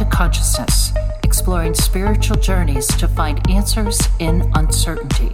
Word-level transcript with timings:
To 0.00 0.06
Consciousness, 0.06 0.94
exploring 1.24 1.74
spiritual 1.74 2.38
journeys 2.38 2.86
to 2.86 3.06
find 3.06 3.38
answers 3.50 4.00
in 4.18 4.50
uncertainty. 4.54 5.28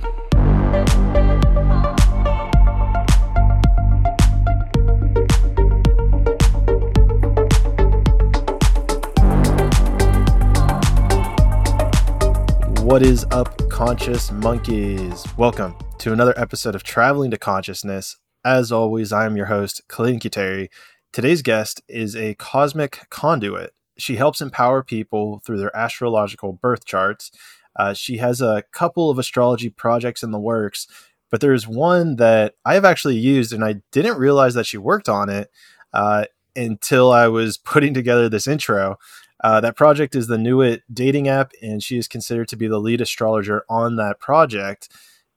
What 12.82 13.04
is 13.04 13.24
up, 13.30 13.68
conscious 13.70 14.32
monkeys? 14.32 15.24
Welcome 15.36 15.76
to 15.98 16.12
another 16.12 16.34
episode 16.36 16.74
of 16.74 16.82
Traveling 16.82 17.30
to 17.30 17.38
Consciousness. 17.38 18.16
As 18.44 18.72
always, 18.72 19.12
I 19.12 19.26
am 19.26 19.36
your 19.36 19.46
host, 19.46 19.82
Clayton 19.86 20.18
Cuteri. 20.18 20.70
Today's 21.12 21.42
guest 21.42 21.80
is 21.86 22.16
a 22.16 22.34
cosmic 22.34 23.06
conduit. 23.10 23.75
She 23.98 24.16
helps 24.16 24.40
empower 24.40 24.82
people 24.82 25.40
through 25.44 25.58
their 25.58 25.74
astrological 25.76 26.52
birth 26.52 26.84
charts. 26.84 27.30
Uh, 27.74 27.94
she 27.94 28.18
has 28.18 28.40
a 28.40 28.64
couple 28.72 29.10
of 29.10 29.18
astrology 29.18 29.70
projects 29.70 30.22
in 30.22 30.30
the 30.30 30.38
works, 30.38 30.86
but 31.30 31.40
there's 31.40 31.68
one 31.68 32.16
that 32.16 32.54
I 32.64 32.74
have 32.74 32.84
actually 32.84 33.16
used, 33.16 33.52
and 33.52 33.64
I 33.64 33.76
didn't 33.92 34.18
realize 34.18 34.54
that 34.54 34.66
she 34.66 34.78
worked 34.78 35.08
on 35.08 35.28
it 35.28 35.50
uh, 35.92 36.26
until 36.54 37.12
I 37.12 37.28
was 37.28 37.58
putting 37.64 37.94
together 37.94 38.28
this 38.28 38.46
intro. 38.46 38.96
Uh, 39.44 39.60
that 39.60 39.76
project 39.76 40.14
is 40.14 40.28
the 40.28 40.38
Nuit 40.38 40.82
dating 40.92 41.28
app, 41.28 41.52
and 41.62 41.82
she 41.82 41.98
is 41.98 42.08
considered 42.08 42.48
to 42.48 42.56
be 42.56 42.66
the 42.66 42.78
lead 42.78 43.00
astrologer 43.00 43.64
on 43.68 43.96
that 43.96 44.18
project. 44.18 44.88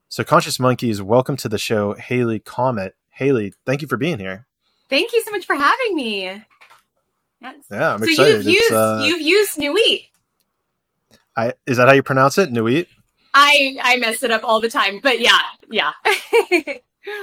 So, 0.07 0.23
Conscious 0.23 0.59
Monkeys, 0.59 1.01
welcome 1.01 1.37
to 1.37 1.49
the 1.49 1.59
show, 1.59 1.93
Haley 1.93 2.39
Comet. 2.39 2.95
Haley, 3.11 3.53
thank 3.65 3.81
you 3.81 3.87
for 3.87 3.97
being 3.97 4.17
here. 4.17 4.47
Thank 4.89 5.11
you 5.13 5.21
so 5.23 5.31
much 5.31 5.45
for 5.45 5.55
having 5.55 5.95
me. 5.95 6.43
Yes. 7.41 7.55
Yeah, 7.71 7.93
I'm 7.93 7.99
so 7.99 8.05
excited. 8.05 8.45
you've 8.45 8.53
used 8.53 8.71
uh, 8.71 9.01
you've 9.03 9.21
used 9.21 9.57
Nuit. 9.57 10.01
I 11.35 11.53
is 11.65 11.77
that 11.77 11.87
how 11.87 11.93
you 11.93 12.03
pronounce 12.03 12.37
it? 12.37 12.51
Nuit? 12.51 12.87
I 13.33 13.77
I 13.81 13.97
mess 13.97 14.23
it 14.23 14.31
up 14.31 14.43
all 14.43 14.59
the 14.59 14.69
time, 14.69 14.99
but 15.01 15.19
yeah, 15.19 15.39
yeah. 15.69 15.91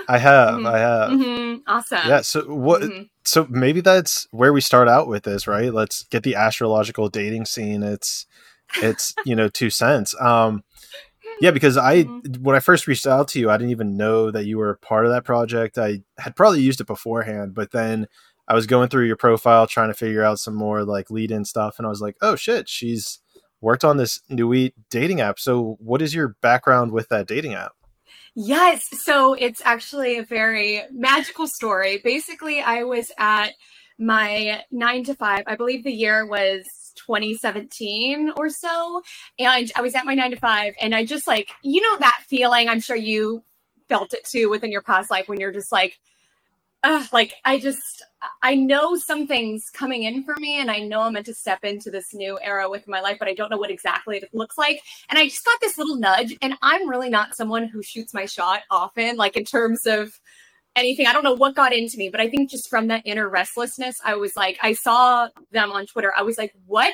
I 0.08 0.18
have, 0.18 0.54
mm-hmm. 0.54 0.66
I 0.66 0.78
have. 0.78 1.10
Mm-hmm. 1.10 1.58
Awesome. 1.66 2.08
Yeah. 2.08 2.20
So 2.22 2.42
what? 2.42 2.82
Mm-hmm. 2.82 3.02
So 3.24 3.46
maybe 3.50 3.80
that's 3.80 4.26
where 4.30 4.52
we 4.52 4.60
start 4.60 4.88
out 4.88 5.08
with 5.08 5.24
this, 5.24 5.46
right? 5.46 5.72
Let's 5.72 6.04
get 6.04 6.22
the 6.22 6.34
astrological 6.34 7.08
dating 7.08 7.44
scene. 7.44 7.82
It's, 7.82 8.26
it's 8.82 9.14
you 9.24 9.36
know 9.36 9.48
two 9.48 9.70
cents. 9.70 10.14
Um, 10.20 10.64
yeah, 11.40 11.50
because 11.50 11.76
I 11.76 12.04
mm-hmm. 12.04 12.42
when 12.42 12.56
I 12.56 12.60
first 12.60 12.86
reached 12.86 13.06
out 13.06 13.28
to 13.28 13.40
you, 13.40 13.50
I 13.50 13.56
didn't 13.58 13.70
even 13.70 13.96
know 13.96 14.30
that 14.30 14.46
you 14.46 14.58
were 14.58 14.76
part 14.76 15.04
of 15.04 15.12
that 15.12 15.24
project. 15.24 15.76
I 15.76 16.02
had 16.18 16.36
probably 16.36 16.62
used 16.62 16.80
it 16.80 16.86
beforehand, 16.86 17.54
but 17.54 17.72
then 17.72 18.06
I 18.48 18.54
was 18.54 18.66
going 18.66 18.88
through 18.88 19.06
your 19.06 19.16
profile 19.16 19.66
trying 19.66 19.88
to 19.88 19.94
figure 19.94 20.22
out 20.22 20.38
some 20.38 20.54
more 20.54 20.84
like 20.84 21.10
lead 21.10 21.30
in 21.30 21.44
stuff, 21.44 21.78
and 21.78 21.86
I 21.86 21.90
was 21.90 22.00
like, 22.00 22.16
oh 22.20 22.36
shit, 22.36 22.68
she's 22.68 23.20
worked 23.60 23.84
on 23.84 23.96
this 23.96 24.20
Nuit 24.28 24.74
dating 24.90 25.20
app. 25.20 25.38
So, 25.38 25.76
what 25.80 26.02
is 26.02 26.14
your 26.14 26.36
background 26.40 26.92
with 26.92 27.08
that 27.08 27.26
dating 27.26 27.54
app? 27.54 27.72
Yes. 28.38 28.86
So 29.02 29.32
it's 29.32 29.62
actually 29.64 30.18
a 30.18 30.22
very 30.22 30.82
magical 30.92 31.46
story. 31.46 32.02
Basically, 32.04 32.60
I 32.60 32.82
was 32.82 33.10
at 33.18 33.52
my 33.98 34.62
nine 34.70 35.04
to 35.04 35.14
five, 35.14 35.44
I 35.46 35.56
believe 35.56 35.84
the 35.84 35.90
year 35.90 36.26
was 36.26 36.64
2017 36.96 38.32
or 38.36 38.50
so. 38.50 39.02
And 39.38 39.72
I 39.74 39.80
was 39.80 39.94
at 39.94 40.04
my 40.04 40.14
nine 40.14 40.32
to 40.32 40.36
five, 40.36 40.74
and 40.80 40.94
I 40.94 41.06
just 41.06 41.26
like, 41.26 41.50
you 41.62 41.80
know, 41.80 41.98
that 41.98 42.24
feeling, 42.28 42.68
I'm 42.68 42.80
sure 42.80 42.96
you 42.96 43.42
felt 43.88 44.12
it 44.12 44.24
too 44.24 44.50
within 44.50 44.70
your 44.70 44.82
past 44.82 45.10
life 45.10 45.28
when 45.28 45.40
you're 45.40 45.52
just 45.52 45.72
like, 45.72 45.98
like 47.12 47.34
I 47.44 47.58
just 47.58 48.02
I 48.42 48.54
know 48.54 48.96
something's 48.96 49.70
coming 49.70 50.02
in 50.02 50.24
for 50.24 50.34
me 50.38 50.60
and 50.60 50.70
I 50.70 50.80
know 50.80 51.02
I'm 51.02 51.12
meant 51.12 51.26
to 51.26 51.34
step 51.34 51.64
into 51.64 51.90
this 51.90 52.12
new 52.14 52.38
era 52.42 52.68
with 52.68 52.88
my 52.88 53.00
life, 53.00 53.16
but 53.18 53.28
I 53.28 53.34
don't 53.34 53.50
know 53.50 53.56
what 53.56 53.70
exactly 53.70 54.18
it 54.18 54.30
looks 54.32 54.58
like. 54.58 54.80
And 55.08 55.18
I 55.18 55.24
just 55.26 55.44
got 55.44 55.60
this 55.60 55.78
little 55.78 55.96
nudge 55.96 56.36
and 56.42 56.54
I'm 56.62 56.88
really 56.88 57.10
not 57.10 57.34
someone 57.34 57.68
who 57.68 57.82
shoots 57.82 58.14
my 58.14 58.26
shot 58.26 58.62
often, 58.70 59.16
like 59.16 59.36
in 59.36 59.44
terms 59.44 59.86
of 59.86 60.18
anything. 60.74 61.06
I 61.06 61.12
don't 61.12 61.24
know 61.24 61.34
what 61.34 61.54
got 61.54 61.72
into 61.72 61.98
me, 61.98 62.08
but 62.08 62.20
I 62.20 62.28
think 62.28 62.50
just 62.50 62.68
from 62.68 62.88
that 62.88 63.02
inner 63.04 63.28
restlessness, 63.28 63.98
I 64.04 64.16
was 64.16 64.36
like, 64.36 64.58
I 64.62 64.74
saw 64.74 65.28
them 65.52 65.72
on 65.72 65.86
Twitter. 65.86 66.12
I 66.16 66.22
was 66.22 66.38
like, 66.38 66.52
what 66.66 66.92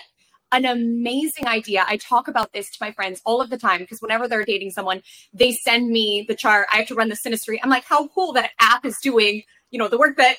an 0.53 0.66
amazing 0.66 1.47
idea. 1.47 1.84
I 1.88 1.97
talk 1.97 2.28
about 2.28 2.53
this 2.53 2.70
to 2.70 2.78
my 2.80 2.92
friends 2.92 3.20
all 3.24 3.41
of 3.41 3.50
the 3.50 3.56
time 3.56 3.80
because 3.80 4.00
whenever 4.00 4.28
they're 4.28 4.44
dating 4.44 4.70
someone, 4.70 5.03
they 5.32 5.53
send 5.53 5.88
me 5.91 6.24
the 6.28 6.34
chart. 6.34 6.66
I 6.72 6.76
have 6.76 6.88
to 6.88 6.94
run 6.94 7.09
the 7.09 7.16
synastry. 7.16 7.59
I'm 7.62 7.70
like, 7.70 7.84
how 7.84 8.09
cool 8.09 8.34
that 8.34 8.50
app 8.60 8.84
is 8.84 8.98
doing, 9.03 9.42
you 9.72 9.78
know, 9.78 9.88
the 9.88 9.99
work 9.99 10.16
that 10.19 10.37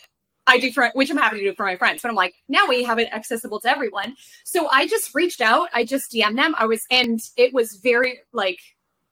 I 0.48 0.60
do 0.60 0.72
for 0.72 0.90
which 0.94 1.10
I'm 1.10 1.18
happy 1.18 1.40
to 1.40 1.44
do 1.44 1.56
for 1.56 1.66
my 1.66 1.76
friends. 1.76 2.02
But 2.02 2.10
I'm 2.10 2.16
like, 2.16 2.36
now 2.48 2.68
we 2.68 2.84
have 2.84 3.00
it 3.00 3.10
accessible 3.12 3.60
to 3.62 3.70
everyone. 3.70 4.16
So 4.46 4.70
I 4.70 4.88
just 4.88 5.14
reached 5.14 5.42
out. 5.42 5.70
I 5.74 5.84
just 5.84 6.12
DM'd 6.12 6.38
them. 6.38 6.56
I 6.58 6.66
was 6.66 6.82
and 6.92 7.20
it 7.38 7.54
was 7.54 7.80
very 7.84 8.20
like, 8.32 8.60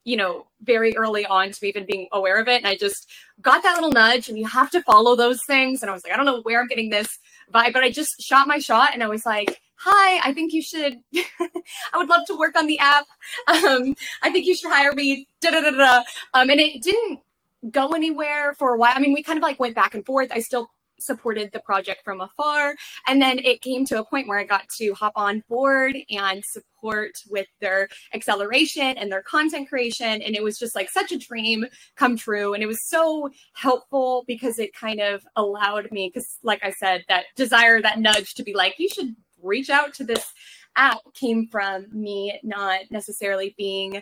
you 0.04 0.18
know, 0.18 0.48
very 0.62 0.96
early 0.98 1.26
on 1.26 1.52
to 1.52 1.66
even 1.66 1.86
being 1.86 2.08
aware 2.12 2.40
of 2.40 2.48
it. 2.48 2.58
And 2.58 2.68
I 2.68 2.76
just 2.76 3.10
got 3.42 3.64
that 3.64 3.76
little 3.76 3.92
nudge 3.92 4.30
and 4.30 4.38
you 4.38 4.48
have 4.48 4.72
to 4.72 4.82
follow 4.84 5.16
those 5.16 5.44
things. 5.46 5.82
And 5.82 5.90
I 5.90 5.94
was 5.94 6.04
like, 6.04 6.14
I 6.14 6.18
don't 6.18 6.26
know 6.26 6.42
where 6.42 6.60
I'm 6.60 6.68
getting 6.68 6.90
this 6.90 7.20
vibe, 7.54 7.74
but 7.74 7.84
I 7.84 7.92
just 7.92 8.22
shot 8.22 8.48
my 8.48 8.60
shot 8.60 8.92
and 8.94 9.04
I 9.04 9.08
was 9.08 9.26
like, 9.26 9.60
hi, 9.76 10.20
I 10.24 10.34
think 10.34 10.54
you 10.54 10.62
should, 10.62 11.00
I 11.16 11.98
would 11.98 12.10
love 12.10 12.26
to 12.28 12.38
work 12.38 12.56
on 12.58 12.68
the 12.68 12.78
app. 12.80 13.06
Um, 13.48 13.96
I 14.22 14.32
think 14.32 14.46
you 14.46 14.56
should 14.56 14.72
hire 14.72 14.94
me. 14.94 15.28
Da, 15.40 15.50
da, 15.50 15.62
da, 15.62 15.72
da. 15.72 16.04
Um, 16.34 16.50
and 16.50 16.60
it 16.60 16.84
didn't 16.84 17.20
go 17.70 17.90
anywhere 17.90 18.54
for 18.54 18.74
a 18.74 18.78
while. 18.78 18.94
I 18.96 19.00
mean, 19.00 19.14
we 19.14 19.24
kind 19.24 19.38
of 19.38 19.44
like 19.44 19.60
went 19.60 19.76
back 19.76 19.94
and 19.94 20.06
forth. 20.06 20.30
I 20.32 20.40
still 20.40 20.70
supported 21.02 21.52
the 21.52 21.60
project 21.60 22.04
from 22.04 22.22
afar. 22.22 22.76
And 23.08 23.22
then 23.22 23.40
it 23.40 23.62
came 23.62 23.86
to 23.86 24.00
a 24.00 24.06
point 24.06 24.28
where 24.28 24.40
I 24.40 24.44
got 24.44 24.70
to 24.78 24.94
hop 24.94 25.14
on 25.16 25.44
board 25.50 25.98
and 26.10 26.44
support 26.46 27.12
with 27.30 27.48
their 27.60 27.90
acceleration 28.14 28.98
and 28.98 29.12
their 29.12 29.24
content 29.24 29.68
creation. 29.68 30.22
And 30.22 30.36
it 30.36 30.44
was 30.44 30.60
just 30.60 30.76
like 30.76 30.90
such 30.90 31.12
a 31.12 31.18
dream 31.18 31.66
come 31.96 32.16
true. 32.16 32.54
And 32.54 32.64
it 32.64 32.68
was 32.68 32.88
so 32.88 33.30
helpful 33.54 34.24
because 34.28 34.60
it 34.60 34.74
kind 34.74 35.00
of 35.00 35.24
allowed 35.36 35.92
me, 35.92 36.12
because 36.14 36.38
like 36.44 36.64
I 36.64 36.72
said, 36.72 37.04
that 37.10 37.26
desire, 37.36 37.82
that 37.82 38.00
nudge 38.00 38.36
to 38.36 38.44
be 38.44 38.54
like, 38.54 38.76
you 38.78 38.90
should 38.90 39.16
reach 39.42 39.70
out 39.70 39.94
to 39.96 40.04
this 40.04 40.34
app 40.76 41.00
came 41.14 41.48
from 41.48 41.88
me 41.92 42.40
not 42.44 42.80
necessarily 42.92 43.54
being 43.58 44.02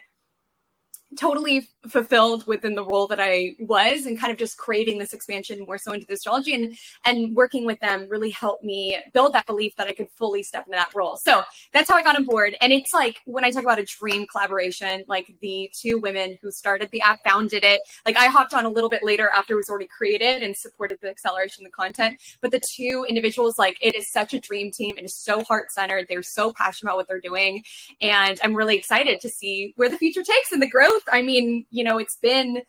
totally 1.18 1.68
fulfilled 1.88 2.46
within 2.46 2.76
the 2.76 2.84
role 2.84 3.08
that 3.08 3.20
I 3.20 3.56
was 3.60 4.06
and 4.06 4.20
kind 4.20 4.32
of 4.32 4.38
just 4.38 4.58
creating 4.58 5.00
this 5.00 5.14
expansion 5.14 5.66
more 5.66 5.78
so 5.78 5.92
into 5.94 6.06
the 6.06 6.14
astrology 6.14 6.54
and 6.54 6.78
and 7.06 7.36
working 7.36 7.66
with 7.66 7.80
them 7.80 8.08
really 8.10 8.30
helped 8.30 8.64
me 8.64 8.98
build 9.14 9.34
that 9.34 9.48
belief 9.48 9.76
that 9.78 9.88
I 9.88 9.94
could 9.94 10.10
fully 10.18 10.44
step 10.44 10.66
into 10.68 10.78
that 10.78 10.94
role. 10.94 11.18
So 11.18 11.44
that's 11.74 11.90
how 11.90 11.96
I 11.96 12.04
got 12.04 12.16
on 12.16 12.26
board. 12.26 12.56
And 12.62 12.72
it's 12.72 12.94
like 12.94 13.22
when 13.26 13.44
I 13.44 13.52
talk 13.52 13.64
about 13.64 13.80
a 13.80 13.86
dream 13.86 14.28
collaboration, 14.28 15.04
like 15.08 15.34
the 15.42 15.72
two 15.74 16.00
women 16.00 16.38
who 16.42 16.52
started 16.52 16.90
the 16.92 17.02
app 17.02 17.24
founded 17.24 17.64
it. 17.64 17.82
Like 18.06 18.18
I 18.18 18.26
hopped 18.28 18.54
on 18.54 18.66
a 18.66 18.70
little 18.70 18.90
bit 18.90 19.04
later 19.04 19.30
after 19.36 19.54
it 19.54 19.58
was 19.58 19.70
already 19.70 19.88
created 19.88 20.44
and 20.44 20.56
supported 20.56 21.00
the 21.02 21.10
acceleration 21.10 21.66
of 21.66 21.72
the 21.72 21.76
content. 21.76 22.20
But 22.42 22.52
the 22.52 22.62
two 22.76 23.06
individuals, 23.08 23.58
like 23.58 23.78
it 23.82 23.96
is 23.96 24.12
such 24.12 24.34
a 24.34 24.40
dream 24.40 24.72
team. 24.72 24.92
And 24.92 25.00
It 25.00 25.06
is 25.06 25.16
so 25.16 25.44
heart 25.44 25.72
centered. 25.72 26.06
They're 26.08 26.24
so 26.24 26.54
passionate 26.54 26.90
about 26.90 26.98
what 26.98 27.08
they're 27.08 27.20
doing. 27.20 27.64
And 28.02 28.40
I'm 28.44 28.54
really 28.54 28.78
excited 28.78 29.20
to 29.22 29.30
see 29.30 29.74
where 29.76 29.90
the 29.90 29.98
future 29.98 30.24
takes 30.24 30.52
and 30.52 30.62
the 30.62 30.70
growth 30.70 30.99
growth. 31.00 31.16
I 31.16 31.22
mean, 31.22 31.66
you 31.70 31.84
know, 31.84 31.98
it's 31.98 32.18
been 32.22 32.62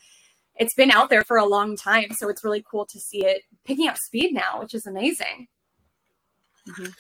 it's 0.56 0.74
been 0.74 0.90
out 0.90 1.10
there 1.10 1.24
for 1.24 1.36
a 1.36 1.46
long 1.46 1.76
time, 1.76 2.12
so 2.12 2.28
it's 2.28 2.44
really 2.44 2.64
cool 2.68 2.86
to 2.86 3.00
see 3.00 3.24
it 3.24 3.42
picking 3.64 3.88
up 3.88 3.96
speed 3.96 4.32
now, 4.32 4.60
which 4.60 4.74
is 4.74 4.86
amazing. 4.86 5.48
Mm-hmm. 6.68 6.90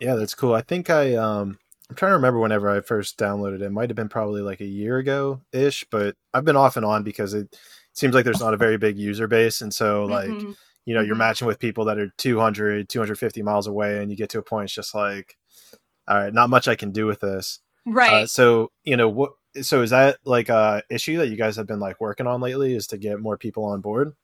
Yeah, 0.00 0.16
that's 0.16 0.34
cool. 0.34 0.54
I 0.54 0.62
think 0.62 0.90
I 0.90 1.14
um 1.14 1.58
I'm 1.88 1.96
trying 1.96 2.10
to 2.10 2.16
remember 2.16 2.40
whenever 2.40 2.70
I 2.70 2.80
first 2.80 3.18
downloaded 3.18 3.56
it. 3.56 3.62
it 3.62 3.70
might 3.70 3.90
have 3.90 3.96
been 3.96 4.08
probably 4.08 4.42
like 4.42 4.60
a 4.60 4.66
year 4.66 4.98
ago 4.98 5.40
ish, 5.52 5.84
but 5.90 6.16
I've 6.32 6.44
been 6.44 6.56
off 6.56 6.76
and 6.76 6.86
on 6.86 7.02
because 7.02 7.34
it 7.34 7.56
seems 7.92 8.14
like 8.14 8.24
there's 8.24 8.40
not 8.40 8.54
a 8.54 8.58
very 8.58 8.78
big 8.78 8.98
user 8.98 9.28
base 9.28 9.60
and 9.60 9.72
so 9.72 10.04
like 10.06 10.28
mm-hmm. 10.28 10.52
you 10.86 10.94
know, 10.94 11.00
you're 11.00 11.14
mm-hmm. 11.14 11.18
matching 11.18 11.46
with 11.46 11.58
people 11.58 11.84
that 11.84 11.98
are 11.98 12.10
200, 12.18 12.88
250 12.88 13.42
miles 13.42 13.66
away 13.66 14.02
and 14.02 14.10
you 14.10 14.16
get 14.16 14.30
to 14.30 14.38
a 14.38 14.42
point 14.42 14.64
it's 14.64 14.74
just 14.74 14.94
like 14.94 15.36
all 16.08 16.16
right, 16.16 16.34
not 16.34 16.50
much 16.50 16.68
I 16.68 16.74
can 16.74 16.90
do 16.90 17.06
with 17.06 17.20
this. 17.20 17.60
Right. 17.86 18.12
Uh, 18.12 18.26
so, 18.26 18.70
you 18.84 18.96
know, 18.96 19.08
what 19.08 19.32
so 19.60 19.82
is 19.82 19.90
that 19.90 20.18
like 20.24 20.48
a 20.48 20.82
issue 20.90 21.18
that 21.18 21.28
you 21.28 21.36
guys 21.36 21.56
have 21.56 21.66
been 21.66 21.80
like 21.80 22.00
working 22.00 22.26
on 22.26 22.40
lately 22.40 22.74
is 22.74 22.86
to 22.88 22.98
get 22.98 23.20
more 23.20 23.36
people 23.36 23.64
on 23.64 23.80
board? 23.80 24.14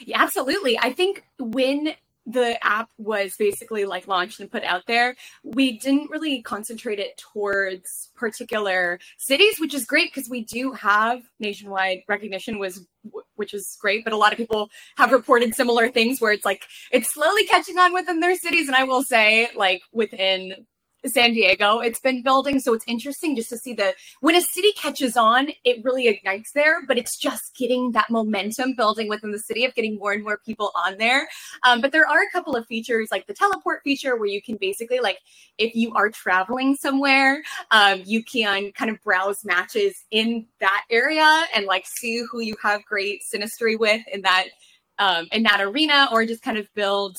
Yeah 0.00 0.22
absolutely. 0.22 0.78
I 0.78 0.92
think 0.92 1.24
when 1.38 1.94
the 2.26 2.64
app 2.64 2.88
was 2.98 3.36
basically 3.36 3.84
like 3.84 4.06
launched 4.06 4.38
and 4.38 4.50
put 4.50 4.62
out 4.62 4.82
there 4.86 5.16
we 5.42 5.78
didn't 5.78 6.08
really 6.10 6.40
concentrate 6.42 7.00
it 7.00 7.16
towards 7.16 8.10
particular 8.14 8.98
cities 9.18 9.56
which 9.58 9.74
is 9.74 9.84
great 9.84 10.12
because 10.12 10.30
we 10.30 10.44
do 10.44 10.70
have 10.72 11.20
nationwide 11.40 12.02
recognition 12.06 12.58
was 12.58 12.86
which 13.34 13.52
is 13.52 13.76
great 13.80 14.04
but 14.04 14.12
a 14.12 14.16
lot 14.16 14.30
of 14.30 14.38
people 14.38 14.70
have 14.96 15.10
reported 15.10 15.52
similar 15.54 15.88
things 15.88 16.20
where 16.20 16.32
it's 16.32 16.44
like 16.44 16.62
it's 16.92 17.12
slowly 17.12 17.44
catching 17.46 17.76
on 17.76 17.92
within 17.92 18.20
their 18.20 18.36
cities 18.36 18.68
and 18.68 18.76
i 18.76 18.84
will 18.84 19.02
say 19.02 19.48
like 19.56 19.82
within 19.92 20.54
San 21.06 21.32
Diego. 21.32 21.80
It's 21.80 22.00
been 22.00 22.22
building, 22.22 22.60
so 22.60 22.74
it's 22.74 22.84
interesting 22.86 23.34
just 23.36 23.48
to 23.50 23.58
see 23.58 23.74
the 23.74 23.94
when 24.20 24.34
a 24.34 24.40
city 24.40 24.72
catches 24.72 25.16
on, 25.16 25.48
it 25.64 25.84
really 25.84 26.08
ignites 26.08 26.52
there. 26.52 26.84
But 26.86 26.98
it's 26.98 27.18
just 27.18 27.56
getting 27.56 27.92
that 27.92 28.10
momentum 28.10 28.74
building 28.74 29.08
within 29.08 29.32
the 29.32 29.38
city 29.38 29.64
of 29.64 29.74
getting 29.74 29.98
more 29.98 30.12
and 30.12 30.22
more 30.22 30.38
people 30.44 30.70
on 30.74 30.98
there. 30.98 31.28
Um, 31.64 31.80
but 31.80 31.92
there 31.92 32.08
are 32.08 32.22
a 32.22 32.30
couple 32.30 32.56
of 32.56 32.66
features 32.66 33.08
like 33.10 33.26
the 33.26 33.34
teleport 33.34 33.82
feature 33.82 34.16
where 34.16 34.28
you 34.28 34.40
can 34.40 34.56
basically 34.56 35.00
like 35.00 35.18
if 35.58 35.74
you 35.74 35.92
are 35.94 36.10
traveling 36.10 36.76
somewhere, 36.76 37.42
um, 37.70 38.02
you 38.04 38.22
can 38.24 38.72
kind 38.72 38.90
of 38.90 39.00
browse 39.02 39.44
matches 39.44 39.94
in 40.10 40.46
that 40.60 40.84
area 40.90 41.44
and 41.54 41.66
like 41.66 41.84
see 41.86 42.22
who 42.30 42.40
you 42.40 42.54
have 42.62 42.84
great 42.84 43.22
synastry 43.32 43.78
with 43.78 44.02
in 44.12 44.22
that 44.22 44.46
um, 44.98 45.26
in 45.32 45.42
that 45.44 45.60
arena, 45.60 46.08
or 46.12 46.24
just 46.26 46.42
kind 46.42 46.58
of 46.58 46.68
build 46.74 47.16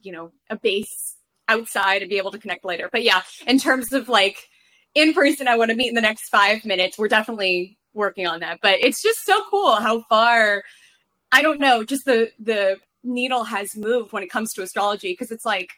you 0.00 0.12
know 0.12 0.32
a 0.50 0.56
base 0.56 1.16
outside 1.52 2.02
and 2.02 2.08
be 2.08 2.18
able 2.18 2.32
to 2.32 2.38
connect 2.38 2.64
later. 2.64 2.88
But 2.90 3.02
yeah, 3.02 3.22
in 3.46 3.58
terms 3.58 3.92
of 3.92 4.08
like 4.08 4.36
in 4.94 5.14
person, 5.14 5.48
I 5.48 5.56
want 5.56 5.70
to 5.70 5.76
meet 5.76 5.88
in 5.88 5.94
the 5.94 6.00
next 6.00 6.28
five 6.28 6.64
minutes. 6.64 6.98
We're 6.98 7.08
definitely 7.08 7.78
working 7.94 8.26
on 8.26 8.40
that. 8.40 8.58
But 8.62 8.80
it's 8.80 9.02
just 9.02 9.24
so 9.24 9.42
cool 9.50 9.76
how 9.76 10.02
far 10.08 10.62
I 11.32 11.42
don't 11.42 11.60
know, 11.60 11.82
just 11.82 12.04
the 12.04 12.30
the 12.38 12.78
needle 13.02 13.44
has 13.44 13.76
moved 13.76 14.12
when 14.12 14.22
it 14.22 14.30
comes 14.30 14.52
to 14.52 14.62
astrology 14.62 15.12
because 15.12 15.30
it's 15.30 15.46
like, 15.46 15.70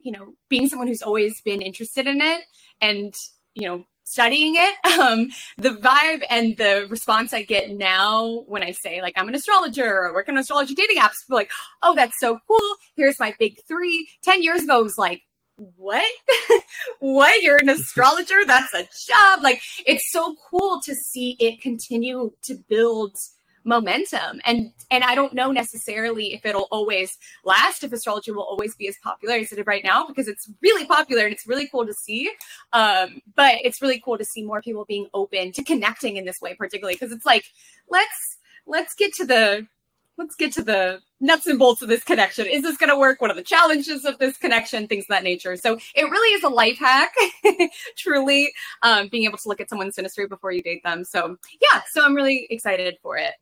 you 0.00 0.12
know, 0.12 0.34
being 0.48 0.68
someone 0.68 0.86
who's 0.86 1.02
always 1.02 1.40
been 1.40 1.62
interested 1.62 2.06
in 2.06 2.20
it 2.20 2.42
and, 2.80 3.14
you 3.54 3.66
know, 3.66 3.84
studying 4.08 4.54
it, 4.56 4.98
um, 5.00 5.28
the 5.56 5.70
vibe 5.70 6.24
and 6.30 6.56
the 6.56 6.86
response 6.88 7.32
I 7.32 7.42
get 7.42 7.70
now 7.70 8.44
when 8.46 8.62
I 8.62 8.72
say 8.72 9.02
like 9.02 9.14
I'm 9.16 9.28
an 9.28 9.34
astrologer 9.34 10.02
or 10.02 10.14
work 10.14 10.28
on 10.28 10.38
astrology 10.38 10.74
dating 10.74 10.98
apps, 10.98 11.16
like, 11.28 11.50
oh, 11.82 11.94
that's 11.94 12.18
so 12.18 12.38
cool. 12.46 12.76
Here's 12.96 13.20
my 13.20 13.34
big 13.38 13.60
three. 13.66 14.08
Ten 14.22 14.42
years 14.42 14.64
ago, 14.64 14.80
it 14.80 14.84
was 14.84 14.98
like, 14.98 15.22
what? 15.56 16.04
what? 17.00 17.42
You're 17.42 17.58
an 17.58 17.68
astrologer? 17.68 18.44
That's 18.46 18.72
a 18.74 18.88
job. 19.06 19.42
Like 19.42 19.60
it's 19.86 20.10
so 20.12 20.36
cool 20.50 20.80
to 20.84 20.94
see 20.94 21.36
it 21.40 21.60
continue 21.60 22.32
to 22.42 22.54
build 22.68 23.16
momentum 23.68 24.40
and 24.46 24.72
and 24.90 25.04
i 25.04 25.14
don't 25.14 25.34
know 25.34 25.52
necessarily 25.52 26.32
if 26.32 26.46
it'll 26.46 26.68
always 26.70 27.18
last 27.44 27.84
if 27.84 27.92
astrology 27.92 28.30
will 28.30 28.42
always 28.42 28.74
be 28.74 28.88
as 28.88 28.96
popular 29.02 29.34
as 29.34 29.52
it 29.52 29.58
is 29.58 29.66
right 29.66 29.84
now 29.84 30.06
because 30.06 30.26
it's 30.26 30.50
really 30.62 30.86
popular 30.86 31.24
and 31.24 31.34
it's 31.34 31.46
really 31.46 31.68
cool 31.68 31.86
to 31.86 31.92
see 31.92 32.30
um 32.72 33.20
but 33.36 33.56
it's 33.62 33.82
really 33.82 34.00
cool 34.02 34.16
to 34.16 34.24
see 34.24 34.42
more 34.42 34.62
people 34.62 34.86
being 34.86 35.06
open 35.12 35.52
to 35.52 35.62
connecting 35.62 36.16
in 36.16 36.24
this 36.24 36.40
way 36.40 36.54
particularly 36.54 36.94
because 36.94 37.12
it's 37.12 37.26
like 37.26 37.44
let's 37.90 38.38
let's 38.66 38.94
get 38.94 39.12
to 39.12 39.26
the 39.26 39.66
let's 40.16 40.34
get 40.34 40.52
to 40.52 40.62
the 40.62 41.00
nuts 41.20 41.46
and 41.46 41.58
bolts 41.58 41.80
of 41.80 41.88
this 41.88 42.04
connection. 42.04 42.46
Is 42.46 42.62
this 42.62 42.76
going 42.76 42.90
to 42.90 42.98
work? 42.98 43.20
What 43.20 43.30
are 43.30 43.34
the 43.34 43.42
challenges 43.42 44.04
of 44.04 44.18
this 44.18 44.36
connection? 44.36 44.86
Things 44.86 45.04
of 45.04 45.08
that 45.08 45.22
nature. 45.22 45.56
So 45.56 45.78
it 45.94 46.02
really 46.02 46.34
is 46.34 46.42
a 46.42 46.48
life 46.48 46.78
hack, 46.78 47.14
truly, 47.96 48.52
um, 48.82 49.08
being 49.08 49.24
able 49.24 49.38
to 49.38 49.48
look 49.48 49.60
at 49.60 49.70
someone's 49.70 49.96
synastry 49.96 50.28
before 50.28 50.52
you 50.52 50.60
date 50.60 50.82
them. 50.82 51.04
So 51.04 51.36
yeah, 51.60 51.82
so 51.90 52.04
I'm 52.04 52.14
really 52.14 52.46
excited 52.50 52.98
for 53.00 53.16
it. 53.16 53.34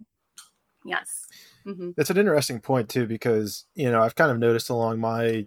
Yes. 0.86 1.26
Mm-hmm. 1.66 1.90
That's 1.96 2.10
an 2.10 2.16
interesting 2.16 2.60
point 2.60 2.88
too, 2.88 3.06
because 3.06 3.64
you 3.74 3.90
know 3.90 4.02
I've 4.02 4.14
kind 4.14 4.30
of 4.30 4.38
noticed 4.38 4.70
along 4.70 5.00
my 5.00 5.46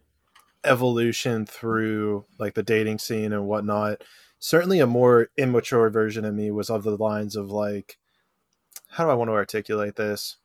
evolution 0.64 1.46
through 1.46 2.26
like 2.38 2.54
the 2.54 2.64
dating 2.64 3.00
scene 3.00 3.34
and 3.34 3.46
whatnot. 3.48 4.04
Certainly, 4.40 4.80
a 4.80 4.88
more 4.88 5.30
immature 5.38 5.90
version 5.90 6.26
of 6.26 6.34
me 6.34 6.52
was 6.52 6.70
of 6.70 6.84
the 6.84 6.96
lines 6.98 7.36
of 7.36 7.52
like, 7.52 7.98
how 8.90 9.06
do 9.06 9.12
I 9.12 9.16
want 9.16 9.30
to 9.30 9.34
articulate 9.34 9.96
this? 9.96 10.38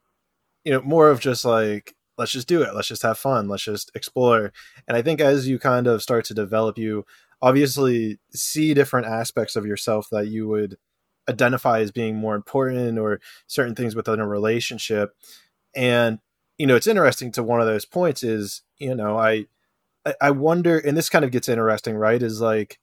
You 0.65 0.73
know, 0.73 0.83
more 0.83 1.11
of 1.11 1.21
just 1.21 1.45
like, 1.45 1.95
let's 2.19 2.33
just 2.33 2.49
do 2.49 2.63
it, 2.63 2.75
let's 2.75 2.89
just 2.89 3.03
have 3.03 3.19
fun, 3.19 3.49
let's 3.49 3.65
just 3.65 3.91
explore. 3.95 4.53
And 4.89 4.97
I 4.97 5.03
think 5.03 5.21
as 5.21 5.49
you 5.49 5.59
kind 5.59 5.87
of 5.87 6.03
start 6.03 6.25
to 6.27 6.35
develop, 6.35 6.79
you 6.79 7.05
obviously 7.43 8.19
see 8.31 8.75
different 8.75 9.07
aspects 9.07 9.57
of 9.57 9.67
yourself 9.67 10.09
that 10.11 10.29
you 10.29 10.49
would 10.49 10.77
identify 11.29 11.81
as 11.81 11.91
being 11.91 12.17
more 12.17 12.35
important 12.35 12.99
or 12.99 13.21
certain 13.47 13.75
things 13.75 13.97
within 13.97 14.21
a 14.21 14.27
relationship. 14.27 15.17
And 15.75 16.19
you 16.59 16.67
know 16.67 16.77
it's 16.77 16.87
interesting 16.87 17.33
to 17.33 17.43
one 17.43 17.61
of 17.61 17.67
those 17.67 17.85
points 17.85 18.23
is 18.23 18.63
you 18.79 18.95
know 18.95 19.19
i 19.19 19.47
i 20.21 20.31
wonder 20.31 20.79
and 20.79 20.97
this 20.97 21.09
kind 21.09 21.25
of 21.25 21.31
gets 21.31 21.49
interesting 21.49 21.97
right 21.97 22.23
is 22.23 22.41
like 22.41 22.79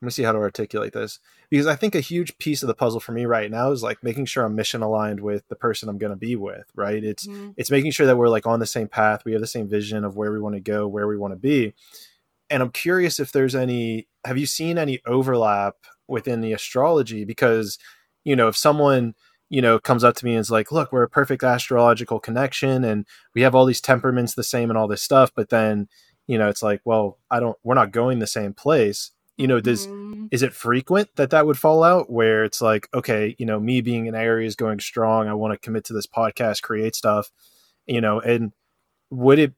let 0.00 0.06
me 0.06 0.10
see 0.10 0.24
how 0.24 0.32
to 0.32 0.38
articulate 0.38 0.92
this. 0.92 1.20
Because 1.48 1.66
i 1.66 1.76
think 1.76 1.94
a 1.94 2.00
huge 2.00 2.36
piece 2.38 2.62
of 2.62 2.66
the 2.66 2.74
puzzle 2.74 2.98
for 2.98 3.12
me 3.12 3.24
right 3.24 3.50
now 3.50 3.70
is 3.70 3.82
like 3.82 4.02
making 4.02 4.24
sure 4.24 4.44
i'm 4.44 4.56
mission 4.56 4.82
aligned 4.82 5.20
with 5.20 5.46
the 5.48 5.54
person 5.54 5.88
i'm 5.88 5.98
going 5.98 6.10
to 6.10 6.16
be 6.16 6.34
with 6.34 6.64
right? 6.74 7.04
It's 7.04 7.26
mm-hmm. 7.26 7.50
it's 7.56 7.70
making 7.70 7.92
sure 7.92 8.06
that 8.06 8.16
we're 8.16 8.28
like 8.28 8.46
on 8.46 8.58
the 8.58 8.66
same 8.66 8.88
path 8.88 9.24
we 9.24 9.32
have 9.32 9.40
the 9.40 9.46
same 9.46 9.68
vision 9.68 10.04
of 10.04 10.16
where 10.16 10.32
we 10.32 10.40
want 10.40 10.56
to 10.56 10.60
go 10.60 10.88
where 10.88 11.06
we 11.06 11.16
want 11.16 11.32
to 11.32 11.38
be. 11.38 11.74
And 12.50 12.62
i'm 12.62 12.70
curious 12.70 13.20
if 13.20 13.30
there's 13.30 13.54
any 13.54 14.08
have 14.24 14.38
you 14.38 14.46
seen 14.46 14.76
any 14.76 15.00
overlap 15.06 15.76
within 16.08 16.40
the 16.40 16.52
astrology 16.52 17.24
because 17.24 17.78
you 18.24 18.36
know 18.36 18.48
if 18.48 18.56
someone 18.56 19.14
you 19.48 19.60
know 19.60 19.78
comes 19.78 20.02
up 20.02 20.16
to 20.16 20.24
me 20.24 20.32
and 20.32 20.40
is 20.40 20.50
like 20.50 20.72
look 20.72 20.92
we're 20.92 21.02
a 21.02 21.08
perfect 21.08 21.44
astrological 21.44 22.18
connection 22.18 22.84
and 22.84 23.06
we 23.34 23.42
have 23.42 23.54
all 23.54 23.66
these 23.66 23.80
temperaments 23.80 24.34
the 24.34 24.42
same 24.42 24.70
and 24.70 24.78
all 24.78 24.88
this 24.88 25.02
stuff 25.02 25.30
but 25.34 25.50
then 25.50 25.88
you 26.26 26.38
know 26.38 26.48
it's 26.48 26.62
like 26.62 26.80
well 26.84 27.18
i 27.30 27.38
don't 27.38 27.58
we're 27.62 27.74
not 27.74 27.92
going 27.92 28.18
the 28.18 28.26
same 28.26 28.52
place 28.54 29.10
you 29.36 29.46
know 29.46 29.60
does 29.60 29.86
mm-hmm. 29.86 30.26
is 30.30 30.42
it 30.42 30.52
frequent 30.52 31.08
that 31.16 31.30
that 31.30 31.46
would 31.46 31.58
fall 31.58 31.82
out 31.82 32.10
where 32.10 32.44
it's 32.44 32.60
like 32.60 32.88
okay 32.94 33.34
you 33.38 33.46
know 33.46 33.60
me 33.60 33.80
being 33.80 34.06
in 34.06 34.14
aries 34.14 34.56
going 34.56 34.80
strong 34.80 35.28
i 35.28 35.34
want 35.34 35.52
to 35.52 35.58
commit 35.58 35.84
to 35.84 35.92
this 35.92 36.06
podcast 36.06 36.62
create 36.62 36.94
stuff 36.94 37.30
you 37.86 38.00
know 38.00 38.20
and 38.20 38.52
would 39.10 39.38
it 39.38 39.52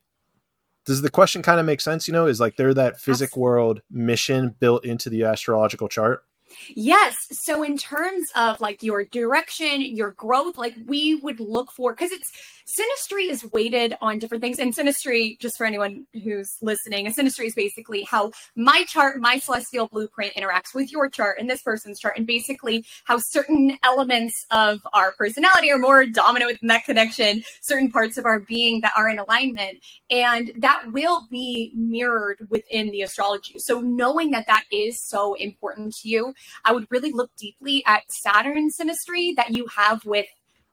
does 0.84 1.02
the 1.02 1.10
question 1.10 1.42
kind 1.42 1.60
of 1.60 1.66
make 1.66 1.80
sense 1.80 2.08
you 2.08 2.12
know 2.12 2.26
is 2.26 2.40
like 2.40 2.56
they're 2.56 2.74
that 2.74 3.00
physic 3.00 3.36
world 3.36 3.80
mission 3.90 4.54
built 4.58 4.84
into 4.84 5.08
the 5.08 5.22
astrological 5.22 5.88
chart 5.88 6.24
Yes. 6.68 7.16
So 7.30 7.62
in 7.62 7.76
terms 7.76 8.28
of 8.36 8.60
like 8.60 8.82
your 8.82 9.04
direction, 9.04 9.80
your 9.80 10.12
growth, 10.12 10.56
like 10.58 10.74
we 10.86 11.16
would 11.16 11.40
look 11.40 11.72
for 11.72 11.92
because 11.92 12.12
it's 12.12 12.32
synastry 12.66 13.30
is 13.30 13.44
weighted 13.52 13.96
on 14.00 14.18
different 14.18 14.42
things. 14.42 14.58
And 14.58 14.74
synastry, 14.74 15.38
just 15.38 15.56
for 15.56 15.66
anyone 15.66 16.06
who's 16.22 16.56
listening, 16.62 17.06
a 17.06 17.10
synastry 17.10 17.46
is 17.46 17.54
basically 17.54 18.02
how 18.02 18.32
my 18.56 18.84
chart, 18.84 19.20
my 19.20 19.38
celestial 19.38 19.88
blueprint 19.88 20.34
interacts 20.34 20.74
with 20.74 20.90
your 20.90 21.08
chart 21.08 21.38
and 21.38 21.48
this 21.48 21.62
person's 21.62 22.00
chart, 22.00 22.16
and 22.16 22.26
basically 22.26 22.84
how 23.04 23.18
certain 23.18 23.78
elements 23.82 24.46
of 24.50 24.80
our 24.92 25.12
personality 25.12 25.70
are 25.70 25.78
more 25.78 26.06
dominant 26.06 26.52
within 26.52 26.68
that 26.68 26.84
connection, 26.84 27.42
certain 27.60 27.90
parts 27.90 28.16
of 28.16 28.24
our 28.24 28.40
being 28.40 28.80
that 28.80 28.92
are 28.96 29.08
in 29.08 29.18
alignment. 29.18 29.78
And 30.10 30.52
that 30.58 30.84
will 30.92 31.26
be 31.30 31.72
mirrored 31.74 32.46
within 32.48 32.90
the 32.90 33.02
astrology. 33.02 33.58
So 33.58 33.80
knowing 33.80 34.30
that 34.30 34.46
that 34.46 34.64
is 34.72 35.00
so 35.00 35.34
important 35.34 35.94
to 35.96 36.08
you, 36.08 36.34
I 36.64 36.72
would 36.72 36.86
really 36.90 37.12
look 37.12 37.30
deeply 37.36 37.82
at 37.86 38.10
Saturn 38.10 38.70
synastry 38.70 39.34
that 39.36 39.56
you 39.56 39.66
have 39.76 40.04
with 40.04 40.26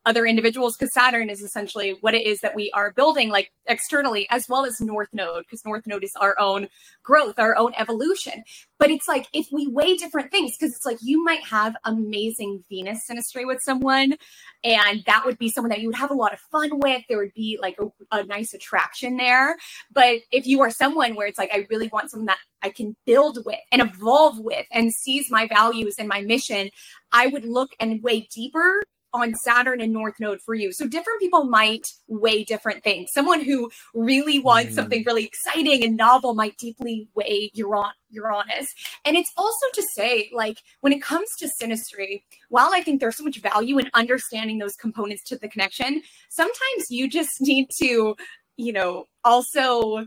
other 0.06 0.26
individuals 0.26 0.76
because 0.76 0.94
Saturn 0.94 1.30
is 1.30 1.42
essentially 1.42 1.98
what 2.02 2.14
it 2.14 2.26
is 2.26 2.40
that 2.40 2.56
we 2.56 2.72
are 2.72 2.92
building, 2.92 3.30
like 3.30 3.52
externally, 3.68 4.28
as 4.30 4.50
well 4.50 4.66
as 4.66 4.82
North 4.82 5.10
Node, 5.14 5.44
because 5.44 5.64
North 5.66 5.86
Node 5.86 6.04
is 6.04 6.14
our 6.20 6.38
own 6.40 6.68
growth, 7.04 7.38
our 7.38 7.56
own 7.56 7.74
evolution. 7.78 8.44
But 8.80 8.90
it's 8.90 9.08
like 9.08 9.28
if 9.34 9.48
we 9.52 9.68
weigh 9.68 9.96
different 9.96 10.32
things, 10.32 10.54
because 10.58 10.76
it's 10.76 10.86
like 10.86 10.98
you 11.02 11.24
might 11.24 11.44
have 11.44 11.76
amazing 11.86 12.64
Venus 12.70 13.04
synastry 13.10 13.46
with 13.46 13.60
someone, 13.62 14.16
and 14.64 15.04
that 15.06 15.24
would 15.26 15.38
be 15.38 15.50
someone 15.50 15.70
that 15.70 15.82
you 15.82 15.88
would 15.88 15.96
have 15.96 16.12
a 16.12 16.16
lot 16.16 16.34
of 16.34 16.40
fun 16.40 16.80
with. 16.80 17.04
There 17.08 17.18
would 17.18 17.34
be 17.34 17.60
like 17.62 17.78
a, 17.80 17.88
a 18.12 18.24
nice 18.24 18.54
attraction 18.54 19.18
there. 19.18 19.56
But 19.92 20.20
if 20.32 20.48
you 20.48 20.62
are 20.62 20.72
someone 20.72 21.16
where 21.16 21.28
it's 21.28 21.38
like, 21.38 21.52
I 21.54 21.68
really 21.70 21.90
want 21.90 22.10
someone 22.10 22.28
that 22.28 22.40
I 22.64 22.70
can 22.70 22.96
build 23.06 23.40
with 23.46 23.60
and 23.72 23.82
evolve 23.82 24.40
with 24.40 24.66
and 24.72 24.92
sees 24.92 25.30
my 25.30 25.48
values 25.48 25.96
and 26.00 26.08
my 26.08 26.22
mission, 26.22 26.70
I 27.12 27.28
would 27.28 27.46
look 27.46 27.72
and 27.80 28.02
weigh 28.02 28.28
deeper 28.34 28.82
on 29.14 29.36
Saturn 29.36 29.82
and 29.82 29.94
North 29.94 30.20
Node 30.20 30.42
for 30.42 30.54
you. 30.54 30.72
So 30.72 30.88
different 30.88 31.20
people 31.20 31.46
might 31.46 31.88
weigh 32.08 32.44
different 32.44 32.84
things. 32.84 33.10
Someone 33.14 33.42
who 33.42 33.70
really 33.94 34.40
wants 34.40 34.72
mm. 34.72 34.76
something 34.76 35.04
really 35.06 35.26
exciting 35.26 35.84
and 35.84 35.98
novel 35.98 36.34
might 36.34 36.58
deeply 36.58 37.08
weigh 37.16 37.52
Uranus. 37.54 37.96
Uranus. 38.12 38.68
And 39.06 39.16
it's 39.16 39.32
also 39.38 39.66
to 39.74 39.84
say, 39.94 40.30
like, 40.34 40.60
when 40.82 40.94
it 40.94 41.02
comes 41.02 41.30
to 41.40 41.50
synastry, 41.62 42.24
while 42.50 42.72
I 42.74 42.82
think 42.82 43.00
there's 43.00 43.18
so 43.18 43.24
much 43.24 43.40
value 43.40 43.78
in 43.78 43.90
understanding 43.94 44.58
those 44.58 44.76
components 44.76 45.24
to 45.26 45.38
the 45.38 45.48
connection, 45.48 46.02
sometimes 46.30 46.90
you 46.90 47.10
just 47.10 47.30
need 47.42 47.70
to, 47.80 48.16
you 48.58 48.74
know, 48.74 49.06
also 49.24 50.06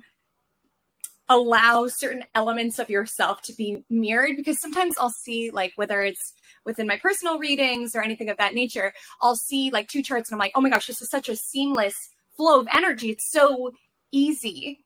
allow 1.28 1.86
certain 1.88 2.24
elements 2.34 2.78
of 2.78 2.90
yourself 2.90 3.40
to 3.40 3.54
be 3.54 3.82
mirrored 3.88 4.36
because 4.36 4.60
sometimes 4.60 4.94
I'll 5.00 5.08
see 5.08 5.50
like 5.50 5.72
whether 5.76 6.02
it's 6.02 6.34
within 6.64 6.86
my 6.86 6.98
personal 6.98 7.38
readings 7.38 7.94
or 7.94 8.02
anything 8.02 8.30
of 8.30 8.36
that 8.38 8.54
nature, 8.54 8.92
I'll 9.20 9.36
see 9.36 9.70
like 9.70 9.88
two 9.88 10.02
charts 10.02 10.30
and 10.30 10.36
I'm 10.36 10.40
like, 10.40 10.52
oh 10.54 10.60
my 10.60 10.70
gosh, 10.70 10.86
this 10.86 11.02
is 11.02 11.10
such 11.10 11.28
a 11.28 11.36
seamless 11.36 12.10
flow 12.36 12.60
of 12.60 12.68
energy. 12.74 13.10
It's 13.10 13.30
so 13.30 13.72
easy. 14.12 14.84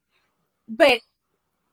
But 0.68 1.00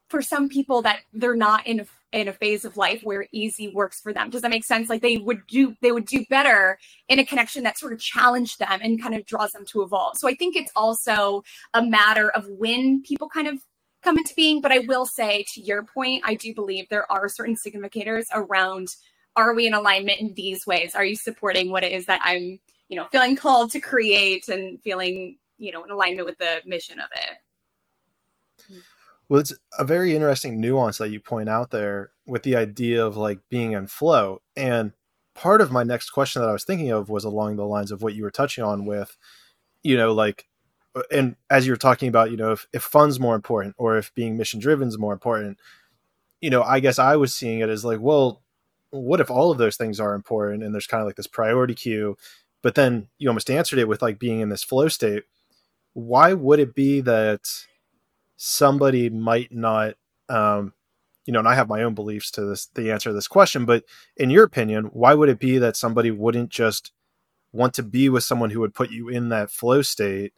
for 0.10 0.22
some 0.22 0.50
people 0.50 0.82
that 0.84 1.00
they're 1.14 1.36
not 1.36 1.66
in 1.66 1.82
a, 1.82 1.86
in 2.12 2.28
a 2.28 2.34
phase 2.34 2.64
of 2.64 2.78
life 2.78 3.02
where 3.04 3.28
easy 3.32 3.68
works 3.68 4.00
for 4.00 4.14
them. 4.14 4.30
Does 4.30 4.42
that 4.42 4.52
make 4.52 4.64
sense? 4.64 4.90
Like 4.90 5.02
they 5.02 5.18
would 5.18 5.46
do 5.48 5.76
they 5.82 5.92
would 5.92 6.06
do 6.06 6.24
better 6.30 6.78
in 7.10 7.20
a 7.20 7.26
connection 7.26 7.64
that 7.64 7.78
sort 7.78 7.92
of 7.92 8.00
challenged 8.00 8.60
them 8.60 8.80
and 8.82 9.02
kind 9.02 9.16
of 9.16 9.26
draws 9.26 9.52
them 9.52 9.66
to 9.68 9.82
evolve. 9.82 10.18
So 10.18 10.30
I 10.30 10.36
think 10.36 10.56
it's 10.56 10.72
also 10.76 11.44
a 11.74 11.84
matter 11.84 12.30
of 12.30 12.48
when 12.48 13.02
people 13.04 13.28
kind 13.28 13.48
of 13.48 13.60
come 14.02 14.18
into 14.18 14.34
being. 14.36 14.62
But 14.62 14.72
I 14.72 14.80
will 14.80 15.06
say, 15.06 15.46
to 15.56 15.62
your 15.62 15.84
point, 15.84 16.24
I 16.26 16.36
do 16.36 16.54
believe 16.54 16.88
there 16.88 17.12
are 17.12 17.28
certain 17.28 17.56
significators 17.56 18.26
around 18.34 18.88
are 19.36 19.54
we 19.54 19.68
in 19.68 19.74
alignment 19.74 20.20
in 20.20 20.34
these 20.34 20.66
ways? 20.66 20.96
Are 20.96 21.06
you 21.06 21.16
supporting 21.16 21.72
what 21.72 21.84
it 21.84 21.92
is 21.92 22.06
that 22.06 22.22
I'm, 22.24 22.60
you 22.88 22.96
know, 22.96 23.08
feeling 23.12 23.36
called 23.36 23.72
to 23.72 23.80
create 23.80 24.48
and 24.48 24.82
feeling, 24.82 25.38
you 25.58 25.72
know, 25.72 25.84
in 25.84 25.92
alignment 25.92 26.26
with 26.26 26.38
the 26.38 26.62
mission 26.66 27.00
of 27.00 27.10
it? 27.14 28.76
Well, 29.28 29.42
it's 29.42 29.54
a 29.78 29.84
very 29.84 30.16
interesting 30.16 30.62
nuance 30.62 31.00
that 31.00 31.10
you 31.10 31.20
point 31.20 31.50
out 31.50 31.72
there 31.72 32.12
with 32.28 32.44
the 32.44 32.56
idea 32.56 33.06
of 33.06 33.18
like 33.18 33.40
being 33.50 33.72
in 33.72 33.88
flow. 33.88 34.42
And 34.56 34.94
part 35.34 35.62
of 35.62 35.72
my 35.72 35.84
next 35.84 36.12
question 36.12 36.42
that 36.42 36.50
I 36.50 36.54
was 36.54 36.64
thinking 36.64 36.92
of 36.92 37.10
was 37.10 37.24
along 37.24 37.56
the 37.56 37.66
lines 37.66 37.92
of 37.92 38.02
what 38.02 38.14
you 38.14 38.24
were 38.24 38.32
touching 38.32 38.64
on 38.64 38.86
with, 38.86 39.18
you 39.84 39.98
know, 39.98 40.14
like, 40.14 40.48
and 41.12 41.36
as 41.50 41.68
you're 41.68 41.76
talking 41.76 42.08
about, 42.08 42.32
you 42.32 42.38
know, 42.38 42.54
if, 42.54 42.68
if 42.72 42.84
fun's 42.84 43.20
more 43.20 43.36
important 43.36 43.76
or 43.78 43.98
if 43.98 44.14
being 44.16 44.38
mission 44.38 44.60
driven 44.60 44.88
is 44.88 44.98
more 44.98 45.12
important, 45.12 45.60
you 46.40 46.50
know, 46.50 46.64
I 46.64 46.80
guess 46.80 47.00
I 47.00 47.16
was 47.16 47.34
seeing 47.34 47.60
it 47.60 47.70
as 47.70 47.84
like, 47.84 48.00
well, 48.00 48.44
what 49.04 49.22
if 49.22 49.30
all 49.30 49.52
of 49.52 49.58
those 49.58 49.78
things 49.78 50.00
are 50.00 50.14
important 50.14 50.64
and 50.64 50.74
there's 50.74 50.88
kind 50.88 51.02
of 51.02 51.08
like 51.08 51.16
this 51.16 51.28
priority 51.28 51.76
queue, 51.76 52.18
but 52.62 52.76
then 52.76 53.08
you 53.18 53.30
almost 53.30 53.50
answered 53.50 53.80
it 53.80 53.88
with 53.88 54.02
like 54.02 54.20
being 54.20 54.40
in 54.40 54.50
this 54.50 54.64
flow 54.64 54.88
state. 54.88 55.24
Why 55.94 56.34
would 56.34 56.60
it 56.60 56.74
be 56.74 57.02
that 57.02 57.42
somebody 58.38 59.10
might 59.10 59.52
not, 59.52 59.96
um, 60.30 60.74
you 61.26 61.34
know, 61.34 61.40
and 61.40 61.48
I 61.48 61.56
have 61.56 61.70
my 61.70 61.84
own 61.84 61.96
beliefs 61.96 62.32
to 62.32 62.46
this, 62.46 62.68
the 62.68 62.92
answer 62.92 63.10
to 63.10 63.14
this 63.14 63.28
question, 63.28 63.66
but 63.66 63.84
in 64.18 64.30
your 64.30 64.44
opinion, 64.44 64.86
why 64.86 65.14
would 65.14 65.30
it 65.30 65.40
be 65.40 65.58
that 65.58 65.78
somebody 65.78 66.12
wouldn't 66.12 66.50
just 66.50 66.92
want 67.52 67.74
to 67.76 67.84
be 67.84 68.10
with 68.10 68.24
someone 68.24 68.50
who 68.50 68.60
would 68.60 68.74
put 68.74 68.92
you 68.92 69.10
in 69.10 69.30
that 69.30 69.50
flow 69.50 69.82
state 69.82 70.34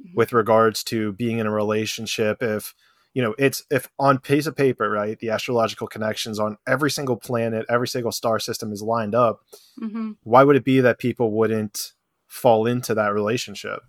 mm-hmm. 0.00 0.14
with 0.14 0.32
regards 0.32 0.84
to 0.84 1.12
being 1.12 1.38
in 1.38 1.46
a 1.46 1.50
relationship 1.50 2.42
if, 2.42 2.74
you 3.14 3.22
know 3.22 3.34
it's 3.38 3.62
if 3.70 3.88
on 3.98 4.18
piece 4.18 4.46
of 4.46 4.56
paper 4.56 4.88
right 4.88 5.18
the 5.18 5.30
astrological 5.30 5.86
connections 5.86 6.38
on 6.38 6.56
every 6.66 6.90
single 6.90 7.16
planet 7.16 7.66
every 7.68 7.88
single 7.88 8.12
star 8.12 8.38
system 8.38 8.72
is 8.72 8.82
lined 8.82 9.14
up 9.14 9.40
mm-hmm. 9.80 10.12
why 10.22 10.42
would 10.42 10.56
it 10.56 10.64
be 10.64 10.80
that 10.80 10.98
people 10.98 11.30
wouldn't 11.32 11.92
fall 12.26 12.66
into 12.66 12.94
that 12.94 13.12
relationship 13.12 13.80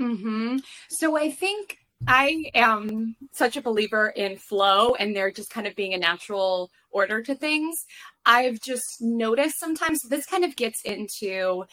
mm-hmm. 0.00 0.56
so 0.88 1.16
i 1.16 1.30
think 1.30 1.78
i 2.06 2.44
am 2.54 3.16
such 3.32 3.56
a 3.56 3.62
believer 3.62 4.08
in 4.08 4.36
flow 4.36 4.94
and 4.94 5.16
there 5.16 5.30
just 5.30 5.50
kind 5.50 5.66
of 5.66 5.74
being 5.74 5.94
a 5.94 5.98
natural 5.98 6.70
order 6.90 7.22
to 7.22 7.34
things 7.34 7.84
i've 8.24 8.60
just 8.60 9.00
noticed 9.00 9.58
sometimes 9.58 10.00
this 10.08 10.26
kind 10.26 10.44
of 10.44 10.54
gets 10.56 10.82
into 10.84 11.64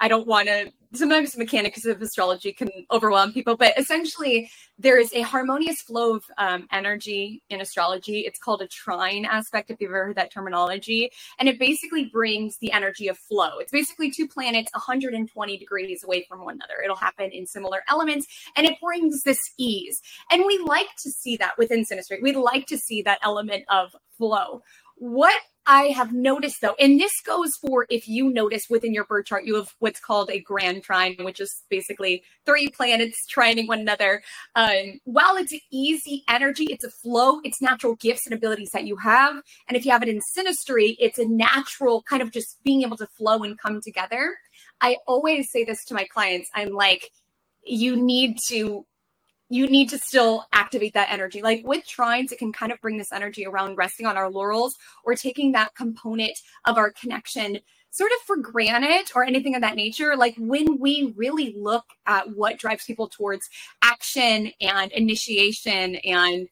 I 0.00 0.08
don't 0.08 0.26
want 0.26 0.48
to. 0.48 0.72
Sometimes 0.96 1.36
mechanics 1.36 1.84
of 1.84 2.00
astrology 2.00 2.52
can 2.52 2.70
overwhelm 2.90 3.32
people, 3.32 3.56
but 3.56 3.78
essentially, 3.78 4.50
there 4.78 4.98
is 4.98 5.12
a 5.12 5.22
harmonious 5.22 5.82
flow 5.82 6.16
of 6.16 6.24
um, 6.38 6.66
energy 6.72 7.42
in 7.50 7.60
astrology. 7.60 8.20
It's 8.20 8.38
called 8.38 8.62
a 8.62 8.66
trine 8.66 9.24
aspect, 9.24 9.70
if 9.70 9.80
you've 9.80 9.90
ever 9.90 10.06
heard 10.06 10.16
that 10.16 10.32
terminology. 10.32 11.10
And 11.38 11.48
it 11.48 11.58
basically 11.58 12.06
brings 12.06 12.58
the 12.58 12.72
energy 12.72 13.08
of 13.08 13.18
flow. 13.18 13.58
It's 13.58 13.72
basically 13.72 14.10
two 14.10 14.26
planets 14.26 14.70
120 14.72 15.58
degrees 15.58 16.02
away 16.02 16.24
from 16.28 16.44
one 16.44 16.54
another. 16.54 16.80
It'll 16.82 16.96
happen 16.96 17.30
in 17.30 17.46
similar 17.46 17.82
elements, 17.88 18.26
and 18.56 18.66
it 18.66 18.78
brings 18.82 19.22
this 19.22 19.52
ease. 19.58 20.00
And 20.30 20.44
we 20.46 20.58
like 20.58 20.88
to 21.02 21.10
see 21.10 21.36
that 21.36 21.58
within 21.58 21.84
synastry. 21.84 22.22
We'd 22.22 22.36
like 22.36 22.66
to 22.66 22.78
see 22.78 23.02
that 23.02 23.18
element 23.22 23.64
of 23.68 23.94
flow. 24.16 24.62
What 24.96 25.40
I 25.66 25.86
have 25.86 26.12
noticed 26.12 26.60
though, 26.62 26.76
and 26.78 26.98
this 26.98 27.12
goes 27.24 27.56
for 27.56 27.86
if 27.90 28.06
you 28.08 28.32
notice 28.32 28.66
within 28.70 28.94
your 28.94 29.04
birth 29.04 29.26
chart, 29.26 29.44
you 29.44 29.56
have 29.56 29.74
what's 29.80 29.98
called 29.98 30.30
a 30.30 30.40
grand 30.40 30.84
trine, 30.84 31.16
which 31.20 31.40
is 31.40 31.64
basically 31.68 32.22
three 32.46 32.68
planets 32.68 33.16
trining 33.30 33.66
one 33.66 33.80
another. 33.80 34.22
Um, 34.54 35.00
while 35.04 35.36
it's 35.36 35.52
an 35.52 35.60
easy 35.72 36.22
energy, 36.28 36.66
it's 36.70 36.84
a 36.84 36.90
flow, 36.90 37.40
it's 37.42 37.60
natural 37.60 37.96
gifts 37.96 38.26
and 38.26 38.34
abilities 38.34 38.70
that 38.72 38.86
you 38.86 38.96
have. 38.96 39.42
And 39.68 39.76
if 39.76 39.84
you 39.84 39.90
have 39.90 40.02
it 40.02 40.08
in 40.08 40.20
synastry, 40.36 40.94
it's 41.00 41.18
a 41.18 41.28
natural 41.28 42.02
kind 42.02 42.22
of 42.22 42.30
just 42.30 42.62
being 42.62 42.82
able 42.82 42.96
to 42.98 43.08
flow 43.08 43.42
and 43.42 43.58
come 43.58 43.80
together. 43.80 44.36
I 44.80 44.98
always 45.06 45.50
say 45.50 45.64
this 45.64 45.84
to 45.86 45.94
my 45.94 46.04
clients 46.04 46.48
I'm 46.54 46.70
like, 46.70 47.10
you 47.64 47.96
need 47.96 48.38
to 48.48 48.86
you 49.48 49.66
need 49.68 49.88
to 49.90 49.98
still 49.98 50.44
activate 50.52 50.94
that 50.94 51.10
energy. 51.10 51.42
Like 51.42 51.62
with 51.64 51.86
trines, 51.86 52.32
it 52.32 52.38
can 52.38 52.52
kind 52.52 52.72
of 52.72 52.80
bring 52.80 52.98
this 52.98 53.12
energy 53.12 53.46
around 53.46 53.76
resting 53.76 54.06
on 54.06 54.16
our 54.16 54.30
laurels 54.30 54.76
or 55.04 55.14
taking 55.14 55.52
that 55.52 55.74
component 55.74 56.38
of 56.64 56.76
our 56.76 56.90
connection 56.90 57.60
sort 57.90 58.10
of 58.12 58.26
for 58.26 58.36
granted 58.36 59.10
or 59.14 59.24
anything 59.24 59.54
of 59.54 59.62
that 59.62 59.76
nature. 59.76 60.16
Like 60.16 60.34
when 60.36 60.78
we 60.78 61.14
really 61.16 61.54
look 61.56 61.84
at 62.06 62.34
what 62.34 62.58
drives 62.58 62.84
people 62.84 63.08
towards 63.08 63.48
action 63.82 64.52
and 64.60 64.92
initiation 64.92 65.96
and 65.96 66.48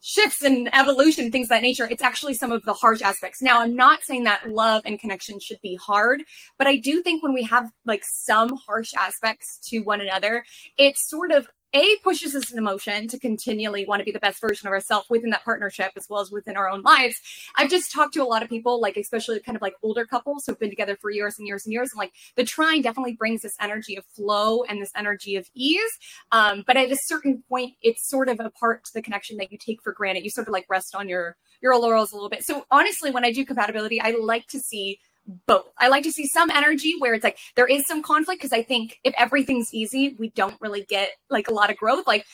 shifts 0.00 0.42
and 0.42 0.72
evolution, 0.72 1.32
things 1.32 1.48
that 1.48 1.62
nature, 1.62 1.88
it's 1.90 2.02
actually 2.02 2.34
some 2.34 2.52
of 2.52 2.62
the 2.64 2.72
harsh 2.72 3.02
aspects. 3.02 3.42
Now, 3.42 3.60
I'm 3.60 3.74
not 3.74 4.02
saying 4.02 4.24
that 4.24 4.48
love 4.48 4.82
and 4.84 5.00
connection 5.00 5.40
should 5.40 5.60
be 5.60 5.74
hard, 5.74 6.22
but 6.56 6.68
I 6.68 6.76
do 6.76 7.02
think 7.02 7.22
when 7.22 7.34
we 7.34 7.42
have 7.44 7.70
like 7.84 8.04
some 8.04 8.56
harsh 8.56 8.94
aspects 8.94 9.58
to 9.70 9.80
one 9.80 10.00
another, 10.00 10.44
it's 10.76 11.08
sort 11.08 11.32
of 11.32 11.48
a 11.74 11.96
pushes 12.02 12.34
us 12.34 12.50
in 12.50 12.58
emotion 12.58 13.08
to 13.08 13.18
continually 13.18 13.84
want 13.86 14.00
to 14.00 14.04
be 14.04 14.10
the 14.10 14.18
best 14.18 14.40
version 14.40 14.66
of 14.66 14.72
ourselves 14.72 15.06
within 15.10 15.30
that 15.30 15.44
partnership 15.44 15.92
as 15.96 16.06
well 16.08 16.20
as 16.20 16.30
within 16.30 16.56
our 16.56 16.68
own 16.68 16.82
lives. 16.82 17.16
I've 17.56 17.70
just 17.70 17.92
talked 17.92 18.14
to 18.14 18.22
a 18.22 18.24
lot 18.24 18.42
of 18.42 18.48
people 18.48 18.80
like 18.80 18.96
especially 18.96 19.40
kind 19.40 19.56
of 19.56 19.62
like 19.62 19.74
older 19.82 20.06
couples 20.06 20.44
who've 20.46 20.58
been 20.58 20.70
together 20.70 20.96
for 21.00 21.10
years 21.10 21.38
and 21.38 21.46
years 21.46 21.66
and 21.66 21.72
years 21.72 21.90
and 21.92 21.98
like 21.98 22.12
the 22.36 22.44
trine 22.44 22.82
definitely 22.82 23.14
brings 23.14 23.42
this 23.42 23.56
energy 23.60 23.96
of 23.96 24.04
flow 24.06 24.62
and 24.64 24.80
this 24.80 24.92
energy 24.96 25.36
of 25.36 25.48
ease 25.54 25.98
um, 26.32 26.64
but 26.66 26.76
at 26.76 26.90
a 26.90 26.96
certain 26.96 27.42
point 27.48 27.74
it's 27.82 28.08
sort 28.08 28.28
of 28.28 28.40
a 28.40 28.50
part 28.50 28.84
to 28.84 28.92
the 28.94 29.02
connection 29.02 29.36
that 29.36 29.52
you 29.52 29.58
take 29.58 29.82
for 29.82 29.92
granted. 29.92 30.24
You 30.24 30.30
sort 30.30 30.48
of 30.48 30.52
like 30.52 30.66
rest 30.68 30.94
on 30.94 31.08
your 31.08 31.36
your 31.60 31.76
laurels 31.78 32.12
a 32.12 32.14
little 32.14 32.30
bit. 32.30 32.44
So 32.44 32.64
honestly 32.70 33.10
when 33.10 33.24
i 33.24 33.32
do 33.32 33.44
compatibility 33.44 34.00
i 34.00 34.10
like 34.10 34.46
to 34.48 34.58
see 34.58 34.98
both. 35.46 35.66
I 35.78 35.88
like 35.88 36.04
to 36.04 36.12
see 36.12 36.26
some 36.26 36.50
energy 36.50 36.94
where 36.98 37.14
it's 37.14 37.24
like 37.24 37.38
there 37.54 37.66
is 37.66 37.86
some 37.86 38.02
conflict 38.02 38.40
because 38.40 38.52
I 38.52 38.62
think 38.62 38.98
if 39.04 39.14
everything's 39.18 39.72
easy, 39.74 40.16
we 40.18 40.30
don't 40.30 40.60
really 40.60 40.84
get 40.84 41.10
like 41.30 41.48
a 41.48 41.54
lot 41.54 41.70
of 41.70 41.76
growth. 41.76 42.06
Like 42.06 42.24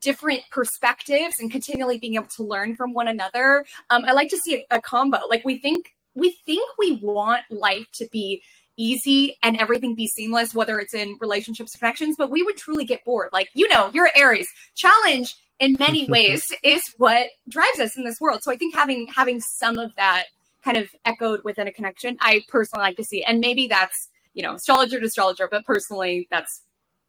different 0.00 0.42
perspectives 0.50 1.36
and 1.38 1.50
continually 1.50 1.98
being 1.98 2.14
able 2.14 2.26
to 2.26 2.42
learn 2.42 2.76
from 2.76 2.92
one 2.94 3.08
another. 3.08 3.64
Um, 3.90 4.04
I 4.06 4.12
like 4.12 4.28
to 4.30 4.38
see 4.38 4.64
a, 4.70 4.76
a 4.76 4.80
combo. 4.80 5.18
Like 5.28 5.44
we 5.44 5.58
think 5.58 5.94
we 6.14 6.36
think 6.46 6.62
we 6.78 6.98
want 7.02 7.42
life 7.50 7.86
to 7.94 8.06
be 8.12 8.42
easy 8.76 9.36
and 9.42 9.56
everything 9.60 9.94
be 9.94 10.06
seamless, 10.06 10.54
whether 10.54 10.78
it's 10.78 10.94
in 10.94 11.16
relationships, 11.20 11.76
connections, 11.76 12.16
but 12.16 12.30
we 12.30 12.42
would 12.42 12.56
truly 12.56 12.84
get 12.84 13.04
bored. 13.04 13.30
Like, 13.32 13.48
you 13.54 13.68
know, 13.68 13.90
you're 13.92 14.10
Aries. 14.16 14.48
Challenge 14.74 15.34
in 15.60 15.76
many 15.78 16.06
ways 16.08 16.46
is 16.62 16.82
what 16.98 17.28
drives 17.48 17.80
us 17.80 17.96
in 17.96 18.04
this 18.04 18.20
world. 18.20 18.42
So 18.42 18.52
I 18.52 18.56
think 18.56 18.74
having 18.74 19.06
having 19.14 19.40
some 19.40 19.78
of 19.78 19.94
that 19.96 20.24
kind 20.64 20.76
of 20.76 20.88
echoed 21.04 21.42
within 21.44 21.68
a 21.68 21.72
connection. 21.72 22.16
I 22.20 22.42
personally 22.48 22.82
like 22.82 22.96
to 22.96 23.04
see, 23.04 23.22
and 23.22 23.40
maybe 23.40 23.66
that's 23.66 24.08
you 24.32 24.42
know 24.42 24.54
astrologer 24.54 24.98
to 24.98 25.06
astrologer, 25.06 25.48
but 25.50 25.64
personally, 25.64 26.26
that's 26.30 26.62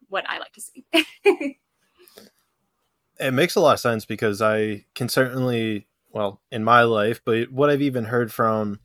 what 0.08 0.24
I 0.28 0.38
like 0.38 0.52
to 0.52 0.60
see. 0.60 0.84
it 3.18 3.32
makes 3.32 3.56
a 3.56 3.60
lot 3.60 3.74
of 3.74 3.80
sense 3.80 4.04
because 4.04 4.42
I 4.42 4.84
can 4.94 5.08
certainly, 5.08 5.86
well, 6.12 6.40
in 6.52 6.62
my 6.62 6.82
life, 6.82 7.20
but 7.24 7.50
what 7.50 7.70
I've 7.70 7.82
even 7.82 8.04
heard 8.04 8.32
from, 8.32 8.80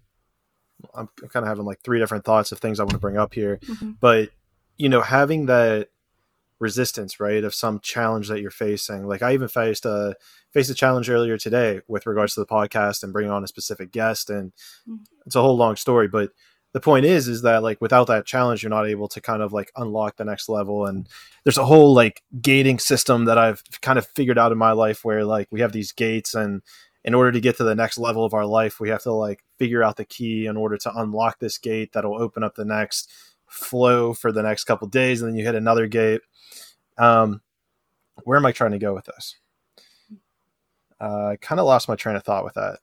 I'm 0.96 1.10
kind 1.30 1.44
of 1.44 1.48
having 1.48 1.66
like 1.66 1.82
three 1.82 2.00
different 2.00 2.26
thoughts 2.26 2.52
of 2.52 2.60
things 2.60 2.80
I 2.80 2.84
want 2.84 2.94
to 2.94 3.00
bring 3.00 3.18
up 3.18 3.34
here, 3.34 3.60
mm-hmm. 3.64 3.92
but 4.00 4.30
you 4.78 4.90
know, 4.90 5.02
having 5.02 5.46
that 5.48 5.90
resistance, 6.62 7.20
right, 7.20 7.44
of 7.44 7.54
some 7.54 7.80
challenge 7.80 8.30
that 8.30 8.40
you're 8.40 8.52
facing. 8.52 9.08
Like 9.08 9.22
I 9.22 9.34
even 9.34 9.48
faced 9.48 9.86
a 9.86 10.16
faced 10.54 10.70
a 10.70 10.76
challenge 10.76 11.10
earlier 11.10 11.38
today 11.38 11.82
with 11.88 12.06
regards 12.06 12.36
to 12.36 12.40
the 12.40 12.46
podcast 12.46 13.04
and 13.04 13.12
bringing 13.12 13.32
on 13.32 13.44
a 13.44 13.48
specific 13.48 13.92
guest, 13.92 14.30
and 14.30 14.52
mm-hmm. 14.88 15.04
it's 15.26 15.36
a 15.36 15.42
whole 15.42 15.58
long 15.58 15.76
story. 15.76 16.08
But 16.08 16.32
the 16.74 16.80
point 16.80 17.06
is, 17.06 17.28
is 17.28 17.42
that 17.42 17.64
like 17.64 17.82
without 17.82 18.08
that 18.08 18.26
challenge, 18.26 18.64
you're 18.64 18.70
not 18.70 18.88
able 18.88 19.08
to 19.10 19.20
kind 19.20 19.42
of 19.42 19.52
like 19.52 19.72
unlock 19.76 20.16
the 20.16 20.24
next 20.24 20.48
level. 20.48 20.86
And 20.86 21.10
there's 21.44 21.58
a 21.58 21.66
whole 21.66 21.94
like 21.94 22.22
gating 22.42 22.80
system 22.80 23.26
that 23.26 23.38
I've 23.38 23.62
kind 23.82 24.00
of 24.00 24.08
figured 24.08 24.38
out 24.38 24.52
in 24.52 24.58
my 24.58 24.72
life 24.72 25.04
where 25.04 25.26
like 25.26 25.48
we 25.52 25.62
have 25.62 25.74
these 25.74 25.92
gates 25.92 26.34
and 26.34 26.62
in 27.04 27.16
order 27.16 27.32
to 27.32 27.42
get 27.42 27.58
to 27.58 27.64
the 27.64 27.76
next 27.76 27.98
level 27.98 28.24
of 28.24 28.34
our 28.34 28.46
life, 28.46 28.80
we 28.80 28.90
have 28.90 29.02
to 29.04 29.12
like 29.12 29.44
figure 29.58 29.84
out 29.84 29.98
the 29.98 30.06
key 30.06 30.46
in 30.46 30.56
order 30.56 30.78
to 30.78 30.92
unlock 30.96 31.40
this 31.40 31.58
gate 31.58 31.94
that'll 31.94 32.22
open 32.22 32.44
up 32.44 32.56
the 32.56 32.66
next 32.66 33.12
flow 33.52 34.14
for 34.14 34.32
the 34.32 34.42
next 34.42 34.64
couple 34.64 34.88
days, 34.88 35.22
and 35.22 35.30
then 35.30 35.38
you 35.38 35.46
hit 35.46 35.56
another 35.56 35.88
gate. 35.88 36.22
Um, 36.98 37.42
where 38.24 38.38
am 38.38 38.46
I 38.46 38.52
trying 38.52 38.72
to 38.72 38.80
go 38.80 38.94
with 38.94 39.06
this? 39.06 39.36
Uh, 41.00 41.30
I 41.30 41.36
kind 41.38 41.60
of 41.60 41.66
lost 41.66 41.88
my 41.88 41.96
train 41.96 42.16
of 42.16 42.24
thought 42.24 42.44
with 42.44 42.54
that. 42.56 42.80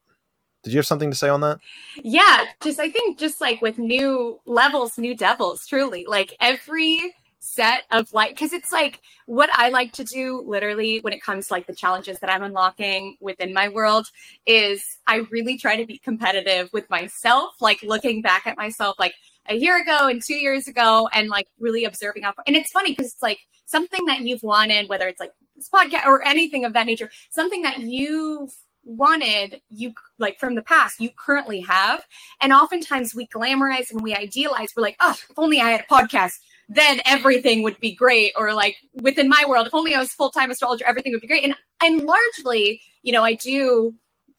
Did 0.64 0.72
you 0.72 0.78
have 0.78 0.86
something 0.86 1.10
to 1.10 1.16
say 1.16 1.28
on 1.28 1.40
that? 1.42 1.60
Yeah, 2.02 2.44
just 2.60 2.80
I 2.80 2.90
think 2.90 3.18
just 3.18 3.40
like 3.40 3.62
with 3.62 3.78
new 3.78 4.40
levels, 4.44 4.98
new 4.98 5.16
devils, 5.16 5.66
truly. 5.66 6.04
Like 6.06 6.36
every 6.40 7.14
set 7.40 7.84
of 7.92 8.12
like 8.12 8.30
because 8.30 8.52
it's 8.52 8.72
like 8.72 9.00
what 9.26 9.48
I 9.52 9.68
like 9.68 9.92
to 9.92 10.04
do 10.04 10.42
literally 10.44 10.98
when 11.00 11.12
it 11.12 11.22
comes 11.22 11.50
like 11.52 11.68
the 11.68 11.74
challenges 11.74 12.18
that 12.18 12.30
I'm 12.30 12.42
unlocking 12.42 13.16
within 13.20 13.54
my 13.54 13.68
world 13.68 14.08
is 14.44 14.82
I 15.06 15.18
really 15.30 15.56
try 15.56 15.76
to 15.76 15.86
be 15.86 15.98
competitive 15.98 16.68
with 16.72 16.90
myself, 16.90 17.54
like 17.60 17.82
looking 17.82 18.22
back 18.22 18.46
at 18.46 18.56
myself 18.56 18.96
like 18.98 19.14
a 19.48 19.54
year 19.54 19.80
ago 19.80 20.08
and 20.08 20.22
two 20.22 20.34
years 20.34 20.68
ago 20.68 21.08
and 21.12 21.28
like 21.28 21.48
really 21.58 21.84
observing 21.84 22.22
how 22.22 22.32
and 22.46 22.56
it's 22.56 22.70
funny 22.70 22.92
because 22.92 23.12
it's 23.12 23.22
like 23.22 23.38
something 23.66 24.04
that 24.06 24.20
you've 24.20 24.42
wanted, 24.42 24.88
whether 24.88 25.08
it's 25.08 25.20
like 25.20 25.32
this 25.56 25.68
podcast 25.68 26.06
or 26.06 26.26
anything 26.26 26.64
of 26.64 26.72
that 26.72 26.86
nature, 26.86 27.10
something 27.30 27.62
that 27.62 27.78
you've 27.78 28.50
wanted 28.84 29.60
you 29.68 29.92
like 30.18 30.38
from 30.38 30.54
the 30.54 30.62
past 30.62 31.00
you 31.00 31.10
currently 31.14 31.60
have. 31.60 32.04
And 32.40 32.52
oftentimes 32.52 33.14
we 33.14 33.26
glamorize 33.26 33.90
and 33.90 34.02
we 34.02 34.14
idealize. 34.14 34.68
We're 34.76 34.82
like 34.82 34.96
oh 35.00 35.14
if 35.28 35.38
only 35.38 35.60
i 35.60 35.70
had 35.70 35.80
a 35.82 35.84
podcast 35.84 36.34
then 36.70 37.00
everything 37.06 37.62
would 37.62 37.80
be 37.80 37.94
great. 37.94 38.32
Or 38.36 38.52
like 38.52 38.76
within 38.94 39.28
my 39.28 39.44
world 39.46 39.66
if 39.66 39.74
only 39.74 39.94
i 39.94 39.98
was 39.98 40.12
full-time 40.12 40.50
astrologer 40.50 40.86
everything 40.86 41.12
would 41.12 41.20
be 41.20 41.26
great. 41.26 41.44
And 41.44 41.54
and 41.82 42.04
largely 42.04 42.80
you 43.02 43.12
know 43.12 43.24
i 43.24 43.34
do 43.34 43.94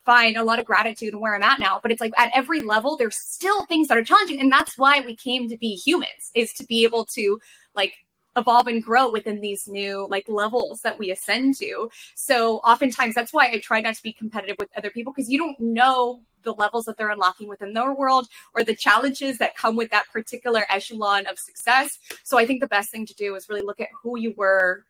find 0.06 0.38
a 0.38 0.44
lot 0.44 0.60
of 0.60 0.66
gratitude 0.66 1.16
where 1.16 1.36
i'm 1.36 1.44
at 1.44 1.60
now 1.60 1.80
but 1.82 1.92
it's 1.92 2.02
like 2.02 2.14
at 2.18 2.32
every 2.34 2.62
level 2.62 2.98
there's 2.98 3.18
still 3.18 3.66
things 3.66 3.88
that 3.88 3.98
are 3.98 4.04
challenging 4.04 4.40
and 4.40 4.52
that's 4.52 4.78
why 4.78 5.02
we 5.02 5.16
came 5.16 5.50
to 5.50 5.58
be 5.58 5.76
humans 5.76 6.32
is 6.36 6.54
to 6.54 6.66
be 6.66 6.84
able 6.84 7.06
to 7.06 7.40
like 7.76 7.94
evolve 8.40 8.68
and 8.68 8.84
grow 8.84 9.12
within 9.12 9.42
these 9.42 9.68
new 9.68 10.08
like 10.10 10.28
levels 10.28 10.82
that 10.82 10.98
we 10.98 11.12
ascend 11.12 11.56
to. 11.58 11.90
So 12.16 12.58
oftentimes 12.58 13.16
that's 13.16 13.34
why 13.34 13.50
I 13.52 13.60
try 13.60 13.82
not 13.82 13.96
to 13.96 14.04
be 14.04 14.14
competitive 14.14 14.56
with 14.60 14.70
other 14.76 14.90
people 14.90 15.14
because 15.14 15.30
you 15.30 15.38
don't 15.38 15.60
know 15.60 16.22
the 16.44 16.54
levels 16.54 16.86
that 16.86 16.98
they're 16.98 17.10
unlocking 17.10 17.50
within 17.50 17.74
their 17.74 17.94
world 17.94 18.28
or 18.56 18.64
the 18.64 18.76
challenges 18.76 19.38
that 19.40 19.58
come 19.58 19.76
with 19.76 19.92
that 19.92 20.06
particular 20.12 20.66
echelon 20.70 21.28
of 21.28 21.38
success. 21.38 22.00
So 22.24 22.38
I 22.38 22.46
think 22.46 22.62
the 22.62 22.68
best 22.68 22.92
thing 22.92 23.06
to 23.06 23.14
do 23.14 23.36
is 23.36 23.50
really 23.50 23.62
look 23.62 23.82
at 23.82 23.90
who 24.02 24.18
you 24.18 24.34
were 24.38 24.86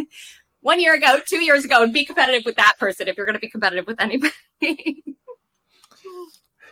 one 0.64 0.80
year 0.80 0.94
ago, 0.94 1.18
two 1.26 1.44
years 1.44 1.64
ago, 1.64 1.82
and 1.82 1.92
be 1.92 2.06
competitive 2.06 2.46
with 2.46 2.56
that 2.56 2.78
person 2.78 3.06
if 3.06 3.18
you're 3.18 3.26
going 3.26 3.34
to 3.34 3.40
be 3.40 3.50
competitive 3.50 3.86
with 3.86 4.00
anybody. 4.00 4.32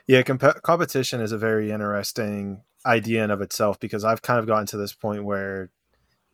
yeah, 0.07 0.23
comp- 0.23 0.63
competition 0.63 1.21
is 1.21 1.31
a 1.31 1.37
very 1.37 1.71
interesting 1.71 2.63
idea 2.87 3.23
in 3.23 3.31
of 3.31 3.43
itself 3.43 3.79
because 3.79 4.03
I've 4.03 4.23
kind 4.23 4.41
of 4.41 4.47
gotten 4.47 4.65
to 4.69 4.79
this 4.79 4.95
point 4.95 5.25
where 5.25 5.71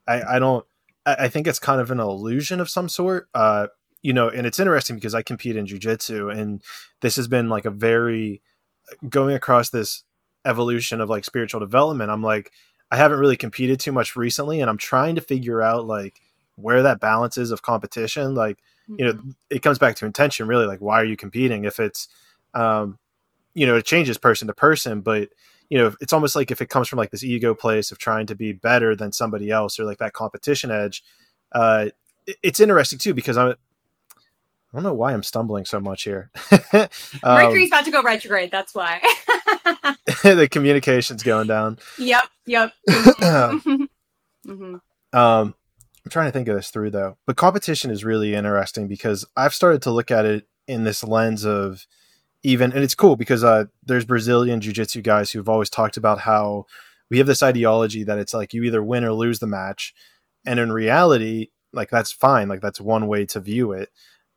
I, 0.07 0.37
I 0.37 0.39
don't. 0.39 0.65
I, 1.05 1.29
think 1.29 1.47
it's 1.47 1.59
kind 1.59 1.81
of 1.81 1.91
an 1.91 2.01
illusion 2.01 2.61
of 2.61 2.71
some 2.71 2.89
sort. 2.89 3.29
Uh, 3.35 3.67
you 4.03 4.13
know, 4.13 4.29
and 4.29 4.47
it's 4.47 4.61
interesting 4.61 4.95
because 4.95 5.15
I 5.15 5.23
compete 5.23 5.57
in 5.57 5.67
jujitsu, 5.67 6.33
and 6.33 6.63
this 7.01 7.17
has 7.17 7.27
been 7.27 7.49
like 7.49 7.65
a 7.65 7.71
very 7.71 8.41
going 9.09 9.35
across 9.35 9.71
this 9.71 10.05
evolution 10.45 11.01
of 11.01 11.11
like 11.11 11.25
spiritual 11.25 11.59
development. 11.59 12.13
I'm 12.13 12.23
like, 12.23 12.53
I 12.93 12.99
haven't 12.99 13.19
really 13.19 13.37
competed 13.37 13.81
too 13.81 13.91
much 13.91 14.15
recently, 14.15 14.61
and 14.61 14.71
I'm 14.71 14.79
trying 14.79 15.17
to 15.17 15.21
figure 15.21 15.61
out 15.61 15.87
like 15.87 16.21
where 16.61 16.83
that 16.83 17.01
balance 17.01 17.39
is 17.39 17.51
of 17.51 17.63
competition. 17.63 18.35
Like, 18.35 18.59
mm-hmm. 18.89 18.97
you 18.99 19.05
know, 19.07 19.13
mm-hmm. 19.13 19.31
it 19.51 19.63
comes 19.63 19.79
back 19.79 19.97
to 19.97 20.07
intention, 20.07 20.47
really. 20.49 20.67
Like, 20.67 20.81
why 20.81 21.01
are 21.01 21.05
you 21.05 21.17
competing? 21.17 21.65
If 21.65 21.81
it's, 21.81 22.09
um, 22.55 22.99
you 23.55 23.67
know, 23.67 23.77
it 23.77 23.85
changes 23.85 24.19
person 24.19 24.49
to 24.49 24.55
person, 24.55 25.01
but 25.01 25.31
you 25.71 25.79
know, 25.79 25.95
it's 26.01 26.13
almost 26.13 26.35
like 26.35 26.51
if 26.51 26.63
it 26.63 26.71
comes 26.71 26.89
from 26.89 26.97
like 26.97 27.11
this 27.11 27.25
ego 27.25 27.55
place 27.55 27.91
of 27.91 27.99
trying 27.99 28.27
to 28.27 28.35
be 28.35 28.53
better 28.53 28.97
than 28.97 29.13
somebody 29.13 29.51
else 29.51 29.79
or 29.79 29.85
like 29.85 29.99
that 29.99 30.15
competition 30.15 30.71
edge, 30.71 31.03
uh, 31.53 31.89
it's 32.43 32.61
interesting 32.61 32.99
too 32.99 33.15
because 33.15 33.37
I'm. 33.37 33.55
I 34.71 34.77
don't 34.77 34.83
know 34.83 34.93
why 34.93 35.15
I'm 35.15 35.23
stumbling 35.23 35.65
so 35.65 35.81
much 35.81 36.03
here. 36.03 36.31
um, 36.53 36.89
Mercury's 37.25 37.71
about 37.71 37.87
to 37.87 37.91
go 37.91 38.03
retrograde. 38.03 38.51
That's 38.51 38.75
why. 38.75 39.01
the 40.23 40.47
communication's 40.51 41.23
going 41.23 41.47
down. 41.47 41.79
Yep. 41.99 42.23
Yep. 42.45 42.73
mm-hmm. 42.89 44.77
Um, 45.13 45.55
I'm 46.09 46.11
trying 46.11 46.29
to 46.29 46.33
think 46.33 46.49
of 46.49 46.57
this 46.57 46.71
through 46.71 46.93
though, 46.93 47.19
but 47.27 47.37
competition 47.37 47.91
is 47.91 48.03
really 48.03 48.35
interesting 48.35 48.89
because 48.89 49.27
I've 49.37 49.53
started 49.53 49.83
to 49.83 49.91
look 49.91 50.11
at 50.11 50.25
it 50.25 50.49
in 50.67 50.85
this 50.85 51.05
lens 51.05 51.45
of 51.45 51.87
even 52.43 52.73
and 52.73 52.83
it's 52.83 52.95
cool 52.95 53.15
because 53.15 53.45
uh, 53.45 53.67
there's 53.85 54.07
Brazilian 54.07 54.63
jiu-jitsu 54.63 55.03
guys 55.03 55.31
who've 55.31 55.51
always 55.51 55.69
talked 55.69 55.99
about 55.99 56.21
how 56.21 56.65
we 57.11 57.19
have 57.19 57.27
this 57.27 57.43
ideology 57.43 58.05
that 58.05 58.19
it's 58.19 58.33
like 58.33 58.55
you 58.55 58.63
either 58.63 58.83
win 58.83 59.05
or 59.05 59.13
lose 59.13 59.39
the 59.39 59.47
match. 59.47 59.93
And 60.47 60.59
in 60.59 60.73
reality 60.73 61.49
like 61.75 61.91
that's 61.91 62.11
fine. 62.11 62.49
Like 62.49 62.63
that's 62.63 62.81
one 62.81 63.07
way 63.07 63.27
to 63.27 63.41
view 63.41 63.73
it. 63.73 63.91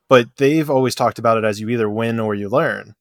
But 0.10 0.28
they've 0.36 0.70
always 0.70 0.94
talked 0.94 1.20
about 1.20 1.38
it 1.38 1.46
as 1.46 1.62
you 1.62 1.69
either 1.69 1.89
win 1.89 2.19
or 2.19 2.36
you 2.36 2.50
learn. 2.50 2.95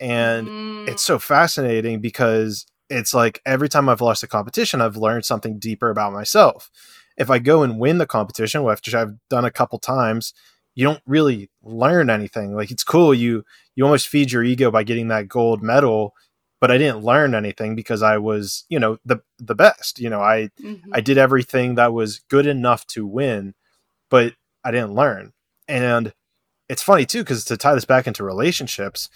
And 0.00 0.48
mm. 0.48 0.88
it's 0.88 1.02
so 1.02 1.18
fascinating 1.18 2.00
because 2.00 2.64
it's 2.88 3.12
like 3.12 3.42
every 3.44 3.68
time 3.68 3.86
I've 3.86 4.00
lost 4.00 4.22
a 4.22 4.26
competition 4.26 4.80
I've 4.80 4.96
learned 4.96 5.26
something 5.26 5.58
deeper 5.58 5.90
about 5.90 6.14
myself 6.14 6.70
if 7.18 7.30
I 7.30 7.38
go 7.38 7.62
and 7.62 7.78
win 7.78 7.98
the 7.98 8.06
competition 8.06 8.62
which 8.62 8.94
I've 8.94 9.16
done 9.28 9.44
a 9.44 9.50
couple 9.50 9.78
times 9.78 10.32
you 10.78 10.84
don't 10.84 11.02
really 11.06 11.50
learn 11.64 12.08
anything. 12.08 12.54
Like 12.54 12.70
it's 12.70 12.84
cool 12.84 13.12
you 13.12 13.44
you 13.74 13.82
almost 13.82 14.06
feed 14.06 14.30
your 14.30 14.44
ego 14.44 14.70
by 14.70 14.84
getting 14.84 15.08
that 15.08 15.26
gold 15.26 15.60
medal, 15.60 16.14
but 16.60 16.70
I 16.70 16.78
didn't 16.78 17.02
learn 17.02 17.34
anything 17.34 17.74
because 17.74 18.00
I 18.00 18.18
was, 18.18 18.64
you 18.68 18.78
know, 18.78 18.96
the 19.04 19.18
the 19.40 19.56
best. 19.56 19.98
You 19.98 20.08
know, 20.08 20.20
I 20.20 20.50
mm-hmm. 20.62 20.90
I 20.92 21.00
did 21.00 21.18
everything 21.18 21.74
that 21.74 21.92
was 21.92 22.20
good 22.30 22.46
enough 22.46 22.86
to 22.88 23.04
win, 23.04 23.54
but 24.08 24.34
I 24.62 24.70
didn't 24.70 24.94
learn. 24.94 25.32
And 25.66 26.14
it's 26.68 26.84
funny 26.84 27.06
too 27.06 27.24
cuz 27.24 27.44
to 27.46 27.56
tie 27.56 27.74
this 27.74 27.84
back 27.84 28.06
into 28.06 28.22
relationships, 28.22 29.08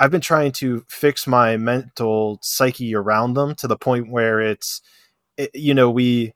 I've 0.00 0.10
been 0.10 0.22
trying 0.22 0.52
to 0.52 0.86
fix 0.88 1.26
my 1.26 1.58
mental 1.58 2.38
psyche 2.40 2.94
around 2.94 3.34
them 3.34 3.54
to 3.56 3.68
the 3.68 3.76
point 3.76 4.10
where 4.10 4.40
it's 4.40 4.80
it, 5.36 5.50
you 5.54 5.74
know, 5.74 5.90
we 5.90 6.32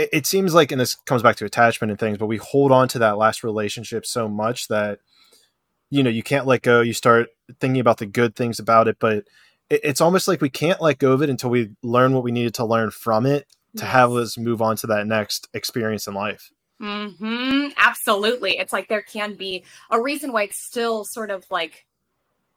it, 0.00 0.08
it 0.12 0.26
seems 0.26 0.54
like, 0.54 0.72
and 0.72 0.80
this 0.80 0.94
comes 0.94 1.22
back 1.22 1.36
to 1.36 1.44
attachment 1.44 1.90
and 1.90 2.00
things, 2.00 2.18
but 2.18 2.26
we 2.26 2.38
hold 2.38 2.72
on 2.72 2.88
to 2.88 2.98
that 3.00 3.18
last 3.18 3.44
relationship 3.44 4.06
so 4.06 4.28
much 4.28 4.68
that 4.68 5.00
you 5.90 6.02
know 6.02 6.10
you 6.10 6.22
can't 6.22 6.46
let 6.46 6.62
go. 6.62 6.80
You 6.80 6.94
start 6.94 7.28
thinking 7.60 7.80
about 7.80 7.98
the 7.98 8.06
good 8.06 8.34
things 8.34 8.58
about 8.58 8.88
it, 8.88 8.96
but 8.98 9.24
it, 9.68 9.80
it's 9.84 10.00
almost 10.00 10.26
like 10.26 10.40
we 10.40 10.48
can't 10.48 10.80
let 10.80 10.98
go 10.98 11.12
of 11.12 11.22
it 11.22 11.30
until 11.30 11.50
we 11.50 11.70
learn 11.82 12.14
what 12.14 12.24
we 12.24 12.32
needed 12.32 12.54
to 12.54 12.64
learn 12.64 12.90
from 12.90 13.26
it 13.26 13.46
to 13.76 13.84
yes. 13.84 13.92
have 13.92 14.12
us 14.12 14.38
move 14.38 14.62
on 14.62 14.76
to 14.76 14.86
that 14.88 15.06
next 15.06 15.48
experience 15.52 16.06
in 16.06 16.14
life. 16.14 16.50
Hmm. 16.80 17.68
Absolutely. 17.76 18.56
It's 18.56 18.72
like 18.72 18.88
there 18.88 19.02
can 19.02 19.34
be 19.34 19.64
a 19.90 20.00
reason 20.00 20.32
why 20.32 20.44
it's 20.44 20.58
still 20.58 21.04
sort 21.04 21.30
of 21.30 21.44
like 21.50 21.84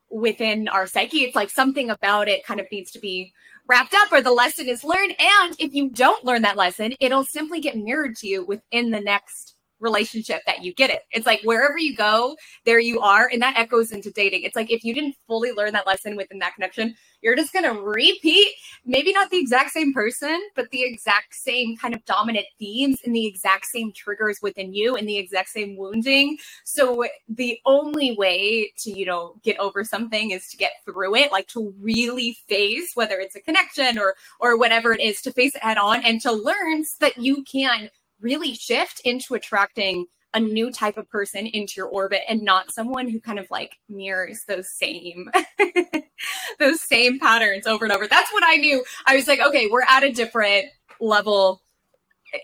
within 0.09 0.69
our 0.69 0.87
psyche. 0.87 1.23
It's 1.23 1.35
like 1.35 1.49
something 1.49 1.89
about 1.89 2.29
it 2.29 2.45
kind 2.45 2.61
of 2.61 2.67
needs 2.71 2.91
to 2.91 2.99
be 2.99 3.33
wrapped 3.67 3.93
up 3.93 4.11
or 4.11 4.21
the 4.21 4.31
lesson 4.31 4.67
is 4.67 4.83
learned. 4.83 5.15
And 5.19 5.55
if 5.59 5.73
you 5.73 5.89
don't 5.89 6.25
learn 6.25 6.41
that 6.43 6.57
lesson, 6.57 6.93
it'll 6.99 7.25
simply 7.25 7.59
get 7.59 7.77
mirrored 7.77 8.15
to 8.17 8.27
you 8.27 8.45
within 8.45 8.91
the 8.91 8.99
next 8.99 9.52
relationship 9.83 10.41
that 10.45 10.63
you 10.63 10.73
get 10.73 10.89
it. 10.89 11.01
It's 11.11 11.25
like 11.25 11.41
wherever 11.43 11.77
you 11.77 11.95
go, 11.95 12.35
there 12.65 12.79
you 12.79 13.01
are. 13.01 13.29
And 13.31 13.41
that 13.41 13.57
echoes 13.57 13.91
into 13.91 14.11
dating. 14.11 14.43
It's 14.43 14.55
like 14.55 14.71
if 14.71 14.83
you 14.83 14.93
didn't 14.93 15.15
fully 15.27 15.51
learn 15.51 15.73
that 15.73 15.85
lesson 15.85 16.15
within 16.15 16.39
that 16.39 16.55
connection, 16.55 16.95
you're 17.21 17.35
just 17.35 17.53
going 17.53 17.65
to 17.65 17.81
repeat, 17.81 18.47
maybe 18.85 19.13
not 19.13 19.29
the 19.29 19.37
exact 19.37 19.71
same 19.71 19.93
person, 19.93 20.39
but 20.55 20.69
the 20.71 20.83
exact 20.83 21.35
same 21.35 21.77
kind 21.77 21.93
of 21.93 22.03
dominant 22.05 22.45
themes 22.59 22.99
and 23.05 23.15
the 23.15 23.25
exact 23.25 23.65
same 23.65 23.91
triggers 23.93 24.39
within 24.41 24.73
you 24.73 24.95
and 24.95 25.07
the 25.07 25.17
exact 25.17 25.49
same 25.49 25.77
wounding. 25.77 26.37
So 26.63 27.05
the 27.27 27.59
only 27.65 28.15
way 28.17 28.71
to, 28.79 28.97
you 28.97 29.05
know, 29.05 29.35
get 29.43 29.59
over 29.59 29.83
something 29.83 30.31
is 30.31 30.47
to 30.49 30.57
get 30.57 30.73
through 30.85 31.15
it, 31.15 31.31
like 31.31 31.47
to 31.49 31.73
really 31.79 32.37
face 32.47 32.91
whether 32.95 33.19
it's 33.19 33.35
a 33.35 33.41
connection 33.41 33.97
or 33.97 34.15
or 34.39 34.57
whatever 34.57 34.93
it 34.93 35.01
is 35.01 35.21
to 35.21 35.31
face 35.31 35.55
it 35.55 35.63
head 35.73 35.77
on 35.77 36.03
and 36.03 36.21
to 36.21 36.31
learn 36.31 36.83
so 36.83 36.95
that 36.99 37.17
you 37.17 37.43
can 37.43 37.89
really 38.23 38.55
shift 38.55 39.01
into 39.03 39.35
attracting 39.35 40.07
a 40.33 40.39
new 40.39 40.71
type 40.71 40.97
of 40.97 41.07
person 41.09 41.45
into 41.45 41.73
your 41.77 41.87
orbit 41.87 42.21
and 42.27 42.41
not 42.41 42.71
someone 42.71 43.07
who 43.07 43.19
kind 43.19 43.37
of 43.37 43.45
like 43.51 43.77
mirrors 43.87 44.45
those 44.47 44.67
same 44.67 45.29
those 46.59 46.81
same 46.81 47.19
patterns 47.19 47.67
over 47.67 47.85
and 47.85 47.93
over. 47.93 48.07
That's 48.07 48.31
what 48.33 48.43
I 48.43 48.55
knew. 48.55 48.83
I 49.05 49.15
was 49.15 49.27
like, 49.27 49.39
okay, 49.39 49.67
we're 49.71 49.83
at 49.83 50.03
a 50.03 50.11
different 50.11 50.67
level. 50.99 51.61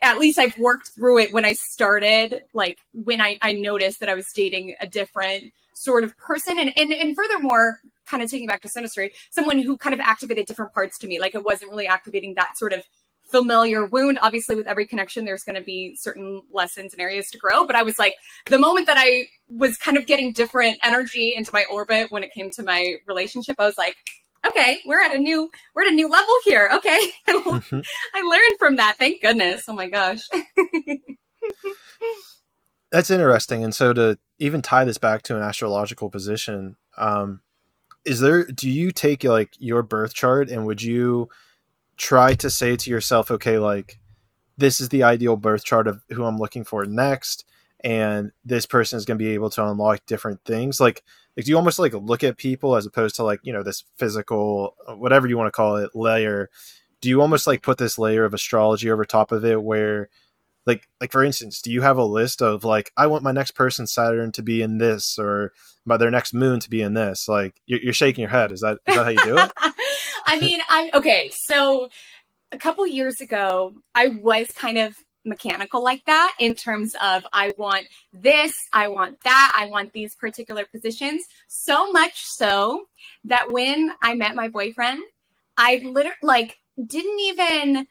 At 0.03 0.19
least 0.19 0.37
I've 0.37 0.57
worked 0.59 0.89
through 0.89 1.19
it 1.19 1.33
when 1.33 1.45
I 1.45 1.53
started, 1.53 2.43
like 2.53 2.77
when 2.93 3.21
I, 3.21 3.39
I 3.41 3.53
noticed 3.53 4.01
that 4.01 4.09
I 4.09 4.13
was 4.13 4.31
dating 4.33 4.75
a 4.79 4.85
different 4.85 5.51
sort 5.73 6.03
of 6.03 6.15
person. 6.17 6.59
And, 6.59 6.71
and 6.77 6.91
and 6.91 7.15
furthermore, 7.15 7.79
kind 8.05 8.21
of 8.21 8.29
taking 8.29 8.47
back 8.47 8.61
to 8.61 8.67
Synastry, 8.67 9.11
someone 9.31 9.59
who 9.59 9.77
kind 9.77 9.93
of 9.95 9.99
activated 9.99 10.45
different 10.45 10.73
parts 10.73 10.99
to 10.99 11.07
me. 11.07 11.19
Like 11.19 11.33
it 11.33 11.43
wasn't 11.43 11.71
really 11.71 11.87
activating 11.87 12.35
that 12.35 12.57
sort 12.57 12.73
of 12.73 12.83
familiar 13.31 13.85
wound. 13.85 14.19
Obviously, 14.21 14.55
with 14.55 14.67
every 14.67 14.85
connection, 14.85 15.25
there's 15.25 15.43
going 15.43 15.55
to 15.55 15.61
be 15.61 15.95
certain 15.95 16.41
lessons 16.51 16.93
and 16.93 17.01
areas 17.01 17.29
to 17.31 17.37
grow. 17.37 17.65
But 17.65 17.75
I 17.75 17.83
was 17.83 17.99
like, 17.99 18.15
the 18.45 18.59
moment 18.59 18.87
that 18.87 18.97
I 18.97 19.27
was 19.49 19.77
kind 19.77 19.97
of 19.97 20.05
getting 20.05 20.33
different 20.33 20.77
energy 20.83 21.33
into 21.35 21.51
my 21.53 21.65
orbit 21.71 22.11
when 22.11 22.23
it 22.23 22.33
came 22.33 22.49
to 22.51 22.63
my 22.63 22.95
relationship, 23.07 23.55
I 23.59 23.65
was 23.65 23.77
like, 23.77 23.95
okay, 24.47 24.79
we're 24.85 25.01
at 25.01 25.13
a 25.13 25.19
new 25.19 25.49
we're 25.75 25.83
at 25.83 25.91
a 25.91 25.95
new 25.95 26.09
level 26.09 26.33
here. 26.45 26.69
Okay, 26.73 26.99
mm-hmm. 27.27 27.79
I 28.13 28.21
learned 28.21 28.59
from 28.59 28.75
that. 28.77 28.97
Thank 28.97 29.21
goodness. 29.21 29.65
Oh 29.67 29.73
my 29.73 29.89
gosh. 29.89 30.21
That's 32.91 33.11
interesting. 33.11 33.63
And 33.63 33.73
so 33.73 33.93
to 33.93 34.17
even 34.39 34.61
tie 34.61 34.83
this 34.83 34.97
back 34.97 35.21
to 35.23 35.35
an 35.35 35.43
astrological 35.43 36.09
position, 36.09 36.75
um, 36.97 37.41
is 38.05 38.19
there? 38.19 38.45
Do 38.45 38.69
you 38.69 38.91
take 38.91 39.23
like 39.23 39.53
your 39.59 39.83
birth 39.83 40.13
chart 40.13 40.49
and 40.49 40.65
would 40.65 40.81
you? 40.81 41.29
Try 41.99 42.33
to 42.33 42.49
say 42.49 42.75
to 42.75 42.89
yourself, 42.89 43.29
okay, 43.29 43.59
like 43.59 43.99
this 44.57 44.81
is 44.81 44.89
the 44.89 45.03
ideal 45.03 45.35
birth 45.35 45.63
chart 45.63 45.87
of 45.87 46.01
who 46.09 46.23
I'm 46.23 46.37
looking 46.37 46.63
for 46.63 46.85
next, 46.85 47.45
and 47.81 48.31
this 48.43 48.65
person 48.65 48.97
is 48.97 49.05
going 49.05 49.19
to 49.19 49.23
be 49.23 49.33
able 49.33 49.49
to 49.51 49.65
unlock 49.65 50.05
different 50.07 50.43
things. 50.45 50.79
Like, 50.79 51.03
like 51.37 51.45
do 51.45 51.51
you 51.51 51.57
almost 51.57 51.77
like 51.77 51.93
look 51.93 52.23
at 52.23 52.37
people 52.37 52.75
as 52.75 52.85
opposed 52.85 53.15
to 53.17 53.23
like 53.23 53.41
you 53.43 53.53
know 53.53 53.61
this 53.61 53.83
physical, 53.97 54.75
uh, 54.87 54.95
whatever 54.95 55.27
you 55.27 55.37
want 55.37 55.47
to 55.47 55.51
call 55.51 55.75
it, 55.75 55.93
layer? 55.93 56.49
Do 57.01 57.09
you 57.09 57.21
almost 57.21 57.45
like 57.45 57.61
put 57.61 57.77
this 57.77 57.99
layer 57.99 58.25
of 58.25 58.33
astrology 58.33 58.89
over 58.89 59.05
top 59.05 59.31
of 59.31 59.45
it, 59.45 59.61
where 59.61 60.09
like 60.65 60.87
like 61.01 61.11
for 61.11 61.23
instance 61.23 61.61
do 61.61 61.71
you 61.71 61.81
have 61.81 61.97
a 61.97 62.03
list 62.03 62.41
of 62.41 62.63
like 62.63 62.91
i 62.97 63.07
want 63.07 63.23
my 63.23 63.31
next 63.31 63.51
person 63.51 63.87
saturn 63.87 64.31
to 64.31 64.43
be 64.43 64.61
in 64.61 64.77
this 64.77 65.17
or 65.17 65.53
my 65.85 65.95
their 65.95 66.11
next 66.11 66.33
moon 66.33 66.59
to 66.59 66.69
be 66.69 66.81
in 66.81 66.93
this 66.93 67.29
like 67.29 67.61
you're, 67.65 67.79
you're 67.79 67.93
shaking 67.93 68.21
your 68.21 68.29
head 68.29 68.51
is 68.51 68.59
that 68.59 68.77
is 68.85 68.95
that 68.95 69.03
how 69.03 69.09
you 69.09 69.23
do 69.23 69.37
it 69.37 69.51
i 70.25 70.39
mean 70.39 70.59
i'm 70.69 70.89
okay 70.93 71.31
so 71.33 71.89
a 72.51 72.57
couple 72.57 72.85
years 72.85 73.21
ago 73.21 73.73
i 73.95 74.07
was 74.07 74.51
kind 74.51 74.77
of 74.77 74.95
mechanical 75.25 75.83
like 75.83 76.03
that 76.05 76.35
in 76.39 76.55
terms 76.55 76.95
of 77.01 77.25
I 77.31 77.53
want 77.57 77.87
this, 78.13 78.53
I 78.73 78.87
want 78.87 79.21
that, 79.23 79.53
I 79.57 79.67
want 79.67 79.93
these 79.93 80.15
particular 80.15 80.65
positions. 80.65 81.23
So 81.47 81.91
much 81.91 82.13
so 82.15 82.85
that 83.25 83.51
when 83.51 83.91
I 84.01 84.15
met 84.15 84.35
my 84.35 84.47
boyfriend, 84.47 85.01
I 85.57 85.81
literally 85.83 86.15
like 86.23 86.57
didn't 86.85 87.19
even 87.19 87.87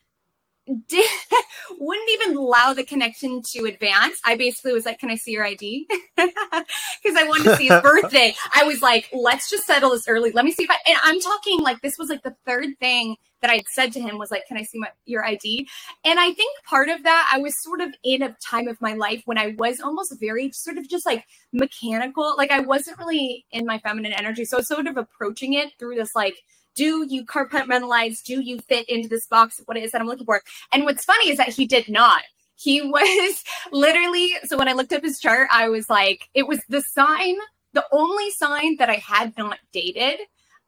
did, 0.89 1.11
wouldn't 1.79 2.11
even 2.11 2.37
allow 2.37 2.73
the 2.73 2.85
connection 2.85 3.43
to 3.53 3.65
advance. 3.65 4.21
I 4.25 4.37
basically 4.37 4.73
was 4.73 4.85
like, 4.85 4.99
"Can 4.99 5.11
I 5.11 5.17
see 5.17 5.33
your 5.33 5.45
ID?" 5.45 5.87
Because 6.17 7.17
I 7.17 7.25
wanted 7.25 7.45
to 7.45 7.57
see 7.57 7.69
his 7.69 7.81
birthday. 7.83 8.35
I 8.55 8.65
was 8.65 8.83
like, 8.83 9.09
"Let's 9.13 9.51
just 9.51 9.65
settle 9.65 9.91
this 9.91 10.09
early. 10.09 10.33
Let 10.33 10.45
me 10.45 10.53
see 10.53 10.65
if 10.65 10.71
I." 10.71 10.77
And 10.87 10.99
I'm 11.03 11.21
talking 11.21 11.61
like 11.61 11.81
this 11.81 11.99
was 11.99 12.09
like 12.09 12.23
the 12.23 12.37
third 12.47 12.79
thing 12.81 13.17
that 13.41 13.51
I'd 13.51 13.67
said 13.69 13.93
to 13.93 14.01
him 14.01 14.19
was 14.19 14.31
like, 14.31 14.47
"Can 14.47 14.57
I 14.57 14.63
see 14.63 14.79
my 14.79 14.89
your 15.07 15.25
ID?" 15.25 15.69
And 16.05 16.21
I 16.21 16.33
think 16.33 16.63
part 16.65 16.89
of 16.89 17.03
that 17.05 17.29
I 17.33 17.39
was 17.39 17.55
sort 17.63 17.81
of 17.81 17.95
in 18.05 18.23
a 18.23 18.37
time 18.45 18.69
of 18.69 18.81
my 18.81 18.95
life 18.95 19.23
when 19.25 19.39
I 19.39 19.55
was 19.59 19.81
almost 19.81 20.15
very 20.21 20.51
sort 20.53 20.79
of 20.79 20.89
just 20.89 21.07
like 21.07 21.25
mechanical. 21.53 22.35
Like 22.37 22.51
I 22.51 22.61
wasn't 22.61 22.99
really 22.99 23.47
in 23.51 23.67
my 23.67 23.79
feminine 23.79 24.13
energy, 24.13 24.45
so 24.45 24.57
I 24.57 24.61
was 24.61 24.69
sort 24.69 24.87
of 24.87 24.97
approaching 24.97 25.55
it 25.55 25.73
through 25.79 25.97
this 25.97 26.15
like 26.15 26.37
do 26.79 27.05
you 27.09 27.27
compartmentalize? 27.27 28.23
Do 28.23 28.41
you 28.41 28.61
fit 28.61 28.89
into 28.89 29.09
this 29.09 29.27
box? 29.27 29.61
What 29.65 29.77
it 29.77 29.83
is 29.83 29.91
that 29.91 30.01
I'm 30.01 30.07
looking 30.07 30.27
for? 30.27 30.41
And 30.73 30.85
what's 30.85 31.05
funny 31.05 31.29
is 31.29 31.37
that 31.39 31.49
he 31.49 31.67
did 31.67 31.89
not. 31.89 32.23
He 32.55 32.81
was 32.89 33.43
literally, 33.73 34.35
so 34.45 34.57
when 34.57 34.69
I 34.69 34.75
looked 34.75 34.93
up 34.93 35.03
his 35.03 35.19
chart, 35.19 35.49
I 35.53 35.69
was 35.69 35.91
like, 35.91 36.29
it 36.35 36.47
was 36.47 36.61
the 36.69 36.81
sign, 36.81 37.35
the 37.73 37.85
only 37.91 38.31
sign 38.31 38.77
that 38.77 38.89
I 38.89 38.95
had 38.95 39.37
not 39.37 39.59
dated. 39.73 40.21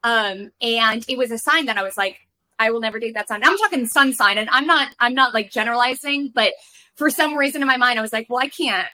Um, 0.03 0.51
and 0.61 1.05
it 1.07 1.17
was 1.17 1.31
a 1.31 1.37
sign 1.37 1.67
that 1.67 1.77
I 1.77 1.83
was 1.83 1.95
like, 1.95 2.17
I 2.59 2.71
will 2.71 2.81
never 2.81 2.99
date 2.99 3.13
that 3.13 3.29
sign. 3.29 3.41
I'm 3.43 3.57
talking 3.57 3.87
sun 3.87 4.13
sign, 4.13 4.37
and 4.37 4.49
I'm 4.51 4.67
not, 4.67 4.93
I'm 4.99 5.15
not 5.15 5.33
like 5.33 5.49
generalizing, 5.49 6.31
but 6.35 6.53
for 6.95 7.09
some 7.09 7.37
reason 7.37 7.61
in 7.61 7.67
my 7.67 7.77
mind, 7.77 7.97
I 7.97 8.01
was 8.01 8.13
like, 8.13 8.27
well, 8.29 8.39
I 8.39 8.49
can't, 8.49 8.87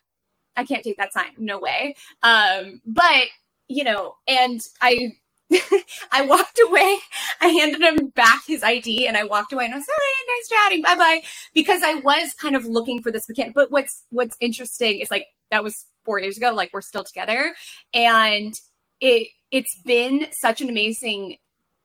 I 0.56 0.64
can't 0.64 0.84
date 0.84 0.98
that 1.00 1.14
sign. 1.14 1.32
No 1.38 1.60
way. 1.60 1.96
Um, 2.24 2.82
but 2.86 3.28
you 3.68 3.84
know, 3.84 4.16
and 4.28 4.62
I 4.82 5.18
I 6.12 6.26
walked 6.26 6.60
away. 6.68 6.98
I 7.42 7.48
handed 7.48 7.82
him 7.82 8.08
back 8.10 8.42
his 8.48 8.64
ID 8.64 9.08
and 9.08 9.16
I 9.18 9.24
walked 9.24 9.54
away 9.54 9.66
and 9.66 9.74
I 9.74 9.78
was 9.78 9.86
sorry, 9.86 10.38
nice 10.38 10.50
chatting, 10.50 10.82
bye 10.82 10.96
bye. 10.96 11.22
Because 11.54 11.82
I 11.84 11.96
was 11.96 12.34
kind 12.34 12.56
of 12.56 12.66
looking 12.66 13.02
for 13.02 13.12
this 13.12 13.28
mechanic. 13.30 13.54
But 13.54 13.72
what's 13.72 14.04
what's 14.10 14.38
interesting 14.40 15.00
is 15.00 15.12
like 15.12 15.28
that 15.52 15.64
was 15.64 15.86
four 16.06 16.20
years 16.20 16.38
ago. 16.38 16.54
Like 16.54 16.72
we're 16.74 16.82
still 16.82 17.04
together, 17.04 17.54
and 17.94 18.54
it 19.02 19.28
it's 19.52 19.80
been 19.86 20.28
such 20.32 20.62
an 20.62 20.70
amazing 20.70 21.38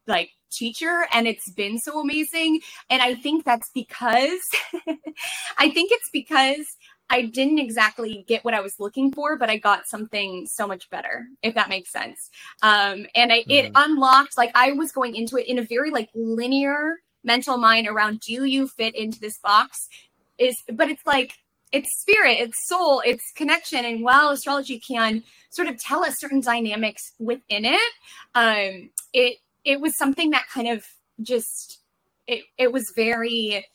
like 0.07 0.31
teacher 0.51 1.07
and 1.13 1.27
it's 1.27 1.51
been 1.51 1.79
so 1.79 2.01
amazing 2.01 2.61
and 2.91 3.01
i 3.01 3.15
think 3.15 3.45
that's 3.45 3.71
because 3.75 4.41
i 5.59 5.71
think 5.71 5.91
it's 5.93 6.11
because 6.13 6.67
I 7.13 7.23
didn't 7.27 7.59
exactly 7.59 8.25
get 8.27 8.43
what 8.43 8.55
I 8.55 8.61
was 8.61 8.81
looking 8.81 9.13
for, 9.13 9.37
but 9.37 9.51
I 9.51 9.59
got 9.59 9.87
something 9.87 10.47
so 10.47 10.67
much 10.67 10.89
better, 10.89 11.27
if 11.43 11.55
that 11.55 11.69
makes 11.69 11.93
sense. 11.93 12.31
Um, 12.63 13.05
and 13.15 13.31
I, 13.31 13.45
it 13.49 13.67
mm-hmm. 13.67 13.73
unlocked, 13.77 14.39
like, 14.39 14.51
I 14.55 14.73
was 14.73 14.93
going 14.93 15.15
into 15.15 15.37
it 15.37 15.47
in 15.47 15.59
a 15.59 15.63
very 15.63 15.91
like 15.91 16.09
linear 16.15 17.01
mental 17.23 17.59
mind 17.59 17.87
around 17.87 18.21
do 18.21 18.45
you 18.45 18.67
fit 18.67 18.97
into 18.97 19.21
this 19.21 19.39
box? 19.39 19.91
Is, 20.39 20.57
but 20.73 20.89
it's 20.89 21.07
like, 21.07 21.35
it's 21.71 22.01
spirit, 22.01 22.39
it's 22.41 22.67
soul, 22.67 23.03
it's 23.05 23.31
connection. 23.33 23.85
And 23.85 24.03
while 24.03 24.31
astrology 24.31 24.81
can 24.81 25.23
sort 25.51 25.69
of 25.69 25.79
tell 25.79 26.05
us 26.07 26.19
certain 26.19 26.41
dynamics 26.41 27.13
within 27.19 27.67
it, 27.67 27.93
um, 28.35 28.91
it, 29.13 29.37
it 29.65 29.83
was 29.83 29.99
something 29.99 30.31
that 30.31 30.47
kind 30.53 30.69
of 30.69 30.87
just, 31.21 31.81
it, 32.27 32.45
it 32.57 32.73
was 32.73 32.91
very, 32.97 33.67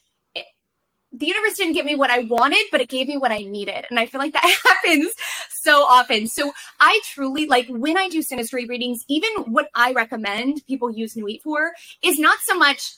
the 1.11 1.27
universe 1.27 1.55
didn't 1.57 1.73
give 1.73 1.85
me 1.85 1.95
what 1.95 2.09
I 2.09 2.19
wanted, 2.19 2.65
but 2.71 2.81
it 2.81 2.89
gave 2.89 3.07
me 3.07 3.17
what 3.17 3.31
I 3.31 3.39
needed. 3.39 3.85
And 3.89 3.99
I 3.99 4.05
feel 4.05 4.19
like 4.19 4.33
that 4.33 4.59
happens 4.63 5.11
so 5.49 5.83
often. 5.83 6.27
So 6.27 6.51
I 6.79 6.99
truly 7.13 7.47
like 7.47 7.67
when 7.69 7.97
I 7.97 8.09
do 8.09 8.19
synastry 8.19 8.67
readings, 8.67 9.03
even 9.07 9.29
what 9.45 9.69
I 9.73 9.93
recommend 9.93 10.61
people 10.67 10.91
use 10.91 11.15
Nuit 11.15 11.41
for 11.43 11.71
is 12.03 12.19
not 12.19 12.39
so 12.41 12.57
much, 12.57 12.93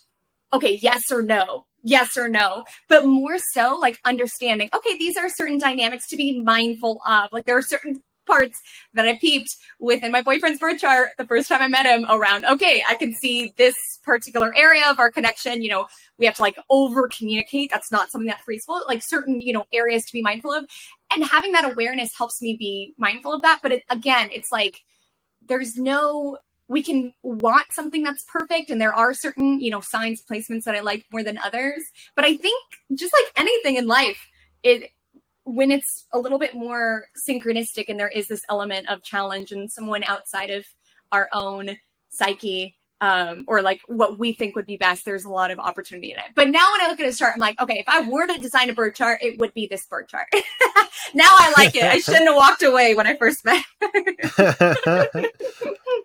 okay, 0.53 0.79
yes 0.81 1.11
or 1.11 1.21
no, 1.21 1.65
yes 1.83 2.17
or 2.17 2.27
no, 2.27 2.65
but 2.87 3.05
more 3.05 3.37
so 3.37 3.77
like 3.79 3.99
understanding, 4.05 4.69
okay, 4.73 4.97
these 4.97 5.17
are 5.17 5.29
certain 5.29 5.57
dynamics 5.57 6.07
to 6.07 6.17
be 6.17 6.41
mindful 6.41 7.01
of. 7.07 7.29
Like 7.31 7.45
there 7.45 7.57
are 7.57 7.61
certain 7.61 8.01
parts 8.29 8.61
that 8.93 9.07
I 9.07 9.17
peeped 9.17 9.55
within 9.79 10.11
my 10.11 10.21
boyfriend's 10.21 10.59
birth 10.59 10.79
chart 10.79 11.09
the 11.17 11.25
first 11.25 11.49
time 11.49 11.61
I 11.61 11.67
met 11.67 11.85
him 11.85 12.05
around, 12.09 12.45
okay, 12.45 12.83
I 12.87 12.95
can 12.95 13.13
see 13.13 13.53
this 13.57 13.75
particular 14.03 14.55
area 14.55 14.83
of 14.89 14.99
our 14.99 15.11
connection. 15.11 15.61
You 15.61 15.69
know, 15.69 15.87
we 16.17 16.25
have 16.25 16.35
to 16.35 16.41
like 16.41 16.57
over 16.69 17.07
communicate. 17.07 17.71
That's 17.71 17.91
not 17.91 18.11
something 18.11 18.27
that 18.27 18.41
frees 18.41 18.65
flow, 18.65 18.81
like 18.87 19.03
certain, 19.03 19.41
you 19.41 19.53
know, 19.53 19.65
areas 19.73 20.05
to 20.05 20.13
be 20.13 20.21
mindful 20.21 20.53
of. 20.53 20.65
And 21.13 21.23
having 21.23 21.51
that 21.53 21.69
awareness 21.69 22.15
helps 22.15 22.41
me 22.41 22.55
be 22.57 22.93
mindful 22.97 23.33
of 23.33 23.41
that. 23.41 23.59
But 23.63 23.71
it, 23.71 23.83
again, 23.89 24.29
it's 24.31 24.51
like 24.51 24.81
there's 25.47 25.75
no 25.75 26.37
we 26.67 26.83
can 26.83 27.11
want 27.23 27.65
something 27.71 28.03
that's 28.03 28.23
perfect 28.31 28.69
and 28.69 28.79
there 28.79 28.93
are 28.93 29.13
certain 29.13 29.59
you 29.59 29.71
know 29.71 29.81
signs 29.81 30.23
placements 30.23 30.63
that 30.63 30.75
i 30.75 30.79
like 30.79 31.03
more 31.11 31.23
than 31.23 31.37
others 31.39 31.81
but 32.15 32.23
i 32.23 32.37
think 32.37 32.63
just 32.93 33.11
like 33.11 33.33
anything 33.35 33.75
in 33.75 33.87
life 33.87 34.27
it 34.61 34.91
when 35.49 35.71
it's 35.71 36.05
a 36.13 36.19
little 36.19 36.37
bit 36.37 36.53
more 36.53 37.07
synchronistic 37.27 37.85
and 37.87 37.99
there 37.99 38.09
is 38.09 38.27
this 38.27 38.43
element 38.49 38.87
of 38.87 39.01
challenge 39.03 39.51
and 39.51 39.71
someone 39.71 40.03
outside 40.03 40.51
of 40.51 40.63
our 41.11 41.27
own 41.33 41.75
psyche 42.09 42.78
um, 43.01 43.45
or 43.47 43.61
like 43.61 43.81
what 43.87 44.19
we 44.19 44.33
think 44.33 44.55
would 44.55 44.65
be 44.65 44.77
best, 44.77 45.05
there's 45.05 45.25
a 45.25 45.29
lot 45.29 45.51
of 45.51 45.59
opportunity 45.59 46.11
in 46.11 46.17
it. 46.17 46.25
But 46.35 46.49
now 46.49 46.65
when 46.73 46.81
I 46.81 46.87
look 46.89 46.99
at 46.99 47.05
his 47.05 47.17
chart, 47.17 47.33
I'm 47.35 47.39
like, 47.39 47.59
okay, 47.61 47.79
if 47.79 47.87
I 47.87 48.01
were 48.01 48.27
to 48.27 48.37
design 48.39 48.69
a 48.69 48.73
bird 48.73 48.95
chart, 48.95 49.19
it 49.21 49.39
would 49.39 49.53
be 49.53 49.67
this 49.67 49.85
bird 49.85 50.09
chart. 50.09 50.27
now 51.13 51.29
I 51.29 51.53
like 51.57 51.75
it. 51.75 51.83
I 51.83 51.99
shouldn't 51.99 52.25
have 52.25 52.35
walked 52.35 52.63
away 52.63 52.95
when 52.95 53.07
I 53.07 53.15
first 53.15 53.45
met. 53.45 53.63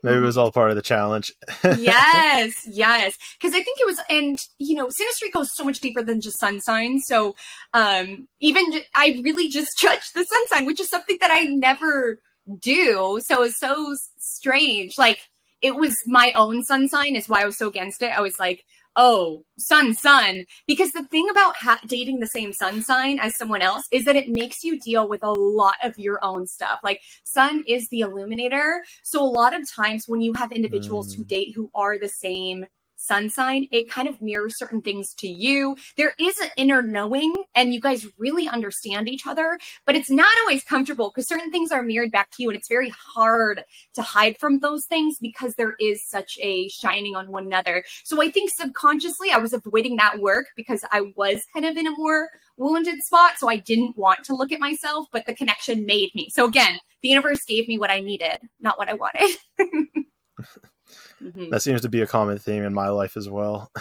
Maybe 0.03 0.19
it 0.19 0.21
was 0.21 0.37
all 0.37 0.53
part 0.53 0.71
of 0.71 0.77
the 0.77 0.83
challenge. 0.83 1.33
yes, 1.65 2.67
yes. 2.67 3.19
Because 3.41 3.55
I 3.55 3.63
think 3.63 3.79
it 3.81 3.87
was, 3.87 4.01
and 4.09 4.39
you 4.59 4.77
know, 4.77 4.87
synastry 4.87 5.33
goes 5.33 5.55
so 5.55 5.65
much 5.65 5.81
deeper 5.81 6.03
than 6.03 6.21
just 6.21 6.39
sun 6.39 6.61
signs. 6.61 7.05
So 7.07 7.35
um, 7.73 8.29
even 8.41 8.65
I 8.95 9.21
really 9.25 9.49
just 9.49 9.79
judged 9.79 10.15
the 10.15 10.25
sun 10.25 10.47
sign, 10.49 10.67
which 10.67 10.81
is 10.81 10.89
something 10.89 11.19
that 11.21 11.31
I 11.33 11.45
never 11.45 12.21
do. 12.61 13.21
So 13.25 13.43
it's 13.43 13.59
so 13.59 13.95
strange. 14.19 14.99
Like 14.99 15.21
it 15.65 15.77
was 15.77 15.97
my 16.07 16.31
own 16.35 16.63
sun 16.63 16.89
sign 16.91 17.17
is 17.17 17.27
why 17.27 17.41
I 17.41 17.47
was 17.47 17.57
so 17.57 17.69
against 17.69 18.03
it. 18.03 18.17
I 18.17 18.21
was 18.21 18.39
like, 18.39 18.67
oh, 18.97 19.43
sun, 19.59 19.95
sun. 19.95 20.45
Because 20.67 20.93
the 20.93 21.05
thing 21.05 21.27
about 21.31 21.57
ha- 21.57 21.81
dating 21.87 22.21
the 22.21 22.27
same 22.27 22.53
sun 22.53 22.83
sign 22.83 23.19
as 23.19 23.35
someone 23.39 23.63
else 23.63 23.85
is 23.91 24.05
that 24.05 24.15
it 24.15 24.29
makes 24.29 24.63
you 24.63 24.79
deal 24.79 25.09
with 25.09 25.23
a 25.23 25.33
lot 25.33 25.77
of 25.83 25.99
your 25.99 26.23
own 26.23 26.47
stuff. 26.47 26.81
Like, 26.85 27.01
sun 27.25 27.65
is 27.67 27.89
the 27.89 28.01
illuminator. 28.01 28.85
So, 29.05 29.23
a 29.23 29.25
lot 29.25 29.59
of 29.59 29.69
times 29.69 30.05
when 30.07 30.21
you 30.21 30.35
have 30.35 30.53
individuals 30.53 31.15
mm. 31.15 31.17
who 31.17 31.25
date 31.25 31.55
who 31.57 31.71
are 31.75 31.99
the 31.99 32.11
same 32.11 32.67
sun 33.07 33.31
sign, 33.31 33.69
it 33.71 33.91
kind 33.91 34.09
of 34.09 34.21
mirrors 34.21 34.59
certain 34.59 34.81
things 34.81 35.15
to 35.15 35.29
you. 35.29 35.77
There 35.97 36.15
is 36.19 36.39
an 36.41 36.49
inner 36.57 36.83
knowing, 36.83 37.35
and 37.55 37.75
you 37.75 37.81
guys 37.81 38.07
really 38.19 38.49
understand 38.49 39.09
each 39.09 39.27
other, 39.27 39.59
but 39.87 39.95
it's 39.95 40.11
not 40.11 40.27
always 40.43 40.65
comfortable 40.65 41.11
because 41.11 41.29
certain 41.29 41.51
things 41.51 41.71
are 41.71 41.83
mirrored 41.83 42.13
back 42.13 42.31
to 42.33 42.43
you, 42.43 42.51
and 42.51 42.57
it's 42.57 42.69
very 42.69 42.91
hard 42.91 43.63
to 43.95 44.03
hide 44.03 44.39
from 44.39 44.61
those 44.61 44.87
things 44.87 45.19
because 45.21 45.55
there 45.55 45.75
is 45.81 46.03
such 46.09 46.39
a 46.41 46.69
shining 46.69 47.15
on 47.15 47.31
one 47.31 47.47
another. 47.47 47.85
So 48.05 48.23
I 48.23 48.31
think 48.31 48.51
subconsciously 48.51 49.31
I 49.31 49.39
was 49.39 49.53
avoiding 49.53 49.97
that 49.97 50.21
work 50.21 50.47
because 50.57 50.85
I 50.91 51.13
was 51.17 51.43
kind 51.53 51.67
of 51.67 51.77
in 51.77 51.87
a 51.87 51.97
more 51.97 52.29
wounded 52.57 53.03
spot. 53.03 53.35
So 53.39 53.49
I 53.49 53.57
didn't 53.57 53.97
want 53.97 54.25
to 54.25 54.35
look 54.35 54.53
at 54.53 54.61
myself, 54.61 55.07
but 55.13 55.27
the 55.27 55.35
connection 55.35 55.87
made 55.87 56.11
me. 56.15 56.31
So 56.31 56.47
again, 56.47 56.79
the 57.03 57.09
universe 57.09 57.45
gave 57.45 57.69
me 57.69 57.79
what 57.79 57.91
I 57.91 58.01
needed, 58.01 58.39
not 58.61 58.79
what 58.79 58.89
I 58.89 58.95
wanted. 58.95 59.37
Mm-hmm. 61.23 61.51
That 61.51 61.63
seems 61.63 61.81
to 61.83 61.89
be 61.89 62.03
a 62.03 62.07
common 62.07 62.39
theme 62.39 62.65
in 62.65 62.75
my 62.75 62.89
life 62.89 63.17
as 63.17 63.29
well. 63.29 63.71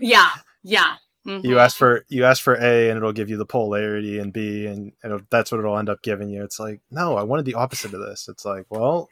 Yeah, 0.00 0.30
yeah. 0.62 0.96
Mm-hmm. 1.26 1.46
You 1.46 1.58
ask 1.58 1.76
for 1.76 2.04
you 2.08 2.24
ask 2.24 2.42
for 2.42 2.54
A 2.54 2.88
and 2.88 2.96
it'll 2.96 3.12
give 3.12 3.28
you 3.28 3.36
the 3.36 3.46
polarity 3.46 4.18
and 4.18 4.32
B 4.32 4.66
and, 4.66 4.92
and 5.02 5.26
that's 5.30 5.50
what 5.50 5.58
it'll 5.58 5.78
end 5.78 5.88
up 5.88 6.02
giving 6.02 6.28
you. 6.28 6.44
It's 6.44 6.60
like, 6.60 6.80
no, 6.90 7.16
I 7.16 7.24
wanted 7.24 7.46
the 7.46 7.54
opposite 7.54 7.94
of 7.94 8.00
this. 8.00 8.28
It's 8.28 8.44
like, 8.44 8.66
well, 8.70 9.08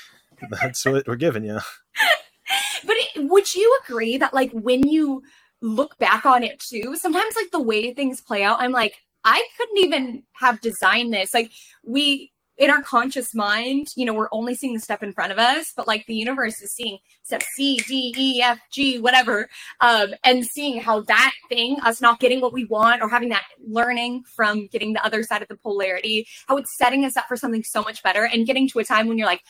that's 0.50 0.84
what 0.84 1.06
we're 1.06 1.16
giving 1.16 1.44
you. 1.44 1.54
but 2.84 2.96
it, 2.96 3.28
would 3.28 3.54
you 3.54 3.78
agree 3.84 4.16
that 4.18 4.34
like 4.34 4.50
when 4.52 4.88
you 4.88 5.22
look 5.60 5.96
back 5.98 6.26
on 6.26 6.42
it 6.42 6.58
too, 6.58 6.96
sometimes 6.96 7.36
like 7.36 7.52
the 7.52 7.62
way 7.62 7.94
things 7.94 8.20
play 8.20 8.42
out, 8.42 8.60
I'm 8.60 8.72
like, 8.72 8.96
I 9.24 9.46
couldn't 9.56 9.78
even 9.78 10.24
have 10.32 10.60
designed 10.60 11.14
this. 11.14 11.32
Like 11.32 11.52
we 11.84 12.32
in 12.58 12.70
our 12.70 12.82
conscious 12.82 13.34
mind, 13.34 13.88
you 13.96 14.04
know, 14.04 14.12
we're 14.12 14.28
only 14.30 14.54
seeing 14.54 14.74
the 14.74 14.80
step 14.80 15.02
in 15.02 15.12
front 15.12 15.32
of 15.32 15.38
us, 15.38 15.72
but 15.74 15.88
like 15.88 16.04
the 16.06 16.14
universe 16.14 16.60
is 16.60 16.72
seeing 16.72 16.98
step 17.22 17.42
C, 17.54 17.78
D, 17.88 18.14
E, 18.16 18.42
F, 18.42 18.58
G, 18.70 18.98
whatever, 18.98 19.48
um, 19.80 20.14
and 20.22 20.44
seeing 20.44 20.80
how 20.80 21.00
that 21.02 21.32
thing, 21.48 21.78
us 21.80 22.00
not 22.00 22.20
getting 22.20 22.40
what 22.40 22.52
we 22.52 22.64
want 22.66 23.02
or 23.02 23.08
having 23.08 23.30
that 23.30 23.44
learning 23.66 24.22
from 24.24 24.66
getting 24.66 24.92
the 24.92 25.04
other 25.04 25.22
side 25.22 25.42
of 25.42 25.48
the 25.48 25.56
polarity, 25.56 26.26
how 26.46 26.56
it's 26.56 26.76
setting 26.76 27.04
us 27.04 27.16
up 27.16 27.26
for 27.26 27.36
something 27.36 27.64
so 27.64 27.82
much 27.82 28.02
better 28.02 28.24
and 28.24 28.46
getting 28.46 28.68
to 28.68 28.78
a 28.78 28.84
time 28.84 29.08
when 29.08 29.16
you're 29.16 29.26
like, 29.26 29.42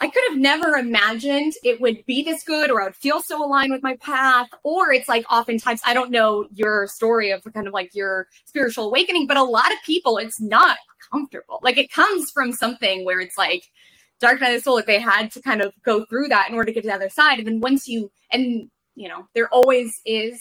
I 0.00 0.08
could 0.08 0.24
have 0.30 0.38
never 0.38 0.76
imagined 0.76 1.52
it 1.62 1.80
would 1.80 2.04
be 2.06 2.24
this 2.24 2.42
good 2.42 2.70
or 2.70 2.80
I 2.80 2.86
would 2.86 2.96
feel 2.96 3.20
so 3.20 3.44
aligned 3.44 3.72
with 3.72 3.84
my 3.84 3.96
path. 3.96 4.48
Or 4.64 4.92
it's 4.92 5.08
like 5.08 5.24
oftentimes, 5.30 5.80
I 5.86 5.94
don't 5.94 6.10
know 6.10 6.48
your 6.52 6.88
story 6.88 7.30
of 7.30 7.44
kind 7.54 7.68
of 7.68 7.72
like 7.72 7.94
your 7.94 8.26
spiritual 8.46 8.86
awakening, 8.86 9.28
but 9.28 9.36
a 9.36 9.44
lot 9.44 9.70
of 9.70 9.78
people, 9.84 10.18
it's 10.18 10.40
not 10.40 10.78
comfortable. 11.12 11.60
Like 11.62 11.78
it 11.78 11.92
comes 11.92 12.30
from 12.30 12.52
something 12.52 13.04
where 13.04 13.20
it's 13.20 13.38
like 13.38 13.70
dark 14.20 14.40
night 14.40 14.50
of 14.50 14.60
the 14.60 14.62
soul, 14.62 14.76
like 14.76 14.86
they 14.86 15.00
had 15.00 15.30
to 15.32 15.42
kind 15.42 15.60
of 15.60 15.72
go 15.84 16.04
through 16.06 16.28
that 16.28 16.48
in 16.48 16.54
order 16.54 16.66
to 16.66 16.72
get 16.72 16.82
to 16.82 16.88
the 16.88 16.94
other 16.94 17.10
side. 17.10 17.38
And 17.38 17.46
then 17.46 17.60
once 17.60 17.86
you, 17.86 18.10
and 18.30 18.70
you 18.94 19.08
know, 19.08 19.26
there 19.34 19.48
always 19.48 19.92
is 20.06 20.40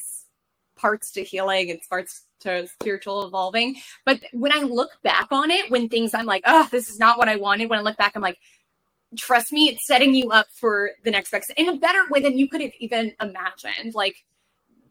parts 0.76 1.12
to 1.14 1.24
healing 1.24 1.70
and 1.70 1.80
parts 1.90 2.26
to 2.42 2.68
spiritual 2.68 3.26
evolving. 3.26 3.76
But 4.06 4.22
when 4.34 4.52
I 4.52 4.62
look 4.62 4.92
back 5.04 5.28
on 5.32 5.52
it, 5.52 5.70
when 5.70 5.90
things 5.90 6.14
I'm 6.14 6.26
like, 6.26 6.44
oh, 6.46 6.68
this 6.72 6.90
is 6.90 7.00
not 7.00 7.18
what 7.18 7.30
I 7.30 7.36
wanted, 7.36 7.70
when 7.70 7.80
I 7.80 7.84
look 7.84 7.98
back, 7.98 8.14
I'm 8.16 8.22
like, 8.22 8.40
trust 9.18 9.52
me, 9.52 9.70
it's 9.70 9.86
setting 9.86 10.16
you 10.16 10.32
up 10.32 10.48
for 10.54 10.92
the 11.04 11.12
next 11.12 11.32
best 11.32 11.52
in 11.58 11.70
a 11.70 11.78
better 11.78 12.00
way 12.10 12.22
than 12.22 12.38
you 12.38 12.48
could 12.48 12.62
have 12.62 12.72
even 12.80 13.14
imagined. 13.22 13.94
Like 13.94 14.16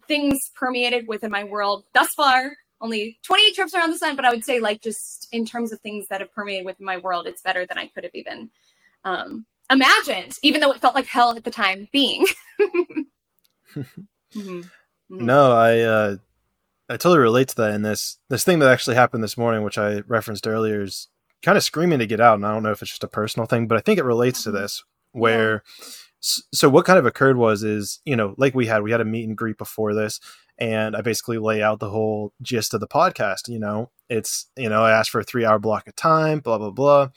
things 0.06 0.50
permeated 0.54 1.08
within 1.08 1.30
my 1.30 1.44
world 1.44 1.84
thus 1.94 2.12
far 2.14 2.52
only 2.80 3.18
28 3.22 3.54
trips 3.54 3.74
around 3.74 3.90
the 3.90 3.98
sun, 3.98 4.16
but 4.16 4.24
I 4.24 4.30
would 4.30 4.44
say 4.44 4.60
like 4.60 4.80
just 4.80 5.28
in 5.32 5.44
terms 5.44 5.72
of 5.72 5.80
things 5.80 6.06
that 6.08 6.20
have 6.20 6.32
permeated 6.32 6.66
within 6.66 6.86
my 6.86 6.96
world, 6.96 7.26
it's 7.26 7.42
better 7.42 7.66
than 7.66 7.78
I 7.78 7.86
could 7.88 8.04
have 8.04 8.14
even 8.14 8.50
um, 9.04 9.46
imagined, 9.70 10.38
even 10.42 10.60
though 10.60 10.72
it 10.72 10.80
felt 10.80 10.94
like 10.94 11.06
hell 11.06 11.36
at 11.36 11.44
the 11.44 11.50
time 11.50 11.88
being. 11.92 12.26
mm-hmm. 12.60 13.00
Mm-hmm. 15.10 15.26
No, 15.26 15.52
I 15.52 15.80
uh, 15.80 16.16
I 16.88 16.96
totally 16.96 17.18
relate 17.18 17.48
to 17.48 17.56
that. 17.56 17.74
In 17.74 17.82
this 17.82 18.18
this 18.28 18.44
thing 18.44 18.60
that 18.60 18.70
actually 18.70 18.96
happened 18.96 19.22
this 19.22 19.36
morning, 19.36 19.62
which 19.62 19.78
I 19.78 20.02
referenced 20.06 20.46
earlier, 20.46 20.82
is 20.82 21.08
kind 21.42 21.56
of 21.56 21.64
screaming 21.64 21.98
to 21.98 22.06
get 22.06 22.20
out. 22.20 22.34
And 22.34 22.46
I 22.46 22.52
don't 22.52 22.62
know 22.62 22.70
if 22.70 22.82
it's 22.82 22.90
just 22.90 23.04
a 23.04 23.08
personal 23.08 23.46
thing, 23.46 23.66
but 23.66 23.76
I 23.76 23.80
think 23.80 23.98
it 23.98 24.04
relates 24.04 24.42
to 24.44 24.50
mm-hmm. 24.50 24.58
this. 24.58 24.84
Where 25.12 25.64
yeah. 25.78 25.84
so 26.52 26.68
what 26.68 26.84
kind 26.84 26.98
of 26.98 27.06
occurred 27.06 27.36
was 27.36 27.64
is 27.64 28.00
you 28.04 28.14
know 28.14 28.34
like 28.38 28.54
we 28.54 28.66
had 28.66 28.82
we 28.82 28.92
had 28.92 29.00
a 29.00 29.04
meet 29.04 29.26
and 29.26 29.36
greet 29.36 29.58
before 29.58 29.94
this 29.94 30.20
and 30.60 30.94
I 30.94 31.00
basically 31.00 31.38
lay 31.38 31.62
out 31.62 31.80
the 31.80 31.90
whole 31.90 32.32
gist 32.42 32.74
of 32.74 32.80
the 32.80 32.86
podcast. 32.86 33.48
You 33.48 33.58
know, 33.58 33.90
it's, 34.08 34.46
you 34.56 34.68
know, 34.68 34.84
I 34.84 34.92
asked 34.92 35.10
for 35.10 35.20
a 35.20 35.24
three 35.24 35.44
hour 35.44 35.58
block 35.58 35.88
of 35.88 35.96
time, 35.96 36.40
blah, 36.40 36.58
blah, 36.58 36.70
blah. 36.70 37.08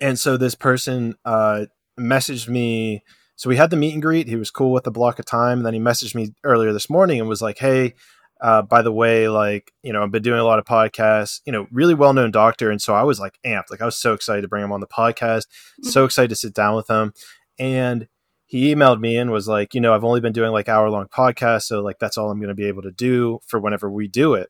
And 0.00 0.18
so 0.18 0.36
this 0.36 0.54
person 0.54 1.14
uh, 1.24 1.66
messaged 1.98 2.48
me. 2.48 3.04
So 3.36 3.48
we 3.48 3.56
had 3.56 3.70
the 3.70 3.76
meet 3.76 3.94
and 3.94 4.02
greet. 4.02 4.28
He 4.28 4.36
was 4.36 4.50
cool 4.50 4.72
with 4.72 4.84
the 4.84 4.90
block 4.90 5.18
of 5.20 5.24
time. 5.24 5.58
And 5.58 5.66
then 5.66 5.74
he 5.74 5.80
messaged 5.80 6.14
me 6.14 6.34
earlier 6.42 6.72
this 6.72 6.90
morning 6.90 7.20
and 7.20 7.28
was 7.28 7.40
like, 7.40 7.58
hey, 7.58 7.94
uh, 8.40 8.62
by 8.62 8.82
the 8.82 8.92
way, 8.92 9.28
like, 9.28 9.72
you 9.82 9.92
know, 9.92 10.02
I've 10.02 10.10
been 10.10 10.22
doing 10.22 10.40
a 10.40 10.44
lot 10.44 10.58
of 10.58 10.64
podcasts, 10.64 11.40
you 11.46 11.52
know, 11.52 11.66
really 11.70 11.94
well 11.94 12.12
known 12.12 12.30
doctor. 12.32 12.70
And 12.70 12.82
so 12.82 12.94
I 12.94 13.02
was 13.02 13.20
like 13.20 13.38
amped. 13.46 13.70
Like, 13.70 13.80
I 13.80 13.84
was 13.84 13.96
so 13.96 14.12
excited 14.12 14.42
to 14.42 14.48
bring 14.48 14.64
him 14.64 14.72
on 14.72 14.80
the 14.80 14.86
podcast, 14.86 15.46
mm-hmm. 15.46 15.88
so 15.88 16.04
excited 16.04 16.28
to 16.30 16.36
sit 16.36 16.54
down 16.54 16.74
with 16.74 16.88
him. 16.88 17.12
And 17.58 18.08
he 18.48 18.74
emailed 18.74 18.98
me 18.98 19.16
and 19.18 19.30
was 19.30 19.46
like, 19.46 19.74
you 19.74 19.80
know, 19.80 19.94
I've 19.94 20.04
only 20.04 20.20
been 20.20 20.32
doing 20.32 20.52
like 20.52 20.68
hour 20.68 20.90
long 20.90 21.06
podcasts, 21.06 21.64
so 21.64 21.80
like 21.80 21.98
that's 21.98 22.18
all 22.18 22.30
I'm 22.30 22.40
going 22.40 22.48
to 22.48 22.54
be 22.54 22.66
able 22.66 22.82
to 22.82 22.90
do 22.90 23.38
for 23.46 23.60
whenever 23.60 23.90
we 23.90 24.08
do 24.08 24.34
it. 24.34 24.48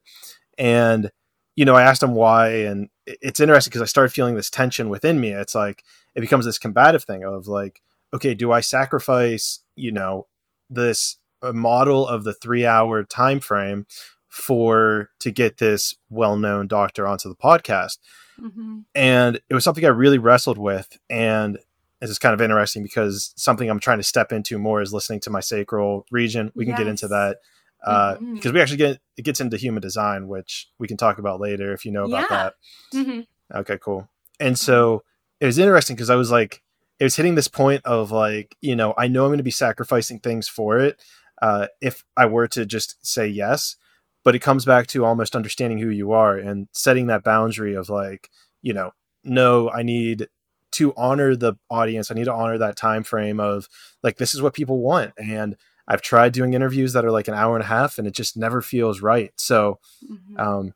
And 0.56 1.10
you 1.56 1.64
know, 1.64 1.74
I 1.74 1.82
asked 1.82 2.04
him 2.04 2.14
why, 2.14 2.50
and 2.50 2.88
it's 3.04 3.40
interesting 3.40 3.70
because 3.70 3.82
I 3.82 3.86
started 3.86 4.12
feeling 4.12 4.36
this 4.36 4.48
tension 4.48 4.88
within 4.88 5.20
me. 5.20 5.30
It's 5.30 5.56
like 5.56 5.82
it 6.14 6.20
becomes 6.20 6.44
this 6.44 6.56
combative 6.56 7.02
thing 7.02 7.24
of 7.24 7.48
like, 7.48 7.82
okay, 8.14 8.32
do 8.32 8.52
I 8.52 8.60
sacrifice, 8.60 9.58
you 9.74 9.90
know, 9.90 10.28
this 10.70 11.16
model 11.42 12.06
of 12.06 12.22
the 12.22 12.32
three 12.32 12.64
hour 12.64 13.02
time 13.02 13.40
frame 13.40 13.86
for 14.28 15.10
to 15.18 15.32
get 15.32 15.58
this 15.58 15.96
well 16.08 16.36
known 16.36 16.68
doctor 16.68 17.08
onto 17.08 17.28
the 17.28 17.34
podcast? 17.34 17.98
Mm-hmm. 18.40 18.80
And 18.94 19.40
it 19.50 19.54
was 19.54 19.64
something 19.64 19.84
I 19.84 19.88
really 19.88 20.18
wrestled 20.18 20.58
with, 20.58 20.96
and 21.10 21.58
this 22.00 22.10
is 22.10 22.18
kind 22.18 22.34
of 22.34 22.40
interesting 22.40 22.82
because 22.82 23.32
something 23.36 23.68
I'm 23.68 23.80
trying 23.80 23.98
to 23.98 24.04
step 24.04 24.32
into 24.32 24.58
more 24.58 24.80
is 24.80 24.92
listening 24.92 25.20
to 25.20 25.30
my 25.30 25.40
sacral 25.40 26.06
region. 26.10 26.52
We 26.54 26.64
can 26.64 26.72
yes. 26.72 26.78
get 26.78 26.86
into 26.86 27.08
that 27.08 27.38
because 27.80 28.16
uh, 28.16 28.18
mm-hmm. 28.18 28.52
we 28.52 28.60
actually 28.60 28.76
get 28.76 29.00
it 29.16 29.22
gets 29.22 29.40
into 29.40 29.56
human 29.56 29.80
design, 29.80 30.28
which 30.28 30.68
we 30.78 30.88
can 30.88 30.96
talk 30.96 31.18
about 31.18 31.40
later 31.40 31.72
if 31.72 31.84
you 31.84 31.92
know 31.92 32.04
about 32.04 32.26
yeah. 32.30 32.36
that. 32.36 32.54
Mm-hmm. 32.94 33.58
Okay, 33.58 33.78
cool. 33.78 34.08
And 34.40 34.58
so 34.58 35.02
it 35.40 35.46
was 35.46 35.58
interesting 35.58 35.96
because 35.96 36.10
I 36.10 36.16
was 36.16 36.30
like, 36.30 36.62
it 36.98 37.04
was 37.04 37.16
hitting 37.16 37.34
this 37.34 37.48
point 37.48 37.84
of 37.84 38.10
like, 38.10 38.56
you 38.60 38.76
know, 38.76 38.94
I 38.96 39.08
know 39.08 39.24
I'm 39.24 39.30
going 39.30 39.38
to 39.38 39.44
be 39.44 39.50
sacrificing 39.50 40.18
things 40.18 40.48
for 40.48 40.78
it 40.78 41.00
uh, 41.40 41.68
if 41.80 42.04
I 42.16 42.26
were 42.26 42.48
to 42.48 42.66
just 42.66 43.04
say 43.06 43.26
yes, 43.26 43.76
but 44.24 44.34
it 44.34 44.40
comes 44.40 44.64
back 44.64 44.86
to 44.88 45.04
almost 45.04 45.36
understanding 45.36 45.78
who 45.78 45.90
you 45.90 46.12
are 46.12 46.36
and 46.36 46.68
setting 46.72 47.06
that 47.06 47.24
boundary 47.24 47.74
of 47.74 47.88
like, 47.88 48.30
you 48.62 48.72
know, 48.72 48.92
no, 49.24 49.70
I 49.70 49.82
need 49.82 50.28
to 50.72 50.92
honor 50.96 51.34
the 51.34 51.54
audience 51.70 52.10
i 52.10 52.14
need 52.14 52.24
to 52.24 52.32
honor 52.32 52.58
that 52.58 52.76
time 52.76 53.02
frame 53.02 53.40
of 53.40 53.68
like 54.02 54.16
this 54.16 54.34
is 54.34 54.42
what 54.42 54.54
people 54.54 54.78
want. 54.78 55.12
And 55.18 55.56
i've 55.86 56.02
tried 56.02 56.32
doing 56.32 56.54
interviews 56.54 56.92
that 56.92 57.04
are 57.04 57.10
like 57.10 57.28
an 57.28 57.34
hour 57.34 57.54
and 57.56 57.64
a 57.64 57.66
half 57.66 57.98
and 57.98 58.06
it 58.06 58.14
just 58.14 58.36
never 58.36 58.60
feels 58.60 59.00
right. 59.00 59.32
So 59.36 59.78
mm-hmm. 60.10 60.38
um 60.38 60.74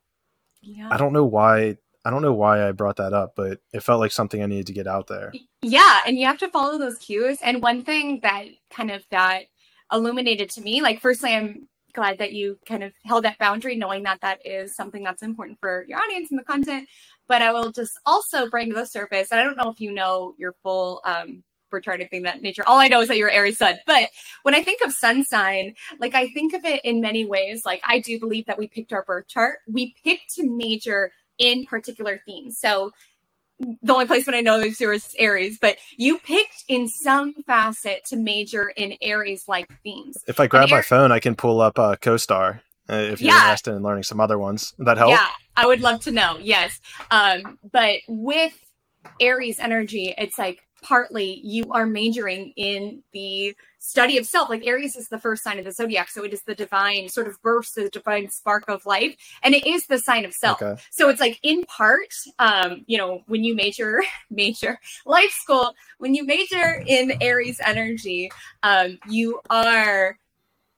yeah. 0.62 0.88
i 0.90 0.96
don't 0.96 1.12
know 1.12 1.24
why 1.24 1.76
i 2.04 2.10
don't 2.10 2.22
know 2.22 2.32
why 2.32 2.66
i 2.66 2.72
brought 2.72 2.96
that 2.96 3.12
up 3.12 3.34
but 3.36 3.60
it 3.72 3.82
felt 3.82 4.00
like 4.00 4.12
something 4.12 4.42
i 4.42 4.46
needed 4.46 4.66
to 4.66 4.72
get 4.72 4.86
out 4.86 5.06
there. 5.06 5.32
Yeah 5.62 6.00
and 6.06 6.18
you 6.18 6.26
have 6.26 6.38
to 6.38 6.48
follow 6.48 6.78
those 6.78 6.98
cues. 6.98 7.38
And 7.42 7.62
one 7.62 7.82
thing 7.82 8.20
that 8.22 8.46
kind 8.70 8.90
of 8.90 9.04
that 9.10 9.44
illuminated 9.92 10.48
to 10.50 10.62
me 10.62 10.80
like 10.80 11.00
firstly 11.00 11.34
i'm 11.34 11.68
glad 11.92 12.18
that 12.18 12.32
you 12.32 12.58
kind 12.66 12.82
of 12.82 12.92
held 13.04 13.24
that 13.24 13.38
boundary 13.38 13.76
knowing 13.76 14.02
that 14.04 14.20
that 14.22 14.38
is 14.46 14.74
something 14.74 15.02
that's 15.02 15.22
important 15.22 15.58
for 15.60 15.84
your 15.88 15.98
audience 15.98 16.30
and 16.30 16.40
the 16.40 16.44
content 16.44 16.88
but 17.32 17.40
I 17.40 17.50
will 17.50 17.72
just 17.72 17.98
also 18.04 18.50
bring 18.50 18.68
to 18.68 18.74
the 18.74 18.84
surface, 18.84 19.32
and 19.32 19.40
I 19.40 19.44
don't 19.44 19.56
know 19.56 19.70
if 19.70 19.80
you 19.80 19.90
know 19.90 20.34
your 20.36 20.54
full 20.62 21.00
um, 21.06 21.42
retarded 21.72 22.10
thing 22.10 22.24
that 22.24 22.42
nature. 22.42 22.62
All 22.66 22.78
I 22.78 22.88
know 22.88 23.00
is 23.00 23.08
that 23.08 23.16
you're 23.16 23.30
Aries 23.30 23.56
sun. 23.56 23.76
But 23.86 24.10
when 24.42 24.54
I 24.54 24.62
think 24.62 24.82
of 24.84 24.92
sun 24.92 25.24
sign, 25.24 25.74
like 25.98 26.14
I 26.14 26.28
think 26.28 26.52
of 26.52 26.66
it 26.66 26.84
in 26.84 27.00
many 27.00 27.24
ways. 27.24 27.62
Like 27.64 27.80
I 27.88 28.00
do 28.00 28.20
believe 28.20 28.44
that 28.44 28.58
we 28.58 28.68
picked 28.68 28.92
our 28.92 29.02
birth 29.02 29.28
chart. 29.28 29.60
We 29.66 29.94
picked 30.04 30.34
to 30.34 30.46
major 30.46 31.10
in 31.38 31.64
particular 31.64 32.20
themes. 32.26 32.58
So 32.58 32.90
the 33.58 33.94
only 33.94 34.04
placement 34.04 34.36
I 34.36 34.42
know 34.42 34.58
is 34.58 34.78
yours 34.78 35.14
Aries, 35.18 35.58
but 35.58 35.78
you 35.96 36.18
picked 36.18 36.64
in 36.68 36.86
some 36.86 37.32
facet 37.46 38.04
to 38.08 38.16
major 38.16 38.68
in 38.76 38.92
Aries 39.00 39.48
like 39.48 39.70
themes. 39.82 40.18
If 40.26 40.38
I 40.38 40.48
grab 40.48 40.68
my 40.68 40.82
phone, 40.82 41.10
I 41.10 41.18
can 41.18 41.34
pull 41.34 41.62
up 41.62 41.78
a 41.78 41.82
uh, 41.82 41.96
CoStar 41.96 42.60
uh, 42.90 42.94
if 42.94 43.20
you're 43.20 43.32
yeah. 43.32 43.42
interested 43.42 43.74
in 43.74 43.82
learning 43.82 44.02
some 44.02 44.20
other 44.20 44.38
ones. 44.38 44.74
Would 44.78 44.86
that 44.86 44.98
help? 44.98 45.10
Yeah, 45.10 45.26
I 45.56 45.66
would 45.66 45.80
love 45.80 46.00
to 46.02 46.10
know. 46.10 46.38
Yes. 46.40 46.80
Um, 47.10 47.58
but 47.70 48.00
with 48.08 48.58
Aries 49.20 49.58
energy, 49.58 50.14
it's 50.16 50.38
like 50.38 50.60
partly 50.82 51.40
you 51.44 51.64
are 51.70 51.86
majoring 51.86 52.52
in 52.56 53.02
the 53.12 53.54
study 53.78 54.18
of 54.18 54.26
self. 54.26 54.48
Like 54.48 54.66
Aries 54.66 54.96
is 54.96 55.08
the 55.08 55.18
first 55.18 55.42
sign 55.42 55.58
of 55.58 55.64
the 55.64 55.72
zodiac. 55.72 56.10
So 56.10 56.24
it 56.24 56.32
is 56.32 56.42
the 56.42 56.54
divine 56.54 57.08
sort 57.08 57.28
of 57.28 57.40
burst, 57.42 57.74
the 57.74 57.88
divine 57.88 58.28
spark 58.30 58.64
of 58.68 58.84
life. 58.84 59.16
And 59.42 59.54
it 59.54 59.66
is 59.66 59.86
the 59.86 59.98
sign 59.98 60.24
of 60.24 60.34
self. 60.34 60.60
Okay. 60.60 60.80
So 60.90 61.08
it's 61.08 61.20
like 61.20 61.38
in 61.42 61.64
part, 61.64 62.12
um, 62.38 62.84
you 62.86 62.98
know, 62.98 63.22
when 63.26 63.44
you 63.44 63.54
major, 63.54 64.02
major 64.30 64.78
life 65.06 65.30
school, 65.30 65.74
when 65.98 66.14
you 66.14 66.24
major 66.24 66.82
in 66.86 67.12
Aries 67.20 67.60
energy, 67.64 68.30
um, 68.62 68.98
you 69.08 69.40
are 69.50 70.18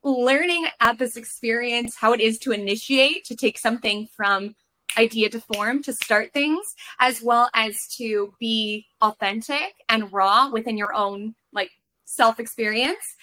learning 0.05 0.67
at 0.81 0.99
this 0.99 1.17
experience 1.17 1.97
how 1.97 2.12
it 2.12 2.21
is 2.21 2.38
to 2.40 2.53
initiate, 2.53 3.25
to 3.25 3.37
take 3.37 3.59
something 3.59 4.07
from 4.14 4.55
idea 4.97 5.29
to 5.31 5.40
form, 5.40 5.83
to 5.83 5.93
start 5.93 6.33
things, 6.33 6.75
as 7.01 7.23
well 7.23 7.51
as 7.55 7.88
to 7.97 8.33
be 8.38 8.87
authentic 9.01 9.75
and 9.88 10.12
raw 10.12 10.51
within 10.51 10.77
your 10.77 10.95
own 10.95 11.35
like 11.53 11.71
self 12.05 12.38
experience. 12.38 13.17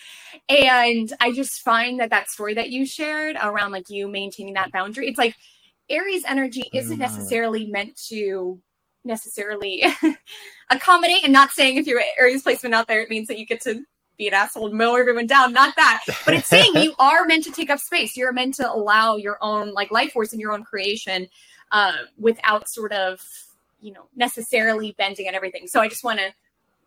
And 0.50 1.14
I 1.20 1.32
just 1.32 1.62
find 1.62 2.00
that 2.00 2.10
that 2.10 2.30
story 2.30 2.56
that 2.56 2.72
you 2.72 2.86
shared 2.86 3.38
around 3.42 3.72
like 3.72 3.90
you 3.90 4.08
maintaining 4.08 4.56
that 4.56 4.72
boundary, 4.72 5.08
it's 5.08 5.20
like 5.20 5.36
Aries 5.90 6.24
energy 6.28 6.70
isn't 6.74 6.94
mm-hmm. 6.94 7.02
necessarily 7.02 7.68
meant 7.68 7.96
to 8.10 8.60
necessarily 9.04 9.84
accommodate 10.70 11.24
and 11.24 11.34
not 11.34 11.52
saying 11.52 11.78
if 11.78 11.88
you're 11.88 12.02
Aries 12.18 12.44
placement 12.44 12.76
out 12.76 12.88
there, 12.88 13.02
it 13.02 13.10
means 13.10 13.28
that 13.28 13.38
you 13.38 13.46
get 13.46 13.62
to 13.62 13.84
be 14.22 14.28
an 14.28 14.34
asshole 14.36 14.68
and 14.68 14.78
mow 14.78 14.96
everyone 14.96 15.26
down. 15.26 15.52
Not 15.52 15.76
that, 15.76 16.04
but 16.26 16.36
it's 16.36 16.48
saying 16.48 16.74
you 16.76 16.94
are 17.00 17.26
meant 17.26 17.44
to 17.46 17.52
take 17.52 17.70
up 17.70 17.80
space. 17.80 18.16
You're 18.16 18.32
meant 18.32 18.54
to 18.56 18.72
allow 18.72 19.16
your 19.16 19.38
own 19.42 19.74
like 19.74 19.92
life 19.92 20.12
force 20.12 20.32
and 20.32 20.40
your 20.40 20.54
own 20.54 20.64
creation 20.64 21.28
uh, 21.72 21.94
without 22.20 22.70
sort 22.70 22.92
of 22.92 23.22
you 23.82 23.92
know 23.92 24.06
necessarily 24.16 24.94
bending 24.98 25.28
at 25.28 25.34
everything. 25.34 25.68
So 25.68 25.82
I 25.82 25.90
just 25.90 26.04
want 26.04 26.20
to 26.20 26.34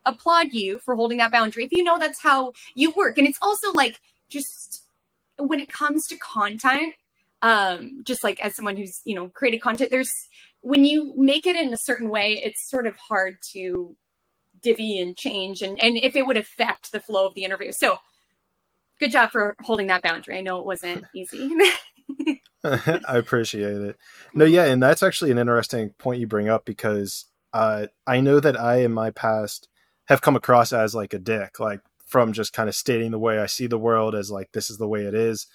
applaud 0.06 0.52
you 0.52 0.78
for 0.78 0.94
holding 0.94 1.18
that 1.18 1.32
boundary. 1.32 1.64
If 1.64 1.72
you 1.72 1.82
know 1.82 1.98
that's 1.98 2.20
how 2.20 2.52
you 2.74 2.92
work, 2.92 3.18
and 3.18 3.26
it's 3.26 3.38
also 3.42 3.72
like 3.72 4.00
just 4.28 4.84
when 5.38 5.58
it 5.58 5.72
comes 5.72 6.06
to 6.06 6.16
content, 6.18 6.94
um, 7.42 8.02
just 8.04 8.22
like 8.22 8.40
as 8.44 8.54
someone 8.54 8.76
who's 8.76 9.00
you 9.04 9.16
know 9.16 9.28
created 9.28 9.60
content, 9.60 9.90
there's 9.90 10.12
when 10.60 10.84
you 10.84 11.12
make 11.16 11.46
it 11.46 11.56
in 11.56 11.74
a 11.74 11.78
certain 11.78 12.08
way, 12.08 12.40
it's 12.44 12.70
sort 12.70 12.86
of 12.86 12.96
hard 12.96 13.38
to 13.52 13.96
divvy 14.64 14.98
and 14.98 15.16
change 15.16 15.62
and, 15.62 15.80
and 15.82 15.96
if 15.96 16.16
it 16.16 16.26
would 16.26 16.36
affect 16.36 16.90
the 16.90 17.00
flow 17.00 17.26
of 17.26 17.34
the 17.34 17.44
interview. 17.44 17.70
So 17.70 17.98
good 18.98 19.12
job 19.12 19.30
for 19.30 19.54
holding 19.60 19.88
that 19.88 20.02
boundary. 20.02 20.38
I 20.38 20.40
know 20.40 20.58
it 20.58 20.66
wasn't 20.66 21.04
easy. 21.14 21.50
I 22.64 23.18
appreciate 23.18 23.76
it. 23.76 23.96
No, 24.34 24.44
yeah, 24.46 24.64
and 24.64 24.82
that's 24.82 25.02
actually 25.02 25.30
an 25.30 25.38
interesting 25.38 25.90
point 25.98 26.20
you 26.20 26.26
bring 26.26 26.48
up 26.48 26.64
because 26.64 27.26
uh, 27.52 27.86
I 28.06 28.20
know 28.20 28.40
that 28.40 28.58
I 28.58 28.78
in 28.78 28.92
my 28.92 29.10
past 29.10 29.68
have 30.06 30.22
come 30.22 30.36
across 30.36 30.72
as 30.72 30.94
like 30.94 31.12
a 31.14 31.18
dick, 31.18 31.60
like 31.60 31.80
from 32.06 32.32
just 32.32 32.52
kind 32.52 32.68
of 32.68 32.74
stating 32.74 33.10
the 33.10 33.18
way 33.18 33.38
I 33.38 33.46
see 33.46 33.66
the 33.66 33.78
world 33.78 34.14
as 34.14 34.30
like 34.30 34.52
this 34.52 34.70
is 34.70 34.78
the 34.78 34.88
way 34.88 35.02
it 35.02 35.14
is. 35.14 35.46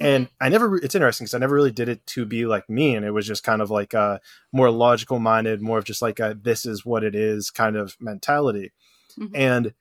And. 0.00 0.28
I 0.40 0.48
never, 0.48 0.76
it's 0.76 0.94
interesting 0.94 1.24
because 1.24 1.34
I 1.34 1.38
never 1.38 1.54
really 1.54 1.72
did 1.72 1.88
it 1.88 2.06
to 2.08 2.24
be 2.26 2.46
like 2.46 2.68
me. 2.68 2.94
And 2.94 3.04
it 3.06 3.12
was 3.12 3.26
just 3.26 3.42
kind 3.42 3.62
of 3.62 3.70
like 3.70 3.94
a 3.94 4.20
more 4.52 4.70
logical 4.70 5.18
minded, 5.18 5.62
more 5.62 5.78
of 5.78 5.84
just 5.84 6.02
like 6.02 6.20
a 6.20 6.36
this 6.40 6.66
is 6.66 6.84
what 6.84 7.02
it 7.02 7.14
is 7.14 7.50
kind 7.50 7.76
of 7.76 7.96
mentality. 8.00 8.72
Mm-hmm. 9.18 9.34
And 9.34 9.74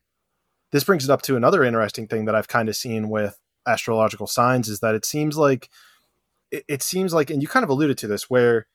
this 0.72 0.84
brings 0.84 1.04
it 1.04 1.12
up 1.12 1.22
to 1.24 1.36
another 1.36 1.64
interesting 1.64 2.08
thing 2.08 2.26
that 2.26 2.36
I've 2.36 2.48
kind 2.48 2.70
of 2.70 2.76
seen 2.76 3.10
with 3.10 3.40
astrological 3.68 4.28
signs 4.28 4.70
is 4.70 4.80
that 4.80 4.96
it 4.96 5.06
seems 5.06 5.38
like, 5.38 5.70
it, 6.52 6.64
it 6.68 6.84
seems 6.84 7.14
like, 7.14 7.30
and 7.30 7.42
you 7.42 7.48
kind 7.48 7.64
of 7.64 7.70
alluded 7.70 7.98
to 8.00 8.08
this, 8.08 8.30
where 8.30 8.68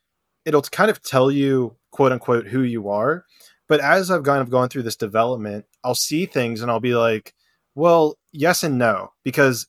it'll 0.44 0.62
kind 0.62 0.90
of 0.90 1.02
tell 1.02 1.30
you, 1.30 1.76
quote 1.90 2.12
unquote, 2.12 2.48
who 2.48 2.62
you 2.62 2.88
are. 2.88 3.24
But 3.68 3.80
as 3.80 4.10
I've 4.10 4.24
kind 4.24 4.42
of 4.42 4.50
gone 4.50 4.68
through 4.68 4.82
this 4.82 4.96
development, 4.96 5.64
I'll 5.84 5.94
see 5.94 6.26
things 6.26 6.60
and 6.60 6.70
I'll 6.70 6.80
be 6.80 6.94
like, 6.94 7.34
well, 7.74 8.18
yes 8.32 8.62
and 8.62 8.78
no, 8.78 9.12
because 9.22 9.68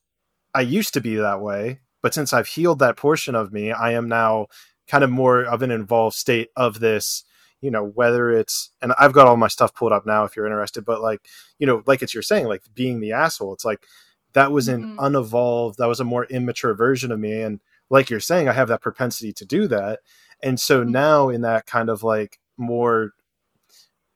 I 0.53 0.61
used 0.61 0.93
to 0.93 1.01
be 1.01 1.15
that 1.15 1.41
way, 1.41 1.79
but 2.01 2.13
since 2.13 2.33
I've 2.33 2.47
healed 2.47 2.79
that 2.79 2.97
portion 2.97 3.35
of 3.35 3.53
me, 3.53 3.71
I 3.71 3.91
am 3.93 4.07
now 4.07 4.47
kind 4.87 5.03
of 5.03 5.09
more 5.09 5.43
of 5.43 5.61
an 5.61 5.71
involved 5.71 6.15
state 6.15 6.49
of 6.55 6.79
this 6.79 7.23
you 7.61 7.69
know 7.69 7.85
whether 7.85 8.31
it's 8.31 8.71
and 8.81 8.91
i've 8.99 9.13
got 9.13 9.27
all 9.27 9.37
my 9.37 9.47
stuff 9.47 9.73
pulled 9.73 9.93
up 9.93 10.05
now 10.05 10.23
if 10.23 10.35
you're 10.35 10.47
interested 10.47 10.83
but 10.83 10.99
like 10.99 11.21
you 11.59 11.67
know 11.67 11.83
like 11.85 12.01
it's 12.01 12.13
you're 12.13 12.23
saying 12.23 12.47
like 12.47 12.63
being 12.73 12.99
the 12.99 13.11
asshole 13.11 13.53
it's 13.53 13.63
like 13.63 13.85
that 14.33 14.51
was 14.51 14.67
an 14.67 14.83
mm-hmm. 14.83 14.99
unevolved 14.99 15.77
that 15.77 15.87
was 15.87 15.99
a 15.99 16.03
more 16.03 16.25
immature 16.25 16.73
version 16.73 17.11
of 17.11 17.19
me 17.19 17.41
and 17.41 17.61
like 17.91 18.09
you're 18.09 18.19
saying 18.19 18.49
i 18.49 18.53
have 18.53 18.67
that 18.67 18.81
propensity 18.81 19.31
to 19.31 19.45
do 19.45 19.67
that 19.67 19.99
and 20.41 20.59
so 20.59 20.81
mm-hmm. 20.81 20.91
now 20.91 21.29
in 21.29 21.41
that 21.41 21.67
kind 21.67 21.89
of 21.89 22.03
like 22.03 22.39
more 22.57 23.13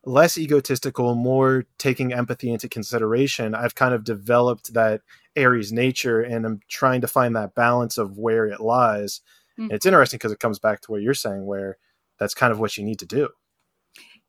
less 0.05 0.37
egotistical, 0.37 1.15
more 1.15 1.65
taking 1.77 2.13
empathy 2.13 2.51
into 2.51 2.69
consideration, 2.69 3.55
I've 3.55 3.75
kind 3.75 3.93
of 3.93 4.03
developed 4.03 4.73
that 4.73 5.01
Aries 5.35 5.71
nature 5.71 6.21
and 6.21 6.45
I'm 6.45 6.59
trying 6.67 7.01
to 7.01 7.07
find 7.07 7.35
that 7.35 7.55
balance 7.55 7.97
of 7.97 8.17
where 8.17 8.45
it 8.45 8.59
lies. 8.59 9.21
Mm-hmm. 9.53 9.63
And 9.63 9.71
it's 9.71 9.85
interesting 9.85 10.17
because 10.17 10.31
it 10.31 10.39
comes 10.39 10.59
back 10.59 10.81
to 10.81 10.91
what 10.91 11.01
you're 11.01 11.13
saying, 11.13 11.45
where 11.45 11.77
that's 12.19 12.33
kind 12.33 12.51
of 12.51 12.59
what 12.59 12.77
you 12.77 12.83
need 12.83 12.99
to 12.99 13.05
do. 13.05 13.29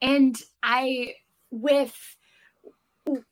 And 0.01 0.37
I, 0.63 1.15
with, 1.51 1.97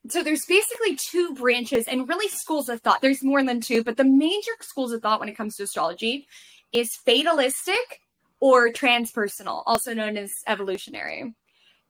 so 0.08 0.22
there's 0.22 0.46
basically 0.46 0.96
two 0.96 1.34
branches 1.34 1.86
and 1.88 2.08
really 2.08 2.28
schools 2.28 2.68
of 2.68 2.80
thought. 2.80 3.00
There's 3.00 3.22
more 3.22 3.42
than 3.44 3.60
two, 3.60 3.84
but 3.84 3.96
the 3.96 4.04
major 4.04 4.52
schools 4.60 4.92
of 4.92 5.02
thought 5.02 5.20
when 5.20 5.28
it 5.28 5.36
comes 5.36 5.56
to 5.56 5.64
astrology 5.64 6.26
is 6.72 6.96
fatalistic 6.96 8.00
or 8.40 8.70
transpersonal, 8.70 9.62
also 9.66 9.94
known 9.94 10.16
as 10.16 10.32
evolutionary. 10.46 11.34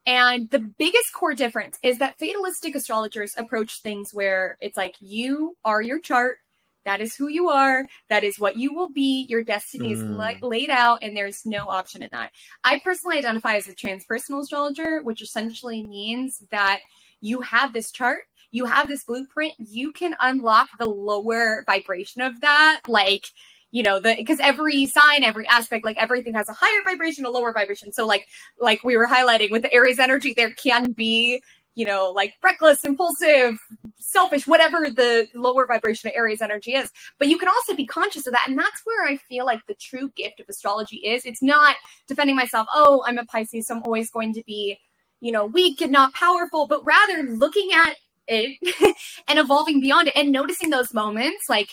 And 0.06 0.50
the 0.50 0.58
biggest 0.58 1.12
core 1.14 1.34
difference 1.34 1.78
is 1.82 1.98
that 1.98 2.18
fatalistic 2.18 2.74
astrologers 2.74 3.34
approach 3.36 3.80
things 3.80 4.12
where 4.12 4.58
it's 4.60 4.76
like 4.76 4.96
you 5.00 5.56
are 5.64 5.80
your 5.80 5.98
chart. 5.98 6.38
That 6.84 7.00
is 7.00 7.16
who 7.16 7.28
you 7.28 7.48
are. 7.48 7.86
That 8.10 8.24
is 8.24 8.38
what 8.38 8.58
you 8.58 8.74
will 8.74 8.90
be. 8.90 9.24
Your 9.30 9.42
destiny 9.42 9.92
is 9.92 10.00
mm. 10.00 10.16
la- 10.16 10.46
laid 10.46 10.68
out, 10.68 10.98
and 11.00 11.16
there's 11.16 11.46
no 11.46 11.66
option 11.66 12.02
in 12.02 12.10
that. 12.12 12.32
I 12.62 12.80
personally 12.84 13.16
identify 13.16 13.56
as 13.56 13.68
a 13.68 13.74
transpersonal 13.74 14.42
astrologer, 14.42 15.00
which 15.02 15.22
essentially 15.22 15.86
means 15.86 16.42
that 16.50 16.80
you 17.22 17.40
have 17.40 17.72
this 17.72 17.90
chart, 17.90 18.24
you 18.50 18.66
have 18.66 18.86
this 18.86 19.04
blueprint, 19.04 19.54
you 19.58 19.92
can 19.92 20.14
unlock 20.20 20.68
the 20.78 20.88
lower 20.88 21.64
vibration 21.66 22.20
of 22.20 22.42
that. 22.42 22.82
Like, 22.86 23.28
you 23.74 23.82
know 23.82 23.98
the 23.98 24.14
because 24.16 24.38
every 24.38 24.86
sign 24.86 25.24
every 25.24 25.48
aspect 25.48 25.84
like 25.84 25.96
everything 25.96 26.32
has 26.32 26.48
a 26.48 26.52
higher 26.52 26.80
vibration 26.84 27.24
a 27.26 27.30
lower 27.30 27.52
vibration. 27.52 27.92
So 27.92 28.06
like 28.06 28.28
like 28.60 28.84
we 28.84 28.96
were 28.96 29.08
highlighting 29.08 29.50
with 29.50 29.62
the 29.62 29.74
aries 29.74 29.98
energy 29.98 30.32
there 30.32 30.52
can 30.52 30.92
be 30.92 31.42
you 31.74 31.84
know 31.84 32.12
like 32.14 32.34
reckless 32.40 32.84
impulsive 32.84 33.58
selfish 33.98 34.46
whatever 34.46 34.88
the 34.90 35.26
lower 35.34 35.66
vibration 35.66 36.08
of 36.08 36.14
aries 36.14 36.40
energy 36.40 36.74
is. 36.74 36.88
But 37.18 37.26
you 37.26 37.36
can 37.36 37.48
also 37.48 37.74
be 37.74 37.84
conscious 37.84 38.28
of 38.28 38.32
that 38.32 38.46
and 38.48 38.56
that's 38.56 38.80
where 38.84 39.08
i 39.08 39.16
feel 39.16 39.44
like 39.44 39.66
the 39.66 39.74
true 39.74 40.08
gift 40.14 40.38
of 40.38 40.46
astrology 40.48 40.98
is. 40.98 41.24
It's 41.24 41.42
not 41.42 41.74
defending 42.06 42.36
myself 42.36 42.68
oh 42.72 43.02
i'm 43.08 43.18
a 43.18 43.24
pisces 43.24 43.66
so 43.66 43.74
i'm 43.74 43.82
always 43.82 44.08
going 44.08 44.34
to 44.34 44.42
be 44.46 44.78
you 45.18 45.32
know 45.32 45.46
weak 45.46 45.80
and 45.80 45.90
not 45.90 46.14
powerful 46.14 46.68
but 46.68 46.86
rather 46.86 47.24
looking 47.24 47.70
at 47.74 47.96
it 48.28 48.96
and 49.28 49.40
evolving 49.40 49.80
beyond 49.80 50.06
it 50.06 50.16
and 50.16 50.30
noticing 50.30 50.70
those 50.70 50.94
moments 50.94 51.46
like 51.48 51.70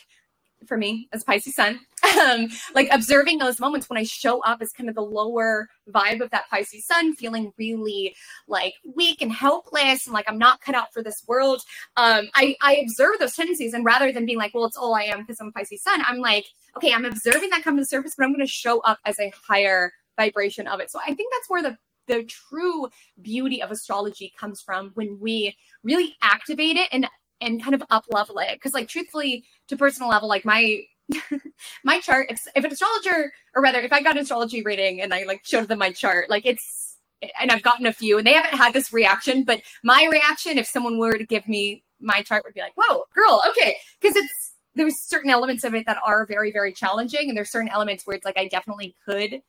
for 0.68 0.78
me 0.78 1.08
as 1.12 1.24
Pisces 1.24 1.56
sun, 1.56 1.80
um, 2.20 2.48
like 2.74 2.88
observing 2.92 3.40
those 3.40 3.60
moments 3.60 3.90
when 3.90 3.98
I 3.98 4.04
show 4.04 4.42
up 4.42 4.62
as 4.62 4.72
kind 4.72 4.90
of 4.90 4.96
the 4.96 5.02
lower 5.02 5.70
vibe 5.90 6.22
of 6.22 6.30
that 6.32 6.50
Pisces 6.50 6.86
sun, 6.86 7.16
feeling 7.16 7.52
really 7.58 8.16
like 8.48 8.74
weak 8.96 9.22
and 9.22 9.32
helpless 9.32 10.06
and 10.06 10.14
like 10.14 10.26
I'm 10.28 10.38
not 10.38 10.62
cut 10.62 10.76
out 10.76 10.94
for 10.94 11.04
this 11.04 11.24
world. 11.28 11.62
Um, 11.98 12.30
I, 12.36 12.56
I 12.62 12.78
observe 12.78 13.20
those 13.20 13.36
tendencies 13.36 13.74
and 13.74 13.86
rather 13.86 14.12
than 14.12 14.26
being 14.26 14.38
like, 14.38 14.54
well, 14.54 14.66
it's 14.66 14.78
all 14.78 14.96
I 14.96 15.04
am 15.04 15.22
because 15.22 15.40
I'm 15.40 15.52
Pisces 15.52 15.84
sun, 15.84 16.02
I'm 16.08 16.20
like, 16.20 16.46
okay, 16.78 16.94
I'm 16.94 17.06
observing 17.06 17.50
that 17.50 17.64
come 17.64 17.76
to 17.76 17.82
the 17.82 17.88
surface, 17.88 18.14
but 18.18 18.24
I'm 18.24 18.32
going 18.32 18.46
to 18.46 18.52
show 18.52 18.80
up 18.82 19.00
as 19.06 19.20
a 19.20 19.32
higher 19.48 19.92
vibration 20.18 20.68
of 20.68 20.80
it. 20.80 20.92
So 20.92 21.00
I 21.00 21.14
think 21.14 21.32
that's 21.34 21.50
where 21.50 21.64
the 21.64 21.78
the 22.08 22.24
true 22.24 22.90
beauty 23.22 23.62
of 23.62 23.72
astrology 23.72 24.34
comes 24.38 24.62
from 24.62 24.92
when 24.96 25.20
we 25.20 25.56
really 25.84 26.16
activate 26.22 26.76
it 26.76 26.90
and 26.92 27.08
and 27.42 27.62
kind 27.62 27.76
of 27.76 27.84
up 27.90 28.06
level 28.10 28.40
it. 28.40 28.54
Because 28.54 28.74
like 28.74 28.88
truthfully, 28.88 29.44
to 29.68 29.76
personal 29.76 30.10
level, 30.10 30.30
like 30.30 30.46
my 30.46 30.84
my 31.84 32.00
chart, 32.00 32.28
if, 32.30 32.48
if 32.56 32.64
an 32.64 32.72
astrologer 32.72 33.34
or 33.56 33.62
rather 33.62 33.82
if 33.82 33.92
I 33.92 34.02
got 34.02 34.16
an 34.16 34.22
astrology 34.22 34.62
reading 34.62 35.02
and 35.02 35.14
I 35.14 35.24
like 35.24 35.42
showed 35.44 35.68
them 35.68 35.80
my 35.80 35.92
chart, 35.92 36.30
like 36.30 36.46
it's 36.46 36.98
and 37.40 37.52
I've 37.52 37.62
gotten 37.62 37.86
a 37.86 37.94
few 37.94 38.18
and 38.18 38.26
they 38.26 38.34
haven't 38.34 38.58
had 38.58 38.74
this 38.74 38.94
reaction, 38.94 39.44
but 39.44 39.62
my 39.84 40.08
reaction 40.12 40.58
if 40.58 40.68
someone 40.68 40.98
were 40.98 41.18
to 41.18 41.26
give 41.26 41.48
me 41.48 41.84
my 42.00 42.22
chart 42.24 42.44
would 42.46 42.54
be 42.54 42.62
like, 42.62 42.74
whoa, 42.76 43.06
girl, 43.14 43.44
okay. 43.50 43.76
Because 44.00 44.16
it's 44.16 44.54
there's 44.76 45.00
certain 45.00 45.30
elements 45.30 45.64
of 45.64 45.76
it 45.76 45.86
that 45.86 45.98
are 46.06 46.26
very, 46.26 46.52
very 46.52 46.72
challenging. 46.72 47.28
And 47.28 47.38
there's 47.38 47.52
certain 47.52 47.70
elements 47.70 48.08
where 48.08 48.16
it's 48.16 48.26
like 48.26 48.38
I 48.38 48.48
definitely 48.48 48.96
could 49.06 49.42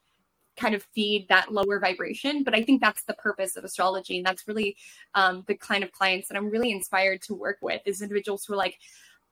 kind 0.57 0.75
of 0.75 0.83
feed 0.95 1.29
that 1.29 1.53
lower 1.53 1.79
vibration. 1.79 2.45
But 2.45 2.55
I 2.55 2.63
think 2.63 2.81
that's 2.81 3.05
the 3.05 3.15
purpose 3.15 3.57
of 3.57 3.65
astrology. 3.65 4.19
And 4.19 4.27
that's 4.27 4.47
really 4.47 4.77
um, 5.15 5.45
the 5.47 5.55
kind 5.55 5.85
of 5.85 5.93
clients 5.93 6.29
that 6.29 6.37
I'm 6.37 6.51
really 6.51 6.73
inspired 6.73 7.23
to 7.23 7.35
work 7.35 7.59
with 7.63 7.81
is 7.87 8.03
individuals 8.03 8.45
who 8.45 8.55
are 8.55 8.59
like, 8.59 8.79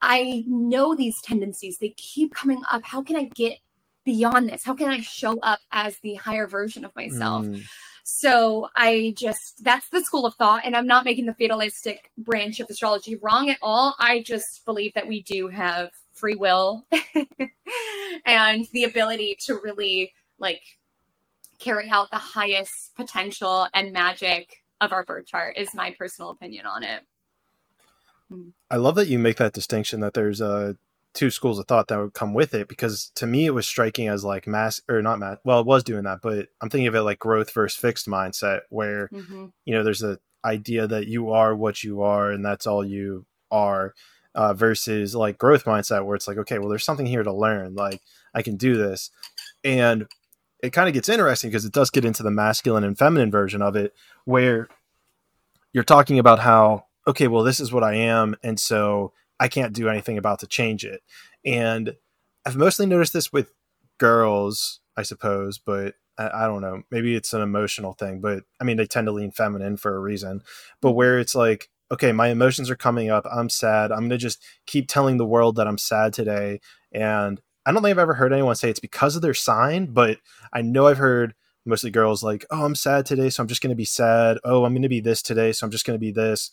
I 0.01 0.43
know 0.47 0.95
these 0.95 1.21
tendencies, 1.21 1.77
they 1.77 1.89
keep 1.89 2.33
coming 2.33 2.61
up. 2.71 2.83
How 2.83 3.03
can 3.03 3.15
I 3.15 3.25
get 3.35 3.59
beyond 4.03 4.49
this? 4.49 4.63
How 4.63 4.73
can 4.73 4.89
I 4.89 5.01
show 5.01 5.39
up 5.41 5.59
as 5.71 5.97
the 5.99 6.15
higher 6.15 6.47
version 6.47 6.83
of 6.83 6.95
myself? 6.95 7.45
Mm. 7.45 7.63
So 8.03 8.67
I 8.75 9.13
just, 9.15 9.63
that's 9.63 9.89
the 9.89 10.01
school 10.01 10.25
of 10.25 10.33
thought. 10.35 10.63
And 10.65 10.75
I'm 10.75 10.87
not 10.87 11.05
making 11.05 11.27
the 11.27 11.35
fatalistic 11.35 12.11
branch 12.17 12.59
of 12.59 12.67
astrology 12.69 13.15
wrong 13.21 13.49
at 13.51 13.59
all. 13.61 13.95
I 13.99 14.23
just 14.23 14.65
believe 14.65 14.93
that 14.95 15.07
we 15.07 15.21
do 15.21 15.47
have 15.49 15.91
free 16.13 16.35
will 16.35 16.85
and 18.25 18.67
the 18.73 18.85
ability 18.85 19.37
to 19.41 19.59
really 19.63 20.13
like 20.39 20.61
carry 21.61 21.89
out 21.89 22.09
the 22.11 22.17
highest 22.17 22.95
potential 22.95 23.67
and 23.73 23.93
magic 23.93 24.57
of 24.81 24.91
our 24.91 25.05
birth 25.05 25.27
chart 25.27 25.57
is 25.57 25.73
my 25.73 25.95
personal 25.97 26.31
opinion 26.31 26.65
on 26.65 26.83
it. 26.83 27.03
I 28.69 28.77
love 28.77 28.95
that 28.95 29.07
you 29.07 29.19
make 29.19 29.37
that 29.37 29.53
distinction 29.53 29.99
that 29.99 30.13
there's 30.13 30.41
uh, 30.41 30.73
two 31.13 31.29
schools 31.29 31.59
of 31.59 31.67
thought 31.67 31.87
that 31.89 31.99
would 31.99 32.13
come 32.13 32.33
with 32.33 32.53
it 32.53 32.67
because 32.67 33.11
to 33.15 33.27
me 33.27 33.45
it 33.45 33.53
was 33.53 33.67
striking 33.67 34.07
as 34.07 34.23
like 34.23 34.47
mass 34.47 34.81
or 34.87 35.01
not 35.01 35.19
mass 35.19 35.37
well 35.43 35.59
it 35.59 35.65
was 35.65 35.83
doing 35.83 36.03
that 36.03 36.19
but 36.21 36.47
I'm 36.61 36.69
thinking 36.69 36.87
of 36.87 36.95
it 36.95 37.01
like 37.01 37.19
growth 37.19 37.53
versus 37.53 37.77
fixed 37.77 38.07
mindset 38.07 38.61
where 38.69 39.09
mm-hmm. 39.09 39.47
you 39.65 39.73
know 39.73 39.83
there's 39.83 40.03
a 40.03 40.19
idea 40.45 40.87
that 40.87 41.07
you 41.07 41.31
are 41.31 41.53
what 41.53 41.83
you 41.83 42.01
are 42.01 42.31
and 42.31 42.45
that's 42.45 42.65
all 42.65 42.85
you 42.85 43.25
are 43.51 43.93
uh, 44.33 44.53
versus 44.53 45.13
like 45.13 45.37
growth 45.37 45.65
mindset 45.65 46.05
where 46.05 46.15
it's 46.15 46.27
like 46.27 46.37
okay 46.37 46.57
well 46.57 46.69
there's 46.69 46.85
something 46.85 47.05
here 47.05 47.23
to 47.23 47.33
learn 47.33 47.75
like 47.75 47.99
I 48.33 48.41
can 48.41 48.55
do 48.55 48.77
this 48.77 49.11
and 49.65 50.07
it 50.61 50.71
kind 50.73 50.87
of 50.87 50.93
gets 50.93 51.09
interesting 51.09 51.49
because 51.49 51.65
it 51.65 51.73
does 51.73 51.89
get 51.89 52.05
into 52.05 52.23
the 52.23 52.31
masculine 52.31 52.83
and 52.83 52.97
feminine 52.97 53.31
version 53.31 53.61
of 53.61 53.75
it 53.75 53.93
where 54.25 54.67
you're 55.73 55.83
talking 55.83 56.19
about 56.19 56.39
how 56.39 56.85
okay 57.07 57.27
well 57.27 57.43
this 57.43 57.59
is 57.59 57.71
what 57.71 57.83
i 57.83 57.93
am 57.93 58.35
and 58.43 58.59
so 58.59 59.11
i 59.39 59.47
can't 59.47 59.73
do 59.73 59.89
anything 59.89 60.17
about 60.17 60.39
to 60.39 60.47
change 60.47 60.85
it. 60.85 61.01
And 61.45 61.95
i've 62.45 62.55
mostly 62.55 62.85
noticed 62.85 63.13
this 63.13 63.33
with 63.33 63.53
girls 63.97 64.79
i 64.97 65.03
suppose 65.03 65.57
but 65.57 65.95
I, 66.17 66.43
I 66.43 66.47
don't 66.47 66.61
know. 66.61 66.83
Maybe 66.91 67.15
it's 67.15 67.33
an 67.33 67.41
emotional 67.41 67.93
thing 67.93 68.21
but 68.21 68.43
i 68.59 68.63
mean 68.63 68.77
they 68.77 68.85
tend 68.85 69.07
to 69.07 69.11
lean 69.11 69.31
feminine 69.31 69.77
for 69.77 69.95
a 69.95 69.99
reason. 69.99 70.43
But 70.81 70.91
where 70.91 71.19
it's 71.19 71.35
like 71.35 71.69
okay 71.91 72.11
my 72.11 72.27
emotions 72.27 72.69
are 72.69 72.75
coming 72.75 73.09
up. 73.09 73.25
I'm 73.31 73.49
sad. 73.49 73.91
I'm 73.91 74.01
going 74.01 74.11
to 74.11 74.17
just 74.17 74.43
keep 74.65 74.87
telling 74.87 75.17
the 75.17 75.25
world 75.25 75.55
that 75.55 75.67
i'm 75.67 75.77
sad 75.77 76.13
today 76.13 76.59
and 76.91 77.41
I 77.65 77.71
don't 77.71 77.83
think 77.83 77.91
I've 77.91 77.99
ever 77.99 78.15
heard 78.15 78.33
anyone 78.33 78.55
say 78.55 78.69
it's 78.69 78.79
because 78.79 79.15
of 79.15 79.21
their 79.21 79.33
sign, 79.33 79.87
but 79.87 80.17
I 80.51 80.61
know 80.61 80.87
I've 80.87 80.97
heard 80.97 81.35
mostly 81.65 81.91
girls 81.91 82.23
like, 82.23 82.45
oh, 82.49 82.65
I'm 82.65 82.75
sad 82.75 83.05
today, 83.05 83.29
so 83.29 83.43
I'm 83.43 83.47
just 83.47 83.61
going 83.61 83.69
to 83.69 83.75
be 83.75 83.85
sad. 83.85 84.39
Oh, 84.43 84.65
I'm 84.65 84.73
going 84.73 84.81
to 84.81 84.89
be 84.89 84.99
this 84.99 85.21
today, 85.21 85.51
so 85.51 85.65
I'm 85.65 85.71
just 85.71 85.85
going 85.85 85.95
to 85.95 85.99
be 85.99 86.11
this. 86.11 86.49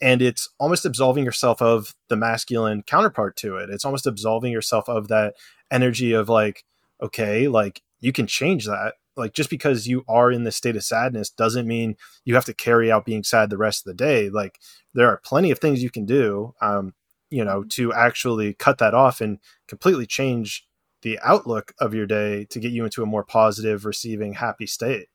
And 0.00 0.20
it's 0.20 0.50
almost 0.58 0.84
absolving 0.84 1.24
yourself 1.24 1.62
of 1.62 1.94
the 2.08 2.16
masculine 2.16 2.82
counterpart 2.82 3.36
to 3.36 3.56
it. 3.56 3.70
It's 3.70 3.84
almost 3.84 4.06
absolving 4.06 4.52
yourself 4.52 4.88
of 4.88 5.08
that 5.08 5.34
energy 5.70 6.12
of 6.12 6.28
like, 6.28 6.64
okay, 7.00 7.48
like 7.48 7.80
you 8.00 8.12
can 8.12 8.26
change 8.26 8.66
that. 8.66 8.94
Like 9.16 9.32
just 9.32 9.48
because 9.48 9.86
you 9.86 10.04
are 10.08 10.30
in 10.30 10.44
this 10.44 10.56
state 10.56 10.76
of 10.76 10.84
sadness 10.84 11.30
doesn't 11.30 11.66
mean 11.66 11.96
you 12.24 12.34
have 12.34 12.44
to 12.46 12.54
carry 12.54 12.90
out 12.90 13.06
being 13.06 13.22
sad 13.22 13.48
the 13.48 13.56
rest 13.56 13.86
of 13.86 13.90
the 13.90 14.04
day. 14.04 14.28
Like 14.28 14.58
there 14.92 15.08
are 15.08 15.22
plenty 15.24 15.50
of 15.50 15.58
things 15.58 15.82
you 15.82 15.90
can 15.90 16.04
do, 16.04 16.54
um, 16.60 16.94
you 17.34 17.44
know, 17.44 17.64
to 17.64 17.92
actually 17.92 18.54
cut 18.54 18.78
that 18.78 18.94
off 18.94 19.20
and 19.20 19.40
completely 19.66 20.06
change 20.06 20.64
the 21.02 21.18
outlook 21.18 21.74
of 21.80 21.92
your 21.92 22.06
day 22.06 22.44
to 22.44 22.60
get 22.60 22.70
you 22.70 22.84
into 22.84 23.02
a 23.02 23.06
more 23.06 23.24
positive, 23.24 23.84
receiving, 23.84 24.34
happy 24.34 24.66
state. 24.66 25.08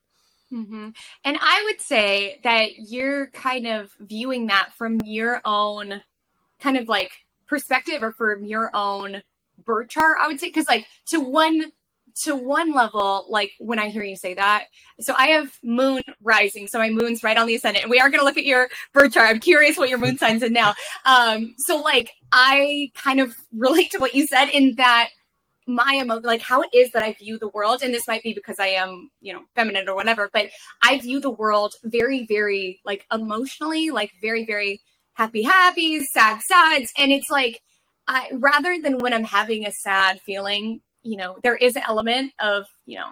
Mm-hmm. 0.52 0.90
And 1.24 1.38
I 1.40 1.64
would 1.66 1.80
say 1.80 2.42
that 2.44 2.72
you're 2.78 3.28
kind 3.28 3.68
of 3.68 3.92
viewing 4.02 4.48
that 4.48 4.74
from 4.78 5.00
your 5.06 5.40
own 5.46 6.02
kind 6.60 6.76
of 6.76 6.90
like 6.90 7.12
perspective 7.48 8.04
or 8.04 8.12
from 8.12 8.44
your 8.44 8.70
own 8.74 9.24
birth 9.64 9.88
chart, 9.88 10.18
I 10.20 10.28
would 10.28 10.42
say. 10.42 10.52
Cause 10.52 10.68
like 10.68 10.88
to 11.08 11.22
one 11.22 11.72
to 12.24 12.36
one 12.36 12.74
level, 12.74 13.26
like 13.30 13.52
when 13.60 13.80
I 13.80 13.90
hear 13.90 14.04
you 14.04 14.16
say 14.16 14.34
that, 14.34 14.66
so 15.00 15.14
I 15.18 15.28
have 15.28 15.58
moon 15.64 16.02
rising, 16.22 16.68
so 16.68 16.78
my 16.80 16.90
moon's 16.90 17.24
right 17.24 17.38
on 17.38 17.48
the 17.48 17.56
ascendant, 17.56 17.84
and 17.84 17.92
we 17.92 18.00
are 18.00 18.10
going 18.10 18.20
to 18.20 18.26
look 18.26 18.38
at 18.38 18.46
your 18.46 18.70
birth 18.94 19.14
chart. 19.14 19.30
I'm 19.30 19.40
curious 19.40 19.78
what 19.78 19.90
your 19.90 20.00
moon 20.00 20.18
sign's 20.18 20.44
in 20.44 20.54
now. 20.54 20.74
Um, 21.06 21.56
so 21.58 21.78
like 21.78 22.12
I 22.32 22.92
kind 22.96 23.20
of 23.20 23.36
relate 23.54 23.92
to 23.92 24.00
what 24.00 24.16
you 24.16 24.28
said 24.28 24.50
in 24.50 24.76
that 24.76 25.10
my 25.68 26.00
emotion, 26.02 26.24
like 26.24 26.42
how 26.42 26.62
it 26.62 26.70
is 26.74 26.92
that 26.92 27.04
I 27.04 27.14
view 27.14 27.38
the 27.38 27.50
world, 27.50 27.82
and 27.84 27.94
this 27.94 28.08
might 28.08 28.24
be 28.24 28.34
because 28.34 28.60
I 28.60 28.68
am, 28.68 29.12
you 29.22 29.34
know, 29.34 29.42
feminine 29.56 29.88
or 29.88 29.96
whatever, 29.96 30.30
but 30.34 30.50
I 30.82 31.00
view 31.00 31.20
the 31.20 31.30
world 31.30 31.76
very, 31.84 32.26
very 32.26 32.82
like 32.86 33.06
emotionally, 33.12 33.92
like 33.92 34.12
very, 34.22 34.46
very 34.46 34.82
happy, 35.14 35.44
happy, 35.44 36.04
sad, 36.04 36.42
sad, 36.42 36.86
and 36.98 37.12
it's 37.12 37.30
like. 37.30 37.62
I, 38.12 38.32
rather 38.34 38.76
than 38.82 38.98
when 38.98 39.14
I'm 39.14 39.24
having 39.24 39.68
a 39.68 39.72
sad 39.72 40.20
feeling, 40.22 40.82
you 41.04 41.18
know, 41.18 41.38
there 41.44 41.56
is 41.56 41.76
an 41.76 41.84
element 41.88 42.34
of, 42.40 42.66
you 42.86 42.98
know, 42.98 43.10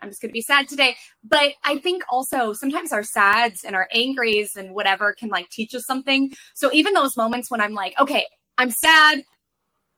I'm 0.00 0.08
just 0.08 0.20
going 0.20 0.30
to 0.30 0.34
be 0.34 0.42
sad 0.42 0.68
today. 0.68 0.96
But 1.22 1.52
I 1.64 1.78
think 1.78 2.02
also 2.10 2.52
sometimes 2.52 2.92
our 2.92 3.04
sads 3.04 3.64
and 3.64 3.76
our 3.76 3.88
angries 3.94 4.56
and 4.56 4.74
whatever 4.74 5.12
can 5.12 5.28
like 5.28 5.48
teach 5.50 5.74
us 5.74 5.86
something. 5.86 6.32
So 6.54 6.70
even 6.72 6.92
those 6.92 7.16
moments 7.16 7.50
when 7.50 7.60
I'm 7.60 7.74
like, 7.74 7.94
okay, 8.00 8.26
I'm 8.58 8.70
sad, 8.70 9.22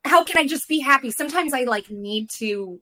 how 0.05 0.23
can 0.23 0.39
I 0.39 0.47
just 0.47 0.69
be 0.69 0.81
happy? 0.81 1.11
Sometimes 1.11 1.55
I 1.55 1.65
like 1.65 1.91
need 1.91 2.29
to 2.39 2.81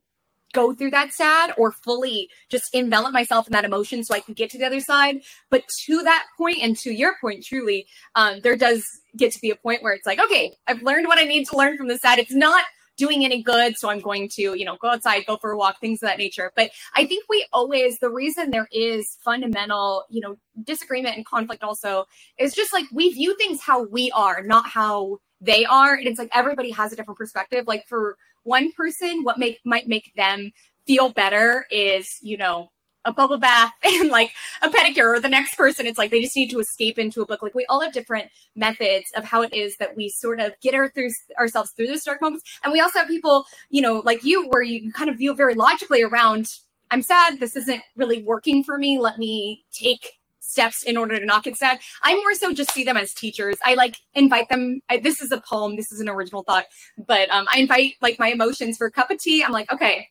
go 0.53 0.75
through 0.75 0.91
that 0.91 1.13
sad 1.13 1.55
or 1.57 1.73
fully 1.73 2.29
just 2.51 2.75
envelop 2.75 3.13
myself 3.13 3.47
in 3.47 3.53
that 3.53 3.65
emotion 3.65 4.05
so 4.05 4.15
I 4.15 4.21
can 4.21 4.35
get 4.35 4.51
to 4.51 4.59
the 4.59 4.67
other 4.67 4.81
side. 4.81 5.23
But 5.51 5.65
to 5.87 6.03
that 6.03 6.27
point 6.37 6.59
and 6.61 6.77
to 6.79 6.93
your 6.93 7.15
point, 7.21 7.45
truly, 7.45 7.87
um, 8.17 8.41
there 8.41 8.57
does 8.57 8.85
get 9.17 9.33
to 9.33 9.41
be 9.41 9.51
a 9.51 9.57
point 9.57 9.83
where 9.83 9.95
it's 9.95 10.07
like, 10.07 10.21
okay, 10.23 10.55
I've 10.67 10.83
learned 10.83 11.07
what 11.07 11.19
I 11.19 11.25
need 11.25 11.49
to 11.49 11.57
learn 11.57 11.79
from 11.79 11.89
the 11.89 11.97
sad. 11.99 12.19
It's 12.19 12.35
not 12.35 12.65
doing 12.97 13.25
any 13.25 13.43
good. 13.43 13.77
So 13.77 13.91
I'm 13.91 14.01
going 14.01 14.29
to, 14.31 14.55
you 14.55 14.65
know, 14.65 14.77
go 14.77 14.89
outside, 14.89 15.25
go 15.27 15.37
for 15.37 15.53
a 15.53 15.57
walk, 15.57 15.81
things 15.81 16.03
of 16.03 16.09
that 16.09 16.19
nature. 16.19 16.53
But 16.57 16.71
I 16.95 17.07
think 17.07 17.25
we 17.29 17.47
always, 17.53 17.99
the 17.99 18.11
reason 18.11 18.51
there 18.51 18.69
is 18.73 19.17
fundamental, 19.25 20.05
you 20.11 20.21
know, 20.21 20.37
disagreement 20.65 21.17
and 21.17 21.25
conflict 21.25 21.63
also 21.63 22.07
is 22.39 22.55
just 22.55 22.73
like 22.73 22.87
we 22.93 23.13
view 23.13 23.37
things 23.37 23.61
how 23.61 23.85
we 23.85 24.11
are, 24.13 24.43
not 24.43 24.69
how 24.69 25.19
they 25.41 25.65
are. 25.65 25.95
And 25.95 26.07
it's 26.07 26.19
like 26.19 26.31
everybody 26.35 26.71
has 26.71 26.93
a 26.93 26.97
different 26.97 27.19
perspective. 27.19 27.67
Like 27.67 27.87
for 27.87 28.17
one 28.43 28.73
person, 28.73 29.23
what 29.23 29.39
make 29.39 29.61
might 29.65 29.89
make 29.89 30.13
them 30.17 30.53
feel 30.87 31.11
better 31.11 31.67
is, 31.71 32.19
you 32.23 32.37
know, 32.37 32.72
a 33.05 33.13
bubble 33.13 33.39
bath 33.39 33.73
and 33.83 34.11
like 34.11 34.33
a 34.63 34.69
pedicure 34.69 35.17
or 35.17 35.21
the 35.21 35.29
next 35.29 35.57
person 35.57 35.87
it's 35.87 35.99
like 35.99 36.11
they 36.11 36.23
just 36.23 36.37
need 36.37 36.51
to 36.51 36.59
escape 36.59 36.99
into 36.99 37.23
a 37.23 37.27
book 37.27 37.43
like 37.43 37.55
we 37.55 37.67
all 37.67 37.81
have 37.81 37.93
different 37.93 38.29
methods 38.55 39.11
of 39.17 39.25
how 39.25 39.43
it 39.43 39.53
is 39.53 39.77
that 39.79 39.97
we 39.97 40.09
sort 40.09 40.41
of 40.41 40.53
get 40.61 40.75
our 40.75 40.89
through 40.91 41.11
ourselves 41.39 41.71
through 41.71 41.87
those 41.87 42.05
dark 42.05 42.21
moments 42.21 42.45
and 42.65 42.73
we 42.73 42.81
also 42.81 42.99
have 42.99 43.09
people 43.09 43.45
you 43.71 43.83
know 43.83 44.03
like 44.05 44.25
you 44.25 44.49
where 44.49 44.63
you 44.63 44.93
kind 44.93 45.11
of 45.11 45.17
view 45.17 45.35
very 45.35 45.55
logically 45.55 46.03
around 46.03 46.47
i'm 46.91 47.03
sad 47.03 47.41
this 47.41 47.57
isn't 47.57 47.83
really 47.97 48.23
working 48.23 48.63
for 48.63 48.79
me 48.79 48.99
let 48.99 49.19
me 49.19 49.65
take 49.73 50.13
steps 50.53 50.83
in 50.83 50.97
order 50.97 51.19
to 51.19 51.25
not 51.25 51.45
get 51.45 51.57
sad. 51.57 51.81
I 52.03 52.15
more 52.17 52.35
so 52.35 52.53
just 52.53 52.73
see 52.73 52.85
them 52.85 52.97
as 52.97 53.15
teachers. 53.15 53.57
I 53.65 53.75
like 53.75 53.97
invite 54.15 54.49
them. 54.49 54.81
I, 54.91 54.99
this 54.99 55.23
is 55.23 55.33
a 55.33 55.41
poem. 55.41 55.77
This 55.77 55.91
is 55.91 56.01
an 56.01 56.09
original 56.09 56.43
thought, 56.43 56.67
but 56.99 57.31
um, 57.31 57.47
I 57.51 57.61
invite 57.61 57.95
like 58.03 58.19
my 58.19 58.29
emotions 58.29 58.77
for 58.77 58.87
a 58.87 58.91
cup 58.91 59.11
of 59.11 59.19
tea. 59.19 59.43
I'm 59.43 59.53
like, 59.53 59.73
okay, 59.73 60.09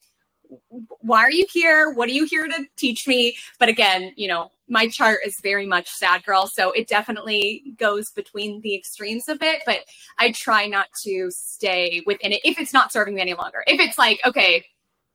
why 1.00 1.20
are 1.20 1.32
you 1.32 1.46
here? 1.52 1.92
What 1.92 2.10
are 2.10 2.14
you 2.14 2.26
here 2.26 2.48
to 2.48 2.66
teach 2.76 3.08
me? 3.08 3.36
But 3.60 3.70
again, 3.70 4.14
you 4.16 4.28
know, 4.28 4.52
my 4.68 4.88
chart 4.88 5.20
is 5.26 5.40
very 5.42 5.66
much 5.66 5.90
sad 5.90 6.24
girl. 6.24 6.48
So 6.48 6.72
it 6.72 6.88
definitely 6.88 7.64
goes 7.78 8.12
between 8.12 8.62
the 8.62 8.76
extremes 8.76 9.28
of 9.28 9.42
it. 9.42 9.62
But 9.66 9.80
I 10.20 10.32
try 10.32 10.68
not 10.68 10.88
to 11.04 11.30
stay 11.32 12.02
within 12.06 12.32
it 12.32 12.42
if 12.44 12.60
it's 12.60 12.74
not 12.74 12.92
serving 12.92 13.16
me 13.16 13.22
any 13.22 13.34
longer. 13.34 13.64
If 13.68 13.80
it's 13.80 13.98
like, 13.98 14.20
okay, 14.26 14.66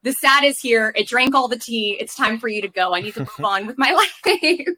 the 0.02 0.12
sad 0.12 0.44
is 0.44 0.60
here, 0.60 0.92
it 0.96 1.08
drank 1.08 1.34
all 1.34 1.48
the 1.48 1.58
tea, 1.58 1.96
it's 1.98 2.14
time 2.14 2.38
for 2.38 2.48
you 2.48 2.62
to 2.62 2.68
go. 2.68 2.94
I 2.94 3.00
need 3.00 3.14
to 3.14 3.20
move 3.20 3.44
on 3.44 3.66
with 3.66 3.78
my 3.78 3.92
life. 4.24 4.76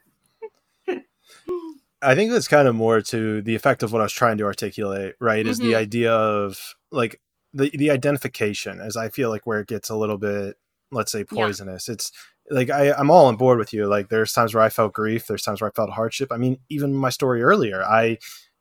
I 2.00 2.14
think 2.14 2.30
that's 2.30 2.48
kind 2.48 2.68
of 2.68 2.76
more 2.76 3.00
to 3.00 3.42
the 3.42 3.56
effect 3.56 3.82
of 3.82 3.92
what 3.92 4.00
I 4.00 4.04
was 4.04 4.12
trying 4.12 4.38
to 4.38 4.44
articulate, 4.44 5.16
right? 5.20 5.40
Mm-hmm. 5.40 5.50
Is 5.50 5.58
the 5.58 5.72
mm-hmm. 5.72 5.80
idea 5.80 6.12
of 6.12 6.76
like 6.92 7.20
the 7.52 7.70
the 7.74 7.90
identification 7.90 8.80
as 8.80 8.96
I 8.96 9.08
feel 9.08 9.30
like 9.30 9.46
where 9.46 9.60
it 9.60 9.68
gets 9.68 9.90
a 9.90 9.96
little 9.96 10.18
bit, 10.18 10.56
let's 10.90 11.12
say, 11.12 11.24
poisonous. 11.24 11.88
Yeah. 11.88 11.94
It's 11.94 12.12
like 12.50 12.70
I, 12.70 12.92
I'm 12.92 13.10
all 13.10 13.26
on 13.26 13.36
board 13.36 13.58
with 13.58 13.72
you. 13.72 13.86
Like 13.86 14.08
there's 14.08 14.32
times 14.32 14.54
where 14.54 14.62
I 14.62 14.68
felt 14.68 14.92
grief, 14.92 15.26
there's 15.26 15.42
times 15.42 15.60
where 15.60 15.70
I 15.70 15.74
felt 15.74 15.90
hardship. 15.90 16.32
I 16.32 16.36
mean, 16.36 16.58
even 16.68 16.94
my 16.94 17.10
story 17.10 17.42
earlier, 17.42 17.82
I 17.82 18.18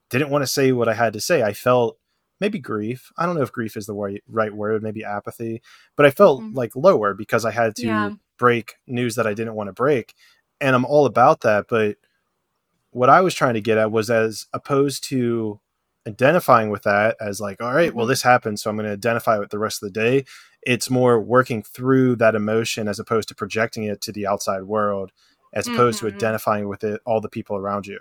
didn't 0.09 0.29
want 0.29 0.43
to 0.43 0.47
say 0.47 0.71
what 0.71 0.89
I 0.89 0.93
had 0.93 1.13
to 1.13 1.21
say. 1.21 1.43
I 1.43 1.53
felt 1.53 1.97
maybe 2.39 2.59
grief. 2.59 3.11
I 3.17 3.25
don't 3.25 3.35
know 3.35 3.41
if 3.41 3.51
grief 3.51 3.75
is 3.75 3.87
the 3.87 3.93
right, 3.93 4.23
right 4.27 4.53
word, 4.53 4.83
maybe 4.83 5.03
apathy, 5.03 5.61
but 5.95 6.05
I 6.05 6.11
felt 6.11 6.41
mm-hmm. 6.41 6.55
like 6.55 6.75
lower 6.75 7.13
because 7.13 7.45
I 7.45 7.51
had 7.51 7.75
to 7.77 7.85
yeah. 7.85 8.11
break 8.37 8.75
news 8.85 9.15
that 9.15 9.27
I 9.27 9.33
didn't 9.33 9.55
want 9.55 9.67
to 9.67 9.73
break. 9.73 10.13
And 10.61 10.75
I'm 10.75 10.85
all 10.85 11.05
about 11.05 11.41
that, 11.41 11.65
but 11.69 11.97
what 12.91 13.09
I 13.09 13.21
was 13.21 13.35
trying 13.35 13.53
to 13.55 13.61
get 13.61 13.77
at 13.77 13.91
was 13.91 14.09
as 14.09 14.45
opposed 14.53 15.03
to 15.09 15.59
identifying 16.07 16.69
with 16.69 16.83
that 16.83 17.17
as 17.19 17.39
like, 17.39 17.61
all 17.61 17.73
right, 17.73 17.93
well, 17.93 18.05
mm-hmm. 18.05 18.11
this 18.11 18.21
happened, 18.23 18.59
so 18.59 18.69
I'm 18.69 18.77
going 18.77 18.87
to 18.87 18.93
identify 18.93 19.37
with 19.37 19.49
the 19.49 19.59
rest 19.59 19.83
of 19.83 19.93
the 19.93 19.99
day. 19.99 20.25
It's 20.63 20.89
more 20.89 21.21
working 21.21 21.61
through 21.61 22.15
that 22.17 22.35
emotion 22.35 22.87
as 22.87 22.99
opposed 22.99 23.27
to 23.29 23.35
projecting 23.35 23.83
it 23.83 24.01
to 24.01 24.11
the 24.11 24.25
outside 24.25 24.63
world, 24.63 25.11
as 25.53 25.67
opposed 25.67 25.99
mm-hmm. 25.99 26.09
to 26.09 26.15
identifying 26.15 26.67
with 26.67 26.83
it, 26.83 27.01
all 27.05 27.21
the 27.21 27.29
people 27.29 27.57
around 27.57 27.85
you. 27.85 27.99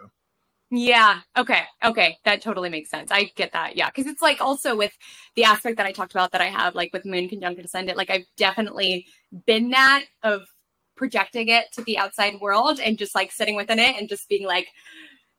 Yeah. 0.70 1.20
Okay. 1.36 1.62
Okay. 1.84 2.18
That 2.24 2.42
totally 2.42 2.68
makes 2.68 2.90
sense. 2.90 3.12
I 3.12 3.30
get 3.36 3.52
that. 3.52 3.76
Yeah. 3.76 3.88
Cause 3.90 4.06
it's 4.06 4.22
like 4.22 4.40
also 4.40 4.74
with 4.74 4.92
the 5.36 5.44
aspect 5.44 5.76
that 5.76 5.86
I 5.86 5.92
talked 5.92 6.10
about 6.10 6.32
that 6.32 6.40
I 6.40 6.46
have, 6.46 6.74
like 6.74 6.92
with 6.92 7.04
moon 7.04 7.28
conjunct 7.28 7.64
ascendant, 7.64 7.96
like 7.96 8.10
I've 8.10 8.26
definitely 8.36 9.06
been 9.46 9.70
that 9.70 10.06
of 10.24 10.42
projecting 10.96 11.48
it 11.48 11.66
to 11.74 11.84
the 11.84 11.98
outside 11.98 12.40
world 12.40 12.80
and 12.80 12.98
just 12.98 13.14
like 13.14 13.30
sitting 13.30 13.54
within 13.54 13.78
it 13.78 13.96
and 13.96 14.08
just 14.08 14.28
being 14.28 14.44
like, 14.44 14.66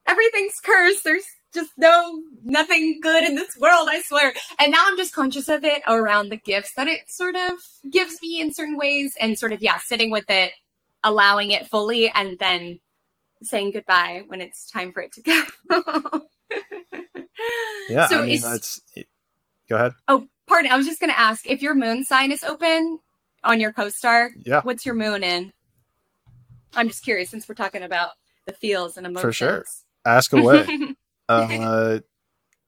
everything's 0.06 0.60
cursed. 0.64 1.04
There's 1.04 1.26
just 1.54 1.70
no 1.76 2.22
nothing 2.44 3.00
good 3.02 3.24
in 3.24 3.34
this 3.34 3.56
world, 3.56 3.88
I 3.90 4.02
swear. 4.02 4.34
And 4.58 4.72
now 4.72 4.84
I'm 4.86 4.96
just 4.96 5.14
conscious 5.14 5.48
of 5.48 5.64
it 5.64 5.82
around 5.86 6.28
the 6.28 6.36
gifts 6.36 6.74
that 6.74 6.88
it 6.88 7.10
sort 7.10 7.36
of 7.36 7.52
gives 7.90 8.20
me 8.22 8.40
in 8.40 8.52
certain 8.52 8.76
ways 8.76 9.16
and 9.20 9.38
sort 9.38 9.52
of, 9.52 9.62
yeah, 9.62 9.78
sitting 9.78 10.10
with 10.10 10.28
it, 10.28 10.52
allowing 11.02 11.50
it 11.50 11.66
fully, 11.66 12.10
and 12.10 12.38
then 12.38 12.80
saying 13.42 13.72
goodbye 13.72 14.24
when 14.26 14.40
it's 14.40 14.70
time 14.70 14.92
for 14.92 15.00
it 15.00 15.12
to 15.12 15.22
go. 15.22 15.42
yeah, 17.88 18.08
so 18.08 18.22
I 18.22 18.26
mean, 18.26 18.40
that's. 18.40 18.80
Go 19.68 19.76
ahead. 19.76 19.92
Oh, 20.08 20.26
pardon. 20.46 20.70
I 20.70 20.76
was 20.76 20.86
just 20.86 21.00
going 21.00 21.10
to 21.10 21.18
ask 21.18 21.46
if 21.46 21.62
your 21.62 21.74
moon 21.74 22.04
sign 22.04 22.32
is 22.32 22.42
open 22.42 22.98
on 23.44 23.60
your 23.60 23.72
co-star. 23.72 24.30
Yeah. 24.44 24.62
What's 24.62 24.86
your 24.86 24.94
moon 24.94 25.22
in? 25.22 25.52
I'm 26.74 26.88
just 26.88 27.04
curious 27.04 27.30
since 27.30 27.48
we're 27.48 27.54
talking 27.54 27.82
about 27.82 28.10
the 28.46 28.52
feels 28.52 28.96
and 28.96 29.06
emotions. 29.06 29.22
For 29.22 29.32
sure. 29.32 29.64
Ask 30.04 30.32
away. 30.32 30.66
uh, 31.28 31.98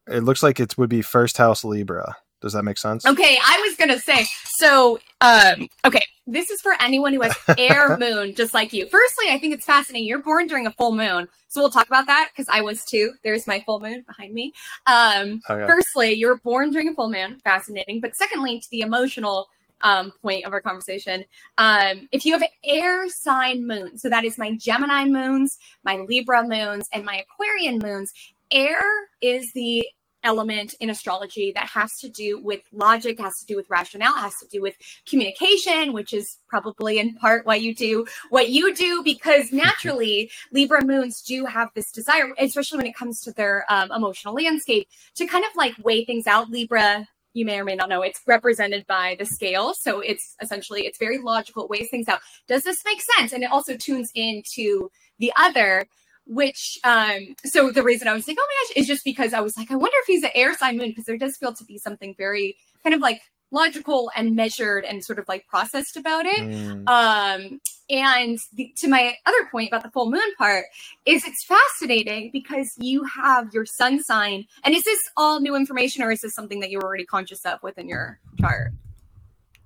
it 0.08 0.22
looks 0.22 0.42
like 0.42 0.60
it 0.60 0.76
would 0.78 0.90
be 0.90 1.02
first 1.02 1.36
house 1.36 1.64
Libra. 1.64 2.16
Does 2.40 2.54
that 2.54 2.62
make 2.62 2.78
sense? 2.78 3.04
Okay, 3.04 3.38
I 3.42 3.66
was 3.66 3.76
gonna 3.76 3.98
say 3.98 4.26
so. 4.44 4.98
Um, 5.20 5.68
okay, 5.84 6.02
this 6.26 6.50
is 6.50 6.60
for 6.62 6.72
anyone 6.80 7.12
who 7.12 7.20
has 7.20 7.36
air 7.58 7.98
moon, 7.98 8.34
just 8.34 8.54
like 8.54 8.72
you. 8.72 8.86
Firstly, 8.86 9.26
I 9.28 9.38
think 9.38 9.52
it's 9.52 9.66
fascinating. 9.66 10.08
You're 10.08 10.22
born 10.22 10.46
during 10.46 10.66
a 10.66 10.72
full 10.72 10.94
moon, 10.94 11.28
so 11.48 11.60
we'll 11.60 11.70
talk 11.70 11.86
about 11.86 12.06
that 12.06 12.30
because 12.32 12.48
I 12.50 12.62
was 12.62 12.82
too. 12.84 13.12
There's 13.22 13.46
my 13.46 13.60
full 13.66 13.80
moon 13.80 14.04
behind 14.06 14.32
me. 14.32 14.54
Um, 14.86 15.42
okay. 15.50 15.66
Firstly, 15.66 16.14
you're 16.14 16.38
born 16.38 16.70
during 16.70 16.88
a 16.88 16.94
full 16.94 17.10
moon, 17.10 17.40
fascinating. 17.44 18.00
But 18.00 18.16
secondly, 18.16 18.58
to 18.58 18.70
the 18.70 18.80
emotional 18.80 19.48
um, 19.82 20.12
point 20.22 20.44
of 20.44 20.52
our 20.52 20.60
conversation. 20.60 21.24
Um, 21.58 22.08
if 22.12 22.24
you 22.24 22.32
have 22.38 22.46
air 22.64 23.08
sign 23.08 23.66
moon, 23.66 23.98
so 23.98 24.08
that 24.08 24.24
is 24.24 24.38
my 24.38 24.54
Gemini 24.56 25.04
moons, 25.06 25.58
my 25.84 25.96
Libra 26.08 26.46
moons, 26.46 26.88
and 26.92 27.04
my 27.04 27.22
Aquarian 27.22 27.78
moons, 27.78 28.12
air 28.52 28.80
is 29.20 29.52
the 29.52 29.86
element 30.22 30.74
in 30.80 30.90
astrology 30.90 31.52
that 31.52 31.68
has 31.68 31.98
to 31.98 32.08
do 32.08 32.42
with 32.42 32.60
logic, 32.72 33.18
has 33.18 33.38
to 33.38 33.46
do 33.46 33.56
with 33.56 33.68
rationale, 33.70 34.14
has 34.14 34.36
to 34.38 34.46
do 34.48 34.60
with 34.60 34.74
communication, 35.08 35.92
which 35.92 36.12
is 36.12 36.38
probably 36.48 36.98
in 36.98 37.14
part 37.14 37.46
why 37.46 37.54
you 37.54 37.74
do 37.74 38.06
what 38.28 38.50
you 38.50 38.74
do, 38.74 39.02
because 39.02 39.52
naturally 39.52 40.30
Libra 40.52 40.84
moons 40.84 41.22
do 41.22 41.46
have 41.46 41.68
this 41.74 41.90
desire, 41.90 42.32
especially 42.38 42.78
when 42.78 42.86
it 42.86 42.96
comes 42.96 43.20
to 43.20 43.32
their 43.32 43.64
um, 43.68 43.90
emotional 43.92 44.34
landscape, 44.34 44.88
to 45.14 45.26
kind 45.26 45.44
of 45.44 45.50
like 45.56 45.74
weigh 45.82 46.04
things 46.04 46.26
out. 46.26 46.50
Libra 46.50 47.06
you 47.32 47.44
may 47.44 47.60
or 47.60 47.64
may 47.64 47.76
not 47.76 47.88
know 47.88 48.02
it's 48.02 48.20
represented 48.26 48.84
by 48.88 49.14
the 49.20 49.24
scale 49.24 49.72
so 49.72 50.00
it's 50.00 50.34
essentially 50.42 50.80
it's 50.84 50.98
very 50.98 51.18
logical 51.18 51.62
it 51.62 51.70
weighs 51.70 51.88
things 51.88 52.08
out 52.08 52.18
does 52.48 52.64
this 52.64 52.82
make 52.84 53.00
sense 53.00 53.32
and 53.32 53.44
it 53.44 53.52
also 53.52 53.76
tunes 53.76 54.10
into 54.16 54.90
the 55.20 55.32
other 55.36 55.86
which 56.30 56.78
um 56.84 57.34
so 57.44 57.72
the 57.72 57.82
reason 57.82 58.06
i 58.06 58.14
was 58.14 58.28
like 58.28 58.36
oh 58.38 58.46
my 58.46 58.68
gosh 58.68 58.76
is 58.76 58.86
just 58.86 59.04
because 59.04 59.34
i 59.34 59.40
was 59.40 59.56
like 59.56 59.68
i 59.70 59.74
wonder 59.74 59.96
if 60.02 60.06
he's 60.06 60.22
an 60.22 60.30
air 60.36 60.56
sign 60.56 60.76
moon 60.76 60.88
because 60.88 61.04
there 61.04 61.18
does 61.18 61.36
feel 61.36 61.52
to 61.52 61.64
be 61.64 61.76
something 61.76 62.14
very 62.16 62.56
kind 62.84 62.94
of 62.94 63.00
like 63.00 63.20
logical 63.50 64.12
and 64.14 64.36
measured 64.36 64.84
and 64.84 65.04
sort 65.04 65.18
of 65.18 65.26
like 65.26 65.44
processed 65.48 65.96
about 65.96 66.26
it 66.26 66.38
mm. 66.38 66.88
um 66.88 67.60
and 67.90 68.38
the, 68.52 68.72
to 68.76 68.86
my 68.86 69.16
other 69.26 69.48
point 69.50 69.68
about 69.68 69.82
the 69.82 69.90
full 69.90 70.08
moon 70.08 70.20
part 70.38 70.66
is 71.04 71.24
it's 71.26 71.44
fascinating 71.44 72.30
because 72.32 72.74
you 72.78 73.02
have 73.02 73.52
your 73.52 73.66
sun 73.66 74.00
sign 74.00 74.44
and 74.62 74.72
is 74.72 74.84
this 74.84 75.00
all 75.16 75.40
new 75.40 75.56
information 75.56 76.00
or 76.00 76.12
is 76.12 76.20
this 76.20 76.32
something 76.32 76.60
that 76.60 76.70
you're 76.70 76.84
already 76.84 77.04
conscious 77.04 77.44
of 77.44 77.60
within 77.64 77.88
your 77.88 78.20
chart 78.40 78.70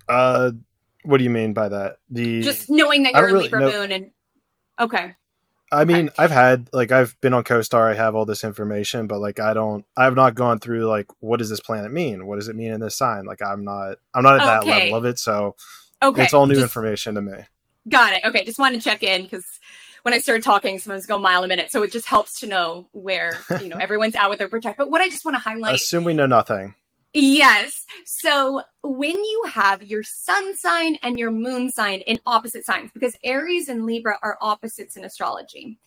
uh 0.09 0.51
what 1.03 1.19
do 1.19 1.25
you 1.25 1.31
mean 1.31 1.53
by 1.53 1.69
that 1.69 1.99
the 2.09 2.41
just 2.41 2.71
knowing 2.71 3.03
that 3.03 3.13
you're 3.13 3.29
a 3.29 3.33
really 3.33 3.43
libra 3.43 3.61
know. 3.61 3.71
moon 3.71 3.93
and 3.93 4.11
okay 4.81 5.15
I 5.73 5.85
mean, 5.85 6.11
I've 6.19 6.31
had 6.31 6.69
like 6.73 6.93
I've 6.93 7.19
been 7.21 7.35
on 7.35 7.45
CoStar. 7.45 7.91
I 7.91 7.95
have 7.95 8.15
all 8.15 8.25
this 8.25 8.45
information, 8.45 9.07
but 9.07 9.19
like 9.19 9.41
I 9.41 9.55
don't. 9.55 9.85
I've 9.97 10.15
not 10.15 10.35
gone 10.35 10.59
through 10.61 10.87
like 10.87 11.07
what 11.21 11.39
does 11.39 11.51
this 11.51 11.61
planet 11.61 11.93
mean? 11.93 12.27
What 12.27 12.37
does 12.37 12.49
it 12.49 12.57
mean 12.57 12.73
in 12.73 12.81
this 12.81 12.97
sign? 12.97 13.25
Like 13.25 13.43
I'm 13.43 13.65
not. 13.65 13.97
I'm 14.15 14.23
not 14.23 14.41
at 14.41 14.43
okay. 14.43 14.51
that 14.51 14.67
level 14.67 14.99
of 14.99 15.05
it. 15.05 15.19
So 15.19 15.57
okay, 16.03 16.23
it's 16.23 16.35
all 16.35 16.47
new 16.47 16.55
just, 16.55 16.65
information 16.65 17.17
to 17.17 17.23
me. 17.23 17.39
Got 17.89 18.15
it. 18.15 18.25
Okay, 18.25 18.45
just 18.45 18.59
want 18.59 18.75
to 18.75 18.81
check 18.81 19.03
in 19.03 19.23
because 19.25 19.45
when 20.03 20.15
I 20.15 20.19
started 20.19 20.45
talking, 20.45 20.79
someone's 20.79 21.07
go 21.07 21.19
mile 21.19 21.45
a 21.45 21.49
minute, 21.49 21.73
so 21.73 21.83
it 21.83 21.91
just 21.91 22.07
helps 22.07 22.41
to 22.41 22.47
know 22.47 22.87
where 22.93 23.39
you 23.61 23.69
know 23.69 23.77
everyone's 23.81 24.15
out 24.15 24.31
with 24.31 24.39
their 24.39 24.49
protect. 24.49 24.79
But 24.79 24.91
what 24.91 25.01
I 25.01 25.09
just 25.09 25.25
want 25.25 25.35
to 25.35 25.41
highlight. 25.41 25.75
Assume 25.75 26.05
we 26.05 26.15
know 26.15 26.27
nothing. 26.27 26.75
Yes. 27.15 27.87
So 28.05 28.63
when 28.83 29.15
you 29.15 29.45
have 29.49 29.85
your 29.85 30.03
sun 30.03 30.57
sign 30.57 30.97
and 31.03 31.19
your 31.19 31.31
moon 31.31 31.71
sign 31.71 32.01
in 32.01 32.19
opposite 32.27 32.67
signs, 32.67 32.91
because 32.93 33.17
Aries 33.23 33.69
and 33.69 33.87
Libra 33.87 34.19
are 34.23 34.37
opposites 34.41 34.97
in 34.97 35.05
astrology. 35.05 35.79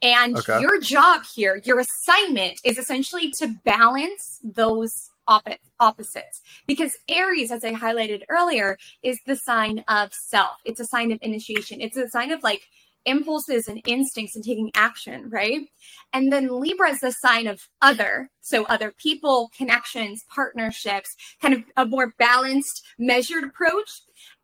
And 0.00 0.36
okay. 0.36 0.60
your 0.60 0.78
job 0.80 1.22
here, 1.34 1.60
your 1.64 1.80
assignment 1.80 2.60
is 2.64 2.78
essentially 2.78 3.32
to 3.38 3.48
balance 3.64 4.38
those 4.44 5.10
opposites. 5.26 6.40
Because 6.66 6.96
Aries, 7.08 7.50
as 7.50 7.64
I 7.64 7.74
highlighted 7.74 8.22
earlier, 8.28 8.78
is 9.02 9.18
the 9.26 9.36
sign 9.36 9.84
of 9.88 10.12
self. 10.14 10.56
It's 10.64 10.80
a 10.80 10.86
sign 10.86 11.12
of 11.12 11.18
initiation. 11.22 11.80
It's 11.80 11.96
a 11.96 12.08
sign 12.08 12.30
of 12.30 12.42
like 12.42 12.62
impulses 13.08 13.68
and 13.68 13.80
instincts 13.86 14.36
and 14.36 14.44
taking 14.44 14.70
action, 14.74 15.28
right? 15.30 15.62
And 16.12 16.32
then 16.32 16.60
Libra 16.60 16.90
is 16.90 17.00
the 17.00 17.12
sign 17.12 17.46
of 17.46 17.60
other. 17.82 18.30
So 18.40 18.64
other 18.64 18.92
people, 18.96 19.50
connections, 19.56 20.24
partnerships, 20.28 21.16
kind 21.40 21.54
of 21.54 21.64
a 21.76 21.86
more 21.86 22.14
balanced, 22.18 22.86
measured 22.98 23.44
approach. 23.44 23.90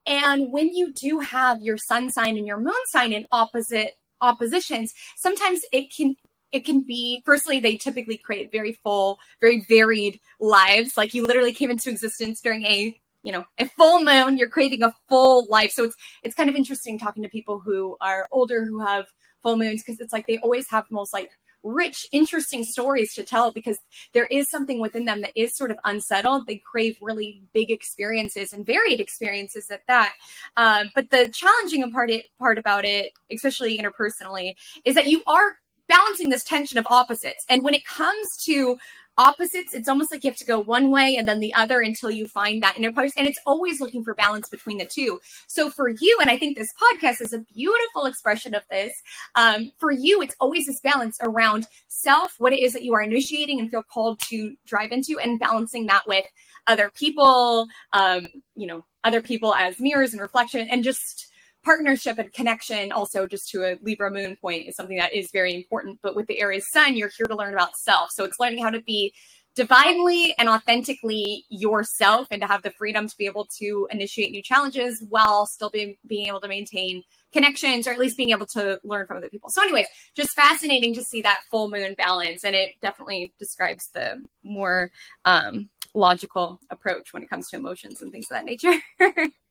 And 0.06 0.52
when 0.52 0.74
you 0.74 0.92
do 0.92 1.20
have 1.20 1.62
your 1.62 1.78
sun 1.78 2.10
sign 2.10 2.36
and 2.36 2.46
your 2.46 2.58
moon 2.58 2.74
sign 2.86 3.12
in 3.12 3.26
opposite 3.32 3.92
oppositions, 4.20 4.94
sometimes 5.16 5.60
it 5.72 5.94
can 5.94 6.16
it 6.52 6.64
can 6.64 6.82
be 6.82 7.20
firstly 7.26 7.58
they 7.58 7.76
typically 7.76 8.16
create 8.16 8.52
very 8.52 8.78
full 8.84 9.18
very 9.40 9.66
varied 9.68 10.20
lives 10.38 10.96
like 10.96 11.12
you 11.12 11.26
literally 11.26 11.52
came 11.52 11.68
into 11.68 11.90
existence 11.90 12.40
during 12.40 12.64
a 12.64 12.96
you 13.24 13.32
know 13.32 13.44
a 13.58 13.66
full 13.66 14.04
moon 14.04 14.38
you're 14.38 14.48
creating 14.48 14.84
a 14.84 14.94
full 15.08 15.46
life. 15.50 15.72
So 15.72 15.84
it's 15.84 15.96
it's 16.22 16.34
kind 16.36 16.48
of 16.48 16.54
interesting 16.54 16.98
talking 16.98 17.24
to 17.24 17.28
people 17.28 17.58
who 17.58 17.96
are 18.00 18.28
older 18.30 18.64
who 18.64 18.78
have 18.80 19.06
full 19.42 19.56
moons 19.56 19.82
because 19.82 20.00
it's 20.00 20.12
like 20.12 20.26
they 20.28 20.38
always 20.38 20.68
have 20.70 20.84
most 20.90 21.12
like 21.12 21.30
rich 21.64 22.06
interesting 22.12 22.62
stories 22.62 23.14
to 23.14 23.24
tell 23.24 23.50
because 23.50 23.78
there 24.12 24.26
is 24.26 24.48
something 24.50 24.80
within 24.80 25.06
them 25.06 25.22
that 25.22 25.32
is 25.34 25.56
sort 25.56 25.70
of 25.70 25.78
unsettled. 25.84 26.46
They 26.46 26.62
crave 26.70 26.98
really 27.00 27.42
big 27.54 27.70
experiences 27.70 28.52
and 28.52 28.64
varied 28.66 29.00
experiences 29.00 29.70
at 29.70 29.80
that. 29.88 30.12
Um, 30.56 30.90
but 30.94 31.10
the 31.10 31.28
challenging 31.28 31.90
part 31.90 32.10
it, 32.10 32.26
part 32.38 32.58
about 32.58 32.84
it 32.84 33.12
especially 33.32 33.78
interpersonally 33.78 34.54
is 34.84 34.94
that 34.94 35.06
you 35.06 35.22
are 35.26 35.56
balancing 35.88 36.28
this 36.28 36.44
tension 36.44 36.78
of 36.78 36.86
opposites. 36.88 37.44
And 37.48 37.62
when 37.62 37.74
it 37.74 37.84
comes 37.84 38.36
to 38.44 38.76
opposites 39.16 39.74
it's 39.74 39.88
almost 39.88 40.10
like 40.10 40.24
you 40.24 40.30
have 40.30 40.36
to 40.36 40.44
go 40.44 40.58
one 40.58 40.90
way 40.90 41.16
and 41.16 41.28
then 41.28 41.40
the 41.40 41.54
other 41.54 41.80
until 41.80 42.10
you 42.10 42.26
find 42.26 42.62
that 42.62 42.76
inner 42.76 42.92
place 42.92 43.12
and 43.16 43.26
it's 43.26 43.38
always 43.46 43.80
looking 43.80 44.02
for 44.02 44.14
balance 44.14 44.48
between 44.48 44.78
the 44.78 44.84
two. 44.84 45.20
So 45.46 45.70
for 45.70 45.88
you 45.88 46.18
and 46.20 46.30
i 46.30 46.38
think 46.38 46.56
this 46.56 46.72
podcast 46.80 47.20
is 47.20 47.32
a 47.32 47.38
beautiful 47.54 48.06
expression 48.06 48.54
of 48.54 48.62
this 48.70 48.92
um, 49.34 49.70
for 49.78 49.90
you 49.90 50.22
it's 50.22 50.36
always 50.40 50.66
this 50.66 50.80
balance 50.80 51.18
around 51.20 51.66
self 51.88 52.34
what 52.38 52.52
it 52.52 52.60
is 52.60 52.72
that 52.72 52.82
you 52.82 52.94
are 52.94 53.02
initiating 53.02 53.60
and 53.60 53.70
feel 53.70 53.82
called 53.82 54.20
to 54.20 54.54
drive 54.66 54.92
into 54.92 55.18
and 55.18 55.38
balancing 55.38 55.86
that 55.86 56.06
with 56.06 56.24
other 56.66 56.90
people 56.94 57.66
um, 57.92 58.26
you 58.54 58.66
know 58.66 58.84
other 59.04 59.20
people 59.20 59.54
as 59.54 59.78
mirrors 59.78 60.12
and 60.12 60.20
reflection 60.20 60.66
and 60.70 60.82
just 60.82 61.30
partnership 61.64 62.18
and 62.18 62.32
connection 62.32 62.92
also 62.92 63.26
just 63.26 63.48
to 63.48 63.62
a 63.64 63.78
libra 63.82 64.10
moon 64.10 64.36
point 64.40 64.66
is 64.68 64.76
something 64.76 64.96
that 64.96 65.12
is 65.14 65.30
very 65.32 65.54
important 65.54 65.98
but 66.02 66.14
with 66.14 66.26
the 66.26 66.40
aries 66.40 66.66
sun 66.70 66.96
you're 66.96 67.10
here 67.16 67.26
to 67.26 67.36
learn 67.36 67.54
about 67.54 67.76
self 67.76 68.10
so 68.10 68.24
it's 68.24 68.38
learning 68.38 68.62
how 68.62 68.70
to 68.70 68.82
be 68.82 69.12
divinely 69.54 70.34
and 70.38 70.48
authentically 70.48 71.44
yourself 71.48 72.26
and 72.30 72.40
to 72.42 72.46
have 72.46 72.62
the 72.62 72.72
freedom 72.72 73.08
to 73.08 73.16
be 73.16 73.26
able 73.26 73.46
to 73.58 73.86
initiate 73.90 74.32
new 74.32 74.42
challenges 74.42 75.04
while 75.08 75.46
still 75.46 75.70
being 75.70 75.96
being 76.06 76.26
able 76.26 76.40
to 76.40 76.48
maintain 76.48 77.02
connections 77.32 77.86
or 77.86 77.92
at 77.92 77.98
least 77.98 78.16
being 78.16 78.30
able 78.30 78.46
to 78.46 78.80
learn 78.84 79.06
from 79.06 79.16
other 79.16 79.28
people. 79.28 79.50
So 79.50 79.62
anyways, 79.62 79.86
just 80.16 80.34
fascinating 80.34 80.94
to 80.94 81.04
see 81.04 81.22
that 81.22 81.40
full 81.50 81.70
moon 81.70 81.94
balance 81.96 82.44
and 82.44 82.54
it 82.56 82.72
definitely 82.82 83.32
describes 83.38 83.90
the 83.94 84.24
more 84.42 84.90
um 85.24 85.68
logical 85.94 86.58
approach 86.70 87.12
when 87.12 87.22
it 87.22 87.30
comes 87.30 87.48
to 87.48 87.56
emotions 87.56 88.02
and 88.02 88.10
things 88.10 88.26
of 88.26 88.36
that 88.36 88.44
nature. 88.44 88.74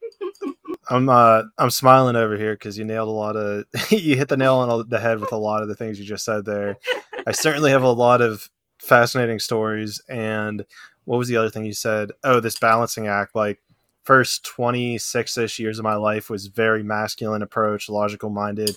I'm 0.89 1.09
uh 1.09 1.43
I'm 1.57 1.69
smiling 1.69 2.15
over 2.15 2.37
here 2.37 2.53
because 2.53 2.77
you 2.77 2.85
nailed 2.85 3.07
a 3.07 3.11
lot 3.11 3.35
of 3.35 3.65
you 3.91 4.15
hit 4.15 4.27
the 4.29 4.37
nail 4.37 4.55
on 4.55 4.89
the 4.89 4.99
head 4.99 5.19
with 5.19 5.31
a 5.31 5.37
lot 5.37 5.61
of 5.61 5.67
the 5.67 5.75
things 5.75 5.99
you 5.99 6.05
just 6.05 6.25
said 6.25 6.45
there. 6.45 6.77
I 7.25 7.31
certainly 7.31 7.71
have 7.71 7.83
a 7.83 7.91
lot 7.91 8.21
of 8.21 8.49
fascinating 8.79 9.39
stories 9.39 10.01
and 10.09 10.65
what 11.05 11.17
was 11.17 11.27
the 11.27 11.37
other 11.37 11.49
thing 11.49 11.65
you 11.65 11.73
said? 11.73 12.11
Oh, 12.23 12.39
this 12.39 12.59
balancing 12.59 13.07
act 13.07 13.35
like 13.35 13.61
first 14.03 14.45
26ish 14.45 15.59
years 15.59 15.79
of 15.79 15.83
my 15.83 15.95
life 15.95 16.29
was 16.29 16.47
very 16.47 16.83
masculine 16.83 17.41
approach, 17.41 17.89
logical 17.89 18.29
minded, 18.29 18.75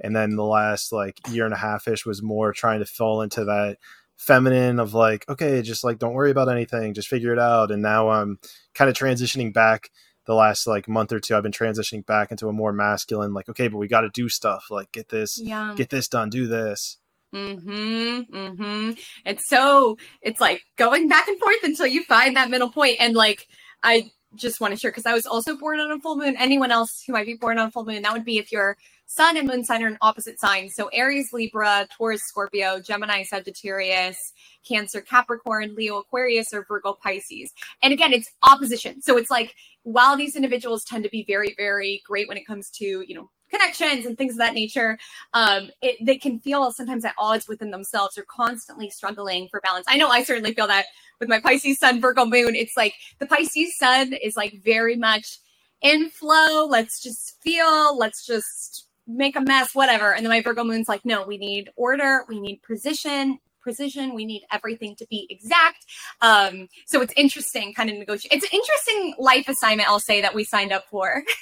and 0.00 0.14
then 0.14 0.36
the 0.36 0.44
last 0.44 0.92
like 0.92 1.18
year 1.30 1.44
and 1.44 1.54
a 1.54 1.58
half 1.58 1.88
ish 1.88 2.04
was 2.04 2.22
more 2.22 2.52
trying 2.52 2.80
to 2.80 2.86
fall 2.86 3.22
into 3.22 3.44
that 3.44 3.78
feminine 4.16 4.78
of 4.78 4.94
like 4.94 5.28
okay, 5.28 5.62
just 5.62 5.84
like 5.84 5.98
don't 5.98 6.14
worry 6.14 6.30
about 6.30 6.50
anything, 6.50 6.94
just 6.94 7.08
figure 7.08 7.32
it 7.32 7.38
out. 7.38 7.70
And 7.70 7.82
now 7.82 8.10
I'm 8.10 8.38
kind 8.74 8.90
of 8.90 8.96
transitioning 8.96 9.52
back 9.52 9.90
the 10.26 10.34
last 10.34 10.66
like 10.66 10.88
month 10.88 11.12
or 11.12 11.20
two 11.20 11.36
i've 11.36 11.42
been 11.42 11.52
transitioning 11.52 12.04
back 12.04 12.30
into 12.30 12.48
a 12.48 12.52
more 12.52 12.72
masculine 12.72 13.32
like 13.32 13.48
okay 13.48 13.68
but 13.68 13.78
we 13.78 13.88
got 13.88 14.02
to 14.02 14.10
do 14.10 14.28
stuff 14.28 14.66
like 14.70 14.90
get 14.92 15.08
this 15.08 15.38
yeah. 15.40 15.74
get 15.76 15.90
this 15.90 16.08
done 16.08 16.30
do 16.30 16.46
this 16.46 16.98
Mm-hmm. 17.34 18.34
Mm-hmm. 18.34 18.90
it's 19.26 19.48
so 19.48 19.98
it's 20.22 20.40
like 20.40 20.62
going 20.76 21.08
back 21.08 21.26
and 21.26 21.38
forth 21.38 21.62
until 21.64 21.86
you 21.86 22.04
find 22.04 22.36
that 22.36 22.50
middle 22.50 22.70
point 22.70 22.96
and 23.00 23.14
like 23.14 23.48
i 23.82 24.08
just 24.36 24.60
want 24.60 24.72
to 24.72 24.78
share 24.78 24.92
because 24.92 25.06
i 25.06 25.12
was 25.12 25.26
also 25.26 25.56
born 25.56 25.80
on 25.80 25.90
a 25.90 25.98
full 25.98 26.16
moon 26.16 26.36
anyone 26.38 26.70
else 26.70 27.02
who 27.04 27.12
might 27.12 27.26
be 27.26 27.34
born 27.34 27.58
on 27.58 27.68
a 27.68 27.70
full 27.70 27.84
moon 27.84 28.02
that 28.02 28.12
would 28.12 28.24
be 28.24 28.38
if 28.38 28.52
you're 28.52 28.76
sun 29.06 29.36
and 29.36 29.48
moon 29.48 29.64
sign 29.64 29.82
are 29.82 29.88
in 29.88 29.98
opposite 30.00 30.38
signs 30.38 30.74
so 30.74 30.88
aries 30.92 31.32
libra 31.32 31.86
taurus 31.96 32.22
scorpio 32.22 32.80
gemini 32.80 33.22
sagittarius 33.22 34.32
cancer 34.66 35.00
capricorn 35.00 35.74
leo 35.74 35.98
aquarius 35.98 36.54
or 36.54 36.64
virgo 36.66 36.92
pisces 36.92 37.52
and 37.82 37.92
again 37.92 38.12
it's 38.12 38.30
opposition 38.44 39.02
so 39.02 39.18
it's 39.18 39.30
like 39.30 39.54
while 39.86 40.16
these 40.16 40.34
individuals 40.34 40.82
tend 40.82 41.04
to 41.04 41.10
be 41.10 41.24
very, 41.28 41.54
very 41.56 42.02
great 42.04 42.26
when 42.26 42.36
it 42.36 42.44
comes 42.44 42.70
to, 42.70 43.04
you 43.06 43.14
know, 43.14 43.30
connections 43.48 44.04
and 44.04 44.18
things 44.18 44.32
of 44.32 44.38
that 44.38 44.52
nature, 44.52 44.98
um, 45.32 45.70
it, 45.80 45.96
they 46.04 46.18
can 46.18 46.40
feel 46.40 46.72
sometimes 46.72 47.04
at 47.04 47.14
odds 47.16 47.46
within 47.46 47.70
themselves. 47.70 48.16
They're 48.16 48.24
constantly 48.24 48.90
struggling 48.90 49.46
for 49.48 49.60
balance. 49.60 49.86
I 49.88 49.96
know 49.96 50.08
I 50.08 50.24
certainly 50.24 50.54
feel 50.54 50.66
that 50.66 50.86
with 51.20 51.28
my 51.28 51.38
Pisces 51.38 51.78
sun, 51.78 52.00
Virgo 52.00 52.24
moon. 52.24 52.56
It's 52.56 52.76
like 52.76 52.94
the 53.20 53.26
Pisces 53.26 53.78
sun 53.78 54.12
is 54.12 54.36
like 54.36 54.60
very 54.64 54.96
much 54.96 55.38
in 55.82 56.10
flow. 56.10 56.66
Let's 56.66 57.00
just 57.00 57.40
feel. 57.40 57.96
Let's 57.96 58.26
just 58.26 58.88
make 59.06 59.36
a 59.36 59.40
mess, 59.40 59.72
whatever. 59.72 60.14
And 60.14 60.26
then 60.26 60.30
my 60.30 60.42
Virgo 60.42 60.64
moon's 60.64 60.88
like, 60.88 61.04
no, 61.04 61.24
we 61.24 61.38
need 61.38 61.70
order. 61.76 62.24
We 62.28 62.40
need 62.40 62.60
precision 62.62 63.38
precision. 63.66 64.14
We 64.14 64.24
need 64.24 64.44
everything 64.52 64.94
to 64.96 65.06
be 65.10 65.26
exact. 65.28 65.84
Um, 66.22 66.68
so 66.86 67.00
it's 67.00 67.12
interesting, 67.16 67.74
kind 67.74 67.90
of 67.90 67.96
negotiate. 67.96 68.32
It's 68.32 68.44
an 68.44 68.50
interesting 68.52 69.14
life 69.18 69.48
assignment, 69.48 69.88
I'll 69.88 69.98
say, 69.98 70.20
that 70.20 70.36
we 70.36 70.44
signed 70.44 70.70
up 70.70 70.84
for. 70.88 71.24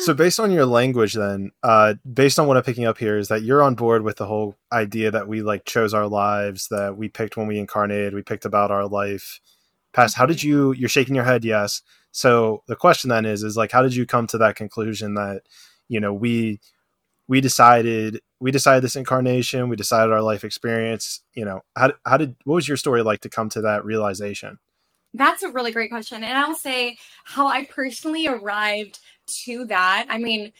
so 0.00 0.14
based 0.14 0.40
on 0.40 0.50
your 0.50 0.64
language 0.64 1.12
then 1.12 1.50
uh 1.62 1.92
based 2.14 2.38
on 2.38 2.46
what 2.46 2.56
i'm 2.56 2.62
picking 2.62 2.86
up 2.86 2.96
here 2.96 3.18
is 3.18 3.28
that 3.28 3.42
you're 3.42 3.62
on 3.62 3.74
board 3.74 4.00
with 4.00 4.16
the 4.16 4.24
whole 4.24 4.56
idea 4.72 5.10
that 5.10 5.28
we 5.28 5.42
like 5.42 5.66
chose 5.66 5.92
our 5.92 6.08
lives 6.08 6.68
that 6.68 6.96
we 6.96 7.08
picked 7.08 7.36
when 7.36 7.46
we 7.46 7.58
incarnated 7.58 8.14
we 8.14 8.22
picked 8.22 8.46
about 8.46 8.70
our 8.70 8.86
life 8.86 9.38
past 9.92 10.16
how 10.16 10.24
did 10.24 10.38
Mm-hmm. 10.38 10.48
you 10.48 10.72
you're 10.72 10.88
shaking 10.88 11.14
your 11.14 11.24
head 11.24 11.44
yes 11.44 11.82
so 12.10 12.62
the 12.68 12.76
question 12.76 13.10
then 13.10 13.26
is 13.26 13.42
is 13.42 13.54
like 13.54 13.70
how 13.70 13.82
did 13.82 13.94
you 13.94 14.06
come 14.06 14.26
to 14.28 14.38
that 14.38 14.56
conclusion 14.56 15.12
that 15.12 15.42
you 15.88 16.00
know 16.00 16.14
we 16.14 16.58
we 17.28 17.40
decided 17.40 18.20
we 18.40 18.50
decided 18.50 18.82
this 18.82 18.96
incarnation 18.96 19.68
we 19.68 19.76
decided 19.76 20.12
our 20.12 20.22
life 20.22 20.44
experience 20.44 21.22
you 21.34 21.44
know 21.44 21.60
how, 21.76 21.92
how 22.04 22.16
did 22.16 22.36
what 22.44 22.56
was 22.56 22.68
your 22.68 22.76
story 22.76 23.02
like 23.02 23.20
to 23.20 23.28
come 23.28 23.48
to 23.48 23.60
that 23.60 23.84
realization 23.84 24.58
That's 25.14 25.42
a 25.42 25.50
really 25.50 25.72
great 25.72 25.90
question. 25.90 26.22
And 26.22 26.36
I'll 26.36 26.54
say 26.54 26.98
how 27.24 27.46
I 27.46 27.64
personally 27.64 28.26
arrived 28.26 28.98
to 29.44 29.64
that. 29.66 30.06
I 30.10 30.18
mean, 30.18 30.52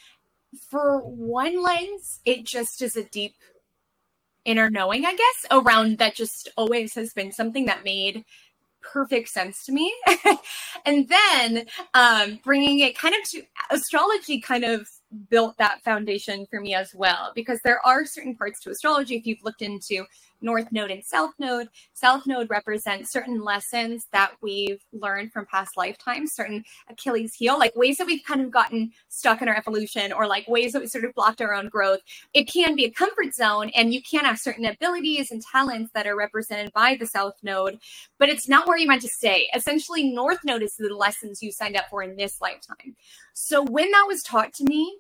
for 0.71 1.01
one 1.01 1.63
lens, 1.63 2.21
it 2.25 2.45
just 2.45 2.81
is 2.81 2.97
a 2.97 3.05
deep 3.05 3.35
inner 4.45 4.71
knowing, 4.71 5.05
I 5.05 5.13
guess, 5.13 5.47
around 5.51 5.99
that 5.99 6.15
just 6.15 6.49
always 6.57 6.95
has 6.95 7.13
been 7.13 7.33
something 7.33 7.67
that 7.67 7.85
made 7.85 8.25
perfect 8.81 9.29
sense 9.29 9.65
to 9.67 9.73
me. 9.73 9.95
and 10.87 11.09
then 11.09 11.67
um, 11.93 12.39
bringing 12.43 12.79
it 12.81 12.97
kind 12.97 13.15
of 13.15 13.29
to 13.31 13.43
astrology, 13.71 14.41
kind 14.41 14.65
of 14.65 14.89
built 15.31 15.57
that 15.59 15.83
foundation 15.83 16.47
for 16.47 16.61
me 16.61 16.75
as 16.75 16.95
well, 16.95 17.33
because 17.35 17.61
there 17.65 17.85
are 17.85 18.05
certain 18.05 18.37
parts 18.37 18.61
to 18.61 18.71
astrology. 18.71 19.17
If 19.17 19.27
you've 19.27 19.45
looked 19.45 19.63
into 19.63 20.05
North 20.41 20.71
Node 20.71 20.91
and 20.91 21.05
South 21.05 21.33
Node, 21.39 21.69
South 21.95 22.27
Node 22.27 22.51
represents 22.51 23.11
certain 23.11 23.43
lessons 23.43 24.07
that 24.13 24.33
we've 24.43 24.83
learned 24.93 25.33
from 25.33 25.47
past 25.47 25.77
lifetimes, 25.77 26.33
certain 26.33 26.65
Achilles 26.91 27.35
heel, 27.35 27.59
like 27.59 27.75
ways 27.75 27.97
that 27.97 28.07
we've 28.07 28.25
kind 28.25 28.41
of 28.41 28.51
gotten 28.51 28.93
stuck 29.09 29.41
in 29.41 29.49
our 29.49 29.57
evolution 29.57 30.13
or 30.13 30.27
like 30.27 30.47
ways 30.47 30.73
that 30.73 30.83
we 30.83 30.89
sort 30.89 31.05
of 31.05 31.15
blocked 31.15 31.41
our 31.41 31.55
own 31.55 31.69
growth. 31.69 32.01
It 32.35 32.45
can 32.45 32.77
be 32.77 32.85
a 32.85 32.91
comfort 32.91 33.35
zone 33.35 33.71
and 33.75 33.95
you 33.95 34.03
can 34.03 34.25
have 34.25 34.39
certain 34.39 34.67
abilities 34.67 35.31
and 35.31 35.43
talents 35.43 35.91
that 35.95 36.07
are 36.07 36.17
represented 36.17 36.73
by 36.73 36.97
the 36.97 37.07
South 37.07 37.35
Node, 37.43 37.79
but 38.19 38.29
it's 38.29 38.49
not 38.49 38.69
where 38.69 38.79
you 38.79 38.87
meant 38.87 39.03
to 39.03 39.09
stay. 39.09 39.49
Essentially, 39.55 40.05
North 40.13 40.45
Node 40.45 40.63
is 40.63 40.77
the 40.77 40.95
lessons 40.95 41.43
you 41.43 41.51
signed 41.51 41.77
up 41.77 41.89
for 41.89 42.03
in 42.03 42.17
this 42.17 42.41
lifetime. 42.41 42.95
So 43.33 43.63
when 43.63 43.91
that 43.91 44.05
was 44.07 44.23
taught 44.23 44.53
to 44.55 44.65
me, 44.65 44.99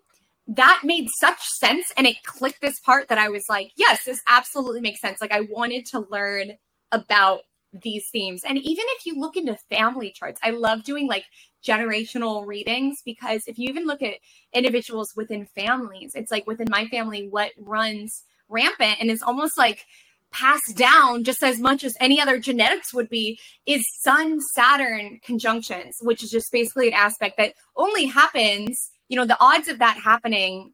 that 0.49 0.82
made 0.84 1.09
such 1.18 1.40
sense 1.42 1.86
and 1.97 2.07
it 2.07 2.22
clicked 2.24 2.61
this 2.61 2.78
part 2.80 3.09
that 3.09 3.18
I 3.18 3.28
was 3.28 3.44
like, 3.49 3.72
yes, 3.76 4.05
this 4.05 4.22
absolutely 4.28 4.80
makes 4.80 5.01
sense. 5.01 5.20
Like 5.20 5.32
I 5.32 5.40
wanted 5.51 5.86
to 5.86 6.07
learn 6.11 6.53
about 6.92 7.40
these 7.82 8.09
themes. 8.12 8.42
And 8.47 8.59
even 8.59 8.84
if 8.88 9.07
you 9.07 9.18
look 9.18 9.36
into 9.36 9.59
family 9.70 10.12
charts, 10.12 10.40
I 10.42 10.51
love 10.51 10.84
doing 10.84 11.09
like 11.09 11.24
generational 11.66 12.47
readings 12.47 12.99
because 13.05 13.42
if 13.47 13.59
you 13.59 13.68
even 13.68 13.86
look 13.86 14.03
at 14.03 14.14
individuals 14.53 15.12
within 15.16 15.47
families, 15.47 16.12
it's 16.14 16.30
like 16.30 16.47
within 16.47 16.68
my 16.70 16.86
family, 16.86 17.28
what 17.28 17.51
runs 17.59 18.24
rampant 18.49 18.99
and 19.01 19.11
is 19.11 19.22
almost 19.22 19.59
like 19.59 19.84
passed 20.32 20.76
down 20.76 21.24
just 21.24 21.42
as 21.42 21.59
much 21.59 21.84
as 21.84 21.97
any 22.01 22.20
other 22.20 22.38
genetics 22.38 22.92
would 22.92 23.09
be 23.09 23.38
is 23.64 23.84
sun 24.03 24.40
saturn 24.55 25.20
conjunctions 25.24 25.97
which 26.03 26.22
is 26.22 26.30
just 26.30 26.51
basically 26.53 26.88
an 26.88 26.94
aspect 26.94 27.36
that 27.36 27.55
only 27.76 28.07
happens 28.07 28.90
you 29.09 29.16
know 29.16 29.24
the 29.26 29.36
odds 29.40 29.68
of 29.68 29.78
that 29.78 29.96
happening 29.96 30.72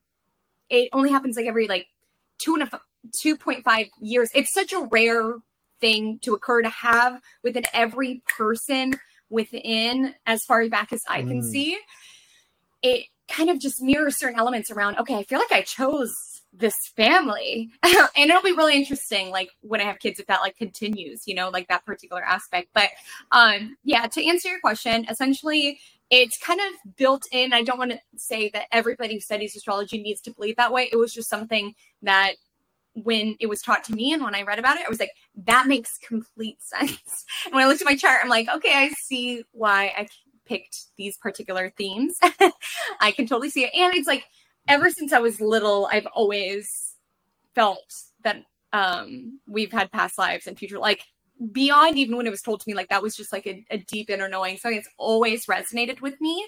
it 0.70 0.88
only 0.92 1.10
happens 1.10 1.36
like 1.36 1.46
every 1.46 1.68
like 1.68 1.86
two 2.38 2.54
and 2.54 2.62
a 2.64 2.80
2.5 3.22 3.88
years. 4.00 4.30
It's 4.34 4.54
such 4.54 4.72
a 4.72 4.88
rare 4.90 5.34
thing 5.80 6.18
to 6.22 6.34
occur 6.34 6.62
to 6.62 6.68
have 6.68 7.20
within 7.42 7.64
every 7.74 8.22
person 8.28 8.94
within 9.30 10.14
as 10.26 10.44
far 10.44 10.68
back 10.68 10.92
as 10.92 11.00
i 11.08 11.22
can 11.22 11.40
Mm. 11.40 11.50
see. 11.50 11.78
It 12.82 13.06
kind 13.28 13.50
of 13.50 13.58
just 13.58 13.80
mirrors 13.82 14.18
certain 14.18 14.38
elements 14.38 14.70
around 14.70 14.98
okay 14.98 15.16
i 15.16 15.22
feel 15.22 15.38
like 15.38 15.52
i 15.52 15.62
chose 15.62 16.42
this 16.52 16.74
family. 16.96 17.70
And 18.14 18.28
it'll 18.30 18.42
be 18.42 18.52
really 18.52 18.76
interesting 18.76 19.30
like 19.30 19.48
when 19.62 19.80
i 19.80 19.84
have 19.84 19.98
kids 19.98 20.20
if 20.20 20.26
that 20.26 20.40
like 20.42 20.56
continues 20.56 21.22
you 21.26 21.34
know 21.34 21.48
like 21.48 21.68
that 21.68 21.84
particular 21.86 22.22
aspect. 22.22 22.68
But 22.74 22.90
um 23.32 23.76
yeah 23.84 24.06
to 24.06 24.24
answer 24.24 24.48
your 24.50 24.60
question 24.60 25.06
essentially 25.08 25.80
it's 26.12 26.38
kind 26.38 26.60
of 26.60 26.96
built 26.96 27.24
in. 27.32 27.52
I 27.52 27.64
don't 27.64 27.78
want 27.78 27.90
to 27.90 27.98
say 28.16 28.50
that 28.50 28.66
everybody 28.70 29.14
who 29.14 29.20
studies 29.20 29.56
astrology 29.56 30.00
needs 30.00 30.20
to 30.22 30.32
believe 30.32 30.56
that 30.56 30.72
way. 30.72 30.88
It 30.92 30.96
was 30.96 31.12
just 31.12 31.28
something 31.28 31.74
that 32.02 32.34
when 32.94 33.36
it 33.40 33.46
was 33.48 33.62
taught 33.62 33.82
to 33.82 33.94
me 33.94 34.12
and 34.12 34.22
when 34.22 34.34
i 34.34 34.42
read 34.42 34.58
about 34.58 34.76
it 34.76 34.84
i 34.84 34.88
was 34.90 35.00
like 35.00 35.12
that 35.34 35.66
makes 35.66 35.96
complete 35.96 36.58
sense. 36.62 37.24
And 37.46 37.54
when 37.54 37.64
i 37.64 37.66
looked 37.66 37.80
at 37.80 37.86
my 37.86 37.96
chart 37.96 38.20
i'm 38.22 38.28
like 38.28 38.48
okay 38.54 38.74
i 38.74 38.90
see 38.90 39.44
why 39.52 39.94
i 39.96 40.06
picked 40.44 40.86
these 40.96 41.16
particular 41.16 41.72
themes. 41.76 42.18
I 43.00 43.12
can 43.12 43.26
totally 43.26 43.50
see 43.50 43.64
it. 43.64 43.70
And 43.74 43.94
it's 43.94 44.08
like 44.08 44.24
ever 44.68 44.90
since 44.90 45.12
I 45.12 45.18
was 45.18 45.40
little, 45.40 45.88
I've 45.90 46.06
always 46.06 46.94
felt 47.54 47.92
that 48.24 48.42
um, 48.72 49.40
we've 49.46 49.72
had 49.72 49.92
past 49.92 50.18
lives 50.18 50.46
and 50.46 50.58
future, 50.58 50.78
like 50.78 51.04
beyond 51.50 51.98
even 51.98 52.16
when 52.16 52.26
it 52.26 52.30
was 52.30 52.42
told 52.42 52.60
to 52.60 52.68
me, 52.68 52.74
like 52.74 52.88
that 52.90 53.02
was 53.02 53.16
just 53.16 53.32
like 53.32 53.46
a, 53.46 53.64
a 53.70 53.78
deep 53.78 54.10
inner 54.10 54.28
knowing. 54.28 54.58
So 54.58 54.68
it's 54.68 54.88
always 54.98 55.46
resonated 55.46 56.00
with 56.00 56.20
me. 56.20 56.46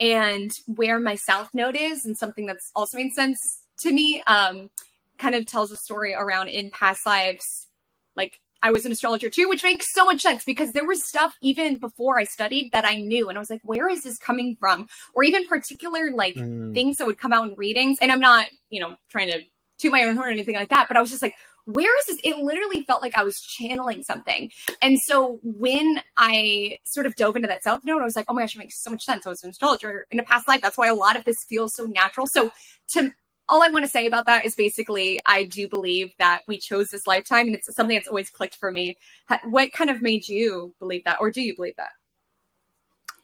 And 0.00 0.50
where 0.66 0.98
my 0.98 1.14
South 1.14 1.50
Node 1.54 1.76
is, 1.76 2.04
and 2.04 2.16
something 2.16 2.46
that's 2.46 2.70
also 2.74 2.96
made 2.98 3.12
sense 3.12 3.38
to 3.80 3.92
me, 3.92 4.22
um, 4.26 4.70
kind 5.18 5.34
of 5.34 5.46
tells 5.46 5.70
a 5.70 5.76
story 5.76 6.14
around 6.14 6.48
in 6.48 6.70
past 6.70 7.06
lives, 7.06 7.68
like 8.16 8.40
I 8.62 8.70
was 8.72 8.86
an 8.86 8.92
astrologer 8.92 9.30
too, 9.30 9.48
which 9.48 9.62
makes 9.62 9.92
so 9.92 10.04
much 10.04 10.22
sense 10.22 10.42
because 10.44 10.72
there 10.72 10.86
was 10.86 11.06
stuff 11.06 11.34
even 11.42 11.76
before 11.76 12.18
I 12.18 12.24
studied 12.24 12.72
that 12.72 12.84
I 12.84 12.96
knew. 12.96 13.28
And 13.28 13.36
I 13.36 13.40
was 13.40 13.50
like, 13.50 13.60
where 13.62 13.88
is 13.88 14.02
this 14.02 14.18
coming 14.18 14.56
from? 14.58 14.88
Or 15.14 15.22
even 15.22 15.46
particular 15.46 16.10
like 16.10 16.34
Mm. 16.36 16.74
things 16.74 16.96
that 16.96 17.06
would 17.06 17.18
come 17.18 17.32
out 17.32 17.48
in 17.48 17.54
readings. 17.56 17.98
And 18.00 18.10
I'm 18.10 18.20
not, 18.20 18.46
you 18.70 18.80
know, 18.80 18.96
trying 19.10 19.28
to 19.30 19.42
toot 19.78 19.92
my 19.92 20.04
own 20.04 20.16
horn 20.16 20.28
or 20.28 20.32
anything 20.32 20.54
like 20.54 20.70
that, 20.70 20.88
but 20.88 20.96
I 20.96 21.00
was 21.00 21.10
just 21.10 21.22
like, 21.22 21.34
where 21.66 21.98
is 22.00 22.06
this? 22.06 22.20
It 22.24 22.38
literally 22.38 22.82
felt 22.82 23.02
like 23.02 23.16
I 23.16 23.24
was 23.24 23.40
channeling 23.40 24.02
something. 24.02 24.50
And 24.82 24.98
so 25.00 25.38
when 25.42 26.00
I 26.16 26.78
sort 26.84 27.06
of 27.06 27.16
dove 27.16 27.36
into 27.36 27.48
that 27.48 27.62
South 27.62 27.84
Node, 27.84 28.02
I 28.02 28.04
was 28.04 28.16
like, 28.16 28.26
oh 28.28 28.34
my 28.34 28.42
gosh, 28.42 28.54
it 28.54 28.58
makes 28.58 28.82
so 28.82 28.90
much 28.90 29.04
sense. 29.04 29.26
I 29.26 29.30
was 29.30 29.42
an 29.42 29.50
astrologer 29.50 30.06
in 30.10 30.20
a 30.20 30.22
past 30.22 30.46
life. 30.46 30.60
That's 30.60 30.76
why 30.76 30.88
a 30.88 30.94
lot 30.94 31.16
of 31.16 31.24
this 31.24 31.42
feels 31.44 31.74
so 31.74 31.84
natural. 31.86 32.26
So 32.26 32.52
to 32.92 33.12
all 33.48 33.62
I 33.62 33.68
want 33.68 33.84
to 33.84 33.90
say 33.90 34.06
about 34.06 34.26
that 34.26 34.46
is 34.46 34.54
basically, 34.54 35.20
I 35.26 35.44
do 35.44 35.68
believe 35.68 36.12
that 36.18 36.42
we 36.48 36.58
chose 36.58 36.88
this 36.88 37.06
lifetime, 37.06 37.46
and 37.46 37.54
it's 37.54 37.74
something 37.74 37.94
that's 37.94 38.08
always 38.08 38.30
clicked 38.30 38.56
for 38.56 38.70
me. 38.70 38.96
What 39.44 39.72
kind 39.72 39.90
of 39.90 40.00
made 40.00 40.28
you 40.28 40.74
believe 40.78 41.04
that, 41.04 41.18
or 41.20 41.30
do 41.30 41.42
you 41.42 41.54
believe 41.54 41.76
that? 41.76 41.90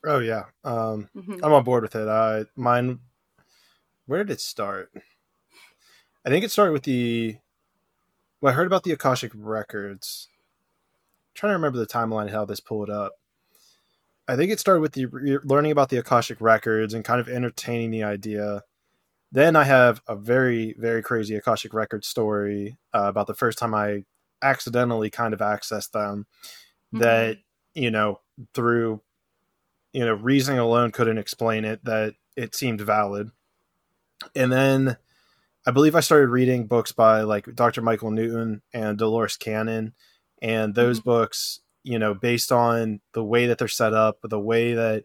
oh 0.07 0.19
yeah 0.19 0.45
um 0.65 1.11
Mhm. 1.15 1.41
I'm 1.43 1.53
on 1.53 1.63
board 1.63 1.83
with 1.83 1.95
it. 1.95 2.09
Uh, 2.09 2.45
mine. 2.57 3.01
Where 4.07 4.25
did 4.25 4.33
it 4.33 4.41
start? 4.41 4.91
I 6.25 6.31
think 6.31 6.45
it 6.45 6.51
started 6.51 6.73
with 6.73 6.85
the. 6.85 7.37
Well, 8.41 8.53
I 8.53 8.57
heard 8.57 8.67
about 8.67 8.85
the 8.85 8.93
Akashic 8.93 9.33
records. 9.35 10.29
trying 11.35 11.51
to 11.51 11.55
remember 11.55 11.79
the 11.79 11.87
timeline 11.87 12.27
of 12.27 12.33
how 12.33 12.45
this 12.45 12.61
pulled 12.61 12.91
up. 12.91 13.13
I 14.29 14.37
think 14.37 14.53
it 14.53 14.61
started 14.61 14.81
with 14.81 14.93
the 14.93 15.07
re- 15.07 15.39
learning 15.43 15.73
about 15.73 15.89
the 15.89 15.99
Akashic 15.99 16.41
records 16.41 16.95
and 16.95 17.05
kind 17.05 17.21
of 17.21 17.29
entertaining 17.29 17.91
the 17.91 18.05
idea. 18.05 18.63
Then 19.33 19.57
I 19.57 19.65
have 19.65 20.03
a 20.09 20.17
very 20.17 20.75
very 20.79 21.03
crazy 21.03 21.37
Akashic 21.37 21.75
record 21.75 22.05
story 22.05 22.79
uh, 22.95 23.05
about 23.05 23.27
the 23.27 23.35
first 23.35 23.59
time 23.59 23.75
I 23.75 24.05
accidentally 24.43 25.11
kind 25.11 25.35
of 25.35 25.41
accessed 25.41 25.93
them. 25.93 26.27
That 26.93 27.39
you 27.75 27.91
know 27.91 28.21
through 28.55 29.03
you 29.93 30.05
know 30.05 30.15
reasoning 30.15 30.59
alone 30.59 30.91
couldn't 30.93 31.19
explain 31.19 31.65
it 31.65 31.85
that 31.85 32.15
it 32.37 32.55
seemed 32.55 32.81
valid 32.81 33.31
and 34.35 34.53
then 34.53 34.97
i 35.71 35.73
believe 35.73 35.95
i 35.95 36.01
started 36.01 36.29
reading 36.31 36.67
books 36.67 36.91
by 36.91 37.23
like 37.23 37.47
dr 37.55 37.81
michael 37.81 38.11
newton 38.11 38.61
and 38.75 38.99
dolores 38.99 39.37
cannon 39.37 39.95
and 40.43 40.75
those 40.75 41.01
Mhm. 41.01 41.05
books 41.05 41.61
you 41.85 41.97
know 41.97 42.13
based 42.13 42.51
on 42.51 43.01
the 43.13 43.23
way 43.23 43.47
that 43.47 43.59
they're 43.59 43.69
set 43.69 43.95
up 43.95 44.19
the 44.25 44.41
way 44.41 44.75
that 44.75 45.05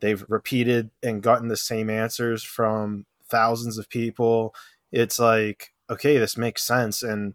they've 0.00 0.24
repeated 0.28 0.90
and 1.02 1.22
gotten 1.24 1.48
the 1.48 1.56
same 1.56 1.90
answers 1.90 2.44
from 2.44 3.04
thousands 3.28 3.78
of 3.78 3.88
people 3.88 4.54
it's 4.92 5.18
like 5.18 5.72
okay 5.90 6.18
this 6.18 6.36
makes 6.36 6.62
sense 6.62 7.02
and 7.02 7.34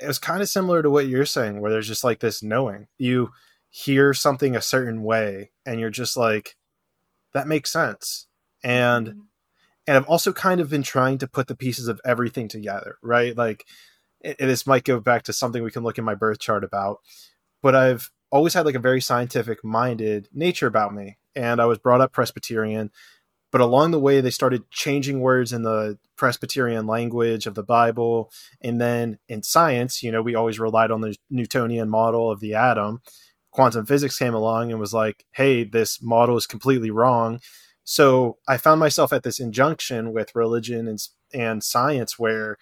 it 0.00 0.06
was 0.06 0.18
kind 0.18 0.40
of 0.40 0.48
similar 0.48 0.82
to 0.82 0.90
what 0.90 1.08
you're 1.08 1.26
saying 1.26 1.60
where 1.60 1.70
there's 1.70 1.88
just 1.88 2.04
like 2.04 2.20
this 2.20 2.42
knowing 2.42 2.86
you 2.96 3.30
hear 3.68 4.14
something 4.14 4.56
a 4.56 4.62
certain 4.62 5.02
way 5.02 5.50
and 5.66 5.78
you're 5.78 5.90
just 5.90 6.16
like 6.16 6.56
that 7.34 7.46
makes 7.46 7.70
sense 7.70 8.26
and 8.64 9.08
Mhm. 9.08 9.27
And 9.88 9.96
i've 9.96 10.06
also 10.06 10.32
kind 10.32 10.60
of 10.60 10.70
been 10.70 10.84
trying 10.84 11.18
to 11.18 11.26
put 11.26 11.48
the 11.48 11.56
pieces 11.56 11.88
of 11.88 12.00
everything 12.04 12.46
together 12.46 12.96
right? 13.02 13.36
Like 13.36 13.64
this 14.38 14.66
might 14.66 14.84
go 14.84 15.00
back 15.00 15.24
to 15.24 15.32
something 15.32 15.62
we 15.62 15.70
can 15.70 15.82
look 15.82 15.98
in 15.98 16.04
my 16.04 16.14
birth 16.14 16.38
chart 16.38 16.64
about 16.64 16.98
but 17.62 17.74
i've 17.74 18.10
always 18.30 18.54
had 18.54 18.66
like 18.66 18.74
a 18.74 18.80
very 18.80 19.00
scientific 19.00 19.64
minded 19.64 20.28
nature 20.32 20.66
about 20.66 20.94
me 20.94 21.18
and 21.34 21.60
i 21.60 21.66
was 21.66 21.78
brought 21.78 22.00
up 22.00 22.12
presbyterian 22.12 22.90
but 23.50 23.60
along 23.60 23.90
the 23.90 24.00
way 24.00 24.20
they 24.20 24.30
started 24.30 24.70
changing 24.70 25.20
words 25.20 25.52
in 25.52 25.62
the 25.62 25.98
presbyterian 26.16 26.86
language 26.86 27.46
of 27.46 27.54
the 27.54 27.62
bible 27.62 28.30
and 28.60 28.80
then 28.80 29.18
in 29.28 29.42
science 29.42 30.02
you 30.02 30.12
know 30.12 30.20
we 30.20 30.34
always 30.34 30.58
relied 30.58 30.90
on 30.90 31.00
the 31.00 31.16
newtonian 31.30 31.88
model 31.88 32.30
of 32.30 32.40
the 32.40 32.54
atom. 32.54 33.00
Quantum 33.50 33.86
physics 33.86 34.18
came 34.18 34.34
along 34.34 34.70
and 34.70 34.80
was 34.80 34.92
like 34.92 35.24
hey 35.32 35.64
this 35.64 36.02
model 36.02 36.36
is 36.36 36.46
completely 36.46 36.90
wrong 36.90 37.40
So 37.90 38.36
I 38.46 38.58
found 38.58 38.80
myself 38.80 39.14
at 39.14 39.22
this 39.22 39.40
injunction 39.40 40.12
with 40.12 40.34
religion 40.34 40.86
and 40.86 40.98
and 41.32 41.64
science 41.64 42.18
where 42.18 42.58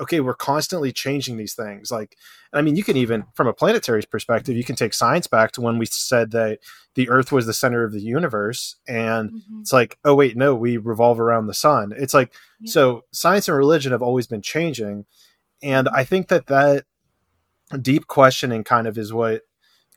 okay, 0.00 0.20
we're 0.20 0.32
constantly 0.32 0.92
changing 0.92 1.36
these 1.36 1.54
things. 1.54 1.90
Like, 1.90 2.16
I 2.52 2.62
mean, 2.62 2.76
you 2.76 2.84
can 2.84 2.96
even, 2.96 3.24
from 3.34 3.48
a 3.48 3.52
planetary 3.52 4.00
perspective, 4.08 4.56
you 4.56 4.62
can 4.62 4.76
take 4.76 4.94
science 4.94 5.26
back 5.26 5.50
to 5.52 5.60
when 5.60 5.76
we 5.76 5.86
said 5.86 6.30
that 6.30 6.60
the 6.94 7.08
Earth 7.08 7.32
was 7.32 7.46
the 7.46 7.52
center 7.52 7.82
of 7.82 7.90
the 7.90 8.00
universe, 8.00 8.76
and 8.86 9.32
mm-hmm. 9.32 9.60
it's 9.60 9.72
like, 9.72 9.98
oh 10.04 10.14
wait, 10.14 10.36
no, 10.36 10.54
we 10.54 10.76
revolve 10.76 11.18
around 11.18 11.48
the 11.48 11.54
sun. 11.54 11.92
It's 11.96 12.14
like, 12.14 12.32
yeah. 12.60 12.70
so 12.70 13.04
science 13.10 13.48
and 13.48 13.56
religion 13.56 13.90
have 13.90 14.02
always 14.02 14.28
been 14.28 14.42
changing, 14.42 15.06
and 15.60 15.88
I 15.88 16.04
think 16.04 16.28
that 16.28 16.46
that 16.46 16.84
deep 17.82 18.06
questioning 18.06 18.62
kind 18.62 18.86
of 18.86 18.96
is 18.96 19.12
what, 19.12 19.42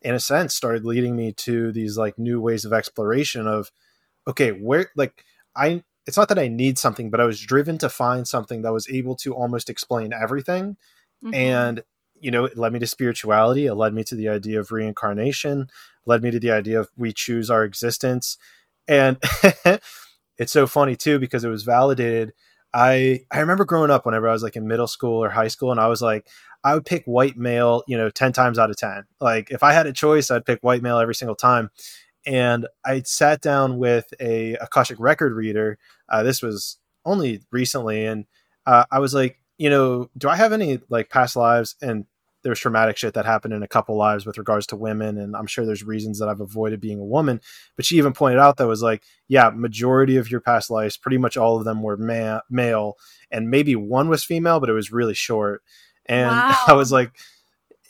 in 0.02 0.16
a 0.16 0.20
sense, 0.20 0.56
started 0.56 0.86
leading 0.86 1.16
me 1.16 1.34
to 1.34 1.72
these 1.72 1.96
like 1.96 2.18
new 2.18 2.42
ways 2.42 2.66
of 2.66 2.74
exploration 2.74 3.46
of, 3.46 3.72
okay, 4.28 4.52
where 4.52 4.90
like 4.96 5.24
I 5.56 5.84
it's 6.08 6.18
not 6.18 6.30
that 6.30 6.40
I 6.40 6.48
need 6.48 6.78
something, 6.78 7.10
but 7.10 7.20
I 7.20 7.26
was 7.26 7.40
driven 7.40 7.78
to 7.80 7.90
find 7.90 8.28
something 8.28 8.64
that 8.64 8.74
was 8.74 8.90
able 8.90 9.16
to 9.18 9.34
almost 9.34 9.70
explain 9.70 10.14
everything. 10.14 10.78
Mm-hmm. 11.24 11.34
And, 11.34 11.84
you 12.20 12.32
know, 12.32 12.46
it 12.46 12.58
led 12.58 12.74
me 12.74 12.80
to 12.80 12.88
spirituality. 12.88 13.68
It 13.68 13.76
led 13.76 13.94
me 13.94 14.04
to 14.06 14.16
the 14.16 14.30
idea 14.30 14.60
of 14.60 14.72
reincarnation, 14.72 15.70
led 16.06 16.24
me 16.24 16.32
to 16.32 16.40
the 16.40 16.52
idea 16.52 16.80
of 16.80 16.90
we 16.98 17.14
choose 17.14 17.50
our 17.50 17.64
existence. 17.64 18.38
And 18.88 19.18
it's 20.38 20.52
so 20.52 20.66
funny 20.66 20.96
too, 20.96 21.20
because 21.20 21.44
it 21.44 21.50
was 21.50 21.64
validated. 21.64 22.34
I, 22.74 23.26
I 23.32 23.40
remember 23.40 23.66
growing 23.66 23.92
up 23.92 24.06
whenever 24.06 24.28
I 24.28 24.34
was 24.34 24.44
like 24.44 24.56
in 24.56 24.68
middle 24.68 24.88
school 24.88 25.24
or 25.24 25.30
high 25.30 25.50
school, 25.50 25.72
and 25.72 25.80
I 25.80 25.88
was 25.88 26.02
like, 26.02 26.28
I 26.64 26.74
would 26.74 26.86
pick 26.86 27.04
white 27.06 27.38
male, 27.38 27.84
you 27.88 27.98
know, 27.98 28.10
10 28.10 28.34
times 28.34 28.58
out 28.58 28.70
of 28.70 28.78
10. 28.78 29.04
Like 29.20 29.52
if 29.52 29.62
I 29.62 29.74
had 29.74 29.88
a 29.88 29.94
choice, 29.94 30.32
I'd 30.32 30.46
pick 30.46 30.60
white 30.62 30.82
male 30.82 31.00
every 31.00 31.16
single 31.16 31.36
time 31.36 31.70
and 32.26 32.68
I 32.86 33.02
sat 33.02 33.42
down 33.42 33.78
with 33.78 34.14
a 34.20 34.56
Akashic 34.56 35.00
record 35.00 35.34
reader. 35.34 35.78
Uh, 36.10 36.24
this 36.24 36.42
was 36.42 36.78
only 37.06 37.42
recently, 37.52 38.06
and 38.06 38.26
uh, 38.66 38.86
I 38.92 39.00
was 39.00 39.14
like, 39.14 39.40
you 39.58 39.70
know, 39.70 40.10
do 40.18 40.30
I 40.30 40.36
have 40.36 40.54
any 40.54 40.80
like 40.90 41.10
past 41.10 41.36
lives? 41.36 41.76
And 41.82 42.06
there's 42.44 42.60
traumatic 42.60 42.98
shit 42.98 43.14
that 43.14 43.26
happened 43.26 43.54
in 43.54 43.64
a 43.64 43.68
couple 43.68 43.96
lives 43.96 44.26
with 44.26 44.38
regards 44.38 44.66
to 44.68 44.76
women, 44.76 45.18
and 45.18 45.36
I'm 45.36 45.48
sure 45.48 45.66
there's 45.66 45.84
reasons 45.84 46.20
that 46.20 46.30
I've 46.30 46.42
avoided 46.42 46.82
being 46.82 47.00
a 47.00 47.06
woman. 47.06 47.40
But 47.76 47.86
she 47.86 47.98
even 47.98 48.14
pointed 48.14 48.40
out 48.40 48.58
that 48.58 48.68
was 48.68 48.82
like, 48.82 49.04
yeah, 49.28 49.52
majority 49.54 50.18
of 50.18 50.32
your 50.32 50.42
past 50.42 50.72
lives, 50.72 50.98
pretty 50.98 51.18
much 51.18 51.38
all 51.38 51.58
of 51.58 51.66
them 51.66 51.84
were 51.84 51.98
ma- 51.98 52.42
male, 52.50 52.98
and 53.30 53.50
maybe 53.50 53.76
one 53.76 54.10
was 54.10 54.24
female, 54.24 54.60
but 54.60 54.70
it 54.70 54.74
was 54.74 54.92
really 54.92 55.14
short. 55.14 55.62
And 56.08 56.30
wow. 56.32 56.58
I 56.68 56.74
was 56.74 56.92
like, 56.92 57.12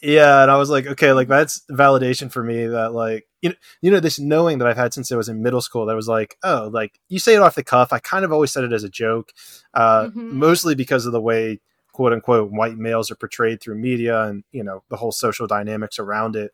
yeah, 0.01 0.41
and 0.41 0.49
I 0.49 0.57
was 0.57 0.69
like, 0.69 0.87
okay, 0.87 1.13
like 1.13 1.27
that's 1.27 1.61
validation 1.69 2.31
for 2.31 2.43
me 2.43 2.65
that 2.67 2.93
like 2.93 3.27
you 3.41 3.49
know, 3.49 3.55
you 3.81 3.91
know 3.91 3.99
this 3.99 4.19
knowing 4.19 4.57
that 4.57 4.67
I've 4.67 4.77
had 4.77 4.93
since 4.93 5.11
I 5.11 5.15
was 5.15 5.29
in 5.29 5.43
middle 5.43 5.61
school 5.61 5.85
that 5.85 5.95
was 5.95 6.07
like, 6.07 6.37
oh, 6.43 6.69
like 6.73 6.99
you 7.09 7.19
say 7.19 7.35
it 7.35 7.41
off 7.41 7.55
the 7.55 7.63
cuff. 7.63 7.93
I 7.93 7.99
kind 7.99 8.25
of 8.25 8.31
always 8.31 8.51
said 8.51 8.63
it 8.63 8.73
as 8.73 8.83
a 8.83 8.89
joke, 8.89 9.31
uh, 9.73 10.05
mm-hmm. 10.05 10.39
mostly 10.39 10.73
because 10.73 11.05
of 11.05 11.11
the 11.11 11.21
way 11.21 11.59
quote 11.93 12.13
unquote 12.13 12.51
white 12.51 12.77
males 12.77 13.11
are 13.11 13.15
portrayed 13.15 13.61
through 13.61 13.75
media 13.75 14.23
and 14.23 14.43
you 14.51 14.63
know 14.63 14.83
the 14.89 14.97
whole 14.97 15.11
social 15.11 15.45
dynamics 15.45 15.99
around 15.99 16.35
it. 16.35 16.51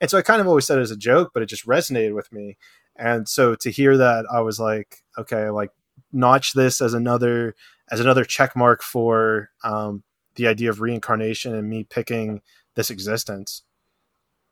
And 0.00 0.10
so 0.10 0.18
I 0.18 0.22
kind 0.22 0.40
of 0.40 0.48
always 0.48 0.66
said 0.66 0.78
it 0.78 0.82
as 0.82 0.90
a 0.90 0.96
joke, 0.96 1.30
but 1.32 1.42
it 1.42 1.46
just 1.46 1.66
resonated 1.66 2.14
with 2.14 2.32
me. 2.32 2.56
And 2.96 3.28
so 3.28 3.54
to 3.56 3.70
hear 3.70 3.96
that, 3.98 4.24
I 4.32 4.40
was 4.40 4.58
like, 4.58 4.96
okay, 5.18 5.50
like 5.50 5.70
notch 6.12 6.54
this 6.54 6.80
as 6.80 6.94
another 6.94 7.54
as 7.90 8.00
another 8.00 8.24
check 8.24 8.56
mark 8.56 8.82
for 8.82 9.50
um, 9.62 10.02
the 10.34 10.48
idea 10.48 10.70
of 10.70 10.80
reincarnation 10.80 11.54
and 11.54 11.68
me 11.68 11.84
picking 11.84 12.40
this 12.80 12.90
existence. 12.90 13.62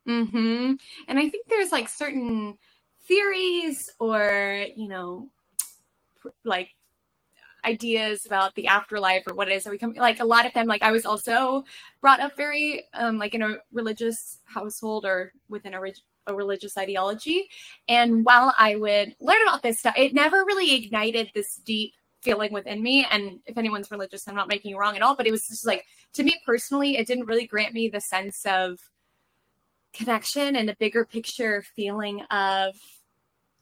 Hmm. 0.05 0.75
And 1.07 1.19
I 1.19 1.29
think 1.31 1.49
there's 1.49 1.73
like 1.73 1.89
certain 1.89 2.59
theories 3.07 3.91
or 3.99 4.67
you 4.77 4.89
know, 4.89 5.31
like 6.45 6.69
ideas 7.65 8.27
about 8.27 8.55
the 8.55 8.67
afterlife 8.67 9.27
or 9.27 9.35
what 9.35 9.49
it 9.49 9.55
is 9.55 9.65
that 9.65 9.71
we 9.71 9.79
come 9.79 9.93
like 9.95 10.21
a 10.21 10.25
lot 10.25 10.47
of 10.47 10.55
them 10.55 10.69
like 10.69 10.81
i 10.81 10.93
was 10.93 11.05
also 11.05 11.65
brought 12.01 12.21
up 12.21 12.37
very 12.37 12.85
um 12.95 13.19
like 13.19 13.35
in 13.35 13.43
a 13.43 13.57
religious 13.73 14.39
household 14.45 15.05
or 15.05 15.33
within 15.49 15.75
a, 15.75 15.81
a 16.29 16.35
religious 16.35 16.79
ideology 16.79 17.49
and 17.89 18.25
while 18.25 18.55
i 18.59 18.77
would 18.77 19.15
learn 19.21 19.43
about 19.43 19.61
this 19.65 19.81
stuff 19.81 19.95
it 19.99 20.15
never 20.15 20.45
really 20.45 20.73
ignited 20.77 21.33
this 21.35 21.57
deep 21.57 21.93
feeling 22.29 22.53
within 22.53 22.83
me 22.83 23.07
and 23.11 23.41
if 23.47 23.57
anyone's 23.57 23.91
religious 23.91 24.29
i'm 24.29 24.35
not 24.35 24.49
making 24.49 24.71
you 24.71 24.79
wrong 24.79 24.97
at 24.97 25.03
all 25.03 25.17
but 25.17 25.27
it 25.27 25.31
was 25.31 25.47
just 25.47 25.67
like 25.67 25.85
to 26.15 26.23
me 26.23 26.41
personally, 26.45 26.97
it 26.97 27.07
didn't 27.07 27.27
really 27.27 27.47
grant 27.47 27.75
me 27.75 27.89
the 27.89 28.01
sense 28.01 28.45
of 28.47 28.79
connection 29.93 30.57
and 30.57 30.69
a 30.71 30.77
bigger 30.77 31.05
picture 31.05 31.63
feeling 31.77 32.23
of 32.31 32.75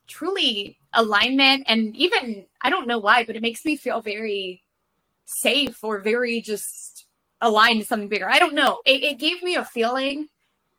truly 0.06 0.78
alignment. 0.92 1.64
And 1.66 1.94
even, 1.96 2.46
I 2.62 2.70
don't 2.70 2.86
know 2.86 2.98
why, 2.98 3.24
but 3.24 3.36
it 3.36 3.42
makes 3.42 3.64
me 3.64 3.76
feel 3.76 4.00
very 4.00 4.62
safe 5.24 5.82
or 5.82 6.00
very 6.00 6.40
just 6.40 7.06
aligned 7.40 7.80
to 7.80 7.86
something 7.86 8.08
bigger. 8.08 8.28
I 8.28 8.38
don't 8.38 8.54
know. 8.54 8.80
It, 8.84 9.02
it 9.02 9.18
gave 9.18 9.42
me 9.42 9.56
a 9.56 9.64
feeling 9.64 10.28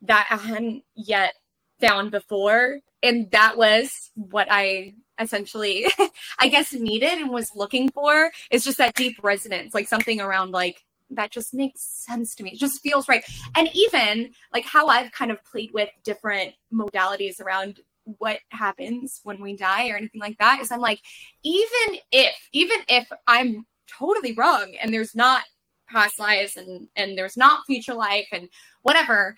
that 0.02 0.28
I 0.30 0.38
hadn't 0.38 0.84
yet 0.96 1.34
found 1.80 2.12
before. 2.12 2.80
And 3.04 3.30
that 3.32 3.58
was 3.58 4.12
what 4.16 4.48
I 4.50 4.96
essentially, 5.20 5.86
I 6.40 6.48
guess, 6.48 6.74
needed 6.74 7.20
and 7.20 7.30
was 7.30 7.52
looking 7.56 7.90
for. 7.90 8.32
It's 8.52 8.66
just 8.66 8.78
that 8.78 8.96
deep 8.96 9.18
resonance, 9.24 9.74
like 9.74 9.88
something 9.88 10.20
around 10.20 10.52
like 10.52 10.84
that 11.12 11.32
just 11.32 11.54
makes 11.54 11.82
sense 11.82 12.36
to 12.36 12.44
me. 12.44 12.52
It 12.52 12.60
just 12.60 12.82
feels 12.82 13.08
right. 13.08 13.24
And 13.56 13.70
even 13.74 14.32
like 14.54 14.66
how 14.66 14.88
I've 14.88 15.12
kind 15.12 15.32
of 15.32 15.44
played 15.46 15.72
with 15.74 15.90
different 16.04 16.54
modalities 16.74 17.40
around 17.40 17.80
what 18.20 18.40
happens 18.50 19.20
when 19.24 19.42
we 19.42 19.56
die 19.56 19.90
or 19.90 19.98
anything 19.98 20.22
like 20.22 20.38
that 20.40 20.62
is 20.62 20.72
I'm 20.72 20.80
like, 20.80 21.02
even 21.44 22.00
if, 22.12 22.36
even 22.54 22.78
if 22.88 23.08
I'm 23.26 23.66
totally 23.88 24.34
wrong 24.34 24.74
and 24.82 24.94
there's 24.94 25.16
not 25.16 25.44
past 25.90 26.20
lives 26.20 26.58
and 26.58 26.90
and 26.98 27.18
there's 27.18 27.38
not 27.38 27.66
future 27.66 27.94
life 27.94 28.28
and 28.32 28.50
whatever, 28.82 29.36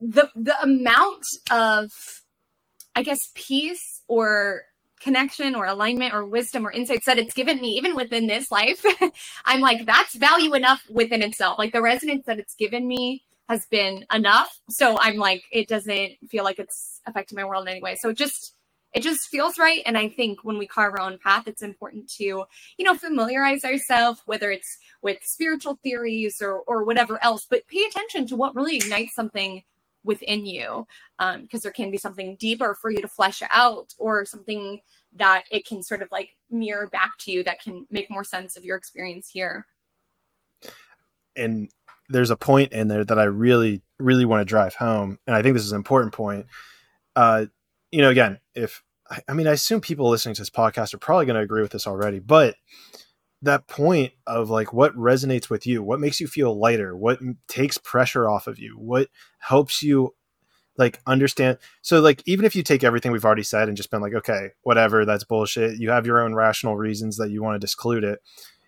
the 0.00 0.30
the 0.34 0.60
amount 0.62 1.24
of 1.50 1.90
I 2.94 3.02
guess 3.02 3.30
peace 3.34 4.02
or 4.08 4.62
connection 5.00 5.54
or 5.54 5.66
alignment 5.66 6.14
or 6.14 6.24
wisdom 6.24 6.66
or 6.66 6.72
insights 6.72 7.06
that 7.06 7.18
it's 7.18 7.34
given 7.34 7.60
me, 7.60 7.76
even 7.76 7.94
within 7.94 8.26
this 8.26 8.50
life, 8.50 8.84
I'm 9.44 9.60
like, 9.60 9.86
that's 9.86 10.14
value 10.14 10.54
enough 10.54 10.82
within 10.90 11.22
itself. 11.22 11.58
Like 11.58 11.72
the 11.72 11.82
resonance 11.82 12.24
that 12.26 12.38
it's 12.38 12.54
given 12.54 12.88
me 12.88 13.22
has 13.48 13.66
been 13.66 14.04
enough. 14.12 14.58
So 14.70 14.98
I'm 14.98 15.16
like, 15.16 15.44
it 15.52 15.68
doesn't 15.68 16.12
feel 16.28 16.44
like 16.44 16.58
it's 16.58 17.00
affecting 17.06 17.36
my 17.36 17.44
world 17.44 17.66
in 17.66 17.72
any 17.72 17.82
way. 17.82 17.96
So 17.96 18.08
it 18.08 18.16
just, 18.16 18.54
it 18.92 19.02
just 19.02 19.28
feels 19.28 19.58
right. 19.58 19.82
And 19.86 19.96
I 19.96 20.08
think 20.08 20.42
when 20.42 20.58
we 20.58 20.66
carve 20.66 20.94
our 20.94 21.00
own 21.00 21.18
path, 21.18 21.46
it's 21.46 21.62
important 21.62 22.10
to, 22.14 22.24
you 22.24 22.84
know, 22.84 22.94
familiarize 22.94 23.64
ourselves, 23.64 24.22
whether 24.26 24.50
it's 24.50 24.78
with 25.02 25.18
spiritual 25.22 25.78
theories 25.82 26.38
or, 26.40 26.60
or 26.60 26.82
whatever 26.82 27.22
else, 27.22 27.46
but 27.48 27.68
pay 27.68 27.84
attention 27.84 28.26
to 28.28 28.36
what 28.36 28.56
really 28.56 28.76
ignites 28.76 29.14
something 29.14 29.62
within 30.06 30.46
you 30.46 30.86
because 31.18 31.36
um, 31.38 31.60
there 31.62 31.72
can 31.72 31.90
be 31.90 31.98
something 31.98 32.36
deeper 32.38 32.74
for 32.74 32.90
you 32.90 33.00
to 33.00 33.08
flesh 33.08 33.42
out 33.50 33.92
or 33.98 34.24
something 34.24 34.80
that 35.14 35.44
it 35.50 35.66
can 35.66 35.82
sort 35.82 36.02
of 36.02 36.08
like 36.10 36.30
mirror 36.50 36.88
back 36.88 37.12
to 37.18 37.30
you 37.30 37.42
that 37.44 37.60
can 37.60 37.86
make 37.90 38.10
more 38.10 38.24
sense 38.24 38.56
of 38.56 38.64
your 38.64 38.76
experience 38.76 39.28
here. 39.30 39.66
And 41.34 41.70
there's 42.08 42.30
a 42.30 42.36
point 42.36 42.72
in 42.72 42.88
there 42.88 43.04
that 43.04 43.18
i 43.18 43.24
really 43.24 43.82
really 43.98 44.24
want 44.24 44.40
to 44.40 44.44
drive 44.44 44.76
home 44.76 45.18
and 45.26 45.34
i 45.34 45.42
think 45.42 45.54
this 45.54 45.64
is 45.64 45.72
an 45.72 45.76
important 45.76 46.12
point. 46.12 46.46
Uh 47.16 47.46
you 47.90 48.00
know 48.00 48.10
again 48.10 48.38
if 48.54 48.82
i 49.28 49.32
mean 49.32 49.46
i 49.46 49.52
assume 49.52 49.80
people 49.80 50.08
listening 50.08 50.34
to 50.34 50.40
this 50.40 50.50
podcast 50.50 50.94
are 50.94 50.98
probably 50.98 51.26
going 51.26 51.36
to 51.36 51.42
agree 51.42 51.62
with 51.62 51.72
this 51.72 51.86
already 51.86 52.18
but 52.18 52.56
that 53.46 53.66
point 53.66 54.12
of 54.26 54.50
like 54.50 54.72
what 54.72 54.94
resonates 54.96 55.48
with 55.48 55.66
you 55.66 55.82
what 55.82 56.00
makes 56.00 56.20
you 56.20 56.26
feel 56.26 56.58
lighter 56.58 56.96
what 56.96 57.18
takes 57.48 57.78
pressure 57.78 58.28
off 58.28 58.46
of 58.46 58.58
you 58.58 58.76
what 58.78 59.08
helps 59.38 59.82
you 59.82 60.14
like 60.78 61.00
understand 61.06 61.58
so 61.82 62.00
like 62.00 62.22
even 62.26 62.44
if 62.44 62.54
you 62.54 62.62
take 62.62 62.84
everything 62.84 63.12
we've 63.12 63.24
already 63.24 63.42
said 63.42 63.68
and 63.68 63.76
just 63.76 63.90
been 63.90 64.02
like 64.02 64.14
okay 64.14 64.50
whatever 64.62 65.04
that's 65.04 65.24
bullshit 65.24 65.78
you 65.78 65.90
have 65.90 66.06
your 66.06 66.20
own 66.20 66.34
rational 66.34 66.76
reasons 66.76 67.16
that 67.16 67.30
you 67.30 67.42
want 67.42 67.54
to 67.54 67.64
disclude 67.64 68.04
it 68.04 68.20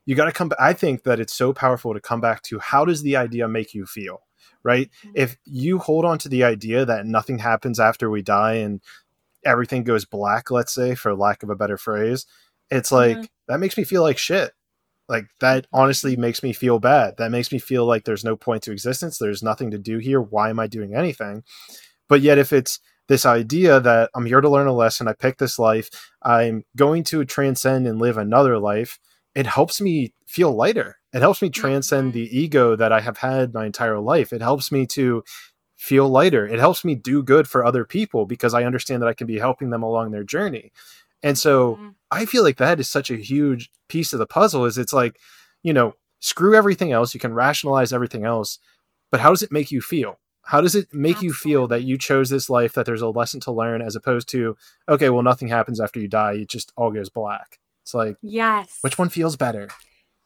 you 0.06 0.14
got 0.14 0.24
to 0.24 0.32
come 0.32 0.50
i 0.58 0.72
think 0.72 1.02
that 1.04 1.20
it's 1.20 1.34
so 1.34 1.52
powerful 1.52 1.92
to 1.92 2.00
come 2.00 2.20
back 2.20 2.42
to 2.42 2.58
how 2.58 2.84
does 2.84 3.02
the 3.02 3.16
idea 3.16 3.46
make 3.46 3.74
you 3.74 3.84
feel 3.86 4.22
right 4.62 4.90
mm-hmm. 5.04 5.12
if 5.14 5.36
you 5.44 5.78
hold 5.78 6.04
on 6.04 6.18
to 6.18 6.28
the 6.28 6.44
idea 6.44 6.84
that 6.84 7.06
nothing 7.06 7.38
happens 7.38 7.78
after 7.78 8.10
we 8.10 8.22
die 8.22 8.54
and 8.54 8.80
everything 9.44 9.84
goes 9.84 10.04
black 10.04 10.50
let's 10.50 10.74
say 10.74 10.94
for 10.94 11.14
lack 11.14 11.42
of 11.42 11.50
a 11.50 11.56
better 11.56 11.76
phrase 11.76 12.26
it's 12.70 12.92
like 12.92 13.16
mm-hmm. 13.16 13.24
that 13.48 13.60
makes 13.60 13.76
me 13.76 13.84
feel 13.84 14.02
like 14.02 14.18
shit 14.18 14.52
like 15.08 15.26
that 15.40 15.66
honestly 15.72 16.16
makes 16.16 16.42
me 16.42 16.52
feel 16.52 16.78
bad. 16.78 17.16
That 17.16 17.30
makes 17.30 17.50
me 17.50 17.58
feel 17.58 17.86
like 17.86 18.04
there's 18.04 18.24
no 18.24 18.36
point 18.36 18.62
to 18.64 18.72
existence. 18.72 19.18
There's 19.18 19.42
nothing 19.42 19.70
to 19.70 19.78
do 19.78 19.98
here. 19.98 20.20
Why 20.20 20.50
am 20.50 20.60
I 20.60 20.66
doing 20.66 20.94
anything? 20.94 21.44
But 22.08 22.20
yet, 22.20 22.38
if 22.38 22.52
it's 22.52 22.80
this 23.08 23.24
idea 23.24 23.80
that 23.80 24.10
I'm 24.14 24.26
here 24.26 24.40
to 24.40 24.48
learn 24.48 24.66
a 24.66 24.72
lesson, 24.72 25.08
I 25.08 25.14
pick 25.14 25.38
this 25.38 25.58
life, 25.58 25.88
I'm 26.22 26.64
going 26.76 27.04
to 27.04 27.24
transcend 27.24 27.86
and 27.86 27.98
live 27.98 28.18
another 28.18 28.58
life, 28.58 28.98
it 29.34 29.46
helps 29.46 29.80
me 29.80 30.12
feel 30.26 30.54
lighter. 30.54 30.98
It 31.12 31.20
helps 31.20 31.40
me 31.40 31.48
transcend 31.48 32.08
mm-hmm. 32.08 32.18
the 32.18 32.38
ego 32.38 32.76
that 32.76 32.92
I 32.92 33.00
have 33.00 33.18
had 33.18 33.54
my 33.54 33.64
entire 33.66 33.98
life. 33.98 34.32
It 34.32 34.42
helps 34.42 34.70
me 34.70 34.86
to 34.88 35.24
feel 35.76 36.08
lighter. 36.08 36.46
It 36.46 36.58
helps 36.58 36.84
me 36.84 36.94
do 36.94 37.22
good 37.22 37.48
for 37.48 37.64
other 37.64 37.84
people 37.84 38.26
because 38.26 38.52
I 38.52 38.64
understand 38.64 39.00
that 39.02 39.08
I 39.08 39.14
can 39.14 39.26
be 39.26 39.38
helping 39.38 39.70
them 39.70 39.82
along 39.82 40.10
their 40.10 40.24
journey. 40.24 40.72
And 41.22 41.38
so, 41.38 41.76
mm-hmm. 41.76 41.88
I 42.10 42.24
feel 42.24 42.42
like 42.42 42.56
that 42.56 42.80
is 42.80 42.88
such 42.88 43.10
a 43.10 43.16
huge 43.16 43.70
piece 43.88 44.12
of 44.12 44.18
the 44.18 44.26
puzzle. 44.26 44.64
Is 44.64 44.78
it's 44.78 44.92
like, 44.92 45.18
you 45.62 45.72
know, 45.72 45.94
screw 46.20 46.54
everything 46.54 46.92
else. 46.92 47.14
You 47.14 47.20
can 47.20 47.34
rationalize 47.34 47.92
everything 47.92 48.24
else, 48.24 48.58
but 49.10 49.20
how 49.20 49.30
does 49.30 49.42
it 49.42 49.52
make 49.52 49.70
you 49.70 49.80
feel? 49.80 50.18
How 50.42 50.62
does 50.62 50.74
it 50.74 50.88
make 50.94 51.16
Absolutely. 51.16 51.26
you 51.26 51.32
feel 51.34 51.68
that 51.68 51.82
you 51.82 51.98
chose 51.98 52.30
this 52.30 52.48
life, 52.48 52.72
that 52.72 52.86
there's 52.86 53.02
a 53.02 53.08
lesson 53.08 53.38
to 53.40 53.52
learn, 53.52 53.82
as 53.82 53.94
opposed 53.94 54.30
to, 54.30 54.56
okay, 54.88 55.10
well, 55.10 55.22
nothing 55.22 55.48
happens 55.48 55.78
after 55.78 56.00
you 56.00 56.08
die. 56.08 56.32
It 56.32 56.48
just 56.48 56.72
all 56.74 56.90
goes 56.90 57.10
black. 57.10 57.58
It's 57.82 57.92
like, 57.92 58.16
yes. 58.22 58.78
Which 58.80 58.96
one 58.96 59.10
feels 59.10 59.36
better? 59.36 59.68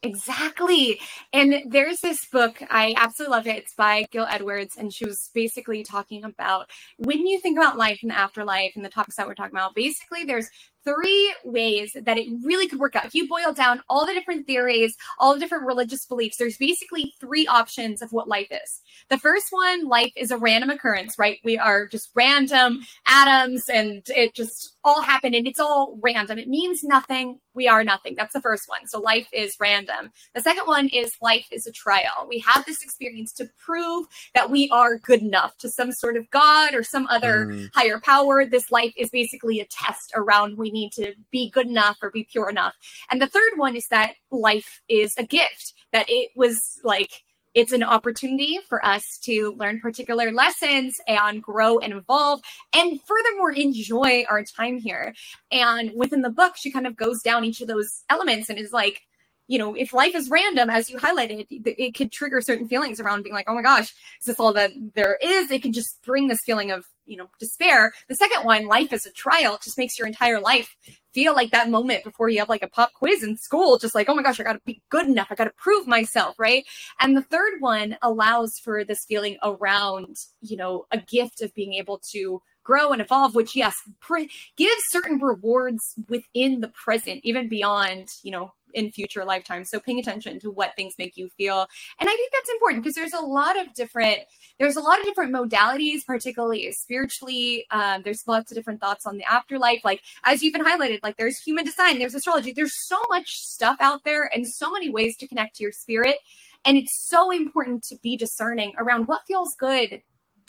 Exactly. 0.01 0.99
And 1.31 1.71
there's 1.71 2.01
this 2.01 2.25
book, 2.25 2.61
I 2.69 2.93
absolutely 2.97 3.35
love 3.35 3.47
it. 3.47 3.57
It's 3.57 3.73
by 3.73 4.05
Gill 4.11 4.25
Edwards, 4.29 4.75
and 4.77 4.93
she 4.93 5.05
was 5.05 5.29
basically 5.33 5.83
talking 5.83 6.23
about 6.23 6.69
when 6.97 7.25
you 7.25 7.39
think 7.39 7.57
about 7.57 7.77
life 7.77 7.99
and 8.03 8.11
afterlife 8.11 8.73
and 8.75 8.83
the 8.83 8.89
topics 8.89 9.15
that 9.15 9.27
we're 9.27 9.35
talking 9.35 9.55
about, 9.55 9.75
basically, 9.75 10.23
there's 10.23 10.49
three 10.83 11.33
ways 11.43 11.95
that 11.99 12.17
it 12.17 12.27
really 12.43 12.67
could 12.67 12.79
work 12.79 12.95
out. 12.95 13.05
If 13.05 13.15
you 13.15 13.27
boil 13.27 13.53
down 13.53 13.81
all 13.89 14.05
the 14.05 14.13
different 14.13 14.45
theories, 14.45 14.95
all 15.19 15.33
the 15.33 15.39
different 15.39 15.65
religious 15.65 16.05
beliefs, 16.05 16.37
there's 16.37 16.57
basically 16.57 17.13
three 17.19 17.47
options 17.47 18.01
of 18.01 18.11
what 18.11 18.27
life 18.27 18.47
is. 18.51 18.81
The 19.09 19.17
first 19.17 19.47
one, 19.51 19.87
life 19.87 20.11
is 20.15 20.31
a 20.31 20.37
random 20.37 20.69
occurrence, 20.69 21.17
right? 21.17 21.39
We 21.43 21.57
are 21.57 21.87
just 21.87 22.11
random 22.15 22.81
atoms 23.07 23.69
and 23.69 24.03
it 24.07 24.33
just 24.33 24.75
all 24.83 25.01
happened 25.01 25.35
and 25.35 25.47
it's 25.47 25.59
all 25.59 25.97
random. 26.01 26.37
It 26.37 26.49
means 26.49 26.83
nothing. 26.83 27.39
We 27.53 27.67
are 27.67 27.83
nothing. 27.83 28.15
That's 28.15 28.33
the 28.33 28.41
first 28.41 28.67
one. 28.67 28.87
So 28.87 28.99
life 28.99 29.27
is 29.31 29.55
random. 29.59 30.11
The 30.33 30.41
second 30.41 30.65
one 30.65 30.87
is 30.89 31.11
life 31.21 31.47
is 31.51 31.67
a 31.67 31.71
trial. 31.71 32.27
We 32.27 32.39
have 32.39 32.65
this 32.65 32.81
experience 32.81 33.31
to 33.33 33.49
prove 33.57 34.07
that 34.33 34.49
we 34.49 34.69
are 34.69 34.97
good 34.97 35.21
enough 35.21 35.57
to 35.59 35.69
some 35.69 35.91
sort 35.91 36.17
of 36.17 36.29
God 36.31 36.73
or 36.73 36.83
some 36.83 37.07
other 37.07 37.47
mm. 37.47 37.69
higher 37.73 37.99
power. 37.99 38.45
This 38.45 38.71
life 38.71 38.93
is 38.97 39.09
basically 39.09 39.59
a 39.59 39.65
test 39.65 40.11
around 40.15 40.57
we 40.57 40.71
need 40.73 40.91
to 40.93 41.13
be 41.31 41.49
good 41.49 41.67
enough 41.67 41.97
or 42.01 42.11
be 42.11 42.27
pure 42.29 42.49
enough. 42.49 42.73
And 43.09 43.21
the 43.21 43.27
third 43.27 43.53
one 43.55 43.75
is 43.77 43.87
that 43.87 44.15
life 44.31 44.81
is 44.89 45.13
a 45.17 45.23
gift, 45.23 45.73
that 45.93 46.07
it 46.09 46.31
was 46.35 46.79
like, 46.83 47.23
it's 47.53 47.71
an 47.71 47.83
opportunity 47.83 48.57
for 48.67 48.83
us 48.83 49.19
to 49.23 49.55
learn 49.59 49.79
particular 49.79 50.31
lessons 50.31 50.99
and 51.07 51.41
grow 51.41 51.77
and 51.77 51.93
evolve 51.93 52.41
and 52.75 52.99
furthermore 53.03 53.51
enjoy 53.51 54.25
our 54.27 54.43
time 54.43 54.79
here. 54.79 55.13
And 55.51 55.91
within 55.95 56.23
the 56.23 56.31
book, 56.31 56.53
she 56.57 56.71
kind 56.71 56.87
of 56.87 56.95
goes 56.95 57.21
down 57.21 57.45
each 57.45 57.61
of 57.61 57.67
those 57.67 58.03
elements 58.09 58.49
and 58.49 58.57
is 58.57 58.73
like, 58.73 59.01
you 59.47 59.59
know, 59.59 59.75
if 59.75 59.93
life 59.93 60.15
is 60.15 60.29
random, 60.29 60.69
as 60.69 60.89
you 60.89 60.97
highlighted, 60.97 61.45
it 61.49 61.95
could 61.95 62.11
trigger 62.11 62.41
certain 62.41 62.67
feelings 62.67 62.99
around 62.99 63.23
being 63.23 63.35
like, 63.35 63.49
oh 63.49 63.55
my 63.55 63.61
gosh, 63.61 63.93
is 64.19 64.25
this 64.25 64.39
all 64.39 64.53
that 64.53 64.71
there 64.95 65.17
is? 65.21 65.51
It 65.51 65.61
can 65.61 65.73
just 65.73 66.01
bring 66.03 66.27
this 66.27 66.39
feeling 66.45 66.71
of, 66.71 66.85
you 67.05 67.17
know, 67.17 67.27
despair. 67.39 67.93
The 68.07 68.15
second 68.15 68.45
one, 68.45 68.67
life 68.67 68.93
is 68.93 69.05
a 69.05 69.11
trial, 69.11 69.59
just 69.61 69.77
makes 69.77 69.99
your 69.99 70.07
entire 70.07 70.39
life 70.39 70.75
feel 71.13 71.35
like 71.35 71.51
that 71.51 71.69
moment 71.69 72.05
before 72.05 72.29
you 72.29 72.39
have 72.39 72.49
like 72.49 72.63
a 72.63 72.69
pop 72.69 72.93
quiz 72.93 73.21
in 73.21 73.37
school, 73.37 73.77
just 73.77 73.95
like, 73.95 74.07
oh 74.07 74.15
my 74.15 74.23
gosh, 74.23 74.39
I 74.39 74.43
got 74.43 74.53
to 74.53 74.61
be 74.65 74.81
good 74.89 75.07
enough. 75.07 75.27
I 75.29 75.35
got 75.35 75.45
to 75.45 75.53
prove 75.57 75.87
myself. 75.87 76.35
Right. 76.39 76.65
And 77.01 77.17
the 77.17 77.21
third 77.21 77.59
one 77.59 77.97
allows 78.01 78.57
for 78.59 78.85
this 78.85 79.03
feeling 79.05 79.37
around, 79.43 80.15
you 80.41 80.55
know, 80.55 80.85
a 80.91 80.97
gift 80.97 81.41
of 81.41 81.53
being 81.53 81.73
able 81.73 81.99
to 82.11 82.41
grow 82.63 82.91
and 82.91 83.01
evolve 83.01 83.35
which 83.35 83.55
yes 83.55 83.75
pre- 83.99 84.29
gives 84.55 84.81
certain 84.89 85.19
rewards 85.19 85.95
within 86.07 86.61
the 86.61 86.69
present 86.69 87.19
even 87.23 87.49
beyond 87.49 88.07
you 88.23 88.31
know 88.31 88.53
in 88.73 88.91
future 88.91 89.25
lifetimes. 89.25 89.69
So 89.69 89.79
paying 89.79 89.99
attention 89.99 90.39
to 90.41 90.51
what 90.51 90.75
things 90.75 90.95
make 90.97 91.17
you 91.17 91.29
feel. 91.37 91.67
And 91.99 92.09
I 92.09 92.13
think 92.13 92.31
that's 92.31 92.49
important 92.49 92.83
because 92.83 92.95
there's 92.95 93.13
a 93.13 93.25
lot 93.25 93.59
of 93.59 93.73
different 93.73 94.19
there's 94.59 94.75
a 94.75 94.81
lot 94.81 94.99
of 94.99 95.05
different 95.05 95.33
modalities, 95.33 96.05
particularly 96.05 96.71
spiritually. 96.71 97.65
Um, 97.71 98.01
there's 98.03 98.23
lots 98.27 98.51
of 98.51 98.55
different 98.55 98.79
thoughts 98.79 99.05
on 99.05 99.17
the 99.17 99.23
afterlife. 99.23 99.81
Like 99.83 100.01
as 100.23 100.43
you've 100.43 100.53
been 100.53 100.65
highlighted, 100.65 100.99
like 101.03 101.17
there's 101.17 101.39
human 101.39 101.65
design, 101.65 101.99
there's 101.99 102.15
astrology, 102.15 102.53
there's 102.53 102.87
so 102.87 103.01
much 103.09 103.27
stuff 103.27 103.77
out 103.79 104.03
there 104.03 104.29
and 104.33 104.47
so 104.47 104.71
many 104.71 104.89
ways 104.89 105.17
to 105.17 105.27
connect 105.27 105.55
to 105.55 105.63
your 105.63 105.71
spirit. 105.71 106.17
And 106.65 106.77
it's 106.77 107.07
so 107.09 107.31
important 107.31 107.83
to 107.89 107.97
be 108.01 108.15
discerning 108.15 108.73
around 108.77 109.07
what 109.07 109.21
feels 109.27 109.55
good 109.59 110.01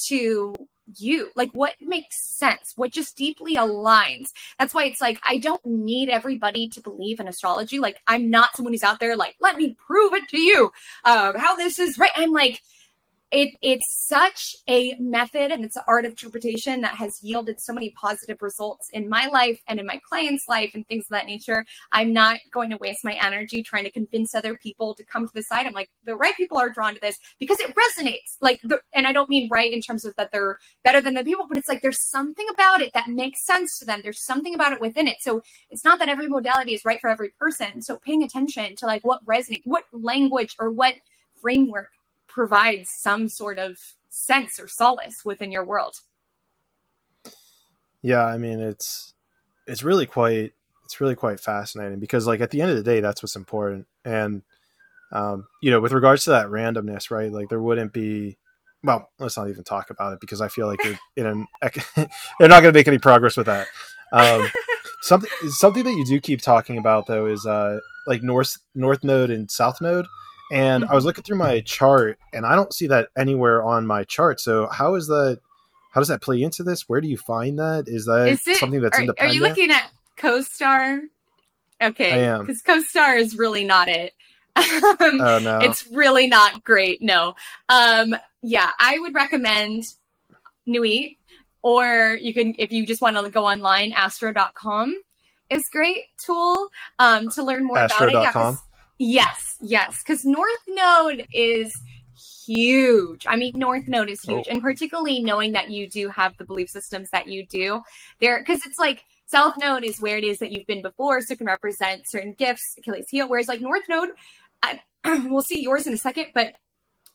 to 0.08 0.54
you. 0.96 1.30
Like 1.34 1.50
what 1.52 1.74
makes 1.80 2.16
sense? 2.16 2.72
What 2.76 2.92
just 2.92 3.16
deeply 3.16 3.56
aligns? 3.56 4.32
That's 4.58 4.74
why 4.74 4.84
it's 4.84 5.00
like 5.00 5.18
i 5.24 5.38
don't 5.38 5.64
need 5.64 6.08
everybody 6.08 6.68
to 6.68 6.80
believe 6.80 7.20
in 7.20 7.28
astrology. 7.28 7.78
Like 7.78 7.98
i'm 8.06 8.30
not 8.30 8.56
someone 8.56 8.72
who's 8.72 8.82
out 8.82 9.00
there 9.00 9.16
like 9.16 9.36
let 9.40 9.56
me 9.56 9.76
prove 9.86 10.12
it 10.14 10.28
to 10.30 10.38
you 10.38 10.72
uh, 11.04 11.38
how 11.38 11.56
this 11.56 11.78
is 11.78 11.98
right. 11.98 12.10
I'm 12.16 12.32
like 12.32 12.62
it 13.34 13.56
it's 13.62 14.06
such 14.06 14.54
a 14.68 14.94
method 15.00 15.50
and 15.50 15.64
it's 15.64 15.74
an 15.74 15.82
art 15.88 16.04
of 16.04 16.12
interpretation 16.12 16.80
that 16.82 16.94
has 16.94 17.18
yielded 17.20 17.60
so 17.60 17.72
many 17.72 17.90
positive 17.90 18.40
results 18.40 18.88
in 18.92 19.08
my 19.08 19.26
life 19.26 19.60
and 19.66 19.80
in 19.80 19.86
my 19.86 20.00
clients' 20.08 20.44
life 20.48 20.70
and 20.74 20.86
things 20.86 21.06
of 21.06 21.10
that 21.10 21.26
nature. 21.26 21.64
I'm 21.90 22.12
not 22.12 22.38
going 22.52 22.70
to 22.70 22.76
waste 22.76 23.00
my 23.02 23.18
energy 23.20 23.64
trying 23.64 23.84
to 23.84 23.90
convince 23.90 24.36
other 24.36 24.56
people 24.56 24.94
to 24.94 25.04
come 25.04 25.26
to 25.26 25.34
the 25.34 25.42
side. 25.42 25.66
I'm 25.66 25.72
like, 25.72 25.90
the 26.04 26.14
right 26.14 26.36
people 26.36 26.58
are 26.58 26.70
drawn 26.70 26.94
to 26.94 27.00
this 27.00 27.18
because 27.40 27.58
it 27.58 27.74
resonates. 27.74 28.36
Like, 28.40 28.60
the, 28.62 28.80
and 28.92 29.04
I 29.04 29.12
don't 29.12 29.28
mean 29.28 29.48
right 29.50 29.72
in 29.72 29.80
terms 29.80 30.04
of 30.04 30.14
that 30.14 30.30
they're 30.30 30.58
better 30.84 31.00
than 31.00 31.14
the 31.14 31.24
people, 31.24 31.46
but 31.48 31.58
it's 31.58 31.68
like 31.68 31.82
there's 31.82 32.08
something 32.08 32.46
about 32.52 32.82
it 32.82 32.92
that 32.94 33.08
makes 33.08 33.44
sense 33.44 33.80
to 33.80 33.84
them. 33.84 34.00
There's 34.04 34.24
something 34.24 34.54
about 34.54 34.72
it 34.72 34.80
within 34.80 35.08
it. 35.08 35.16
So 35.20 35.42
it's 35.70 35.84
not 35.84 35.98
that 35.98 36.08
every 36.08 36.28
modality 36.28 36.74
is 36.74 36.84
right 36.84 37.00
for 37.00 37.10
every 37.10 37.30
person. 37.30 37.82
So 37.82 37.98
paying 37.98 38.22
attention 38.22 38.76
to 38.76 38.86
like 38.86 39.04
what 39.04 39.26
resonates, 39.26 39.62
what 39.64 39.84
language 39.92 40.54
or 40.60 40.70
what 40.70 40.94
framework 41.40 41.88
provides 42.34 42.90
some 42.90 43.28
sort 43.28 43.60
of 43.60 43.78
sense 44.08 44.58
or 44.58 44.66
solace 44.66 45.24
within 45.24 45.52
your 45.52 45.64
world. 45.64 46.00
Yeah, 48.02 48.24
I 48.24 48.38
mean 48.38 48.60
it's 48.60 49.14
it's 49.68 49.84
really 49.84 50.04
quite 50.04 50.52
it's 50.84 51.00
really 51.00 51.14
quite 51.14 51.38
fascinating 51.38 52.00
because 52.00 52.26
like 52.26 52.40
at 52.40 52.50
the 52.50 52.60
end 52.60 52.72
of 52.72 52.76
the 52.76 52.82
day 52.82 53.00
that's 53.00 53.22
what's 53.22 53.36
important. 53.36 53.86
And 54.04 54.42
um, 55.12 55.46
you 55.62 55.70
know 55.70 55.80
with 55.80 55.92
regards 55.92 56.24
to 56.24 56.30
that 56.30 56.48
randomness 56.48 57.10
right 57.10 57.30
like 57.30 57.48
there 57.48 57.62
wouldn't 57.62 57.92
be 57.92 58.36
well 58.82 59.10
let's 59.20 59.36
not 59.36 59.48
even 59.48 59.62
talk 59.62 59.90
about 59.90 60.12
it 60.12 60.18
because 60.18 60.40
i 60.40 60.48
feel 60.48 60.66
like 60.66 60.82
you're 60.82 60.98
in 61.16 61.26
an 61.26 61.46
they're 61.94 62.08
not 62.48 62.62
going 62.62 62.72
to 62.72 62.72
make 62.72 62.88
any 62.88 62.98
progress 62.98 63.36
with 63.36 63.46
that. 63.46 63.68
Um, 64.12 64.48
something 65.02 65.30
something 65.50 65.84
that 65.84 65.92
you 65.92 66.04
do 66.04 66.20
keep 66.20 66.42
talking 66.42 66.78
about 66.78 67.06
though 67.06 67.26
is 67.26 67.46
uh, 67.46 67.78
like 68.08 68.22
north 68.22 68.58
north 68.74 69.04
node 69.04 69.30
and 69.30 69.48
south 69.50 69.80
node 69.80 70.06
and 70.50 70.84
I 70.84 70.94
was 70.94 71.04
looking 71.04 71.24
through 71.24 71.38
my 71.38 71.60
chart, 71.60 72.18
and 72.32 72.44
I 72.44 72.54
don't 72.54 72.72
see 72.72 72.86
that 72.88 73.08
anywhere 73.16 73.62
on 73.62 73.86
my 73.86 74.04
chart. 74.04 74.40
So 74.40 74.68
how 74.68 74.94
is 74.94 75.06
that? 75.08 75.40
How 75.90 76.00
does 76.00 76.08
that 76.08 76.22
play 76.22 76.42
into 76.42 76.64
this? 76.64 76.88
Where 76.88 77.00
do 77.00 77.08
you 77.08 77.16
find 77.16 77.58
that? 77.58 77.84
Is 77.86 78.06
that 78.06 78.28
is 78.28 78.46
it, 78.46 78.58
something 78.58 78.80
that's 78.80 78.98
are, 78.98 79.02
independent? 79.02 79.30
Are 79.30 79.34
you 79.34 79.40
looking 79.40 79.70
at 79.70 79.90
CoStar? 80.18 81.02
Okay, 81.80 82.12
I 82.12 82.18
am 82.18 82.46
because 82.46 82.62
CoStar 82.62 83.18
is 83.18 83.36
really 83.36 83.64
not 83.64 83.88
it. 83.88 84.12
oh 84.56 85.40
no, 85.42 85.58
it's 85.62 85.86
really 85.88 86.26
not 86.26 86.62
great. 86.64 87.02
No, 87.02 87.34
um, 87.68 88.14
yeah, 88.42 88.70
I 88.78 88.98
would 88.98 89.14
recommend 89.14 89.84
Nui, 90.66 91.18
or 91.62 92.18
you 92.20 92.32
can 92.32 92.54
if 92.58 92.70
you 92.70 92.86
just 92.86 93.00
want 93.02 93.16
to 93.16 93.30
go 93.30 93.44
online, 93.44 93.92
Astro.com 93.92 94.94
is 95.50 95.68
great 95.72 96.04
tool 96.24 96.68
um, 96.98 97.30
to 97.30 97.42
learn 97.42 97.64
more 97.64 97.78
Astro. 97.78 98.08
about 98.08 98.08
it. 98.08 98.34
Yeah, 98.34 98.56
Yes, 99.06 99.56
yes, 99.60 100.02
because 100.02 100.24
North 100.24 100.64
Node 100.66 101.26
is 101.30 101.78
huge. 102.46 103.26
I 103.28 103.36
mean, 103.36 103.52
North 103.54 103.86
Node 103.86 104.08
is 104.08 104.22
huge, 104.22 104.46
oh. 104.48 104.50
and 104.50 104.62
particularly 104.62 105.22
knowing 105.22 105.52
that 105.52 105.68
you 105.68 105.86
do 105.86 106.08
have 106.08 106.34
the 106.38 106.44
belief 106.46 106.70
systems 106.70 107.10
that 107.10 107.28
you 107.28 107.44
do 107.44 107.82
there, 108.22 108.38
because 108.38 108.64
it's 108.64 108.78
like 108.78 109.04
South 109.26 109.58
Node 109.58 109.84
is 109.84 110.00
where 110.00 110.16
it 110.16 110.24
is 110.24 110.38
that 110.38 110.52
you've 110.52 110.66
been 110.66 110.80
before, 110.80 111.20
so 111.20 111.34
it 111.34 111.36
can 111.36 111.46
represent 111.46 112.08
certain 112.08 112.32
gifts, 112.32 112.76
Achilles 112.78 113.10
heel. 113.10 113.28
Whereas 113.28 113.46
like 113.46 113.60
North 113.60 113.86
Node, 113.90 114.08
I, 114.62 114.80
we'll 115.04 115.42
see 115.42 115.60
yours 115.60 115.86
in 115.86 115.92
a 115.92 115.98
second, 115.98 116.28
but 116.32 116.54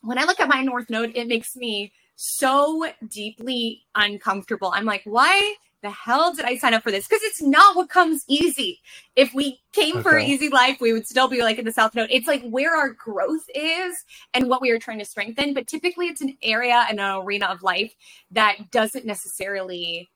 when 0.00 0.16
I 0.16 0.26
look 0.26 0.38
at 0.38 0.48
my 0.48 0.62
North 0.62 0.90
Node, 0.90 1.10
it 1.16 1.26
makes 1.26 1.56
me 1.56 1.92
so 2.14 2.86
deeply 3.08 3.82
uncomfortable. 3.96 4.70
I'm 4.72 4.84
like, 4.84 5.02
why 5.06 5.56
the 5.82 5.90
hell 5.90 6.34
did 6.34 6.44
I 6.44 6.56
sign 6.56 6.74
up 6.74 6.82
for 6.82 6.90
this? 6.90 7.06
Because 7.06 7.22
it's 7.24 7.42
not 7.42 7.76
what 7.76 7.88
comes 7.88 8.24
easy. 8.28 8.80
If 9.16 9.32
we 9.34 9.60
came 9.72 9.96
okay. 9.96 10.02
for 10.02 10.18
easy 10.18 10.48
life, 10.48 10.78
we 10.80 10.92
would 10.92 11.06
still 11.06 11.28
be 11.28 11.42
like 11.42 11.58
in 11.58 11.64
the 11.64 11.72
South 11.72 11.94
Node. 11.94 12.10
It's 12.10 12.26
like 12.26 12.42
where 12.42 12.76
our 12.76 12.90
growth 12.90 13.44
is 13.54 14.04
and 14.34 14.48
what 14.48 14.60
we 14.60 14.70
are 14.70 14.78
trying 14.78 14.98
to 14.98 15.04
strengthen. 15.04 15.54
But 15.54 15.66
typically, 15.66 16.06
it's 16.06 16.20
an 16.20 16.36
area 16.42 16.84
and 16.88 17.00
an 17.00 17.16
arena 17.22 17.46
of 17.46 17.62
life 17.62 17.94
that 18.30 18.70
doesn't 18.70 19.06
necessarily 19.06 20.10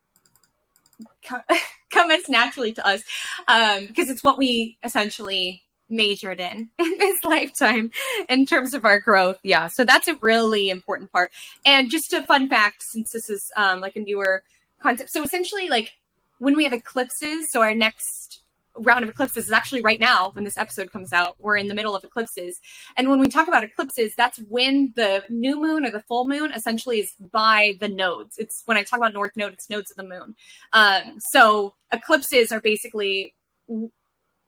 come, 1.25 1.43
come 1.91 2.11
as 2.11 2.29
naturally 2.29 2.73
to 2.73 2.87
us 2.87 3.03
um, 3.49 3.87
because 3.87 4.11
it's 4.11 4.23
what 4.23 4.39
we 4.39 4.79
essentially 4.83 5.63
majored 5.91 6.41
in 6.41 6.71
in 6.79 6.99
this 6.99 7.23
lifetime 7.25 7.91
in 8.29 8.47
terms 8.47 8.75
of 8.75 8.85
our 8.85 9.01
growth. 9.01 9.39
Yeah, 9.43 9.69
so 9.69 9.85
that's 9.85 10.09
a 10.09 10.17
really 10.21 10.69
important 10.69 11.11
part. 11.13 11.31
And 11.65 11.91
just 11.91 12.13
a 12.13 12.23
fun 12.23 12.49
fact, 12.49 12.83
since 12.83 13.13
this 13.13 13.31
is 13.31 13.51
um, 13.57 13.81
like 13.81 13.97
a 13.97 14.01
newer 14.01 14.43
concept. 14.85 15.11
So 15.11 15.23
essentially, 15.23 15.69
like 15.69 15.93
when 16.39 16.55
we 16.55 16.65
have 16.65 16.73
eclipses, 16.73 17.51
so 17.51 17.63
our 17.63 17.75
next 17.75 18.41
round 18.77 19.05
of 19.05 19.11
eclipses 19.11 19.47
is 19.47 19.53
actually 19.53 19.81
right 19.83 20.01
now 20.01 20.31
when 20.33 20.45
this 20.45 20.59
episode 20.59 20.91
comes 20.93 21.13
out. 21.13 21.37
We're 21.39 21.57
in 21.57 21.69
the 21.69 21.75
middle 21.75 21.95
of 21.95 22.05
eclipses. 22.05 22.61
And 22.97 23.09
when 23.09 23.21
we 23.21 23.29
talk 23.29 23.49
about 23.49 23.65
eclipses, 23.65 24.15
that's 24.17 24.39
when 24.49 24.93
the 24.97 25.23
new 25.29 25.61
moon 25.61 25.85
or 25.85 25.91
the 25.91 26.03
full 26.03 26.27
moon 26.27 26.53
essentially 26.53 27.01
is 27.01 27.13
by 27.33 27.75
the 27.81 27.89
nodes. 27.89 28.37
It's 28.37 28.63
when 28.67 28.77
I 28.77 28.83
talk 28.83 28.99
about 28.99 29.15
north 29.15 29.37
node, 29.37 29.53
it's 29.53 29.71
nodes 29.71 29.91
of 29.91 29.97
the 29.97 30.05
moon. 30.05 30.35
Um, 30.73 31.19
so 31.19 31.75
eclipses 31.93 32.53
are 32.53 32.61
basically 32.61 33.35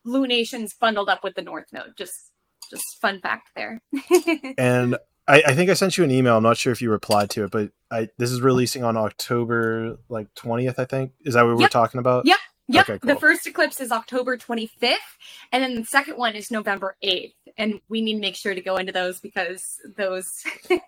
lunations 0.05 0.75
bundled 0.75 1.09
up 1.09 1.23
with 1.23 1.35
the 1.35 1.43
North 1.43 1.73
Node. 1.73 1.97
Just 1.97 2.33
just 2.71 3.01
fun 3.01 3.21
fact 3.21 3.51
there. 3.55 3.81
and 4.59 4.97
I, 5.29 5.43
I, 5.49 5.55
think 5.55 5.71
I 5.71 5.75
sent 5.75 5.99
you 5.99 6.05
an 6.05 6.11
email. 6.11 6.37
I'm 6.37 6.43
not 6.43 6.57
sure 6.57 6.73
if 6.73 6.81
you 6.81 6.91
replied 6.91 7.31
to 7.31 7.45
it, 7.45 7.51
but 7.51 7.71
I 7.91 8.09
this 8.19 8.31
is 8.31 8.41
releasing 8.41 8.85
on 8.85 8.97
October 8.97 9.99
like 10.09 10.33
20th. 10.35 10.79
I 10.79 10.85
think 10.85 11.13
is 11.21 11.35
that 11.35 11.43
what 11.43 11.53
yep. 11.53 11.59
we're 11.59 11.69
talking 11.69 11.99
about? 11.99 12.27
Yep. 12.27 12.39
Yep. 12.69 12.89
Okay, 12.89 12.99
cool. 12.99 13.15
The 13.15 13.21
first 13.21 13.47
eclipse 13.47 13.81
is 13.81 13.93
October 13.93 14.37
25th, 14.37 14.97
and 15.53 15.63
then 15.63 15.77
the 15.77 15.85
second 15.85 16.17
one 16.17 16.35
is 16.35 16.51
November 16.51 16.97
8th. 17.03 17.35
And 17.59 17.81
we 17.89 18.01
need 18.01 18.15
to 18.15 18.21
make 18.21 18.35
sure 18.35 18.55
to 18.55 18.61
go 18.61 18.77
into 18.77 18.93
those 18.93 19.21
because 19.21 19.79
those. 19.97 20.45
so 20.69 20.79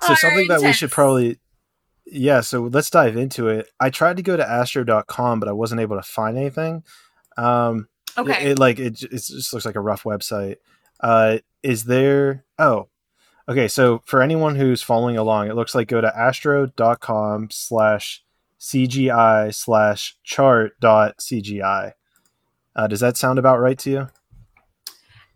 something 0.14 0.40
intense. 0.40 0.48
that 0.48 0.66
we 0.66 0.72
should 0.72 0.90
probably 0.90 1.38
yeah 2.06 2.40
so 2.40 2.64
let's 2.64 2.90
dive 2.90 3.16
into 3.16 3.48
it 3.48 3.68
i 3.80 3.88
tried 3.88 4.16
to 4.16 4.22
go 4.22 4.36
to 4.36 4.48
astro.com 4.48 5.40
but 5.40 5.48
i 5.48 5.52
wasn't 5.52 5.80
able 5.80 5.96
to 5.96 6.02
find 6.02 6.36
anything 6.36 6.82
um 7.36 7.88
okay 8.18 8.44
it, 8.44 8.50
it 8.52 8.58
like 8.58 8.78
it, 8.78 9.02
it 9.02 9.10
just 9.10 9.52
looks 9.52 9.64
like 9.64 9.76
a 9.76 9.80
rough 9.80 10.02
website 10.02 10.56
uh 11.00 11.38
is 11.62 11.84
there 11.84 12.44
oh 12.58 12.88
okay 13.48 13.68
so 13.68 14.02
for 14.04 14.22
anyone 14.22 14.56
who's 14.56 14.82
following 14.82 15.16
along 15.16 15.48
it 15.48 15.54
looks 15.54 15.74
like 15.74 15.88
go 15.88 16.00
to 16.00 16.18
astro.com 16.18 17.48
slash 17.50 18.22
cgi 18.60 19.54
slash 19.54 20.16
chart 20.22 20.78
dot 20.80 21.16
cgi 21.18 21.92
uh, 22.76 22.86
does 22.86 23.00
that 23.00 23.16
sound 23.16 23.38
about 23.38 23.60
right 23.60 23.78
to 23.78 23.90
you 23.90 24.08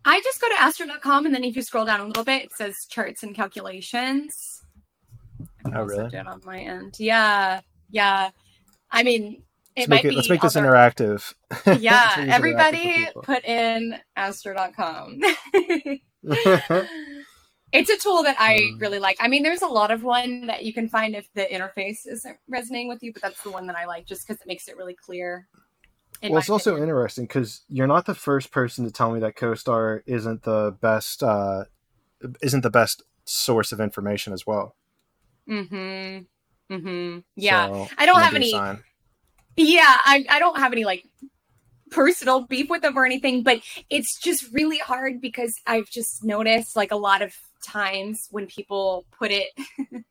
i 0.05 0.21
just 0.21 0.39
go 0.41 0.47
to 0.49 0.61
astro.com 0.61 1.25
and 1.25 1.35
then 1.35 1.43
if 1.43 1.55
you 1.55 1.61
scroll 1.61 1.85
down 1.85 1.99
a 1.99 2.05
little 2.05 2.23
bit 2.23 2.43
it 2.43 2.53
says 2.53 2.85
charts 2.89 3.23
and 3.23 3.35
calculations 3.35 4.57
oh, 5.75 5.83
really? 5.83 6.09
Did 6.09 6.27
on 6.27 6.41
my 6.45 6.59
end. 6.59 6.95
Yeah, 6.99 7.61
yeah. 7.89 8.29
I 8.91 9.03
mean, 9.03 9.43
it 9.75 9.89
let's 9.89 10.03
make, 10.03 10.05
it, 10.05 10.13
let's 10.15 10.29
make 10.29 10.41
this 10.41 10.55
interactive. 10.55 11.33
Yeah, 11.79 12.13
everybody 12.17 13.05
interactive 13.05 13.23
put 13.23 13.45
in 13.45 13.99
astro.com. 14.15 15.21
it's 17.71 17.89
a 17.89 17.97
tool 17.97 18.23
that 18.23 18.37
I 18.39 18.59
mm. 18.59 18.81
really 18.81 18.99
like. 18.99 19.17
I 19.19 19.27
mean, 19.27 19.43
there's 19.43 19.61
a 19.61 19.67
lot 19.67 19.91
of 19.91 20.03
one 20.03 20.47
that 20.47 20.63
you 20.63 20.73
can 20.73 20.87
find 20.87 21.15
if 21.15 21.27
the 21.33 21.43
interface 21.43 22.07
isn't 22.07 22.37
resonating 22.47 22.87
with 22.87 23.03
you, 23.03 23.11
but 23.13 23.21
that's 23.21 23.43
the 23.43 23.51
one 23.51 23.67
that 23.67 23.75
I 23.75 23.85
like 23.85 24.05
just 24.05 24.27
because 24.27 24.41
it 24.41 24.47
makes 24.47 24.67
it 24.67 24.77
really 24.77 24.95
clear. 24.95 25.47
Well, 26.23 26.37
it's 26.37 26.47
opinion. 26.47 26.53
also 26.53 26.77
interesting 26.77 27.25
because 27.25 27.61
you're 27.67 27.87
not 27.87 28.05
the 28.05 28.15
first 28.15 28.51
person 28.51 28.85
to 28.85 28.91
tell 28.91 29.11
me 29.11 29.19
that 29.19 29.35
CoStar 29.35 30.01
isn't 30.07 30.43
the 30.43 30.75
best 30.81 31.21
uh, 31.21 31.65
isn't 32.41 32.61
the 32.61 32.69
best 32.69 33.03
source 33.25 33.71
of 33.71 33.79
information 33.79 34.33
as 34.33 34.47
well. 34.47 34.75
Mm-hmm. 35.47 36.73
Mm-hmm. 36.73 37.19
Yeah. 37.35 37.67
So, 37.67 37.87
I 37.97 38.05
don't 38.05 38.21
have 38.21 38.33
any 38.33 38.51
sign. 38.51 38.83
Yeah, 39.55 39.83
I, 40.05 40.25
I 40.29 40.39
don't 40.39 40.57
have 40.57 40.71
any 40.71 40.85
like 40.85 41.05
personal 41.89 42.41
beef 42.41 42.69
with 42.69 42.81
them 42.81 42.97
or 42.97 43.05
anything, 43.05 43.43
but 43.43 43.61
it's 43.89 44.19
just 44.19 44.51
really 44.53 44.77
hard 44.77 45.21
because 45.21 45.53
I've 45.65 45.89
just 45.89 46.23
noticed 46.23 46.75
like 46.75 46.91
a 46.91 46.95
lot 46.95 47.21
of 47.21 47.33
times 47.61 48.27
when 48.31 48.47
people 48.47 49.05
put 49.17 49.31
it 49.31 49.49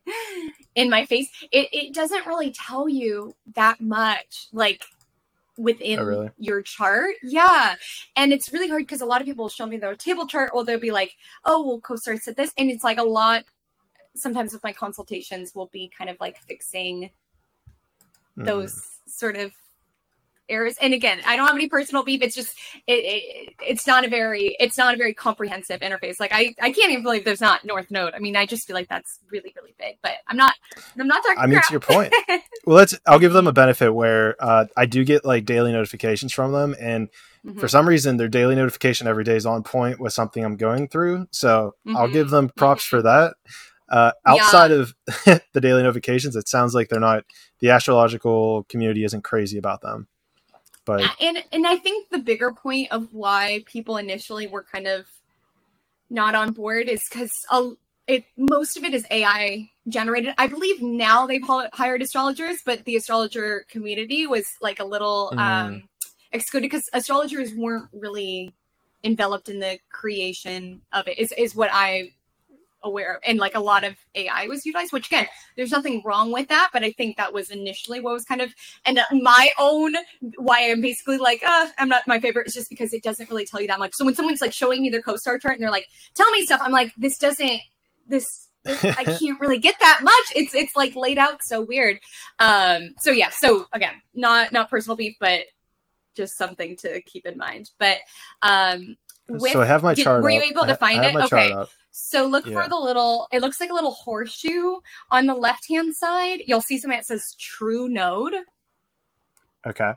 in 0.75 0.89
my 0.89 1.05
face, 1.05 1.29
it, 1.51 1.69
it 1.71 1.93
doesn't 1.93 2.25
really 2.25 2.51
tell 2.51 2.87
you 2.87 3.35
that 3.55 3.81
much. 3.81 4.47
Like 4.51 4.83
within 5.57 5.99
oh, 5.99 6.03
really? 6.03 6.29
your 6.37 6.61
chart. 6.61 7.15
Yeah. 7.23 7.75
And 8.15 8.31
it's 8.31 8.53
really 8.53 8.69
hard 8.69 8.83
because 8.83 9.01
a 9.01 9.05
lot 9.05 9.21
of 9.21 9.27
people 9.27 9.49
show 9.49 9.65
me 9.65 9.77
their 9.77 9.95
table 9.95 10.27
chart 10.27 10.51
or 10.53 10.63
they'll 10.63 10.79
be 10.79 10.91
like, 10.91 11.15
oh, 11.45 11.65
well, 11.65 11.81
CoStar 11.81 12.19
said 12.21 12.35
this. 12.35 12.53
And 12.57 12.69
it's 12.69 12.83
like 12.83 12.99
a 12.99 13.03
lot 13.03 13.43
sometimes 14.15 14.53
with 14.53 14.63
my 14.63 14.73
consultations 14.73 15.53
will 15.53 15.67
be 15.67 15.91
kind 15.95 16.09
of 16.09 16.17
like 16.19 16.39
fixing 16.39 17.09
mm. 18.37 18.45
those 18.45 18.99
sort 19.07 19.35
of 19.35 19.51
errors 20.49 20.75
and 20.81 20.93
again 20.93 21.19
i 21.25 21.35
don't 21.35 21.47
have 21.47 21.55
any 21.55 21.67
personal 21.67 22.03
beef 22.03 22.21
it's 22.21 22.35
just 22.35 22.57
it, 22.87 22.93
it, 22.93 23.55
it's 23.65 23.87
not 23.87 24.05
a 24.05 24.07
very 24.07 24.55
it's 24.59 24.77
not 24.77 24.93
a 24.93 24.97
very 24.97 25.13
comprehensive 25.13 25.79
interface 25.81 26.19
like 26.19 26.31
i 26.33 26.53
i 26.61 26.71
can't 26.71 26.91
even 26.91 27.03
believe 27.03 27.23
there's 27.23 27.41
not 27.41 27.63
north 27.65 27.89
node 27.91 28.13
i 28.13 28.19
mean 28.19 28.35
i 28.35 28.45
just 28.45 28.67
feel 28.67 28.75
like 28.75 28.87
that's 28.87 29.19
really 29.31 29.53
really 29.55 29.73
big 29.79 29.97
but 30.01 30.13
i'm 30.27 30.37
not 30.37 30.53
i'm 30.99 31.07
not 31.07 31.23
talking 31.23 31.39
i 31.39 31.45
mean 31.45 31.61
to 31.61 31.71
your 31.71 31.79
point 31.79 32.13
well 32.65 32.77
let's 32.77 32.97
i'll 33.05 33.19
give 33.19 33.33
them 33.33 33.47
a 33.47 33.53
benefit 33.53 33.93
where 33.93 34.35
uh, 34.39 34.65
i 34.75 34.85
do 34.85 35.03
get 35.03 35.25
like 35.25 35.45
daily 35.45 35.71
notifications 35.71 36.33
from 36.33 36.51
them 36.51 36.75
and 36.79 37.09
mm-hmm. 37.45 37.59
for 37.59 37.67
some 37.67 37.87
reason 37.87 38.17
their 38.17 38.27
daily 38.27 38.55
notification 38.55 39.07
every 39.07 39.23
day 39.23 39.35
is 39.35 39.45
on 39.45 39.63
point 39.63 39.99
with 39.99 40.13
something 40.13 40.43
i'm 40.43 40.57
going 40.57 40.87
through 40.87 41.27
so 41.31 41.73
mm-hmm. 41.85 41.97
i'll 41.97 42.09
give 42.09 42.29
them 42.29 42.49
props 42.55 42.83
mm-hmm. 42.83 42.97
for 42.97 43.01
that 43.01 43.33
uh, 43.89 44.11
outside 44.25 44.71
yeah. 44.71 44.77
of 44.77 44.95
the 45.53 45.61
daily 45.61 45.81
notifications, 45.81 46.35
it 46.35 46.47
sounds 46.47 46.75
like 46.75 46.89
they're 46.89 46.99
not 46.99 47.23
the 47.59 47.69
astrological 47.69 48.63
community 48.65 49.03
isn't 49.03 49.23
crazy 49.23 49.57
about 49.57 49.81
them. 49.81 50.07
But 50.87 51.03
and 51.21 51.43
and 51.51 51.67
I 51.67 51.75
think 51.75 52.09
the 52.09 52.17
bigger 52.17 52.51
point 52.51 52.91
of 52.91 53.13
why 53.13 53.63
people 53.65 53.97
initially 53.97 54.47
were 54.47 54.63
kind 54.63 54.87
of 54.87 55.05
not 56.09 56.33
on 56.33 56.53
board 56.53 56.87
is 56.87 57.03
because 57.09 57.31
it 58.07 58.23
most 58.37 58.77
of 58.77 58.85
it 58.85 58.93
is 58.93 59.05
AI 59.11 59.69
generated. 59.89 60.33
I 60.37 60.47
believe 60.47 60.81
now 60.81 61.27
they've 61.27 61.43
hired 61.73 62.01
astrologers, 62.01 62.61
but 62.65 62.85
the 62.85 62.95
astrologer 62.95 63.65
community 63.69 64.25
was 64.25 64.47
like 64.61 64.79
a 64.79 64.85
little 64.85 65.31
mm. 65.33 65.39
um, 65.39 65.89
excluded 66.31 66.67
because 66.67 66.89
astrologers 66.93 67.53
weren't 67.53 67.89
really 67.91 68.53
enveloped 69.03 69.49
in 69.49 69.59
the 69.59 69.79
creation 69.89 70.81
of 70.93 71.07
it. 71.09 71.19
Is 71.19 71.33
is 71.37 71.53
what 71.53 71.69
I 71.73 72.13
aware 72.87 73.15
of 73.15 73.21
and 73.25 73.37
like 73.37 73.55
a 73.55 73.59
lot 73.59 73.83
of 73.83 73.95
ai 74.15 74.47
was 74.47 74.65
utilized 74.65 74.91
which 74.91 75.07
again 75.07 75.27
there's 75.55 75.71
nothing 75.71 76.01
wrong 76.05 76.31
with 76.31 76.47
that 76.47 76.69
but 76.73 76.83
i 76.83 76.91
think 76.93 77.17
that 77.17 77.33
was 77.33 77.49
initially 77.49 77.99
what 77.99 78.13
was 78.13 78.23
kind 78.25 78.41
of 78.41 78.53
and 78.85 78.99
my 79.11 79.49
own 79.59 79.93
why 80.37 80.71
i'm 80.71 80.81
basically 80.81 81.17
like 81.17 81.43
uh 81.43 81.67
i'm 81.77 81.89
not 81.89 82.07
my 82.07 82.19
favorite 82.19 82.47
is 82.47 82.53
just 82.53 82.69
because 82.69 82.93
it 82.93 83.03
doesn't 83.03 83.29
really 83.29 83.45
tell 83.45 83.61
you 83.61 83.67
that 83.67 83.79
much 83.79 83.91
so 83.93 84.05
when 84.05 84.15
someone's 84.15 84.41
like 84.41 84.53
showing 84.53 84.81
me 84.81 84.89
their 84.89 85.01
co-star 85.01 85.37
chart 85.37 85.55
and 85.55 85.63
they're 85.63 85.71
like 85.71 85.87
tell 86.15 86.29
me 86.31 86.45
stuff 86.45 86.61
i'm 86.63 86.71
like 86.71 86.91
this 86.97 87.17
doesn't 87.17 87.61
this 88.07 88.47
I 88.65 89.03
can't 89.19 89.39
really 89.39 89.59
get 89.59 89.75
that 89.79 90.01
much. 90.03 90.33
It's 90.35 90.53
it's 90.53 90.75
like 90.75 90.95
laid 90.95 91.17
out 91.17 91.39
so 91.43 91.61
weird. 91.61 91.99
Um 92.39 92.95
so 92.99 93.11
yeah, 93.11 93.29
so 93.29 93.65
again, 93.71 93.93
not 94.13 94.51
not 94.51 94.69
personal 94.69 94.97
beef, 94.97 95.15
but 95.19 95.41
just 96.15 96.37
something 96.37 96.75
to 96.77 97.01
keep 97.01 97.25
in 97.25 97.37
mind. 97.37 97.69
But 97.79 97.99
um 98.41 98.97
with, 99.29 99.51
so 99.51 99.61
I 99.61 99.65
have 99.65 99.83
my 99.83 99.93
chart. 99.93 100.23
Were 100.23 100.29
you 100.29 100.41
able 100.41 100.65
to 100.65 100.75
find 100.75 101.03
it? 101.03 101.15
Okay. 101.15 101.53
So 101.91 102.27
look 102.27 102.45
yeah. 102.45 102.61
for 102.61 102.69
the 102.69 102.77
little, 102.77 103.27
it 103.31 103.41
looks 103.41 103.59
like 103.59 103.71
a 103.71 103.73
little 103.73 103.91
horseshoe 103.91 104.77
on 105.09 105.25
the 105.25 105.33
left 105.33 105.67
hand 105.67 105.95
side. 105.95 106.41
You'll 106.45 106.61
see 106.61 106.77
something 106.77 106.97
that 106.97 107.05
says 107.05 107.35
true 107.39 107.89
node. 107.89 108.33
Okay. 109.65 109.93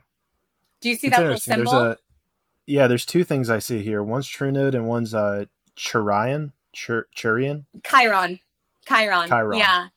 Do 0.81 0.89
you 0.89 0.95
see 0.95 1.07
it's 1.07 1.15
that 1.15 1.23
little 1.23 1.39
symbol? 1.39 1.71
There's 1.71 1.95
a, 1.95 1.97
yeah, 2.65 2.87
there's 2.87 3.05
two 3.05 3.23
things 3.23 3.49
I 3.49 3.59
see 3.59 3.81
here. 3.83 4.01
One's 4.01 4.27
true 4.27 4.51
node 4.51 4.75
and 4.75 4.87
one's 4.87 5.13
uh 5.13 5.45
Churian. 5.77 6.51
Chur- 6.73 7.07
Churian? 7.15 7.65
Chiron. 7.83 8.39
Chiron. 8.87 9.27
Chiron. 9.27 9.59
Yeah. 9.59 9.87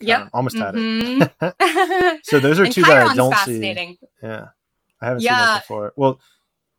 Yep. 0.00 0.28
Almost 0.32 0.56
mm-hmm. 0.56 1.20
had 1.20 1.28
it. 1.28 1.56
Mm-hmm. 1.58 2.16
so 2.22 2.38
those 2.38 2.58
are 2.60 2.66
two 2.66 2.82
Chiron's 2.82 3.08
that 3.08 3.12
I 3.12 3.14
don't 3.16 3.36
see. 3.38 3.98
Yeah. 4.22 4.48
I 5.00 5.06
haven't 5.06 5.22
yeah. 5.22 5.30
seen 5.30 5.46
that 5.46 5.62
before. 5.62 5.92
Well, 5.96 6.20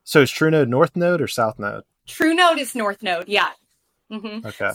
so 0.04 0.22
is 0.22 0.32
True 0.32 0.52
Node 0.52 0.70
North 0.70 0.96
Node 0.96 1.22
or 1.22 1.28
South 1.28 1.60
Node? 1.60 1.84
True 2.08 2.34
Node 2.34 2.60
is 2.60 2.76
North 2.76 3.04
Node. 3.04 3.28
Yeah. 3.28 3.50
Mm-hmm. 4.12 4.46
Okay. 4.46 4.72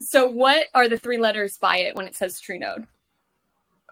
So, 0.00 0.26
what 0.26 0.66
are 0.74 0.88
the 0.88 0.98
three 0.98 1.18
letters 1.18 1.56
by 1.58 1.78
it 1.78 1.96
when 1.96 2.06
it 2.06 2.14
says 2.14 2.40
True 2.40 2.58
Node? 2.58 2.86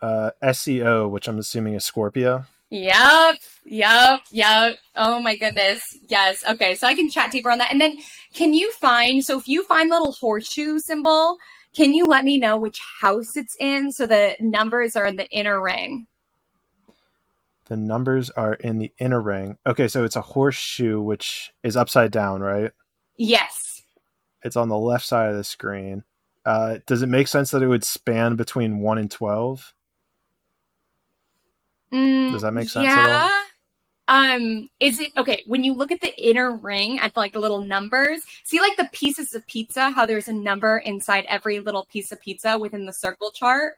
Uh, 0.02 0.30
SEO, 0.42 1.08
which 1.08 1.28
I'm 1.28 1.38
assuming 1.38 1.74
is 1.74 1.84
Scorpio. 1.84 2.44
Yep, 2.70 3.36
yep, 3.64 4.20
yep. 4.32 4.78
Oh 4.96 5.20
my 5.20 5.36
goodness. 5.36 5.82
Yes. 6.08 6.42
Okay, 6.48 6.74
so 6.74 6.86
I 6.86 6.94
can 6.94 7.08
chat 7.08 7.30
deeper 7.30 7.50
on 7.50 7.58
that. 7.58 7.70
And 7.70 7.80
then 7.80 7.98
can 8.34 8.52
you 8.52 8.72
find 8.72 9.24
so 9.24 9.38
if 9.38 9.46
you 9.46 9.62
find 9.64 9.90
the 9.90 9.94
little 9.94 10.12
horseshoe 10.12 10.78
symbol, 10.80 11.36
can 11.74 11.94
you 11.94 12.04
let 12.04 12.24
me 12.24 12.38
know 12.38 12.56
which 12.56 12.80
house 13.00 13.36
it's 13.36 13.56
in 13.60 13.92
so 13.92 14.06
the 14.06 14.34
numbers 14.40 14.96
are 14.96 15.06
in 15.06 15.16
the 15.16 15.28
inner 15.30 15.62
ring? 15.62 16.06
The 17.66 17.76
numbers 17.76 18.30
are 18.30 18.54
in 18.54 18.78
the 18.78 18.92
inner 18.98 19.20
ring. 19.20 19.56
Okay, 19.66 19.88
so 19.88 20.04
it's 20.04 20.16
a 20.16 20.20
horseshoe 20.20 21.00
which 21.00 21.52
is 21.62 21.76
upside 21.76 22.10
down, 22.10 22.40
right? 22.40 22.72
Yes. 23.16 23.82
It's 24.42 24.56
on 24.56 24.68
the 24.68 24.78
left 24.78 25.06
side 25.06 25.30
of 25.30 25.36
the 25.36 25.44
screen. 25.44 26.04
Uh, 26.44 26.78
does 26.86 27.00
it 27.00 27.08
make 27.08 27.28
sense 27.28 27.50
that 27.50 27.62
it 27.62 27.68
would 27.68 27.84
span 27.84 28.36
between 28.36 28.80
one 28.80 28.98
and 28.98 29.10
twelve? 29.10 29.72
Mm, 31.92 32.32
does 32.32 32.42
that 32.42 32.52
make 32.52 32.68
sense 32.68 32.84
yeah. 32.84 33.30
Um, 34.06 34.68
is 34.80 35.00
it 35.00 35.12
okay 35.16 35.42
when 35.46 35.64
you 35.64 35.72
look 35.72 35.90
at 35.90 36.02
the 36.02 36.14
inner 36.22 36.54
ring 36.54 36.98
at 36.98 37.16
like 37.16 37.32
the 37.32 37.38
little 37.38 37.62
numbers? 37.62 38.20
See, 38.42 38.60
like 38.60 38.76
the 38.76 38.90
pieces 38.92 39.34
of 39.34 39.46
pizza, 39.46 39.90
how 39.90 40.04
there's 40.04 40.28
a 40.28 40.32
number 40.32 40.78
inside 40.78 41.24
every 41.28 41.60
little 41.60 41.86
piece 41.86 42.12
of 42.12 42.20
pizza 42.20 42.58
within 42.58 42.84
the 42.84 42.92
circle 42.92 43.30
chart. 43.30 43.76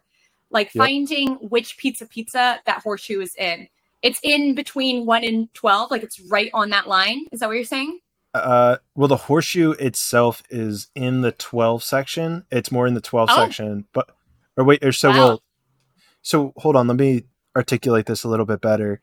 Like 0.51 0.75
yep. 0.75 0.83
finding 0.83 1.35
which 1.35 1.77
pizza 1.77 2.07
pizza 2.07 2.61
that 2.67 2.83
horseshoe 2.83 3.21
is 3.21 3.37
in. 3.37 3.69
It's 4.07 4.21
in 4.23 4.55
between 4.55 5.05
one 5.07 5.25
and 5.25 5.53
twelve, 5.55 5.91
like 5.91 6.03
it's 6.03 6.21
right 6.21 6.51
on 6.55 6.71
that 6.71 6.89
line. 6.89 7.25
Is 7.33 7.41
that 7.41 7.49
what 7.49 7.57
you're 7.57 7.65
saying? 7.65 7.99
Uh, 8.35 8.77
well, 8.95 9.09
the 9.09 9.17
horseshoe 9.17 9.73
itself 9.73 10.43
is 10.51 10.89
in 10.95 11.23
the 11.23 11.33
12 11.33 11.83
section. 11.83 12.45
It's 12.51 12.71
more 12.71 12.87
in 12.87 12.93
the 12.93 13.01
12 13.01 13.31
oh. 13.33 13.37
section, 13.37 13.87
but 13.95 14.11
or 14.59 14.65
wait, 14.65 14.85
or 14.85 14.93
so 14.93 15.09
wow. 15.09 15.17
well. 15.17 15.43
So 16.21 16.53
hold 16.59 16.77
on, 16.77 16.87
let 16.87 16.99
me 16.99 17.25
articulate 17.57 18.05
this 18.07 18.25
a 18.25 18.29
little 18.29 18.45
bit 18.47 18.61
better. 18.61 19.01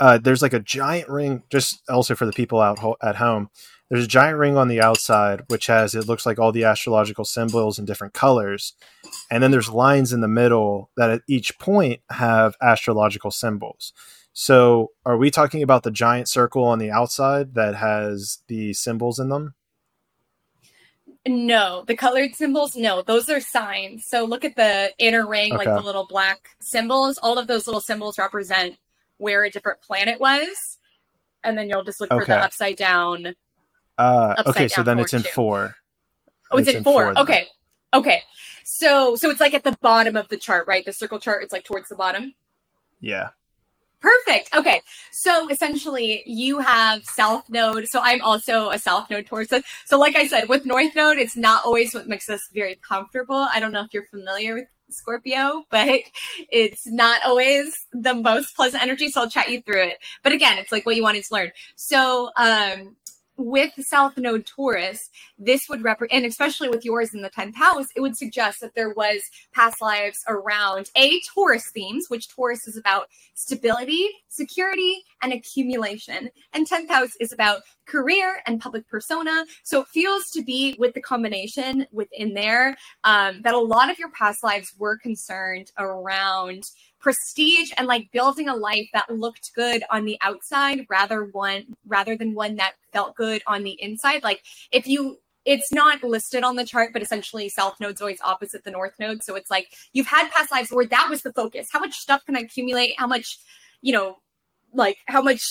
uh, 0.00 0.18
there's 0.18 0.42
like 0.42 0.52
a 0.52 0.58
giant 0.58 1.08
ring, 1.08 1.44
just 1.48 1.80
also 1.88 2.14
for 2.16 2.26
the 2.26 2.32
people 2.32 2.60
out 2.60 2.80
ho- 2.80 2.96
at 3.00 3.16
home. 3.16 3.50
There's 3.88 4.04
a 4.04 4.08
giant 4.08 4.38
ring 4.38 4.56
on 4.56 4.68
the 4.68 4.80
outside, 4.80 5.42
which 5.48 5.66
has 5.66 5.94
it 5.94 6.08
looks 6.08 6.26
like 6.26 6.38
all 6.38 6.50
the 6.50 6.64
astrological 6.64 7.24
symbols 7.24 7.78
in 7.78 7.84
different 7.84 8.14
colors, 8.14 8.74
and 9.30 9.42
then 9.42 9.50
there's 9.52 9.68
lines 9.68 10.12
in 10.12 10.22
the 10.22 10.28
middle 10.28 10.90
that 10.96 11.10
at 11.10 11.22
each 11.28 11.58
point 11.58 12.00
have 12.10 12.56
astrological 12.60 13.30
symbols. 13.30 13.92
So, 14.34 14.92
are 15.04 15.16
we 15.16 15.30
talking 15.30 15.62
about 15.62 15.82
the 15.82 15.90
giant 15.90 16.28
circle 16.28 16.64
on 16.64 16.78
the 16.78 16.90
outside 16.90 17.54
that 17.54 17.74
has 17.74 18.38
the 18.46 18.72
symbols 18.72 19.18
in 19.18 19.28
them? 19.28 19.54
No, 21.26 21.84
the 21.86 21.94
colored 21.94 22.34
symbols, 22.34 22.74
no, 22.74 23.02
those 23.02 23.28
are 23.28 23.40
signs. 23.40 24.06
So 24.06 24.24
look 24.24 24.44
at 24.44 24.56
the 24.56 24.92
inner 24.98 25.26
ring, 25.26 25.54
okay. 25.54 25.64
like 25.64 25.76
the 25.76 25.86
little 25.86 26.06
black 26.06 26.48
symbols. 26.60 27.16
All 27.18 27.38
of 27.38 27.46
those 27.46 27.66
little 27.66 27.80
symbols 27.80 28.18
represent 28.18 28.76
where 29.18 29.44
a 29.44 29.50
different 29.50 29.80
planet 29.82 30.18
was. 30.18 30.78
And 31.44 31.56
then 31.56 31.68
you'll 31.68 31.84
just 31.84 32.00
look 32.00 32.10
okay. 32.10 32.24
for 32.24 32.26
the 32.26 32.38
upside 32.38 32.76
down. 32.76 33.34
Uh, 33.98 34.34
upside 34.38 34.46
okay, 34.48 34.60
down 34.62 34.68
so 34.70 34.82
then 34.82 34.98
it's 34.98 35.14
in 35.14 35.22
four. 35.22 35.76
Oh, 36.50 36.58
it's, 36.58 36.68
it's 36.68 36.78
in 36.78 36.84
four. 36.84 37.14
four 37.14 37.22
okay. 37.22 37.46
Okay. 37.94 38.22
So 38.64 39.14
so 39.14 39.30
it's 39.30 39.40
like 39.40 39.54
at 39.54 39.64
the 39.64 39.76
bottom 39.80 40.16
of 40.16 40.28
the 40.28 40.36
chart, 40.36 40.66
right? 40.66 40.84
The 40.84 40.92
circle 40.92 41.20
chart, 41.20 41.44
it's 41.44 41.52
like 41.52 41.64
towards 41.64 41.88
the 41.88 41.94
bottom. 41.94 42.34
Yeah. 43.00 43.30
Perfect. 44.02 44.54
Okay. 44.54 44.82
So 45.12 45.48
essentially 45.48 46.24
you 46.26 46.58
have 46.58 47.04
South 47.04 47.48
Node. 47.48 47.86
So 47.88 48.00
I'm 48.02 48.20
also 48.22 48.70
a 48.70 48.78
South 48.78 49.08
Node 49.08 49.26
Taurus. 49.26 49.48
So 49.86 49.98
like 49.98 50.16
I 50.16 50.26
said, 50.26 50.48
with 50.48 50.66
North 50.66 50.94
Node, 50.96 51.18
it's 51.18 51.36
not 51.36 51.64
always 51.64 51.94
what 51.94 52.08
makes 52.08 52.28
us 52.28 52.40
very 52.52 52.80
comfortable. 52.86 53.46
I 53.54 53.60
don't 53.60 53.70
know 53.70 53.82
if 53.82 53.94
you're 53.94 54.06
familiar 54.06 54.54
with 54.54 54.64
Scorpio, 54.90 55.64
but 55.70 56.00
it's 56.50 56.86
not 56.86 57.22
always 57.24 57.86
the 57.92 58.12
most 58.12 58.56
pleasant 58.56 58.82
energy. 58.82 59.08
So 59.08 59.22
I'll 59.22 59.30
chat 59.30 59.48
you 59.48 59.62
through 59.62 59.84
it. 59.84 59.98
But 60.24 60.32
again, 60.32 60.58
it's 60.58 60.72
like 60.72 60.84
what 60.84 60.96
you 60.96 61.02
wanted 61.02 61.24
to 61.24 61.34
learn. 61.34 61.52
So, 61.76 62.30
um, 62.36 62.96
with 63.36 63.72
South 63.80 64.16
Node 64.16 64.46
Taurus, 64.46 65.10
this 65.38 65.68
would 65.68 65.82
represent, 65.82 66.12
and 66.12 66.26
especially 66.26 66.68
with 66.68 66.84
yours 66.84 67.14
in 67.14 67.22
the 67.22 67.30
10th 67.30 67.54
house, 67.54 67.86
it 67.96 68.00
would 68.00 68.16
suggest 68.16 68.60
that 68.60 68.74
there 68.74 68.92
was 68.94 69.22
past 69.52 69.80
lives 69.80 70.22
around 70.28 70.90
A, 70.96 71.20
Taurus 71.22 71.70
themes, 71.70 72.06
which 72.08 72.28
Taurus 72.28 72.66
is 72.66 72.76
about 72.76 73.08
stability, 73.34 74.08
security, 74.28 75.02
and 75.22 75.32
accumulation. 75.32 76.28
And 76.52 76.68
10th 76.68 76.88
house 76.88 77.12
is 77.20 77.32
about 77.32 77.62
career 77.86 78.42
and 78.46 78.60
public 78.60 78.88
persona. 78.88 79.44
So 79.64 79.80
it 79.80 79.88
feels 79.88 80.30
to 80.30 80.42
be 80.42 80.76
with 80.78 80.94
the 80.94 81.02
combination 81.02 81.86
within 81.92 82.34
there 82.34 82.76
um, 83.04 83.42
that 83.42 83.54
a 83.54 83.58
lot 83.58 83.90
of 83.90 83.98
your 83.98 84.10
past 84.10 84.42
lives 84.44 84.72
were 84.78 84.96
concerned 84.96 85.72
around 85.78 86.64
prestige 87.02 87.72
and 87.76 87.86
like 87.86 88.10
building 88.12 88.48
a 88.48 88.54
life 88.54 88.88
that 88.92 89.10
looked 89.10 89.52
good 89.54 89.82
on 89.90 90.04
the 90.04 90.16
outside 90.20 90.86
rather 90.88 91.24
one 91.24 91.64
rather 91.86 92.16
than 92.16 92.34
one 92.34 92.56
that 92.56 92.74
felt 92.92 93.14
good 93.16 93.42
on 93.46 93.64
the 93.64 93.76
inside 93.82 94.22
like 94.22 94.42
if 94.70 94.86
you 94.86 95.18
it's 95.44 95.72
not 95.72 96.02
listed 96.02 96.44
on 96.44 96.56
the 96.56 96.64
chart, 96.64 96.92
but 96.92 97.02
essentially 97.02 97.48
South 97.48 97.80
Node's 97.80 98.00
always 98.00 98.20
opposite 98.22 98.64
the 98.64 98.70
North 98.70 98.94
Node. 98.98 99.22
So 99.22 99.34
it's 99.34 99.50
like 99.50 99.74
you've 99.92 100.06
had 100.06 100.30
past 100.30 100.52
lives 100.52 100.70
where 100.70 100.86
that 100.86 101.08
was 101.10 101.22
the 101.22 101.32
focus. 101.32 101.68
How 101.72 101.80
much 101.80 101.94
stuff 101.94 102.24
can 102.24 102.36
I 102.36 102.40
accumulate? 102.40 102.94
How 102.96 103.06
much, 103.06 103.38
you 103.80 103.92
know, 103.92 104.18
like 104.74 104.98
how 105.06 105.20
much 105.20 105.42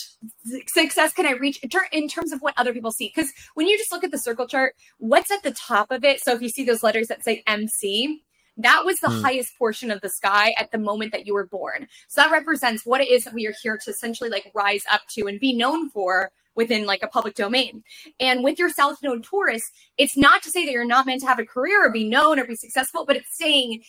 success 0.68 1.14
can 1.14 1.26
I 1.26 1.32
reach 1.32 1.62
in, 1.62 1.70
in 1.92 2.08
terms 2.08 2.32
of 2.32 2.42
what 2.42 2.54
other 2.58 2.74
people 2.74 2.92
see? 2.92 3.12
Because 3.14 3.32
when 3.54 3.68
you 3.68 3.78
just 3.78 3.92
look 3.92 4.04
at 4.04 4.12
the 4.12 4.18
circle 4.18 4.48
chart, 4.48 4.76
what's 4.98 5.32
at 5.32 5.44
the 5.44 5.52
top 5.52 5.92
of 5.92 6.04
it? 6.04 6.22
So 6.22 6.34
if 6.34 6.42
you 6.42 6.50
see 6.50 6.64
those 6.64 6.84
letters 6.84 7.08
that 7.08 7.24
say 7.24 7.44
MC, 7.46 8.24
that 8.64 8.84
was 8.86 9.00
the 9.00 9.08
mm. 9.08 9.22
highest 9.22 9.58
portion 9.58 9.92
of 9.92 10.02
the 10.02 10.10
sky 10.10 10.54
at 10.58 10.72
the 10.72 10.78
moment 10.78 11.12
that 11.12 11.26
you 11.26 11.34
were 11.34 11.48
born. 11.48 11.88
So 12.08 12.22
that 12.22 12.32
represents 12.32 12.86
what 12.86 13.02
it 13.02 13.10
is 13.10 13.24
that 13.24 13.34
we 13.34 13.48
are 13.48 13.54
here 13.62 13.78
to 13.78 13.90
essentially 13.90 14.30
like 14.30 14.52
rise 14.54 14.84
up 14.92 15.02
to 15.12 15.28
and 15.28 15.40
be 15.40 15.54
known 15.54 15.90
for 15.90 16.32
within 16.56 16.86
like 16.86 17.04
a 17.04 17.08
public 17.08 17.36
domain. 17.36 17.84
And 18.20 18.44
with 18.44 18.60
your 18.60 18.70
South 18.70 18.98
Node 19.02 19.24
Taurus, 19.24 19.72
it's 19.98 20.18
not 20.18 20.44
to 20.44 20.50
say 20.50 20.66
that 20.66 20.72
you're 20.72 20.86
not 20.86 21.06
meant 21.06 21.22
to 21.22 21.28
have 21.28 21.40
a 21.40 21.46
career 21.46 21.86
or 21.86 21.92
be 21.92 22.08
known 22.08 22.40
or 22.40 22.46
be 22.46 22.56
successful, 22.56 23.06
but 23.06 23.16
it's 23.16 23.38
saying 23.38 23.84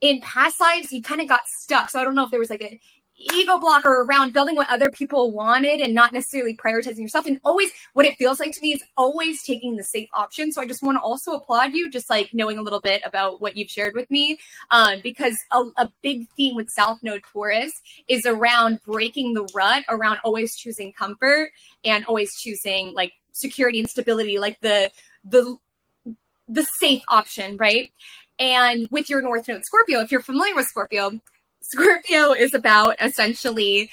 in 0.00 0.20
past 0.20 0.60
lives 0.60 0.92
you 0.92 1.02
kind 1.02 1.20
of 1.20 1.28
got 1.28 1.46
stuck. 1.46 1.90
So 1.90 2.00
I 2.00 2.04
don't 2.04 2.14
know 2.14 2.24
if 2.24 2.30
there 2.30 2.40
was 2.40 2.50
like 2.50 2.62
a 2.62 2.80
ego 3.16 3.58
blocker 3.58 4.02
around 4.02 4.32
building 4.32 4.56
what 4.56 4.68
other 4.70 4.90
people 4.90 5.30
wanted 5.32 5.80
and 5.80 5.94
not 5.94 6.12
necessarily 6.12 6.56
prioritizing 6.56 6.98
yourself. 6.98 7.26
And 7.26 7.40
always, 7.44 7.70
what 7.92 8.06
it 8.06 8.16
feels 8.16 8.40
like 8.40 8.52
to 8.52 8.60
me 8.60 8.72
is 8.72 8.82
always 8.96 9.42
taking 9.42 9.76
the 9.76 9.84
safe 9.84 10.08
option. 10.12 10.52
So 10.52 10.60
I 10.60 10.66
just 10.66 10.82
want 10.82 10.96
to 10.96 11.02
also 11.02 11.32
applaud 11.32 11.74
you, 11.74 11.90
just 11.90 12.10
like 12.10 12.30
knowing 12.32 12.58
a 12.58 12.62
little 12.62 12.80
bit 12.80 13.02
about 13.04 13.40
what 13.40 13.56
you've 13.56 13.70
shared 13.70 13.94
with 13.94 14.10
me, 14.10 14.38
um, 14.70 15.00
because 15.02 15.36
a, 15.52 15.64
a 15.76 15.90
big 16.02 16.28
theme 16.36 16.56
with 16.56 16.70
South 16.70 17.02
Node 17.02 17.22
Taurus 17.32 17.72
is 18.08 18.26
around 18.26 18.80
breaking 18.84 19.34
the 19.34 19.48
rut, 19.54 19.84
around 19.88 20.18
always 20.24 20.56
choosing 20.56 20.92
comfort 20.92 21.50
and 21.84 22.04
always 22.06 22.34
choosing 22.36 22.92
like 22.94 23.12
security 23.32 23.80
and 23.80 23.88
stability, 23.88 24.38
like 24.38 24.60
the 24.60 24.90
the 25.24 25.56
the 26.48 26.64
safe 26.78 27.02
option, 27.08 27.56
right? 27.56 27.90
And 28.38 28.88
with 28.90 29.08
your 29.08 29.22
North 29.22 29.46
Node 29.48 29.64
Scorpio, 29.64 30.00
if 30.00 30.10
you're 30.10 30.20
familiar 30.20 30.54
with 30.54 30.66
Scorpio, 30.66 31.20
Scorpio 31.64 32.32
is 32.32 32.52
about 32.52 32.96
essentially 33.00 33.90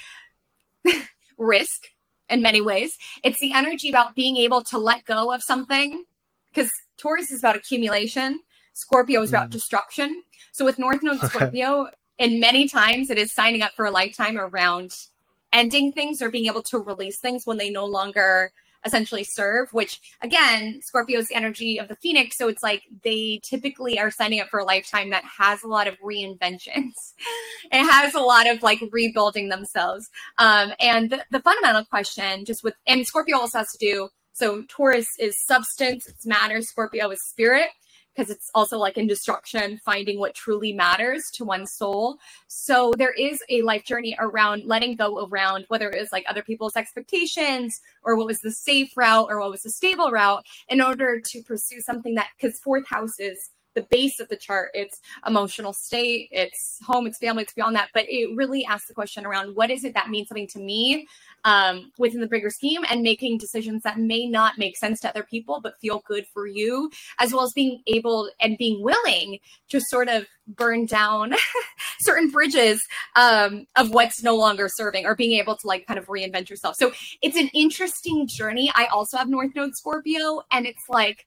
risk 1.38 1.88
in 2.28 2.42
many 2.42 2.60
ways. 2.60 2.98
It's 3.24 3.40
the 3.40 3.52
energy 3.54 3.88
about 3.88 4.14
being 4.14 4.36
able 4.36 4.62
to 4.64 4.78
let 4.78 5.06
go 5.06 5.32
of 5.32 5.42
something 5.42 6.04
because 6.52 6.70
Taurus 6.98 7.30
is 7.30 7.40
about 7.40 7.56
accumulation, 7.56 8.40
Scorpio 8.74 9.22
is 9.22 9.30
about 9.30 9.48
mm. 9.48 9.52
destruction. 9.52 10.22
So 10.52 10.64
with 10.66 10.78
North 10.78 11.02
Node 11.02 11.20
Scorpio, 11.20 11.88
and 12.18 12.40
many 12.40 12.68
times 12.68 13.08
it 13.08 13.16
is 13.16 13.32
signing 13.32 13.62
up 13.62 13.72
for 13.72 13.86
a 13.86 13.90
lifetime 13.90 14.38
around 14.38 14.94
ending 15.52 15.92
things 15.92 16.20
or 16.20 16.30
being 16.30 16.46
able 16.46 16.62
to 16.64 16.78
release 16.78 17.18
things 17.18 17.46
when 17.46 17.56
they 17.56 17.70
no 17.70 17.86
longer 17.86 18.52
essentially 18.84 19.24
serve, 19.24 19.72
which 19.72 20.00
again, 20.22 20.80
Scorpio's 20.82 21.28
energy 21.32 21.78
of 21.78 21.88
the 21.88 21.96
Phoenix. 21.96 22.36
So 22.36 22.48
it's 22.48 22.62
like 22.62 22.82
they 23.02 23.40
typically 23.42 23.98
are 23.98 24.10
signing 24.10 24.40
up 24.40 24.48
for 24.48 24.60
a 24.60 24.64
lifetime 24.64 25.10
that 25.10 25.24
has 25.38 25.62
a 25.62 25.68
lot 25.68 25.86
of 25.86 25.98
reinventions. 26.00 26.92
it 27.72 27.90
has 27.90 28.14
a 28.14 28.20
lot 28.20 28.48
of 28.48 28.62
like 28.62 28.82
rebuilding 28.90 29.48
themselves. 29.48 30.08
Um, 30.38 30.72
and 30.80 31.10
the, 31.10 31.24
the 31.30 31.40
fundamental 31.40 31.84
question 31.84 32.44
just 32.44 32.64
with, 32.64 32.74
and 32.86 33.06
Scorpio 33.06 33.38
also 33.38 33.58
has 33.58 33.72
to 33.72 33.78
do 33.78 34.08
so 34.34 34.62
Taurus 34.68 35.08
is 35.18 35.36
substance, 35.44 36.08
it's 36.08 36.26
matter. 36.26 36.62
Scorpio 36.62 37.10
is 37.10 37.20
spirit 37.28 37.68
because 38.14 38.30
it's 38.30 38.50
also 38.54 38.78
like 38.78 38.98
in 38.98 39.06
destruction, 39.06 39.80
finding 39.84 40.18
what 40.18 40.34
truly 40.34 40.72
matters 40.72 41.30
to 41.32 41.44
one's 41.44 41.72
soul. 41.72 42.18
So 42.48 42.92
there 42.98 43.12
is 43.12 43.42
a 43.48 43.62
life 43.62 43.84
journey 43.84 44.16
around 44.18 44.64
letting 44.64 44.96
go 44.96 45.26
around 45.26 45.64
whether 45.68 45.88
it 45.90 45.98
was 45.98 46.12
like 46.12 46.24
other 46.28 46.42
people's 46.42 46.76
expectations 46.76 47.80
or 48.02 48.16
what 48.16 48.26
was 48.26 48.40
the 48.40 48.52
safe 48.52 48.92
route 48.96 49.28
or 49.30 49.40
what 49.40 49.50
was 49.50 49.62
the 49.62 49.70
stable 49.70 50.10
route 50.10 50.44
in 50.68 50.80
order 50.80 51.20
to 51.20 51.42
pursue 51.42 51.80
something 51.80 52.14
that 52.14 52.28
because 52.36 52.60
fourth 52.60 52.86
house 52.86 53.18
is 53.18 53.50
the 53.74 53.86
base 53.90 54.20
of 54.20 54.28
the 54.28 54.36
chart. 54.36 54.70
It's 54.74 55.00
emotional 55.26 55.72
state, 55.72 56.28
it's 56.30 56.78
home, 56.84 57.06
it's 57.06 57.18
family, 57.18 57.42
it's 57.42 57.52
beyond 57.52 57.76
that. 57.76 57.88
But 57.94 58.06
it 58.08 58.34
really 58.36 58.64
asks 58.64 58.88
the 58.88 58.94
question 58.94 59.26
around 59.26 59.56
what 59.56 59.70
is 59.70 59.84
it 59.84 59.94
that 59.94 60.10
means 60.10 60.28
something 60.28 60.48
to 60.48 60.58
me 60.58 61.06
um, 61.44 61.90
within 61.98 62.20
the 62.20 62.26
bigger 62.26 62.50
scheme 62.50 62.82
and 62.88 63.02
making 63.02 63.38
decisions 63.38 63.82
that 63.82 63.98
may 63.98 64.26
not 64.26 64.58
make 64.58 64.76
sense 64.76 65.00
to 65.00 65.08
other 65.08 65.22
people, 65.22 65.60
but 65.62 65.80
feel 65.80 66.02
good 66.06 66.26
for 66.32 66.46
you, 66.46 66.90
as 67.18 67.32
well 67.32 67.44
as 67.44 67.52
being 67.52 67.82
able 67.86 68.30
and 68.40 68.58
being 68.58 68.82
willing 68.82 69.38
to 69.68 69.80
sort 69.80 70.08
of 70.08 70.26
burn 70.46 70.86
down 70.86 71.34
certain 72.00 72.30
bridges 72.30 72.82
um, 73.16 73.66
of 73.76 73.90
what's 73.90 74.22
no 74.22 74.36
longer 74.36 74.68
serving 74.68 75.06
or 75.06 75.14
being 75.14 75.38
able 75.38 75.56
to 75.56 75.66
like 75.66 75.86
kind 75.86 75.98
of 75.98 76.06
reinvent 76.06 76.50
yourself. 76.50 76.76
So 76.76 76.92
it's 77.22 77.36
an 77.36 77.48
interesting 77.54 78.26
journey. 78.28 78.70
I 78.74 78.86
also 78.86 79.16
have 79.16 79.28
North 79.28 79.54
Node 79.54 79.74
Scorpio, 79.74 80.42
and 80.50 80.66
it's 80.66 80.84
like, 80.88 81.26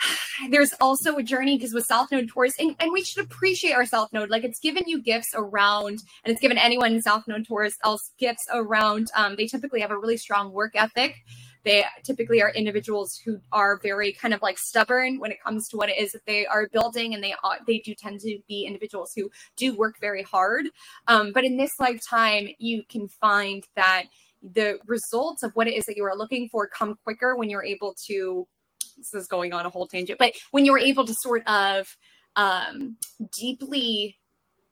there's 0.50 0.72
also 0.80 1.16
a 1.16 1.22
journey 1.22 1.56
because 1.56 1.74
with 1.74 1.84
South 1.84 2.10
Node 2.10 2.28
Taurus, 2.28 2.54
and, 2.58 2.74
and, 2.80 2.92
we 2.92 3.02
should 3.02 3.24
appreciate 3.24 3.72
our 3.72 3.86
South 3.86 4.12
Node. 4.12 4.30
Like 4.30 4.44
it's 4.44 4.58
given 4.58 4.84
you 4.86 5.00
gifts 5.00 5.32
around, 5.34 6.02
and 6.24 6.32
it's 6.32 6.40
given 6.40 6.58
anyone 6.58 6.94
in 6.94 7.02
South 7.02 7.24
Node 7.26 7.46
Taurus 7.46 7.76
else 7.84 8.10
gifts 8.18 8.46
around. 8.52 9.10
Um, 9.14 9.36
they 9.36 9.46
typically 9.46 9.80
have 9.80 9.90
a 9.90 9.98
really 9.98 10.16
strong 10.16 10.52
work 10.52 10.72
ethic. 10.74 11.16
They 11.62 11.84
typically 12.04 12.40
are 12.40 12.50
individuals 12.50 13.20
who 13.22 13.38
are 13.52 13.78
very 13.82 14.12
kind 14.12 14.32
of 14.32 14.40
like 14.40 14.58
stubborn 14.58 15.20
when 15.20 15.30
it 15.30 15.42
comes 15.42 15.68
to 15.68 15.76
what 15.76 15.90
it 15.90 15.98
is 15.98 16.12
that 16.12 16.24
they 16.26 16.46
are 16.46 16.68
building, 16.72 17.14
and 17.14 17.22
they 17.22 17.34
are, 17.44 17.58
they 17.66 17.78
do 17.78 17.94
tend 17.94 18.20
to 18.20 18.38
be 18.48 18.64
individuals 18.64 19.12
who 19.14 19.30
do 19.56 19.76
work 19.76 19.96
very 20.00 20.22
hard. 20.22 20.66
Um, 21.06 21.32
but 21.32 21.44
in 21.44 21.56
this 21.56 21.72
lifetime, 21.78 22.48
you 22.58 22.82
can 22.88 23.08
find 23.08 23.64
that 23.76 24.04
the 24.42 24.78
results 24.86 25.42
of 25.42 25.52
what 25.52 25.66
it 25.66 25.74
is 25.74 25.84
that 25.84 25.98
you 25.98 26.04
are 26.04 26.16
looking 26.16 26.48
for 26.48 26.66
come 26.66 26.96
quicker 27.04 27.36
when 27.36 27.50
you're 27.50 27.64
able 27.64 27.94
to 28.06 28.46
this 29.00 29.14
is 29.14 29.26
going 29.26 29.52
on 29.52 29.66
a 29.66 29.70
whole 29.70 29.86
tangent, 29.86 30.18
but 30.18 30.32
when 30.50 30.64
you 30.64 30.72
were 30.72 30.78
able 30.78 31.04
to 31.04 31.14
sort 31.14 31.46
of 31.46 31.96
um, 32.36 32.96
deeply 33.36 34.18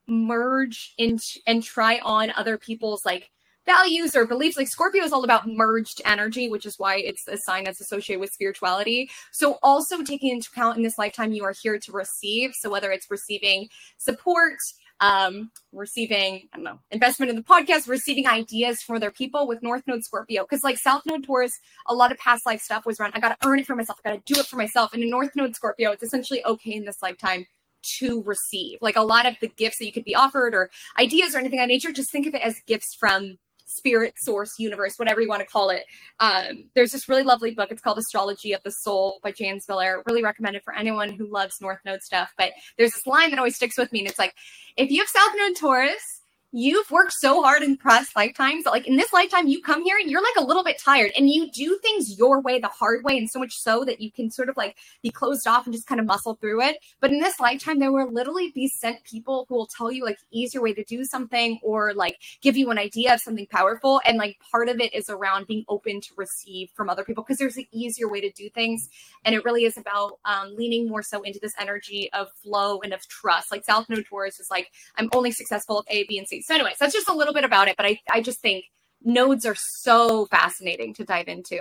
merge 0.06 0.94
into 0.96 1.40
and 1.46 1.62
try 1.62 2.00
on 2.02 2.32
other 2.36 2.56
people's 2.56 3.04
like 3.04 3.30
values 3.66 4.16
or 4.16 4.26
beliefs. 4.26 4.56
Like 4.56 4.68
Scorpio 4.68 5.04
is 5.04 5.12
all 5.12 5.24
about 5.24 5.46
merged 5.46 6.00
energy, 6.06 6.48
which 6.48 6.64
is 6.64 6.78
why 6.78 6.96
it's 6.96 7.28
a 7.28 7.36
sign 7.36 7.64
that's 7.64 7.82
associated 7.82 8.20
with 8.20 8.32
spirituality. 8.32 9.10
So 9.30 9.58
also 9.62 10.02
taking 10.02 10.30
into 10.30 10.48
account 10.50 10.78
in 10.78 10.82
this 10.82 10.96
lifetime, 10.96 11.32
you 11.32 11.44
are 11.44 11.54
here 11.62 11.78
to 11.78 11.92
receive. 11.92 12.54
So 12.54 12.70
whether 12.70 12.90
it's 12.90 13.10
receiving 13.10 13.68
support, 13.98 14.56
um, 15.00 15.50
receiving, 15.72 16.48
I 16.52 16.56
don't 16.56 16.64
know, 16.64 16.78
investment 16.90 17.30
in 17.30 17.36
the 17.36 17.42
podcast, 17.42 17.88
receiving 17.88 18.26
ideas 18.26 18.82
for 18.82 18.98
their 18.98 19.10
people 19.10 19.46
with 19.46 19.62
North 19.62 19.82
Node 19.86 20.04
Scorpio. 20.04 20.42
Because 20.42 20.64
like 20.64 20.78
South 20.78 21.02
Node 21.06 21.24
Taurus, 21.24 21.58
a 21.86 21.94
lot 21.94 22.12
of 22.12 22.18
past 22.18 22.46
life 22.46 22.60
stuff 22.60 22.86
was 22.86 22.98
around, 22.98 23.12
I 23.14 23.20
got 23.20 23.40
to 23.40 23.48
earn 23.48 23.58
it 23.58 23.66
for 23.66 23.76
myself. 23.76 24.00
I 24.04 24.10
got 24.10 24.26
to 24.26 24.34
do 24.34 24.40
it 24.40 24.46
for 24.46 24.56
myself. 24.56 24.92
And 24.92 25.02
in 25.02 25.10
North 25.10 25.34
Node 25.36 25.54
Scorpio, 25.54 25.92
it's 25.92 26.02
essentially 26.02 26.44
okay 26.44 26.72
in 26.72 26.84
this 26.84 27.02
lifetime 27.02 27.46
to 27.82 28.22
receive. 28.24 28.78
Like 28.80 28.96
a 28.96 29.02
lot 29.02 29.26
of 29.26 29.36
the 29.40 29.48
gifts 29.48 29.78
that 29.78 29.86
you 29.86 29.92
could 29.92 30.04
be 30.04 30.14
offered 30.14 30.54
or 30.54 30.70
ideas 30.98 31.34
or 31.34 31.38
anything 31.38 31.60
of 31.60 31.68
nature, 31.68 31.92
just 31.92 32.10
think 32.10 32.26
of 32.26 32.34
it 32.34 32.42
as 32.42 32.60
gifts 32.66 32.94
from 32.94 33.38
spirit 33.68 34.14
source 34.18 34.58
universe 34.58 34.94
whatever 34.96 35.20
you 35.20 35.28
want 35.28 35.40
to 35.40 35.46
call 35.46 35.70
it. 35.70 35.84
Um, 36.20 36.64
there's 36.74 36.92
this 36.92 37.08
really 37.08 37.22
lovely 37.22 37.52
book. 37.52 37.70
It's 37.70 37.82
called 37.82 37.98
astrology 37.98 38.52
of 38.52 38.62
the 38.62 38.70
soul 38.70 39.20
by 39.22 39.32
Jan 39.32 39.60
Spiller. 39.60 40.02
really 40.06 40.22
recommended 40.22 40.62
for 40.64 40.74
anyone 40.74 41.10
who 41.10 41.30
loves 41.30 41.60
north 41.60 41.80
node 41.84 42.02
stuff. 42.02 42.32
But 42.36 42.52
there's 42.76 42.92
this 42.92 43.06
line 43.06 43.30
that 43.30 43.38
always 43.38 43.56
sticks 43.56 43.78
with 43.78 43.92
me 43.92 44.00
and 44.00 44.08
it's 44.08 44.18
like 44.18 44.34
if 44.76 44.90
you 44.90 45.00
have 45.00 45.08
south 45.08 45.34
node 45.36 45.56
taurus 45.56 46.17
you've 46.52 46.90
worked 46.90 47.12
so 47.12 47.42
hard 47.42 47.62
in 47.62 47.76
past 47.76 48.16
lifetimes 48.16 48.64
like 48.64 48.86
in 48.86 48.96
this 48.96 49.12
lifetime 49.12 49.46
you 49.46 49.60
come 49.60 49.82
here 49.84 49.98
and 49.98 50.10
you're 50.10 50.22
like 50.22 50.36
a 50.38 50.44
little 50.44 50.64
bit 50.64 50.78
tired 50.78 51.10
and 51.16 51.28
you 51.28 51.50
do 51.50 51.78
things 51.82 52.18
your 52.18 52.40
way 52.40 52.58
the 52.58 52.68
hard 52.68 53.04
way 53.04 53.18
and 53.18 53.28
so 53.28 53.38
much 53.38 53.52
so 53.54 53.84
that 53.84 54.00
you 54.00 54.10
can 54.10 54.30
sort 54.30 54.48
of 54.48 54.56
like 54.56 54.76
be 55.02 55.10
closed 55.10 55.46
off 55.46 55.66
and 55.66 55.74
just 55.74 55.86
kind 55.86 56.00
of 56.00 56.06
muscle 56.06 56.36
through 56.40 56.62
it. 56.62 56.78
But 57.00 57.10
in 57.10 57.20
this 57.20 57.38
lifetime 57.38 57.78
there 57.78 57.92
will 57.92 58.10
literally 58.10 58.50
be 58.54 58.66
sent 58.66 59.04
people 59.04 59.44
who 59.48 59.56
will 59.56 59.66
tell 59.66 59.92
you 59.92 60.04
like 60.04 60.18
easier 60.32 60.62
way 60.62 60.72
to 60.72 60.84
do 60.84 61.04
something 61.04 61.58
or 61.62 61.92
like 61.92 62.16
give 62.40 62.56
you 62.56 62.70
an 62.70 62.78
idea 62.78 63.12
of 63.12 63.20
something 63.20 63.46
powerful 63.50 64.00
and 64.06 64.16
like 64.16 64.38
part 64.50 64.70
of 64.70 64.80
it 64.80 64.94
is 64.94 65.10
around 65.10 65.46
being 65.46 65.64
open 65.68 66.00
to 66.00 66.14
receive 66.16 66.70
from 66.74 66.88
other 66.88 67.04
people 67.04 67.22
because 67.22 67.38
there's 67.38 67.58
an 67.58 67.66
easier 67.72 68.08
way 68.08 68.22
to 68.22 68.30
do 68.32 68.48
things 68.48 68.88
and 69.24 69.34
it 69.34 69.44
really 69.44 69.64
is 69.64 69.76
about 69.76 70.18
um, 70.24 70.56
leaning 70.56 70.88
more 70.88 71.02
so 71.02 71.20
into 71.22 71.38
this 71.42 71.54
energy 71.58 72.10
of 72.14 72.28
flow 72.42 72.80
and 72.80 72.94
of 72.94 73.06
trust. 73.08 73.52
Like 73.52 73.66
south 73.66 73.88
node 73.90 74.06
taurus 74.06 74.40
is 74.40 74.50
like 74.50 74.70
i'm 74.96 75.08
only 75.14 75.30
successful 75.30 75.80
if 75.80 75.86
a 75.90 76.06
b 76.08 76.18
and 76.18 76.26
c 76.26 76.37
so, 76.42 76.54
anyways, 76.54 76.78
that's 76.78 76.92
just 76.92 77.08
a 77.08 77.14
little 77.14 77.34
bit 77.34 77.44
about 77.44 77.68
it. 77.68 77.76
But 77.76 77.86
I, 77.86 78.00
I 78.10 78.20
just 78.20 78.40
think 78.40 78.66
nodes 79.02 79.46
are 79.46 79.56
so 79.56 80.26
fascinating 80.26 80.94
to 80.94 81.04
dive 81.04 81.28
into. 81.28 81.60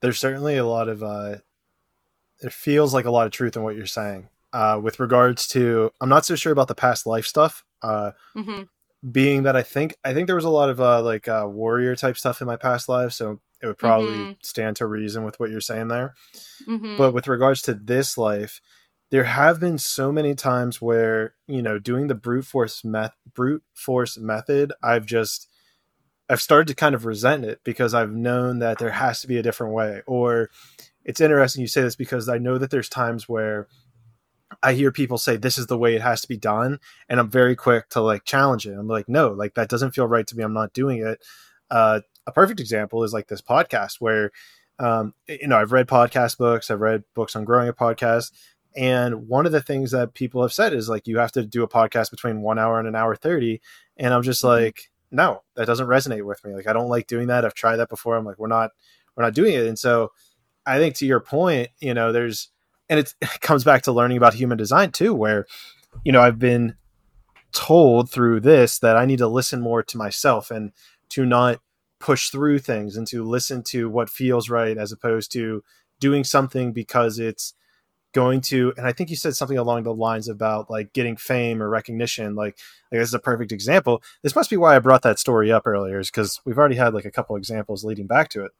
There's 0.00 0.18
certainly 0.18 0.56
a 0.56 0.66
lot 0.66 0.88
of, 0.88 1.02
uh, 1.02 1.36
it 2.40 2.52
feels 2.52 2.92
like 2.92 3.06
a 3.06 3.10
lot 3.10 3.26
of 3.26 3.32
truth 3.32 3.56
in 3.56 3.62
what 3.62 3.76
you're 3.76 3.86
saying. 3.86 4.28
Uh, 4.52 4.80
with 4.82 5.00
regards 5.00 5.46
to, 5.48 5.90
I'm 6.00 6.08
not 6.08 6.24
so 6.24 6.36
sure 6.36 6.52
about 6.52 6.68
the 6.68 6.74
past 6.74 7.06
life 7.06 7.26
stuff. 7.26 7.64
Uh, 7.82 8.12
mm-hmm. 8.36 8.62
Being 9.10 9.44
that 9.44 9.54
I 9.54 9.62
think 9.62 9.94
I 10.04 10.14
think 10.14 10.26
there 10.26 10.34
was 10.34 10.46
a 10.46 10.50
lot 10.50 10.70
of 10.70 10.80
uh, 10.80 11.02
like 11.02 11.28
uh, 11.28 11.46
warrior 11.46 11.94
type 11.94 12.16
stuff 12.16 12.40
in 12.40 12.46
my 12.46 12.56
past 12.56 12.88
life, 12.88 13.12
so 13.12 13.40
it 13.62 13.66
would 13.66 13.78
probably 13.78 14.14
mm-hmm. 14.14 14.32
stand 14.42 14.76
to 14.76 14.86
reason 14.86 15.22
with 15.22 15.38
what 15.38 15.50
you're 15.50 15.60
saying 15.60 15.88
there. 15.88 16.14
Mm-hmm. 16.66 16.96
But 16.96 17.12
with 17.12 17.28
regards 17.28 17.62
to 17.62 17.74
this 17.74 18.18
life, 18.18 18.60
there 19.10 19.24
have 19.24 19.60
been 19.60 19.78
so 19.78 20.10
many 20.10 20.34
times 20.34 20.80
where 20.80 21.34
you 21.46 21.62
know 21.62 21.78
doing 21.78 22.06
the 22.08 22.14
brute 22.14 22.44
force 22.44 22.84
meth 22.84 23.14
brute 23.34 23.62
force 23.72 24.18
method 24.18 24.72
i've 24.82 25.06
just 25.06 25.48
i've 26.28 26.42
started 26.42 26.68
to 26.68 26.74
kind 26.74 26.94
of 26.94 27.04
resent 27.04 27.44
it 27.44 27.60
because 27.64 27.94
i've 27.94 28.12
known 28.12 28.58
that 28.58 28.78
there 28.78 28.90
has 28.90 29.20
to 29.20 29.28
be 29.28 29.38
a 29.38 29.42
different 29.42 29.72
way. 29.72 30.02
Or 30.06 30.50
it's 31.04 31.20
interesting 31.20 31.60
you 31.62 31.68
say 31.68 31.82
this 31.82 31.96
because 31.96 32.28
i 32.28 32.38
know 32.38 32.58
that 32.58 32.70
there's 32.70 32.88
times 32.88 33.28
where 33.28 33.68
i 34.62 34.72
hear 34.72 34.90
people 34.90 35.18
say 35.18 35.36
this 35.36 35.58
is 35.58 35.66
the 35.66 35.78
way 35.78 35.94
it 35.94 36.02
has 36.02 36.20
to 36.20 36.28
be 36.28 36.36
done 36.36 36.78
and 37.08 37.20
i'm 37.20 37.30
very 37.30 37.54
quick 37.54 37.88
to 37.90 38.00
like 38.00 38.24
challenge 38.24 38.66
it. 38.66 38.74
I'm 38.76 38.88
like 38.88 39.08
no 39.08 39.28
like 39.28 39.54
that 39.54 39.68
doesn't 39.68 39.92
feel 39.92 40.06
right 40.06 40.26
to 40.26 40.36
me. 40.36 40.42
I'm 40.42 40.54
not 40.54 40.72
doing 40.72 41.04
it. 41.04 41.24
Uh, 41.70 42.00
a 42.28 42.32
perfect 42.32 42.60
example 42.60 43.02
is 43.04 43.12
like 43.12 43.28
this 43.28 43.42
podcast 43.42 43.96
where 44.00 44.30
um, 44.78 45.14
you 45.28 45.46
know 45.46 45.56
i've 45.56 45.72
read 45.72 45.86
podcast 45.86 46.36
books 46.36 46.70
i've 46.70 46.80
read 46.80 47.02
books 47.14 47.34
on 47.34 47.44
growing 47.44 47.68
a 47.68 47.72
podcast 47.72 48.30
and 48.76 49.26
one 49.26 49.46
of 49.46 49.52
the 49.52 49.62
things 49.62 49.90
that 49.92 50.14
people 50.14 50.42
have 50.42 50.52
said 50.52 50.74
is 50.74 50.88
like, 50.88 51.06
you 51.06 51.18
have 51.18 51.32
to 51.32 51.46
do 51.46 51.62
a 51.62 51.68
podcast 51.68 52.10
between 52.10 52.42
one 52.42 52.58
hour 52.58 52.78
and 52.78 52.86
an 52.86 52.94
hour 52.94 53.16
30. 53.16 53.60
And 53.96 54.12
I'm 54.12 54.22
just 54.22 54.42
mm-hmm. 54.42 54.64
like, 54.64 54.90
no, 55.10 55.42
that 55.54 55.66
doesn't 55.66 55.86
resonate 55.86 56.24
with 56.24 56.44
me. 56.44 56.54
Like, 56.54 56.66
I 56.66 56.74
don't 56.74 56.90
like 56.90 57.06
doing 57.06 57.28
that. 57.28 57.44
I've 57.44 57.54
tried 57.54 57.76
that 57.76 57.88
before. 57.88 58.16
I'm 58.16 58.26
like, 58.26 58.38
we're 58.38 58.48
not, 58.48 58.72
we're 59.16 59.24
not 59.24 59.34
doing 59.34 59.54
it. 59.54 59.66
And 59.66 59.78
so 59.78 60.12
I 60.66 60.78
think 60.78 60.94
to 60.96 61.06
your 61.06 61.20
point, 61.20 61.70
you 61.80 61.94
know, 61.94 62.12
there's, 62.12 62.50
and 62.90 63.00
it 63.00 63.14
comes 63.40 63.64
back 63.64 63.82
to 63.82 63.92
learning 63.92 64.18
about 64.18 64.34
human 64.34 64.58
design 64.58 64.92
too, 64.92 65.14
where, 65.14 65.46
you 66.04 66.12
know, 66.12 66.20
I've 66.20 66.38
been 66.38 66.74
told 67.52 68.10
through 68.10 68.40
this 68.40 68.78
that 68.80 68.96
I 68.96 69.06
need 69.06 69.18
to 69.18 69.28
listen 69.28 69.62
more 69.62 69.82
to 69.84 69.96
myself 69.96 70.50
and 70.50 70.72
to 71.10 71.24
not 71.24 71.60
push 71.98 72.28
through 72.28 72.58
things 72.58 72.94
and 72.96 73.06
to 73.06 73.24
listen 73.24 73.62
to 73.62 73.88
what 73.88 74.10
feels 74.10 74.50
right 74.50 74.76
as 74.76 74.92
opposed 74.92 75.32
to 75.32 75.64
doing 75.98 76.24
something 76.24 76.72
because 76.72 77.18
it's 77.18 77.54
going 78.12 78.40
to 78.40 78.72
and 78.76 78.86
i 78.86 78.92
think 78.92 79.10
you 79.10 79.16
said 79.16 79.36
something 79.36 79.58
along 79.58 79.82
the 79.82 79.92
lines 79.92 80.28
about 80.28 80.70
like 80.70 80.92
getting 80.92 81.16
fame 81.16 81.62
or 81.62 81.68
recognition 81.68 82.34
like, 82.34 82.56
like 82.90 83.00
this 83.00 83.08
is 83.08 83.14
a 83.14 83.18
perfect 83.18 83.52
example. 83.52 84.02
This 84.22 84.34
must 84.34 84.50
be 84.50 84.56
why 84.56 84.76
i 84.76 84.78
brought 84.78 85.02
that 85.02 85.18
story 85.18 85.52
up 85.52 85.66
earlier 85.66 85.98
is 85.98 86.10
because 86.10 86.40
we've 86.44 86.58
already 86.58 86.76
had 86.76 86.94
like 86.94 87.04
a 87.04 87.10
couple 87.10 87.36
examples 87.36 87.84
leading 87.84 88.06
back 88.06 88.28
to 88.30 88.44
it. 88.44 88.52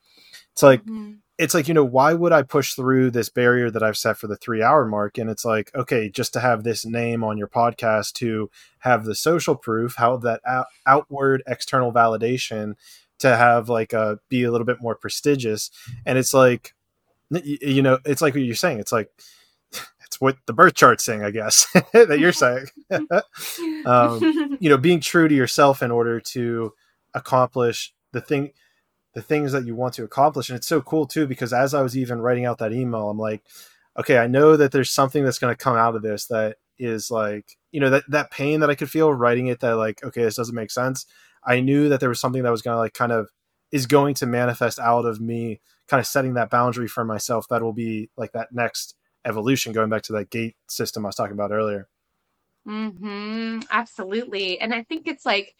It's 0.52 0.62
like 0.62 0.82
mm-hmm. 0.82 1.14
it's 1.38 1.54
like 1.54 1.68
you 1.68 1.74
know 1.74 1.84
why 1.84 2.14
would 2.14 2.32
i 2.32 2.42
push 2.42 2.74
through 2.74 3.10
this 3.10 3.28
barrier 3.28 3.70
that 3.70 3.82
i've 3.82 3.96
set 3.96 4.16
for 4.16 4.26
the 4.26 4.36
three 4.36 4.62
hour 4.62 4.86
mark? 4.86 5.18
And 5.18 5.30
it's 5.30 5.44
like 5.44 5.74
okay 5.74 6.08
just 6.08 6.32
to 6.34 6.40
have 6.40 6.64
this 6.64 6.84
name 6.84 7.22
on 7.22 7.38
your 7.38 7.48
podcast 7.48 8.14
to 8.14 8.50
have 8.80 9.04
the 9.04 9.14
social 9.14 9.54
proof 9.54 9.94
how 9.96 10.16
that 10.18 10.40
out- 10.46 10.66
outward 10.86 11.42
external 11.46 11.92
validation 11.92 12.74
to 13.18 13.36
have 13.36 13.68
like 13.68 13.92
a 13.92 14.18
be 14.28 14.42
a 14.44 14.50
little 14.50 14.66
bit 14.66 14.80
more 14.80 14.94
prestigious. 14.94 15.70
And 16.04 16.18
it's 16.18 16.34
like 16.34 16.74
you 17.30 17.82
know 17.82 17.98
it's 18.04 18.22
like 18.22 18.34
what 18.34 18.42
you're 18.42 18.54
saying 18.54 18.78
it's 18.78 18.92
like 18.92 19.10
it's 20.04 20.20
what 20.20 20.36
the 20.46 20.52
birth 20.52 20.74
chart's 20.74 21.04
saying, 21.04 21.22
I 21.22 21.30
guess, 21.30 21.66
that 21.92 22.18
you're 22.18 22.32
saying. 22.32 22.66
um, 23.86 24.56
you 24.60 24.70
know, 24.70 24.78
being 24.78 25.00
true 25.00 25.28
to 25.28 25.34
yourself 25.34 25.82
in 25.82 25.90
order 25.90 26.20
to 26.20 26.72
accomplish 27.14 27.92
the 28.12 28.20
thing, 28.20 28.52
the 29.14 29.22
things 29.22 29.52
that 29.52 29.66
you 29.66 29.74
want 29.74 29.94
to 29.94 30.04
accomplish. 30.04 30.48
And 30.48 30.56
it's 30.56 30.66
so 30.66 30.80
cool 30.80 31.06
too, 31.06 31.26
because 31.26 31.52
as 31.52 31.74
I 31.74 31.82
was 31.82 31.96
even 31.96 32.20
writing 32.20 32.44
out 32.44 32.58
that 32.58 32.72
email, 32.72 33.10
I'm 33.10 33.18
like, 33.18 33.42
okay, 33.98 34.18
I 34.18 34.26
know 34.26 34.56
that 34.56 34.72
there's 34.72 34.90
something 34.90 35.24
that's 35.24 35.38
going 35.38 35.54
to 35.54 35.62
come 35.62 35.76
out 35.76 35.96
of 35.96 36.02
this 36.02 36.26
that 36.26 36.56
is 36.78 37.10
like, 37.10 37.56
you 37.72 37.80
know, 37.80 37.90
that, 37.90 38.04
that 38.08 38.30
pain 38.30 38.60
that 38.60 38.70
I 38.70 38.74
could 38.74 38.90
feel 38.90 39.12
writing 39.12 39.46
it 39.46 39.60
that 39.60 39.76
like, 39.76 40.04
okay, 40.04 40.22
this 40.22 40.36
doesn't 40.36 40.54
make 40.54 40.70
sense. 40.70 41.06
I 41.42 41.60
knew 41.60 41.88
that 41.88 42.00
there 42.00 42.08
was 42.08 42.20
something 42.20 42.42
that 42.42 42.50
was 42.50 42.62
going 42.62 42.74
to 42.74 42.78
like 42.78 42.92
kind 42.92 43.12
of 43.12 43.30
is 43.76 43.86
going 43.86 44.14
to 44.14 44.26
manifest 44.26 44.78
out 44.78 45.04
of 45.04 45.20
me 45.20 45.60
kind 45.86 46.00
of 46.00 46.06
setting 46.06 46.34
that 46.34 46.50
boundary 46.50 46.88
for 46.88 47.04
myself 47.04 47.46
that 47.48 47.62
will 47.62 47.74
be 47.74 48.10
like 48.16 48.32
that 48.32 48.52
next 48.52 48.96
evolution 49.24 49.72
going 49.72 49.90
back 49.90 50.02
to 50.02 50.12
that 50.14 50.30
gate 50.30 50.56
system 50.66 51.04
I 51.04 51.10
was 51.10 51.14
talking 51.14 51.34
about 51.34 51.52
earlier. 51.52 51.88
Mm-hmm. 52.66 53.60
Absolutely. 53.70 54.58
And 54.58 54.74
I 54.74 54.82
think 54.82 55.06
it's 55.06 55.26
like 55.26 55.54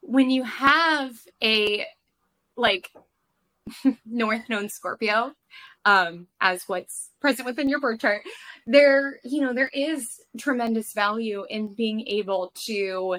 when 0.00 0.28
you 0.28 0.42
have 0.42 1.14
a 1.42 1.86
like 2.56 2.90
North 4.04 4.48
Node 4.48 4.70
Scorpio, 4.70 5.32
um, 5.84 6.26
as 6.40 6.64
what's 6.66 7.10
present 7.20 7.46
within 7.46 7.68
your 7.68 7.80
birth 7.80 8.00
chart, 8.00 8.22
there, 8.66 9.20
you 9.24 9.40
know, 9.40 9.54
there 9.54 9.70
is 9.72 10.20
tremendous 10.36 10.92
value 10.92 11.46
in 11.48 11.74
being 11.74 12.06
able 12.08 12.52
to 12.66 13.18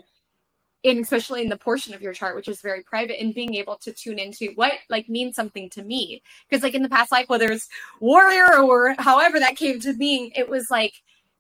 and 0.84 1.00
especially 1.00 1.42
in 1.42 1.50
the 1.50 1.58
portion 1.58 1.94
of 1.94 2.02
your 2.02 2.14
chart 2.14 2.36
which 2.36 2.48
is 2.48 2.62
very 2.62 2.84
private 2.84 3.20
and 3.22 3.34
being 3.34 3.56
able 3.56 3.76
to 3.78 3.92
tune 3.92 4.20
into 4.20 4.52
what 4.56 4.74
like 4.90 5.10
means 5.10 5.36
something 5.36 5.70
to 5.70 5.84
me. 5.84 6.22
Because 6.50 6.64
like 6.64 6.76
in 6.76 6.84
the 6.84 6.90
past 6.90 7.12
life 7.12 7.30
whether 7.30 7.52
it's 7.52 7.68
warrior 8.00 8.62
or 8.62 8.96
however 9.00 9.40
that 9.40 9.56
came 9.56 9.80
to 9.82 9.94
being 9.94 10.32
it 10.36 10.50
was 10.50 10.68
like 10.70 10.94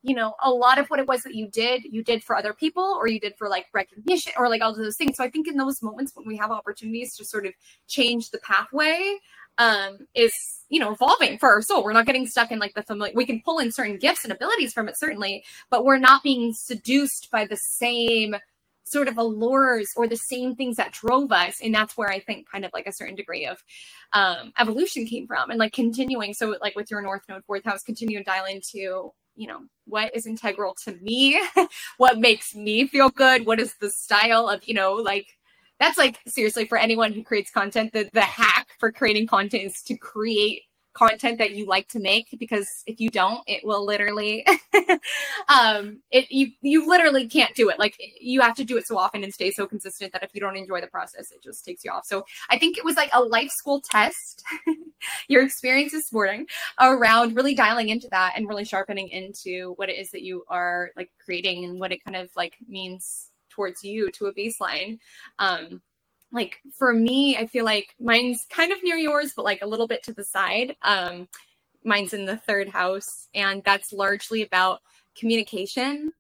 you 0.04 0.16
know 0.16 0.34
a 0.44 0.50
lot 0.50 0.78
of 0.78 0.88
what 0.88 1.00
it 1.00 1.08
was 1.08 1.24
that 1.24 1.36
you 1.36 1.48
did 1.48 1.84
you 1.84 2.04
did 2.04 2.24
for 2.24 2.36
other 2.36 2.54
people 2.54 2.84
or 2.84 3.08
you 3.08 3.20
did 3.20 3.36
for 3.38 3.50
like 3.50 3.66
recognition 3.74 4.32
or 4.38 4.50
like 4.50 4.62
all 4.62 4.72
of 4.72 4.78
those 4.78 4.98
things. 4.98 5.18
So 5.18 5.24
i 5.24 5.30
think 5.30 5.48
in 5.48 5.58
those 5.58 5.82
moments 5.82 6.14
when 6.16 6.28
we 6.28 6.38
have 6.38 6.52
opportunities 6.52 7.16
to 7.18 7.26
sort 7.26 7.46
of 7.46 7.54
change 7.88 8.32
the 8.32 8.40
pathway 8.40 9.18
um 9.60 9.98
is 10.14 10.34
you 10.70 10.80
know 10.80 10.92
evolving 10.94 11.38
for 11.38 11.50
our 11.50 11.62
soul. 11.62 11.84
We're 11.84 11.94
not 11.94 12.06
getting 12.06 12.28
stuck 12.28 12.52
in 12.52 12.60
like 12.60 12.74
the 12.74 12.84
familiar 12.84 13.14
we 13.16 13.26
can 13.26 13.42
pull 13.44 13.60
in 13.60 13.72
certain 13.72 13.98
gifts 13.98 14.24
and 14.24 14.34
abilities 14.34 14.74
from 14.74 14.88
it 14.90 14.98
certainly 14.98 15.44
but 15.70 15.86
we're 15.86 15.98
not 15.98 16.24
being 16.24 16.54
seduced 16.54 17.30
by 17.32 17.46
the 17.46 17.58
same 17.58 18.36
sort 18.92 19.08
of 19.08 19.18
allures 19.18 19.92
or 19.96 20.08
the 20.08 20.18
same 20.18 20.56
things 20.56 20.78
that 20.78 20.92
drove 20.92 21.32
us 21.32 21.60
and 21.62 21.74
that's 21.74 21.98
where 21.98 22.10
i 22.10 22.20
think 22.20 22.50
kind 22.50 22.66
of 22.66 22.72
like 22.74 22.88
a 22.88 22.94
certain 22.94 23.16
degree 23.16 23.46
of 23.46 23.64
um, 24.14 24.54
evolution 24.58 25.06
came 25.06 25.28
from 25.28 25.50
and 25.50 25.60
like 25.60 25.74
continuing 25.74 26.34
so 26.34 26.56
like 26.62 26.76
with 26.76 26.90
your 26.90 27.02
north 27.02 27.22
node 27.30 27.44
fourth 27.46 27.64
house 27.66 27.84
continue 27.84 28.18
to 28.18 28.24
dial 28.24 28.46
into 28.46 29.12
you 29.36 29.48
know 29.48 29.60
what 29.86 30.14
is 30.16 30.26
integral 30.26 30.76
to 30.84 30.94
me 31.02 31.40
what 31.98 32.18
makes 32.18 32.56
me 32.56 32.88
feel 32.88 33.10
good 33.10 33.46
what 33.46 33.60
is 33.60 33.76
the 33.80 33.90
style 33.90 34.50
of 34.50 34.68
you 34.68 34.74
know 34.74 34.94
like 34.94 35.28
that's 35.80 35.98
like 35.98 36.20
seriously 36.28 36.66
for 36.66 36.78
anyone 36.78 37.14
who 37.14 37.24
creates 37.24 37.52
content 37.52 37.94
the, 37.94 38.10
the 38.14 38.22
hack 38.22 38.68
for 38.80 38.92
creating 38.92 39.28
content 39.28 39.64
is 39.64 39.82
to 39.84 39.96
create 39.96 40.64
content 40.98 41.38
that 41.38 41.52
you 41.52 41.66
like 41.66 41.88
to 41.90 42.00
make 42.00 42.28
because 42.40 42.68
if 42.88 43.00
you 43.00 43.10
don't 43.10 43.42
it 43.46 43.64
will 43.64 43.86
literally 43.86 44.46
um 45.50 46.00
it 46.12 46.32
you 46.32 46.48
you 46.62 46.88
literally 46.88 47.28
can't 47.28 47.54
do 47.56 47.70
it. 47.70 47.78
Like 47.78 47.96
you 48.20 48.42
have 48.42 48.56
to 48.56 48.64
do 48.64 48.78
it 48.78 48.88
so 48.88 48.98
often 48.98 49.24
and 49.24 49.34
stay 49.34 49.52
so 49.52 49.68
consistent 49.68 50.12
that 50.14 50.24
if 50.24 50.32
you 50.34 50.42
don't 50.42 50.58
enjoy 50.58 50.82
the 50.82 50.88
process 50.88 51.32
it 51.32 51.44
just 51.44 51.64
takes 51.64 51.86
you 51.86 51.92
off. 51.92 52.06
So 52.06 52.26
i 52.50 52.58
think 52.58 52.78
it 52.78 52.86
was 52.86 52.96
like 52.96 53.12
a 53.14 53.22
life 53.22 53.52
school 53.52 53.82
test. 53.82 54.44
Your 55.28 55.44
experience 55.44 55.92
this 55.92 56.12
morning 56.12 56.48
around 56.80 57.36
really 57.36 57.54
dialing 57.54 57.90
into 57.90 58.08
that 58.10 58.34
and 58.36 58.48
really 58.48 58.66
sharpening 58.66 59.10
into 59.10 59.74
what 59.76 59.90
it 59.90 59.98
is 59.98 60.10
that 60.12 60.24
you 60.24 60.44
are 60.50 60.90
like 60.98 61.12
creating 61.24 61.66
and 61.66 61.80
what 61.80 61.92
it 61.92 62.04
kind 62.04 62.18
of 62.18 62.30
like 62.36 62.56
means 62.68 63.30
towards 63.52 63.84
you 63.84 64.10
to 64.12 64.26
a 64.26 64.34
baseline. 64.34 64.98
Um, 65.40 65.82
like 66.32 66.60
for 66.78 66.94
me, 66.94 67.38
I 67.38 67.48
feel 67.48 67.66
like 67.66 67.96
mine's 68.00 68.46
kind 68.50 68.72
of 68.72 68.84
near 68.84 68.98
yours, 68.98 69.34
but 69.36 69.46
like 69.46 69.62
a 69.62 69.68
little 69.68 69.88
bit 69.88 70.04
to 70.04 70.14
the 70.14 70.24
side. 70.24 70.76
Um, 70.82 71.28
mine's 71.84 72.14
in 72.14 72.26
the 72.26 72.38
third 72.38 72.70
house, 72.70 73.28
and 73.34 73.64
that's 73.64 73.94
largely 73.94 74.42
about 74.42 74.82
communication 75.18 76.12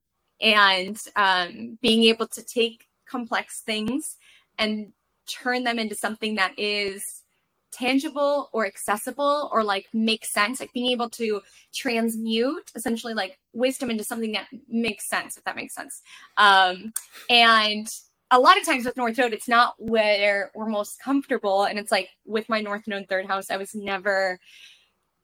and 0.42 0.98
um, 1.16 1.78
being 1.82 2.04
able 2.04 2.28
to 2.28 2.44
take 2.44 2.86
complex 3.08 3.62
things 3.62 4.18
and 4.58 4.92
turn 5.28 5.64
them 5.64 5.80
into 5.80 5.96
something 5.96 6.36
that 6.36 6.58
is 6.58 7.24
tangible 7.72 8.50
or 8.54 8.66
accessible 8.66 9.50
or 9.52 9.64
like 9.64 9.88
makes 9.94 10.32
sense 10.32 10.60
like 10.60 10.72
being 10.74 10.90
able 10.90 11.10
to 11.10 11.42
transmute 11.74 12.72
essentially 12.76 13.14
like 13.14 13.38
wisdom 13.54 13.92
into 13.92 14.06
something 14.06 14.32
that 14.32 14.48
makes 14.70 15.08
sense 15.10 15.38
if 15.38 15.44
that 15.44 15.56
makes 15.56 15.76
sense 15.76 16.02
um 16.38 16.94
and 17.30 17.88
a 18.32 18.40
lot 18.40 18.58
of 18.58 18.66
times 18.66 18.86
with 18.86 18.98
north 18.98 19.18
node 19.18 19.34
it's 19.34 19.48
not 19.48 19.76
where 19.78 20.52
we're 20.56 20.68
most 20.68 21.00
comfortable 21.02 21.64
and 21.64 21.80
it's 21.80 21.92
like 21.92 22.10
with 22.26 22.48
my 22.50 22.62
north 22.62 22.88
node 22.88 23.08
third 23.08 23.26
house 23.26 23.50
i 23.50 23.58
was 23.58 23.74
never 23.74 24.40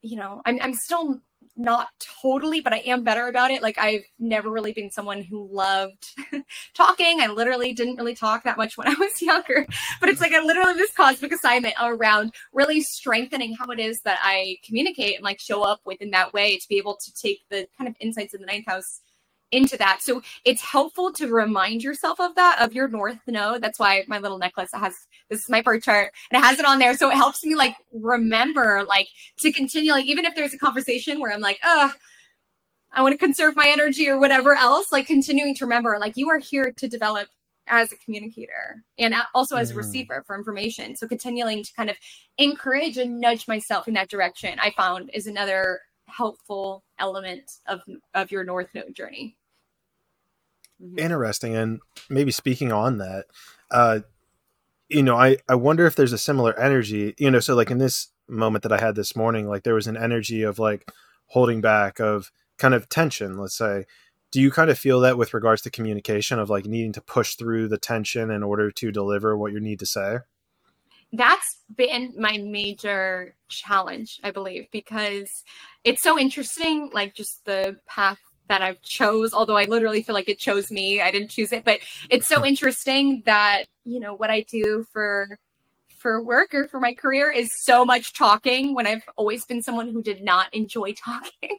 you 0.01 0.15
know 0.15 0.41
i'm, 0.45 0.59
I'm 0.61 0.73
still 0.73 1.21
not 1.55 1.89
totally, 2.21 2.61
but 2.61 2.73
I 2.73 2.77
am 2.79 3.03
better 3.03 3.27
about 3.27 3.51
it. 3.51 3.61
Like 3.61 3.77
I've 3.77 4.03
never 4.19 4.49
really 4.49 4.73
been 4.73 4.89
someone 4.89 5.21
who 5.21 5.47
loved 5.51 6.09
talking. 6.73 7.21
I 7.21 7.27
literally 7.27 7.73
didn't 7.73 7.97
really 7.97 8.15
talk 8.15 8.43
that 8.43 8.57
much 8.57 8.77
when 8.77 8.87
I 8.87 8.95
was 8.95 9.21
younger, 9.21 9.65
but 9.99 10.09
it's 10.09 10.21
like 10.21 10.33
I 10.33 10.41
literally 10.41 10.73
this 10.73 10.91
cosmic 10.91 11.31
assignment 11.31 11.75
around 11.81 12.33
really 12.53 12.81
strengthening 12.81 13.55
how 13.55 13.67
it 13.67 13.79
is 13.79 14.01
that 14.01 14.19
I 14.21 14.57
communicate 14.65 15.15
and 15.15 15.23
like 15.23 15.39
show 15.39 15.61
up 15.61 15.81
within 15.85 16.11
that 16.11 16.33
way 16.33 16.57
to 16.57 16.67
be 16.67 16.77
able 16.77 16.95
to 16.97 17.13
take 17.13 17.41
the 17.49 17.67
kind 17.77 17.87
of 17.87 17.95
insights 17.99 18.33
in 18.33 18.41
the 18.41 18.47
ninth 18.47 18.65
house 18.67 19.01
into 19.53 19.77
that. 19.77 20.01
So 20.01 20.21
it's 20.43 20.61
helpful 20.61 21.13
to 21.13 21.27
remind 21.27 21.83
yourself 21.83 22.19
of 22.19 22.35
that, 22.35 22.61
of 22.61 22.73
your 22.73 22.87
North 22.87 23.19
Node. 23.27 23.61
That's 23.61 23.79
why 23.79 24.03
my 24.07 24.19
little 24.19 24.37
necklace 24.37 24.71
has 24.73 24.95
this 25.29 25.41
is 25.41 25.49
my 25.49 25.61
birth 25.61 25.83
chart 25.83 26.11
and 26.31 26.41
it 26.41 26.45
has 26.45 26.59
it 26.59 26.65
on 26.65 26.79
there. 26.79 26.97
So 26.97 27.09
it 27.09 27.15
helps 27.15 27.45
me 27.45 27.55
like 27.55 27.75
remember, 27.93 28.83
like 28.87 29.07
to 29.39 29.51
continue, 29.51 29.91
like 29.91 30.05
even 30.05 30.25
if 30.25 30.35
there's 30.35 30.53
a 30.53 30.57
conversation 30.57 31.19
where 31.19 31.31
I'm 31.31 31.41
like, 31.41 31.59
uh, 31.63 31.89
I 32.91 33.01
want 33.01 33.13
to 33.13 33.17
conserve 33.17 33.55
my 33.55 33.67
energy 33.67 34.07
or 34.07 34.19
whatever 34.19 34.55
else, 34.55 34.91
like 34.91 35.07
continuing 35.07 35.55
to 35.55 35.65
remember, 35.65 35.97
like 35.99 36.17
you 36.17 36.29
are 36.29 36.39
here 36.39 36.71
to 36.77 36.87
develop 36.87 37.27
as 37.67 37.91
a 37.91 37.97
communicator 37.97 38.83
and 38.97 39.15
also 39.33 39.55
as 39.55 39.71
a 39.71 39.73
mm. 39.73 39.77
receiver 39.77 40.23
for 40.27 40.37
information. 40.37 40.95
So 40.95 41.07
continuing 41.07 41.63
to 41.63 41.73
kind 41.73 41.89
of 41.89 41.95
encourage 42.37 42.97
and 42.97 43.19
nudge 43.19 43.47
myself 43.47 43.87
in 43.87 43.93
that 43.95 44.09
direction, 44.09 44.59
I 44.59 44.71
found 44.71 45.09
is 45.13 45.27
another 45.27 45.79
helpful 46.07 46.83
element 46.99 47.49
of 47.67 47.81
of 48.13 48.31
your 48.31 48.43
North 48.43 48.69
Node 48.73 48.95
journey. 48.95 49.37
Mm-hmm. 50.83 50.99
Interesting. 50.99 51.55
And 51.55 51.79
maybe 52.09 52.31
speaking 52.31 52.71
on 52.71 52.97
that, 52.97 53.25
uh, 53.71 53.99
you 54.89 55.01
know, 55.01 55.15
I, 55.15 55.37
I 55.47 55.55
wonder 55.55 55.85
if 55.85 55.95
there's 55.95 56.13
a 56.13 56.17
similar 56.17 56.57
energy, 56.59 57.15
you 57.17 57.31
know, 57.31 57.39
so 57.39 57.55
like 57.55 57.71
in 57.71 57.77
this 57.77 58.09
moment 58.27 58.63
that 58.63 58.71
I 58.71 58.79
had 58.79 58.95
this 58.95 59.15
morning, 59.15 59.47
like 59.47 59.63
there 59.63 59.73
was 59.73 59.87
an 59.87 59.97
energy 59.97 60.43
of 60.43 60.59
like 60.59 60.89
holding 61.27 61.61
back, 61.61 61.99
of 61.99 62.31
kind 62.57 62.73
of 62.73 62.89
tension, 62.89 63.37
let's 63.37 63.57
say. 63.57 63.85
Do 64.31 64.41
you 64.41 64.51
kind 64.51 64.69
of 64.69 64.79
feel 64.79 64.99
that 65.01 65.17
with 65.17 65.33
regards 65.33 65.61
to 65.61 65.69
communication 65.69 66.39
of 66.39 66.49
like 66.49 66.65
needing 66.65 66.93
to 66.93 67.01
push 67.01 67.35
through 67.35 67.67
the 67.67 67.77
tension 67.77 68.31
in 68.31 68.43
order 68.43 68.71
to 68.71 68.91
deliver 68.91 69.37
what 69.37 69.51
you 69.51 69.59
need 69.59 69.79
to 69.79 69.85
say? 69.85 70.19
That's 71.11 71.59
been 71.75 72.13
my 72.17 72.39
major 72.39 73.35
challenge, 73.47 74.19
I 74.23 74.31
believe, 74.31 74.65
because 74.71 75.43
it's 75.83 76.01
so 76.01 76.17
interesting, 76.17 76.89
like 76.91 77.13
just 77.13 77.45
the 77.45 77.77
path 77.87 78.19
that 78.47 78.61
I've 78.61 78.81
chose, 78.81 79.33
although 79.33 79.57
I 79.57 79.65
literally 79.65 80.03
feel 80.03 80.15
like 80.15 80.29
it 80.29 80.39
chose 80.39 80.69
me. 80.71 81.01
I 81.01 81.11
didn't 81.11 81.29
choose 81.29 81.51
it, 81.51 81.63
but 81.63 81.79
it's 82.09 82.27
so 82.27 82.45
interesting 82.45 83.23
that, 83.25 83.65
you 83.85 83.99
know, 83.99 84.13
what 84.13 84.29
I 84.29 84.41
do 84.41 84.85
for 84.91 85.39
for 86.03 86.21
work 86.21 86.53
or 86.53 86.67
for 86.67 86.81
my 86.81 86.93
career 86.93 87.31
is 87.31 87.49
so 87.55 87.85
much 87.85 88.13
talking 88.13 88.75
when 88.75 88.85
I've 88.85 89.07
always 89.15 89.45
been 89.45 89.63
someone 89.63 89.87
who 89.87 90.03
did 90.03 90.21
not 90.21 90.53
enjoy 90.53 90.93
talking. 91.05 91.57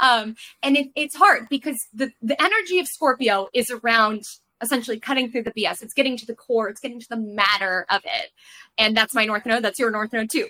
um, 0.00 0.34
and 0.62 0.76
it, 0.76 0.88
it's 0.96 1.14
hard 1.14 1.48
because 1.48 1.86
the, 1.94 2.10
the 2.20 2.40
energy 2.42 2.80
of 2.80 2.88
Scorpio 2.88 3.48
is 3.54 3.70
around 3.70 4.24
essentially 4.60 4.98
cutting 4.98 5.30
through 5.30 5.44
the 5.44 5.52
BS. 5.52 5.82
It's 5.82 5.94
getting 5.94 6.16
to 6.16 6.26
the 6.26 6.34
core, 6.34 6.68
it's 6.68 6.80
getting 6.80 6.98
to 6.98 7.08
the 7.08 7.16
matter 7.16 7.86
of 7.88 8.02
it. 8.04 8.30
And 8.76 8.96
that's 8.96 9.14
my 9.14 9.24
North 9.24 9.46
Node. 9.46 9.62
That's 9.62 9.78
your 9.78 9.92
North 9.92 10.12
Node 10.12 10.30
too. 10.30 10.48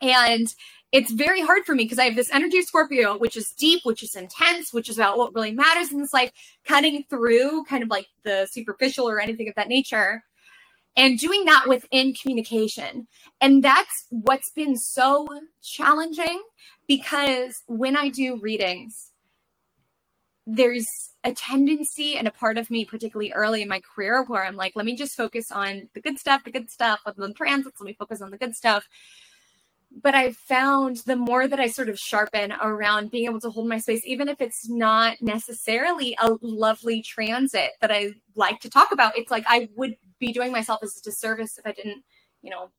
And 0.00 0.48
it's 0.92 1.10
very 1.10 1.40
hard 1.40 1.64
for 1.64 1.74
me 1.74 1.84
because 1.84 1.98
I 1.98 2.04
have 2.04 2.16
this 2.16 2.32
energy 2.32 2.58
of 2.58 2.64
Scorpio, 2.64 3.18
which 3.18 3.36
is 3.36 3.50
deep, 3.50 3.80
which 3.84 4.02
is 4.02 4.14
intense, 4.14 4.72
which 4.72 4.88
is 4.88 4.98
about 4.98 5.18
what 5.18 5.34
really 5.34 5.52
matters 5.52 5.92
in 5.92 6.00
this 6.00 6.12
life, 6.12 6.30
cutting 6.64 7.04
through 7.10 7.64
kind 7.64 7.82
of 7.82 7.90
like 7.90 8.06
the 8.22 8.46
superficial 8.50 9.08
or 9.08 9.20
anything 9.20 9.48
of 9.48 9.54
that 9.56 9.68
nature, 9.68 10.22
and 10.96 11.18
doing 11.18 11.44
that 11.44 11.68
within 11.68 12.14
communication. 12.14 13.08
And 13.40 13.62
that's 13.62 14.06
what's 14.10 14.50
been 14.52 14.76
so 14.76 15.28
challenging 15.62 16.42
because 16.86 17.62
when 17.66 17.96
I 17.96 18.08
do 18.08 18.38
readings, 18.40 19.10
there's 20.46 20.86
a 21.24 21.34
tendency 21.34 22.16
and 22.16 22.28
a 22.28 22.30
part 22.30 22.56
of 22.56 22.70
me, 22.70 22.84
particularly 22.84 23.32
early 23.32 23.60
in 23.60 23.68
my 23.68 23.80
career, 23.80 24.24
where 24.24 24.44
I'm 24.44 24.54
like, 24.54 24.76
let 24.76 24.86
me 24.86 24.94
just 24.94 25.16
focus 25.16 25.50
on 25.50 25.88
the 25.92 26.00
good 26.00 26.20
stuff, 26.20 26.44
the 26.44 26.52
good 26.52 26.70
stuff, 26.70 27.00
with 27.04 27.16
the 27.16 27.34
transits, 27.34 27.80
let 27.80 27.86
me 27.86 27.96
focus 27.98 28.22
on 28.22 28.30
the 28.30 28.38
good 28.38 28.54
stuff 28.54 28.88
but 30.02 30.14
I 30.14 30.32
found 30.32 30.98
the 30.98 31.16
more 31.16 31.48
that 31.48 31.58
I 31.58 31.68
sort 31.68 31.88
of 31.88 31.98
sharpen 31.98 32.52
around 32.52 33.10
being 33.10 33.24
able 33.24 33.40
to 33.40 33.50
hold 33.50 33.68
my 33.68 33.78
space, 33.78 34.02
even 34.04 34.28
if 34.28 34.40
it's 34.40 34.68
not 34.68 35.16
necessarily 35.22 36.16
a 36.20 36.36
lovely 36.42 37.00
transit 37.02 37.70
that 37.80 37.90
I 37.90 38.12
like 38.34 38.60
to 38.60 38.70
talk 38.70 38.92
about, 38.92 39.16
it's 39.16 39.30
like 39.30 39.44
I 39.48 39.68
would 39.74 39.96
be 40.18 40.32
doing 40.32 40.52
myself 40.52 40.80
as 40.82 40.96
a 40.98 41.02
disservice 41.02 41.56
if 41.58 41.66
I 41.66 41.72
didn't, 41.72 42.04
you 42.42 42.50
know, 42.50 42.70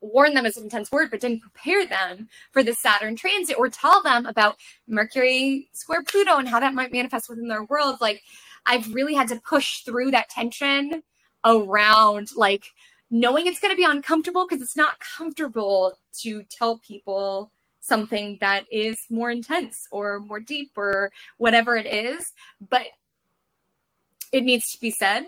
warn 0.00 0.34
them 0.34 0.46
as 0.46 0.56
an 0.56 0.64
intense 0.64 0.90
word, 0.92 1.10
but 1.10 1.20
didn't 1.20 1.42
prepare 1.42 1.86
them 1.86 2.28
for 2.52 2.62
the 2.62 2.74
Saturn 2.74 3.16
transit 3.16 3.58
or 3.58 3.68
tell 3.68 4.02
them 4.02 4.26
about 4.26 4.56
Mercury 4.86 5.68
square 5.72 6.02
Pluto 6.02 6.38
and 6.38 6.48
how 6.48 6.60
that 6.60 6.74
might 6.74 6.92
manifest 6.92 7.28
within 7.28 7.48
their 7.48 7.64
world. 7.64 7.96
Like 8.00 8.22
I've 8.66 8.92
really 8.94 9.14
had 9.14 9.28
to 9.28 9.40
push 9.40 9.80
through 9.80 10.12
that 10.12 10.28
tension 10.28 11.02
around 11.44 12.28
like 12.36 12.64
knowing 13.12 13.46
it's 13.46 13.60
going 13.60 13.70
to 13.70 13.76
be 13.76 13.84
uncomfortable 13.84 14.46
because 14.48 14.62
it's 14.62 14.76
not 14.76 14.98
comfortable 14.98 15.96
to 16.20 16.42
tell 16.44 16.78
people 16.78 17.52
something 17.80 18.38
that 18.40 18.64
is 18.72 19.04
more 19.10 19.30
intense 19.30 19.86
or 19.90 20.18
more 20.20 20.40
deep 20.40 20.70
or 20.76 21.12
whatever 21.36 21.76
it 21.76 21.86
is 21.86 22.32
but 22.70 22.86
it 24.32 24.44
needs 24.44 24.72
to 24.72 24.80
be 24.80 24.90
said 24.90 25.26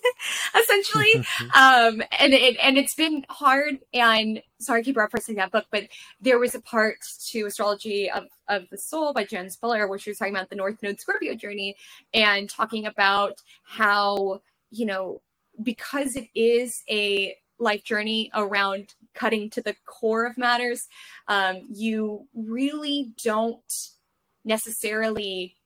essentially. 0.58 1.26
Um 1.54 2.02
and 2.18 2.32
it 2.32 2.56
and 2.62 2.78
it's 2.78 2.94
been 2.94 3.26
hard 3.28 3.78
and 3.92 4.42
sorry 4.58 4.80
i 4.80 4.82
keep 4.82 4.96
referencing 4.96 5.36
that 5.36 5.52
book 5.52 5.66
but 5.70 5.84
there 6.20 6.38
was 6.38 6.54
a 6.54 6.60
part 6.60 6.98
to 7.28 7.44
astrology 7.44 8.10
of 8.10 8.24
of 8.48 8.64
the 8.70 8.78
soul 8.78 9.12
by 9.12 9.24
Jan 9.24 9.50
Spiller 9.50 9.86
where 9.86 9.98
she 9.98 10.10
was 10.10 10.18
talking 10.18 10.34
about 10.34 10.48
the 10.48 10.56
north 10.56 10.82
node 10.82 11.00
scorpio 11.00 11.34
journey 11.34 11.76
and 12.14 12.48
talking 12.48 12.86
about 12.86 13.42
how 13.64 14.40
you 14.70 14.86
know 14.86 15.20
because 15.62 16.16
it 16.16 16.28
is 16.34 16.82
a 16.88 17.36
life 17.58 17.84
journey 17.84 18.30
around 18.34 18.94
cutting 19.14 19.48
to 19.50 19.62
the 19.62 19.74
core 19.86 20.26
of 20.26 20.36
matters, 20.36 20.88
um, 21.28 21.62
you 21.70 22.26
really 22.34 23.12
don't 23.22 23.90
necessarily 24.44 25.56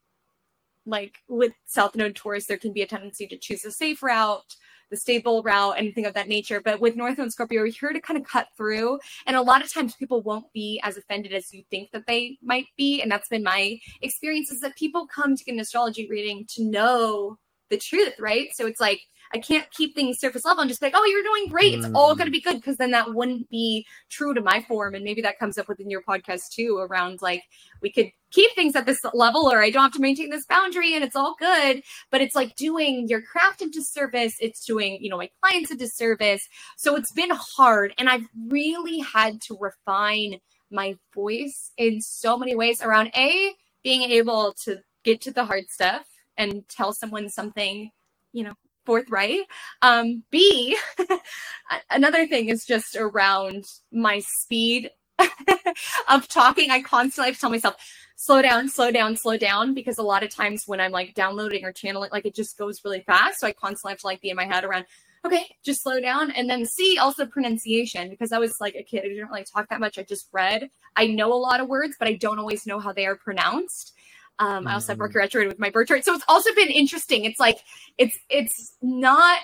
like 0.86 1.18
with 1.28 1.52
South 1.66 1.94
Node 1.94 2.16
Taurus, 2.16 2.46
there 2.46 2.58
can 2.58 2.72
be 2.72 2.82
a 2.82 2.86
tendency 2.86 3.26
to 3.26 3.36
choose 3.36 3.64
a 3.64 3.70
safe 3.70 4.02
route, 4.02 4.56
the 4.90 4.96
stable 4.96 5.42
route, 5.42 5.74
anything 5.76 6.06
of 6.06 6.14
that 6.14 6.28
nature. 6.28 6.60
But 6.60 6.80
with 6.80 6.96
North 6.96 7.18
Node 7.18 7.32
Scorpio, 7.32 7.62
we're 7.62 7.68
here 7.68 7.92
to 7.92 8.00
kind 8.00 8.18
of 8.18 8.26
cut 8.26 8.48
through. 8.56 8.98
And 9.26 9.36
a 9.36 9.42
lot 9.42 9.62
of 9.62 9.72
times 9.72 9.94
people 9.94 10.22
won't 10.22 10.52
be 10.52 10.80
as 10.82 10.96
offended 10.96 11.32
as 11.32 11.52
you 11.52 11.62
think 11.70 11.90
that 11.92 12.06
they 12.06 12.38
might 12.42 12.66
be. 12.76 13.00
And 13.00 13.10
that's 13.10 13.28
been 13.28 13.42
my 13.42 13.78
experience 14.02 14.50
is 14.50 14.60
that 14.60 14.76
people 14.76 15.06
come 15.06 15.36
to 15.36 15.44
get 15.44 15.54
an 15.54 15.60
astrology 15.60 16.08
reading 16.10 16.44
to 16.54 16.64
know 16.64 17.38
the 17.70 17.78
truth, 17.78 18.14
right? 18.18 18.48
So 18.52 18.66
it's 18.66 18.80
like 18.80 19.00
I 19.32 19.38
can't 19.38 19.70
keep 19.70 19.94
things 19.94 20.18
surface 20.18 20.44
level 20.44 20.62
and 20.62 20.68
just 20.68 20.80
be 20.80 20.86
like, 20.86 20.94
oh, 20.96 21.04
you're 21.04 21.22
doing 21.22 21.48
great. 21.48 21.74
It's 21.74 21.88
all 21.94 22.14
going 22.14 22.26
to 22.26 22.32
be 22.32 22.40
mm. 22.40 22.44
good. 22.44 22.56
Because 22.56 22.76
then 22.76 22.90
that 22.90 23.14
wouldn't 23.14 23.48
be 23.48 23.86
true 24.08 24.34
to 24.34 24.40
my 24.40 24.62
form. 24.62 24.94
And 24.94 25.04
maybe 25.04 25.22
that 25.22 25.38
comes 25.38 25.56
up 25.56 25.68
within 25.68 25.90
your 25.90 26.02
podcast 26.02 26.50
too 26.50 26.78
around 26.78 27.22
like, 27.22 27.44
we 27.80 27.92
could 27.92 28.10
keep 28.30 28.52
things 28.54 28.76
at 28.76 28.86
this 28.86 28.98
level 29.14 29.50
or 29.50 29.62
I 29.62 29.70
don't 29.70 29.82
have 29.82 29.92
to 29.92 30.00
maintain 30.00 30.30
this 30.30 30.46
boundary 30.46 30.94
and 30.94 31.04
it's 31.04 31.16
all 31.16 31.36
good. 31.38 31.82
But 32.10 32.20
it's 32.20 32.34
like 32.34 32.56
doing 32.56 33.06
your 33.08 33.22
craft 33.22 33.62
a 33.62 33.68
disservice. 33.68 34.34
It's 34.40 34.64
doing, 34.64 34.98
you 35.00 35.10
know, 35.10 35.18
my 35.18 35.30
clients 35.40 35.70
a 35.70 35.76
disservice. 35.76 36.48
So 36.76 36.96
it's 36.96 37.12
been 37.12 37.30
hard. 37.32 37.94
And 37.98 38.08
I've 38.08 38.26
really 38.48 38.98
had 38.98 39.40
to 39.42 39.56
refine 39.60 40.40
my 40.70 40.96
voice 41.14 41.72
in 41.76 42.00
so 42.00 42.36
many 42.36 42.54
ways 42.54 42.82
around 42.82 43.10
A, 43.16 43.52
being 43.82 44.02
able 44.02 44.54
to 44.64 44.78
get 45.04 45.20
to 45.22 45.32
the 45.32 45.44
hard 45.44 45.68
stuff 45.68 46.06
and 46.36 46.68
tell 46.68 46.92
someone 46.92 47.28
something, 47.28 47.90
you 48.32 48.44
know, 48.44 48.54
forthright. 48.90 49.42
Um, 49.82 50.24
B, 50.32 50.76
another 51.90 52.26
thing 52.26 52.48
is 52.48 52.64
just 52.64 52.96
around 52.96 53.64
my 53.92 54.18
speed 54.18 54.90
of 56.08 56.26
talking, 56.26 56.72
I 56.72 56.82
constantly 56.82 57.28
have 57.28 57.36
to 57.36 57.40
tell 57.40 57.50
myself, 57.50 57.76
slow 58.16 58.42
down, 58.42 58.68
slow 58.68 58.90
down, 58.90 59.16
slow 59.16 59.36
down, 59.36 59.74
because 59.74 59.98
a 59.98 60.02
lot 60.02 60.24
of 60.24 60.30
times 60.30 60.64
when 60.66 60.80
I'm 60.80 60.90
like 60.90 61.14
downloading 61.14 61.64
or 61.64 61.70
channeling, 61.70 62.10
like 62.10 62.26
it 62.26 62.34
just 62.34 62.58
goes 62.58 62.84
really 62.84 63.02
fast. 63.02 63.38
So 63.38 63.46
I 63.46 63.52
constantly 63.52 63.92
have 63.92 64.00
to 64.00 64.06
like 64.08 64.20
be 64.22 64.30
in 64.30 64.36
my 64.36 64.44
head 64.44 64.64
around, 64.64 64.86
okay, 65.24 65.46
just 65.64 65.84
slow 65.84 66.00
down. 66.00 66.32
And 66.32 66.50
then 66.50 66.66
C, 66.66 66.98
also 66.98 67.26
pronunciation, 67.26 68.10
because 68.10 68.32
I 68.32 68.38
was 68.40 68.60
like 68.60 68.74
a 68.74 68.82
kid, 68.82 69.04
I 69.04 69.08
didn't 69.08 69.28
really 69.28 69.44
talk 69.44 69.68
that 69.68 69.78
much. 69.78 70.00
I 70.00 70.02
just 70.02 70.26
read. 70.32 70.68
I 70.96 71.06
know 71.06 71.32
a 71.32 71.34
lot 71.34 71.60
of 71.60 71.68
words, 71.68 71.94
but 71.96 72.08
I 72.08 72.14
don't 72.14 72.40
always 72.40 72.66
know 72.66 72.80
how 72.80 72.92
they 72.92 73.06
are 73.06 73.14
pronounced. 73.14 73.94
Um, 74.40 74.66
I 74.66 74.74
also 74.74 74.92
have 74.92 74.98
Mercury 74.98 75.22
retrograde 75.22 75.48
with 75.48 75.58
my 75.60 75.70
birth 75.70 75.88
chart. 75.88 76.04
So 76.04 76.14
it's 76.14 76.24
also 76.26 76.52
been 76.54 76.68
interesting. 76.68 77.26
It's 77.26 77.38
like, 77.38 77.58
it's, 77.98 78.18
it's 78.28 78.76
not, 78.82 79.40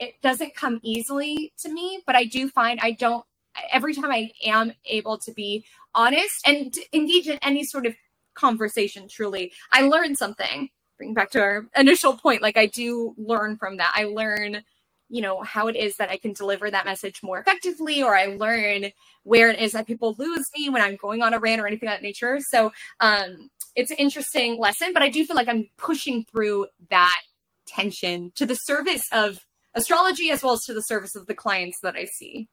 it 0.00 0.20
doesn't 0.20 0.54
come 0.54 0.80
easily 0.82 1.52
to 1.60 1.72
me, 1.72 2.02
but 2.06 2.16
I 2.16 2.24
do 2.24 2.48
find 2.48 2.78
I 2.82 2.90
don't, 2.90 3.24
every 3.72 3.94
time 3.94 4.10
I 4.10 4.30
am 4.44 4.72
able 4.84 5.16
to 5.18 5.32
be 5.32 5.64
honest 5.94 6.46
and 6.46 6.76
engage 6.92 7.28
in 7.28 7.38
any 7.40 7.64
sort 7.64 7.86
of 7.86 7.94
conversation, 8.34 9.08
truly, 9.08 9.52
I 9.72 9.82
learn 9.82 10.14
something. 10.14 10.68
Bring 10.98 11.14
back 11.14 11.30
to 11.30 11.40
our 11.40 11.66
initial 11.76 12.14
point, 12.14 12.42
like 12.42 12.56
I 12.56 12.66
do 12.66 13.14
learn 13.16 13.56
from 13.56 13.76
that. 13.76 13.92
I 13.94 14.04
learn, 14.04 14.62
you 15.08 15.22
know, 15.22 15.42
how 15.42 15.68
it 15.68 15.76
is 15.76 15.96
that 15.98 16.10
I 16.10 16.16
can 16.16 16.32
deliver 16.32 16.70
that 16.70 16.84
message 16.84 17.22
more 17.22 17.38
effectively, 17.38 18.02
or 18.02 18.16
I 18.16 18.26
learn 18.26 18.90
where 19.22 19.50
it 19.50 19.60
is 19.60 19.72
that 19.72 19.86
people 19.86 20.16
lose 20.18 20.46
me 20.56 20.68
when 20.68 20.82
I'm 20.82 20.96
going 20.96 21.22
on 21.22 21.34
a 21.34 21.38
rant 21.38 21.60
or 21.60 21.66
anything 21.66 21.88
of 21.88 21.94
that 21.94 22.02
nature. 22.02 22.40
So 22.40 22.72
um, 23.00 23.50
it's 23.76 23.90
an 23.90 23.98
interesting 23.98 24.58
lesson, 24.58 24.92
but 24.92 25.02
I 25.02 25.10
do 25.10 25.24
feel 25.24 25.36
like 25.36 25.48
I'm 25.48 25.68
pushing 25.76 26.24
through 26.24 26.66
that 26.90 27.20
tension 27.66 28.32
to 28.36 28.46
the 28.46 28.54
service 28.54 29.04
of 29.12 29.38
astrology 29.74 30.30
as 30.30 30.42
well 30.42 30.54
as 30.54 30.62
to 30.62 30.74
the 30.74 30.80
service 30.80 31.14
of 31.14 31.26
the 31.26 31.34
clients 31.34 31.78
that 31.82 31.94
I 31.94 32.06
see. 32.06 32.48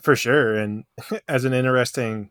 For 0.00 0.16
sure. 0.16 0.54
And 0.54 0.84
as 1.28 1.44
an 1.44 1.54
interesting 1.54 2.30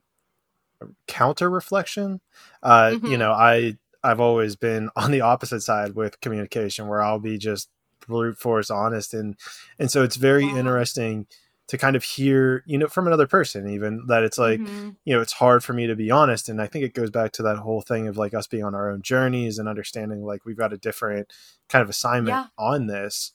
counter 1.08 1.50
reflection, 1.50 2.22
uh, 2.62 2.92
mm-hmm. 2.92 3.08
you 3.08 3.18
know, 3.18 3.32
I 3.32 3.78
I've 4.04 4.20
always 4.20 4.56
been 4.56 4.90
on 4.96 5.12
the 5.12 5.22
opposite 5.22 5.62
side 5.62 5.96
with 5.96 6.22
communication 6.22 6.88
where 6.88 7.02
I'll 7.02 7.20
be 7.20 7.38
just 7.38 7.70
brute 8.06 8.38
force 8.38 8.70
honest 8.70 9.14
and 9.14 9.36
and 9.80 9.92
so 9.92 10.02
it's 10.02 10.16
very 10.16 10.46
wow. 10.46 10.58
interesting 10.58 11.28
to 11.68 11.78
kind 11.78 11.96
of 11.96 12.04
hear 12.04 12.64
you 12.66 12.78
know 12.78 12.88
from 12.88 13.08
another 13.08 13.28
person 13.28 13.70
even 13.70 14.06
that 14.08 14.24
it's 14.24 14.38
like 14.38 14.60
mm-hmm. 14.60 14.90
you 15.04 15.14
know 15.14 15.22
it's 15.22 15.34
hard 15.34 15.64
for 15.64 15.74
me 15.74 15.86
to 15.86 15.96
be 15.96 16.10
honest 16.10 16.48
and 16.48 16.62
i 16.62 16.68
think 16.68 16.86
it 16.86 16.94
goes 16.94 17.10
back 17.10 17.32
to 17.32 17.44
that 17.44 17.58
whole 17.58 17.82
thing 17.82 18.08
of 18.08 18.18
like 18.18 18.34
us 18.34 18.48
being 18.48 18.64
on 18.64 18.74
our 18.74 18.90
own 18.90 19.02
journeys 19.02 19.60
and 19.60 19.68
understanding 19.68 20.24
like 20.24 20.46
we've 20.46 20.58
got 20.58 20.72
a 20.72 20.78
different 20.78 21.32
kind 21.68 21.84
of 21.84 21.90
assignment 21.90 22.36
yeah. 22.36 22.46
on 22.58 22.88
this 22.88 23.34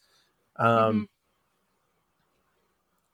um 0.57 0.67
mm-hmm 0.69 1.03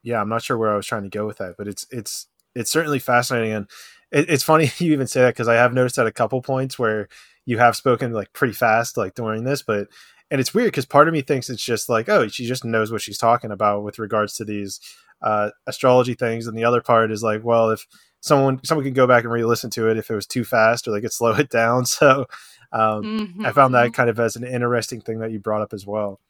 yeah, 0.02 0.20
I'm 0.20 0.28
not 0.28 0.42
sure 0.42 0.56
where 0.56 0.72
I 0.72 0.76
was 0.76 0.86
trying 0.86 1.02
to 1.02 1.08
go 1.08 1.26
with 1.26 1.38
that, 1.38 1.56
but 1.58 1.68
it's 1.68 1.86
it's 1.90 2.28
it's 2.54 2.70
certainly 2.70 2.98
fascinating, 2.98 3.52
and 3.52 3.66
it, 4.10 4.28
it's 4.30 4.42
funny 4.42 4.70
you 4.78 4.92
even 4.92 5.06
say 5.06 5.20
that 5.22 5.34
because 5.34 5.48
I 5.48 5.54
have 5.54 5.74
noticed 5.74 5.98
at 5.98 6.06
a 6.06 6.12
couple 6.12 6.40
points 6.42 6.78
where 6.78 7.08
you 7.44 7.58
have 7.58 7.76
spoken 7.76 8.12
like 8.12 8.32
pretty 8.32 8.54
fast, 8.54 8.96
like 8.96 9.14
during 9.14 9.44
this, 9.44 9.62
but 9.62 9.88
and 10.30 10.40
it's 10.40 10.54
weird 10.54 10.68
because 10.68 10.86
part 10.86 11.08
of 11.08 11.14
me 11.14 11.22
thinks 11.22 11.48
it's 11.50 11.64
just 11.64 11.88
like 11.88 12.08
oh 12.08 12.28
she 12.28 12.46
just 12.46 12.64
knows 12.64 12.92
what 12.92 13.00
she's 13.00 13.18
talking 13.18 13.50
about 13.50 13.82
with 13.82 13.98
regards 13.98 14.34
to 14.34 14.44
these 14.44 14.80
uh, 15.22 15.50
astrology 15.66 16.14
things, 16.14 16.46
and 16.46 16.56
the 16.56 16.64
other 16.64 16.80
part 16.80 17.10
is 17.10 17.22
like 17.22 17.44
well 17.44 17.70
if 17.70 17.86
someone 18.20 18.60
someone 18.64 18.84
can 18.84 18.94
go 18.94 19.06
back 19.06 19.24
and 19.24 19.32
re-listen 19.32 19.70
to 19.70 19.88
it 19.88 19.96
if 19.96 20.10
it 20.10 20.14
was 20.14 20.26
too 20.26 20.44
fast 20.44 20.86
or 20.86 20.92
they 20.92 21.00
could 21.00 21.12
slow 21.12 21.32
it 21.32 21.50
down. 21.50 21.84
So 21.86 22.26
um, 22.72 23.02
mm-hmm. 23.02 23.46
I 23.46 23.52
found 23.52 23.74
that 23.74 23.94
kind 23.94 24.10
of 24.10 24.20
as 24.20 24.36
an 24.36 24.44
interesting 24.44 25.00
thing 25.00 25.20
that 25.20 25.32
you 25.32 25.38
brought 25.38 25.62
up 25.62 25.72
as 25.72 25.86
well. 25.86 26.20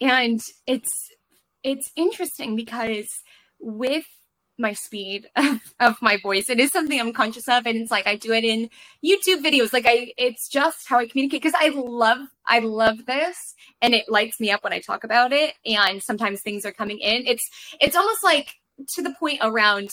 And 0.00 0.40
it's 0.66 1.10
it's 1.62 1.90
interesting 1.96 2.56
because 2.56 3.22
with 3.58 4.06
my 4.58 4.72
speed 4.72 5.28
of, 5.80 6.00
my 6.00 6.16
voice. 6.18 6.48
It 6.48 6.60
is 6.60 6.70
something 6.72 7.00
i'm 7.00 7.12
conscious 7.12 7.48
of 7.48 7.66
and 7.66 7.76
it's 7.78 7.90
like 7.90 8.06
i 8.06 8.16
do 8.16 8.32
it 8.32 8.44
in 8.44 8.70
youtube 9.04 9.44
videos. 9.44 9.72
Like 9.72 9.86
i 9.86 10.12
it's 10.16 10.48
just 10.48 10.88
how 10.88 10.98
i 10.98 11.06
communicate 11.06 11.42
because 11.42 11.58
i 11.60 11.68
love 11.68 12.18
i 12.46 12.58
love 12.60 13.06
this 13.06 13.54
and 13.82 13.94
it 13.94 14.08
lights 14.08 14.40
me 14.40 14.50
up 14.50 14.64
when 14.64 14.72
i 14.72 14.80
talk 14.80 15.04
about 15.04 15.32
it 15.32 15.54
and 15.64 16.02
sometimes 16.02 16.40
things 16.40 16.64
are 16.64 16.72
coming 16.72 16.98
in. 16.98 17.26
It's 17.26 17.48
it's 17.80 17.96
almost 17.96 18.24
like 18.24 18.54
to 18.94 19.02
the 19.02 19.14
point 19.18 19.40
around 19.42 19.90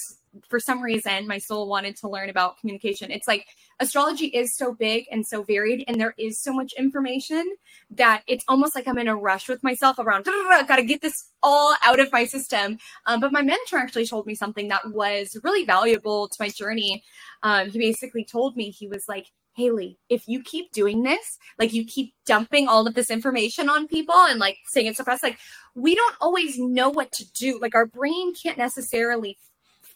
for 0.50 0.60
some 0.60 0.82
reason 0.82 1.28
my 1.28 1.38
soul 1.38 1.68
wanted 1.68 1.96
to 1.98 2.10
learn 2.10 2.30
about 2.30 2.58
communication. 2.60 3.12
It's 3.12 3.28
like 3.28 3.48
astrology 3.80 4.28
is 4.28 4.56
so 4.56 4.74
big 4.74 5.06
and 5.12 5.26
so 5.26 5.44
varied 5.44 5.84
and 5.88 6.00
there 6.00 6.16
is 6.18 6.40
so 6.40 6.54
much 6.54 6.74
information 6.74 7.44
that 7.92 8.24
it's 8.28 8.46
almost 8.48 8.76
like 8.76 8.88
i'm 8.88 8.98
in 8.98 9.08
a 9.08 9.16
rush 9.16 9.50
with 9.50 9.64
myself 9.64 10.00
around 10.00 10.26
gotta 10.68 10.84
get 10.84 11.02
this 11.02 11.30
all 11.42 11.76
out 11.84 12.00
of 12.00 12.12
my 12.12 12.26
system. 12.26 12.78
Um, 13.06 13.20
but 13.20 13.32
my 13.32 13.42
mentor 13.42 13.78
actually 13.78 14.08
told 14.08 14.26
me 14.26 14.36
something 14.36 14.70
that 14.70 14.92
was 14.92 15.38
really 15.44 15.66
valuable 15.66 16.28
to 16.30 16.38
my 16.40 16.50
journey. 16.50 17.04
Um, 17.44 17.70
he 17.70 17.80
basically 17.80 18.26
told 18.26 18.56
me 18.56 18.70
he 18.70 18.88
was 18.88 19.08
like 19.08 19.28
Haley, 19.56 20.00
if 20.10 20.28
you 20.28 20.42
keep 20.42 20.72
doing 20.72 21.04
this, 21.04 21.38
like 21.60 21.74
you 21.74 21.86
keep 21.86 22.14
dumping 22.26 22.68
all 22.68 22.88
of 22.88 22.96
this 22.96 23.12
information 23.12 23.70
on 23.70 23.88
people 23.88 24.16
and 24.16 24.40
like 24.40 24.58
saying 24.66 24.88
it 24.88 24.98
so 24.98 25.04
fast, 25.04 25.22
like 25.22 25.38
we 25.76 25.94
don't 25.94 26.16
always 26.22 26.58
know 26.58 26.90
what 26.90 27.12
to 27.14 27.32
do. 27.34 27.60
Like 27.60 27.76
our 27.76 27.86
brain 27.86 28.34
can't 28.34 28.58
necessarily 28.58 29.38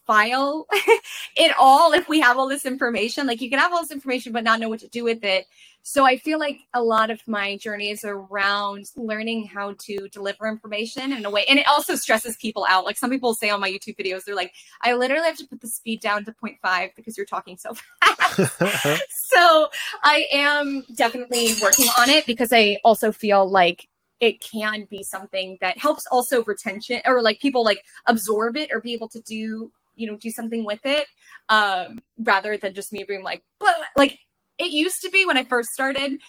file 0.08 0.66
it 1.36 1.54
all 1.60 1.94
if 1.94 2.10
we 2.10 2.20
have 2.22 2.38
all 2.38 2.48
this 2.48 2.66
information. 2.66 3.28
Like 3.28 3.42
you 3.42 3.50
can 3.50 3.60
have 3.60 3.74
all 3.74 3.82
this 3.82 3.92
information 3.92 4.32
but 4.32 4.44
not 4.44 4.60
know 4.60 4.70
what 4.70 4.80
to 4.80 4.88
do 4.88 5.04
with 5.04 5.24
it. 5.24 5.46
So 5.84 6.04
I 6.04 6.18
feel 6.18 6.38
like 6.38 6.60
a 6.74 6.84
lot 6.84 7.12
of 7.12 7.26
my 7.28 7.56
journey 7.56 7.92
is 7.92 8.04
around 8.04 8.92
learning 8.98 9.46
how 9.46 9.74
to 9.86 10.10
deliver 10.10 10.46
information 10.46 11.14
in 11.14 11.24
a 11.24 11.30
way. 11.30 11.46
And 11.48 11.58
it 11.58 11.66
also 11.66 11.96
stresses 11.96 12.36
people 12.36 12.66
out. 12.68 12.84
Like 12.84 12.98
some 12.98 13.10
people 13.10 13.34
say 13.34 13.50
on 13.50 13.62
my 13.62 13.72
YouTube 13.72 13.98
videos, 13.98 14.26
they're 14.26 14.36
like, 14.36 14.52
I 14.82 14.96
literally 14.96 15.28
have 15.28 15.38
to 15.38 15.48
put 15.48 15.62
the 15.62 15.68
speed 15.70 16.02
down 16.02 16.26
to 16.26 16.34
0.5 16.34 16.90
because 16.98 17.16
you're 17.16 17.26
talking 17.26 17.56
so 17.56 17.74
fast. 18.04 18.60
so 19.10 19.70
I 20.04 20.28
am 20.34 20.84
definitely 20.94 21.52
working 21.62 21.88
on 21.98 22.10
it 22.10 22.26
because 22.26 22.52
I 22.52 22.80
also 22.84 23.14
feel 23.14 23.50
like 23.50 23.88
it 24.20 24.42
can 24.42 24.88
be 24.90 25.04
something 25.04 25.58
that 25.62 25.78
helps 25.78 26.06
also 26.08 26.44
retention 26.44 27.02
or 27.06 27.22
like 27.22 27.40
people 27.40 27.64
like 27.64 27.84
absorb 28.08 28.58
it 28.58 28.72
or 28.74 28.82
be 28.82 28.94
able 28.94 29.08
to 29.08 29.22
do 29.22 29.72
you 29.98 30.08
know 30.08 30.18
do 30.18 30.32
something 30.32 30.64
with 30.64 30.80
it 30.86 31.08
um 31.50 32.00
rather 32.20 32.58
than 32.58 32.74
just 32.74 32.94
me 32.94 33.04
being 33.08 33.24
like 33.24 33.44
Blah. 33.60 33.72
like 33.98 34.18
it 34.58 34.72
used 34.72 35.02
to 35.02 35.10
be 35.10 35.26
when 35.26 35.38
i 35.38 35.44
first 35.44 35.70
started 35.70 36.20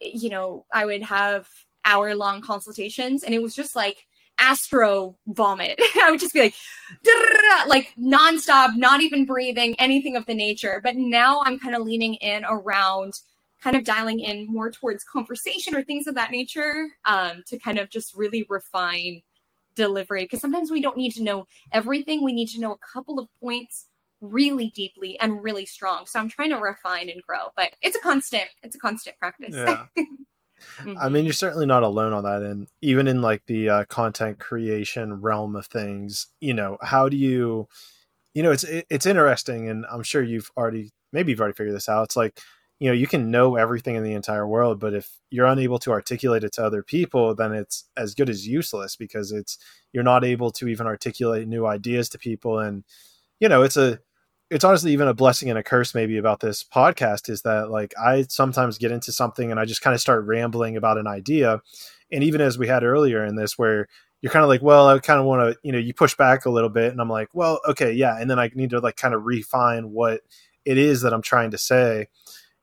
you 0.00 0.30
know 0.30 0.64
i 0.72 0.84
would 0.84 1.02
have 1.02 1.46
hour 1.84 2.14
long 2.14 2.40
consultations 2.40 3.22
and 3.22 3.34
it 3.34 3.42
was 3.42 3.54
just 3.54 3.76
like 3.76 4.06
astro 4.38 5.16
vomit 5.28 5.78
i 6.02 6.10
would 6.10 6.20
just 6.20 6.34
be 6.34 6.40
like 6.40 6.54
like 7.68 7.94
nonstop 8.00 8.76
not 8.76 9.00
even 9.00 9.24
breathing 9.24 9.74
anything 9.78 10.16
of 10.16 10.26
the 10.26 10.34
nature 10.34 10.80
but 10.82 10.96
now 10.96 11.42
i'm 11.44 11.58
kind 11.58 11.76
of 11.76 11.82
leaning 11.82 12.14
in 12.14 12.44
around 12.48 13.12
kind 13.62 13.76
of 13.76 13.84
dialing 13.84 14.20
in 14.20 14.46
more 14.46 14.70
towards 14.70 15.04
conversation 15.04 15.74
or 15.74 15.82
things 15.82 16.06
of 16.06 16.14
that 16.16 16.32
nature 16.32 16.88
um, 17.04 17.42
to 17.46 17.58
kind 17.58 17.78
of 17.78 17.88
just 17.88 18.16
really 18.16 18.44
refine 18.48 19.22
delivery 19.74 20.24
because 20.24 20.40
sometimes 20.40 20.70
we 20.70 20.80
don't 20.80 20.96
need 20.96 21.12
to 21.12 21.22
know 21.22 21.46
everything. 21.72 22.22
We 22.22 22.32
need 22.32 22.48
to 22.48 22.60
know 22.60 22.72
a 22.72 22.78
couple 22.78 23.18
of 23.18 23.28
points 23.40 23.86
really 24.20 24.70
deeply 24.74 25.18
and 25.20 25.42
really 25.42 25.66
strong. 25.66 26.06
So 26.06 26.20
I'm 26.20 26.28
trying 26.28 26.50
to 26.50 26.56
refine 26.56 27.08
and 27.08 27.22
grow, 27.22 27.48
but 27.56 27.72
it's 27.82 27.96
a 27.96 28.00
constant, 28.00 28.48
it's 28.62 28.76
a 28.76 28.78
constant 28.78 29.18
practice. 29.18 29.54
Yeah. 29.54 29.86
mm-hmm. 29.98 30.96
I 30.98 31.08
mean, 31.08 31.24
you're 31.24 31.34
certainly 31.34 31.66
not 31.66 31.82
alone 31.82 32.12
on 32.12 32.24
that. 32.24 32.42
And 32.42 32.68
even 32.80 33.08
in 33.08 33.20
like 33.20 33.42
the 33.46 33.68
uh, 33.68 33.84
content 33.86 34.38
creation 34.38 35.20
realm 35.20 35.56
of 35.56 35.66
things, 35.66 36.28
you 36.40 36.54
know, 36.54 36.78
how 36.80 37.08
do 37.08 37.16
you, 37.16 37.68
you 38.34 38.42
know, 38.42 38.52
it's, 38.52 38.64
it, 38.64 38.86
it's 38.88 39.06
interesting. 39.06 39.68
And 39.68 39.84
I'm 39.90 40.04
sure 40.04 40.22
you've 40.22 40.50
already, 40.56 40.90
maybe 41.12 41.32
you've 41.32 41.40
already 41.40 41.56
figured 41.56 41.74
this 41.74 41.88
out. 41.88 42.04
It's 42.04 42.16
like, 42.16 42.38
you 42.82 42.88
know 42.88 42.94
you 42.94 43.06
can 43.06 43.30
know 43.30 43.54
everything 43.54 43.94
in 43.94 44.02
the 44.02 44.12
entire 44.12 44.44
world 44.44 44.80
but 44.80 44.92
if 44.92 45.08
you're 45.30 45.46
unable 45.46 45.78
to 45.78 45.92
articulate 45.92 46.42
it 46.42 46.50
to 46.52 46.64
other 46.64 46.82
people 46.82 47.32
then 47.32 47.52
it's 47.52 47.84
as 47.96 48.12
good 48.12 48.28
as 48.28 48.48
useless 48.48 48.96
because 48.96 49.30
it's 49.30 49.56
you're 49.92 50.02
not 50.02 50.24
able 50.24 50.50
to 50.50 50.66
even 50.66 50.86
articulate 50.86 51.46
new 51.46 51.64
ideas 51.66 52.08
to 52.08 52.18
people. 52.18 52.58
And 52.58 52.84
you 53.38 53.48
know 53.48 53.62
it's 53.62 53.76
a 53.76 54.00
it's 54.50 54.64
honestly 54.64 54.92
even 54.92 55.06
a 55.08 55.14
blessing 55.14 55.48
and 55.48 55.58
a 55.58 55.62
curse 55.62 55.94
maybe 55.94 56.18
about 56.18 56.40
this 56.40 56.64
podcast 56.64 57.30
is 57.30 57.42
that 57.42 57.70
like 57.70 57.94
i 57.98 58.22
sometimes 58.22 58.76
get 58.76 58.90
into 58.90 59.12
something 59.12 59.50
and 59.50 59.58
i 59.58 59.64
just 59.64 59.80
kind 59.80 59.94
of 59.94 60.00
start 60.00 60.26
rambling 60.26 60.76
about 60.76 60.98
an 60.98 61.06
idea. 61.06 61.62
And 62.10 62.24
even 62.24 62.40
as 62.40 62.58
we 62.58 62.66
had 62.66 62.82
earlier 62.82 63.24
in 63.24 63.36
this 63.36 63.56
where 63.56 63.88
you're 64.20 64.32
kind 64.32 64.42
of 64.42 64.48
like 64.48 64.62
well 64.62 64.88
i 64.88 64.98
kind 64.98 65.20
of 65.20 65.26
want 65.26 65.52
to 65.52 65.58
you 65.62 65.70
know 65.70 65.78
you 65.78 65.94
push 65.94 66.16
back 66.16 66.46
a 66.46 66.50
little 66.50 66.68
bit 66.68 66.90
and 66.90 67.00
i'm 67.00 67.08
like 67.08 67.28
well 67.32 67.60
okay 67.68 67.92
yeah. 67.92 68.18
And 68.20 68.28
then 68.28 68.40
i 68.40 68.50
need 68.54 68.70
to 68.70 68.80
like 68.80 68.96
kind 68.96 69.14
of 69.14 69.24
refine 69.24 69.92
what 69.92 70.22
it 70.64 70.78
is 70.78 71.02
that 71.02 71.12
i'm 71.12 71.22
trying 71.22 71.50
to 71.52 71.58
say 71.58 72.08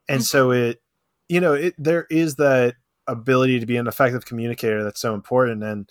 and 0.10 0.24
so 0.24 0.52
it 0.52 0.82
you 1.30 1.40
know 1.40 1.54
it 1.54 1.74
there 1.78 2.06
is 2.10 2.36
that 2.36 2.76
ability 3.08 3.60
to 3.60 3.66
be 3.66 3.78
an 3.78 3.88
effective 3.88 4.26
communicator 4.26 4.84
that's 4.84 5.02
so 5.02 5.14
important 5.14 5.64
and 5.64 5.90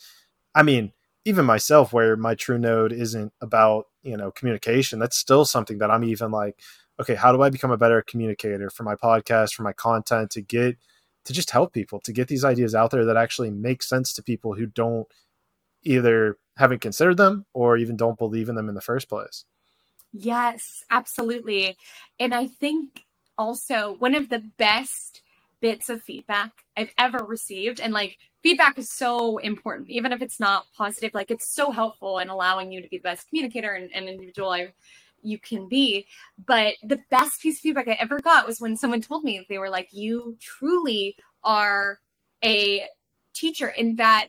i 0.55 0.63
mean 0.63 0.93
even 1.25 1.45
myself 1.45 1.93
where 1.93 2.17
my 2.17 2.35
true 2.35 2.59
node 2.59 2.93
isn't 2.93 3.33
about 3.41 3.87
you 4.03 4.17
know 4.17 4.31
communication 4.31 4.99
that's 4.99 5.17
still 5.17 5.45
something 5.45 5.79
that 5.79 5.91
i'm 5.91 6.05
even 6.05 6.31
like 6.31 6.61
okay 7.01 7.15
how 7.15 7.33
do 7.33 7.43
i 7.43 7.49
become 7.49 7.71
a 7.71 7.79
better 7.79 8.03
communicator 8.03 8.69
for 8.69 8.83
my 8.83 8.95
podcast 8.95 9.55
for 9.55 9.63
my 9.63 9.73
content 9.73 10.31
to 10.31 10.43
get 10.43 10.77
to 11.25 11.33
just 11.33 11.51
help 11.51 11.73
people 11.73 12.01
to 12.01 12.13
get 12.13 12.29
these 12.29 12.45
ideas 12.45 12.75
out 12.75 12.91
there 12.91 13.05
that 13.05 13.17
actually 13.17 13.51
make 13.51 13.83
sense 13.83 14.13
to 14.13 14.23
people 14.23 14.55
who 14.55 14.67
don't 14.67 15.07
either 15.83 16.39
haven't 16.57 16.81
considered 16.81 17.17
them 17.17 17.47
or 17.53 17.77
even 17.77 17.97
don't 17.97 18.19
believe 18.19 18.49
in 18.49 18.55
them 18.55 18.69
in 18.69 18.75
the 18.75 18.81
first 18.81 19.09
place. 19.09 19.45
Yes, 20.13 20.85
absolutely. 20.91 21.77
And 22.19 22.35
I 22.35 22.47
think 22.47 23.05
also 23.39 23.97
one 23.99 24.15
of 24.15 24.29
the 24.29 24.43
best 24.59 25.23
bits 25.61 25.89
of 25.89 26.03
feedback 26.03 26.53
I've 26.77 26.93
ever 26.99 27.25
received, 27.25 27.81
and 27.81 27.93
like 27.93 28.19
feedback 28.43 28.79
is 28.79 28.91
so 28.91 29.39
important, 29.39 29.89
even 29.91 30.13
if 30.13 30.23
it's 30.23 30.41
not 30.41 30.67
positive, 30.77 31.15
like 31.15 31.31
it's 31.31 31.49
so 31.49 31.71
helpful 31.71 32.19
in 32.19 32.29
allowing 32.29 32.73
you 32.73 32.83
to 32.83 32.89
be 32.89 32.99
the 32.99 33.03
best 33.03 33.29
communicator 33.29 33.73
and, 33.73 33.91
and 33.95 34.09
individual 34.09 34.51
I, 34.51 34.73
you 35.23 35.39
can 35.39 35.69
be. 35.69 36.07
But 36.47 36.75
the 36.83 37.01
best 37.11 37.41
piece 37.41 37.59
of 37.59 37.63
feedback 37.63 37.89
I 37.89 37.93
ever 38.01 38.21
got 38.21 38.47
was 38.47 38.61
when 38.61 38.77
someone 38.77 39.01
told 39.01 39.25
me 39.25 39.45
they 39.49 39.59
were 39.59 39.71
like, 39.71 39.89
You 39.93 40.37
truly 40.41 41.17
are 41.43 42.01
a 42.45 42.85
teacher 43.35 43.69
in 43.69 43.97
that 43.97 44.29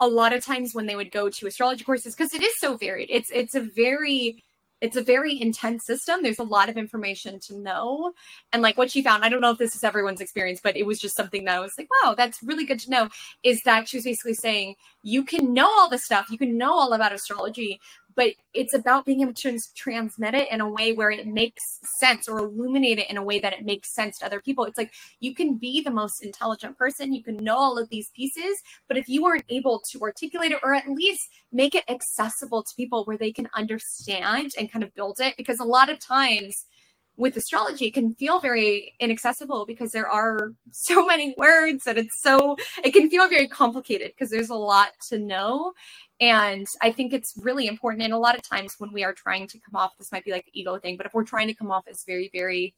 a 0.00 0.06
lot 0.06 0.32
of 0.32 0.44
times 0.44 0.74
when 0.74 0.86
they 0.86 0.96
would 0.96 1.10
go 1.10 1.28
to 1.28 1.46
astrology 1.46 1.84
courses 1.84 2.14
because 2.14 2.34
it 2.34 2.42
is 2.42 2.58
so 2.58 2.76
varied. 2.76 3.08
It's 3.10 3.30
it's 3.30 3.54
a 3.54 3.60
very 3.60 4.44
it's 4.80 4.96
a 4.96 5.02
very 5.02 5.40
intense 5.40 5.84
system. 5.84 6.22
There's 6.22 6.38
a 6.38 6.44
lot 6.44 6.68
of 6.68 6.76
information 6.76 7.40
to 7.40 7.58
know. 7.58 8.12
And 8.52 8.62
like 8.62 8.78
what 8.78 8.90
she 8.90 9.02
found 9.02 9.24
i 9.24 9.28
don't 9.28 9.40
know 9.40 9.50
if 9.50 9.58
this 9.58 9.74
is 9.74 9.84
everyone's 9.84 10.20
experience 10.20 10.60
but 10.62 10.76
it 10.76 10.86
was 10.86 10.98
just 10.98 11.16
something 11.16 11.44
that 11.44 11.56
i 11.56 11.60
was 11.60 11.74
like 11.78 11.88
wow 12.02 12.14
that's 12.16 12.42
really 12.42 12.64
good 12.64 12.78
to 12.80 12.90
know 12.90 13.08
is 13.42 13.60
that 13.64 13.88
she 13.88 13.96
was 13.96 14.04
basically 14.04 14.34
saying 14.34 14.74
you 15.02 15.24
can 15.24 15.54
know 15.54 15.68
all 15.78 15.88
the 15.88 15.98
stuff. 15.98 16.30
You 16.30 16.38
can 16.38 16.58
know 16.58 16.72
all 16.72 16.92
about 16.92 17.12
astrology 17.12 17.80
but 18.18 18.34
it's 18.52 18.74
about 18.74 19.06
being 19.06 19.20
able 19.20 19.32
to 19.32 19.56
transmit 19.76 20.34
it 20.34 20.50
in 20.50 20.60
a 20.60 20.68
way 20.68 20.92
where 20.92 21.12
it 21.12 21.28
makes 21.28 21.78
sense 21.84 22.26
or 22.26 22.38
illuminate 22.38 22.98
it 22.98 23.08
in 23.08 23.16
a 23.16 23.22
way 23.22 23.38
that 23.38 23.52
it 23.52 23.64
makes 23.64 23.94
sense 23.94 24.18
to 24.18 24.26
other 24.26 24.40
people. 24.40 24.64
It's 24.64 24.76
like 24.76 24.92
you 25.20 25.36
can 25.36 25.54
be 25.54 25.82
the 25.82 25.92
most 25.92 26.24
intelligent 26.24 26.76
person, 26.76 27.14
you 27.14 27.22
can 27.22 27.36
know 27.36 27.56
all 27.56 27.78
of 27.78 27.88
these 27.90 28.10
pieces, 28.10 28.60
but 28.88 28.96
if 28.96 29.08
you 29.08 29.24
aren't 29.24 29.44
able 29.50 29.80
to 29.92 30.00
articulate 30.02 30.50
it 30.50 30.58
or 30.64 30.74
at 30.74 30.88
least 30.88 31.28
make 31.52 31.76
it 31.76 31.84
accessible 31.88 32.64
to 32.64 32.74
people 32.74 33.04
where 33.04 33.16
they 33.16 33.30
can 33.30 33.48
understand 33.54 34.50
and 34.58 34.72
kind 34.72 34.82
of 34.82 34.92
build 34.96 35.20
it, 35.20 35.36
because 35.36 35.60
a 35.60 35.64
lot 35.64 35.88
of 35.88 36.00
times 36.00 36.66
with 37.18 37.36
astrology 37.36 37.90
can 37.90 38.14
feel 38.14 38.40
very 38.40 38.94
inaccessible 39.00 39.66
because 39.66 39.92
there 39.92 40.08
are 40.08 40.52
so 40.70 41.04
many 41.04 41.34
words 41.36 41.86
and 41.86 41.98
it's 41.98 42.22
so 42.22 42.56
it 42.82 42.92
can 42.92 43.10
feel 43.10 43.28
very 43.28 43.48
complicated 43.48 44.12
because 44.12 44.30
there's 44.30 44.50
a 44.50 44.54
lot 44.54 44.90
to 45.08 45.18
know 45.18 45.74
and 46.20 46.66
I 46.82 46.90
think 46.90 47.12
it's 47.12 47.34
really 47.40 47.68
important. 47.68 48.02
And 48.02 48.12
a 48.12 48.18
lot 48.18 48.36
of 48.36 48.42
times 48.42 48.74
when 48.78 48.92
we 48.92 49.04
are 49.04 49.12
trying 49.12 49.46
to 49.48 49.58
come 49.60 49.76
off, 49.76 49.96
this 49.96 50.10
might 50.10 50.24
be 50.24 50.32
like 50.32 50.46
the 50.46 50.60
ego 50.60 50.78
thing, 50.78 50.96
but 50.96 51.06
if 51.06 51.14
we're 51.14 51.24
trying 51.24 51.46
to 51.46 51.54
come 51.54 51.70
off 51.70 51.86
as 51.88 52.04
very, 52.04 52.28
very 52.32 52.74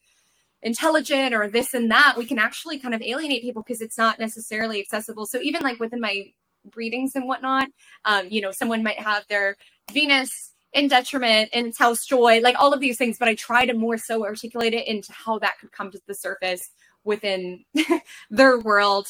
intelligent 0.63 1.35
or 1.35 1.49
this 1.49 1.73
and 1.73 1.91
that, 1.91 2.15
we 2.19 2.27
can 2.27 2.39
actually 2.39 2.79
kind 2.79 2.95
of 2.95 3.01
alienate 3.01 3.43
people 3.43 3.63
because 3.63 3.81
it's 3.81 3.97
not 3.97 4.19
necessarily 4.19 4.79
accessible. 4.79 5.25
So 5.25 5.41
even 5.41 5.63
like 5.63 5.81
within 5.81 6.01
my 6.01 6.33
readings 6.75 7.15
and 7.15 7.27
whatnot, 7.27 7.69
um, 8.05 8.27
you 8.29 8.43
know, 8.43 8.51
someone 8.51 8.83
might 8.83 9.01
have 9.01 9.27
their 9.29 9.57
Venus 9.91 10.53
in 10.73 10.89
detriment 10.89 11.51
its 11.53 11.79
house 11.79 12.05
joy, 12.07 12.41
like 12.41 12.57
all 12.59 12.73
of 12.73 12.81
these 12.81 12.99
things, 12.99 13.19
but 13.19 13.29
I 13.29 13.35
try 13.35 13.67
to 13.67 13.75
more 13.75 13.99
so 13.99 14.25
articulate 14.25 14.75
it 14.75 14.87
into 14.87 15.13
how 15.13 15.39
that 15.41 15.59
could 15.61 15.73
come 15.73 15.91
to 15.91 16.01
the 16.07 16.15
surface 16.15 16.71
within 17.05 17.65
their 18.31 18.59
world. 18.59 19.09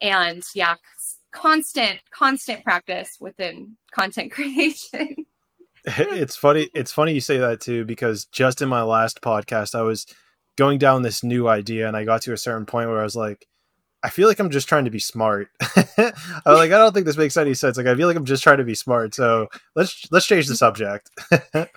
And 0.00 0.42
yeah, 0.54 0.76
constant 1.30 2.00
constant 2.10 2.64
practice 2.64 3.16
within 3.20 3.76
content 3.92 4.32
creation 4.32 5.14
it's 5.84 6.36
funny 6.36 6.68
it's 6.74 6.92
funny 6.92 7.12
you 7.12 7.20
say 7.20 7.38
that 7.38 7.60
too 7.60 7.84
because 7.84 8.24
just 8.26 8.62
in 8.62 8.68
my 8.68 8.82
last 8.82 9.20
podcast 9.20 9.74
i 9.74 9.82
was 9.82 10.06
going 10.56 10.78
down 10.78 11.02
this 11.02 11.22
new 11.22 11.46
idea 11.46 11.86
and 11.86 11.96
i 11.96 12.04
got 12.04 12.22
to 12.22 12.32
a 12.32 12.36
certain 12.36 12.66
point 12.66 12.88
where 12.88 13.00
i 13.00 13.04
was 13.04 13.14
like 13.14 13.46
i 14.02 14.10
feel 14.10 14.28
like 14.28 14.38
i'm 14.38 14.50
just 14.50 14.68
trying 14.68 14.84
to 14.84 14.90
be 14.90 14.98
smart. 14.98 15.48
I 15.60 16.12
like 16.46 16.70
i 16.70 16.78
don't 16.78 16.92
think 16.92 17.06
this 17.06 17.16
makes 17.16 17.36
any 17.36 17.54
sense. 17.54 17.76
Like 17.76 17.86
i 17.86 17.94
feel 17.94 18.06
like 18.06 18.16
i'm 18.16 18.24
just 18.24 18.42
trying 18.42 18.58
to 18.58 18.64
be 18.64 18.74
smart. 18.74 19.14
So 19.14 19.48
let's 19.74 20.06
let's 20.10 20.26
change 20.26 20.46
the 20.46 20.56
subject. 20.56 21.10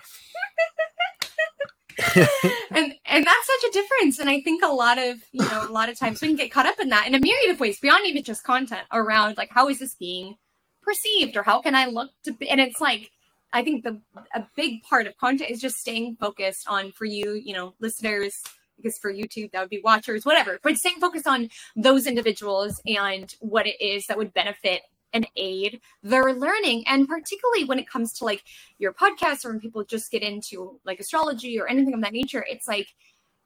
And 2.74 2.94
and 3.04 3.24
that's 3.26 3.46
such 3.46 3.70
a 3.70 3.72
difference. 3.72 4.18
And 4.18 4.28
i 4.28 4.40
think 4.40 4.62
a 4.62 4.68
lot 4.68 4.98
of 4.98 5.18
you 5.32 5.44
know 5.44 5.66
a 5.68 5.72
lot 5.72 5.88
of 5.88 5.98
times 5.98 6.20
we 6.20 6.28
can 6.28 6.36
get 6.36 6.50
caught 6.50 6.66
up 6.66 6.80
in 6.80 6.88
that 6.88 7.06
in 7.06 7.14
a 7.14 7.20
myriad 7.20 7.50
of 7.50 7.60
ways 7.60 7.78
beyond 7.78 8.06
even 8.06 8.22
just 8.22 8.44
content 8.44 8.82
around 8.92 9.36
like 9.36 9.50
how 9.50 9.68
is 9.68 9.78
this 9.78 9.94
being 9.94 10.36
perceived 10.82 11.36
or 11.36 11.42
how 11.42 11.60
can 11.60 11.74
i 11.74 11.86
look 11.86 12.10
to 12.24 12.32
be 12.32 12.48
and 12.48 12.60
it's 12.60 12.80
like 12.80 13.10
i 13.52 13.62
think 13.62 13.84
the 13.84 14.00
a 14.34 14.44
big 14.56 14.82
part 14.82 15.06
of 15.06 15.16
content 15.16 15.50
is 15.50 15.60
just 15.60 15.76
staying 15.76 16.16
focused 16.16 16.66
on 16.68 16.90
for 16.92 17.04
you 17.04 17.34
you 17.34 17.52
know 17.52 17.74
listeners 17.80 18.42
because 18.82 18.98
for 18.98 19.12
youtube 19.12 19.50
that 19.52 19.60
would 19.60 19.70
be 19.70 19.80
watchers 19.82 20.24
whatever 20.24 20.58
but 20.62 20.76
staying 20.76 20.98
focused 21.00 21.26
on 21.26 21.48
those 21.76 22.06
individuals 22.06 22.80
and 22.86 23.36
what 23.40 23.66
it 23.66 23.80
is 23.80 24.06
that 24.06 24.18
would 24.18 24.34
benefit 24.34 24.82
and 25.12 25.26
aid 25.36 25.80
their 26.02 26.32
learning. 26.32 26.84
And 26.86 27.08
particularly 27.08 27.64
when 27.64 27.78
it 27.78 27.88
comes 27.88 28.12
to 28.14 28.24
like 28.24 28.42
your 28.78 28.92
podcast 28.92 29.44
or 29.44 29.50
when 29.50 29.60
people 29.60 29.84
just 29.84 30.10
get 30.10 30.22
into 30.22 30.80
like 30.84 31.00
astrology 31.00 31.60
or 31.60 31.68
anything 31.68 31.94
of 31.94 32.00
that 32.00 32.12
nature, 32.12 32.44
it's 32.48 32.66
like 32.66 32.88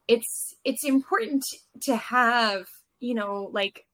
it's 0.08 0.54
it's 0.64 0.84
important 0.84 1.44
to 1.82 1.96
have, 1.96 2.66
you 3.00 3.14
know, 3.14 3.50
like 3.52 3.86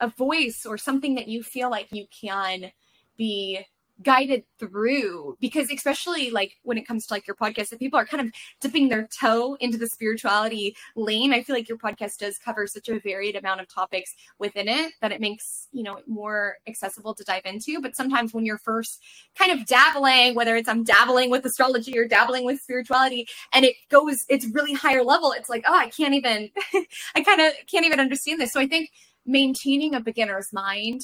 a 0.00 0.08
voice 0.08 0.66
or 0.66 0.76
something 0.76 1.14
that 1.14 1.28
you 1.28 1.42
feel 1.42 1.70
like 1.70 1.88
you 1.92 2.06
can 2.20 2.72
be 3.16 3.64
guided 4.02 4.44
through 4.58 5.36
because 5.40 5.70
especially 5.70 6.30
like 6.30 6.54
when 6.62 6.78
it 6.78 6.86
comes 6.86 7.06
to 7.06 7.14
like 7.14 7.26
your 7.26 7.36
podcast 7.36 7.72
if 7.72 7.78
people 7.78 7.98
are 7.98 8.06
kind 8.06 8.26
of 8.26 8.32
dipping 8.60 8.88
their 8.88 9.08
toe 9.20 9.56
into 9.60 9.78
the 9.78 9.86
spirituality 9.86 10.74
lane 10.96 11.32
i 11.32 11.42
feel 11.42 11.54
like 11.54 11.68
your 11.68 11.78
podcast 11.78 12.18
does 12.18 12.38
cover 12.38 12.66
such 12.66 12.88
a 12.88 13.00
varied 13.00 13.36
amount 13.36 13.60
of 13.60 13.68
topics 13.68 14.14
within 14.38 14.68
it 14.68 14.92
that 15.00 15.12
it 15.12 15.20
makes 15.20 15.68
you 15.72 15.82
know 15.82 15.98
more 16.06 16.56
accessible 16.66 17.14
to 17.14 17.24
dive 17.24 17.42
into. 17.44 17.80
But 17.80 17.96
sometimes 17.96 18.32
when 18.32 18.44
you're 18.44 18.58
first 18.58 19.02
kind 19.38 19.52
of 19.52 19.66
dabbling 19.66 20.34
whether 20.34 20.56
it's 20.56 20.68
i'm 20.68 20.84
dabbling 20.84 21.30
with 21.30 21.44
astrology 21.44 21.98
or 21.98 22.06
dabbling 22.06 22.44
with 22.44 22.60
spirituality 22.60 23.26
and 23.52 23.64
it 23.64 23.76
goes 23.90 24.24
it's 24.28 24.46
really 24.46 24.74
higher 24.74 25.02
level 25.02 25.32
it's 25.32 25.48
like 25.48 25.64
oh 25.66 25.76
i 25.76 25.88
can't 25.88 26.14
even 26.14 26.50
i 27.14 27.22
kind 27.22 27.40
of 27.40 27.52
can't 27.70 27.86
even 27.86 28.00
understand 28.00 28.40
this. 28.40 28.52
So 28.52 28.60
i 28.60 28.66
think 28.66 28.90
maintaining 29.24 29.94
a 29.94 30.00
beginner's 30.00 30.52
mind 30.52 31.02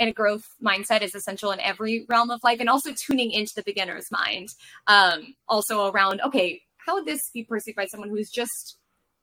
and 0.00 0.10
a 0.10 0.12
growth 0.12 0.56
mindset 0.64 1.02
is 1.02 1.14
essential 1.14 1.52
in 1.52 1.60
every 1.60 2.04
realm 2.08 2.30
of 2.30 2.42
life 2.42 2.58
and 2.58 2.68
also 2.68 2.92
tuning 2.92 3.30
into 3.30 3.52
the 3.54 3.62
beginner's 3.62 4.10
mind 4.10 4.48
um, 4.88 5.34
also 5.48 5.92
around 5.92 6.20
okay 6.22 6.60
how 6.78 6.94
would 6.94 7.04
this 7.04 7.30
be 7.32 7.44
perceived 7.44 7.76
by 7.76 7.86
someone 7.86 8.08
who's 8.08 8.30
just 8.30 8.78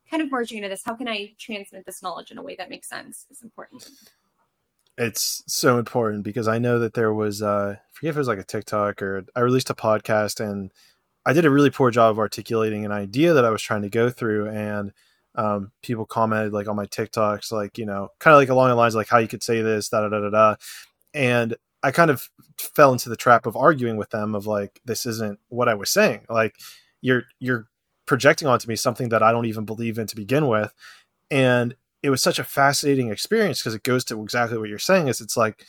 kind 0.10 0.24
of 0.24 0.32
merging 0.32 0.58
into 0.58 0.70
this? 0.70 0.82
How 0.86 0.96
can 0.96 1.08
i 1.08 1.34
transmit 1.40 1.86
this 1.86 2.02
knowledge 2.02 2.32
in 2.32 2.38
a 2.38 2.44
way 2.44 2.56
that 2.56 2.70
makes 2.70 2.90
sense 2.90 3.26
is 3.30 3.42
important. 3.42 3.90
It's 4.98 5.44
so 5.48 5.78
important 5.78 6.24
because 6.24 6.48
i 6.48 6.58
know 6.58 6.80
that 6.80 6.94
there 6.94 7.14
was 7.14 7.42
uh 7.42 7.76
I 7.78 7.82
forget 7.94 8.10
if 8.12 8.16
it 8.16 8.20
was 8.20 8.28
like 8.28 8.40
a 8.40 8.44
tiktok 8.44 9.02
or 9.02 9.26
i 9.36 9.42
released 9.42 9.70
a 9.70 9.76
podcast 9.76 10.40
and 10.40 10.72
i 11.26 11.34
did 11.34 11.46
a 11.46 11.52
really 11.52 11.70
poor 11.70 11.92
job 11.92 12.12
of 12.12 12.20
articulating 12.20 12.86
an 12.86 12.92
idea 12.92 13.34
that 13.34 13.46
i 13.46 13.50
was 13.50 13.62
trying 13.62 13.84
to 13.84 13.90
go 13.90 14.10
through 14.10 14.50
and 14.50 14.92
um, 15.38 15.72
people 15.84 16.06
commented 16.06 16.52
like 16.52 16.68
on 16.68 16.76
my 16.76 16.88
TikToks, 16.88 17.52
like, 17.52 17.78
you 17.78 17.86
know, 17.86 18.10
kind 18.20 18.34
of 18.34 18.40
like 18.40 18.50
along 18.50 18.70
the 18.70 18.76
lines 18.76 18.96
like 18.96 19.08
how 19.08 19.20
you 19.20 19.28
could 19.28 19.44
say 19.44 19.62
this, 19.62 19.90
da 19.90 20.02
da 20.02 20.10
da 20.10 20.20
da 20.20 20.30
da. 20.30 20.56
And 21.14 21.56
I 21.84 21.92
kind 21.92 22.12
of 22.12 22.30
fell 22.60 22.92
into 22.92 23.10
the 23.10 23.16
trap 23.16 23.46
of 23.46 23.56
arguing 23.56 23.98
with 23.98 24.10
them 24.10 24.34
of 24.36 24.48
like, 24.48 24.82
this 24.84 25.06
isn't 25.06 25.40
what 25.50 25.70
I 25.70 25.76
was 25.76 25.92
saying. 25.92 26.26
Like 26.28 26.56
you're 27.02 27.24
you're 27.40 27.68
projecting 28.08 28.48
onto 28.48 28.68
me 28.68 28.76
something 28.76 29.10
that 29.10 29.22
I 29.22 29.32
don't 29.32 29.46
even 29.46 29.66
believe 29.66 30.00
in 30.00 30.08
to 30.08 30.16
begin 30.16 30.48
with. 30.48 30.74
And 31.30 31.76
it 32.02 32.10
was 32.10 32.24
such 32.24 32.40
a 32.40 32.44
fascinating 32.44 33.10
experience 33.10 33.60
because 33.60 33.76
it 33.76 33.84
goes 33.84 34.04
to 34.06 34.22
exactly 34.22 34.58
what 34.58 34.70
you're 34.70 34.80
saying 34.80 35.08
is 35.08 35.22
it's 35.22 35.38
like 35.38 35.66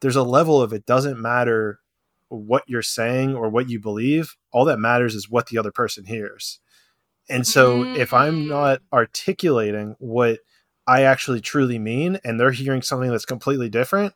there's 0.00 0.16
a 0.16 0.22
level 0.22 0.60
of 0.60 0.72
it 0.72 0.84
doesn't 0.84 1.20
matter 1.20 1.80
what 2.28 2.64
you're 2.66 2.82
saying 2.82 3.34
or 3.34 3.48
what 3.48 3.70
you 3.70 3.80
believe. 3.80 4.36
All 4.52 4.64
that 4.66 4.78
matters 4.78 5.14
is 5.14 5.30
what 5.30 5.46
the 5.46 5.58
other 5.58 5.70
person 5.70 6.04
hears. 6.04 6.60
And 7.28 7.46
so 7.46 7.82
mm-hmm. 7.82 7.96
if 7.96 8.12
I'm 8.12 8.44
mm. 8.44 8.48
not 8.48 8.80
articulating 8.92 9.96
what 9.98 10.40
I 10.86 11.02
actually 11.02 11.40
truly 11.40 11.78
mean 11.78 12.18
and 12.24 12.38
they're 12.38 12.52
hearing 12.52 12.82
something 12.82 13.10
that's 13.10 13.24
completely 13.24 13.68
different, 13.68 14.14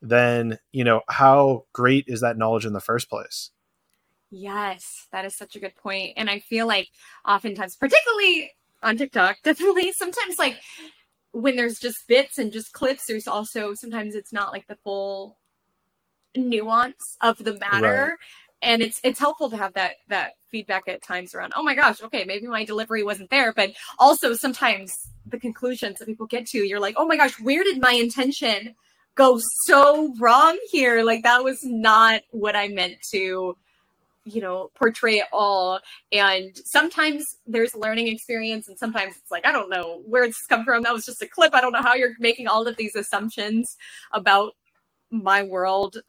then, 0.00 0.58
you 0.72 0.82
know, 0.82 1.02
how 1.08 1.66
great 1.72 2.04
is 2.08 2.20
that 2.22 2.36
knowledge 2.36 2.66
in 2.66 2.72
the 2.72 2.80
first 2.80 3.08
place? 3.08 3.50
Yes, 4.30 5.06
that 5.12 5.24
is 5.24 5.36
such 5.36 5.54
a 5.56 5.60
good 5.60 5.76
point. 5.76 6.14
And 6.16 6.28
I 6.28 6.40
feel 6.40 6.66
like 6.66 6.88
oftentimes, 7.26 7.76
particularly 7.76 8.50
on 8.82 8.96
TikTok, 8.96 9.36
definitely 9.44 9.92
sometimes 9.92 10.38
like 10.38 10.56
when 11.30 11.56
there's 11.56 11.78
just 11.78 12.08
bits 12.08 12.38
and 12.38 12.52
just 12.52 12.72
clips, 12.72 13.06
there's 13.06 13.28
also 13.28 13.74
sometimes 13.74 14.14
it's 14.14 14.32
not 14.32 14.52
like 14.52 14.66
the 14.66 14.78
full 14.82 15.38
nuance 16.34 17.16
of 17.20 17.38
the 17.38 17.56
matter. 17.58 18.16
Right 18.18 18.18
and 18.62 18.80
it's 18.80 19.00
it's 19.02 19.18
helpful 19.18 19.50
to 19.50 19.56
have 19.56 19.74
that 19.74 19.96
that 20.08 20.32
feedback 20.52 20.84
at 20.86 21.02
times 21.02 21.34
around 21.34 21.52
oh 21.56 21.64
my 21.64 21.74
gosh 21.74 22.02
okay 22.02 22.24
maybe 22.24 22.46
my 22.46 22.64
delivery 22.64 23.02
wasn't 23.02 23.30
there. 23.30 23.52
But 23.52 23.72
also 23.98 24.34
sometimes 24.34 24.94
the 25.26 25.40
conclusions 25.40 25.98
that 25.98 26.06
people 26.06 26.26
get 26.26 26.46
to 26.48 26.58
you're 26.58 26.80
like 26.80 26.94
oh 26.98 27.06
my 27.06 27.16
gosh 27.16 27.40
where 27.40 27.64
did 27.64 27.80
my 27.80 27.92
intention 27.92 28.76
go 29.16 29.40
so 29.66 30.14
wrong 30.20 30.58
here? 30.70 31.02
Like 31.02 31.24
that 31.24 31.44
was 31.44 31.58
not 31.64 32.22
what 32.30 32.56
i 32.56 32.68
meant 32.68 32.96
to 33.12 33.56
you 34.24 34.40
know 34.40 34.70
portray 34.76 35.16
it 35.16 35.26
all. 35.32 35.80
And 36.12 36.56
sometimes 36.64 37.24
there's 37.46 37.74
learning 37.74 38.08
experience 38.08 38.68
and 38.68 38.78
sometimes 38.78 39.16
it's 39.16 39.30
like 39.32 39.46
i 39.46 39.52
don't 39.52 39.70
know 39.70 40.02
where 40.06 40.24
it's 40.24 40.46
come 40.48 40.64
from. 40.64 40.82
That 40.82 40.92
was 40.92 41.04
just 41.06 41.22
a 41.22 41.26
clip. 41.26 41.54
I 41.54 41.60
don't 41.60 41.72
know 41.72 41.82
how 41.82 41.94
you're 41.94 42.14
making 42.20 42.46
all 42.46 42.68
of 42.68 42.76
these 42.76 42.94
assumptions 42.94 43.76
about 44.12 44.52
my 45.12 45.42
world. 45.42 45.98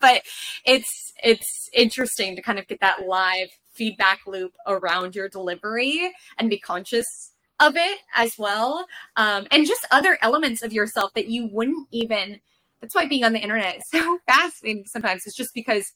But 0.00 0.22
it's 0.64 1.12
it's 1.22 1.68
interesting 1.72 2.36
to 2.36 2.42
kind 2.42 2.58
of 2.58 2.66
get 2.66 2.80
that 2.80 3.06
live 3.06 3.50
feedback 3.70 4.20
loop 4.26 4.52
around 4.66 5.14
your 5.14 5.28
delivery 5.28 6.12
and 6.38 6.50
be 6.50 6.58
conscious 6.58 7.32
of 7.60 7.76
it 7.76 7.98
as 8.14 8.36
well. 8.38 8.86
Um, 9.16 9.46
and 9.50 9.66
just 9.66 9.86
other 9.90 10.18
elements 10.22 10.62
of 10.62 10.72
yourself 10.72 11.12
that 11.14 11.28
you 11.28 11.48
wouldn't 11.52 11.88
even 11.90 12.40
that's 12.80 12.94
why 12.94 13.06
being 13.06 13.24
on 13.24 13.34
the 13.34 13.40
internet 13.40 13.76
is 13.76 13.84
so 13.90 14.18
fascinating 14.26 14.86
sometimes. 14.86 15.26
It's 15.26 15.36
just 15.36 15.54
because 15.54 15.92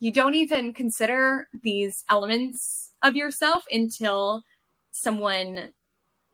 you 0.00 0.12
don't 0.12 0.34
even 0.34 0.74
consider 0.74 1.48
these 1.62 2.04
elements 2.10 2.90
of 3.02 3.16
yourself 3.16 3.64
until 3.70 4.42
someone 4.90 5.70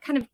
kind 0.03 0.19
of 0.19 0.27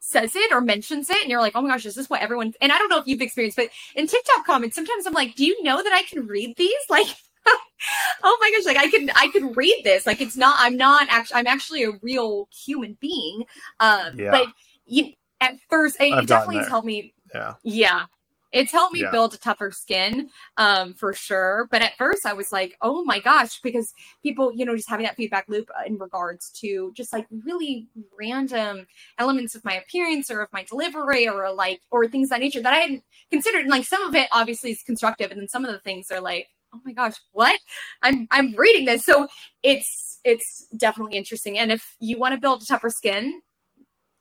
says 0.00 0.34
it 0.34 0.52
or 0.52 0.60
mentions 0.60 1.08
it 1.08 1.22
and 1.22 1.30
you're 1.30 1.40
like, 1.40 1.54
oh 1.54 1.62
my 1.62 1.68
gosh, 1.68 1.86
is 1.86 1.94
this 1.94 2.10
what 2.10 2.20
everyone 2.20 2.52
and 2.60 2.72
I 2.72 2.78
don't 2.78 2.88
know 2.88 2.98
if 2.98 3.06
you've 3.06 3.22
experienced, 3.22 3.56
but 3.56 3.70
in 3.94 4.06
TikTok 4.06 4.44
comments, 4.44 4.74
sometimes 4.74 5.06
I'm 5.06 5.12
like, 5.12 5.34
do 5.36 5.44
you 5.44 5.62
know 5.62 5.82
that 5.82 5.92
I 5.92 6.02
can 6.02 6.26
read 6.26 6.56
these? 6.56 6.72
Like 6.90 7.06
oh 7.46 8.38
my 8.40 8.50
gosh, 8.54 8.66
like 8.66 8.76
I 8.76 8.90
can 8.90 9.10
I 9.14 9.28
can 9.28 9.52
read 9.52 9.82
this. 9.84 10.06
Like 10.06 10.20
it's 10.20 10.36
not 10.36 10.56
I'm 10.58 10.76
not 10.76 11.06
actually 11.10 11.36
I'm 11.36 11.46
actually 11.46 11.84
a 11.84 11.92
real 12.02 12.48
human 12.52 12.96
being. 13.00 13.44
Um 13.80 14.18
yeah. 14.18 14.30
but 14.30 14.46
you 14.86 15.12
at 15.40 15.54
first 15.68 15.96
it, 16.00 16.12
it 16.12 16.26
definitely 16.26 16.58
has 16.58 16.68
helped 16.68 16.86
me. 16.86 17.14
Yeah. 17.34 17.54
Yeah 17.62 18.06
it's 18.52 18.70
helped 18.70 18.92
me 18.92 19.00
yeah. 19.00 19.10
build 19.10 19.34
a 19.34 19.38
tougher 19.38 19.70
skin 19.70 20.28
um, 20.58 20.94
for 20.94 21.12
sure 21.12 21.66
but 21.70 21.82
at 21.82 21.96
first 21.96 22.26
i 22.26 22.32
was 22.32 22.52
like 22.52 22.76
oh 22.82 23.02
my 23.04 23.18
gosh 23.18 23.60
because 23.60 23.92
people 24.22 24.52
you 24.54 24.64
know 24.64 24.76
just 24.76 24.88
having 24.88 25.04
that 25.04 25.16
feedback 25.16 25.48
loop 25.48 25.68
in 25.86 25.98
regards 25.98 26.50
to 26.50 26.92
just 26.94 27.12
like 27.12 27.26
really 27.44 27.88
random 28.18 28.86
elements 29.18 29.54
of 29.54 29.64
my 29.64 29.74
appearance 29.74 30.30
or 30.30 30.42
of 30.42 30.52
my 30.52 30.62
delivery 30.64 31.28
or 31.28 31.50
like 31.52 31.80
or 31.90 32.06
things 32.06 32.28
that 32.28 32.40
nature 32.40 32.60
that 32.60 32.72
i 32.72 32.78
hadn't 32.78 33.02
considered 33.30 33.62
and 33.62 33.70
like 33.70 33.84
some 33.84 34.02
of 34.02 34.14
it 34.14 34.28
obviously 34.32 34.70
is 34.70 34.82
constructive 34.82 35.30
and 35.30 35.40
then 35.40 35.48
some 35.48 35.64
of 35.64 35.72
the 35.72 35.80
things 35.80 36.10
are 36.10 36.20
like 36.20 36.48
oh 36.74 36.80
my 36.84 36.92
gosh 36.92 37.14
what 37.32 37.58
i'm 38.02 38.26
i'm 38.30 38.54
reading 38.56 38.84
this 38.84 39.04
so 39.04 39.28
it's 39.62 40.20
it's 40.24 40.66
definitely 40.76 41.16
interesting 41.16 41.58
and 41.58 41.72
if 41.72 41.96
you 42.00 42.18
want 42.18 42.34
to 42.34 42.40
build 42.40 42.62
a 42.62 42.66
tougher 42.66 42.90
skin 42.90 43.40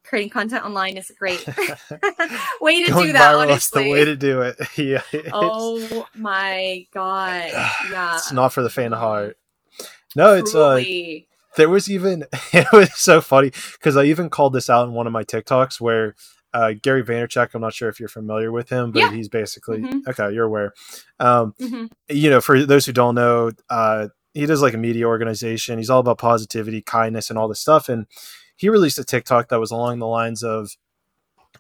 creating 0.04 0.30
content 0.30 0.66
online 0.66 0.98
is 0.98 1.10
a 1.10 1.14
great 1.14 1.46
way 2.62 2.84
to 2.84 2.92
Going 2.92 3.08
do 3.08 3.14
that. 3.14 3.36
honestly, 3.36 3.86
the 3.86 3.92
way 3.92 4.06
to 4.06 4.16
do 4.16 4.42
it. 4.42 4.58
yeah. 4.78 5.02
Oh 5.32 6.08
my 6.16 6.86
god. 6.94 7.52
Yeah. 7.92 8.16
It's 8.16 8.32
not 8.32 8.54
for 8.54 8.62
the 8.62 8.70
faint 8.70 8.94
of 8.94 9.00
heart. 9.00 9.38
No, 10.16 10.34
it's 10.34 10.56
uh 10.56 10.84
there 11.58 11.70
was 11.70 11.90
even 11.90 12.26
it 12.54 12.68
was 12.72 12.94
so 12.98 13.22
funny 13.22 13.52
because 13.74 13.98
I 13.98 14.06
even 14.06 14.30
called 14.30 14.54
this 14.54 14.70
out 14.70 14.88
in 14.88 14.94
one 14.94 15.08
of 15.08 15.14
my 15.14 15.24
TikToks 15.24 15.80
where 15.80 16.16
uh, 16.54 16.74
Gary 16.82 17.04
Vaynerchuk. 17.04 17.50
I'm 17.54 17.62
not 17.62 17.74
sure 17.74 17.90
if 17.90 18.00
you're 18.00 18.10
familiar 18.10 18.52
with 18.52 18.70
him, 18.70 18.92
but 18.92 19.00
yeah. 19.00 19.12
he's 19.12 19.30
basically 19.30 19.80
mm-hmm. 19.80 20.00
okay. 20.08 20.34
You're 20.34 20.46
aware. 20.46 20.74
Um, 21.20 21.54
mm-hmm. 21.60 21.86
You 22.10 22.30
know, 22.30 22.42
for 22.42 22.66
those 22.66 22.86
who 22.86 22.94
don't 22.94 23.16
know, 23.16 23.52
uh, 23.70 24.10
he 24.34 24.46
does 24.46 24.62
like 24.62 24.74
a 24.74 24.78
media 24.78 25.06
organization. 25.06 25.78
He's 25.78 25.90
all 25.90 26.00
about 26.00 26.18
positivity, 26.18 26.82
kindness, 26.82 27.30
and 27.30 27.38
all 27.38 27.48
this 27.48 27.60
stuff. 27.60 27.90
And 27.90 28.06
he 28.56 28.70
released 28.70 29.00
a 29.00 29.04
TikTok 29.04 29.50
that 29.50 29.60
was 29.60 29.72
along 29.72 30.00
the 30.00 30.08
lines 30.08 30.44
of, 30.44 30.72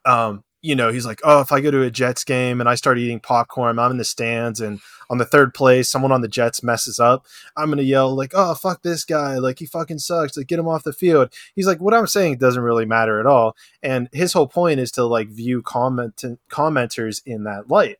um, 0.06 0.44
you 0.62 0.76
know, 0.76 0.92
he's 0.92 1.06
like, 1.06 1.22
oh, 1.24 1.42
if 1.42 1.52
I 1.52 1.60
go 1.60 1.72
to 1.72 1.82
a 1.82 1.92
Jets 1.92 2.24
game 2.24 2.60
and 2.60 2.70
I 2.70 2.76
start 2.76 3.00
eating 3.00 3.20
popcorn, 3.20 3.80
I'm 3.80 3.92
in 3.92 3.98
the 3.98 4.04
stands 4.04 4.62
and 4.62 4.80
on 5.10 5.18
the 5.18 5.26
third 5.26 5.54
play, 5.54 5.84
someone 5.84 6.12
on 6.12 6.22
the 6.22 6.28
Jets 6.28 6.64
messes 6.64 7.00
up, 7.00 7.26
I'm 7.58 7.70
gonna 7.70 7.82
yell 7.82 8.16
like, 8.16 8.32
oh, 8.34 8.54
fuck 8.54 8.82
this 8.82 9.04
guy, 9.04 9.38
like 9.40 9.60
he 9.60 9.66
fucking 9.66 10.00
sucks, 10.00 10.38
like 10.38 10.48
get 10.48 10.60
him 10.60 10.68
off 10.68 10.84
the 10.84 10.94
field. 10.94 11.34
He's 11.56 11.68
like, 11.68 11.82
what 11.82 11.94
I'm 11.94 12.08
saying 12.08 12.38
doesn't 12.38 12.62
really 12.62 12.86
matter 12.86 13.20
at 13.20 13.26
all, 13.26 13.56
and 13.84 14.08
his 14.14 14.34
whole 14.34 14.48
point 14.48 14.80
is 14.80 14.92
to 14.94 15.04
like 15.04 15.30
view 15.30 15.62
comment 15.62 16.24
commenters 16.50 17.22
in 17.26 17.44
that 17.44 17.70
light. 17.70 17.98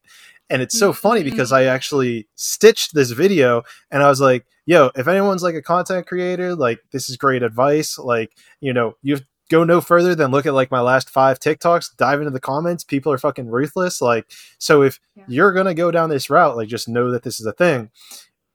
And 0.52 0.62
it's 0.62 0.78
so 0.78 0.92
funny 0.92 1.22
mm-hmm. 1.22 1.30
because 1.30 1.54
I 1.54 1.64
actually 1.64 2.28
stitched 2.36 2.94
this 2.94 3.12
video 3.12 3.64
and 3.90 4.04
I 4.04 4.10
was 4.10 4.20
like, 4.20 4.46
yo, 4.66 4.92
if 4.96 5.08
anyone's 5.08 5.44
like 5.44 5.56
a 5.56 5.62
content 5.62 6.06
creator, 6.06 6.56
like 6.56 6.80
this 6.92 7.10
is 7.10 7.16
great 7.16 7.42
advice. 7.42 7.98
Like, 7.98 8.34
you 8.60 8.74
know, 8.74 8.98
you 9.02 9.20
go 9.52 9.64
no 9.64 9.82
further 9.82 10.16
than 10.16 10.32
look 10.32 10.46
at 10.46 10.54
like 10.54 10.72
my 10.72 10.82
last 10.82 11.10
five 11.10 11.40
TikToks, 11.40 11.98
dive 11.98 12.20
into 12.20 12.32
the 12.32 12.40
comments. 12.40 12.84
People 12.84 13.12
are 13.12 13.18
fucking 13.18 13.50
ruthless. 13.50 14.02
Like, 14.02 14.26
so 14.58 14.82
if 14.82 15.00
yeah. 15.16 15.26
you're 15.28 15.54
going 15.54 15.68
to 15.68 15.74
go 15.74 15.92
down 15.92 16.10
this 16.10 16.30
route, 16.30 16.58
like 16.58 16.70
just 16.70 16.88
know 16.88 17.12
that 17.12 17.24
this 17.24 17.40
is 17.40 17.46
a 17.46 17.54
thing 17.54 17.92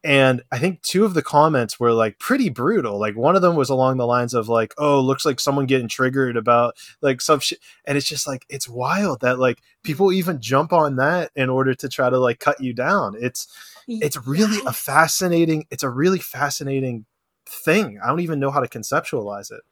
and 0.06 0.40
i 0.52 0.58
think 0.58 0.80
two 0.82 1.04
of 1.04 1.14
the 1.14 1.22
comments 1.22 1.80
were 1.80 1.92
like 1.92 2.18
pretty 2.20 2.48
brutal 2.48 2.96
like 2.96 3.16
one 3.16 3.34
of 3.34 3.42
them 3.42 3.56
was 3.56 3.68
along 3.68 3.96
the 3.96 4.06
lines 4.06 4.34
of 4.34 4.48
like 4.48 4.72
oh 4.78 5.00
looks 5.00 5.24
like 5.24 5.40
someone 5.40 5.66
getting 5.66 5.88
triggered 5.88 6.36
about 6.36 6.76
like 7.00 7.20
some 7.20 7.40
shit 7.40 7.58
and 7.86 7.98
it's 7.98 8.06
just 8.06 8.24
like 8.24 8.46
it's 8.48 8.68
wild 8.68 9.20
that 9.20 9.40
like 9.40 9.60
people 9.82 10.12
even 10.12 10.40
jump 10.40 10.72
on 10.72 10.94
that 10.94 11.32
in 11.34 11.50
order 11.50 11.74
to 11.74 11.88
try 11.88 12.08
to 12.08 12.18
like 12.18 12.38
cut 12.38 12.60
you 12.60 12.72
down 12.72 13.16
it's 13.18 13.48
it's 13.88 14.16
really 14.26 14.58
a 14.66 14.72
fascinating 14.72 15.66
it's 15.72 15.82
a 15.82 15.90
really 15.90 16.20
fascinating 16.20 17.04
thing 17.44 17.98
i 18.04 18.06
don't 18.06 18.20
even 18.20 18.38
know 18.38 18.52
how 18.52 18.60
to 18.60 18.68
conceptualize 18.68 19.50
it 19.50 19.62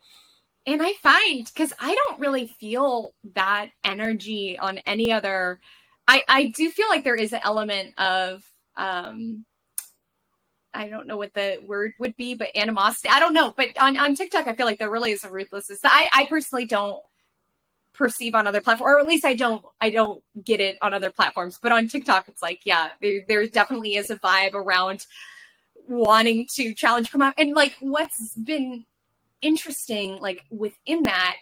and 0.66 0.82
i 0.82 0.92
find 1.02 1.46
because 1.46 1.72
i 1.80 1.94
don't 1.94 2.20
really 2.20 2.46
feel 2.46 3.14
that 3.34 3.70
energy 3.84 4.58
on 4.58 4.78
any 4.86 5.12
other 5.12 5.60
i 6.08 6.22
i 6.28 6.46
do 6.46 6.70
feel 6.70 6.88
like 6.88 7.04
there 7.04 7.14
is 7.16 7.32
an 7.32 7.40
element 7.44 7.92
of 7.98 8.44
um 8.76 9.44
I 10.74 10.88
don't 10.88 11.06
know 11.06 11.16
what 11.16 11.32
the 11.34 11.60
word 11.64 11.92
would 12.00 12.16
be, 12.16 12.34
but 12.34 12.48
animosity. 12.56 13.08
I 13.08 13.20
don't 13.20 13.32
know. 13.32 13.54
But 13.56 13.78
on, 13.80 13.96
on 13.96 14.16
TikTok, 14.16 14.48
I 14.48 14.54
feel 14.54 14.66
like 14.66 14.78
there 14.78 14.90
really 14.90 15.12
is 15.12 15.22
a 15.22 15.30
ruthlessness 15.30 15.80
I, 15.84 16.08
I 16.12 16.26
personally 16.26 16.66
don't 16.66 17.00
perceive 17.94 18.34
on 18.34 18.46
other 18.46 18.60
platforms, 18.60 18.90
or 18.90 19.00
at 19.00 19.06
least 19.06 19.24
I 19.24 19.34
don't 19.34 19.64
I 19.80 19.90
don't 19.90 20.22
get 20.44 20.60
it 20.60 20.76
on 20.82 20.92
other 20.92 21.10
platforms. 21.10 21.58
But 21.62 21.72
on 21.72 21.88
TikTok, 21.88 22.28
it's 22.28 22.42
like, 22.42 22.60
yeah, 22.64 22.90
there, 23.00 23.22
there 23.28 23.46
definitely 23.46 23.94
is 23.94 24.10
a 24.10 24.16
vibe 24.16 24.54
around 24.54 25.06
wanting 25.88 26.46
to 26.56 26.74
challenge 26.74 27.10
come 27.10 27.22
out. 27.22 27.34
And 27.38 27.54
like 27.54 27.76
what's 27.80 28.34
been 28.34 28.84
interesting, 29.44 30.18
like 30.20 30.44
within 30.50 31.02
that 31.04 31.36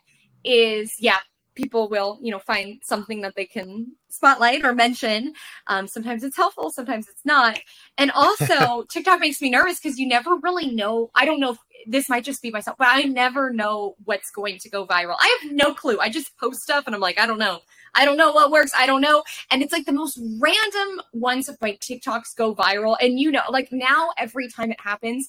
is, 0.44 0.94
yeah, 0.98 1.18
people 1.54 1.88
will 1.88 2.18
you 2.22 2.30
know 2.30 2.38
find 2.38 2.80
something 2.82 3.20
that 3.20 3.34
they 3.34 3.44
can 3.44 3.86
spotlight 4.08 4.64
or 4.64 4.74
mention. 4.74 5.34
Um, 5.66 5.86
sometimes 5.86 6.24
it's 6.24 6.36
helpful 6.36 6.70
sometimes 6.70 7.08
it's 7.08 7.24
not. 7.24 7.58
And 7.98 8.10
also 8.12 8.82
tiktok 8.90 9.20
makes 9.20 9.40
me 9.40 9.50
nervous 9.50 9.80
because 9.80 9.98
you 9.98 10.06
never 10.08 10.36
really 10.36 10.70
know. 10.74 11.10
I 11.14 11.24
don't 11.24 11.40
know 11.40 11.52
if 11.52 11.58
this 11.86 12.08
might 12.08 12.22
just 12.22 12.40
be 12.42 12.50
myself 12.52 12.76
but 12.78 12.86
i 12.88 13.02
never 13.02 13.52
know 13.52 13.96
what's 14.04 14.30
going 14.30 14.56
to 14.58 14.70
go 14.70 14.86
viral. 14.86 15.16
I 15.18 15.38
have 15.42 15.52
no 15.52 15.74
clue. 15.74 15.98
I 15.98 16.10
just 16.10 16.36
post 16.38 16.62
stuff 16.62 16.84
and 16.86 16.94
i'm 16.94 17.00
like 17.00 17.18
i 17.18 17.26
don't 17.26 17.38
know. 17.38 17.60
I 17.94 18.06
don't 18.06 18.16
know 18.16 18.32
what 18.32 18.50
works. 18.50 18.72
I 18.74 18.86
don't 18.86 19.02
know. 19.02 19.22
And 19.50 19.62
it's 19.62 19.72
like 19.72 19.84
the 19.84 19.92
most 19.92 20.18
random 20.40 21.02
ones 21.12 21.46
of 21.50 21.60
my 21.60 21.72
tiktoks 21.72 22.34
go 22.34 22.54
viral. 22.54 22.96
And 23.02 23.20
you 23.20 23.30
know 23.30 23.42
like 23.50 23.70
now 23.70 24.10
every 24.16 24.48
time 24.48 24.70
it 24.70 24.80
happens 24.80 25.28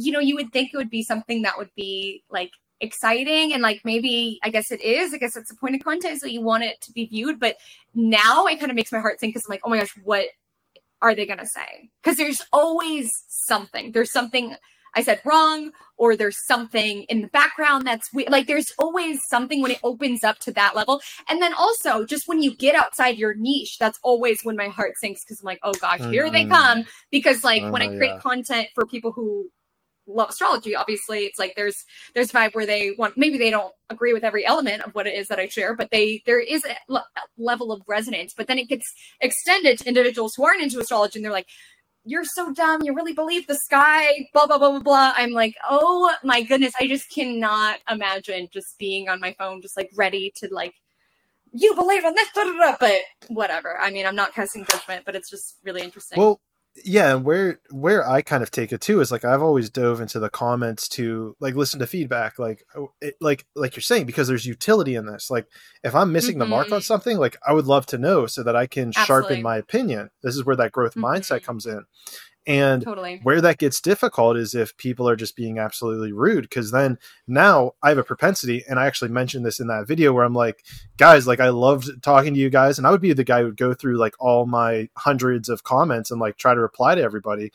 you 0.00 0.12
know 0.12 0.20
you 0.20 0.34
would 0.34 0.52
think 0.52 0.70
it 0.72 0.76
would 0.76 0.90
be 0.90 1.02
something 1.02 1.42
that 1.42 1.58
would 1.58 1.70
be 1.76 2.22
like 2.30 2.50
exciting 2.80 3.52
and 3.52 3.62
like 3.62 3.82
maybe 3.84 4.38
I 4.42 4.50
guess 4.50 4.70
it 4.70 4.80
is. 4.80 5.12
I 5.12 5.18
guess 5.18 5.36
it's 5.36 5.50
the 5.50 5.56
point 5.56 5.74
of 5.74 5.84
content 5.84 6.20
so 6.20 6.26
you 6.26 6.40
want 6.40 6.64
it 6.64 6.80
to 6.82 6.92
be 6.92 7.06
viewed. 7.06 7.38
But 7.38 7.56
now 7.94 8.46
it 8.46 8.58
kind 8.58 8.70
of 8.70 8.76
makes 8.76 8.92
my 8.92 9.00
heart 9.00 9.20
sink 9.20 9.34
because 9.34 9.46
I'm 9.46 9.52
like, 9.52 9.60
oh 9.64 9.70
my 9.70 9.78
gosh, 9.78 9.94
what 10.02 10.26
are 11.02 11.14
they 11.14 11.26
gonna 11.26 11.46
say? 11.46 11.90
Because 12.02 12.16
there's 12.16 12.42
always 12.52 13.10
something. 13.28 13.92
There's 13.92 14.12
something 14.12 14.56
I 14.94 15.02
said 15.02 15.20
wrong, 15.24 15.70
or 15.96 16.16
there's 16.16 16.44
something 16.46 17.04
in 17.04 17.22
the 17.22 17.28
background 17.28 17.86
that's 17.86 18.12
we- 18.12 18.26
like 18.26 18.46
there's 18.46 18.72
always 18.78 19.20
something 19.28 19.62
when 19.62 19.70
it 19.70 19.78
opens 19.84 20.24
up 20.24 20.38
to 20.40 20.52
that 20.52 20.74
level. 20.74 21.00
And 21.28 21.40
then 21.40 21.54
also 21.54 22.04
just 22.04 22.26
when 22.26 22.42
you 22.42 22.54
get 22.56 22.74
outside 22.74 23.16
your 23.16 23.34
niche, 23.34 23.78
that's 23.78 24.00
always 24.02 24.40
when 24.42 24.56
my 24.56 24.68
heart 24.68 24.94
sinks 24.96 25.22
because 25.22 25.40
I'm 25.40 25.46
like, 25.46 25.60
oh 25.62 25.74
gosh, 25.74 26.00
here 26.00 26.24
mm-hmm. 26.24 26.32
they 26.32 26.44
come. 26.46 26.84
Because 27.10 27.44
like 27.44 27.62
when 27.70 27.82
I 27.82 27.86
oh, 27.86 27.96
create 27.96 28.14
yeah. 28.14 28.18
content 28.18 28.68
for 28.74 28.84
people 28.86 29.12
who 29.12 29.48
love 30.14 30.30
astrology 30.30 30.74
obviously 30.74 31.20
it's 31.20 31.38
like 31.38 31.54
there's 31.56 31.84
there's 32.14 32.30
a 32.30 32.32
vibe 32.32 32.54
where 32.54 32.66
they 32.66 32.92
want 32.98 33.16
maybe 33.16 33.38
they 33.38 33.50
don't 33.50 33.72
agree 33.88 34.12
with 34.12 34.24
every 34.24 34.46
element 34.46 34.82
of 34.82 34.94
what 34.94 35.06
it 35.06 35.14
is 35.14 35.28
that 35.28 35.38
i 35.38 35.46
share 35.46 35.74
but 35.74 35.90
they 35.90 36.22
there 36.26 36.40
is 36.40 36.64
a 36.64 37.00
level 37.38 37.72
of 37.72 37.82
resonance 37.86 38.34
but 38.36 38.46
then 38.46 38.58
it 38.58 38.68
gets 38.68 38.92
extended 39.20 39.78
to 39.78 39.88
individuals 39.88 40.34
who 40.36 40.44
aren't 40.44 40.62
into 40.62 40.78
astrology 40.78 41.18
and 41.18 41.24
they're 41.24 41.32
like 41.32 41.48
you're 42.04 42.24
so 42.24 42.52
dumb. 42.52 42.82
You 42.82 42.94
really 42.94 43.12
believe 43.12 43.46
the 43.46 43.54
sky 43.54 44.28
blah 44.32 44.46
blah 44.46 44.58
blah 44.58 44.70
blah 44.70 44.80
blah. 44.80 45.12
I'm 45.16 45.32
like 45.32 45.54
oh 45.68 46.12
my 46.24 46.42
goodness. 46.42 46.72
I 46.80 46.86
just 46.86 47.10
cannot 47.10 47.78
imagine 47.90 48.48
just 48.52 48.78
being 48.78 49.08
on 49.08 49.20
my 49.20 49.34
phone 49.38 49.60
just 49.62 49.76
like 49.76 49.90
ready 49.96 50.32
to 50.36 50.48
like 50.50 50.74
you 51.52 51.74
believe 51.74 52.04
in 52.04 52.14
this 52.14 52.28
but 52.34 53.00
whatever. 53.28 53.78
I 53.80 53.90
mean 53.90 54.06
i'm 54.06 54.16
not 54.16 54.34
casting 54.34 54.64
judgment 54.64 55.04
but 55.04 55.14
it's 55.14 55.30
just 55.30 55.58
really 55.64 55.82
interesting. 55.82 56.18
Well 56.18 56.40
yeah 56.84 57.14
and 57.14 57.24
where 57.24 57.60
where 57.70 58.08
i 58.08 58.22
kind 58.22 58.42
of 58.42 58.50
take 58.50 58.72
it 58.72 58.80
too 58.80 59.00
is 59.00 59.10
like 59.10 59.24
i've 59.24 59.42
always 59.42 59.70
dove 59.70 60.00
into 60.00 60.18
the 60.18 60.30
comments 60.30 60.88
to 60.88 61.36
like 61.40 61.54
listen 61.54 61.78
to 61.78 61.86
feedback 61.86 62.38
like 62.38 62.64
oh, 62.76 62.92
it, 63.00 63.14
like 63.20 63.46
like 63.54 63.76
you're 63.76 63.82
saying 63.82 64.06
because 64.06 64.28
there's 64.28 64.46
utility 64.46 64.94
in 64.94 65.06
this 65.06 65.30
like 65.30 65.46
if 65.84 65.94
i'm 65.94 66.12
missing 66.12 66.32
mm-hmm. 66.32 66.40
the 66.40 66.46
mark 66.46 66.66
on 66.66 66.72
mm-hmm. 66.72 66.80
something 66.80 67.18
like 67.18 67.36
i 67.46 67.52
would 67.52 67.66
love 67.66 67.86
to 67.86 67.98
know 67.98 68.26
so 68.26 68.42
that 68.42 68.56
i 68.56 68.66
can 68.66 68.88
Absolutely. 68.88 69.06
sharpen 69.06 69.42
my 69.42 69.56
opinion 69.56 70.10
this 70.22 70.36
is 70.36 70.44
where 70.44 70.56
that 70.56 70.72
growth 70.72 70.94
mm-hmm. 70.94 71.04
mindset 71.04 71.42
comes 71.42 71.66
in 71.66 71.84
And 72.46 72.82
totally. 72.82 73.20
where 73.22 73.40
that 73.42 73.58
gets 73.58 73.80
difficult 73.80 74.36
is 74.36 74.54
if 74.54 74.76
people 74.76 75.08
are 75.08 75.16
just 75.16 75.36
being 75.36 75.58
absolutely 75.58 76.12
rude. 76.12 76.42
Because 76.42 76.70
then 76.70 76.98
now 77.28 77.72
I 77.82 77.90
have 77.90 77.98
a 77.98 78.04
propensity, 78.04 78.64
and 78.68 78.78
I 78.78 78.86
actually 78.86 79.10
mentioned 79.10 79.44
this 79.44 79.60
in 79.60 79.66
that 79.68 79.86
video 79.86 80.12
where 80.12 80.24
I'm 80.24 80.34
like, 80.34 80.64
guys, 80.96 81.26
like 81.26 81.40
I 81.40 81.50
loved 81.50 82.02
talking 82.02 82.34
to 82.34 82.40
you 82.40 82.50
guys, 82.50 82.78
and 82.78 82.86
I 82.86 82.90
would 82.90 83.02
be 83.02 83.12
the 83.12 83.24
guy 83.24 83.40
who 83.40 83.46
would 83.46 83.56
go 83.56 83.74
through 83.74 83.98
like 83.98 84.14
all 84.18 84.46
my 84.46 84.88
hundreds 84.96 85.48
of 85.48 85.64
comments 85.64 86.10
and 86.10 86.20
like 86.20 86.36
try 86.36 86.54
to 86.54 86.60
reply 86.60 86.94
to 86.94 87.02
everybody. 87.02 87.52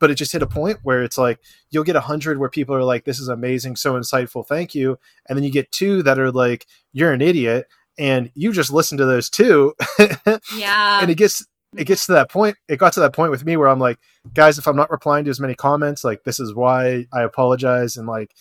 But 0.00 0.10
it 0.10 0.16
just 0.16 0.32
hit 0.32 0.42
a 0.42 0.48
point 0.48 0.78
where 0.82 1.04
it's 1.04 1.18
like 1.18 1.38
you'll 1.70 1.84
get 1.84 1.94
a 1.94 2.00
hundred 2.00 2.38
where 2.38 2.50
people 2.50 2.74
are 2.74 2.82
like, 2.82 3.04
"This 3.04 3.20
is 3.20 3.28
amazing, 3.28 3.76
so 3.76 3.94
insightful, 3.94 4.46
thank 4.46 4.74
you," 4.74 4.98
and 5.28 5.36
then 5.36 5.44
you 5.44 5.52
get 5.52 5.70
two 5.70 6.02
that 6.02 6.18
are 6.18 6.32
like, 6.32 6.66
"You're 6.92 7.12
an 7.12 7.22
idiot," 7.22 7.66
and 7.98 8.30
you 8.34 8.52
just 8.52 8.72
listen 8.72 8.98
to 8.98 9.04
those 9.04 9.28
two. 9.30 9.74
yeah. 10.56 11.00
and 11.00 11.10
it 11.10 11.16
gets 11.16 11.46
it 11.76 11.84
gets 11.84 12.06
to 12.06 12.12
that 12.12 12.30
point 12.30 12.56
it 12.68 12.76
got 12.76 12.92
to 12.92 13.00
that 13.00 13.12
point 13.12 13.30
with 13.30 13.44
me 13.44 13.56
where 13.56 13.68
i'm 13.68 13.78
like 13.78 13.98
guys 14.34 14.58
if 14.58 14.66
i'm 14.66 14.76
not 14.76 14.90
replying 14.90 15.24
to 15.24 15.30
as 15.30 15.40
many 15.40 15.54
comments 15.54 16.04
like 16.04 16.24
this 16.24 16.38
is 16.38 16.54
why 16.54 17.06
i 17.12 17.22
apologize 17.22 17.96
and 17.96 18.06
like 18.06 18.34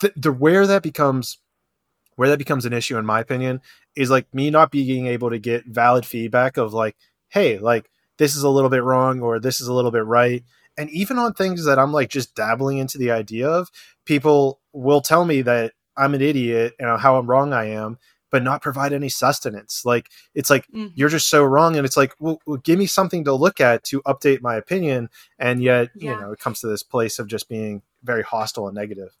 the, 0.00 0.12
the 0.16 0.32
where 0.32 0.66
that 0.66 0.82
becomes 0.82 1.38
where 2.16 2.28
that 2.28 2.38
becomes 2.38 2.64
an 2.64 2.72
issue 2.72 2.96
in 2.96 3.06
my 3.06 3.20
opinion 3.20 3.60
is 3.96 4.10
like 4.10 4.32
me 4.34 4.50
not 4.50 4.70
being 4.70 5.06
able 5.06 5.30
to 5.30 5.38
get 5.38 5.66
valid 5.66 6.04
feedback 6.04 6.56
of 6.56 6.72
like 6.72 6.96
hey 7.28 7.58
like 7.58 7.90
this 8.18 8.36
is 8.36 8.42
a 8.42 8.48
little 8.48 8.70
bit 8.70 8.82
wrong 8.82 9.20
or 9.20 9.38
this 9.38 9.60
is 9.60 9.68
a 9.68 9.72
little 9.72 9.90
bit 9.90 10.04
right 10.04 10.44
and 10.76 10.90
even 10.90 11.18
on 11.18 11.32
things 11.32 11.64
that 11.64 11.78
i'm 11.78 11.92
like 11.92 12.08
just 12.08 12.34
dabbling 12.34 12.78
into 12.78 12.98
the 12.98 13.10
idea 13.10 13.48
of 13.48 13.70
people 14.04 14.60
will 14.72 15.00
tell 15.00 15.24
me 15.24 15.42
that 15.42 15.72
i'm 15.96 16.14
an 16.14 16.22
idiot 16.22 16.74
and 16.78 17.00
how 17.00 17.16
i'm 17.16 17.28
wrong 17.28 17.52
i 17.52 17.64
am 17.66 17.98
but 18.34 18.42
not 18.42 18.62
provide 18.62 18.92
any 18.92 19.08
sustenance. 19.08 19.84
Like 19.84 20.10
it's 20.34 20.50
like 20.50 20.66
mm-hmm. 20.66 20.88
you're 20.96 21.08
just 21.08 21.28
so 21.28 21.44
wrong, 21.44 21.76
and 21.76 21.86
it's 21.86 21.96
like, 21.96 22.16
well, 22.18 22.40
well, 22.46 22.56
give 22.56 22.80
me 22.80 22.86
something 22.86 23.22
to 23.26 23.32
look 23.32 23.60
at 23.60 23.84
to 23.84 24.02
update 24.02 24.40
my 24.42 24.56
opinion, 24.56 25.08
and 25.38 25.62
yet 25.62 25.90
yeah. 25.94 26.10
you 26.10 26.20
know 26.20 26.32
it 26.32 26.40
comes 26.40 26.58
to 26.58 26.66
this 26.66 26.82
place 26.82 27.20
of 27.20 27.28
just 27.28 27.48
being 27.48 27.80
very 28.02 28.24
hostile 28.24 28.66
and 28.66 28.74
negative. 28.74 29.16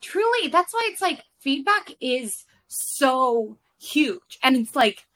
Truly, 0.00 0.48
that's 0.48 0.72
why 0.72 0.88
it's 0.90 1.02
like 1.02 1.22
feedback 1.38 1.90
is 2.00 2.46
so 2.66 3.58
huge, 3.78 4.38
and 4.42 4.56
it's 4.56 4.74
like 4.74 5.06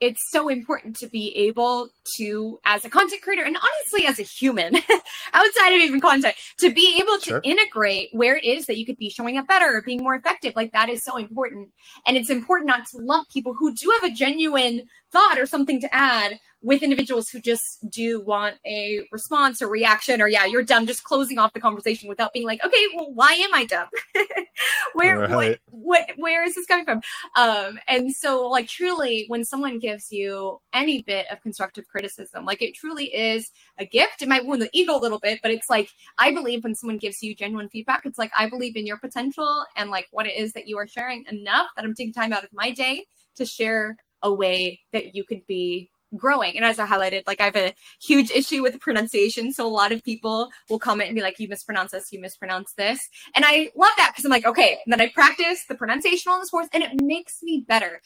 it's 0.00 0.20
so 0.30 0.48
important 0.48 0.96
to 0.96 1.08
be 1.08 1.34
able 1.36 1.88
to, 2.16 2.58
as 2.64 2.84
a 2.84 2.90
content 2.90 3.22
creator 3.22 3.42
and 3.42 3.56
honestly 3.56 4.06
as 4.06 4.18
a 4.18 4.22
human, 4.22 4.76
outside 5.32 5.70
of 5.70 5.80
even 5.80 6.00
content, 6.00 6.34
to 6.60 6.72
be 6.72 6.98
able 7.00 7.18
to 7.18 7.30
sure. 7.30 7.40
integrate 7.42 8.10
where 8.12 8.36
it 8.36 8.44
is 8.44 8.66
that 8.66 8.78
you 8.78 8.86
could 8.86 8.96
be 8.96 9.10
showing 9.10 9.36
up 9.36 9.46
better 9.48 9.66
or 9.66 9.82
being 9.82 10.02
more 10.02 10.14
effective. 10.14 10.54
Like 10.54 10.72
that 10.72 10.88
is 10.88 11.02
so 11.02 11.16
important. 11.16 11.70
And 12.06 12.16
it's 12.16 12.30
important 12.30 12.68
not 12.68 12.86
to 12.88 12.98
lump 12.98 13.28
people 13.30 13.54
who 13.54 13.74
do 13.74 13.92
have 14.00 14.10
a 14.10 14.14
genuine 14.14 14.82
thought 15.10 15.38
or 15.38 15.46
something 15.46 15.80
to 15.80 15.94
add 15.94 16.38
with 16.62 16.82
individuals 16.82 17.28
who 17.28 17.40
just 17.40 17.88
do 17.88 18.20
want 18.20 18.56
a 18.66 19.00
response 19.12 19.62
or 19.62 19.68
reaction 19.68 20.20
or 20.20 20.28
yeah 20.28 20.44
you're 20.44 20.62
dumb 20.62 20.86
just 20.86 21.04
closing 21.04 21.38
off 21.38 21.52
the 21.52 21.60
conversation 21.60 22.08
without 22.08 22.32
being 22.32 22.46
like 22.46 22.64
okay 22.64 22.84
well 22.94 23.12
why 23.12 23.32
am 23.32 23.54
i 23.54 23.64
dumb? 23.64 23.88
Where 24.94 25.20
right. 25.20 25.30
what, 25.30 25.58
what 25.70 26.10
where 26.16 26.44
is 26.44 26.56
this 26.56 26.66
coming 26.66 26.84
from? 26.84 27.00
Um 27.36 27.78
and 27.86 28.12
so 28.12 28.48
like 28.48 28.66
truly 28.66 29.24
when 29.28 29.44
someone 29.44 29.78
gives 29.78 30.10
you 30.10 30.60
any 30.72 31.02
bit 31.02 31.26
of 31.30 31.40
constructive 31.42 31.86
criticism 31.86 32.44
like 32.44 32.60
it 32.60 32.74
truly 32.74 33.14
is 33.14 33.50
a 33.78 33.86
gift. 33.86 34.22
It 34.22 34.28
might 34.28 34.44
wound 34.44 34.62
the 34.62 34.70
ego 34.72 34.96
a 34.96 34.98
little 34.98 35.20
bit 35.20 35.40
but 35.42 35.50
it's 35.50 35.70
like 35.70 35.88
i 36.18 36.32
believe 36.32 36.64
when 36.64 36.74
someone 36.74 36.98
gives 36.98 37.22
you 37.22 37.34
genuine 37.34 37.68
feedback 37.68 38.04
it's 38.04 38.18
like 38.18 38.32
i 38.36 38.48
believe 38.48 38.76
in 38.76 38.86
your 38.86 38.98
potential 38.98 39.64
and 39.76 39.90
like 39.90 40.06
what 40.10 40.26
it 40.26 40.36
is 40.36 40.52
that 40.52 40.66
you 40.66 40.76
are 40.78 40.86
sharing 40.86 41.24
enough 41.30 41.68
that 41.76 41.84
i'm 41.84 41.94
taking 41.94 42.12
time 42.12 42.32
out 42.32 42.44
of 42.44 42.52
my 42.52 42.70
day 42.70 43.04
to 43.36 43.44
share 43.44 43.96
a 44.22 44.32
way 44.32 44.80
that 44.92 45.14
you 45.14 45.24
could 45.24 45.46
be 45.46 45.90
growing. 46.16 46.56
And 46.56 46.64
as 46.64 46.78
I 46.78 46.86
highlighted, 46.86 47.22
like 47.26 47.40
I 47.40 47.44
have 47.44 47.56
a 47.56 47.74
huge 48.00 48.30
issue 48.30 48.62
with 48.62 48.72
the 48.72 48.78
pronunciation. 48.78 49.52
So 49.52 49.66
a 49.66 49.68
lot 49.68 49.92
of 49.92 50.02
people 50.02 50.50
will 50.68 50.78
comment 50.78 51.08
and 51.08 51.16
be 51.16 51.22
like, 51.22 51.38
you 51.38 51.48
mispronounce 51.48 51.92
this, 51.92 52.12
you 52.12 52.20
mispronounce 52.20 52.72
this. 52.74 53.08
And 53.34 53.44
I 53.44 53.70
love 53.76 53.92
that 53.96 54.12
because 54.12 54.24
I'm 54.24 54.30
like, 54.30 54.46
okay. 54.46 54.78
And 54.84 54.92
then 54.92 55.00
I 55.00 55.08
practice 55.08 55.64
the 55.68 55.74
pronunciation 55.74 56.32
on 56.32 56.40
the 56.40 56.46
sports 56.46 56.68
and 56.72 56.82
it 56.82 57.02
makes 57.02 57.42
me 57.42 57.64
better. 57.66 58.00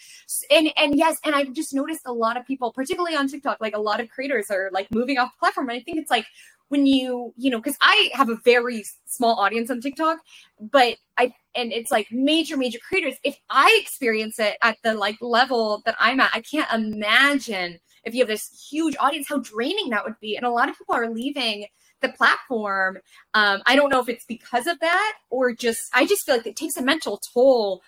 And 0.50 0.70
and 0.76 0.96
yes, 0.96 1.18
and 1.24 1.34
I've 1.34 1.52
just 1.52 1.74
noticed 1.74 2.02
a 2.06 2.12
lot 2.12 2.36
of 2.36 2.46
people, 2.46 2.72
particularly 2.72 3.16
on 3.16 3.28
TikTok, 3.28 3.58
like 3.60 3.76
a 3.76 3.80
lot 3.80 4.00
of 4.00 4.08
creators 4.08 4.50
are 4.50 4.70
like 4.72 4.90
moving 4.90 5.18
off 5.18 5.32
the 5.32 5.38
platform. 5.38 5.68
And 5.68 5.78
I 5.78 5.82
think 5.82 5.98
it's 5.98 6.10
like 6.10 6.26
when 6.72 6.86
you, 6.86 7.34
you 7.36 7.50
know, 7.50 7.58
because 7.58 7.76
I 7.82 8.10
have 8.14 8.30
a 8.30 8.36
very 8.46 8.82
small 9.04 9.38
audience 9.38 9.70
on 9.70 9.82
TikTok, 9.82 10.18
but 10.58 10.96
I 11.18 11.34
and 11.54 11.70
it's 11.70 11.90
like 11.90 12.08
major, 12.10 12.56
major 12.56 12.78
creators. 12.78 13.16
If 13.24 13.38
I 13.50 13.78
experience 13.82 14.38
it 14.38 14.56
at 14.62 14.78
the 14.82 14.94
like 14.94 15.18
level 15.20 15.82
that 15.84 15.96
I'm 15.98 16.18
at, 16.20 16.30
I 16.32 16.40
can't 16.40 16.72
imagine 16.72 17.78
if 18.04 18.14
you 18.14 18.20
have 18.20 18.28
this 18.28 18.68
huge 18.70 18.96
audience, 18.98 19.28
how 19.28 19.38
draining 19.38 19.90
that 19.90 20.04
would 20.04 20.18
be. 20.20 20.36
And 20.36 20.44
a 20.44 20.50
lot 20.50 20.68
of 20.68 20.76
people 20.76 20.94
are 20.94 21.10
leaving 21.10 21.66
the 22.00 22.08
platform. 22.08 22.98
Um, 23.34 23.62
I 23.66 23.76
don't 23.76 23.90
know 23.90 24.00
if 24.00 24.08
it's 24.08 24.24
because 24.24 24.66
of 24.66 24.80
that 24.80 25.14
or 25.30 25.52
just, 25.54 25.88
I 25.94 26.06
just 26.06 26.26
feel 26.26 26.36
like 26.36 26.46
it 26.46 26.56
takes 26.56 26.76
a 26.76 26.82
mental 26.82 27.20
toll 27.32 27.82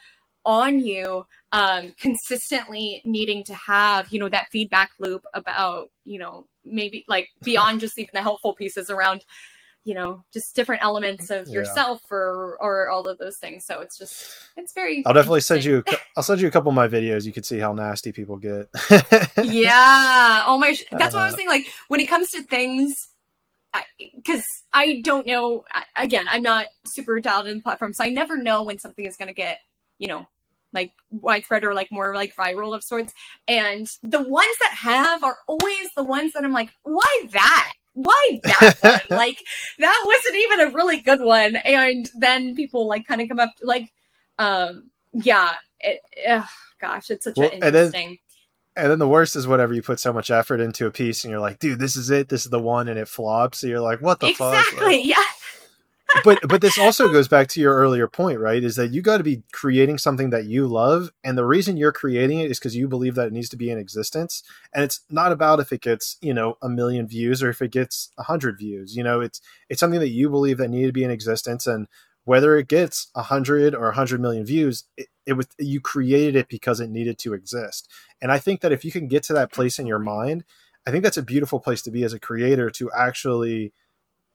on 0.45 0.79
you 0.79 1.27
um, 1.53 1.95
consistently 1.99 3.01
needing 3.05 3.45
to 3.45 3.55
have, 3.55 4.13
you 4.13 4.19
know, 4.19 4.29
that 4.29 4.49
feedback 4.51 4.91
loop 4.99 5.25
about, 5.33 5.91
you 6.05 6.19
know, 6.19 6.47
maybe 6.65 7.05
like 7.09 7.29
beyond 7.43 7.81
just 7.81 7.99
even 7.99 8.11
the 8.13 8.23
helpful 8.23 8.55
pieces 8.55 8.91
around 8.91 9.25
you 9.85 9.95
know 9.95 10.25
just 10.33 10.57
different 10.57 10.83
elements 10.83 11.31
of 11.31 11.47
yourself 11.49 12.01
yeah. 12.11 12.17
or 12.17 12.57
or 12.61 12.89
all 12.89 13.07
of 13.07 13.19
those 13.19 13.37
things. 13.37 13.65
So 13.65 13.81
it's 13.81 13.99
just 13.99 14.31
it's 14.57 14.73
very 14.73 15.05
i'll 15.07 15.15
definitely 15.15 15.41
send 15.41 15.65
you 15.65 15.85
i'll 16.17 16.23
send 16.23 16.41
you 16.41 16.49
a 16.49 16.51
couple 16.51 16.71
of 16.71 16.75
my 16.75 16.89
videos. 16.89 17.25
You 17.25 17.33
can 17.33 17.43
see 17.43 17.59
how 17.59 17.73
nasty 17.73 18.13
people 18.13 18.37
get. 18.37 18.69
Yeah. 19.45 20.45
Oh 20.47 20.59
my 20.59 20.77
that's 20.93 21.15
what 21.15 21.23
i 21.23 21.27
was 21.27 21.35
uh, 21.35 21.37
saying 21.37 21.49
like 21.49 21.67
when 21.89 22.01
it 22.01 22.07
comes 22.07 22.31
to 22.31 22.43
things 22.43 23.09
because 24.15 24.45
I, 24.73 24.85
I, 24.85 25.01
don't 25.03 25.27
know 25.27 25.65
again 25.97 26.27
i'm 26.31 26.43
not 26.43 26.67
super 26.87 27.19
dialed 27.19 27.49
in 27.49 27.57
the 27.57 27.63
platform 27.63 27.93
so 27.93 28.05
i 28.05 28.09
never 28.09 28.37
know 28.37 28.63
when 28.63 28.79
something 28.79 29.05
is 29.05 29.17
going 29.17 29.27
to 29.27 29.35
get 29.35 29.59
you 29.99 30.07
know 30.07 30.29
like 30.75 30.93
widespread 31.11 31.65
or 31.65 31.73
like 31.73 31.91
more 31.91 32.15
like 32.15 32.35
viral 32.35 32.75
of 32.75 32.83
sorts. 32.83 33.15
And 33.49 33.89
the 34.03 34.21
ones 34.21 34.57
that 34.61 34.73
have 34.73 35.23
are 35.23 35.39
always 35.47 35.89
the 35.97 36.05
ones 36.05 36.33
that 36.33 36.45
i'm 36.45 36.53
like 36.53 36.71
why 36.83 37.27
that 37.31 37.73
why 37.95 38.41
that 38.45 38.77
one? 38.81 39.01
like 39.19 39.39
that 39.79 40.05
wasn't 40.07 40.37
even 40.37 40.61
a 40.61 40.71
really 40.71 41.01
good 41.01 41.21
one. 41.21 41.57
And 41.57 42.09
then 42.17 42.55
people 42.55 42.87
like 42.87 43.07
kind 43.07 43.21
of 43.21 43.29
come 43.29 43.41
up 43.41 43.53
like, 43.63 43.93
um, 44.39 44.91
yeah, 45.13 45.55
it, 45.81 46.01
ugh, 46.29 46.45
gosh, 46.81 47.11
it's 47.11 47.25
such 47.25 47.37
well, 47.37 47.49
an 47.49 47.55
interesting. 47.55 47.75
And 47.75 47.95
then, 47.95 48.19
and 48.77 48.91
then 48.91 48.99
the 48.99 49.09
worst 49.09 49.37
is 49.37 49.47
whatever 49.47 49.73
you 49.73 49.83
put 49.83 50.01
so 50.01 50.13
much 50.13 50.31
effort 50.31 50.61
into 50.61 50.87
a 50.87 50.91
piece 50.91 51.25
and 51.25 51.31
you're 51.31 51.41
like, 51.41 51.61
dude, 51.61 51.79
this 51.79 51.97
is 51.97 52.11
it. 52.11 52.29
This 52.29 52.45
is 52.45 52.51
the 52.51 52.61
one. 52.61 52.89
And 52.89 52.99
it 52.99 53.07
flops. 53.09 53.59
So 53.59 53.69
you're 53.69 53.81
like, 53.81 54.01
what 54.03 54.19
the 54.19 54.29
exactly, 54.29 54.57
fuck? 54.57 54.67
Exactly. 54.67 54.97
Like, 54.97 55.07
yeah 55.17 55.25
but 56.23 56.39
but 56.49 56.61
this 56.61 56.79
also 56.79 57.11
goes 57.11 57.29
back 57.29 57.49
to 57.49 57.61
your 57.61 57.75
earlier 57.75 58.07
point, 58.07 58.39
right? 58.39 58.63
Is 58.63 58.77
that 58.77 58.93
you 58.93 59.03
got 59.03 59.19
to 59.19 59.25
be 59.25 59.43
creating 59.53 59.99
something 59.99 60.31
that 60.31 60.45
you 60.45 60.67
love, 60.67 61.11
and 61.25 61.37
the 61.37 61.45
reason 61.45 61.77
you're 61.77 61.93
creating 61.93 62.41
it 62.41 62.51
is 62.51 62.59
because 62.59 62.77
you 62.77 62.87
believe 62.89 63.15
that 63.15 63.29
it 63.29 63.33
needs 63.33 63.49
to 63.51 63.57
be 63.57 63.71
in 63.71 63.79
existence. 63.79 64.43
And 64.73 64.85
it's 64.85 65.01
not 65.11 65.33
about 65.33 65.61
if 65.61 65.73
it 65.73 65.81
gets 65.81 66.17
you 66.21 66.35
know 66.35 66.57
a 66.63 66.69
million 66.69 67.07
views 67.07 67.43
or 67.43 67.51
if 67.51 67.61
it 67.63 67.73
gets 67.73 68.11
a 68.19 68.25
hundred 68.25 68.59
views. 68.59 68.97
You 68.97 69.03
know, 69.03 69.21
it's 69.21 69.41
it's 69.69 69.81
something 69.81 70.01
that 70.01 70.11
you 70.11 70.31
believe 70.31 70.59
that 70.59 70.69
needed 70.69 70.89
to 70.89 70.93
be 70.93 71.05
in 71.05 71.11
existence, 71.11 71.67
and 71.67 71.89
whether 72.25 72.57
it 72.57 72.69
gets 72.69 73.11
a 73.15 73.23
hundred 73.23 73.75
or 73.75 73.89
a 73.89 73.95
hundred 73.95 74.21
million 74.21 74.45
views, 74.45 74.85
it, 74.97 75.09
it 75.27 75.33
was 75.35 75.47
you 75.59 75.81
created 75.81 76.37
it 76.37 76.49
because 76.49 76.81
it 76.81 76.91
needed 76.91 77.19
to 77.19 77.35
exist. 77.35 77.91
And 78.23 78.31
I 78.33 78.39
think 78.39 78.61
that 78.61 78.73
if 78.73 78.85
you 78.85 78.93
can 78.93 79.09
get 79.09 79.23
to 79.25 79.33
that 79.35 79.53
place 79.53 79.79
in 79.79 79.87
your 79.87 79.99
mind, 79.99 80.45
I 80.87 80.91
think 80.91 81.03
that's 81.03 81.17
a 81.17 81.23
beautiful 81.23 81.61
place 81.61 81.83
to 81.83 81.91
be 81.91 82.05
as 82.05 82.13
a 82.13 82.21
creator 82.21 82.71
to 82.71 82.91
actually 82.93 83.73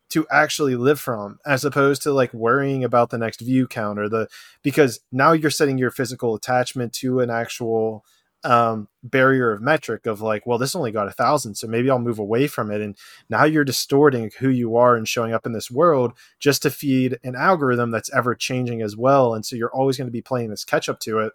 to 0.10 0.26
actually 0.32 0.76
live 0.76 1.00
from 1.00 1.40
as 1.46 1.64
opposed 1.64 2.02
to 2.04 2.12
like 2.12 2.34
worrying 2.34 2.84
about 2.84 3.10
the 3.10 3.18
next 3.18 3.42
view 3.42 3.68
count 3.68 4.00
or 4.00 4.10
the 4.10 4.28
because 4.64 5.00
now 5.12 5.32
you're 5.32 5.52
setting 5.52 5.78
your 5.78 5.92
physical 5.92 6.36
attachment 6.36 6.94
to 6.94 7.20
an 7.20 7.30
actual 7.30 8.04
um, 8.46 8.88
barrier 9.04 9.52
of 9.52 9.62
metric 9.62 10.06
of 10.06 10.22
like 10.22 10.46
well 10.48 10.58
this 10.58 10.76
only 10.76 10.92
got 10.92 11.10
a 11.10 11.12
thousand 11.12 11.56
so 11.56 11.68
maybe 11.68 11.90
i'll 11.90 12.00
move 12.00 12.20
away 12.20 12.48
from 12.48 12.72
it. 12.72 12.82
And 12.82 12.98
now 13.30 13.44
you're 13.44 13.66
distorting 13.66 14.32
who 14.40 14.50
you 14.50 14.78
are 14.78 14.96
and 14.96 15.08
showing 15.08 15.34
up 15.34 15.46
in 15.46 15.52
this 15.52 15.70
world 15.70 16.14
just 16.40 16.62
to 16.64 16.72
feed 16.72 17.20
an 17.24 17.36
algorithm 17.36 17.92
that's 17.92 18.14
ever 18.14 18.36
changing 18.36 18.82
as 18.82 18.96
well. 18.96 19.34
And 19.34 19.46
so 19.46 19.56
you're 19.56 19.74
always 19.74 19.98
going 19.98 20.08
to 20.08 20.12
be 20.12 20.22
playing 20.22 20.50
this 20.50 20.64
catch 20.64 20.88
up 20.88 21.00
to 21.02 21.20
it. 21.20 21.34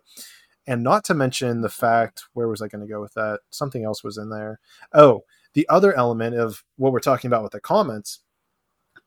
And 0.66 0.82
not 0.82 1.04
to 1.04 1.14
mention 1.14 1.60
the 1.60 1.68
fact 1.68 2.24
where 2.32 2.48
was 2.48 2.62
i 2.62 2.68
going 2.68 2.80
to 2.80 2.90
go 2.90 3.02
with 3.02 3.12
that? 3.14 3.40
Something 3.50 3.84
else 3.84 4.02
was 4.02 4.16
in 4.16 4.30
there. 4.30 4.60
Oh 4.94 5.24
the 5.54 5.68
other 5.68 5.94
element 5.94 6.36
of 6.36 6.62
what 6.76 6.92
we're 6.92 7.00
talking 7.00 7.28
about 7.28 7.42
with 7.42 7.52
the 7.52 7.60
comments 7.60 8.20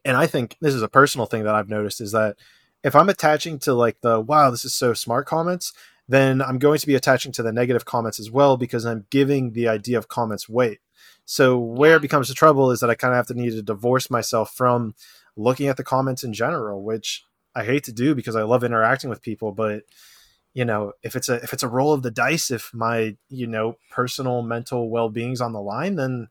and 0.07 0.15
I 0.15 0.25
think 0.25 0.55
this 0.61 0.73
is 0.73 0.81
a 0.81 0.88
personal 0.88 1.27
thing 1.27 1.43
that 1.43 1.53
I've 1.53 1.67
noticed 1.67 1.99
is 1.99 2.13
that 2.13 2.38
if 2.81 2.95
I'm 2.95 3.09
attaching 3.09 3.59
to 3.59 3.73
like 3.73 3.99
the 3.99 4.21
wow, 4.21 4.49
this 4.49 4.63
is 4.63 4.73
so 4.73 4.93
smart 4.93 5.27
comments, 5.27 5.73
then 6.07 6.41
I'm 6.41 6.59
going 6.59 6.79
to 6.79 6.88
be 6.88 6.95
attaching 6.95 7.34
to 7.34 7.43
the 7.43 7.51
negative 7.51 7.84
comments 7.84 8.17
as 8.17 8.31
well 8.31 8.55
because 8.55 8.85
I'm 8.85 9.05
giving 9.09 9.51
the 9.51 9.67
idea 9.67 9.97
of 9.97 10.07
comments 10.07 10.47
weight. 10.47 10.79
So 11.25 11.59
where 11.59 11.97
it 11.97 12.01
becomes 12.01 12.29
the 12.29 12.34
trouble 12.34 12.71
is 12.71 12.79
that 12.79 12.89
I 12.89 12.95
kind 12.95 13.11
of 13.11 13.17
have 13.17 13.27
to 13.27 13.34
need 13.34 13.49
to 13.49 13.61
divorce 13.61 14.09
myself 14.09 14.55
from 14.55 14.95
looking 15.35 15.67
at 15.67 15.75
the 15.75 15.84
comments 15.84 16.23
in 16.23 16.31
general, 16.31 16.84
which 16.84 17.25
I 17.53 17.65
hate 17.65 17.84
to 17.84 17.91
do 17.91 18.15
because 18.15 18.38
I 18.38 18.43
love 18.43 18.63
interacting 18.63 19.09
with 19.09 19.21
people, 19.21 19.51
but 19.51 19.84
you 20.53 20.63
know, 20.63 20.93
if 21.03 21.17
it's 21.17 21.27
a 21.27 21.35
if 21.35 21.51
it's 21.51 21.63
a 21.63 21.67
roll 21.67 21.91
of 21.91 22.01
the 22.01 22.11
dice, 22.11 22.49
if 22.49 22.71
my, 22.73 23.17
you 23.27 23.45
know, 23.45 23.75
personal 23.91 24.41
mental 24.41 24.89
well-being's 24.89 25.41
on 25.41 25.51
the 25.51 25.61
line, 25.61 25.95
then 25.95 26.29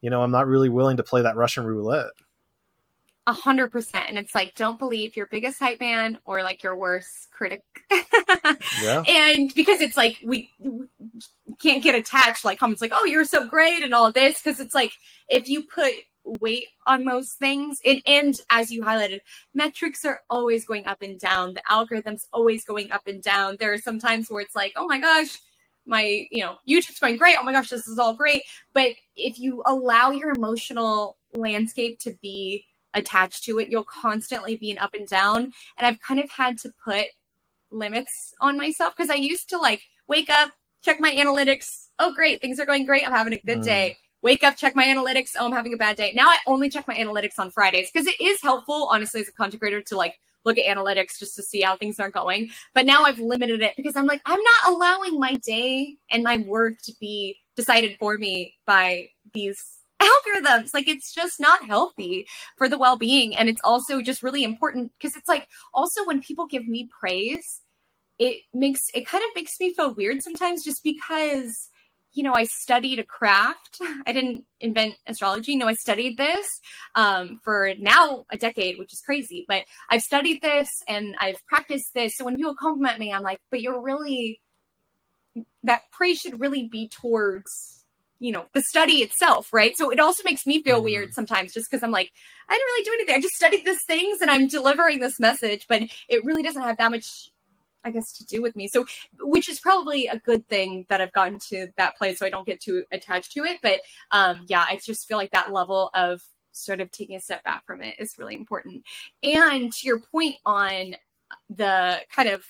you 0.00 0.10
know, 0.10 0.22
I'm 0.24 0.32
not 0.32 0.48
really 0.48 0.68
willing 0.68 0.96
to 0.96 1.04
play 1.04 1.22
that 1.22 1.36
Russian 1.36 1.64
roulette. 1.64 2.10
A 3.26 3.32
hundred 3.32 3.70
percent. 3.70 4.06
And 4.08 4.18
it's 4.18 4.34
like, 4.34 4.54
don't 4.54 4.78
believe 4.78 5.16
your 5.16 5.26
biggest 5.26 5.58
hype 5.58 5.80
man 5.80 6.18
or 6.24 6.42
like 6.42 6.62
your 6.62 6.76
worst 6.76 7.30
critic. 7.32 7.62
yeah. 8.82 9.02
And 9.08 9.52
because 9.54 9.80
it's 9.80 9.96
like, 9.96 10.18
we, 10.22 10.50
we 10.58 10.86
can't 11.60 11.82
get 11.82 11.94
attached, 11.94 12.44
like 12.44 12.58
comments 12.58 12.82
like, 12.82 12.92
oh, 12.94 13.04
you're 13.04 13.24
so 13.24 13.46
great 13.46 13.82
and 13.82 13.94
all 13.94 14.12
this. 14.12 14.42
Cause 14.42 14.60
it's 14.60 14.74
like, 14.74 14.92
if 15.28 15.48
you 15.48 15.62
put 15.62 15.92
weight 16.24 16.66
on 16.86 17.04
those 17.04 17.32
things, 17.32 17.80
and, 17.84 18.02
and 18.06 18.34
as 18.50 18.70
you 18.70 18.82
highlighted, 18.82 19.20
metrics 19.54 20.04
are 20.04 20.20
always 20.30 20.64
going 20.64 20.86
up 20.86 21.02
and 21.02 21.18
down. 21.18 21.54
The 21.54 21.62
algorithm's 21.70 22.26
always 22.32 22.64
going 22.64 22.90
up 22.92 23.06
and 23.06 23.22
down. 23.22 23.56
There 23.58 23.72
are 23.72 23.78
some 23.78 23.98
times 23.98 24.30
where 24.30 24.40
it's 24.40 24.56
like, 24.56 24.72
oh 24.76 24.86
my 24.86 24.98
gosh, 25.00 25.38
my, 25.86 26.26
you 26.30 26.42
know, 26.42 26.56
YouTube's 26.68 26.98
going 26.98 27.16
great. 27.16 27.36
Oh 27.38 27.44
my 27.44 27.52
gosh, 27.52 27.68
this 27.68 27.86
is 27.86 27.98
all 27.98 28.14
great. 28.14 28.42
But 28.72 28.92
if 29.16 29.38
you 29.38 29.62
allow 29.66 30.10
your 30.10 30.30
emotional 30.30 31.18
landscape 31.34 31.98
to 32.00 32.14
be 32.22 32.64
attached 32.94 33.44
to 33.44 33.58
it. 33.58 33.68
You'll 33.68 33.84
constantly 33.84 34.56
be 34.56 34.70
an 34.70 34.78
up 34.78 34.94
and 34.94 35.06
down. 35.06 35.52
And 35.76 35.86
I've 35.86 36.00
kind 36.00 36.20
of 36.20 36.30
had 36.30 36.58
to 36.58 36.72
put 36.84 37.06
limits 37.70 38.34
on 38.40 38.56
myself 38.56 38.94
because 38.96 39.10
I 39.10 39.14
used 39.14 39.48
to 39.50 39.58
like 39.58 39.82
wake 40.08 40.30
up, 40.30 40.50
check 40.82 41.00
my 41.00 41.12
analytics. 41.12 41.86
Oh, 41.98 42.14
great. 42.14 42.40
Things 42.40 42.58
are 42.60 42.66
going 42.66 42.86
great. 42.86 43.06
I'm 43.06 43.12
having 43.12 43.32
a 43.32 43.40
good 43.44 43.58
mm. 43.58 43.64
day. 43.64 43.96
Wake 44.22 44.42
up, 44.42 44.56
check 44.56 44.74
my 44.74 44.84
analytics. 44.84 45.32
Oh, 45.38 45.44
I'm 45.44 45.52
having 45.52 45.74
a 45.74 45.76
bad 45.76 45.96
day. 45.96 46.12
Now 46.14 46.28
I 46.28 46.38
only 46.46 46.70
check 46.70 46.88
my 46.88 46.94
analytics 46.94 47.38
on 47.38 47.50
Fridays 47.50 47.90
because 47.92 48.06
it 48.06 48.18
is 48.20 48.40
helpful, 48.40 48.88
honestly, 48.90 49.20
as 49.20 49.28
a 49.28 49.32
content 49.32 49.60
creator 49.60 49.82
to 49.82 49.96
like 49.96 50.14
look 50.44 50.58
at 50.58 50.64
analytics 50.64 51.18
just 51.18 51.36
to 51.36 51.42
see 51.42 51.60
how 51.60 51.76
things 51.76 52.00
are 52.00 52.10
going. 52.10 52.50
But 52.74 52.86
now 52.86 53.04
I've 53.04 53.18
limited 53.18 53.62
it 53.62 53.74
because 53.76 53.96
I'm 53.96 54.06
like, 54.06 54.22
I'm 54.24 54.40
not 54.40 54.74
allowing 54.74 55.18
my 55.18 55.34
day 55.34 55.96
and 56.10 56.22
my 56.22 56.38
work 56.38 56.74
to 56.84 56.92
be 57.00 57.36
decided 57.56 57.96
for 57.98 58.16
me 58.18 58.54
by 58.66 59.08
these 59.32 59.62
algorithms. 60.04 60.74
Like 60.74 60.88
it's 60.88 61.12
just 61.14 61.40
not 61.40 61.64
healthy 61.64 62.26
for 62.56 62.68
the 62.68 62.78
well 62.78 62.96
being. 62.96 63.36
And 63.36 63.48
it's 63.48 63.60
also 63.64 64.02
just 64.02 64.22
really 64.22 64.44
important 64.44 64.92
because 64.98 65.16
it's 65.16 65.28
like 65.28 65.48
also 65.72 66.04
when 66.04 66.20
people 66.22 66.46
give 66.46 66.66
me 66.66 66.88
praise, 66.98 67.62
it 68.18 68.42
makes 68.52 68.90
it 68.94 69.06
kind 69.06 69.24
of 69.24 69.30
makes 69.34 69.58
me 69.60 69.74
feel 69.74 69.94
weird 69.94 70.22
sometimes 70.22 70.64
just 70.64 70.84
because 70.84 71.68
you 72.12 72.22
know 72.22 72.32
i 72.34 72.44
studied 72.44 72.98
a 72.98 73.04
craft 73.04 73.80
i 74.06 74.12
didn't 74.12 74.44
invent 74.60 74.94
astrology 75.06 75.56
no 75.56 75.66
i 75.66 75.74
studied 75.74 76.16
this 76.16 76.60
um, 76.94 77.40
for 77.42 77.72
now 77.78 78.24
a 78.30 78.36
decade 78.36 78.78
which 78.78 78.92
is 78.92 79.00
crazy 79.00 79.44
but 79.48 79.64
i've 79.90 80.02
studied 80.02 80.40
this 80.40 80.82
and 80.88 81.16
i've 81.20 81.44
practiced 81.46 81.92
this 81.94 82.16
so 82.16 82.24
when 82.24 82.36
people 82.36 82.54
compliment 82.54 82.98
me 82.98 83.12
i'm 83.12 83.22
like 83.22 83.40
but 83.50 83.60
you're 83.60 83.82
really 83.82 84.40
that 85.64 85.82
praise 85.90 86.20
should 86.20 86.40
really 86.40 86.68
be 86.68 86.88
towards 86.88 87.83
you 88.20 88.32
know 88.32 88.46
the 88.52 88.62
study 88.62 88.94
itself 88.96 89.52
right? 89.52 89.76
So 89.76 89.90
it 89.90 90.00
also 90.00 90.22
makes 90.24 90.46
me 90.46 90.62
feel 90.62 90.76
mm-hmm. 90.76 90.84
weird 90.84 91.14
sometimes 91.14 91.52
just 91.52 91.70
because 91.70 91.82
i'm 91.82 91.90
like 91.90 92.12
i 92.48 92.54
didn't 92.54 92.66
really 92.66 92.84
do 92.84 92.92
anything. 92.94 93.14
I 93.16 93.20
just 93.20 93.34
studied 93.34 93.64
these 93.64 93.84
things 93.84 94.20
and 94.20 94.30
i'm 94.30 94.48
delivering 94.48 95.00
this 95.00 95.20
message 95.20 95.66
but 95.68 95.82
it 96.08 96.24
really 96.24 96.42
doesn't 96.42 96.62
have 96.62 96.78
that 96.78 96.90
much 96.90 97.30
i 97.84 97.90
guess 97.90 98.12
to 98.18 98.24
do 98.26 98.40
with 98.42 98.56
me. 98.56 98.68
So 98.68 98.86
which 99.20 99.48
is 99.48 99.60
probably 99.60 100.06
a 100.06 100.18
good 100.18 100.46
thing 100.48 100.86
that 100.88 101.00
i've 101.00 101.12
gotten 101.12 101.38
to 101.50 101.68
that 101.76 101.96
place 101.96 102.18
so 102.18 102.26
i 102.26 102.30
don't 102.30 102.46
get 102.46 102.60
too 102.60 102.84
attached 102.92 103.32
to 103.32 103.44
it. 103.44 103.58
But 103.62 103.80
um 104.10 104.44
yeah 104.48 104.64
i 104.68 104.78
just 104.82 105.06
feel 105.06 105.18
like 105.18 105.32
that 105.32 105.52
level 105.52 105.90
of 105.94 106.22
sort 106.54 106.80
of 106.80 106.90
taking 106.90 107.16
a 107.16 107.20
step 107.20 107.44
back 107.44 107.66
from 107.66 107.82
it 107.82 107.96
is 107.98 108.14
really 108.18 108.34
important. 108.34 108.84
And 109.22 109.72
to 109.72 109.86
your 109.86 110.00
point 110.00 110.36
on 110.46 110.96
the 111.50 112.00
kind 112.10 112.28
of 112.28 112.44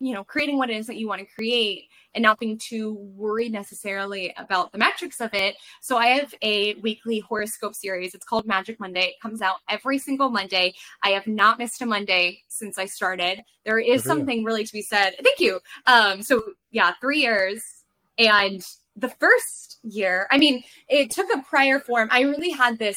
you 0.00 0.14
know 0.14 0.24
creating 0.24 0.58
what 0.58 0.70
it 0.70 0.76
is 0.76 0.86
that 0.86 0.96
you 0.96 1.08
want 1.08 1.20
to 1.20 1.34
create 1.34 1.88
and 2.14 2.22
not 2.22 2.38
being 2.38 2.58
too 2.58 2.94
worried 2.94 3.52
necessarily 3.52 4.32
about 4.36 4.72
the 4.72 4.78
metrics 4.78 5.20
of 5.20 5.32
it. 5.34 5.56
So 5.80 5.96
I 5.96 6.06
have 6.08 6.34
a 6.42 6.74
weekly 6.74 7.20
horoscope 7.20 7.74
series. 7.74 8.14
It's 8.14 8.24
called 8.24 8.46
Magic 8.46 8.80
Monday. 8.80 9.06
It 9.08 9.20
comes 9.20 9.42
out 9.42 9.56
every 9.68 9.98
single 9.98 10.30
Monday. 10.30 10.74
I 11.02 11.10
have 11.10 11.26
not 11.26 11.58
missed 11.58 11.82
a 11.82 11.86
Monday 11.86 12.42
since 12.48 12.78
I 12.78 12.86
started. 12.86 13.42
There 13.64 13.78
is 13.78 14.04
something 14.04 14.44
really 14.44 14.64
to 14.64 14.72
be 14.72 14.82
said. 14.82 15.14
Thank 15.22 15.40
you. 15.40 15.60
Um, 15.86 16.22
so 16.22 16.42
yeah, 16.70 16.92
three 17.00 17.20
years. 17.20 17.62
And 18.18 18.64
the 18.96 19.08
first 19.08 19.78
year, 19.82 20.26
I 20.30 20.38
mean, 20.38 20.64
it 20.88 21.10
took 21.10 21.28
a 21.32 21.42
prior 21.42 21.78
form. 21.78 22.08
I 22.10 22.22
really 22.22 22.50
had 22.50 22.78
this 22.78 22.96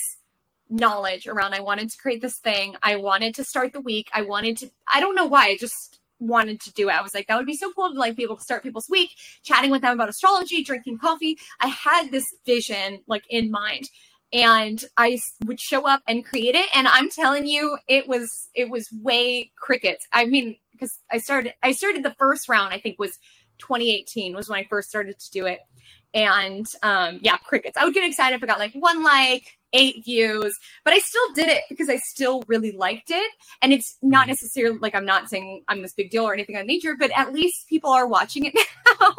knowledge 0.69 1.27
around 1.27 1.53
I 1.53 1.59
wanted 1.59 1.89
to 1.89 1.97
create 1.97 2.21
this 2.21 2.39
thing. 2.39 2.75
I 2.81 2.95
wanted 2.95 3.35
to 3.35 3.43
start 3.43 3.73
the 3.73 3.81
week. 3.81 4.09
I 4.13 4.21
wanted 4.21 4.57
to 4.57 4.71
I 4.87 4.99
don't 4.99 5.15
know 5.15 5.25
why, 5.25 5.47
I 5.47 5.57
just 5.57 5.99
wanted 6.21 6.61
to 6.61 6.73
do 6.73 6.89
it. 6.89 6.93
I 6.93 7.01
was 7.01 7.13
like, 7.13 7.27
that 7.27 7.37
would 7.37 7.45
be 7.45 7.57
so 7.57 7.71
cool 7.73 7.91
to 7.91 7.99
like 7.99 8.15
be 8.15 8.23
able 8.23 8.37
to 8.37 8.43
start 8.43 8.63
people's 8.63 8.89
week, 8.89 9.09
chatting 9.43 9.71
with 9.71 9.81
them 9.81 9.93
about 9.93 10.09
astrology, 10.09 10.63
drinking 10.63 10.99
coffee. 10.99 11.37
I 11.59 11.67
had 11.67 12.11
this 12.11 12.33
vision 12.45 12.99
like 13.07 13.23
in 13.29 13.51
mind. 13.51 13.89
And 14.33 14.81
I 14.95 15.19
would 15.43 15.59
show 15.59 15.85
up 15.85 16.03
and 16.07 16.23
create 16.23 16.55
it. 16.55 16.69
And 16.73 16.87
I'm 16.87 17.09
telling 17.09 17.47
you, 17.47 17.77
it 17.89 18.07
was 18.07 18.47
it 18.55 18.69
was 18.69 18.87
way 19.03 19.51
crickets. 19.57 20.07
I 20.13 20.25
mean, 20.25 20.55
because 20.71 20.99
I 21.11 21.17
started 21.17 21.53
I 21.61 21.73
started 21.73 22.03
the 22.03 22.15
first 22.17 22.47
round, 22.47 22.73
I 22.73 22.79
think 22.79 22.97
was 22.97 23.19
2018 23.57 24.33
was 24.35 24.49
when 24.49 24.59
I 24.59 24.67
first 24.69 24.89
started 24.89 25.19
to 25.19 25.31
do 25.31 25.45
it. 25.45 25.59
And 26.13 26.65
um 26.83 27.19
yeah, 27.21 27.37
crickets. 27.37 27.77
I 27.77 27.85
would 27.85 27.93
get 27.93 28.07
excited 28.07 28.35
if 28.35 28.43
I 28.43 28.47
got 28.47 28.59
like 28.59 28.73
one 28.73 29.03
like, 29.03 29.57
eight 29.73 30.03
views, 30.03 30.57
but 30.83 30.93
I 30.93 30.99
still 30.99 31.33
did 31.33 31.47
it 31.47 31.63
because 31.69 31.89
I 31.89 31.97
still 31.97 32.43
really 32.47 32.71
liked 32.71 33.09
it. 33.09 33.31
And 33.61 33.71
it's 33.71 33.97
not 34.01 34.21
mm-hmm. 34.21 34.31
necessarily 34.31 34.77
like 34.79 34.95
I'm 34.95 35.05
not 35.05 35.29
saying 35.29 35.63
I'm 35.67 35.81
this 35.81 35.93
big 35.93 36.11
deal 36.11 36.23
or 36.23 36.33
anything 36.33 36.57
of 36.57 36.65
nature, 36.65 36.95
but 36.97 37.11
at 37.15 37.33
least 37.33 37.67
people 37.67 37.91
are 37.91 38.07
watching 38.07 38.45
it 38.45 38.53
now, 38.99 39.13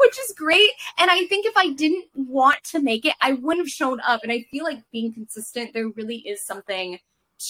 which 0.00 0.18
is 0.18 0.34
great. 0.36 0.70
And 0.98 1.10
I 1.10 1.26
think 1.26 1.46
if 1.46 1.56
I 1.56 1.70
didn't 1.70 2.06
want 2.14 2.62
to 2.64 2.80
make 2.80 3.04
it, 3.04 3.14
I 3.20 3.32
wouldn't 3.32 3.66
have 3.66 3.72
shown 3.72 4.00
up. 4.06 4.22
And 4.22 4.32
I 4.32 4.44
feel 4.50 4.64
like 4.64 4.82
being 4.92 5.12
consistent, 5.12 5.72
there 5.74 5.88
really 5.88 6.18
is 6.18 6.44
something 6.44 6.98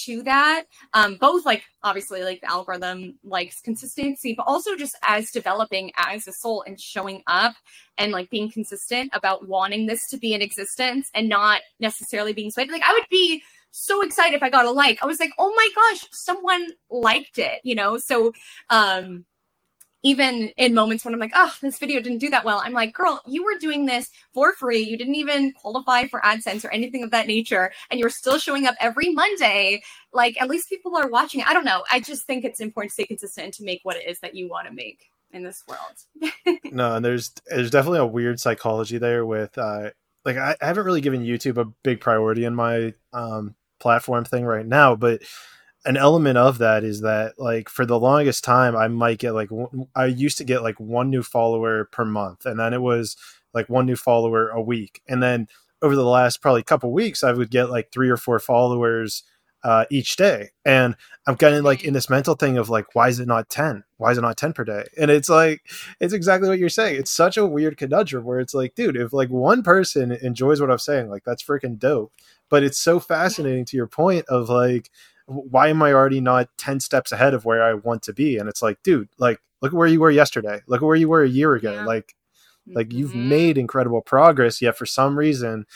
to 0.04 0.22
that. 0.24 0.64
Um 0.94 1.16
both 1.16 1.44
like 1.44 1.62
obviously 1.82 2.22
like 2.22 2.40
the 2.40 2.50
algorithm 2.50 3.18
likes 3.24 3.60
consistency 3.60 4.34
but 4.36 4.44
also 4.46 4.76
just 4.76 4.96
as 5.02 5.30
developing 5.30 5.92
as 5.96 6.26
a 6.26 6.32
soul 6.32 6.62
and 6.66 6.80
showing 6.80 7.22
up 7.26 7.54
and 7.98 8.12
like 8.12 8.30
being 8.30 8.50
consistent 8.50 9.10
about 9.12 9.48
wanting 9.48 9.86
this 9.86 10.08
to 10.08 10.16
be 10.16 10.34
in 10.34 10.42
existence 10.42 11.10
and 11.14 11.28
not 11.28 11.60
necessarily 11.80 12.32
being 12.32 12.50
swayed. 12.50 12.70
Like 12.70 12.82
i 12.84 12.92
would 12.92 13.08
be 13.10 13.42
so 13.70 14.02
excited 14.02 14.34
if 14.36 14.42
i 14.42 14.50
got 14.50 14.66
a 14.66 14.70
like. 14.70 15.02
I 15.02 15.06
was 15.06 15.20
like 15.20 15.32
oh 15.38 15.52
my 15.54 15.68
gosh 15.74 16.06
someone 16.12 16.68
liked 16.90 17.38
it 17.38 17.60
you 17.64 17.74
know? 17.74 17.98
So 17.98 18.32
um 18.70 19.24
even 20.02 20.48
in 20.56 20.74
moments 20.74 21.04
when 21.04 21.14
I'm 21.14 21.20
like, 21.20 21.32
oh, 21.34 21.54
this 21.60 21.78
video 21.78 22.00
didn't 22.00 22.18
do 22.18 22.30
that 22.30 22.44
well, 22.44 22.60
I'm 22.64 22.72
like, 22.72 22.92
girl, 22.92 23.20
you 23.26 23.44
were 23.44 23.58
doing 23.58 23.86
this 23.86 24.10
for 24.34 24.52
free. 24.52 24.80
You 24.80 24.96
didn't 24.96 25.14
even 25.14 25.52
qualify 25.52 26.08
for 26.08 26.20
AdSense 26.20 26.64
or 26.64 26.70
anything 26.70 27.02
of 27.02 27.10
that 27.12 27.26
nature. 27.26 27.72
And 27.90 28.00
you're 28.00 28.10
still 28.10 28.38
showing 28.38 28.66
up 28.66 28.74
every 28.80 29.10
Monday. 29.10 29.82
Like, 30.12 30.40
at 30.40 30.48
least 30.48 30.68
people 30.68 30.96
are 30.96 31.08
watching. 31.08 31.42
I 31.42 31.52
don't 31.52 31.64
know. 31.64 31.84
I 31.90 32.00
just 32.00 32.26
think 32.26 32.44
it's 32.44 32.60
important 32.60 32.90
to 32.90 32.94
stay 32.94 33.06
consistent 33.06 33.54
to 33.54 33.64
make 33.64 33.80
what 33.84 33.96
it 33.96 34.08
is 34.08 34.18
that 34.20 34.34
you 34.34 34.48
want 34.48 34.66
to 34.66 34.74
make 34.74 35.10
in 35.32 35.42
this 35.42 35.64
world. 35.66 36.58
no, 36.72 36.96
and 36.96 37.04
there's 37.04 37.32
there's 37.46 37.70
definitely 37.70 38.00
a 38.00 38.06
weird 38.06 38.38
psychology 38.38 38.98
there 38.98 39.24
with 39.24 39.56
uh 39.56 39.90
like 40.24 40.36
I, 40.36 40.56
I 40.60 40.66
haven't 40.66 40.84
really 40.84 41.00
given 41.00 41.22
YouTube 41.22 41.58
a 41.58 41.72
big 41.82 42.00
priority 42.00 42.44
in 42.44 42.54
my 42.54 42.94
um 43.12 43.54
platform 43.80 44.24
thing 44.24 44.44
right 44.44 44.66
now, 44.66 44.94
but 44.94 45.22
an 45.84 45.96
element 45.96 46.38
of 46.38 46.58
that 46.58 46.84
is 46.84 47.00
that 47.00 47.38
like 47.38 47.68
for 47.68 47.84
the 47.84 47.98
longest 47.98 48.44
time 48.44 48.76
i 48.76 48.88
might 48.88 49.18
get 49.18 49.32
like 49.32 49.50
I 49.94 50.06
used 50.06 50.38
to 50.38 50.44
get 50.44 50.62
like 50.62 50.78
one 50.78 51.10
new 51.10 51.22
follower 51.22 51.86
per 51.86 52.04
month 52.04 52.46
and 52.46 52.58
then 52.58 52.72
it 52.72 52.82
was 52.82 53.16
like 53.54 53.68
one 53.68 53.86
new 53.86 53.96
follower 53.96 54.48
a 54.48 54.60
week 54.60 55.02
and 55.08 55.22
then 55.22 55.48
over 55.82 55.96
the 55.96 56.04
last 56.04 56.40
probably 56.40 56.62
couple 56.62 56.92
weeks 56.92 57.24
i 57.24 57.32
would 57.32 57.50
get 57.50 57.70
like 57.70 57.90
three 57.90 58.10
or 58.10 58.16
four 58.16 58.38
followers 58.38 59.24
uh, 59.64 59.84
each 59.92 60.16
day 60.16 60.48
and 60.64 60.96
i'm 61.28 61.36
getting 61.36 61.62
like 61.62 61.84
in 61.84 61.94
this 61.94 62.10
mental 62.10 62.34
thing 62.34 62.58
of 62.58 62.68
like 62.68 62.96
why 62.96 63.08
is 63.08 63.20
it 63.20 63.28
not 63.28 63.48
10 63.48 63.84
why 63.96 64.10
is 64.10 64.18
it 64.18 64.22
not 64.22 64.36
10 64.36 64.52
per 64.52 64.64
day? 64.64 64.84
And 64.98 65.08
it's 65.08 65.28
like 65.28 65.62
it's 66.00 66.12
exactly 66.12 66.48
what 66.48 66.58
you're 66.58 66.68
saying 66.68 66.96
it's 66.98 67.12
such 67.12 67.36
a 67.36 67.46
weird 67.46 67.76
conundrum 67.76 68.24
where 68.24 68.40
it's 68.40 68.54
like 68.54 68.74
dude 68.74 68.96
if 68.96 69.12
like 69.12 69.30
one 69.30 69.62
person 69.62 70.10
enjoys 70.10 70.60
what 70.60 70.72
i'm 70.72 70.78
saying 70.78 71.08
like 71.08 71.22
that's 71.22 71.44
freaking 71.44 71.78
dope 71.78 72.12
but 72.48 72.64
it's 72.64 72.78
so 72.78 72.98
fascinating 72.98 73.64
to 73.66 73.76
your 73.76 73.86
point 73.86 74.26
of 74.26 74.48
like 74.48 74.90
why 75.26 75.68
am 75.68 75.82
I 75.82 75.92
already 75.92 76.20
not 76.20 76.48
10 76.58 76.80
steps 76.80 77.12
ahead 77.12 77.34
of 77.34 77.44
where 77.44 77.62
I 77.62 77.74
want 77.74 78.02
to 78.02 78.12
be? 78.12 78.36
And 78.38 78.48
it's 78.48 78.62
like, 78.62 78.82
dude, 78.82 79.08
like, 79.18 79.40
look 79.60 79.72
at 79.72 79.76
where 79.76 79.88
you 79.88 80.00
were 80.00 80.10
yesterday. 80.10 80.60
Look 80.66 80.82
at 80.82 80.86
where 80.86 80.96
you 80.96 81.08
were 81.08 81.22
a 81.22 81.28
year 81.28 81.54
ago. 81.54 81.72
Yeah. 81.72 81.84
Like, 81.84 82.14
like 82.66 82.88
mm-hmm. 82.88 82.98
you've 82.98 83.14
made 83.14 83.58
incredible 83.58 84.02
progress, 84.02 84.62
yet 84.62 84.76
for 84.76 84.86
some 84.86 85.18
reason, 85.18 85.66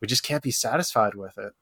we 0.00 0.08
just 0.08 0.22
can't 0.22 0.42
be 0.42 0.50
satisfied 0.50 1.14
with 1.14 1.38
it. 1.38 1.52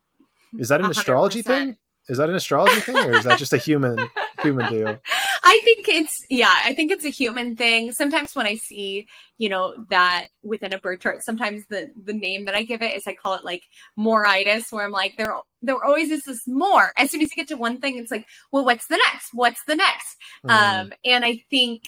Is 0.59 0.69
that 0.69 0.81
an 0.81 0.87
100%. 0.87 0.91
astrology 0.91 1.43
thing? 1.43 1.77
Is 2.09 2.19
that 2.19 2.29
an 2.29 2.35
astrology 2.35 2.81
thing, 2.81 2.97
or 2.97 3.17
is 3.17 3.25
that 3.25 3.39
just 3.39 3.53
a 3.55 3.59
human 3.59 3.99
human 4.43 4.71
deal? 4.71 4.99
I 5.47 5.61
think 5.63 5.89
it's 5.89 6.25
yeah, 6.31 6.55
I 6.65 6.75
think 6.75 6.91
it's 6.91 7.05
a 7.05 7.11
human 7.11 7.55
thing. 7.55 7.93
Sometimes 7.93 8.35
when 8.35 8.47
I 8.47 8.55
see, 8.55 9.07
you 9.37 9.51
know, 9.51 9.75
that 9.91 10.29
within 10.43 10.73
a 10.73 10.79
birth 10.79 11.01
chart, 11.01 11.23
sometimes 11.23 11.65
the 11.69 11.91
the 12.03 12.15
name 12.15 12.47
that 12.47 12.55
I 12.55 12.63
give 12.63 12.81
it 12.81 12.97
is 12.97 13.03
I 13.07 13.15
call 13.15 13.35
it 13.35 13.45
like 13.45 13.63
moreitis, 13.99 14.73
where 14.73 14.87
I'm 14.87 14.91
like, 14.91 15.17
there 15.19 15.37
there 15.61 15.83
always 15.85 16.11
is 16.11 16.23
this 16.25 16.49
more. 16.49 16.93
As 16.97 17.11
soon 17.11 17.21
as 17.21 17.31
you 17.31 17.37
get 17.37 17.49
to 17.49 17.57
one 17.57 17.79
thing, 17.79 17.99
it's 17.99 18.11
like, 18.11 18.27
well, 18.53 18.65
what's 18.65 18.87
the 18.87 18.99
next? 19.13 19.31
What's 19.35 19.63
the 19.65 19.77
next? 19.77 20.17
Mm. 20.47 20.51
Um, 20.51 20.93
and 21.05 21.25
I 21.27 21.45
think 21.51 21.83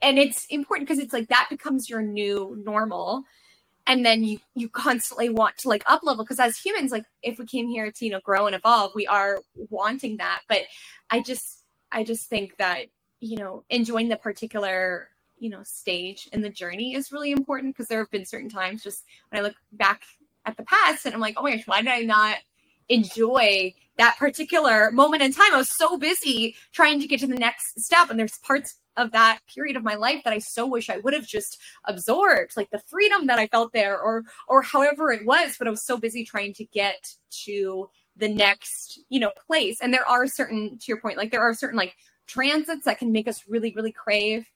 and 0.00 0.18
it's 0.18 0.46
important 0.46 0.88
because 0.88 1.02
it's 1.02 1.12
like 1.12 1.28
that 1.28 1.48
becomes 1.50 1.90
your 1.90 2.00
new 2.00 2.56
normal 2.64 3.24
and 3.86 4.04
then 4.04 4.24
you 4.24 4.38
you 4.54 4.68
constantly 4.68 5.28
want 5.28 5.56
to 5.58 5.68
like 5.68 5.82
up 5.86 6.02
level 6.02 6.24
because 6.24 6.40
as 6.40 6.56
humans 6.56 6.90
like 6.90 7.04
if 7.22 7.38
we 7.38 7.46
came 7.46 7.68
here 7.68 7.90
to 7.90 8.04
you 8.04 8.10
know 8.10 8.20
grow 8.20 8.46
and 8.46 8.56
evolve 8.56 8.92
we 8.94 9.06
are 9.06 9.40
wanting 9.54 10.16
that 10.16 10.40
but 10.48 10.62
i 11.10 11.20
just 11.20 11.55
i 11.92 12.04
just 12.04 12.28
think 12.28 12.56
that 12.56 12.86
you 13.20 13.36
know 13.36 13.64
enjoying 13.70 14.08
the 14.08 14.16
particular 14.16 15.08
you 15.38 15.50
know 15.50 15.62
stage 15.62 16.28
in 16.32 16.40
the 16.40 16.50
journey 16.50 16.94
is 16.94 17.12
really 17.12 17.30
important 17.30 17.74
because 17.74 17.88
there 17.88 17.98
have 17.98 18.10
been 18.10 18.24
certain 18.24 18.48
times 18.48 18.82
just 18.82 19.04
when 19.30 19.40
i 19.40 19.42
look 19.42 19.56
back 19.72 20.02
at 20.44 20.56
the 20.56 20.64
past 20.64 21.06
and 21.06 21.14
i'm 21.14 21.20
like 21.20 21.34
oh 21.36 21.42
my 21.42 21.56
gosh 21.56 21.66
why 21.66 21.82
did 21.82 21.90
i 21.90 22.00
not 22.00 22.36
enjoy 22.88 23.74
that 23.98 24.16
particular 24.18 24.90
moment 24.92 25.22
in 25.22 25.32
time 25.32 25.52
i 25.52 25.56
was 25.56 25.70
so 25.70 25.98
busy 25.98 26.54
trying 26.72 27.00
to 27.00 27.06
get 27.06 27.20
to 27.20 27.26
the 27.26 27.34
next 27.34 27.80
step 27.80 28.10
and 28.10 28.18
there's 28.18 28.38
parts 28.38 28.76
of 28.96 29.12
that 29.12 29.40
period 29.52 29.76
of 29.76 29.84
my 29.84 29.94
life 29.94 30.22
that 30.24 30.32
I 30.32 30.38
so 30.38 30.66
wish 30.66 30.88
I 30.88 30.98
would 30.98 31.14
have 31.14 31.26
just 31.26 31.60
absorbed, 31.84 32.56
like 32.56 32.70
the 32.70 32.82
freedom 32.86 33.26
that 33.26 33.38
I 33.38 33.46
felt 33.46 33.72
there, 33.72 33.98
or 34.00 34.24
or 34.48 34.62
however 34.62 35.12
it 35.12 35.26
was. 35.26 35.56
But 35.58 35.68
I 35.68 35.70
was 35.70 35.84
so 35.84 35.98
busy 35.98 36.24
trying 36.24 36.54
to 36.54 36.64
get 36.64 37.14
to 37.44 37.90
the 38.16 38.28
next, 38.28 39.00
you 39.08 39.20
know, 39.20 39.32
place. 39.46 39.78
And 39.80 39.92
there 39.92 40.06
are 40.08 40.26
certain, 40.26 40.78
to 40.78 40.84
your 40.88 41.00
point, 41.00 41.16
like 41.16 41.30
there 41.30 41.42
are 41.42 41.54
certain 41.54 41.76
like 41.76 41.94
transits 42.26 42.84
that 42.84 42.98
can 42.98 43.12
make 43.12 43.28
us 43.28 43.44
really, 43.48 43.72
really 43.74 43.92
crave 43.92 44.46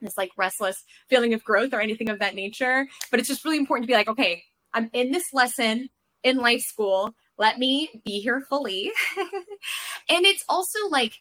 this 0.00 0.18
like 0.18 0.30
restless 0.36 0.84
feeling 1.08 1.32
of 1.34 1.42
growth 1.42 1.72
or 1.72 1.80
anything 1.80 2.10
of 2.10 2.18
that 2.18 2.34
nature. 2.34 2.86
But 3.10 3.20
it's 3.20 3.28
just 3.28 3.44
really 3.44 3.58
important 3.58 3.84
to 3.84 3.88
be 3.90 3.96
like, 3.96 4.08
okay, 4.08 4.42
I'm 4.74 4.90
in 4.92 5.10
this 5.10 5.32
lesson 5.32 5.88
in 6.22 6.38
life 6.38 6.62
school. 6.62 7.14
Let 7.38 7.58
me 7.58 8.02
be 8.04 8.20
here 8.20 8.40
fully. 8.40 8.92
and 10.08 10.24
it's 10.24 10.44
also 10.48 10.78
like 10.90 11.20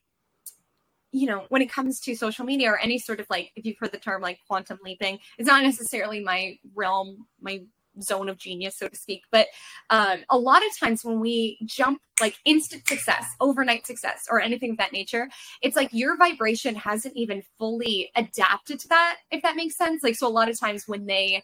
you 1.15 1.27
know, 1.27 1.45
when 1.47 1.61
it 1.61 1.71
comes 1.71 2.01
to 2.01 2.13
social 2.13 2.43
media 2.43 2.69
or 2.69 2.77
any 2.77 2.99
sort 2.99 3.21
of 3.21 3.27
like, 3.29 3.53
if 3.55 3.65
you've 3.65 3.77
heard 3.79 3.93
the 3.93 3.97
term 3.97 4.21
like 4.21 4.37
quantum 4.47 4.77
leaping, 4.83 5.17
it's 5.37 5.47
not 5.47 5.63
necessarily 5.63 6.19
my 6.19 6.59
realm, 6.73 7.25
my 7.39 7.61
zone 8.01 8.29
of 8.29 8.37
genius, 8.37 8.77
so 8.77 8.87
to 8.87 8.95
speak. 8.95 9.23
But 9.31 9.47
um, 9.89 10.19
a 10.29 10.37
lot 10.37 10.65
of 10.65 10.77
times 10.77 11.03
when 11.03 11.19
we 11.19 11.57
jump 11.65 12.01
like 12.21 12.37
instant 12.45 12.87
success, 12.87 13.25
overnight 13.39 13.85
success, 13.85 14.27
or 14.29 14.39
anything 14.39 14.71
of 14.71 14.77
that 14.77 14.93
nature, 14.93 15.29
it's 15.61 15.75
like 15.75 15.89
your 15.91 16.17
vibration 16.17 16.75
hasn't 16.75 17.15
even 17.15 17.43
fully 17.59 18.09
adapted 18.15 18.79
to 18.79 18.87
that, 18.89 19.17
if 19.31 19.41
that 19.41 19.55
makes 19.55 19.77
sense. 19.77 20.03
Like, 20.03 20.15
so 20.15 20.27
a 20.27 20.29
lot 20.29 20.49
of 20.49 20.59
times 20.59 20.87
when 20.87 21.05
they, 21.05 21.43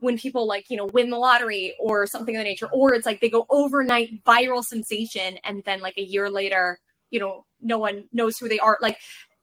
when 0.00 0.18
people 0.18 0.46
like, 0.46 0.70
you 0.70 0.76
know, 0.76 0.86
win 0.86 1.10
the 1.10 1.18
lottery 1.18 1.74
or 1.80 2.06
something 2.06 2.36
of 2.36 2.40
the 2.40 2.44
nature, 2.44 2.68
or 2.72 2.94
it's 2.94 3.06
like 3.06 3.20
they 3.20 3.30
go 3.30 3.46
overnight 3.50 4.24
viral 4.24 4.64
sensation 4.64 5.38
and 5.44 5.62
then 5.64 5.80
like 5.80 5.98
a 5.98 6.02
year 6.02 6.30
later, 6.30 6.78
you 7.10 7.18
know, 7.18 7.44
no 7.60 7.78
one 7.78 8.04
knows 8.12 8.38
who 8.38 8.48
they 8.48 8.58
are. 8.58 8.78
Like, 8.80 8.98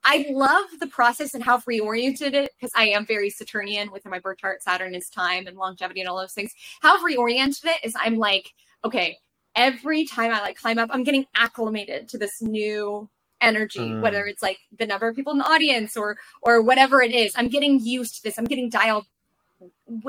I 0.05 0.27
love 0.29 0.65
the 0.79 0.87
process 0.87 1.33
and 1.33 1.43
how 1.43 1.55
I've 1.55 1.65
reoriented 1.65 2.33
it 2.33 2.51
because 2.55 2.71
I 2.75 2.89
am 2.89 3.05
very 3.05 3.29
Saturnian 3.29 3.91
within 3.91 4.11
my 4.11 4.19
birth 4.19 4.37
chart. 4.37 4.61
Saturn 4.61 4.93
is 4.93 5.09
time 5.09 5.47
and 5.47 5.57
longevity 5.57 5.99
and 5.99 6.07
all 6.07 6.19
those 6.19 6.33
things. 6.33 6.53
How 6.81 6.95
I've 6.95 7.01
reoriented 7.01 7.65
it 7.65 7.83
is 7.83 7.95
I'm 7.99 8.17
like, 8.17 8.53
okay, 8.83 9.17
every 9.55 10.05
time 10.05 10.31
I 10.31 10.41
like 10.41 10.57
climb 10.57 10.77
up, 10.77 10.89
I'm 10.93 11.03
getting 11.03 11.25
acclimated 11.35 12.07
to 12.09 12.19
this 12.19 12.39
new 12.41 13.09
energy, 13.41 13.79
mm. 13.79 14.01
whether 14.01 14.25
it's 14.25 14.43
like 14.43 14.59
the 14.77 14.85
number 14.85 15.07
of 15.07 15.15
people 15.15 15.31
in 15.33 15.39
the 15.39 15.49
audience 15.49 15.97
or 15.97 16.17
or 16.41 16.61
whatever 16.61 17.01
it 17.01 17.13
is. 17.13 17.33
I'm 17.35 17.49
getting 17.49 17.79
used 17.79 18.17
to 18.17 18.23
this. 18.23 18.37
I'm 18.37 18.45
getting 18.45 18.69
dialed 18.69 19.05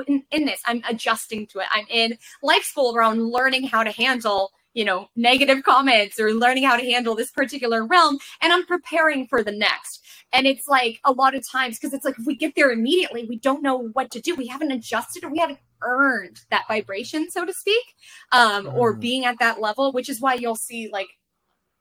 in, 0.07 0.23
in 0.31 0.45
this. 0.45 0.61
I'm 0.65 0.83
adjusting 0.87 1.47
to 1.47 1.59
it. 1.59 1.67
I'm 1.71 1.85
in 1.89 2.17
life 2.43 2.63
school 2.63 2.93
where 2.93 3.03
I'm 3.03 3.19
learning 3.31 3.63
how 3.67 3.83
to 3.83 3.91
handle 3.91 4.51
you 4.77 4.85
know, 4.85 5.09
negative 5.15 5.63
comments 5.63 6.19
or 6.19 6.35
learning 6.35 6.63
how 6.63 6.77
to 6.77 6.85
handle 6.85 7.15
this 7.15 7.31
particular 7.31 7.83
realm. 7.83 8.19
And 8.41 8.53
I'm 8.53 8.63
preparing 8.63 9.25
for 9.25 9.43
the 9.43 9.51
next. 9.51 10.05
And 10.31 10.45
it's 10.45 10.67
like 10.67 10.99
a 11.03 11.11
lot 11.11 11.33
of 11.33 11.43
times, 11.49 11.79
because 11.79 11.95
it's 11.95 12.05
like 12.05 12.13
if 12.19 12.27
we 12.27 12.35
get 12.35 12.53
there 12.55 12.69
immediately, 12.69 13.25
we 13.27 13.39
don't 13.39 13.63
know 13.63 13.87
what 13.93 14.11
to 14.11 14.21
do. 14.21 14.35
We 14.35 14.45
haven't 14.45 14.71
adjusted 14.71 15.23
or 15.23 15.31
we 15.31 15.39
haven't 15.39 15.57
earned 15.81 16.41
that 16.51 16.67
vibration, 16.67 17.31
so 17.31 17.43
to 17.43 17.53
speak, 17.53 17.83
um, 18.31 18.67
mm. 18.67 18.73
or 18.75 18.93
being 18.93 19.25
at 19.25 19.39
that 19.39 19.59
level, 19.59 19.91
which 19.93 20.09
is 20.09 20.21
why 20.21 20.35
you'll 20.35 20.55
see 20.55 20.91
like, 20.93 21.07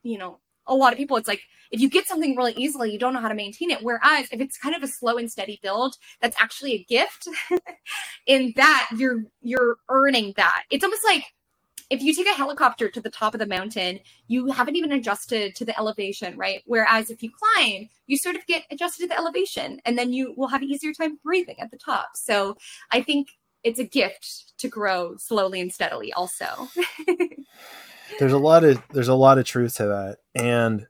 you 0.03 0.17
know, 0.17 0.39
a 0.67 0.75
lot 0.75 0.95
of 0.95 0.97
people, 0.97 1.19
it's 1.19 1.29
like 1.29 1.43
if 1.71 1.81
you 1.81 1.91
get 1.91 2.07
something 2.07 2.35
really 2.35 2.55
easily, 2.55 2.91
you 2.91 2.99
don't 2.99 3.13
know 3.13 3.21
how 3.21 3.29
to 3.29 3.35
maintain 3.35 3.71
it. 3.71 3.83
Whereas 3.83 4.29
if 4.33 4.41
it's 4.41 4.57
kind 4.57 4.75
of 4.75 4.83
a 4.83 4.89
slow 4.89 5.19
and 5.19 5.31
steady 5.31 5.61
build, 5.63 5.97
that's 6.23 6.41
actually 6.41 6.73
a 6.73 6.85
gift. 6.85 7.29
in 8.27 8.53
that 8.57 8.89
you're 8.97 9.25
you're 9.43 9.77
earning 9.89 10.33
that. 10.37 10.65
It's 10.71 10.83
almost 10.85 11.05
like 11.05 11.25
if 11.89 12.03
you 12.03 12.15
take 12.15 12.27
a 12.27 12.37
helicopter 12.37 12.89
to 12.89 13.01
the 13.01 13.11
top 13.11 13.35
of 13.35 13.41
the 13.41 13.47
mountain, 13.47 14.01
you 14.27 14.49
haven't 14.49 14.77
even 14.77 14.93
adjusted 14.93 15.55
to 15.55 15.65
the 15.65 15.79
elevation, 15.79 16.37
right? 16.37 16.63
Whereas 16.67 17.11
if 17.11 17.23
you 17.23 17.31
climb, 17.31 17.89
you 18.07 18.19
sort 18.19 18.37
of 18.37 18.47
get 18.47 18.65
adjusted 18.71 19.03
to 19.03 19.09
the 19.09 19.19
elevation 19.19 19.81
and 19.85 19.97
then 19.97 20.13
you 20.13 20.35
will 20.37 20.49
have 20.49 20.63
an 20.63 20.69
easier 20.69 20.93
time 20.93 21.19
breathing 21.23 21.61
at 21.61 21.71
the 21.71 21.79
top. 21.79 22.11
So 22.15 22.57
I 22.91 23.03
think 23.03 23.29
it's 23.63 23.79
a 23.79 23.85
gift 23.85 24.59
to 24.59 24.69
grow 24.69 25.17
slowly 25.17 25.61
and 25.61 25.73
steadily 25.73 26.13
also. 26.13 26.69
there's 28.19 28.33
a 28.33 28.39
lot 28.39 28.65
of 28.65 28.83
there's 28.93 29.09
a 29.09 29.15
lot 29.15 29.39
of 29.39 29.45
truth 29.45 29.77
to 29.77 29.87
that. 29.87 30.19
And 30.35 30.87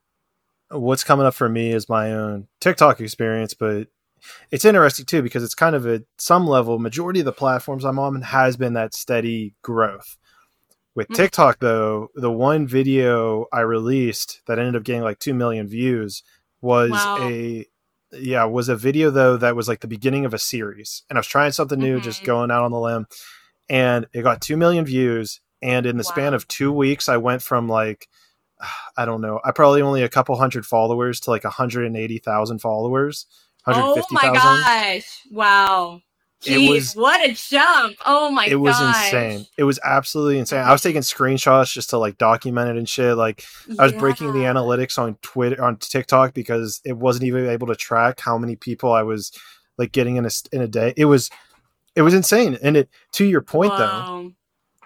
what's 0.71 1.05
coming 1.05 1.27
up 1.27 1.35
for 1.35 1.49
me 1.49 1.73
is 1.73 1.89
my 1.89 2.13
own 2.13 2.49
TikTok 2.61 3.01
experience, 3.01 3.55
but 3.55 3.89
it's 4.51 4.65
interesting 4.65 5.07
too 5.07 5.23
because 5.23 5.45
it's 5.45 5.55
kind 5.55 5.77
of 5.77 5.87
at 5.87 6.03
some 6.19 6.47
level 6.47 6.79
majority 6.79 7.21
of 7.21 7.27
the 7.27 7.33
platforms 7.33 7.85
I'm 7.85 7.99
on 7.99 8.21
has 8.23 8.57
been 8.57 8.75
that 8.75 8.95
steady 8.95 9.55
growth. 9.63 10.17
With 10.97 11.09
mm. 11.09 11.15
TikTok, 11.15 11.61
though, 11.61 12.09
the 12.15 12.33
one 12.33 12.67
video 12.67 13.47
I 13.53 13.61
released 13.61 14.41
that 14.47 14.59
ended 14.59 14.75
up 14.75 14.83
getting 14.83 15.03
like 15.03 15.19
2 15.19 15.35
million 15.35 15.69
views 15.69 16.25
was 16.61 16.91
wow. 16.91 17.19
a 17.21 17.67
yeah 18.13 18.45
was 18.45 18.69
a 18.69 18.77
video 18.77 19.11
though 19.11 19.37
that 19.37 19.55
was 19.55 19.69
like 19.69 19.81
the 19.81 19.89
beginning 19.89 20.25
of 20.25 20.33
a 20.33 20.39
series 20.39 21.03
and 21.11 21.19
i 21.19 21.21
was 21.21 21.27
trying 21.27 21.53
something 21.53 21.79
new 21.79 21.97
mm-hmm. 21.97 22.05
just 22.05 22.25
going 22.25 22.51
out 22.51 22.63
on 22.63 22.71
the 22.71 22.79
limb 22.79 23.07
and 23.69 24.07
it 24.15 24.23
got 24.23 24.41
2 24.41 24.57
million 24.57 24.85
views 24.85 25.41
and 25.61 25.87
in 25.87 25.97
the 25.97 26.05
wow. 26.07 26.13
span 26.13 26.35
of 26.35 26.49
two 26.49 26.73
weeks 26.73 27.09
i 27.09 27.17
went 27.17 27.43
from 27.43 27.69
like 27.69 28.09
i 28.97 29.05
don't 29.05 29.21
know 29.21 29.41
i 29.45 29.51
probably 29.51 29.83
only 29.83 30.03
a 30.03 30.09
couple 30.09 30.35
hundred 30.37 30.65
followers 30.65 31.21
to 31.21 31.31
like 31.31 31.45
180000 31.45 32.59
followers 32.61 33.27
oh 33.67 34.03
my 34.13 34.23
gosh 34.23 35.23
wow 35.31 36.01
Jeez, 36.47 36.67
it 36.67 36.71
was 36.71 36.95
what 36.95 37.29
a 37.29 37.33
jump! 37.33 37.97
Oh 38.07 38.31
my! 38.31 38.47
God. 38.47 38.53
It 38.53 38.57
was 38.57 38.79
gosh. 38.79 39.13
insane. 39.13 39.47
It 39.59 39.65
was 39.65 39.81
absolutely 39.85 40.39
insane. 40.39 40.61
I 40.61 40.73
was 40.73 40.83
taking 40.83 41.03
screenshots 41.03 41.73
just 41.73 41.91
to 41.91 41.99
like 41.99 42.19
document 42.19 42.71
it 42.71 42.77
and 42.77 42.89
shit. 42.89 43.17
Like 43.17 43.45
I 43.79 43.85
was 43.85 43.93
yeah. 43.93 43.99
breaking 43.99 44.33
the 44.33 44.41
analytics 44.41 44.99
on 44.99 45.17
Twitter 45.23 45.63
on 45.63 45.77
TikTok 45.77 46.35
because 46.35 46.81
it 46.85 46.97
wasn't 46.97 47.25
even 47.25 47.49
able 47.49 47.67
to 47.67 47.77
track 47.77 48.21
how 48.21 48.39
many 48.39 48.57
people 48.57 48.93
I 48.93 49.03
was 49.03 49.33
like 49.79 49.93
getting 49.93 50.17
in 50.17 50.25
a 50.25 50.31
in 50.53 50.63
a 50.63 50.69
day. 50.69 50.95
It 50.97 51.07
was 51.07 51.31
it 51.95 52.03
was 52.03 52.15
insane. 52.15 52.59
And 52.63 52.77
it 52.77 52.91
to 53.13 53.25
your 53.25 53.43
point 53.43 53.73
though, 53.77 54.33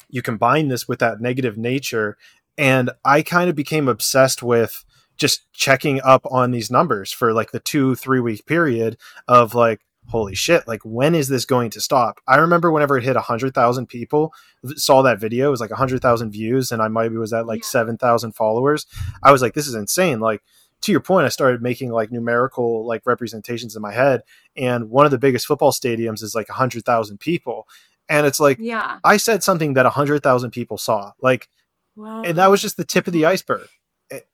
you 0.08 0.22
combine 0.22 0.68
this 0.68 0.88
with 0.88 1.00
that 1.00 1.20
negative 1.20 1.58
nature, 1.58 2.16
and 2.56 2.90
I 3.04 3.22
kind 3.22 3.50
of 3.50 3.56
became 3.56 3.88
obsessed 3.88 4.42
with 4.42 4.84
just 5.16 5.42
checking 5.52 6.00
up 6.02 6.26
on 6.30 6.50
these 6.50 6.70
numbers 6.70 7.12
for 7.12 7.32
like 7.32 7.50
the 7.50 7.60
two 7.60 7.94
three 7.94 8.20
week 8.20 8.46
period 8.46 8.96
of 9.28 9.54
like 9.54 9.80
holy 10.10 10.34
shit, 10.34 10.66
like 10.68 10.80
when 10.84 11.14
is 11.14 11.28
this 11.28 11.44
going 11.44 11.70
to 11.70 11.80
stop? 11.80 12.20
I 12.26 12.36
remember 12.36 12.70
whenever 12.70 12.98
it 12.98 13.04
hit 13.04 13.14
100,000 13.14 13.86
people 13.86 14.32
saw 14.76 15.02
that 15.02 15.20
video, 15.20 15.48
it 15.48 15.50
was 15.50 15.60
like 15.60 15.70
100,000 15.70 16.30
views 16.30 16.72
and 16.72 16.82
I 16.82 16.88
maybe 16.88 17.16
was 17.16 17.32
at 17.32 17.46
like 17.46 17.62
yeah. 17.62 17.68
7,000 17.68 18.32
followers. 18.32 18.86
I 19.22 19.32
was 19.32 19.42
like, 19.42 19.54
this 19.54 19.66
is 19.66 19.74
insane. 19.74 20.20
Like, 20.20 20.42
to 20.82 20.92
your 20.92 21.02
point, 21.02 21.26
I 21.26 21.28
started 21.28 21.60
making 21.60 21.90
like 21.90 22.10
numerical 22.10 22.86
like 22.86 23.02
representations 23.04 23.76
in 23.76 23.82
my 23.82 23.92
head. 23.92 24.22
And 24.56 24.88
one 24.88 25.04
of 25.04 25.10
the 25.10 25.18
biggest 25.18 25.46
football 25.46 25.72
stadiums 25.72 26.22
is 26.22 26.34
like 26.34 26.48
100,000 26.48 27.18
people. 27.18 27.68
And 28.08 28.26
it's 28.26 28.40
like, 28.40 28.56
yeah, 28.58 28.98
I 29.04 29.18
said 29.18 29.42
something 29.42 29.74
that 29.74 29.84
100,000 29.84 30.50
people 30.50 30.78
saw. 30.78 31.12
Like, 31.20 31.48
Wow. 31.96 32.22
And 32.22 32.38
that 32.38 32.50
was 32.50 32.62
just 32.62 32.76
the 32.76 32.84
tip 32.84 33.06
of 33.06 33.12
the 33.12 33.26
iceberg 33.26 33.68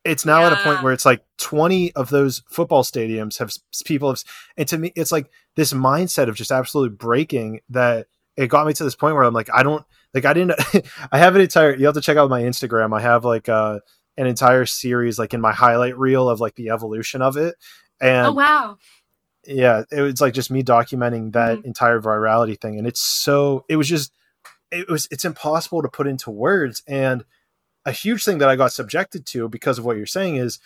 it's 0.04 0.24
now 0.24 0.40
yeah. 0.40 0.46
at 0.46 0.52
a 0.52 0.56
point 0.56 0.82
where 0.82 0.92
it's 0.92 1.04
like 1.04 1.22
20 1.38 1.92
of 1.92 2.08
those 2.08 2.42
football 2.48 2.82
stadiums 2.82 3.38
have 3.38 3.52
people 3.84 4.08
have 4.08 4.22
and 4.56 4.66
to 4.68 4.78
me 4.78 4.92
it's 4.96 5.12
like 5.12 5.30
this 5.54 5.72
mindset 5.72 6.28
of 6.28 6.34
just 6.34 6.50
absolutely 6.50 6.96
breaking 6.96 7.60
that 7.68 8.06
it 8.36 8.48
got 8.48 8.66
me 8.66 8.72
to 8.72 8.84
this 8.84 8.94
point 8.94 9.14
where 9.14 9.24
i'm 9.24 9.34
like 9.34 9.50
i 9.52 9.62
don't 9.62 9.84
like 10.16 10.24
i 10.24 10.32
didn't 10.32 10.58
i 11.12 11.18
have 11.18 11.34
an 11.36 11.42
entire 11.42 11.76
you 11.76 11.86
have 11.86 11.94
to 11.94 12.00
check 12.00 12.16
out 12.16 12.30
my 12.30 12.42
instagram. 12.42 12.96
I 12.96 13.02
have 13.02 13.24
like 13.24 13.48
uh 13.48 13.80
an 14.16 14.26
entire 14.26 14.64
series 14.64 15.18
like 15.18 15.34
in 15.34 15.40
my 15.40 15.52
highlight 15.52 15.96
reel 15.98 16.28
of 16.28 16.40
like 16.40 16.54
the 16.54 16.70
evolution 16.70 17.22
of 17.22 17.36
it. 17.36 17.54
And 18.00 18.28
oh 18.28 18.32
wow. 18.32 18.78
yeah 19.46 19.82
it 19.92 20.00
was 20.00 20.20
like 20.20 20.34
just 20.34 20.50
me 20.50 20.62
documenting 20.62 21.32
that 21.34 21.58
mm-hmm. 21.58 21.66
entire 21.66 22.00
virality 22.00 22.58
thing. 22.58 22.78
And 22.78 22.86
it's 22.86 23.00
so 23.00 23.64
it 23.68 23.76
was 23.76 23.88
just 23.88 24.12
it 24.72 24.88
was 24.88 25.06
it's 25.10 25.24
impossible 25.24 25.82
to 25.82 25.88
put 25.88 26.06
into 26.06 26.30
words. 26.30 26.82
And 26.86 27.24
a 27.86 27.92
huge 27.92 28.24
thing 28.24 28.38
that 28.38 28.48
I 28.48 28.56
got 28.56 28.72
subjected 28.72 29.24
to 29.26 29.48
because 29.48 29.78
of 29.78 29.84
what 29.84 29.96
you're 29.96 30.06
saying 30.06 30.36
is 30.36 30.58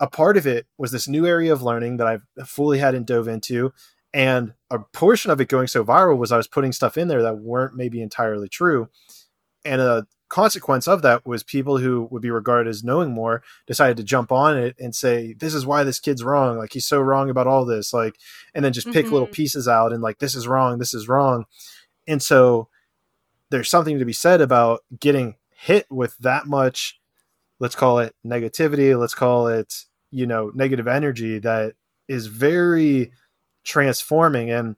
a 0.00 0.08
part 0.08 0.36
of 0.36 0.46
it 0.46 0.66
was 0.78 0.90
this 0.90 1.06
new 1.06 1.26
area 1.26 1.52
of 1.52 1.62
learning 1.62 1.98
that 1.98 2.06
I've 2.06 2.48
fully 2.48 2.78
hadn't 2.78 3.06
dove 3.06 3.28
into. 3.28 3.72
And 4.14 4.54
a 4.70 4.78
portion 4.78 5.30
of 5.30 5.40
it 5.40 5.48
going 5.48 5.68
so 5.68 5.84
viral 5.84 6.18
was 6.18 6.32
I 6.32 6.38
was 6.38 6.48
putting 6.48 6.72
stuff 6.72 6.96
in 6.96 7.08
there 7.08 7.22
that 7.22 7.38
weren't 7.38 7.76
maybe 7.76 8.02
entirely 8.02 8.48
true. 8.48 8.88
And 9.64 9.80
a 9.80 10.06
consequence 10.28 10.88
of 10.88 11.02
that 11.02 11.26
was 11.26 11.42
people 11.42 11.76
who 11.76 12.08
would 12.10 12.22
be 12.22 12.30
regarded 12.30 12.68
as 12.68 12.82
knowing 12.82 13.12
more 13.12 13.42
decided 13.66 13.98
to 13.98 14.02
jump 14.02 14.32
on 14.32 14.56
it 14.56 14.74
and 14.80 14.94
say, 14.94 15.34
This 15.34 15.54
is 15.54 15.66
why 15.66 15.84
this 15.84 16.00
kid's 16.00 16.24
wrong. 16.24 16.58
Like 16.58 16.72
he's 16.72 16.86
so 16.86 17.00
wrong 17.00 17.28
about 17.30 17.46
all 17.46 17.64
this. 17.66 17.92
Like, 17.92 18.16
and 18.54 18.64
then 18.64 18.72
just 18.72 18.90
pick 18.90 19.04
mm-hmm. 19.04 19.12
little 19.12 19.28
pieces 19.28 19.68
out 19.68 19.92
and 19.92 20.02
like, 20.02 20.18
this 20.18 20.34
is 20.34 20.48
wrong, 20.48 20.78
this 20.78 20.94
is 20.94 21.06
wrong. 21.06 21.44
And 22.08 22.22
so 22.22 22.68
there's 23.50 23.68
something 23.68 23.98
to 23.98 24.04
be 24.06 24.14
said 24.14 24.40
about 24.40 24.80
getting 24.98 25.36
hit 25.62 25.86
with 25.90 26.16
that 26.18 26.46
much 26.46 26.98
let's 27.60 27.76
call 27.76 27.98
it 28.00 28.14
negativity 28.26 28.98
let's 28.98 29.14
call 29.14 29.46
it 29.46 29.84
you 30.10 30.26
know 30.26 30.50
negative 30.54 30.88
energy 30.88 31.38
that 31.38 31.74
is 32.08 32.26
very 32.26 33.12
transforming 33.64 34.50
and 34.50 34.76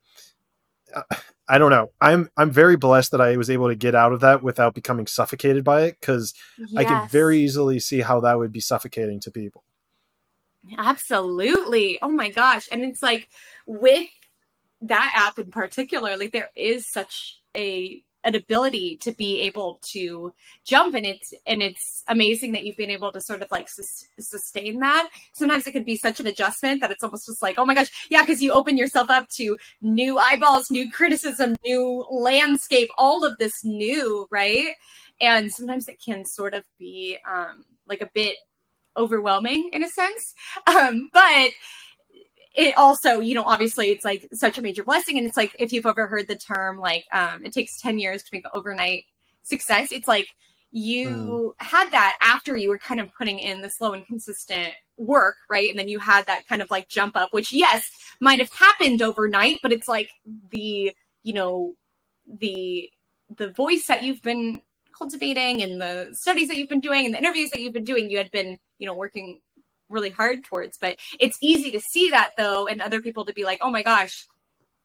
uh, 0.94 1.02
I 1.47 1.59
don't 1.59 1.70
know. 1.70 1.90
I'm 2.01 2.31
I'm 2.36 2.51
very 2.51 2.77
blessed 2.77 3.11
that 3.11 3.20
I 3.20 3.36
was 3.36 3.51
able 3.51 3.69
to 3.69 3.74
get 3.74 3.94
out 3.94 4.12
of 4.12 4.20
that 4.20 4.43
without 4.43 4.74
becoming 4.74 5.06
suffocated 5.06 5.62
by 5.62 5.82
it 5.82 5.97
because 6.01 6.32
yes. 6.56 6.70
I 6.74 6.85
can 6.85 7.06
very 7.09 7.39
easily 7.39 7.78
see 7.81 8.01
how 8.01 8.20
that 8.20 8.39
would 8.39 8.51
be 8.52 8.61
suffocating 8.61 9.20
to 9.20 9.31
people. 9.31 9.62
Absolutely. 10.78 11.98
Oh 12.01 12.09
my 12.09 12.31
gosh. 12.31 12.69
And 12.73 12.82
it's 12.82 13.02
like 13.02 13.28
with 13.66 14.09
that 14.81 15.12
app 15.15 15.39
in 15.39 15.51
particular, 15.51 16.16
like 16.16 16.32
there 16.32 16.51
is 16.56 16.86
such 16.86 17.39
a 17.55 18.02
an 18.24 18.34
ability 18.34 18.96
to 18.96 19.12
be 19.12 19.40
able 19.42 19.78
to 19.82 20.32
jump 20.64 20.94
and 20.94 21.06
it's 21.06 21.32
and 21.46 21.62
it's 21.62 22.02
amazing 22.09 22.52
that 22.52 22.64
you've 22.64 22.76
been 22.76 22.90
able 22.90 23.12
to 23.12 23.20
sort 23.20 23.42
of 23.42 23.51
like 23.51 23.68
sus- 23.68 24.06
sustain 24.18 24.80
that. 24.80 25.09
Sometimes 25.32 25.66
it 25.66 25.72
can 25.72 25.84
be 25.84 25.96
such 25.96 26.20
an 26.20 26.26
adjustment 26.26 26.80
that 26.80 26.90
it's 26.90 27.05
almost 27.05 27.26
just 27.26 27.42
like 27.42 27.59
oh 27.59 27.64
my 27.66 27.74
gosh 27.74 27.90
yeah 28.10 28.22
because 28.22 28.42
you 28.42 28.52
open 28.52 28.76
yourself 28.76 29.10
up 29.10 29.28
to 29.28 29.56
new 29.82 30.18
eyeballs 30.18 30.70
new 30.70 30.90
criticism 30.90 31.55
new 31.64 32.05
landscape 32.10 32.88
all 32.98 33.24
of 33.24 33.36
this 33.38 33.64
new 33.64 34.26
right? 34.30 34.74
And 35.20 35.52
sometimes 35.52 35.88
it 35.88 36.02
can 36.05 36.24
sort 36.24 36.55
of 36.55 36.64
be 36.78 37.18
um 37.30 37.64
like 37.86 38.01
a 38.01 38.10
bit 38.14 38.36
overwhelming 38.96 39.70
in 39.72 39.84
a 39.84 39.88
sense. 39.88 40.34
Um 40.66 41.10
but 41.12 41.51
it 42.55 42.76
also, 42.76 43.20
you 43.20 43.35
know, 43.35 43.43
obviously 43.44 43.90
it's 43.90 44.05
like 44.05 44.28
such 44.32 44.59
a 44.59 44.62
major 44.62 44.85
blessing. 44.85 45.18
And 45.18 45.26
it's 45.26 45.36
like 45.36 45.55
if 45.59 45.72
you've 45.72 45.86
ever 45.86 46.06
heard 46.06 46.28
the 46.28 46.36
term 46.36 46.78
like 46.78 47.05
um 47.12 47.44
it 47.44 47.52
takes 47.52 47.81
10 47.81 47.98
years 47.98 48.22
to 48.22 48.31
make 48.32 48.44
overnight 48.55 49.05
success, 49.43 49.93
it's 49.93 50.09
like 50.09 50.28
you 50.70 51.09
mm. 51.09 51.64
had 51.64 51.90
that 51.93 52.16
after 52.20 52.56
you 52.56 52.68
were 52.68 52.78
kind 52.78 53.01
of 53.01 53.09
putting 53.14 53.39
in 53.39 53.60
the 53.60 53.70
slow 53.70 53.93
and 53.93 54.06
consistent 54.06 54.72
work, 54.97 55.36
right? 55.48 55.70
And 55.70 55.78
then 55.78 55.89
you 55.89 55.98
had 55.98 56.26
that 56.26 56.47
kind 56.48 56.62
of 56.62 56.70
like 56.70 56.89
jump 56.89 57.16
up, 57.16 57.32
which 57.32 57.52
yes, 57.52 57.89
might 58.20 58.40
have 58.40 58.52
happened 58.52 59.02
overnight, 59.02 59.60
but 59.62 59.72
it's 59.72 59.89
like 59.89 60.10
the, 60.51 60.93
you 61.22 61.32
know, 61.32 61.74
the 62.40 62.90
the 63.36 63.51
voice 63.51 63.86
that 63.86 64.02
you've 64.02 64.22
been 64.22 64.60
cultivating 64.97 65.62
and 65.62 65.81
the 65.81 66.09
studies 66.12 66.48
that 66.48 66.56
you've 66.56 66.68
been 66.68 66.81
doing 66.81 67.05
and 67.05 67.14
the 67.14 67.18
interviews 67.18 67.51
that 67.51 67.60
you've 67.60 67.72
been 67.72 67.85
doing, 67.85 68.10
you 68.10 68.18
had 68.18 68.31
been, 68.31 68.59
you 68.78 68.86
know, 68.86 68.94
working 68.94 69.40
really 69.95 70.11
hard 70.11 70.45
towards. 70.45 70.77
But 70.77 70.99
it's 71.19 71.39
easy 71.41 71.71
to 71.71 71.81
see 71.81 72.11
that 72.11 72.33
though, 72.37 72.66
and 72.66 72.83
other 72.83 73.01
people 73.01 73.25
to 73.25 73.33
be 73.33 73.45
like, 73.45 73.61
oh 73.62 73.71
my 73.71 73.83
gosh, 73.83 74.27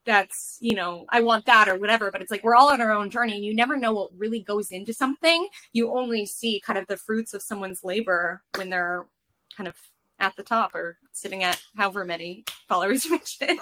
that's, 0.06 0.58
you 0.62 0.76
know, 0.76 1.06
I 1.10 1.22
want 1.22 1.46
that 1.46 1.68
or 1.68 1.78
whatever. 1.78 2.12
But 2.12 2.22
it's 2.22 2.32
like 2.32 2.44
we're 2.44 2.56
all 2.56 2.72
on 2.72 2.82
our 2.82 2.92
own 2.92 3.10
journey 3.10 3.36
and 3.36 3.46
you 3.46 3.54
never 3.54 3.78
know 3.78 3.94
what 3.94 4.12
really 4.18 4.42
goes 4.42 4.72
into 4.72 4.94
something. 4.94 5.48
You 5.74 5.94
only 5.94 6.26
see 6.26 6.62
kind 6.66 6.80
of 6.80 6.88
the 6.88 6.98
fruits 6.98 7.34
of 7.34 7.42
someone's 7.42 7.84
labor 7.84 8.42
when 8.56 8.70
they're 8.70 9.06
kind 9.56 9.68
of 9.68 9.76
at 10.20 10.36
the 10.36 10.44
top 10.44 10.76
or 10.76 10.98
sitting 11.12 11.44
at 11.44 11.62
however 11.78 12.06
many 12.06 12.44
followers 12.68 13.06
you 13.06 13.12
mentioned. 13.12 13.60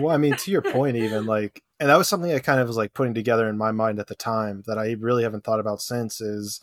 well, 0.00 0.14
I 0.14 0.18
mean, 0.18 0.36
to 0.36 0.50
your 0.50 0.62
point, 0.62 0.96
even 0.96 1.26
like, 1.26 1.62
and 1.80 1.88
that 1.88 1.96
was 1.96 2.08
something 2.08 2.32
I 2.32 2.38
kind 2.40 2.60
of 2.60 2.68
was 2.68 2.76
like 2.76 2.94
putting 2.94 3.14
together 3.14 3.48
in 3.48 3.56
my 3.56 3.70
mind 3.70 3.98
at 3.98 4.08
the 4.08 4.14
time 4.14 4.64
that 4.66 4.78
I 4.78 4.96
really 4.98 5.22
haven't 5.22 5.44
thought 5.44 5.60
about 5.60 5.80
since 5.80 6.20
is 6.20 6.60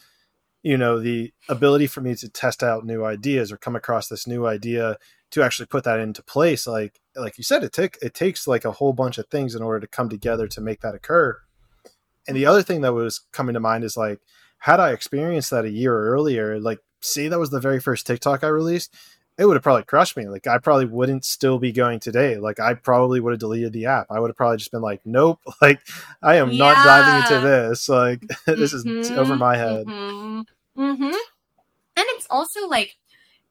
you 0.65 0.79
know 0.79 0.99
the 0.99 1.31
ability 1.47 1.85
for 1.85 2.01
me 2.01 2.15
to 2.15 2.27
test 2.27 2.63
out 2.63 2.83
new 2.83 3.05
ideas 3.05 3.51
or 3.51 3.57
come 3.57 3.75
across 3.75 4.07
this 4.07 4.25
new 4.25 4.47
idea 4.47 4.97
to 5.29 5.43
actually 5.43 5.67
put 5.67 5.83
that 5.83 5.99
into 5.99 6.23
place 6.23 6.65
like 6.65 6.99
like 7.15 7.37
you 7.37 7.43
said 7.43 7.63
it 7.63 7.71
take 7.71 7.97
it 8.01 8.15
takes 8.15 8.47
like 8.47 8.65
a 8.65 8.71
whole 8.71 8.91
bunch 8.91 9.19
of 9.19 9.27
things 9.27 9.53
in 9.53 9.61
order 9.61 9.79
to 9.79 9.87
come 9.87 10.09
together 10.09 10.47
to 10.47 10.59
make 10.59 10.81
that 10.81 10.95
occur 10.95 11.39
and 12.27 12.35
the 12.35 12.47
other 12.47 12.63
thing 12.63 12.81
that 12.81 12.93
was 12.93 13.21
coming 13.31 13.53
to 13.53 13.59
mind 13.59 13.83
is 13.83 13.95
like 13.95 14.19
had 14.57 14.79
i 14.79 14.91
experienced 14.91 15.51
that 15.51 15.65
a 15.65 15.69
year 15.69 16.07
earlier 16.07 16.59
like 16.59 16.79
see 16.99 17.27
that 17.27 17.39
was 17.39 17.51
the 17.51 17.59
very 17.59 17.79
first 17.79 18.07
tiktok 18.07 18.43
i 18.43 18.47
released 18.47 18.91
it 19.37 19.45
would 19.45 19.55
have 19.55 19.63
probably 19.63 19.83
crushed 19.83 20.17
me 20.17 20.27
like 20.27 20.47
i 20.47 20.57
probably 20.57 20.85
wouldn't 20.85 21.25
still 21.25 21.59
be 21.59 21.71
going 21.71 21.99
today 21.99 22.37
like 22.37 22.59
i 22.59 22.73
probably 22.73 23.19
would 23.19 23.33
have 23.33 23.39
deleted 23.39 23.71
the 23.71 23.85
app 23.85 24.07
i 24.09 24.19
would 24.19 24.29
have 24.29 24.37
probably 24.37 24.57
just 24.57 24.71
been 24.71 24.81
like 24.81 25.01
nope 25.05 25.39
like 25.61 25.79
i 26.23 26.37
am 26.37 26.49
yeah. 26.49 26.57
not 26.57 26.83
diving 26.83 27.37
into 27.37 27.47
this 27.47 27.87
like 27.87 28.21
this 28.47 28.73
mm-hmm. 28.73 28.99
is 28.99 29.11
over 29.11 29.35
my 29.35 29.55
head 29.55 29.85
mm-hmm. 29.85 30.41
Mm-hmm. 30.77 31.03
And 31.03 32.05
it's 32.09 32.27
also 32.29 32.67
like 32.67 32.95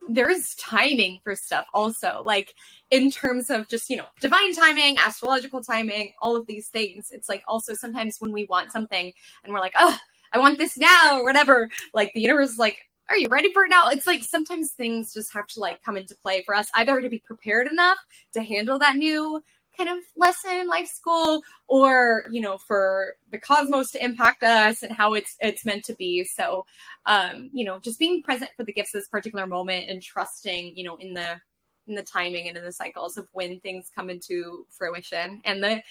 there's 0.08 0.54
timing 0.56 1.18
for 1.24 1.34
stuff 1.34 1.66
also 1.72 2.22
like 2.26 2.54
in 2.90 3.10
terms 3.10 3.50
of 3.50 3.68
just 3.68 3.88
you 3.88 3.96
know 3.96 4.04
divine 4.20 4.54
timing 4.54 4.96
astrological 4.98 5.62
timing 5.62 6.12
all 6.20 6.36
of 6.36 6.46
these 6.46 6.68
things 6.68 7.10
it's 7.10 7.28
like 7.28 7.42
also 7.48 7.74
sometimes 7.74 8.20
when 8.20 8.32
we 8.32 8.44
want 8.46 8.70
something 8.70 9.12
and 9.44 9.52
we're 9.52 9.60
like 9.60 9.72
oh 9.78 9.96
i 10.32 10.38
want 10.38 10.58
this 10.58 10.76
now 10.76 11.18
or 11.18 11.24
whatever 11.24 11.68
like 11.94 12.12
the 12.14 12.20
universe 12.20 12.50
is 12.50 12.58
like 12.58 12.78
are 13.08 13.16
you 13.16 13.28
ready 13.28 13.52
for 13.52 13.64
it 13.64 13.70
now 13.70 13.88
it's 13.88 14.06
like 14.06 14.22
sometimes 14.22 14.72
things 14.72 15.14
just 15.14 15.32
have 15.32 15.46
to 15.46 15.60
like 15.60 15.82
come 15.82 15.96
into 15.96 16.14
play 16.16 16.42
for 16.44 16.54
us 16.54 16.68
either 16.74 17.00
to 17.00 17.08
be 17.08 17.22
prepared 17.24 17.66
enough 17.66 17.98
to 18.32 18.42
handle 18.42 18.78
that 18.78 18.96
new 18.96 19.42
kind 19.76 19.90
of 19.90 19.98
lesson 20.16 20.52
in 20.52 20.68
life 20.68 20.88
school 20.88 21.42
or 21.68 22.24
you 22.30 22.40
know 22.40 22.58
for 22.58 23.14
the 23.30 23.38
cosmos 23.38 23.90
to 23.90 24.04
impact 24.04 24.42
us 24.42 24.82
and 24.82 24.92
how 24.92 25.14
it's 25.14 25.36
it's 25.40 25.64
meant 25.64 25.84
to 25.84 25.94
be 25.94 26.24
so 26.24 26.64
um 27.06 27.50
you 27.52 27.64
know 27.64 27.78
just 27.78 27.98
being 27.98 28.22
present 28.22 28.50
for 28.56 28.64
the 28.64 28.72
gifts 28.72 28.94
of 28.94 29.00
this 29.00 29.08
particular 29.08 29.46
moment 29.46 29.88
and 29.88 30.02
trusting 30.02 30.76
you 30.76 30.84
know 30.84 30.96
in 30.96 31.14
the 31.14 31.40
in 31.86 31.94
the 31.94 32.02
timing 32.02 32.48
and 32.48 32.56
in 32.56 32.64
the 32.64 32.72
cycles 32.72 33.16
of 33.16 33.26
when 33.32 33.60
things 33.60 33.90
come 33.94 34.08
into 34.08 34.66
fruition 34.70 35.40
and 35.44 35.62
the 35.62 35.82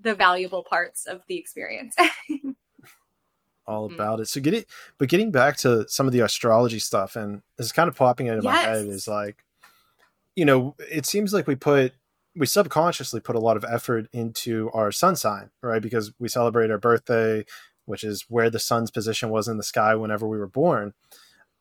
the 0.00 0.14
valuable 0.14 0.62
parts 0.62 1.06
of 1.06 1.22
the 1.28 1.36
experience 1.36 1.96
all 3.66 3.88
mm. 3.88 3.94
about 3.94 4.20
it 4.20 4.26
so 4.26 4.40
getting 4.40 4.64
but 4.98 5.08
getting 5.08 5.30
back 5.30 5.56
to 5.56 5.88
some 5.88 6.06
of 6.06 6.12
the 6.12 6.20
astrology 6.20 6.78
stuff 6.78 7.16
and 7.16 7.42
this 7.56 7.66
is 7.66 7.72
kind 7.72 7.88
of 7.88 7.96
popping 7.96 8.26
into 8.26 8.42
yes. 8.42 8.44
my 8.44 8.56
head 8.56 8.86
is 8.86 9.08
like 9.08 9.44
you 10.36 10.44
know 10.44 10.74
it 10.78 11.04
seems 11.04 11.32
like 11.32 11.46
we 11.46 11.54
put 11.54 11.92
we 12.38 12.46
subconsciously 12.46 13.20
put 13.20 13.36
a 13.36 13.40
lot 13.40 13.56
of 13.56 13.64
effort 13.64 14.06
into 14.12 14.70
our 14.72 14.92
sun 14.92 15.16
sign, 15.16 15.50
right? 15.62 15.82
Because 15.82 16.12
we 16.18 16.28
celebrate 16.28 16.70
our 16.70 16.78
birthday, 16.78 17.44
which 17.84 18.04
is 18.04 18.24
where 18.28 18.48
the 18.48 18.58
sun's 18.58 18.90
position 18.90 19.28
was 19.30 19.48
in 19.48 19.56
the 19.56 19.62
sky 19.62 19.94
whenever 19.96 20.26
we 20.26 20.38
were 20.38 20.46
born. 20.46 20.94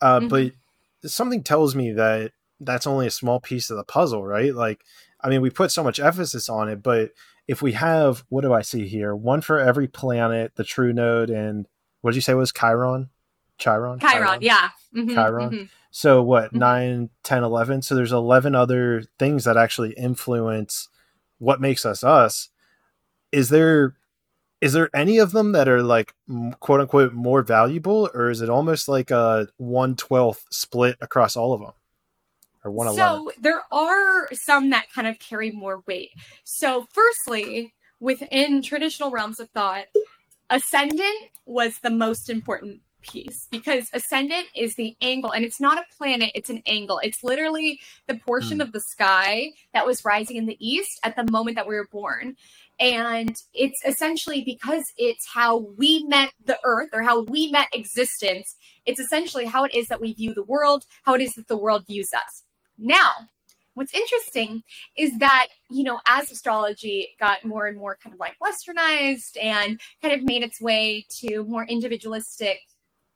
Uh, 0.02 0.20
mm-hmm. 0.20 0.28
But 0.28 1.10
something 1.10 1.44
tells 1.44 1.76
me 1.76 1.92
that 1.94 2.32
that's 2.60 2.88
only 2.88 3.08
a 3.08 3.12
small 3.12 3.40
piece 3.40 3.70
of 3.70 3.78
the 3.78 3.84
puzzle, 3.84 4.26
right? 4.26 4.54
Like, 4.54 4.84
I 5.22 5.30
mean, 5.30 5.42
we 5.42 5.50
put 5.50 5.72
so 5.72 5.84
much 5.84 6.00
emphasis 6.00 6.48
on 6.48 6.70
it, 6.70 6.84
but 6.84 7.12
if 7.48 7.62
we 7.62 7.74
have, 7.74 8.24
what 8.30 8.42
do 8.42 8.54
I 8.54 8.62
see 8.62 8.88
here? 8.88 9.16
One 9.16 9.42
for 9.42 9.60
every 9.60 9.88
planet, 9.88 10.54
the 10.56 10.64
true 10.64 10.94
node, 10.94 11.30
and 11.30 11.68
what 12.02 12.12
did 12.12 12.18
you 12.18 12.22
say 12.22 12.34
was 12.34 12.52
Chiron? 12.52 13.10
Chiron? 13.58 14.00
Chiron, 14.00 14.22
Chiron? 14.22 14.42
yeah. 14.42 14.70
Mm-hmm, 14.96 15.14
Chiron. 15.14 15.50
Mm-hmm. 15.50 15.64
So 15.92 16.22
what, 16.22 16.50
mm-hmm. 16.50 16.60
9, 16.60 17.10
10, 17.24 17.44
11? 17.44 17.82
So 17.82 17.96
there's 17.96 18.12
11 18.12 18.56
other 18.56 19.04
things 19.18 19.46
that 19.46 19.58
actually 19.58 19.94
influence 19.94 20.90
what 21.40 21.62
makes 21.62 21.86
us 21.86 22.04
us. 22.04 22.50
Is 23.32 23.50
there 23.50 23.96
is 24.60 24.74
there 24.74 24.90
any 24.96 25.20
of 25.20 25.32
them 25.32 25.52
that 25.52 25.68
are 25.68 25.84
like 25.84 26.16
quote 26.60 26.82
unquote 26.82 27.14
more 27.14 27.44
valuable 27.44 28.10
or 28.14 28.32
is 28.32 28.42
it 28.42 28.50
almost 28.50 28.88
like 28.88 29.12
a 29.12 29.48
1 29.58 29.96
12th 29.96 30.46
split 30.50 30.98
across 31.00 31.36
all 31.36 31.54
of 31.54 31.62
them? 31.62 31.74
Or 32.64 32.72
1 32.72 32.96
So 32.96 33.32
there 33.40 33.62
are 33.72 34.30
some 34.34 34.72
that 34.72 34.92
kind 34.94 35.08
of 35.08 35.20
carry 35.20 35.52
more 35.52 35.84
weight. 35.88 36.10
So 36.44 36.88
firstly, 36.92 37.74
within 38.00 38.62
traditional 38.62 39.12
realms 39.12 39.40
of 39.40 39.50
thought, 39.50 39.86
ascendant 40.50 41.30
was 41.46 41.80
the 41.80 41.90
most 41.92 42.30
important 42.30 42.82
piece 43.02 43.48
because 43.52 43.90
ascendant 43.94 44.48
is 44.56 44.76
the 44.76 44.96
angle 45.02 45.32
and 45.32 45.46
it's 45.46 45.60
not 45.60 45.78
a 45.78 45.96
planet 45.98 46.32
it's 46.36 46.50
an 46.50 46.62
angle. 46.66 47.00
It's 47.04 47.24
literally 47.24 47.80
the 48.08 48.16
portion 48.16 48.60
mm. 48.60 48.62
of 48.62 48.72
the 48.72 48.82
sky 48.82 49.52
that 49.74 49.86
was 49.86 50.06
rising 50.06 50.38
in 50.38 50.46
the 50.46 50.58
east 50.60 51.00
at 51.04 51.16
the 51.16 51.30
moment 51.32 51.56
that 51.56 51.68
we 51.68 51.76
were 51.76 51.88
born. 51.92 52.36
And 52.80 53.36
it's 53.54 53.82
essentially 53.86 54.44
because 54.44 54.84
it's 54.98 55.28
how 55.34 55.58
we 55.78 56.04
met 56.08 56.32
the 56.46 56.60
earth 56.64 56.90
or 56.94 57.02
how 57.02 57.24
we 57.24 57.52
met 57.52 57.68
existence 57.74 58.56
it's 58.86 59.00
essentially 59.00 59.46
how 59.46 59.64
it 59.64 59.74
is 59.74 59.88
that 59.88 60.00
we 60.00 60.14
view 60.14 60.34
the 60.34 60.44
world 60.44 60.86
how 61.04 61.14
it 61.14 61.22
is 61.22 61.34
that 61.34 61.48
the 61.48 61.58
world 61.58 61.86
views 61.88 62.10
us. 62.14 62.44
Now 62.78 63.12
what's 63.74 63.94
interesting 63.94 64.64
is 64.98 65.18
that 65.20 65.48
you 65.70 65.84
know 65.84 66.00
as 66.08 66.32
astrology 66.32 67.10
got 67.20 67.46
more 67.46 67.68
and 67.68 67.78
more 67.78 67.98
kind 68.04 68.14
of 68.14 68.20
like 68.20 68.36
westernized 68.44 69.38
and 69.42 69.80
kind 70.02 70.14
of 70.14 70.24
made 70.24 70.42
its 70.42 70.60
way 70.60 71.06
to 71.10 71.44
more 71.44 71.64
individualistic 71.66 72.60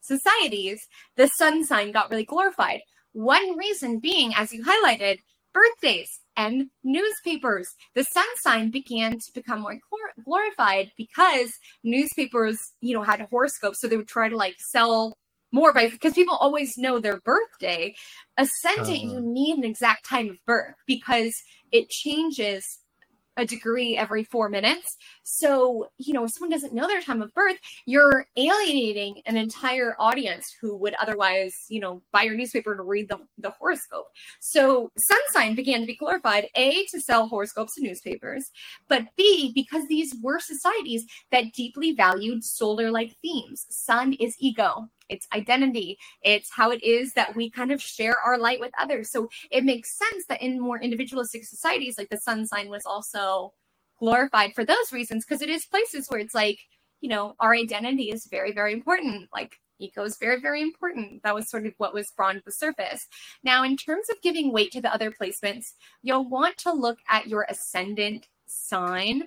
societies, 0.01 0.87
the 1.15 1.27
sun 1.27 1.63
sign 1.63 1.91
got 1.91 2.09
really 2.09 2.25
glorified. 2.25 2.81
One 3.13 3.57
reason 3.57 3.99
being, 3.99 4.33
as 4.35 4.51
you 4.53 4.63
highlighted, 4.63 5.19
birthdays 5.53 6.19
and 6.37 6.69
newspapers. 6.83 7.75
The 7.93 8.03
sun 8.03 8.25
sign 8.37 8.71
began 8.71 9.13
to 9.13 9.31
become 9.33 9.61
more 9.61 9.79
glorified 10.23 10.91
because 10.97 11.51
newspapers, 11.83 12.57
you 12.81 12.93
know, 12.93 13.03
had 13.03 13.27
horoscopes, 13.29 13.79
so 13.79 13.87
they 13.87 13.97
would 13.97 14.07
try 14.07 14.29
to 14.29 14.37
like 14.37 14.55
sell 14.59 15.17
more 15.51 15.73
by 15.73 15.89
because 15.89 16.13
people 16.13 16.35
always 16.35 16.77
know 16.77 16.99
their 16.99 17.19
birthday. 17.19 17.93
Ascendant, 18.37 18.89
uh, 18.89 18.91
you 18.91 19.11
uh-huh. 19.11 19.21
need 19.23 19.57
an 19.57 19.65
exact 19.65 20.05
time 20.07 20.29
of 20.29 20.37
birth 20.45 20.75
because 20.87 21.33
it 21.71 21.89
changes 21.89 22.79
a 23.37 23.45
degree 23.45 23.97
every 23.97 24.23
four 24.23 24.49
minutes. 24.49 24.97
So, 25.23 25.87
you 25.97 26.13
know, 26.13 26.25
if 26.25 26.31
someone 26.31 26.51
doesn't 26.51 26.73
know 26.73 26.87
their 26.87 27.01
time 27.01 27.21
of 27.21 27.33
birth, 27.33 27.57
you're 27.85 28.25
alienating 28.35 29.21
an 29.25 29.37
entire 29.37 29.95
audience 29.99 30.53
who 30.59 30.75
would 30.77 30.93
otherwise, 30.95 31.53
you 31.69 31.79
know, 31.79 32.01
buy 32.11 32.23
your 32.23 32.35
newspaper 32.35 32.75
to 32.75 32.83
read 32.83 33.09
the, 33.09 33.19
the 33.37 33.51
horoscope. 33.51 34.07
So, 34.39 34.91
sun 34.97 35.19
sign 35.31 35.55
began 35.55 35.81
to 35.81 35.85
be 35.85 35.95
glorified, 35.95 36.47
A, 36.55 36.85
to 36.91 36.99
sell 36.99 37.27
horoscopes 37.27 37.75
to 37.75 37.83
newspapers, 37.83 38.51
but 38.87 39.05
B, 39.15 39.51
because 39.53 39.87
these 39.87 40.13
were 40.21 40.39
societies 40.39 41.05
that 41.31 41.53
deeply 41.53 41.93
valued 41.93 42.43
solar 42.43 42.91
like 42.91 43.15
themes. 43.21 43.65
Sun 43.69 44.13
is 44.13 44.35
ego, 44.39 44.89
it's 45.11 45.27
identity, 45.33 45.97
it's 46.23 46.49
how 46.51 46.71
it 46.71 46.83
is 46.83 47.13
that 47.13 47.35
we 47.35 47.49
kind 47.49 47.71
of 47.71 47.81
share 47.81 48.17
our 48.25 48.37
light 48.37 48.59
with 48.59 48.71
others. 48.79 49.11
So 49.11 49.29
it 49.51 49.63
makes 49.63 49.97
sense 49.97 50.25
that 50.29 50.41
in 50.41 50.59
more 50.59 50.81
individualistic 50.81 51.45
societies, 51.45 51.97
like 51.97 52.09
the 52.09 52.17
sun 52.17 52.47
sign 52.47 52.69
was 52.69 52.85
also 52.85 53.53
glorified 53.99 54.55
for 54.55 54.65
those 54.65 54.91
reasons, 54.91 55.25
because 55.25 55.41
it 55.41 55.49
is 55.49 55.65
places 55.65 56.07
where 56.07 56.19
it's 56.19 56.33
like, 56.33 56.59
you 57.01 57.09
know, 57.09 57.35
our 57.39 57.53
identity 57.53 58.09
is 58.09 58.25
very, 58.25 58.51
very 58.51 58.73
important. 58.73 59.29
Like 59.33 59.57
ego 59.79 60.03
is 60.03 60.17
very, 60.17 60.39
very 60.39 60.61
important. 60.61 61.23
That 61.23 61.35
was 61.35 61.49
sort 61.49 61.65
of 61.65 61.73
what 61.77 61.93
was 61.93 62.11
brought 62.11 62.33
to 62.33 62.41
the 62.45 62.51
surface. 62.51 63.07
Now, 63.43 63.63
in 63.63 63.75
terms 63.77 64.07
of 64.09 64.21
giving 64.21 64.51
weight 64.53 64.71
to 64.71 64.81
the 64.81 64.93
other 64.93 65.11
placements, 65.11 65.73
you'll 66.01 66.29
want 66.29 66.57
to 66.59 66.71
look 66.71 66.99
at 67.09 67.27
your 67.27 67.45
ascendant 67.49 68.27
sign 68.45 69.23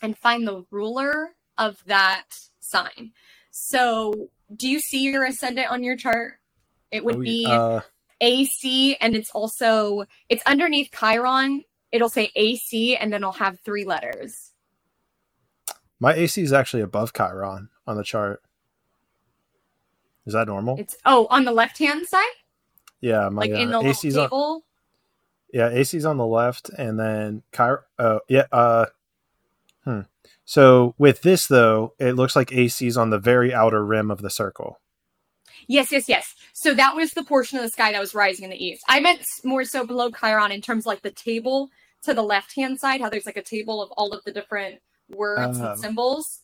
and 0.00 0.16
find 0.16 0.46
the 0.46 0.64
ruler 0.70 1.30
of 1.58 1.82
that 1.86 2.26
sign. 2.60 3.12
So 3.52 4.30
do 4.56 4.68
you 4.68 4.80
see 4.80 5.02
your 5.02 5.24
ascendant 5.24 5.70
on 5.70 5.84
your 5.84 5.96
chart? 5.96 6.34
It 6.90 7.04
would 7.04 7.16
oh, 7.16 7.20
be 7.20 7.46
uh, 7.46 7.80
AC, 8.20 8.96
and 8.96 9.14
it's 9.14 9.30
also 9.30 10.06
it's 10.28 10.42
underneath 10.44 10.90
Chiron. 10.98 11.62
It'll 11.92 12.08
say 12.08 12.32
AC, 12.34 12.96
and 12.96 13.12
then 13.12 13.22
it'll 13.22 13.32
have 13.32 13.60
three 13.60 13.84
letters. 13.84 14.52
My 16.00 16.14
AC 16.14 16.42
is 16.42 16.52
actually 16.52 16.82
above 16.82 17.12
Chiron 17.12 17.68
on 17.86 17.96
the 17.96 18.02
chart. 18.02 18.42
Is 20.26 20.32
that 20.32 20.46
normal? 20.46 20.78
It's 20.78 20.96
oh 21.04 21.26
on 21.30 21.44
the 21.44 21.52
left 21.52 21.78
hand 21.78 22.06
side. 22.06 22.24
Yeah, 23.00 23.28
my 23.28 23.42
like 23.42 23.52
uh, 23.52 23.54
in 23.54 23.70
the 23.70 23.80
AC's 23.80 24.14
table. 24.14 24.32
On, 24.32 24.60
yeah, 25.52 25.68
AC's 25.68 26.06
on 26.06 26.16
the 26.16 26.26
left, 26.26 26.70
and 26.70 26.98
then 26.98 27.42
Chiron. 27.54 27.82
Oh 27.98 28.20
yeah. 28.28 28.46
Uh, 28.50 28.86
hmm. 29.84 30.00
So 30.44 30.94
with 30.98 31.22
this 31.22 31.46
though, 31.46 31.94
it 31.98 32.12
looks 32.12 32.36
like 32.36 32.52
AC 32.52 32.86
is 32.86 32.96
on 32.96 33.10
the 33.10 33.18
very 33.18 33.54
outer 33.54 33.84
rim 33.84 34.10
of 34.10 34.22
the 34.22 34.30
circle. 34.30 34.80
Yes, 35.68 35.92
yes, 35.92 36.08
yes. 36.08 36.34
So 36.52 36.74
that 36.74 36.96
was 36.96 37.12
the 37.12 37.22
portion 37.24 37.58
of 37.58 37.64
the 37.64 37.70
sky 37.70 37.92
that 37.92 38.00
was 38.00 38.14
rising 38.14 38.44
in 38.44 38.50
the 38.50 38.64
east. 38.64 38.82
I 38.88 39.00
meant 39.00 39.24
more 39.44 39.64
so 39.64 39.86
below 39.86 40.10
Chiron 40.10 40.52
in 40.52 40.60
terms 40.60 40.82
of 40.82 40.86
like 40.86 41.02
the 41.02 41.10
table 41.10 41.70
to 42.02 42.14
the 42.14 42.22
left 42.22 42.54
hand 42.54 42.80
side, 42.80 43.00
how 43.00 43.08
there's 43.08 43.26
like 43.26 43.36
a 43.36 43.42
table 43.42 43.80
of 43.80 43.90
all 43.92 44.12
of 44.12 44.24
the 44.24 44.32
different 44.32 44.80
words 45.08 45.60
um, 45.60 45.66
and 45.66 45.78
symbols. 45.78 46.40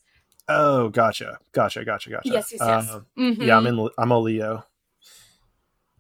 Oh, 0.49 0.89
gotcha, 0.89 1.39
gotcha, 1.53 1.85
gotcha, 1.85 2.11
gotcha. 2.11 2.29
Yes, 2.29 2.49
yes, 2.53 2.61
yes. 2.61 2.91
Um, 2.91 3.07
mm-hmm. 3.19 3.43
Yeah, 3.43 3.59
I'm 3.59 3.67
in. 3.67 3.89
I'm 3.99 4.11
a 4.11 4.19
Leo. 4.19 4.65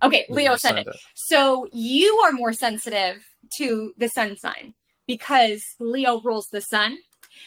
Okay, 0.02 0.26
Leo 0.28 0.56
said 0.56 0.78
it. 0.78 0.88
So 1.14 1.66
you 1.72 2.14
are 2.24 2.32
more 2.32 2.52
sensitive 2.52 3.26
to 3.56 3.92
the 3.98 4.08
sun 4.08 4.36
sign 4.36 4.74
because 5.06 5.74
Leo 5.80 6.20
rules 6.20 6.48
the 6.48 6.60
sun 6.60 6.96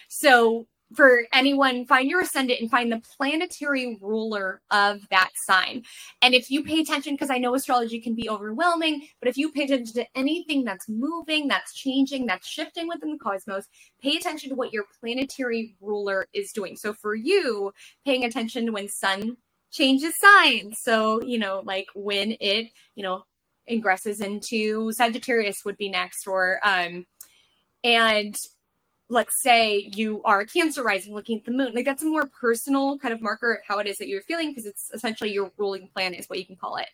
so 0.07 0.67
for 0.95 1.23
anyone, 1.33 1.85
find 1.85 2.09
your 2.09 2.21
ascendant 2.21 2.59
and 2.59 2.69
find 2.69 2.91
the 2.91 3.01
planetary 3.17 3.97
ruler 4.01 4.61
of 4.71 5.07
that 5.09 5.29
sign. 5.45 5.83
And 6.21 6.33
if 6.33 6.51
you 6.51 6.63
pay 6.63 6.81
attention, 6.81 7.13
because 7.13 7.29
I 7.29 7.37
know 7.37 7.55
astrology 7.55 7.99
can 8.01 8.15
be 8.15 8.29
overwhelming, 8.29 9.07
but 9.19 9.29
if 9.29 9.37
you 9.37 9.51
pay 9.51 9.63
attention 9.63 9.93
to 9.95 10.07
anything 10.15 10.63
that's 10.63 10.89
moving, 10.89 11.47
that's 11.47 11.73
changing, 11.73 12.25
that's 12.25 12.47
shifting 12.47 12.87
within 12.87 13.11
the 13.11 13.19
cosmos, 13.19 13.67
pay 14.01 14.17
attention 14.17 14.49
to 14.49 14.55
what 14.55 14.73
your 14.73 14.85
planetary 14.99 15.75
ruler 15.79 16.27
is 16.33 16.51
doing. 16.51 16.75
So 16.75 16.93
for 16.93 17.15
you, 17.15 17.71
paying 18.05 18.25
attention 18.25 18.65
to 18.65 18.71
when 18.71 18.89
sun 18.89 19.37
changes 19.71 20.13
signs. 20.19 20.79
So, 20.81 21.21
you 21.23 21.39
know, 21.39 21.61
like 21.65 21.87
when 21.95 22.35
it, 22.41 22.67
you 22.95 23.03
know, 23.03 23.23
ingresses 23.69 24.21
into 24.21 24.91
Sagittarius 24.91 25.63
would 25.63 25.77
be 25.77 25.87
next, 25.89 26.27
or, 26.27 26.59
um, 26.63 27.05
and 27.83 28.35
let's 29.11 29.41
say 29.41 29.91
you 29.93 30.21
are 30.23 30.39
a 30.39 30.45
cancer 30.45 30.81
rising 30.81 31.13
looking 31.13 31.37
at 31.37 31.43
the 31.43 31.51
moon 31.51 31.73
like 31.75 31.83
that's 31.83 32.01
a 32.01 32.05
more 32.05 32.27
personal 32.27 32.97
kind 32.97 33.13
of 33.13 33.21
marker 33.21 33.55
of 33.55 33.59
how 33.67 33.77
it 33.77 33.85
is 33.85 33.97
that 33.97 34.07
you're 34.07 34.21
feeling 34.21 34.49
because 34.49 34.65
it's 34.65 34.89
essentially 34.93 35.33
your 35.33 35.51
ruling 35.57 35.89
planet 35.93 36.17
is 36.17 36.29
what 36.29 36.39
you 36.39 36.45
can 36.45 36.55
call 36.55 36.77
it. 36.77 36.87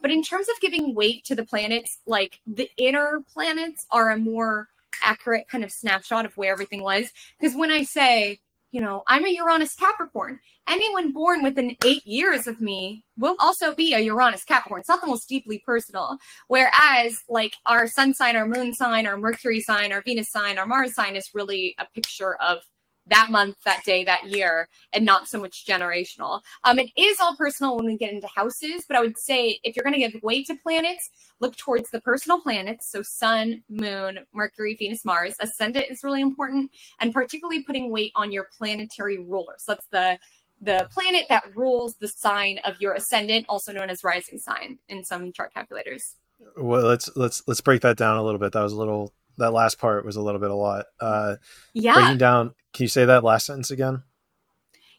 But 0.00 0.10
in 0.10 0.22
terms 0.22 0.48
of 0.48 0.58
giving 0.62 0.94
weight 0.94 1.26
to 1.26 1.34
the 1.34 1.44
planets 1.44 1.98
like 2.06 2.40
the 2.46 2.70
inner 2.78 3.22
planets 3.32 3.86
are 3.90 4.10
a 4.10 4.16
more 4.16 4.68
accurate 5.02 5.46
kind 5.48 5.62
of 5.62 5.70
snapshot 5.70 6.24
of 6.24 6.34
where 6.38 6.52
everything 6.52 6.82
was. 6.82 7.12
Because 7.38 7.54
when 7.54 7.70
i 7.70 7.82
say 7.82 8.40
you 8.70 8.80
know, 8.80 9.02
I'm 9.06 9.24
a 9.24 9.30
Uranus 9.30 9.74
Capricorn. 9.74 10.38
Anyone 10.68 11.12
born 11.12 11.42
within 11.42 11.76
eight 11.84 12.06
years 12.06 12.46
of 12.46 12.60
me 12.60 13.04
will 13.16 13.36
also 13.38 13.74
be 13.74 13.94
a 13.94 14.00
Uranus 14.00 14.44
Capricorn. 14.44 14.80
It's 14.80 14.88
not 14.88 15.00
the 15.00 15.06
most 15.06 15.28
deeply 15.28 15.62
personal. 15.64 16.18
Whereas, 16.48 17.22
like, 17.28 17.54
our 17.66 17.86
sun 17.86 18.12
sign, 18.12 18.36
our 18.36 18.46
moon 18.46 18.74
sign, 18.74 19.06
our 19.06 19.16
Mercury 19.16 19.60
sign, 19.60 19.92
our 19.92 20.02
Venus 20.02 20.30
sign, 20.30 20.58
our 20.58 20.66
Mars 20.66 20.94
sign 20.94 21.16
is 21.16 21.30
really 21.32 21.74
a 21.78 21.86
picture 21.94 22.36
of 22.36 22.58
that 23.08 23.30
month, 23.30 23.56
that 23.64 23.84
day, 23.84 24.04
that 24.04 24.28
year, 24.28 24.68
and 24.92 25.04
not 25.04 25.28
so 25.28 25.40
much 25.40 25.66
generational. 25.66 26.40
Um, 26.64 26.78
it 26.78 26.90
is 26.96 27.20
all 27.20 27.36
personal 27.36 27.76
when 27.76 27.86
we 27.86 27.96
get 27.96 28.12
into 28.12 28.28
houses, 28.28 28.84
but 28.86 28.96
I 28.96 29.00
would 29.00 29.18
say 29.18 29.58
if 29.62 29.76
you're 29.76 29.84
going 29.84 30.00
to 30.00 30.10
give 30.10 30.22
weight 30.22 30.46
to 30.46 30.54
planets, 30.56 31.10
look 31.40 31.56
towards 31.56 31.90
the 31.90 32.00
personal 32.00 32.40
planets. 32.40 32.90
So 32.90 33.02
Sun, 33.02 33.62
Moon, 33.68 34.20
Mercury, 34.32 34.76
Venus, 34.78 35.04
Mars. 35.04 35.34
Ascendant 35.40 35.86
is 35.90 36.04
really 36.04 36.20
important, 36.20 36.70
and 37.00 37.12
particularly 37.12 37.62
putting 37.62 37.90
weight 37.90 38.12
on 38.14 38.32
your 38.32 38.48
planetary 38.56 39.18
rulers. 39.18 39.62
So 39.64 39.72
that's 39.72 39.86
the 39.90 40.18
the 40.60 40.88
planet 40.92 41.26
that 41.28 41.44
rules 41.54 41.94
the 41.96 42.08
sign 42.08 42.58
of 42.64 42.80
your 42.80 42.94
ascendant, 42.94 43.46
also 43.48 43.72
known 43.72 43.90
as 43.90 44.02
rising 44.02 44.38
sign 44.38 44.78
in 44.88 45.04
some 45.04 45.32
chart 45.32 45.54
calculators. 45.54 46.16
Well, 46.56 46.82
let's 46.82 47.08
let's 47.16 47.42
let's 47.46 47.60
break 47.60 47.82
that 47.82 47.96
down 47.96 48.16
a 48.16 48.24
little 48.24 48.40
bit. 48.40 48.52
That 48.52 48.62
was 48.62 48.72
a 48.72 48.76
little 48.76 49.12
that 49.38 49.52
last 49.52 49.78
part 49.78 50.04
was 50.04 50.16
a 50.16 50.20
little 50.20 50.40
bit 50.40 50.50
a 50.50 50.54
lot. 50.54 50.86
Uh, 51.00 51.36
yeah. 51.72 51.94
Breaking 51.94 52.18
down. 52.18 52.54
Can 52.72 52.84
you 52.84 52.88
say 52.88 53.04
that 53.04 53.24
last 53.24 53.46
sentence 53.46 53.70
again? 53.70 54.02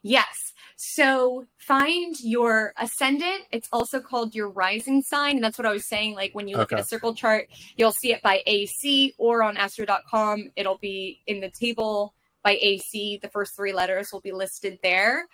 Yes. 0.01 0.53
So 0.75 1.45
find 1.57 2.15
your 2.21 2.73
ascendant. 2.77 3.43
It's 3.51 3.67
also 3.71 3.99
called 3.99 4.33
your 4.33 4.49
rising 4.49 5.01
sign. 5.01 5.35
And 5.35 5.43
that's 5.43 5.57
what 5.57 5.67
I 5.67 5.71
was 5.71 5.85
saying. 5.85 6.15
Like 6.15 6.33
when 6.33 6.47
you 6.47 6.55
look 6.55 6.71
okay. 6.71 6.79
at 6.79 6.85
a 6.85 6.87
circle 6.87 7.13
chart, 7.13 7.47
you'll 7.75 7.91
see 7.91 8.13
it 8.13 8.21
by 8.21 8.41
AC 8.47 9.13
or 9.17 9.43
on 9.43 9.57
astro.com. 9.57 10.51
It'll 10.55 10.77
be 10.77 11.21
in 11.27 11.41
the 11.41 11.49
table 11.49 12.15
by 12.43 12.57
AC. 12.61 13.19
The 13.21 13.27
first 13.27 13.55
three 13.55 13.73
letters 13.73 14.11
will 14.13 14.21
be 14.21 14.31
listed 14.31 14.79
there 14.81 15.25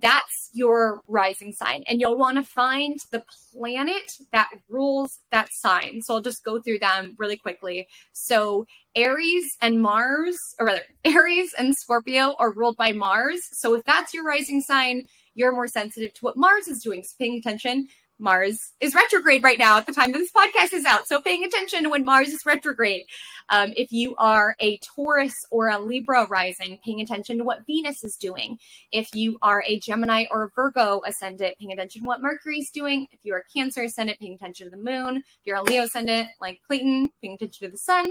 that's 0.00 0.50
your 0.52 1.02
rising 1.08 1.52
sign. 1.52 1.84
And 1.86 2.00
you'll 2.00 2.18
want 2.18 2.36
to 2.36 2.42
find 2.42 2.98
the 3.10 3.24
planet 3.52 4.12
that 4.32 4.50
rules 4.68 5.20
that 5.30 5.48
sign. 5.52 6.00
So 6.02 6.14
I'll 6.14 6.20
just 6.20 6.44
go 6.44 6.60
through 6.60 6.80
them 6.80 7.14
really 7.18 7.36
quickly. 7.36 7.88
So 8.12 8.66
Aries 8.94 9.56
and 9.60 9.80
Mars, 9.80 10.38
or 10.58 10.66
rather, 10.66 10.82
Aries 11.04 11.54
and 11.58 11.74
Scorpio 11.74 12.34
are 12.38 12.52
ruled 12.52 12.76
by 12.76 12.92
Mars. 12.92 13.40
So 13.52 13.74
if 13.74 13.84
that's 13.84 14.12
your 14.12 14.24
rising 14.24 14.60
sign, 14.60 15.06
you're 15.34 15.52
more 15.52 15.68
sensitive 15.68 16.14
to 16.14 16.20
what 16.24 16.36
Mars 16.36 16.68
is 16.68 16.82
doing. 16.82 17.02
So 17.02 17.14
paying 17.18 17.38
attention 17.38 17.88
Mars 18.18 18.72
is 18.80 18.94
retrograde 18.94 19.42
right 19.42 19.58
now 19.58 19.76
at 19.76 19.86
the 19.86 19.92
time 19.92 20.12
this 20.12 20.30
podcast 20.30 20.72
is 20.72 20.84
out. 20.84 21.06
So 21.08 21.20
paying 21.20 21.44
attention 21.44 21.90
when 21.90 22.04
Mars 22.04 22.28
is 22.28 22.46
retrograde. 22.46 23.04
Um, 23.48 23.72
if 23.76 23.92
you 23.92 24.14
are 24.16 24.56
a 24.60 24.78
Taurus 24.78 25.34
or 25.50 25.68
a 25.68 25.78
Libra 25.78 26.26
rising, 26.28 26.78
paying 26.84 27.00
attention 27.00 27.38
to 27.38 27.44
what 27.44 27.66
Venus 27.66 28.04
is 28.04 28.16
doing. 28.16 28.58
If 28.92 29.14
you 29.14 29.38
are 29.42 29.64
a 29.66 29.78
Gemini 29.80 30.24
or 30.30 30.44
a 30.44 30.50
Virgo 30.54 31.02
ascendant, 31.06 31.56
paying 31.58 31.72
attention 31.72 32.02
to 32.02 32.06
what 32.06 32.22
Mercury 32.22 32.58
is 32.58 32.70
doing. 32.70 33.06
If 33.10 33.20
you 33.24 33.34
are 33.34 33.44
Cancer 33.54 33.82
ascendant, 33.82 34.20
paying 34.20 34.34
attention 34.34 34.66
to 34.66 34.70
the 34.70 34.82
moon. 34.82 35.18
If 35.18 35.24
you're 35.44 35.56
a 35.56 35.62
Leo 35.62 35.82
ascendant, 35.82 36.28
like 36.40 36.60
Clayton, 36.66 37.10
paying 37.20 37.34
attention 37.34 37.66
to 37.66 37.72
the 37.72 37.78
sun. 37.78 38.06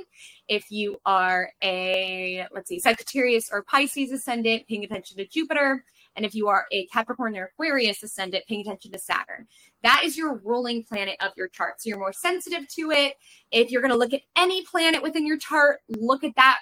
If 0.48 0.70
you 0.70 0.98
are 1.06 1.50
a, 1.64 2.46
let's 2.54 2.70
see, 2.70 2.80
Sagittarius 2.80 3.50
or 3.52 3.64
Pisces 3.64 4.12
ascendant, 4.12 4.68
paying 4.68 4.84
attention 4.84 5.18
to 5.18 5.28
Jupiter. 5.28 5.84
And 6.15 6.26
if 6.26 6.35
you 6.35 6.48
are 6.48 6.65
a 6.72 6.85
Capricorn 6.88 7.35
or 7.38 7.45
Aquarius 7.45 8.03
ascendant, 8.03 8.45
paying 8.48 8.61
attention 8.61 8.91
to 8.91 8.99
Saturn. 8.99 9.48
That 9.84 10.02
is 10.03 10.18
your 10.18 10.35
ruling 10.44 10.84
planet 10.84 11.18
of 11.19 11.31
your 11.35 11.48
chart. 11.48 11.81
So 11.81 11.90
you're 11.90 11.99
more 11.99 12.14
sensitive 12.14 12.68
to 12.76 12.91
it. 12.91 13.15
If 13.52 13.72
you're 13.72 13.81
going 13.81 13.91
to 13.91 13.98
look 13.98 14.14
at 14.14 14.22
any 14.38 14.64
planet 14.65 15.02
within 15.02 15.26
your 15.26 15.38
chart, 15.38 15.80
look 15.90 16.23
at 16.23 16.35
that 16.35 16.60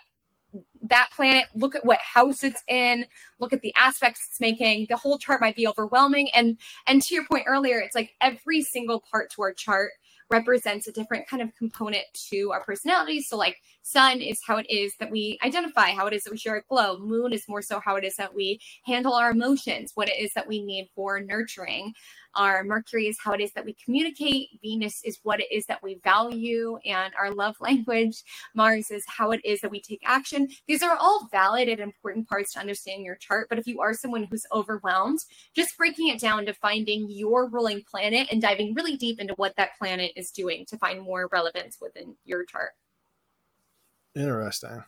that 0.84 1.10
planet, 1.16 1.46
look 1.56 1.76
at 1.76 1.86
what 1.86 2.00
house 2.00 2.44
it's 2.44 2.64
in, 2.68 3.06
look 3.40 3.54
at 3.54 3.62
the 3.62 3.74
aspects 3.76 4.28
it's 4.30 4.42
making. 4.42 4.88
The 4.90 4.98
whole 4.98 5.18
chart 5.18 5.40
might 5.40 5.56
be 5.56 5.68
overwhelming. 5.68 6.30
And 6.34 6.58
and 6.88 7.02
to 7.04 7.16
your 7.16 7.26
point 7.26 7.46
earlier, 7.48 7.80
it's 7.80 7.96
like 7.96 8.12
every 8.20 8.62
single 8.62 9.04
part 9.12 9.32
to 9.32 9.44
our 9.44 9.54
chart 9.54 9.92
represents 10.32 10.88
a 10.88 10.92
different 10.92 11.28
kind 11.28 11.42
of 11.42 11.54
component 11.56 12.06
to 12.30 12.52
our 12.52 12.64
personality. 12.64 13.22
So, 13.22 13.38
like, 13.38 13.58
sun 13.84 14.22
is 14.22 14.40
how 14.46 14.58
it 14.58 14.70
is 14.70 14.94
that 15.00 15.12
we 15.12 15.38
identify, 15.44 15.92
how 15.92 16.08
it 16.08 16.14
is 16.14 16.24
that 16.24 16.32
we 16.32 16.38
share 16.38 16.56
a 16.56 16.64
glow. 16.64 17.00
Moon 17.00 17.34
is 17.34 17.48
more 17.48 17.62
so 17.62 17.80
how 17.80 17.96
it 17.96 18.04
is 18.04 18.16
that 18.16 18.34
we 18.34 18.60
handle 18.86 19.14
our 19.14 19.32
emotions, 19.32 19.92
what 19.96 20.10
it 20.10 20.20
is 20.20 20.34
that 20.34 20.48
we 20.48 20.64
need 20.64 20.90
for 20.96 21.20
nurturing. 21.20 21.94
Our 22.36 22.64
Mercury 22.64 23.08
is 23.08 23.18
how 23.24 23.34
it 23.34 23.42
is 23.42 23.52
that 23.54 23.66
we 23.66 23.76
communicate. 23.84 24.60
Venus 24.62 25.02
is 25.04 25.20
what 25.24 25.40
it 25.40 25.52
is 25.52 25.66
that 25.66 25.84
we 25.84 26.00
value 26.04 26.78
and 26.86 27.14
our 27.20 27.34
love 27.34 27.56
language. 27.62 28.24
Mars 28.56 28.92
is 28.92 29.04
how 29.08 29.32
it 29.32 29.42
is 29.44 29.62
that 29.62 29.72
we 29.72 29.82
take 29.82 30.02
action. 30.06 30.48
These 30.68 30.84
are 30.84 30.96
all 30.96 31.28
valid 31.32 31.70
and 31.70 31.80
important 31.80 32.28
parts 32.28 32.54
to 32.54 32.60
understanding 32.60 33.06
your 33.06 33.16
chart. 33.16 33.48
But 33.50 33.60
if 33.60 33.68
you 33.68 33.82
are 33.82 33.94
someone 33.94 34.24
who's 34.24 34.46
overwhelmed, 34.52 35.20
just 35.56 35.78
breaking 35.78 36.08
it 36.08 36.20
down 36.20 36.46
to 36.46 36.54
finding 36.54 37.08
your 37.10 37.48
ruling 37.50 37.84
planet 37.90 38.28
and 38.32 38.42
diving 38.42 38.74
really 38.74 38.98
deep 38.98 39.20
into 39.20 39.34
what 39.36 39.56
that 39.58 39.78
planet 39.78 40.12
is 40.16 40.32
doing 40.32 40.66
to 40.68 40.78
find 40.78 41.02
more 41.02 41.30
relevance 41.32 41.78
within 41.82 42.16
your 42.26 42.46
chart. 42.46 42.72
Interesting. 44.16 44.84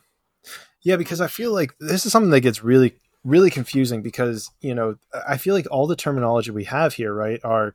Yeah, 0.82 0.96
because 0.96 1.20
I 1.20 1.28
feel 1.28 1.52
like 1.52 1.74
this 1.80 2.04
is 2.04 2.12
something 2.12 2.30
that 2.30 2.40
gets 2.40 2.62
really, 2.62 2.96
really 3.24 3.50
confusing 3.50 4.02
because, 4.02 4.50
you 4.60 4.74
know, 4.74 4.96
I 5.26 5.38
feel 5.38 5.54
like 5.54 5.66
all 5.70 5.86
the 5.86 5.96
terminology 5.96 6.50
we 6.50 6.64
have 6.64 6.94
here, 6.94 7.12
right, 7.12 7.40
are 7.42 7.74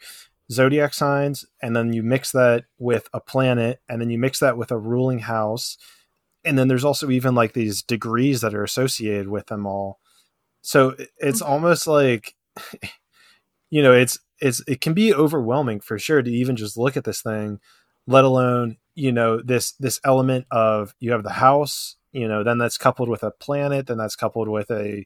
zodiac 0.52 0.94
signs, 0.94 1.46
and 1.62 1.76
then 1.76 1.94
you 1.94 2.04
mix 2.04 2.32
that 2.32 2.66
with 2.78 3.10
a 3.14 3.20
planet, 3.20 3.82
and 3.90 4.00
then 4.02 4.10
you 4.10 4.18
mix 4.18 4.40
that 4.40 4.58
with 4.58 4.72
a 4.72 4.78
ruling 4.78 5.20
house. 5.20 5.78
And 6.46 6.58
then 6.58 6.68
there's 6.68 6.86
also 6.86 7.10
even 7.10 7.36
like 7.36 7.54
these 7.54 7.82
degrees 7.82 8.42
that 8.42 8.54
are 8.54 8.64
associated 8.64 9.28
with 9.28 9.48
them 9.48 9.66
all. 9.66 10.00
So 10.62 10.96
it's 11.18 11.42
mm-hmm. 11.42 11.52
almost 11.52 11.88
like, 11.88 12.36
you 13.70 13.84
know, 13.84 13.94
it's, 13.94 14.20
it's, 14.40 14.64
it 14.68 14.82
can 14.82 14.94
be 14.94 15.14
overwhelming 15.14 15.82
for 15.82 16.00
sure 16.00 16.22
to 16.22 16.32
even 16.32 16.56
just 16.56 16.78
look 16.78 16.96
at 16.96 17.04
this 17.04 17.22
thing, 17.22 17.60
let 18.08 18.24
alone, 18.24 18.78
you 18.96 19.12
know, 19.12 19.42
this, 19.42 19.74
this 19.74 20.00
element 20.04 20.46
of 20.52 20.96
you 21.00 21.12
have 21.12 21.24
the 21.24 21.32
house, 21.32 21.98
you 22.12 22.28
know 22.28 22.44
then 22.44 22.58
that's 22.58 22.78
coupled 22.78 23.10
with 23.10 23.24
a 23.24 23.32
planet 23.32 23.88
then 23.88 23.98
that's 23.98 24.16
coupled 24.16 24.48
with 24.48 24.72
a 24.72 25.06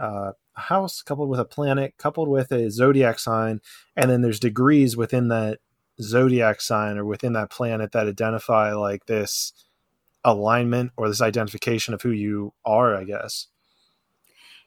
uh, 0.00 0.32
house 0.54 1.02
coupled 1.02 1.28
with 1.28 1.40
a 1.40 1.44
planet 1.44 1.94
coupled 1.98 2.28
with 2.28 2.50
a 2.52 2.70
zodiac 2.70 3.18
sign 3.18 3.60
and 3.96 4.10
then 4.10 4.22
there's 4.22 4.40
degrees 4.40 4.96
within 4.96 5.28
that 5.28 5.58
zodiac 6.00 6.60
sign 6.60 6.96
or 6.98 7.04
within 7.04 7.34
that 7.34 7.50
planet 7.50 7.92
that 7.92 8.06
identify 8.06 8.72
like 8.72 9.06
this 9.06 9.52
alignment 10.24 10.92
or 10.96 11.08
this 11.08 11.20
identification 11.20 11.94
of 11.94 12.02
who 12.02 12.10
you 12.10 12.52
are 12.64 12.96
i 12.96 13.04
guess. 13.04 13.46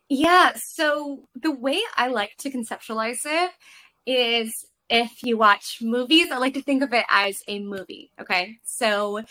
Yeah 0.10 0.54
so 0.56 1.28
the 1.36 1.52
way 1.52 1.80
i 1.96 2.08
like 2.08 2.36
to 2.40 2.52
conceptualize 2.52 3.22
it 3.26 3.52
is 4.06 4.66
if 4.90 5.24
you 5.24 5.38
watch 5.38 5.80
movies 5.82 6.32
i 6.32 6.38
like 6.38 6.54
to 6.54 6.62
think 6.62 6.84
of 6.84 6.94
it 6.94 7.06
as 7.10 7.42
a 7.48 7.60
movie 7.60 8.12
okay? 8.20 8.58
So 8.64 9.22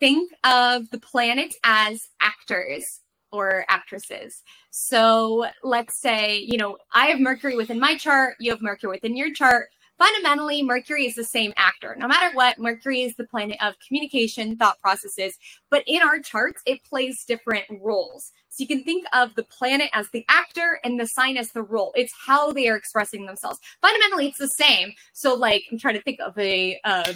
think 0.00 0.32
of 0.44 0.90
the 0.90 0.98
planets 0.98 1.56
as 1.62 2.08
actors 2.20 2.99
or 3.32 3.64
actresses. 3.68 4.42
So 4.70 5.46
let's 5.62 6.00
say, 6.00 6.38
you 6.38 6.58
know, 6.58 6.78
I 6.92 7.06
have 7.06 7.20
Mercury 7.20 7.56
within 7.56 7.80
my 7.80 7.96
chart, 7.96 8.36
you 8.40 8.50
have 8.50 8.62
Mercury 8.62 8.90
within 8.90 9.16
your 9.16 9.32
chart. 9.32 9.68
Fundamentally, 9.98 10.62
Mercury 10.62 11.04
is 11.04 11.14
the 11.14 11.24
same 11.24 11.52
actor. 11.58 11.94
No 11.98 12.08
matter 12.08 12.34
what, 12.34 12.58
Mercury 12.58 13.02
is 13.02 13.14
the 13.16 13.26
planet 13.26 13.58
of 13.60 13.74
communication, 13.86 14.56
thought 14.56 14.80
processes, 14.80 15.36
but 15.68 15.84
in 15.86 16.00
our 16.00 16.18
charts, 16.18 16.62
it 16.64 16.82
plays 16.84 17.24
different 17.26 17.66
roles. 17.82 18.32
So 18.48 18.62
you 18.62 18.66
can 18.66 18.82
think 18.82 19.04
of 19.12 19.34
the 19.34 19.42
planet 19.42 19.90
as 19.92 20.08
the 20.08 20.24
actor 20.30 20.80
and 20.84 20.98
the 20.98 21.06
sign 21.06 21.36
as 21.36 21.52
the 21.52 21.62
role. 21.62 21.92
It's 21.94 22.14
how 22.26 22.50
they 22.50 22.68
are 22.68 22.76
expressing 22.76 23.26
themselves. 23.26 23.60
Fundamentally, 23.82 24.28
it's 24.28 24.38
the 24.38 24.48
same. 24.48 24.92
So, 25.12 25.34
like, 25.34 25.64
I'm 25.70 25.78
trying 25.78 25.96
to 25.96 26.02
think 26.02 26.18
of 26.20 26.36
a 26.38 26.80
uh, 26.82 27.12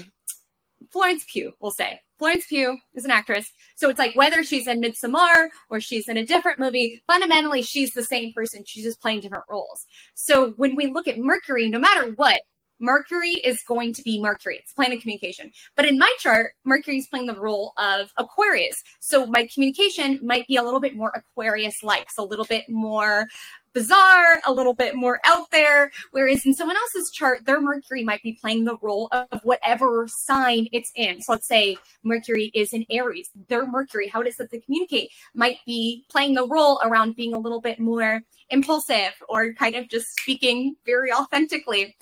Florence 0.91 1.25
Pugh, 1.27 1.53
we'll 1.61 1.71
say. 1.71 2.01
Florence 2.25 2.47
Pugh 2.47 2.79
is 2.95 3.05
an 3.05 3.11
actress. 3.11 3.53
So 3.77 3.91
it's 3.91 3.99
like 3.99 4.17
whether 4.17 4.43
she's 4.43 4.67
in 4.67 4.81
Midsommar 4.81 5.49
or 5.69 5.79
she's 5.79 6.09
in 6.09 6.17
a 6.17 6.25
different 6.25 6.59
movie, 6.59 7.03
fundamentally, 7.07 7.61
she's 7.61 7.93
the 7.93 8.03
same 8.03 8.33
person. 8.33 8.65
She's 8.65 8.85
just 8.85 9.03
playing 9.03 9.21
different 9.21 9.45
roles. 9.51 9.85
So 10.15 10.53
when 10.57 10.75
we 10.75 10.87
look 10.87 11.07
at 11.07 11.19
Mercury, 11.19 11.69
no 11.69 11.79
matter 11.79 12.13
what, 12.17 12.41
Mercury 12.81 13.33
is 13.33 13.63
going 13.69 13.93
to 13.93 14.03
be 14.03 14.23
Mercury. 14.23 14.57
It's 14.57 14.73
planet 14.73 15.03
communication. 15.03 15.53
But 15.77 15.85
in 15.85 15.99
my 15.99 16.11
chart, 16.19 16.53
Mercury 16.65 16.97
is 16.97 17.07
playing 17.09 17.27
the 17.27 17.39
role 17.39 17.75
of 17.77 18.11
Aquarius. 18.17 18.83
So 19.01 19.27
my 19.27 19.47
communication 19.53 20.19
might 20.23 20.47
be 20.47 20.57
a 20.57 20.63
little 20.63 20.81
bit 20.81 20.97
more 20.97 21.13
Aquarius 21.15 21.83
like, 21.83 22.11
so 22.11 22.25
a 22.25 22.27
little 22.27 22.47
bit 22.47 22.65
more 22.71 23.27
bizarre, 23.75 24.41
a 24.47 24.53
little 24.53 24.73
bit 24.73 24.95
more 24.95 25.21
out 25.25 25.51
there. 25.51 25.91
Whereas 26.13 26.47
in 26.47 26.55
someone 26.55 26.77
else's 26.77 27.11
chart, 27.11 27.45
their 27.45 27.61
Mercury 27.61 28.05
might 28.05 28.23
be 28.23 28.39
playing 28.41 28.65
the 28.65 28.79
role 28.81 29.09
of 29.13 29.41
whatever 29.43 30.07
sign 30.09 30.69
it's 30.73 30.93
in. 30.95 31.21
So 31.21 31.33
let's 31.33 31.47
say 31.47 31.77
Mercury 32.03 32.51
is 32.55 32.73
in 32.73 32.87
Aries. 32.91 33.31
Their 33.49 33.67
Mercury, 33.67 34.09
how 34.09 34.21
it 34.21 34.29
is 34.29 34.37
that 34.37 34.51
communicate, 34.65 35.11
might 35.35 35.59
be 35.67 36.05
playing 36.09 36.35
the 36.35 36.47
role 36.47 36.81
around 36.85 37.17
being 37.17 37.35
a 37.35 37.39
little 37.39 37.61
bit 37.61 37.81
more 37.81 38.23
impulsive 38.51 39.13
or 39.29 39.53
kind 39.55 39.75
of 39.75 39.89
just 39.89 40.07
speaking 40.21 40.77
very 40.87 41.13
authentically. 41.13 41.97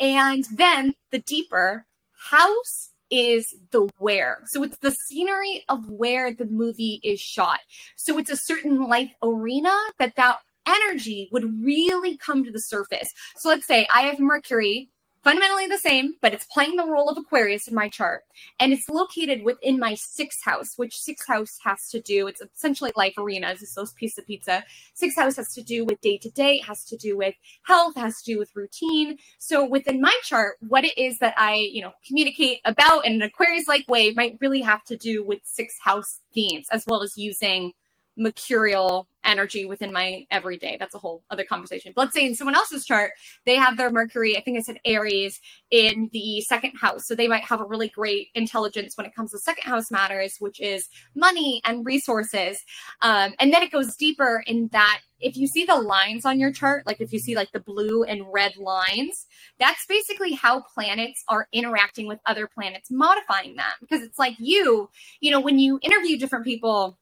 And 0.00 0.44
then 0.52 0.94
the 1.10 1.18
deeper 1.18 1.86
house 2.12 2.90
is 3.10 3.54
the 3.70 3.88
where. 3.98 4.42
So 4.46 4.62
it's 4.62 4.78
the 4.78 4.90
scenery 4.90 5.64
of 5.68 5.88
where 5.88 6.32
the 6.32 6.44
movie 6.44 7.00
is 7.02 7.20
shot. 7.20 7.60
So 7.96 8.18
it's 8.18 8.30
a 8.30 8.36
certain 8.36 8.86
life 8.86 9.10
arena 9.22 9.74
that 9.98 10.16
that 10.16 10.38
energy 10.68 11.28
would 11.32 11.64
really 11.64 12.16
come 12.16 12.44
to 12.44 12.52
the 12.52 12.60
surface. 12.60 13.12
So 13.36 13.48
let's 13.48 13.66
say 13.66 13.86
I 13.94 14.02
have 14.02 14.20
Mercury 14.20 14.90
fundamentally 15.24 15.66
the 15.66 15.78
same, 15.78 16.14
but 16.22 16.32
it's 16.32 16.46
playing 16.46 16.76
the 16.76 16.86
role 16.86 17.08
of 17.08 17.18
Aquarius 17.18 17.68
in 17.68 17.74
my 17.74 17.88
chart. 17.88 18.22
And 18.60 18.72
it's 18.72 18.88
located 18.88 19.42
within 19.42 19.78
my 19.78 19.94
sixth 19.94 20.44
house, 20.44 20.74
which 20.76 20.96
sixth 20.96 21.26
house 21.26 21.58
has 21.64 21.88
to 21.90 22.00
do, 22.00 22.28
it's 22.28 22.40
essentially 22.40 22.92
life 22.96 23.14
arenas, 23.18 23.60
it's 23.60 23.74
those 23.74 23.92
pieces 23.92 24.18
of 24.18 24.26
pizza. 24.26 24.64
Sixth 24.94 25.18
house 25.18 25.36
has 25.36 25.52
to 25.54 25.62
do 25.62 25.84
with 25.84 26.00
day 26.00 26.18
to 26.18 26.30
day, 26.30 26.58
has 26.58 26.84
to 26.84 26.96
do 26.96 27.16
with 27.16 27.34
health, 27.64 27.96
has 27.96 28.22
to 28.22 28.32
do 28.32 28.38
with 28.38 28.54
routine. 28.54 29.18
So 29.38 29.66
within 29.66 30.00
my 30.00 30.16
chart, 30.22 30.56
what 30.66 30.84
it 30.84 30.96
is 30.96 31.18
that 31.18 31.34
I, 31.36 31.56
you 31.56 31.82
know, 31.82 31.92
communicate 32.06 32.60
about 32.64 33.04
in 33.04 33.14
an 33.14 33.22
Aquarius 33.22 33.68
like 33.68 33.86
way 33.88 34.12
might 34.12 34.38
really 34.40 34.62
have 34.62 34.84
to 34.84 34.96
do 34.96 35.24
with 35.24 35.40
sixth 35.42 35.78
house 35.82 36.20
themes, 36.32 36.68
as 36.70 36.84
well 36.86 37.02
as 37.02 37.18
using 37.18 37.72
mercurial 38.18 39.08
energy 39.24 39.66
within 39.66 39.92
my 39.92 40.26
everyday. 40.30 40.76
That's 40.78 40.94
a 40.94 40.98
whole 40.98 41.22
other 41.30 41.44
conversation. 41.44 41.92
But 41.94 42.02
let's 42.02 42.14
say 42.14 42.26
in 42.26 42.34
someone 42.34 42.54
else's 42.54 42.84
chart, 42.84 43.12
they 43.46 43.56
have 43.56 43.76
their 43.76 43.90
Mercury, 43.90 44.36
I 44.36 44.40
think 44.40 44.58
I 44.58 44.62
said 44.62 44.80
Aries, 44.84 45.40
in 45.70 46.08
the 46.12 46.40
second 46.42 46.72
house. 46.76 47.06
So 47.06 47.14
they 47.14 47.28
might 47.28 47.44
have 47.44 47.60
a 47.60 47.64
really 47.64 47.88
great 47.88 48.28
intelligence 48.34 48.96
when 48.96 49.06
it 49.06 49.14
comes 49.14 49.32
to 49.32 49.38
second 49.38 49.68
house 49.68 49.90
matters, 49.90 50.36
which 50.38 50.60
is 50.60 50.88
money 51.14 51.60
and 51.64 51.84
resources. 51.84 52.62
Um, 53.02 53.34
and 53.38 53.52
then 53.52 53.62
it 53.62 53.70
goes 53.70 53.96
deeper 53.96 54.42
in 54.46 54.68
that 54.72 55.00
if 55.20 55.36
you 55.36 55.46
see 55.46 55.64
the 55.64 55.74
lines 55.74 56.24
on 56.24 56.38
your 56.38 56.52
chart, 56.52 56.86
like 56.86 57.00
if 57.00 57.12
you 57.12 57.18
see 57.18 57.34
like 57.34 57.50
the 57.52 57.60
blue 57.60 58.04
and 58.04 58.22
red 58.32 58.56
lines, 58.56 59.26
that's 59.58 59.84
basically 59.86 60.32
how 60.32 60.60
planets 60.60 61.24
are 61.28 61.48
interacting 61.52 62.06
with 62.06 62.20
other 62.24 62.46
planets, 62.46 62.90
modifying 62.90 63.56
them. 63.56 63.66
Because 63.80 64.02
it's 64.02 64.18
like 64.18 64.36
you, 64.38 64.88
you 65.20 65.30
know, 65.30 65.40
when 65.40 65.58
you 65.58 65.80
interview 65.82 66.16
different 66.18 66.44
people, 66.44 66.98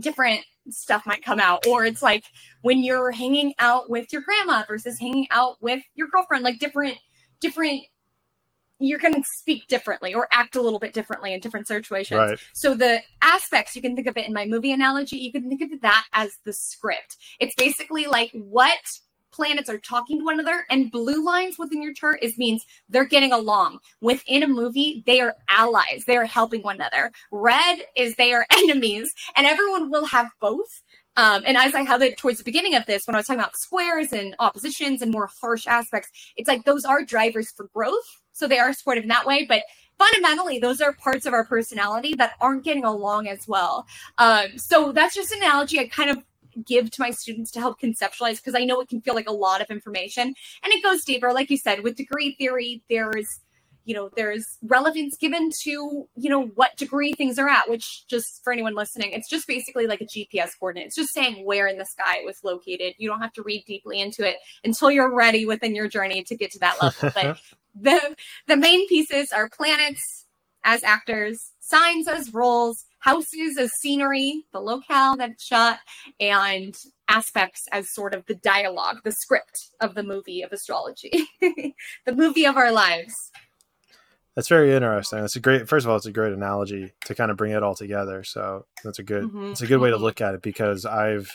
different 0.00 0.40
stuff 0.70 1.04
might 1.06 1.24
come 1.24 1.40
out 1.40 1.66
or 1.66 1.84
it's 1.84 2.02
like 2.02 2.24
when 2.62 2.82
you're 2.82 3.10
hanging 3.10 3.52
out 3.58 3.90
with 3.90 4.12
your 4.12 4.22
grandma 4.22 4.62
versus 4.66 4.98
hanging 4.98 5.26
out 5.30 5.56
with 5.60 5.82
your 5.94 6.06
girlfriend 6.08 6.44
like 6.44 6.58
different 6.58 6.96
different 7.40 7.82
you're 8.82 8.98
going 8.98 9.14
to 9.14 9.22
speak 9.38 9.66
differently 9.68 10.12
or 10.12 10.28
act 10.32 10.56
a 10.56 10.60
little 10.60 10.78
bit 10.78 10.92
differently 10.92 11.32
in 11.32 11.40
different 11.40 11.68
situations. 11.68 12.18
Right. 12.18 12.38
So 12.52 12.74
the 12.74 13.00
aspects 13.22 13.76
you 13.76 13.82
can 13.82 13.94
think 13.94 14.08
of 14.08 14.16
it 14.16 14.26
in 14.26 14.32
my 14.32 14.44
movie 14.44 14.72
analogy, 14.72 15.18
you 15.18 15.32
can 15.32 15.48
think 15.48 15.62
of 15.72 15.80
that 15.82 16.06
as 16.12 16.32
the 16.44 16.52
script. 16.52 17.16
It's 17.38 17.54
basically 17.54 18.06
like 18.06 18.30
what 18.32 18.80
planets 19.32 19.68
are 19.68 19.78
talking 19.78 20.18
to 20.18 20.24
one 20.24 20.38
another 20.38 20.64
and 20.70 20.90
blue 20.90 21.24
lines 21.24 21.58
within 21.58 21.82
your 21.82 21.92
chart 21.92 22.18
is 22.22 22.38
means 22.38 22.64
they're 22.88 23.04
getting 23.04 23.32
along 23.32 23.78
within 24.00 24.42
a 24.42 24.48
movie 24.48 25.02
they 25.06 25.20
are 25.20 25.34
allies 25.48 26.04
they 26.06 26.16
are 26.16 26.24
helping 26.24 26.62
one 26.62 26.76
another 26.76 27.10
red 27.30 27.78
is 27.96 28.14
they 28.16 28.32
are 28.32 28.46
enemies 28.52 29.12
and 29.36 29.46
everyone 29.46 29.90
will 29.90 30.04
have 30.04 30.28
both 30.40 30.82
um, 31.16 31.42
and 31.46 31.56
as 31.56 31.74
I 31.74 31.82
have 31.82 32.02
it 32.02 32.16
towards 32.16 32.38
the 32.38 32.44
beginning 32.44 32.74
of 32.74 32.86
this, 32.86 33.06
when 33.06 33.14
I 33.14 33.18
was 33.18 33.26
talking 33.26 33.40
about 33.40 33.56
squares 33.56 34.12
and 34.12 34.34
oppositions 34.38 35.02
and 35.02 35.12
more 35.12 35.28
harsh 35.40 35.66
aspects, 35.66 36.10
it's 36.36 36.48
like 36.48 36.64
those 36.64 36.84
are 36.84 37.04
drivers 37.04 37.50
for 37.50 37.68
growth. 37.74 38.22
So 38.32 38.48
they 38.48 38.58
are 38.58 38.72
supportive 38.72 39.02
in 39.02 39.08
that 39.10 39.26
way. 39.26 39.44
But 39.44 39.62
fundamentally, 39.98 40.58
those 40.58 40.80
are 40.80 40.94
parts 40.94 41.26
of 41.26 41.34
our 41.34 41.44
personality 41.44 42.14
that 42.14 42.32
aren't 42.40 42.64
getting 42.64 42.84
along 42.84 43.28
as 43.28 43.46
well. 43.46 43.86
Um, 44.18 44.56
so 44.56 44.92
that's 44.92 45.14
just 45.14 45.32
an 45.32 45.38
analogy 45.38 45.78
I 45.78 45.86
kind 45.86 46.10
of 46.10 46.24
give 46.64 46.90
to 46.90 47.00
my 47.00 47.10
students 47.10 47.50
to 47.52 47.60
help 47.60 47.80
conceptualize 47.80 48.36
because 48.36 48.54
I 48.54 48.64
know 48.64 48.80
it 48.80 48.88
can 48.88 49.00
feel 49.00 49.14
like 49.14 49.28
a 49.28 49.32
lot 49.32 49.60
of 49.60 49.70
information. 49.70 50.34
And 50.62 50.72
it 50.72 50.82
goes 50.82 51.04
deeper. 51.04 51.32
Like 51.32 51.50
you 51.50 51.56
said, 51.56 51.82
with 51.82 51.96
degree 51.96 52.34
theory, 52.38 52.82
there's 52.88 53.26
you 53.84 53.94
know 53.94 54.10
there's 54.16 54.58
relevance 54.62 55.16
given 55.16 55.50
to 55.62 56.06
you 56.14 56.30
know 56.30 56.46
what 56.54 56.76
degree 56.76 57.12
things 57.12 57.38
are 57.38 57.48
at 57.48 57.68
which 57.68 58.06
just 58.06 58.40
for 58.44 58.52
anyone 58.52 58.76
listening 58.76 59.10
it's 59.12 59.28
just 59.28 59.46
basically 59.48 59.86
like 59.86 60.00
a 60.00 60.04
gps 60.04 60.50
coordinate. 60.58 60.86
It's 60.86 60.96
just 60.96 61.12
saying 61.12 61.44
where 61.44 61.66
in 61.66 61.78
the 61.78 61.84
sky 61.84 62.18
it 62.18 62.26
was 62.26 62.38
located. 62.44 62.94
You 62.98 63.08
don't 63.08 63.20
have 63.20 63.32
to 63.34 63.42
read 63.42 63.64
deeply 63.66 64.00
into 64.00 64.28
it 64.28 64.36
until 64.64 64.90
you're 64.90 65.12
ready 65.12 65.46
within 65.46 65.74
your 65.74 65.88
journey 65.88 66.22
to 66.24 66.36
get 66.36 66.52
to 66.52 66.58
that 66.60 66.80
level. 66.82 67.10
But 67.14 67.38
the 67.74 68.16
the 68.46 68.56
main 68.56 68.86
pieces 68.88 69.32
are 69.32 69.48
planets 69.48 70.26
as 70.64 70.84
actors 70.84 71.52
signs 71.60 72.06
as 72.06 72.32
roles 72.32 72.84
houses 73.02 73.58
as 73.58 73.72
scenery, 73.72 74.44
the 74.52 74.60
locale 74.60 75.16
that 75.16 75.30
it's 75.30 75.44
shot, 75.44 75.78
and 76.18 76.76
aspects 77.08 77.68
as 77.72 77.92
sort 77.92 78.14
of 78.14 78.24
the 78.26 78.34
dialogue, 78.36 78.98
the 79.04 79.12
script 79.12 79.70
of 79.80 79.94
the 79.94 80.02
movie 80.02 80.42
of 80.42 80.52
astrology, 80.52 81.10
the 81.40 82.14
movie 82.14 82.46
of 82.46 82.56
our 82.56 82.72
lives. 82.72 83.30
That's 84.34 84.48
very 84.48 84.72
interesting. 84.72 85.20
That's 85.20 85.36
a 85.36 85.40
great. 85.40 85.68
First 85.68 85.84
of 85.84 85.90
all, 85.90 85.96
it's 85.96 86.06
a 86.06 86.12
great 86.12 86.32
analogy 86.32 86.92
to 87.04 87.14
kind 87.14 87.30
of 87.30 87.36
bring 87.36 87.52
it 87.52 87.62
all 87.62 87.74
together. 87.74 88.24
So 88.24 88.64
that's 88.82 88.98
a 88.98 89.02
good. 89.02 89.24
Mhm. 89.24 89.50
It's 89.50 89.60
a 89.60 89.66
good 89.66 89.80
way 89.80 89.90
to 89.90 89.96
look 89.98 90.20
at 90.22 90.34
it 90.34 90.40
because 90.40 90.86
I've, 90.86 91.30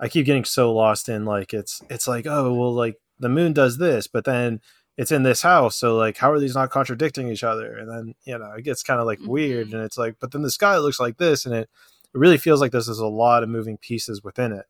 I 0.00 0.08
keep 0.08 0.26
getting 0.26 0.44
so 0.44 0.74
lost 0.74 1.08
in 1.08 1.24
like 1.24 1.54
it's 1.54 1.80
it's 1.88 2.08
like 2.08 2.26
oh 2.26 2.52
well 2.54 2.74
like 2.74 2.96
the 3.20 3.28
moon 3.28 3.52
does 3.52 3.78
this, 3.78 4.06
but 4.06 4.24
then 4.24 4.60
it's 4.98 5.12
in 5.12 5.22
this 5.22 5.40
house, 5.40 5.76
so 5.76 5.96
like 5.96 6.18
how 6.18 6.30
are 6.30 6.38
these 6.38 6.54
not 6.54 6.70
contradicting 6.70 7.28
each 7.28 7.44
other? 7.44 7.78
And 7.78 7.90
then 7.90 8.14
you 8.24 8.36
know 8.36 8.52
it 8.52 8.62
gets 8.62 8.82
kind 8.82 9.00
of 9.00 9.06
like 9.06 9.20
weird, 9.22 9.68
Mhm. 9.68 9.74
and 9.74 9.82
it's 9.82 9.96
like 9.96 10.16
but 10.20 10.32
then 10.32 10.42
the 10.42 10.50
sky 10.50 10.76
looks 10.76 11.00
like 11.00 11.16
this, 11.16 11.46
and 11.46 11.54
it 11.54 11.70
it 12.14 12.18
really 12.18 12.38
feels 12.38 12.60
like 12.60 12.72
there's, 12.72 12.86
there's 12.86 12.98
a 12.98 13.06
lot 13.06 13.42
of 13.42 13.48
moving 13.48 13.78
pieces 13.78 14.22
within 14.22 14.52
it. 14.52 14.66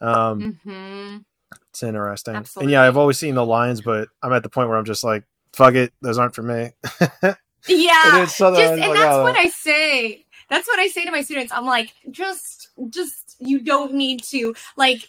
Um, 0.00 0.58
hmm 0.64 1.16
it's 1.68 1.82
interesting, 1.84 2.44
and 2.56 2.70
yeah, 2.70 2.82
I've 2.82 2.96
always 2.96 3.18
seen 3.18 3.36
the 3.36 3.46
lines, 3.46 3.80
but 3.80 4.08
I'm 4.22 4.32
at 4.32 4.42
the 4.42 4.48
point 4.48 4.68
where 4.68 4.78
I'm 4.78 4.84
just 4.84 5.04
like 5.04 5.24
fuck 5.52 5.74
it, 5.74 5.92
those 6.02 6.18
aren't 6.18 6.34
for 6.34 6.42
me. 6.42 6.70
Yeah. 7.66 8.22
Is 8.22 8.36
that 8.36 8.54
just, 8.56 8.72
and 8.72 8.80
like, 8.80 8.92
that's 8.92 9.14
oh. 9.14 9.22
what 9.22 9.36
I 9.36 9.48
say. 9.48 10.26
That's 10.50 10.68
what 10.68 10.78
I 10.78 10.88
say 10.88 11.04
to 11.04 11.10
my 11.10 11.22
students. 11.22 11.52
I'm 11.52 11.64
like, 11.64 11.94
just, 12.10 12.68
just, 12.90 13.36
you 13.38 13.60
don't 13.60 13.94
need 13.94 14.22
to 14.24 14.54
like. 14.76 15.08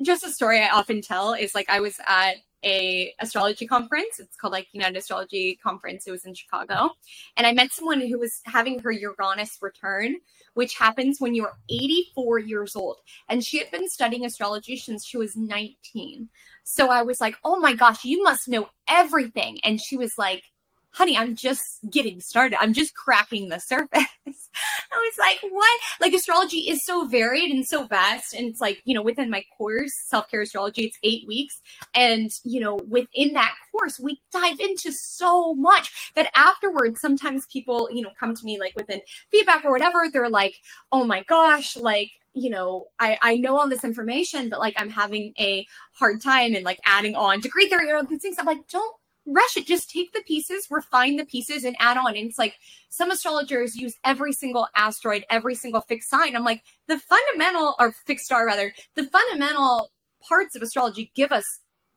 Just 0.00 0.22
a 0.22 0.30
story 0.30 0.60
I 0.60 0.68
often 0.68 1.02
tell 1.02 1.32
is 1.32 1.56
like 1.56 1.68
I 1.68 1.80
was 1.80 1.96
at 2.06 2.36
a 2.64 3.12
astrology 3.20 3.66
conference. 3.66 4.18
It's 4.18 4.36
called 4.36 4.52
like 4.52 4.68
United 4.72 4.96
Astrology 4.96 5.58
Conference. 5.62 6.06
It 6.06 6.10
was 6.10 6.24
in 6.24 6.34
Chicago, 6.34 6.90
and 7.36 7.46
I 7.46 7.52
met 7.52 7.72
someone 7.72 8.00
who 8.00 8.18
was 8.18 8.40
having 8.44 8.78
her 8.80 8.92
Uranus 8.92 9.58
return, 9.60 10.16
which 10.54 10.74
happens 10.76 11.20
when 11.20 11.34
you're 11.34 11.56
84 11.70 12.38
years 12.40 12.76
old, 12.76 12.96
and 13.28 13.44
she 13.44 13.58
had 13.58 13.70
been 13.70 13.88
studying 13.88 14.24
astrology 14.24 14.76
since 14.76 15.06
she 15.06 15.16
was 15.16 15.36
19. 15.36 16.28
So 16.64 16.90
I 16.90 17.02
was 17.02 17.20
like, 17.20 17.36
"Oh 17.44 17.58
my 17.58 17.74
gosh, 17.74 18.04
you 18.04 18.22
must 18.22 18.48
know 18.48 18.68
everything," 18.88 19.60
and 19.64 19.80
she 19.80 19.96
was 19.96 20.18
like 20.18 20.44
honey, 20.90 21.16
I'm 21.16 21.36
just 21.36 21.78
getting 21.90 22.20
started. 22.20 22.58
I'm 22.60 22.72
just 22.72 22.94
cracking 22.94 23.48
the 23.48 23.60
surface. 23.60 23.88
I 24.26 24.96
was 24.96 25.18
like, 25.18 25.38
what? 25.52 25.80
Like 26.00 26.12
astrology 26.12 26.68
is 26.68 26.84
so 26.84 27.06
varied 27.06 27.50
and 27.50 27.66
so 27.66 27.86
vast. 27.86 28.34
And 28.34 28.46
it's 28.46 28.60
like, 28.60 28.82
you 28.84 28.94
know, 28.94 29.02
within 29.02 29.30
my 29.30 29.44
course, 29.56 29.92
self-care 30.06 30.42
astrology, 30.42 30.84
it's 30.84 30.98
eight 31.02 31.26
weeks. 31.26 31.60
And, 31.94 32.30
you 32.44 32.60
know, 32.60 32.76
within 32.88 33.34
that 33.34 33.54
course, 33.70 34.00
we 34.00 34.20
dive 34.32 34.60
into 34.60 34.92
so 34.92 35.54
much 35.54 36.12
that 36.14 36.30
afterwards, 36.34 37.00
sometimes 37.00 37.46
people, 37.46 37.88
you 37.92 38.02
know, 38.02 38.10
come 38.18 38.34
to 38.34 38.44
me 38.44 38.58
like 38.58 38.74
within 38.76 39.00
feedback 39.30 39.64
or 39.64 39.70
whatever. 39.70 40.06
They're 40.12 40.30
like, 40.30 40.56
oh 40.90 41.04
my 41.04 41.22
gosh, 41.24 41.76
like, 41.76 42.10
you 42.34 42.50
know, 42.50 42.86
I, 42.98 43.18
I 43.20 43.36
know 43.36 43.58
all 43.58 43.68
this 43.68 43.84
information, 43.84 44.48
but 44.48 44.58
like 44.60 44.74
I'm 44.76 44.90
having 44.90 45.32
a 45.38 45.66
hard 45.92 46.22
time 46.22 46.54
and 46.54 46.64
like 46.64 46.78
adding 46.84 47.14
on 47.14 47.40
degree 47.40 47.68
theory 47.68 47.90
or 47.90 47.96
all 47.96 48.04
these 48.04 48.22
things. 48.22 48.36
I'm 48.38 48.46
like, 48.46 48.68
don't 48.68 48.94
rush 49.28 49.56
it. 49.56 49.66
Just 49.66 49.90
take 49.90 50.12
the 50.12 50.22
pieces, 50.22 50.66
refine 50.70 51.16
the 51.16 51.26
pieces, 51.26 51.64
and 51.64 51.76
add 51.78 51.96
on. 51.96 52.16
And 52.16 52.28
it's 52.28 52.38
like 52.38 52.54
some 52.88 53.10
astrologers 53.10 53.76
use 53.76 53.96
every 54.04 54.32
single 54.32 54.66
asteroid, 54.74 55.24
every 55.30 55.54
single 55.54 55.82
fixed 55.82 56.08
sign. 56.08 56.34
I'm 56.34 56.44
like, 56.44 56.62
the 56.88 56.98
fundamental, 56.98 57.74
or 57.78 57.92
fixed 58.06 58.26
star 58.26 58.46
rather, 58.46 58.72
the 58.94 59.04
fundamental 59.04 59.90
parts 60.26 60.56
of 60.56 60.62
astrology 60.62 61.12
give 61.14 61.32
us 61.32 61.44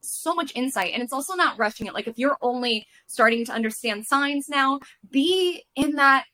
so 0.02 0.34
much 0.34 0.52
insight. 0.56 0.94
And 0.94 1.02
it's 1.02 1.14
also 1.14 1.36
not 1.36 1.58
rushing 1.58 1.88
it. 1.88 1.94
Like 1.94 2.08
if 2.08 2.18
you're 2.18 2.38
only 2.42 2.86
starting 3.08 3.46
to 3.46 3.54
understand 3.54 4.06
signs 4.06 4.50
now, 4.50 4.80
be 5.10 5.64
in 5.76 5.96
that 5.96 6.26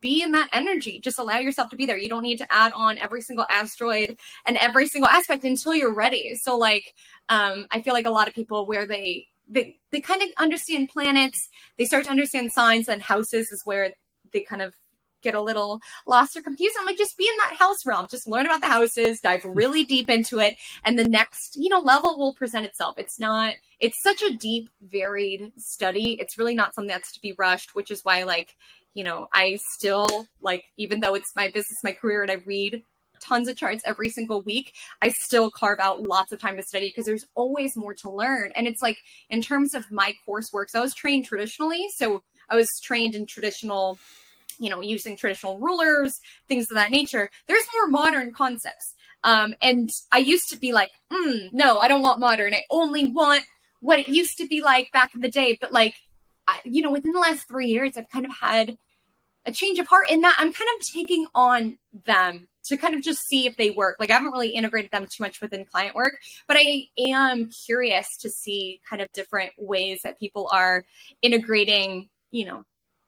be 0.00 0.22
in 0.22 0.32
that 0.32 0.48
energy. 0.52 0.98
Just 0.98 1.18
allow 1.18 1.38
yourself 1.38 1.68
to 1.68 1.76
be 1.76 1.84
there. 1.84 1.98
You 1.98 2.08
don't 2.08 2.22
need 2.22 2.38
to 2.38 2.50
add 2.50 2.72
on 2.74 2.96
every 2.96 3.20
single 3.20 3.44
asteroid 3.50 4.18
and 4.46 4.56
every 4.56 4.88
single 4.88 5.10
aspect 5.10 5.44
until 5.44 5.74
you're 5.74 5.92
ready. 5.94 6.34
So 6.36 6.56
like 6.56 6.94
um 7.28 7.66
I 7.70 7.82
feel 7.82 7.92
like 7.92 8.06
a 8.06 8.10
lot 8.10 8.28
of 8.28 8.34
people 8.34 8.66
where 8.66 8.86
they 8.86 9.26
they, 9.48 9.76
they 9.90 10.00
kind 10.00 10.22
of 10.22 10.28
understand 10.38 10.88
planets, 10.88 11.48
they 11.78 11.84
start 11.84 12.04
to 12.04 12.10
understand 12.10 12.52
signs, 12.52 12.88
and 12.88 13.02
houses 13.02 13.52
is 13.52 13.62
where 13.64 13.92
they 14.32 14.40
kind 14.40 14.62
of 14.62 14.74
get 15.24 15.34
a 15.34 15.40
little 15.40 15.80
lost 16.06 16.36
or 16.36 16.42
confused. 16.42 16.76
I'm 16.78 16.86
like, 16.86 16.98
just 16.98 17.16
be 17.16 17.26
in 17.26 17.36
that 17.38 17.56
house 17.58 17.84
realm, 17.86 18.06
just 18.08 18.28
learn 18.28 18.46
about 18.46 18.60
the 18.60 18.68
houses, 18.68 19.20
dive 19.20 19.44
really 19.44 19.82
deep 19.94 20.08
into 20.08 20.38
it, 20.38 20.56
and 20.84 20.98
the 20.98 21.08
next, 21.08 21.56
you 21.56 21.68
know, 21.68 21.80
level 21.80 22.16
will 22.16 22.34
present 22.34 22.66
itself. 22.66 22.98
It's 22.98 23.18
not, 23.18 23.54
it's 23.80 24.02
such 24.02 24.22
a 24.22 24.36
deep, 24.36 24.68
varied 24.82 25.52
study. 25.56 26.16
It's 26.20 26.38
really 26.38 26.54
not 26.54 26.74
something 26.74 26.88
that's 26.88 27.12
to 27.12 27.20
be 27.20 27.34
rushed, 27.36 27.74
which 27.74 27.90
is 27.90 28.04
why, 28.04 28.22
like, 28.22 28.54
you 28.92 29.02
know, 29.02 29.26
I 29.32 29.58
still 29.72 30.28
like, 30.40 30.64
even 30.76 31.00
though 31.00 31.14
it's 31.14 31.34
my 31.34 31.48
business, 31.48 31.82
my 31.82 31.92
career, 31.92 32.22
and 32.22 32.30
I 32.30 32.36
read 32.46 32.84
tons 33.24 33.48
of 33.48 33.56
charts 33.56 33.82
every 33.86 34.08
single 34.10 34.42
week, 34.42 34.74
I 35.02 35.08
still 35.10 35.50
carve 35.50 35.80
out 35.80 36.02
lots 36.02 36.32
of 36.32 36.40
time 36.40 36.56
to 36.56 36.62
study 36.62 36.88
because 36.88 37.06
there's 37.06 37.26
always 37.34 37.76
more 37.76 37.94
to 37.94 38.10
learn. 38.10 38.52
And 38.54 38.66
it's 38.66 38.82
like 38.82 38.98
in 39.30 39.42
terms 39.42 39.74
of 39.74 39.90
my 39.90 40.14
coursework, 40.28 40.70
so 40.70 40.78
I 40.78 40.82
was 40.82 40.94
trained 40.94 41.24
traditionally. 41.24 41.86
So 41.96 42.22
I 42.48 42.56
was 42.56 42.68
trained 42.82 43.14
in 43.14 43.26
traditional, 43.26 43.98
you 44.58 44.70
know, 44.70 44.80
using 44.80 45.16
traditional 45.16 45.58
rulers, 45.58 46.20
things 46.48 46.70
of 46.70 46.76
that 46.76 46.90
nature. 46.90 47.30
There's 47.48 47.64
more 47.74 47.88
modern 47.88 48.32
concepts. 48.32 48.94
Um, 49.24 49.54
and 49.62 49.88
I 50.12 50.18
used 50.18 50.50
to 50.50 50.58
be 50.58 50.72
like, 50.72 50.90
mm, 51.10 51.52
no, 51.52 51.78
I 51.78 51.88
don't 51.88 52.02
want 52.02 52.20
modern. 52.20 52.52
I 52.52 52.64
only 52.70 53.06
want 53.06 53.44
what 53.80 53.98
it 53.98 54.08
used 54.08 54.36
to 54.38 54.46
be 54.46 54.62
like 54.62 54.92
back 54.92 55.14
in 55.14 55.22
the 55.22 55.30
day. 55.30 55.56
But 55.60 55.72
like, 55.72 55.94
I, 56.46 56.60
you 56.64 56.82
know, 56.82 56.92
within 56.92 57.12
the 57.12 57.20
last 57.20 57.48
three 57.48 57.68
years, 57.68 57.96
I've 57.96 58.10
kind 58.10 58.26
of 58.26 58.32
had 58.32 58.76
a 59.46 59.52
change 59.52 59.78
of 59.78 59.86
heart 59.86 60.10
in 60.10 60.20
that 60.22 60.36
I'm 60.38 60.52
kind 60.52 60.68
of 60.76 60.86
taking 60.86 61.26
on 61.34 61.78
them 62.04 62.48
to 62.64 62.76
kind 62.76 62.94
of 62.94 63.02
just 63.02 63.26
see 63.26 63.46
if 63.46 63.56
they 63.56 63.70
work. 63.70 63.96
Like 63.98 64.10
I 64.10 64.14
haven't 64.14 64.32
really 64.32 64.50
integrated 64.50 64.90
them 64.90 65.06
too 65.06 65.22
much 65.22 65.40
within 65.40 65.64
client 65.64 65.94
work, 65.94 66.14
but 66.48 66.56
I 66.58 66.88
am 66.98 67.50
curious 67.66 68.16
to 68.18 68.30
see 68.30 68.80
kind 68.88 69.02
of 69.02 69.12
different 69.12 69.52
ways 69.58 70.00
that 70.02 70.18
people 70.18 70.48
are 70.52 70.84
integrating, 71.22 72.08
you 72.30 72.46
know, 72.46 72.64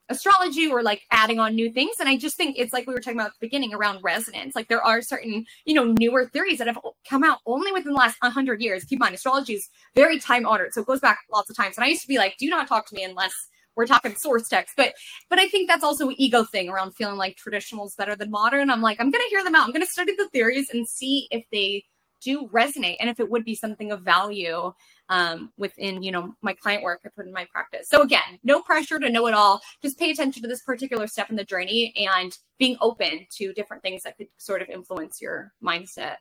astrology 0.08 0.68
or 0.68 0.82
like 0.82 1.02
adding 1.10 1.38
on 1.38 1.54
new 1.54 1.70
things. 1.72 1.96
And 1.98 2.08
I 2.08 2.16
just 2.16 2.36
think 2.36 2.56
it's 2.58 2.72
like 2.72 2.86
we 2.86 2.94
were 2.94 3.00
talking 3.00 3.18
about 3.18 3.28
at 3.28 3.32
the 3.40 3.46
beginning 3.46 3.74
around 3.74 4.02
resonance. 4.02 4.54
Like 4.54 4.68
there 4.68 4.82
are 4.82 5.02
certain, 5.02 5.44
you 5.64 5.74
know, 5.74 5.94
newer 5.98 6.26
theories 6.26 6.58
that 6.58 6.68
have 6.68 6.78
come 7.08 7.24
out 7.24 7.38
only 7.46 7.72
within 7.72 7.92
the 7.92 7.98
last 7.98 8.16
100 8.20 8.60
years. 8.60 8.84
Keep 8.84 8.98
in 8.98 9.00
mind, 9.00 9.14
astrology 9.14 9.54
is 9.54 9.68
very 9.94 10.18
time 10.18 10.46
honored. 10.46 10.74
So 10.74 10.82
it 10.82 10.86
goes 10.86 11.00
back 11.00 11.20
lots 11.32 11.50
of 11.50 11.56
times. 11.56 11.76
And 11.76 11.84
I 11.84 11.88
used 11.88 12.02
to 12.02 12.08
be 12.08 12.18
like, 12.18 12.36
do 12.38 12.48
not 12.48 12.68
talk 12.68 12.86
to 12.88 12.94
me 12.94 13.02
unless 13.02 13.34
we're 13.76 13.86
talking 13.86 14.14
source 14.16 14.48
text 14.48 14.74
but 14.76 14.94
but 15.30 15.38
i 15.38 15.46
think 15.48 15.68
that's 15.68 15.84
also 15.84 16.08
an 16.08 16.14
ego 16.18 16.44
thing 16.44 16.68
around 16.68 16.92
feeling 16.92 17.16
like 17.16 17.36
traditional 17.36 17.86
is 17.86 17.94
better 17.94 18.16
than 18.16 18.30
modern. 18.30 18.70
I'm 18.70 18.82
like 18.82 19.00
i'm 19.00 19.10
gonna 19.10 19.24
hear 19.30 19.44
them 19.44 19.54
out. 19.54 19.66
I'm 19.66 19.72
gonna 19.72 19.86
study 19.86 20.14
the 20.16 20.28
theories 20.28 20.70
and 20.70 20.86
see 20.86 21.28
if 21.30 21.44
they 21.52 21.84
do 22.22 22.48
resonate 22.48 22.96
and 22.98 23.10
if 23.10 23.20
it 23.20 23.30
would 23.30 23.44
be 23.44 23.54
something 23.54 23.92
of 23.92 24.00
value 24.00 24.72
um, 25.10 25.52
within 25.58 26.02
you 26.02 26.10
know 26.10 26.34
my 26.42 26.54
client 26.54 26.82
work 26.82 27.00
i 27.04 27.08
put 27.14 27.26
in 27.26 27.32
my 27.32 27.46
practice. 27.52 27.88
So 27.88 28.02
again 28.02 28.38
no 28.42 28.62
pressure 28.62 28.98
to 28.98 29.10
know 29.10 29.26
it 29.26 29.34
all. 29.34 29.60
Just 29.82 29.98
pay 29.98 30.10
attention 30.10 30.42
to 30.42 30.48
this 30.48 30.62
particular 30.62 31.06
step 31.06 31.30
in 31.30 31.36
the 31.36 31.44
journey 31.44 31.92
and 31.96 32.36
being 32.58 32.76
open 32.80 33.26
to 33.36 33.52
different 33.52 33.82
things 33.82 34.02
that 34.02 34.16
could 34.16 34.28
sort 34.38 34.62
of 34.62 34.68
influence 34.68 35.20
your 35.20 35.52
mindset. 35.62 36.16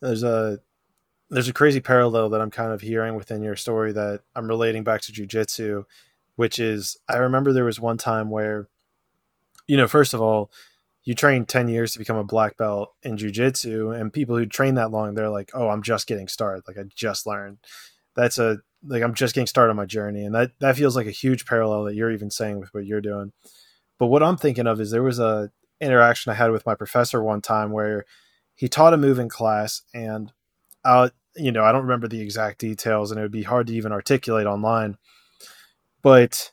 There's 0.00 0.22
a 0.22 0.60
there's 1.30 1.48
a 1.48 1.52
crazy 1.52 1.80
parallel 1.80 2.30
that 2.30 2.40
I'm 2.40 2.50
kind 2.50 2.72
of 2.72 2.80
hearing 2.80 3.14
within 3.14 3.42
your 3.42 3.56
story 3.56 3.92
that 3.92 4.22
I'm 4.34 4.46
relating 4.46 4.84
back 4.84 5.00
to 5.02 5.12
jujitsu, 5.12 5.84
which 6.36 6.58
is 6.58 6.96
I 7.08 7.16
remember 7.16 7.52
there 7.52 7.64
was 7.64 7.80
one 7.80 7.98
time 7.98 8.30
where, 8.30 8.68
you 9.66 9.76
know, 9.76 9.88
first 9.88 10.14
of 10.14 10.20
all, 10.20 10.50
you 11.04 11.14
train 11.14 11.46
10 11.46 11.68
years 11.68 11.92
to 11.92 11.98
become 11.98 12.16
a 12.16 12.24
black 12.24 12.56
belt 12.56 12.92
in 13.02 13.16
jujitsu, 13.16 13.98
and 13.98 14.12
people 14.12 14.36
who 14.36 14.44
train 14.44 14.74
that 14.74 14.90
long, 14.90 15.14
they're 15.14 15.30
like, 15.30 15.50
oh, 15.54 15.68
I'm 15.68 15.82
just 15.82 16.06
getting 16.06 16.28
started. 16.28 16.64
Like, 16.66 16.78
I 16.78 16.82
just 16.94 17.26
learned. 17.26 17.58
That's 18.16 18.38
a, 18.38 18.58
like, 18.84 19.02
I'm 19.02 19.14
just 19.14 19.34
getting 19.34 19.46
started 19.46 19.70
on 19.70 19.76
my 19.76 19.86
journey. 19.86 20.24
And 20.24 20.34
that, 20.34 20.50
that 20.58 20.76
feels 20.76 20.96
like 20.96 21.06
a 21.06 21.12
huge 21.12 21.46
parallel 21.46 21.84
that 21.84 21.94
you're 21.94 22.10
even 22.10 22.30
saying 22.30 22.58
with 22.58 22.74
what 22.74 22.86
you're 22.86 23.00
doing. 23.00 23.32
But 23.98 24.08
what 24.08 24.22
I'm 24.22 24.36
thinking 24.36 24.66
of 24.66 24.80
is 24.80 24.90
there 24.90 25.02
was 25.02 25.20
a 25.20 25.50
interaction 25.80 26.32
I 26.32 26.34
had 26.34 26.50
with 26.50 26.66
my 26.66 26.74
professor 26.74 27.22
one 27.22 27.40
time 27.40 27.70
where 27.70 28.04
he 28.54 28.68
taught 28.68 28.94
a 28.94 28.98
move 28.98 29.18
in 29.18 29.28
class, 29.28 29.82
and 29.94 30.32
uh, 30.84 31.10
you 31.36 31.52
know, 31.52 31.64
I 31.64 31.72
don't 31.72 31.82
remember 31.82 32.08
the 32.08 32.20
exact 32.20 32.58
details, 32.58 33.10
and 33.10 33.20
it 33.20 33.22
would 33.22 33.30
be 33.30 33.42
hard 33.42 33.66
to 33.68 33.74
even 33.74 33.92
articulate 33.92 34.46
online. 34.46 34.96
But 36.06 36.52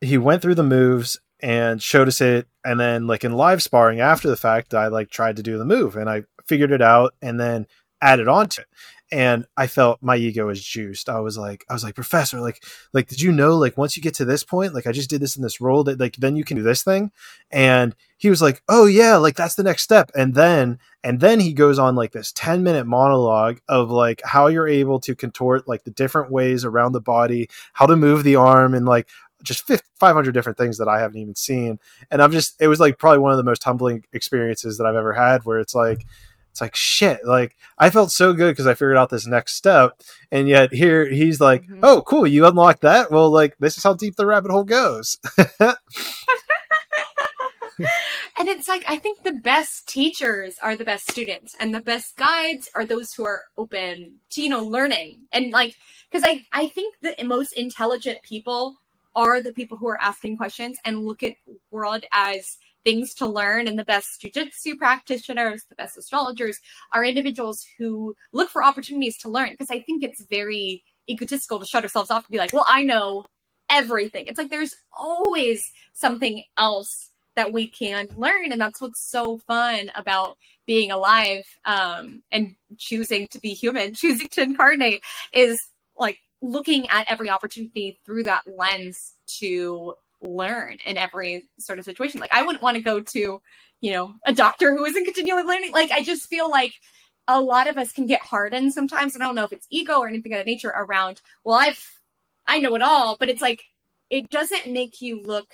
he 0.00 0.16
went 0.16 0.40
through 0.40 0.54
the 0.54 0.62
moves 0.62 1.20
and 1.40 1.82
showed 1.82 2.08
us 2.08 2.22
it, 2.22 2.48
and 2.64 2.80
then 2.80 3.06
like 3.06 3.22
in 3.22 3.34
live 3.34 3.62
sparring 3.62 4.00
after 4.00 4.26
the 4.26 4.38
fact, 4.38 4.72
I 4.72 4.86
like 4.86 5.10
tried 5.10 5.36
to 5.36 5.42
do 5.42 5.58
the 5.58 5.66
move, 5.66 5.96
and 5.96 6.08
I 6.08 6.22
figured 6.46 6.72
it 6.72 6.80
out, 6.80 7.12
and 7.20 7.38
then 7.38 7.66
added 8.00 8.26
on 8.26 8.48
to 8.48 8.62
it. 8.62 8.66
And 9.12 9.46
I 9.56 9.66
felt 9.66 10.02
my 10.02 10.16
ego 10.16 10.46
was 10.46 10.64
juiced. 10.64 11.08
I 11.08 11.20
was 11.20 11.36
like, 11.36 11.64
I 11.68 11.72
was 11.72 11.84
like, 11.84 11.94
Professor, 11.94 12.40
like, 12.40 12.64
like, 12.92 13.06
did 13.06 13.20
you 13.20 13.32
know, 13.32 13.56
like, 13.56 13.76
once 13.76 13.96
you 13.96 14.02
get 14.02 14.14
to 14.14 14.24
this 14.24 14.42
point, 14.42 14.74
like, 14.74 14.86
I 14.86 14.92
just 14.92 15.10
did 15.10 15.20
this 15.20 15.36
in 15.36 15.42
this 15.42 15.60
role, 15.60 15.84
that 15.84 16.00
like, 16.00 16.16
then 16.16 16.36
you 16.36 16.44
can 16.44 16.56
do 16.56 16.62
this 16.62 16.82
thing. 16.82 17.12
And 17.50 17.94
he 18.16 18.30
was 18.30 18.40
like, 18.40 18.62
Oh 18.68 18.86
yeah, 18.86 19.16
like 19.16 19.36
that's 19.36 19.54
the 19.54 19.62
next 19.62 19.82
step. 19.82 20.10
And 20.14 20.34
then, 20.34 20.78
and 21.02 21.20
then 21.20 21.38
he 21.38 21.52
goes 21.52 21.78
on 21.78 21.94
like 21.94 22.12
this 22.12 22.32
10 22.32 22.62
minute 22.62 22.86
monologue 22.86 23.60
of 23.68 23.90
like 23.90 24.22
how 24.24 24.46
you're 24.46 24.68
able 24.68 24.98
to 25.00 25.14
contort 25.14 25.68
like 25.68 25.84
the 25.84 25.90
different 25.90 26.30
ways 26.30 26.64
around 26.64 26.92
the 26.92 27.00
body, 27.00 27.48
how 27.74 27.86
to 27.86 27.96
move 27.96 28.24
the 28.24 28.36
arm, 28.36 28.74
and 28.74 28.86
like 28.86 29.08
just 29.42 29.70
500 30.00 30.32
different 30.32 30.58
things 30.58 30.78
that 30.78 30.88
I 30.88 30.98
haven't 30.98 31.20
even 31.20 31.34
seen. 31.34 31.78
And 32.10 32.22
I'm 32.22 32.32
just, 32.32 32.60
it 32.60 32.68
was 32.68 32.80
like 32.80 32.98
probably 32.98 33.18
one 33.18 33.32
of 33.32 33.36
the 33.36 33.44
most 33.44 33.62
humbling 33.62 34.04
experiences 34.12 34.78
that 34.78 34.86
I've 34.86 34.96
ever 34.96 35.12
had 35.12 35.44
where 35.44 35.60
it's 35.60 35.74
like, 35.74 36.06
it's 36.54 36.60
like 36.60 36.76
shit. 36.76 37.26
Like 37.26 37.56
I 37.78 37.90
felt 37.90 38.12
so 38.12 38.32
good 38.32 38.52
because 38.52 38.68
I 38.68 38.74
figured 38.74 38.96
out 38.96 39.10
this 39.10 39.26
next 39.26 39.54
step, 39.54 40.00
and 40.30 40.48
yet 40.48 40.72
here 40.72 41.04
he's 41.04 41.40
like, 41.40 41.64
mm-hmm. 41.64 41.80
"Oh, 41.82 42.02
cool, 42.02 42.28
you 42.28 42.46
unlocked 42.46 42.82
that. 42.82 43.10
Well, 43.10 43.28
like 43.28 43.56
this 43.58 43.76
is 43.76 43.82
how 43.82 43.94
deep 43.94 44.14
the 44.14 44.24
rabbit 44.24 44.52
hole 44.52 44.62
goes." 44.62 45.18
and 45.36 45.74
it's 48.38 48.68
like 48.68 48.84
I 48.86 48.98
think 48.98 49.24
the 49.24 49.32
best 49.32 49.88
teachers 49.88 50.54
are 50.62 50.76
the 50.76 50.84
best 50.84 51.10
students, 51.10 51.56
and 51.58 51.74
the 51.74 51.80
best 51.80 52.16
guides 52.16 52.70
are 52.76 52.84
those 52.84 53.12
who 53.12 53.24
are 53.24 53.42
open 53.58 54.20
to 54.30 54.40
you 54.40 54.48
know 54.48 54.64
learning 54.64 55.22
and 55.32 55.50
like 55.50 55.74
because 56.08 56.22
I 56.24 56.46
I 56.52 56.68
think 56.68 56.94
the 57.02 57.16
most 57.24 57.54
intelligent 57.54 58.22
people 58.22 58.76
are 59.16 59.40
the 59.40 59.52
people 59.52 59.76
who 59.76 59.88
are 59.88 60.00
asking 60.00 60.36
questions 60.36 60.78
and 60.84 61.04
look 61.04 61.24
at 61.24 61.34
world 61.72 62.04
as 62.12 62.58
things 62.84 63.14
to 63.14 63.26
learn 63.26 63.66
and 63.66 63.78
the 63.78 63.84
best 63.84 64.20
jujitsu 64.20 64.76
practitioners, 64.76 65.64
the 65.68 65.74
best 65.74 65.96
astrologers 65.96 66.60
are 66.92 67.04
individuals 67.04 67.66
who 67.78 68.14
look 68.32 68.50
for 68.50 68.62
opportunities 68.62 69.16
to 69.18 69.28
learn. 69.28 69.50
Because 69.50 69.70
I 69.70 69.80
think 69.80 70.02
it's 70.02 70.24
very 70.24 70.84
egotistical 71.08 71.58
to 71.58 71.66
shut 71.66 71.82
ourselves 71.82 72.10
off 72.10 72.24
and 72.26 72.32
be 72.32 72.38
like, 72.38 72.52
well, 72.52 72.66
I 72.68 72.82
know 72.82 73.24
everything. 73.70 74.26
It's 74.26 74.38
like 74.38 74.50
there's 74.50 74.76
always 74.96 75.72
something 75.92 76.44
else 76.56 77.10
that 77.36 77.52
we 77.52 77.66
can 77.66 78.08
learn. 78.16 78.52
And 78.52 78.60
that's 78.60 78.80
what's 78.80 79.02
so 79.02 79.38
fun 79.38 79.90
about 79.94 80.36
being 80.66 80.90
alive 80.90 81.44
um, 81.64 82.22
and 82.30 82.54
choosing 82.78 83.26
to 83.28 83.40
be 83.40 83.54
human, 83.54 83.94
choosing 83.94 84.28
to 84.28 84.42
incarnate 84.42 85.02
is 85.32 85.60
like 85.96 86.18
looking 86.42 86.88
at 86.88 87.10
every 87.10 87.30
opportunity 87.30 87.98
through 88.04 88.24
that 88.24 88.42
lens 88.46 89.14
to 89.26 89.94
learn 90.24 90.78
in 90.84 90.96
every 90.96 91.48
sort 91.58 91.78
of 91.78 91.84
situation. 91.84 92.20
Like 92.20 92.34
I 92.34 92.42
wouldn't 92.42 92.62
want 92.62 92.76
to 92.76 92.82
go 92.82 93.00
to, 93.00 93.40
you 93.80 93.92
know, 93.92 94.14
a 94.26 94.32
doctor 94.32 94.76
who 94.76 94.84
isn't 94.84 95.04
continually 95.04 95.44
learning. 95.44 95.72
Like 95.72 95.90
I 95.90 96.02
just 96.02 96.28
feel 96.28 96.50
like 96.50 96.74
a 97.28 97.40
lot 97.40 97.68
of 97.68 97.78
us 97.78 97.92
can 97.92 98.06
get 98.06 98.20
hardened 98.20 98.72
sometimes. 98.72 99.16
I 99.16 99.18
don't 99.18 99.34
know 99.34 99.44
if 99.44 99.52
it's 99.52 99.66
ego 99.70 99.98
or 99.98 100.08
anything 100.08 100.32
of 100.32 100.38
that 100.38 100.46
nature 100.46 100.72
around, 100.74 101.20
well, 101.44 101.58
I've 101.58 101.84
I 102.46 102.58
know 102.58 102.74
it 102.74 102.82
all, 102.82 103.16
but 103.18 103.28
it's 103.28 103.42
like 103.42 103.64
it 104.10 104.30
doesn't 104.30 104.66
make 104.66 105.00
you 105.00 105.22
look 105.22 105.48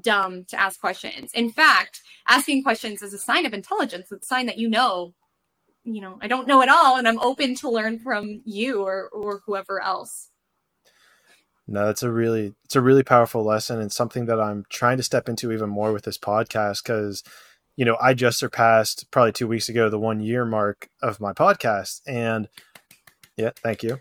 dumb 0.00 0.44
to 0.46 0.60
ask 0.60 0.80
questions. 0.80 1.30
In 1.34 1.50
fact, 1.50 2.00
asking 2.28 2.62
questions 2.64 3.02
is 3.02 3.14
a 3.14 3.18
sign 3.18 3.46
of 3.46 3.54
intelligence. 3.54 4.10
It's 4.10 4.26
a 4.26 4.28
sign 4.28 4.46
that 4.46 4.58
you 4.58 4.68
know, 4.68 5.14
you 5.84 6.00
know, 6.00 6.18
I 6.20 6.28
don't 6.28 6.48
know 6.48 6.62
it 6.62 6.68
all 6.68 6.96
and 6.96 7.06
I'm 7.06 7.20
open 7.20 7.54
to 7.56 7.70
learn 7.70 7.98
from 8.00 8.42
you 8.44 8.82
or 8.82 9.08
or 9.10 9.42
whoever 9.46 9.80
else. 9.80 10.30
No, 11.68 11.88
it's 11.88 12.02
a 12.02 12.10
really 12.10 12.54
it's 12.64 12.76
a 12.76 12.80
really 12.80 13.02
powerful 13.02 13.44
lesson 13.44 13.80
and 13.80 13.92
something 13.92 14.26
that 14.26 14.40
I'm 14.40 14.64
trying 14.68 14.96
to 14.96 15.02
step 15.02 15.28
into 15.28 15.52
even 15.52 15.70
more 15.70 15.92
with 15.92 16.04
this 16.04 16.18
podcast 16.18 16.82
because 16.82 17.22
you 17.76 17.86
know, 17.86 17.96
I 18.00 18.12
just 18.12 18.38
surpassed 18.38 19.10
probably 19.10 19.32
2 19.32 19.48
weeks 19.48 19.70
ago 19.70 19.88
the 19.88 19.98
1 19.98 20.20
year 20.20 20.44
mark 20.44 20.88
of 21.00 21.20
my 21.20 21.32
podcast 21.32 22.00
and 22.06 22.48
yeah, 23.36 23.50
thank 23.62 23.82
you. 23.82 24.00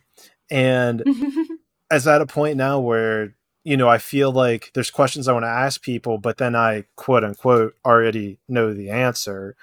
And 0.50 1.04
as 1.92 2.08
at 2.08 2.22
a 2.22 2.26
point 2.26 2.58
now 2.58 2.80
where 2.80 3.36
you 3.64 3.78
know, 3.78 3.88
I 3.88 4.00
feel 4.00 4.32
like 4.32 4.72
there's 4.74 4.90
questions 4.90 5.28
I 5.28 5.34
want 5.34 5.44
to 5.44 5.50
ask 5.50 5.82
people, 5.82 6.18
but 6.18 6.38
then 6.38 6.56
I 6.56 6.86
quote 6.96 7.24
unquote 7.24 7.76
already 7.86 8.40
know 8.48 8.74
the 8.74 8.90
answer. 8.90 9.56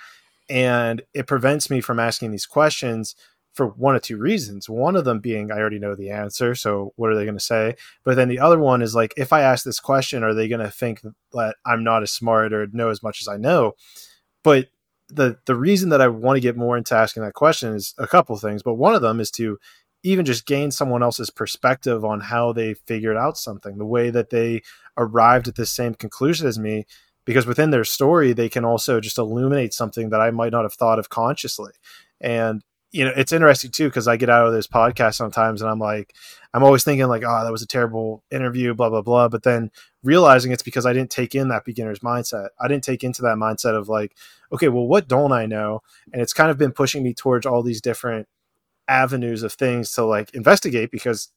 And 0.48 1.02
it 1.14 1.26
prevents 1.26 1.68
me 1.68 1.80
from 1.80 1.98
asking 1.98 2.30
these 2.30 2.46
questions 2.46 3.14
for 3.58 3.66
one 3.66 3.96
or 3.96 3.98
two 3.98 4.16
reasons. 4.16 4.68
One 4.68 4.94
of 4.94 5.04
them 5.04 5.18
being 5.18 5.50
I 5.50 5.58
already 5.58 5.80
know 5.80 5.96
the 5.96 6.10
answer, 6.10 6.54
so 6.54 6.92
what 6.94 7.10
are 7.10 7.16
they 7.16 7.24
going 7.24 7.36
to 7.36 7.44
say? 7.44 7.74
But 8.04 8.14
then 8.14 8.28
the 8.28 8.38
other 8.38 8.56
one 8.56 8.82
is 8.82 8.94
like 8.94 9.12
if 9.16 9.32
I 9.32 9.40
ask 9.40 9.64
this 9.64 9.80
question, 9.80 10.22
are 10.22 10.32
they 10.32 10.46
going 10.46 10.60
to 10.60 10.70
think 10.70 11.02
that 11.32 11.56
I'm 11.66 11.82
not 11.82 12.04
as 12.04 12.12
smart 12.12 12.52
or 12.52 12.68
know 12.68 12.88
as 12.88 13.02
much 13.02 13.20
as 13.20 13.26
I 13.26 13.36
know? 13.36 13.72
But 14.44 14.68
the 15.08 15.38
the 15.46 15.56
reason 15.56 15.88
that 15.88 16.00
I 16.00 16.06
want 16.06 16.36
to 16.36 16.40
get 16.40 16.56
more 16.56 16.76
into 16.76 16.94
asking 16.94 17.24
that 17.24 17.34
question 17.34 17.74
is 17.74 17.94
a 17.98 18.06
couple 18.06 18.36
things, 18.36 18.62
but 18.62 18.74
one 18.74 18.94
of 18.94 19.02
them 19.02 19.18
is 19.18 19.32
to 19.32 19.58
even 20.04 20.24
just 20.24 20.46
gain 20.46 20.70
someone 20.70 21.02
else's 21.02 21.28
perspective 21.28 22.04
on 22.04 22.20
how 22.20 22.52
they 22.52 22.74
figured 22.74 23.16
out 23.16 23.36
something, 23.36 23.76
the 23.76 23.84
way 23.84 24.08
that 24.10 24.30
they 24.30 24.62
arrived 24.96 25.48
at 25.48 25.56
the 25.56 25.66
same 25.66 25.94
conclusion 25.94 26.46
as 26.46 26.60
me 26.60 26.86
because 27.24 27.44
within 27.44 27.70
their 27.70 27.84
story 27.84 28.32
they 28.32 28.48
can 28.48 28.64
also 28.64 29.00
just 29.00 29.18
illuminate 29.18 29.74
something 29.74 30.10
that 30.10 30.20
I 30.20 30.30
might 30.30 30.52
not 30.52 30.64
have 30.64 30.74
thought 30.74 31.00
of 31.00 31.08
consciously. 31.08 31.72
And 32.20 32.62
you 32.90 33.04
know, 33.04 33.12
it's 33.16 33.32
interesting 33.32 33.70
too 33.70 33.88
because 33.88 34.08
I 34.08 34.16
get 34.16 34.30
out 34.30 34.46
of 34.46 34.52
this 34.52 34.66
podcast 34.66 35.14
sometimes 35.14 35.60
and 35.60 35.70
I'm 35.70 35.78
like, 35.78 36.14
I'm 36.54 36.62
always 36.64 36.84
thinking 36.84 37.06
like, 37.06 37.22
oh, 37.26 37.44
that 37.44 37.52
was 37.52 37.62
a 37.62 37.66
terrible 37.66 38.24
interview, 38.30 38.74
blah 38.74 38.88
blah 38.88 39.02
blah. 39.02 39.28
But 39.28 39.42
then 39.42 39.70
realizing 40.02 40.52
it's 40.52 40.62
because 40.62 40.86
I 40.86 40.92
didn't 40.92 41.10
take 41.10 41.34
in 41.34 41.48
that 41.48 41.64
beginner's 41.64 42.00
mindset. 42.00 42.48
I 42.58 42.68
didn't 42.68 42.84
take 42.84 43.04
into 43.04 43.22
that 43.22 43.36
mindset 43.36 43.76
of 43.76 43.88
like, 43.88 44.16
okay, 44.52 44.68
well, 44.68 44.86
what 44.86 45.08
don't 45.08 45.32
I 45.32 45.44
know? 45.44 45.80
And 46.12 46.22
it's 46.22 46.32
kind 46.32 46.50
of 46.50 46.56
been 46.56 46.72
pushing 46.72 47.02
me 47.02 47.12
towards 47.12 47.44
all 47.44 47.62
these 47.62 47.82
different 47.82 48.26
avenues 48.88 49.42
of 49.42 49.52
things 49.52 49.92
to 49.92 50.04
like 50.04 50.32
investigate 50.32 50.90
because, 50.90 51.28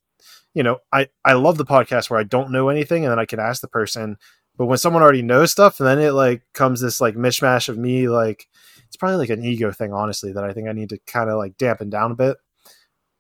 you 0.54 0.64
know, 0.64 0.78
I 0.94 1.10
I 1.26 1.34
love 1.34 1.58
the 1.58 1.66
podcast 1.66 2.10
where 2.10 2.20
I 2.20 2.24
don't 2.24 2.52
know 2.52 2.70
anything 2.70 3.04
and 3.04 3.12
then 3.12 3.20
I 3.20 3.26
can 3.26 3.40
ask 3.40 3.62
the 3.62 3.68
person. 3.68 4.18
But 4.58 4.68
when 4.68 4.78
someone 4.78 5.02
already 5.04 5.22
knows 5.22 5.52
stuff, 5.52 5.80
and 5.80 5.88
then 5.88 6.00
it 6.00 6.12
like 6.12 6.44
comes 6.54 6.80
this 6.80 7.02
like 7.02 7.16
mishmash 7.16 7.68
of 7.68 7.78
me 7.78 8.08
like 8.08 8.48
it's 8.92 8.98
probably 8.98 9.16
like 9.16 9.30
an 9.30 9.46
ego 9.46 9.72
thing, 9.72 9.94
honestly, 9.94 10.34
that 10.34 10.44
I 10.44 10.52
think 10.52 10.68
I 10.68 10.74
need 10.74 10.90
to 10.90 11.00
kind 11.08 11.30
of 11.30 11.38
like 11.38 11.56
dampen 11.56 11.90
down 11.90 12.12
a 12.12 12.16
bit. 12.16 12.36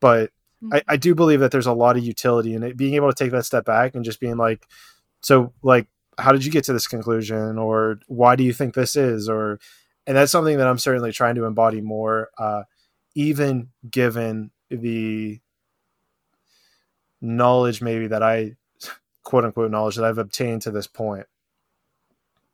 But 0.01 0.31
mm-hmm. 0.61 0.73
I, 0.73 0.83
I 0.89 0.97
do 0.97 1.15
believe 1.15 1.39
that 1.39 1.51
there's 1.51 1.65
a 1.65 1.71
lot 1.71 1.95
of 1.95 2.03
utility 2.03 2.53
in 2.53 2.61
it, 2.61 2.75
being 2.75 2.95
able 2.95 3.07
to 3.07 3.15
take 3.15 3.31
that 3.31 3.45
step 3.45 3.63
back 3.63 3.95
and 3.95 4.03
just 4.03 4.19
being 4.19 4.35
like, 4.35 4.67
so 5.21 5.53
like, 5.63 5.87
how 6.17 6.33
did 6.33 6.43
you 6.43 6.51
get 6.51 6.65
to 6.65 6.73
this 6.73 6.89
conclusion, 6.89 7.57
or 7.57 8.01
why 8.07 8.35
do 8.35 8.43
you 8.43 8.51
think 8.51 8.73
this 8.73 8.97
is, 8.97 9.29
or, 9.29 9.61
and 10.05 10.17
that's 10.17 10.31
something 10.33 10.57
that 10.57 10.67
I'm 10.67 10.77
certainly 10.77 11.13
trying 11.13 11.35
to 11.35 11.45
embody 11.45 11.79
more, 11.79 12.31
uh, 12.37 12.63
even 13.15 13.69
given 13.89 14.51
the 14.69 15.39
knowledge 17.21 17.81
maybe 17.81 18.07
that 18.07 18.21
I 18.21 18.57
quote 19.23 19.45
unquote 19.45 19.71
knowledge 19.71 19.95
that 19.95 20.03
I've 20.03 20.17
obtained 20.17 20.63
to 20.63 20.71
this 20.71 20.87
point. 20.87 21.27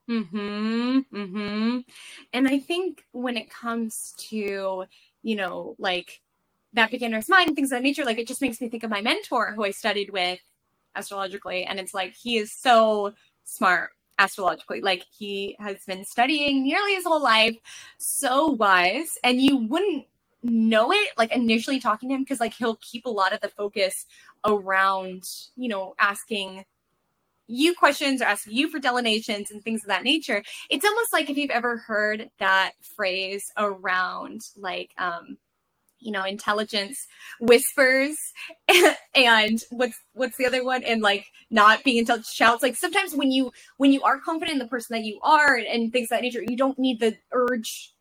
Mhm. 0.10 1.06
Mhm. 1.12 1.86
And 2.34 2.48
I 2.48 2.60
think 2.60 3.04
when 3.12 3.36
it 3.38 3.50
comes 3.50 4.14
to, 4.30 4.86
you 5.24 5.36
know, 5.36 5.76
like 5.80 6.22
that 6.74 6.92
beginner's 6.92 7.28
mind, 7.30 7.56
things 7.56 7.72
of 7.72 7.78
that 7.78 7.84
nature, 7.84 8.06
like 8.06 8.18
it 8.18 8.28
just 8.28 8.42
makes 8.42 8.62
me 8.62 8.70
think 8.70 8.84
of 8.84 8.90
my 8.90 9.02
mentor 9.02 9.54
who 9.54 9.66
I 9.66 9.72
studied 9.72 10.12
with 10.12 10.40
astrologically. 10.96 11.66
And 11.66 11.80
it's 11.80 11.94
like 11.94 12.14
he 12.14 12.38
is 12.38 12.52
so 12.54 13.14
smart 13.44 13.92
astrologically. 14.20 14.82
Like 14.82 15.06
he 15.18 15.56
has 15.60 15.84
been 15.86 16.06
studying 16.06 16.64
nearly 16.64 16.96
his 16.96 17.06
whole 17.06 17.22
life, 17.22 17.58
so 17.98 18.48
wise. 18.48 19.18
And 19.24 19.42
you 19.42 19.58
wouldn't 19.58 20.06
know 20.44 20.92
it 20.94 21.10
like 21.18 21.32
initially 21.36 21.80
talking 21.80 22.10
to 22.10 22.16
him 22.16 22.22
because 22.24 22.40
like 22.40 22.54
he'll 22.54 22.78
keep 22.78 23.06
a 23.06 23.10
lot 23.10 23.34
of 23.34 23.42
the 23.42 23.50
focus 23.50 24.06
around, 24.46 25.28
you 25.58 25.68
know, 25.68 25.96
asking 26.00 26.64
you 27.48 27.74
questions 27.74 28.22
or 28.22 28.26
ask 28.26 28.46
you 28.48 28.70
for 28.70 28.80
delineations 28.80 29.52
and 29.52 29.64
things 29.64 29.84
of 29.84 29.88
that 29.88 30.04
nature. 30.04 30.44
It's 30.70 30.86
almost 30.86 31.14
like 31.14 31.30
if 31.30 31.38
you've 31.38 31.52
ever 31.52 31.78
heard 31.78 32.30
that 32.40 32.74
phrase 32.96 33.52
around 33.58 34.42
like 34.58 34.92
um 34.98 35.38
you 36.00 36.12
know 36.12 36.24
intelligence 36.24 37.08
whispers 37.40 38.16
and 39.16 39.62
what's 39.72 40.00
what's 40.14 40.38
the 40.38 40.46
other 40.46 40.64
one 40.64 40.84
and 40.84 41.02
like 41.02 41.26
not 41.50 41.84
being 41.84 41.98
intelligent 41.98 42.28
shouts 42.28 42.62
like 42.62 42.76
sometimes 42.76 43.16
when 43.16 43.32
you 43.32 43.52
when 43.78 43.92
you 43.92 44.02
are 44.04 44.20
confident 44.20 44.54
in 44.54 44.60
the 44.60 44.68
person 44.68 44.96
that 44.96 45.06
you 45.06 45.20
are 45.24 45.56
and, 45.56 45.66
and 45.66 45.92
things 45.92 46.06
of 46.06 46.10
that 46.18 46.22
nature 46.22 46.44
you 46.48 46.56
don't 46.56 46.78
need 46.78 47.00
the 47.00 47.18
urge 47.32 47.94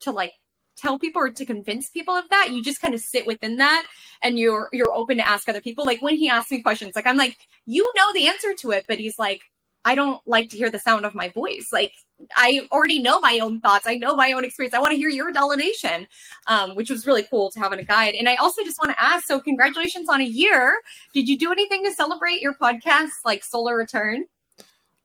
to 0.00 0.10
like 0.10 0.32
tell 0.76 0.98
people 0.98 1.22
or 1.22 1.30
to 1.30 1.46
convince 1.46 1.88
people 1.90 2.14
of 2.14 2.28
that. 2.30 2.50
You 2.50 2.62
just 2.62 2.80
kind 2.80 2.94
of 2.94 3.00
sit 3.00 3.26
within 3.26 3.56
that 3.56 3.86
and 4.22 4.38
you're 4.38 4.68
you're 4.72 4.92
open 4.92 5.16
to 5.18 5.28
ask 5.28 5.48
other 5.48 5.60
people. 5.60 5.84
Like 5.84 6.02
when 6.02 6.16
he 6.16 6.28
asks 6.28 6.50
me 6.50 6.62
questions, 6.62 6.92
like 6.94 7.06
I'm 7.06 7.16
like, 7.16 7.36
you 7.66 7.90
know 7.96 8.12
the 8.12 8.26
answer 8.28 8.54
to 8.54 8.70
it, 8.72 8.84
but 8.88 8.98
he's 8.98 9.18
like, 9.18 9.42
I 9.84 9.94
don't 9.94 10.20
like 10.26 10.48
to 10.50 10.56
hear 10.56 10.70
the 10.70 10.78
sound 10.78 11.04
of 11.04 11.14
my 11.14 11.28
voice. 11.28 11.68
Like 11.72 11.92
I 12.36 12.66
already 12.72 13.00
know 13.00 13.20
my 13.20 13.38
own 13.42 13.60
thoughts. 13.60 13.86
I 13.86 13.96
know 13.96 14.16
my 14.16 14.32
own 14.32 14.44
experience. 14.44 14.74
I 14.74 14.78
want 14.78 14.92
to 14.92 14.96
hear 14.96 15.10
your 15.10 15.30
delineation, 15.30 16.06
um, 16.46 16.74
which 16.74 16.88
was 16.88 17.06
really 17.06 17.24
cool 17.24 17.50
to 17.50 17.60
have 17.60 17.72
in 17.72 17.78
a 17.78 17.84
guide. 17.84 18.14
And 18.14 18.28
I 18.28 18.36
also 18.36 18.62
just 18.64 18.78
want 18.78 18.92
to 18.92 19.02
ask, 19.02 19.26
so 19.26 19.40
congratulations 19.40 20.08
on 20.08 20.20
a 20.20 20.24
year. 20.24 20.76
Did 21.12 21.28
you 21.28 21.36
do 21.36 21.52
anything 21.52 21.84
to 21.84 21.92
celebrate 21.92 22.40
your 22.40 22.54
podcast, 22.54 23.10
like 23.24 23.44
solar 23.44 23.76
return? 23.76 24.24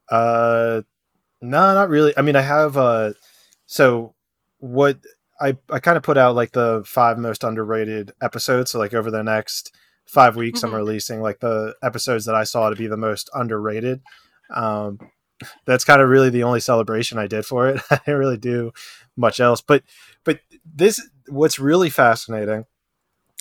Uh, 0.08 0.84
no, 1.42 1.74
not 1.74 1.90
really. 1.90 2.14
I 2.18 2.22
mean, 2.22 2.36
I 2.36 2.42
have, 2.42 2.78
uh, 2.78 3.14
so 3.66 4.16
what 4.60 4.98
I, 5.40 5.58
I 5.70 5.80
kind 5.80 5.98
of 5.98 6.04
put 6.04 6.18
out 6.18 6.36
like 6.36 6.52
the 6.52 6.84
five 6.86 7.18
most 7.18 7.44
underrated 7.44 8.14
episodes. 8.22 8.72
So 8.72 8.80
like 8.80 8.94
over 8.94 9.10
the 9.10 9.24
next 9.24 9.74
five 10.06 10.36
weeks, 10.36 10.60
mm-hmm. 10.60 10.70
I'm 10.70 10.76
releasing 10.76 11.22
like 11.22 11.40
the 11.40 11.76
episodes 11.82 12.26
that 12.26 12.36
I 12.36 12.44
saw 12.44 12.70
to 12.70 12.76
be 12.76 12.88
the 12.88 12.98
most 12.98 13.30
underrated. 13.34 14.02
Um, 14.54 15.00
that's 15.66 15.86
kind 15.86 16.02
of 16.02 16.10
really 16.10 16.30
the 16.30 16.44
only 16.44 16.60
celebration 16.60 17.18
I 17.18 17.28
did 17.28 17.46
for 17.46 17.70
it. 17.70 17.82
I 17.92 17.98
didn't 17.98 18.20
really 18.20 18.38
do 18.38 18.72
much 19.16 19.40
else. 19.40 19.62
But 19.62 19.84
but 20.24 20.40
this 20.66 21.02
what's 21.28 21.60
really 21.60 21.90
fascinating. 21.90 22.66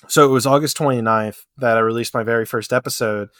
So 0.07 0.25
it 0.25 0.33
was 0.33 0.47
August 0.47 0.79
29th 0.79 1.39
that 1.57 1.77
I 1.77 1.81
released 1.81 2.15
my 2.15 2.23
very 2.23 2.47
first 2.47 2.73
episode, 2.73 3.31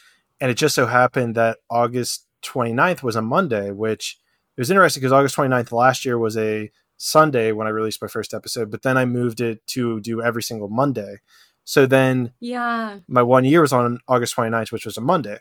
and 0.41 0.51
it 0.51 0.55
just 0.55 0.75
so 0.75 0.87
happened 0.87 1.37
that 1.37 1.59
August 1.71 2.27
29th 2.43 3.03
was 3.03 3.15
a 3.15 3.23
Monday, 3.23 3.71
which 3.71 4.19
it 4.57 4.61
was 4.61 4.71
interesting 4.71 5.01
because 5.01 5.13
August 5.13 5.37
29th 5.37 5.71
last 5.71 6.05
year 6.05 6.19
was 6.19 6.37
a 6.37 6.71
Sunday 6.99 7.53
when 7.53 7.67
I 7.67 7.71
released 7.71 8.03
my 8.03 8.09
first 8.09 8.35
episode, 8.35 8.71
but 8.71 8.83
then 8.83 8.99
I 8.99 9.05
moved 9.07 9.41
it 9.41 9.67
to 9.69 10.01
do 10.01 10.21
every 10.21 10.43
single 10.43 10.69
Monday. 10.69 11.19
So 11.65 11.87
then 11.87 12.33
Yeah. 12.41 12.99
my 13.09 13.23
one 13.23 13.45
year 13.45 13.61
was 13.63 13.73
on 13.73 14.01
August 14.09 14.35
29th, 14.35 14.73
which 14.73 14.85
was 14.85 14.97
a 14.97 15.01
Monday. 15.01 15.39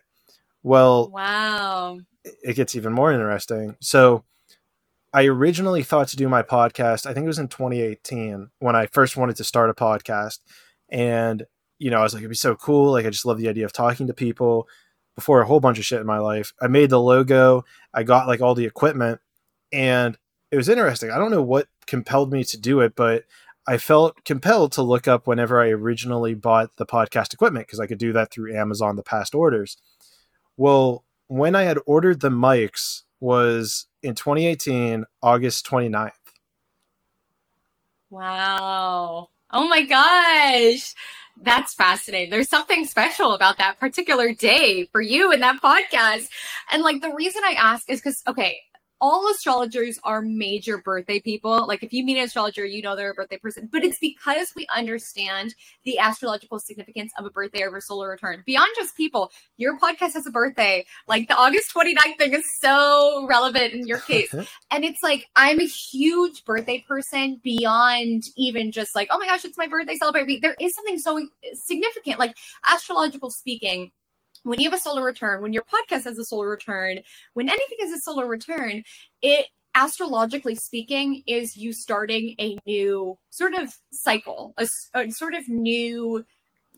Well, 0.64 1.10
Wow. 1.10 2.00
it 2.24 2.56
gets 2.56 2.76
even 2.76 2.94
more 2.94 3.12
interesting. 3.12 3.76
So 3.82 4.24
I 5.14 5.26
originally 5.26 5.84
thought 5.84 6.10
to 6.10 6.18
do 6.18 6.28
my 6.30 6.44
podcast, 6.44 7.06
I 7.06 7.14
think 7.14 7.24
it 7.24 7.28
was 7.28 7.40
in 7.40 7.48
2018 7.48 8.50
when 8.60 8.76
I 8.76 8.86
first 8.88 9.18
wanted 9.18 9.36
to 9.38 9.44
start 9.44 9.70
a 9.70 9.74
podcast. 9.74 10.40
And, 10.90 11.46
you 11.80 11.90
know, 11.90 12.00
I 12.00 12.04
was 12.04 12.14
like, 12.14 12.22
it'd 12.22 12.30
be 12.30 12.36
so 12.36 12.56
cool. 12.56 12.92
Like, 12.92 13.06
I 13.06 13.10
just 13.10 13.26
love 13.26 13.38
the 13.38 13.50
idea 13.50 13.66
of 13.66 13.74
talking 13.74 14.08
to 14.08 14.14
people 14.14 14.68
before 15.16 15.42
a 15.42 15.48
whole 15.48 15.60
bunch 15.60 15.80
of 15.80 15.86
shit 15.86 16.02
in 16.02 16.06
my 16.06 16.20
life. 16.20 16.54
I 16.62 16.68
made 16.68 16.90
the 16.92 17.00
logo, 17.02 17.64
I 17.94 18.04
got 18.04 18.28
like 18.28 18.42
all 18.42 18.54
the 18.54 18.66
equipment, 18.66 19.20
and 19.72 20.18
it 20.52 20.58
was 20.58 20.70
interesting. 20.70 21.12
I 21.12 21.18
don't 21.18 21.32
know 21.32 21.42
what 21.42 21.68
compelled 21.86 22.32
me 22.32 22.44
to 22.46 22.58
do 22.58 22.80
it, 22.80 22.96
but 22.96 23.24
I 23.68 23.78
felt 23.78 24.24
compelled 24.24 24.72
to 24.74 24.82
look 24.82 25.08
up 25.08 25.28
whenever 25.28 25.62
I 25.62 25.70
originally 25.70 26.34
bought 26.34 26.78
the 26.78 26.86
podcast 26.86 27.34
equipment 27.34 27.68
because 27.68 27.80
I 27.80 27.88
could 27.88 27.98
do 27.98 28.14
that 28.14 28.32
through 28.32 28.56
Amazon, 28.56 28.96
the 28.96 29.04
past 29.04 29.36
orders. 29.36 29.78
Well, 30.56 31.04
when 31.28 31.56
I 31.56 31.64
had 31.64 31.78
ordered 31.86 32.22
the 32.22 32.30
mics 32.30 33.04
was 33.20 33.88
in 34.02 34.16
2018, 34.16 35.06
August 35.22 35.66
29th. 35.68 36.12
Wow. 38.10 39.30
Oh 39.52 39.68
my 39.68 39.84
gosh. 39.84 40.94
That's 41.42 41.74
fascinating. 41.74 42.32
There's 42.32 42.50
something 42.50 42.86
special 42.86 43.34
about 43.34 43.58
that 43.58 43.80
particular 43.80 44.34
day 44.34 44.88
for 44.92 45.02
you 45.02 45.32
in 45.32 45.42
that 45.42 45.62
podcast. 45.62 46.30
And 46.72 46.82
like 46.84 47.02
the 47.02 47.14
reason 47.14 47.44
I 47.46 47.56
ask 47.58 47.90
is 47.90 48.00
because, 48.00 48.24
okay, 48.28 48.60
all 49.00 49.30
astrologers 49.30 50.00
are 50.04 50.22
major 50.22 50.80
birthday 50.80 51.20
people. 51.20 51.68
Like 51.68 51.84
if 51.84 51.94
you 51.94 52.04
meet 52.04 52.18
an 52.18 52.24
astrologer, 52.24 52.66
you 52.66 52.82
know 52.82 52.96
they're 52.96 53.12
a 53.12 53.14
birthday 53.14 53.38
person, 53.38 53.70
but 53.72 53.84
it's 53.84 54.00
because 54.00 54.54
we 54.56 54.66
understand 54.76 55.54
the 55.84 56.00
astrological 56.00 56.60
significance 56.60 57.12
of 57.18 57.26
a 57.26 57.30
birthday 57.30 57.64
over 57.64 57.80
solar 57.80 58.10
return. 58.10 58.44
Beyond 58.46 58.70
just 58.76 58.96
people, 58.96 59.32
your 59.58 59.78
podcast 59.80 60.14
has 60.14 60.26
a 60.26 60.32
birthday. 60.32 60.86
Like 61.08 61.28
the 61.28 61.36
August 61.36 61.74
29th 61.74 62.18
thing 62.18 62.34
is 62.34 62.46
so 62.60 63.26
relevant 63.30 63.74
in 63.74 63.88
your 63.88 64.00
case. 64.00 64.34
And 64.70 64.84
it's 64.84 65.02
like, 65.02 65.28
I'm 65.36 65.60
a 65.62 65.66
huge 65.66 66.44
birthday 66.44 66.84
person 66.88 67.40
beyond 67.44 68.24
even 68.36 68.72
just 68.72 68.96
like, 68.96 69.08
oh 69.12 69.18
my 69.18 69.26
gosh, 69.26 69.46
it's 69.46 69.58
my 69.58 69.68
birthday, 69.68 69.96
celebrate 69.96 70.28
me. 70.28 70.40
There 70.42 70.56
is 70.60 70.76
something 70.76 71.00
so 71.00 71.26
significant, 71.54 72.20
like 72.20 72.36
astrological 72.66 73.30
speaking. 73.30 73.92
When 74.44 74.60
you 74.60 74.70
have 74.70 74.78
a 74.78 74.82
solar 74.82 75.04
return, 75.04 75.42
when 75.42 75.54
your 75.54 75.64
podcast 75.64 76.06
has 76.06 76.18
a 76.18 76.26
solar 76.26 76.50
return, 76.50 77.00
when 77.34 77.50
anything 77.50 77.78
has 77.82 77.92
a 77.92 78.02
solar 78.02 78.28
return, 78.28 78.84
it 79.22 79.48
astrologically 79.76 80.56
speaking 80.56 81.24
is 81.28 81.56
you 81.56 81.72
starting 81.72 82.36
a 82.40 82.58
new 82.66 83.18
sort 83.30 83.54
of 83.54 83.76
cycle, 83.92 84.54
a, 84.58 84.68
a 84.96 85.12
sort 85.12 85.36
of 85.36 85.48
new 85.48 86.26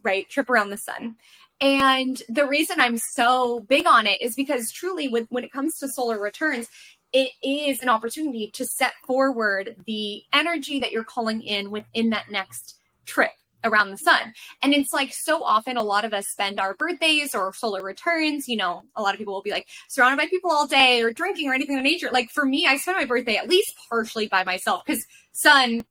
right 0.04 0.30
trip 0.30 0.50
around 0.50 0.70
the 0.70 0.78
sun. 0.78 1.16
And 1.62 2.22
the 2.30 2.48
reason 2.48 2.80
I'm 2.80 2.98
so 2.98 3.62
big 3.62 3.86
on 3.86 4.08
it 4.08 4.22
is 4.22 4.36
because 4.36 4.72
truly, 4.72 5.08
with, 5.08 5.28
when 5.30 5.44
it 5.44 5.52
comes 5.52 5.78
to 5.80 5.90
solar 5.90 6.20
returns, 6.20 6.68
it 7.12 7.32
is 7.44 7.82
an 7.82 7.90
opportunity 7.90 8.52
to 8.54 8.66
set 8.66 8.94
forward 9.06 9.76
the 9.86 10.24
energy 10.32 10.80
that 10.80 10.92
you're 10.92 11.04
calling 11.04 11.42
in 11.42 11.72
within 11.72 12.12
that 12.12 12.32
next 12.32 12.76
trip 13.06 13.32
around 13.64 13.92
the 13.92 13.98
sun. 13.98 14.34
And 14.62 14.74
it's 14.74 14.94
like 14.94 15.14
so 15.14 15.44
often 15.44 15.78
a 15.78 15.84
lot 15.84 16.06
of 16.06 16.14
us 16.14 16.28
spend 16.28 16.60
our 16.60 16.76
birthdays 16.76 17.36
or 17.36 17.54
solar 17.54 17.84
returns, 17.84 18.48
you 18.48 18.58
know, 18.58 18.84
a 18.96 19.02
lot 19.02 19.14
of 19.14 19.20
people 19.20 19.34
will 19.34 19.42
be 19.42 19.52
like 19.52 19.68
surrounded 19.90 20.18
by 20.18 20.28
people 20.28 20.52
all 20.52 20.68
day 20.68 21.02
or 21.02 21.12
drinking 21.12 21.50
or 21.50 21.54
anything 21.54 21.78
of 21.78 21.84
nature. 21.84 22.10
Like 22.12 22.30
for 22.30 22.46
me, 22.46 22.66
I 22.68 22.78
spend 22.78 22.98
my 22.98 23.06
birthday 23.06 23.36
at 23.36 23.50
least 23.50 23.74
partially 23.90 24.28
by 24.28 24.44
myself 24.44 24.84
because 24.86 25.06
sun 25.32 25.82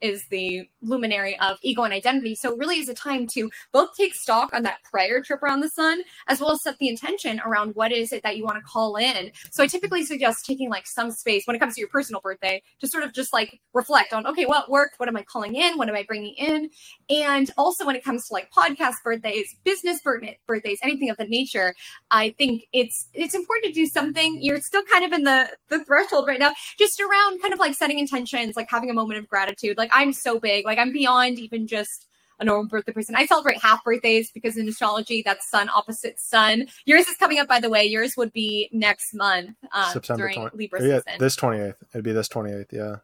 is 0.00 0.26
the 0.28 0.68
luminary 0.82 1.38
of 1.40 1.58
ego 1.62 1.82
and 1.82 1.92
identity. 1.92 2.34
So 2.34 2.52
it 2.52 2.58
really 2.58 2.78
is 2.78 2.88
a 2.88 2.94
time 2.94 3.26
to 3.34 3.50
both 3.72 3.94
take 3.96 4.14
stock 4.14 4.52
on 4.52 4.62
that 4.62 4.78
prior 4.84 5.20
trip 5.20 5.42
around 5.42 5.60
the 5.60 5.68
sun, 5.68 6.02
as 6.26 6.40
well 6.40 6.52
as 6.52 6.62
set 6.62 6.78
the 6.78 6.88
intention 6.88 7.40
around 7.44 7.74
what 7.74 7.92
is 7.92 8.12
it 8.12 8.22
that 8.22 8.36
you 8.36 8.44
want 8.44 8.56
to 8.56 8.62
call 8.62 8.96
in. 8.96 9.30
So 9.50 9.62
I 9.62 9.66
typically 9.66 10.04
suggest 10.04 10.46
taking 10.46 10.70
like 10.70 10.86
some 10.86 11.10
space 11.10 11.46
when 11.46 11.56
it 11.56 11.58
comes 11.58 11.74
to 11.74 11.80
your 11.80 11.88
personal 11.88 12.20
birthday 12.20 12.62
to 12.80 12.88
sort 12.88 13.04
of 13.04 13.12
just 13.12 13.32
like 13.32 13.60
reflect 13.74 14.12
on, 14.12 14.26
okay, 14.26 14.46
what 14.46 14.70
worked? 14.70 14.98
What 14.98 15.08
am 15.08 15.16
I 15.16 15.22
calling 15.22 15.54
in? 15.54 15.78
What 15.78 15.88
am 15.88 15.94
I 15.94 16.04
bringing 16.04 16.34
in? 16.34 16.70
And 17.10 17.50
also 17.56 17.86
when 17.86 17.96
it 17.96 18.04
comes 18.04 18.26
to 18.28 18.32
like 18.32 18.50
podcast 18.50 18.94
birthdays, 19.04 19.56
business 19.64 20.00
birthdays, 20.00 20.78
anything 20.82 21.10
of 21.10 21.16
the 21.16 21.26
nature, 21.26 21.74
I 22.10 22.34
think 22.38 22.64
it's, 22.72 23.08
it's 23.14 23.34
important 23.34 23.72
to 23.74 23.80
do 23.80 23.86
something. 23.86 24.38
You're 24.40 24.60
still 24.60 24.82
kind 24.84 25.04
of 25.04 25.12
in 25.12 25.24
the, 25.24 25.50
the 25.68 25.84
threshold 25.84 26.26
right 26.26 26.38
now, 26.38 26.52
just 26.78 27.00
around 27.00 27.40
kind 27.40 27.52
of 27.52 27.58
like 27.58 27.74
setting 27.74 27.98
intentions, 27.98 28.56
like 28.56 28.68
having 28.70 28.90
a 28.90 28.94
moment 28.94 29.18
of 29.18 29.28
gratitude. 29.28 29.76
Like 29.76 29.87
I'm 29.92 30.12
so 30.12 30.38
big, 30.38 30.64
like 30.64 30.78
I'm 30.78 30.92
beyond 30.92 31.38
even 31.38 31.66
just 31.66 32.08
a 32.40 32.44
normal 32.44 32.68
birthday 32.68 32.92
person. 32.92 33.14
I 33.16 33.26
celebrate 33.26 33.60
half 33.60 33.84
birthdays 33.84 34.30
because 34.30 34.56
in 34.56 34.68
astrology, 34.68 35.22
that's 35.24 35.48
sun 35.50 35.68
opposite 35.68 36.20
sun. 36.20 36.66
Yours 36.84 37.06
is 37.08 37.16
coming 37.16 37.38
up, 37.38 37.48
by 37.48 37.60
the 37.60 37.70
way. 37.70 37.84
Yours 37.84 38.16
would 38.16 38.32
be 38.32 38.68
next 38.72 39.14
month, 39.14 39.56
um, 39.72 39.92
September 39.92 40.24
during 40.24 40.36
20, 40.36 40.56
Libra 40.56 40.82
yeah, 40.82 40.98
season. 40.98 41.18
this 41.18 41.36
28th. 41.36 41.74
It'd 41.92 42.04
be 42.04 42.12
this 42.12 42.28
28th, 42.28 42.66
yeah. 42.72 42.96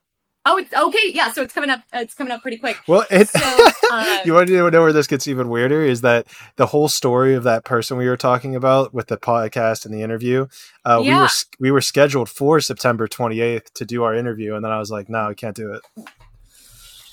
oh, 0.46 0.58
it's 0.58 0.72
okay. 0.72 1.10
Yeah, 1.12 1.32
so 1.32 1.42
it's 1.42 1.52
coming 1.52 1.70
up. 1.70 1.80
Uh, 1.92 2.00
it's 2.00 2.14
coming 2.14 2.32
up 2.32 2.42
pretty 2.42 2.58
quick. 2.58 2.76
Well, 2.86 3.04
it, 3.10 3.28
So, 3.28 3.68
um, 3.92 4.18
you 4.24 4.34
want 4.34 4.48
to 4.48 4.70
know 4.70 4.82
where 4.82 4.92
this 4.92 5.06
gets 5.06 5.26
even 5.26 5.48
weirder 5.48 5.82
is 5.82 6.02
that 6.02 6.26
the 6.56 6.66
whole 6.66 6.88
story 6.88 7.34
of 7.34 7.42
that 7.44 7.64
person 7.64 7.96
we 7.96 8.08
were 8.08 8.16
talking 8.16 8.54
about 8.54 8.94
with 8.94 9.08
the 9.08 9.16
podcast 9.16 9.84
and 9.84 9.92
the 9.92 10.02
interview, 10.02 10.46
uh, 10.84 11.00
we 11.02 11.14
were 11.14 11.28
we 11.58 11.70
were 11.70 11.80
scheduled 11.80 12.28
for 12.28 12.60
September 12.60 13.08
28th 13.08 13.72
to 13.74 13.84
do 13.84 14.04
our 14.04 14.14
interview, 14.14 14.54
and 14.54 14.64
then 14.64 14.70
I 14.70 14.78
was 14.78 14.90
like, 14.90 15.08
no, 15.08 15.28
we 15.28 15.34
can't 15.34 15.56
do 15.56 15.72
it. 15.72 15.82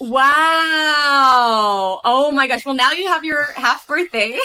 Wow. 0.02 2.02
Oh 2.04 2.32
my 2.32 2.48
gosh. 2.48 2.66
Well, 2.66 2.74
now 2.74 2.92
you 2.92 3.06
have 3.06 3.24
your 3.24 3.44
half 3.54 3.88
birthday. 3.88 4.36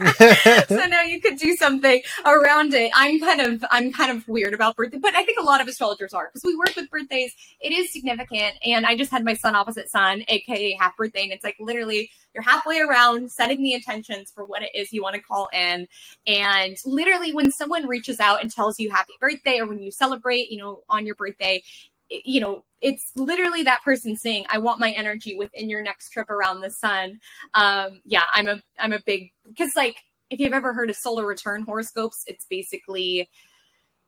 so 0.68 0.76
now 0.88 1.02
you 1.02 1.20
could 1.20 1.38
do 1.38 1.54
something 1.54 2.02
around 2.26 2.74
it. 2.74 2.90
I'm 2.96 3.20
kind 3.20 3.40
of 3.40 3.64
I'm 3.70 3.92
kind 3.92 4.10
of 4.10 4.26
weird 4.26 4.54
about 4.54 4.74
birthday, 4.74 4.98
but 4.98 5.14
I 5.14 5.24
think 5.24 5.38
a 5.38 5.44
lot 5.44 5.60
of 5.60 5.68
astrologers 5.68 6.14
are 6.14 6.30
because 6.32 6.42
we 6.44 6.56
work 6.56 6.74
with 6.74 6.90
birthdays. 6.90 7.32
It 7.60 7.72
is 7.72 7.92
significant, 7.92 8.56
and 8.66 8.86
I 8.86 8.96
just 8.96 9.12
had 9.12 9.24
my 9.24 9.34
sun 9.34 9.54
opposite 9.54 9.88
sun, 9.88 10.24
aka 10.26 10.76
half 10.80 10.96
birthday, 10.96 11.22
and 11.22 11.32
it's 11.32 11.44
like 11.44 11.56
literally 11.60 12.10
you're 12.34 12.42
halfway 12.42 12.80
around 12.80 13.30
setting 13.30 13.62
the 13.62 13.72
intentions 13.72 14.32
for 14.34 14.44
what 14.44 14.64
it 14.64 14.70
is 14.74 14.92
you 14.92 15.00
want 15.00 15.14
to 15.14 15.22
call 15.22 15.48
in, 15.52 15.86
and 16.26 16.76
literally 16.84 17.32
when 17.32 17.52
someone 17.52 17.86
reaches 17.86 18.18
out 18.18 18.42
and 18.42 18.50
tells 18.50 18.80
you 18.80 18.90
happy 18.90 19.12
birthday, 19.20 19.60
or 19.60 19.66
when 19.66 19.78
you 19.78 19.92
celebrate, 19.92 20.50
you 20.50 20.58
know, 20.58 20.80
on 20.88 21.06
your 21.06 21.14
birthday, 21.14 21.62
you 22.10 22.40
know 22.40 22.64
it's 22.84 23.12
literally 23.16 23.62
that 23.62 23.82
person 23.82 24.14
saying 24.14 24.44
i 24.50 24.58
want 24.58 24.78
my 24.78 24.90
energy 24.92 25.34
within 25.36 25.68
your 25.70 25.82
next 25.82 26.10
trip 26.10 26.30
around 26.30 26.60
the 26.60 26.70
sun. 26.70 27.18
Um 27.54 28.00
yeah 28.04 28.24
i'm 28.32 28.46
a 28.46 28.62
i'm 28.78 28.92
a 28.92 29.00
big 29.04 29.32
because 29.48 29.72
like 29.74 29.96
if 30.30 30.38
you've 30.38 30.52
ever 30.52 30.72
heard 30.72 30.90
of 30.90 30.96
solar 30.96 31.26
return 31.26 31.62
horoscopes 31.62 32.22
it's 32.26 32.46
basically 32.48 33.28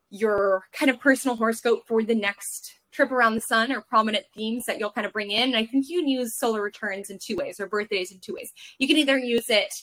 your 0.09 0.63
kind 0.71 0.89
of 0.89 0.99
personal 0.99 1.35
horoscope 1.35 1.85
for 1.85 2.03
the 2.03 2.15
next 2.15 2.75
trip 2.91 3.11
around 3.11 3.35
the 3.35 3.41
sun 3.41 3.71
or 3.71 3.81
prominent 3.81 4.25
themes 4.33 4.65
that 4.65 4.79
you'll 4.79 4.91
kind 4.91 5.05
of 5.05 5.11
bring 5.11 5.31
in. 5.31 5.49
And 5.49 5.57
i 5.57 5.65
think 5.65 5.89
you 5.89 5.99
can 5.99 6.07
use 6.07 6.37
solar 6.37 6.61
returns 6.61 7.09
in 7.09 7.17
two 7.19 7.35
ways 7.35 7.59
or 7.59 7.67
birthdays 7.67 8.11
in 8.11 8.19
two 8.19 8.35
ways. 8.35 8.53
You 8.77 8.87
can 8.87 8.97
either 8.97 9.17
use 9.17 9.49
it 9.49 9.73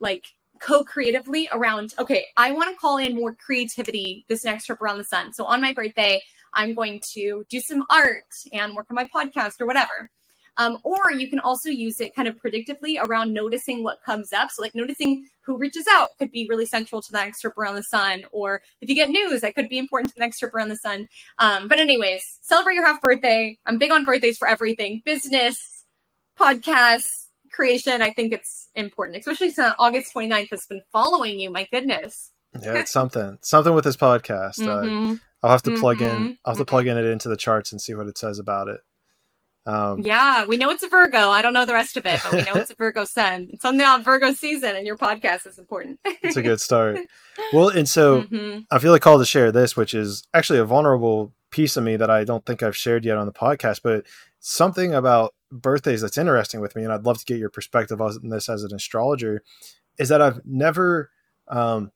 like 0.00 0.26
co-creatively 0.60 1.48
around 1.52 1.94
okay 1.98 2.26
i 2.36 2.52
want 2.52 2.70
to 2.70 2.76
call 2.76 2.96
in 2.96 3.14
more 3.14 3.34
creativity 3.34 4.24
this 4.28 4.44
next 4.44 4.66
trip 4.66 4.80
around 4.80 4.98
the 4.98 5.04
sun. 5.04 5.32
So 5.32 5.44
on 5.44 5.60
my 5.60 5.72
birthday 5.72 6.20
i'm 6.54 6.74
going 6.74 7.00
to 7.12 7.44
do 7.48 7.60
some 7.60 7.84
art 7.90 8.24
and 8.52 8.74
work 8.74 8.86
on 8.90 8.94
my 8.94 9.04
podcast 9.04 9.60
or 9.60 9.66
whatever. 9.66 10.10
Um, 10.56 10.78
or 10.84 11.10
you 11.10 11.28
can 11.28 11.40
also 11.40 11.68
use 11.68 12.00
it 12.00 12.14
kind 12.14 12.28
of 12.28 12.36
predictively 12.36 12.96
around 13.04 13.32
noticing 13.32 13.82
what 13.82 14.02
comes 14.04 14.32
up. 14.32 14.50
So 14.50 14.62
like 14.62 14.74
noticing 14.74 15.26
who 15.40 15.56
reaches 15.56 15.84
out 15.90 16.10
could 16.18 16.30
be 16.30 16.46
really 16.48 16.66
central 16.66 17.02
to 17.02 17.12
the 17.12 17.18
next 17.18 17.40
trip 17.40 17.58
around 17.58 17.74
the 17.74 17.82
sun. 17.82 18.24
Or 18.30 18.62
if 18.80 18.88
you 18.88 18.94
get 18.94 19.10
news 19.10 19.40
that 19.40 19.54
could 19.54 19.68
be 19.68 19.78
important 19.78 20.10
to 20.10 20.14
the 20.14 20.20
next 20.20 20.38
trip 20.38 20.54
around 20.54 20.68
the 20.68 20.76
sun. 20.76 21.08
Um, 21.38 21.68
but 21.68 21.80
anyways 21.80 22.38
celebrate 22.42 22.74
your 22.74 22.86
half 22.86 23.02
birthday. 23.02 23.58
I'm 23.66 23.78
big 23.78 23.90
on 23.90 24.04
birthdays 24.04 24.38
for 24.38 24.46
everything. 24.46 25.02
Business 25.04 25.84
podcasts 26.38 27.23
creation 27.54 28.02
i 28.02 28.10
think 28.12 28.32
it's 28.32 28.68
important 28.74 29.16
especially 29.18 29.50
since 29.50 29.74
august 29.78 30.12
29th 30.14 30.50
has 30.50 30.66
been 30.66 30.82
following 30.92 31.38
you 31.38 31.50
my 31.50 31.66
goodness 31.70 32.30
Yeah, 32.62 32.74
it's 32.80 32.92
something, 32.92 33.38
something 33.42 33.74
with 33.74 33.84
this 33.84 33.96
podcast. 33.96 34.60
Uh, 34.66 34.84
Mhm. 34.84 35.20
I'll 35.42 35.50
have 35.50 35.62
to 35.64 35.76
plug 35.78 36.00
in. 36.00 36.38
I'll 36.44 36.52
have 36.54 36.58
to 36.58 36.64
plug 36.64 36.86
in 36.86 36.96
it 36.96 37.04
into 37.04 37.28
the 37.28 37.36
charts 37.36 37.72
and 37.72 37.80
see 37.80 37.94
what 37.94 38.06
it 38.06 38.16
says 38.16 38.38
about 38.38 38.68
it. 38.68 38.80
Um, 39.66 40.00
yeah 40.00 40.44
we 40.44 40.58
know 40.58 40.68
it's 40.70 40.82
a 40.82 40.88
virgo 40.88 41.30
i 41.30 41.40
don't 41.40 41.54
know 41.54 41.64
the 41.64 41.72
rest 41.72 41.96
of 41.96 42.04
it 42.04 42.20
but 42.22 42.32
we 42.34 42.42
know 42.42 42.52
it's 42.60 42.70
a 42.70 42.74
virgo 42.84 43.04
sun 43.06 43.48
it's 43.50 43.62
something 43.62 43.84
on 43.86 44.02
virgo 44.04 44.32
season 44.34 44.76
and 44.76 44.86
your 44.86 44.98
podcast 44.98 45.46
is 45.46 45.58
important 45.58 45.98
it's 46.04 46.36
a 46.36 46.42
good 46.42 46.60
start. 46.60 46.98
Well, 47.52 47.68
and 47.70 47.88
so 47.88 48.22
Mhm. 48.24 48.66
I 48.70 48.78
feel 48.78 48.92
like 48.92 49.00
called 49.00 49.22
to 49.22 49.26
share 49.26 49.50
this, 49.50 49.74
which 49.74 49.94
is 49.94 50.22
actually 50.34 50.58
a 50.58 50.66
vulnerable 50.66 51.32
piece 51.50 51.76
of 51.78 51.82
me 51.84 51.96
that 51.96 52.10
I 52.10 52.24
don't 52.24 52.44
think 52.44 52.62
I've 52.62 52.76
shared 52.76 53.04
yet 53.06 53.16
on 53.16 53.24
the 53.26 53.32
podcast, 53.32 53.80
but 53.82 54.04
something 54.38 54.94
about 54.94 55.32
birthdays 55.54 56.00
that's 56.00 56.18
interesting 56.18 56.60
with 56.60 56.76
me, 56.76 56.84
and 56.84 56.92
I'd 56.92 57.06
love 57.06 57.18
to 57.18 57.24
get 57.24 57.38
your 57.38 57.50
perspective 57.50 58.00
on 58.00 58.28
this 58.28 58.48
as 58.48 58.64
an 58.64 58.74
astrologer, 58.74 59.42
is 59.98 60.08
that 60.08 60.20
I've 60.20 60.40
never, 60.44 61.10
um, 61.48 61.92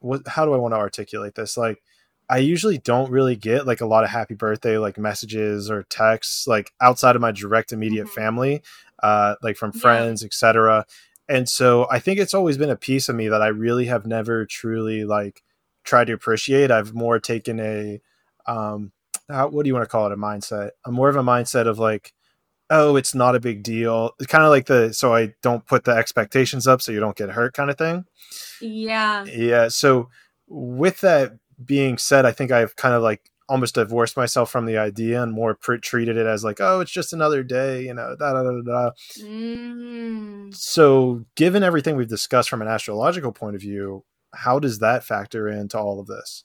what, 0.00 0.26
how 0.26 0.44
do 0.44 0.54
I 0.54 0.56
want 0.56 0.72
to 0.72 0.78
articulate 0.78 1.34
this? 1.34 1.56
Like, 1.56 1.82
I 2.28 2.38
usually 2.38 2.78
don't 2.78 3.10
really 3.10 3.36
get 3.36 3.66
like 3.66 3.82
a 3.82 3.86
lot 3.86 4.04
of 4.04 4.10
happy 4.10 4.34
birthday 4.34 4.78
like 4.78 4.96
messages 4.96 5.70
or 5.70 5.82
texts 5.84 6.46
like 6.46 6.72
outside 6.80 7.16
of 7.16 7.22
my 7.22 7.32
direct 7.32 7.70
immediate 7.70 8.06
mm-hmm. 8.06 8.20
family, 8.20 8.62
uh, 9.02 9.34
like 9.42 9.56
from 9.56 9.72
friends, 9.72 10.22
yeah. 10.22 10.26
etc. 10.26 10.86
And 11.28 11.48
so 11.48 11.86
I 11.90 11.98
think 11.98 12.18
it's 12.18 12.34
always 12.34 12.56
been 12.56 12.70
a 12.70 12.76
piece 12.76 13.08
of 13.08 13.16
me 13.16 13.28
that 13.28 13.42
I 13.42 13.48
really 13.48 13.86
have 13.86 14.06
never 14.06 14.46
truly 14.46 15.04
like 15.04 15.42
tried 15.84 16.06
to 16.06 16.14
appreciate. 16.14 16.70
I've 16.70 16.94
more 16.94 17.18
taken 17.18 17.60
a 17.60 18.00
um, 18.46 18.92
how, 19.28 19.48
what 19.48 19.64
do 19.64 19.68
you 19.68 19.74
want 19.74 19.84
to 19.84 19.90
call 19.90 20.06
it? 20.06 20.12
A 20.12 20.16
mindset. 20.16 20.70
I'm 20.84 20.94
more 20.94 21.08
of 21.08 21.16
a 21.16 21.22
mindset 21.22 21.66
of 21.66 21.78
like, 21.78 22.12
oh, 22.74 22.96
it's 22.96 23.14
not 23.14 23.36
a 23.36 23.40
big 23.40 23.62
deal. 23.62 24.10
It's 24.18 24.30
kind 24.30 24.44
of 24.44 24.50
like 24.50 24.66
the 24.66 24.92
so 24.92 25.14
I 25.14 25.34
don't 25.42 25.64
put 25.66 25.84
the 25.84 25.92
expectations 25.92 26.66
up 26.66 26.82
so 26.82 26.92
you 26.92 27.00
don't 27.00 27.16
get 27.16 27.30
hurt 27.30 27.54
kind 27.54 27.70
of 27.70 27.78
thing. 27.78 28.04
Yeah. 28.60 29.24
Yeah. 29.24 29.68
So 29.68 30.08
with 30.48 31.00
that 31.00 31.38
being 31.64 31.98
said, 31.98 32.26
I 32.26 32.32
think 32.32 32.50
I've 32.50 32.76
kind 32.76 32.94
of 32.94 33.02
like 33.02 33.30
almost 33.48 33.74
divorced 33.74 34.16
myself 34.16 34.50
from 34.50 34.66
the 34.66 34.78
idea 34.78 35.22
and 35.22 35.32
more 35.32 35.54
pr- 35.54 35.76
treated 35.76 36.16
it 36.16 36.26
as 36.26 36.42
like, 36.42 36.60
oh, 36.60 36.80
it's 36.80 36.90
just 36.90 37.12
another 37.12 37.42
day, 37.42 37.82
you 37.82 37.94
know, 37.94 38.16
da 38.18 38.32
da 38.32 38.42
da 38.42 38.60
da. 38.62 38.90
Mm. 39.20 40.54
So, 40.54 41.24
given 41.36 41.62
everything 41.62 41.96
we've 41.96 42.08
discussed 42.08 42.48
from 42.48 42.62
an 42.62 42.68
astrological 42.68 43.32
point 43.32 43.54
of 43.54 43.62
view, 43.62 44.04
how 44.34 44.58
does 44.58 44.78
that 44.80 45.04
factor 45.04 45.48
into 45.48 45.78
all 45.78 46.00
of 46.00 46.06
this? 46.06 46.44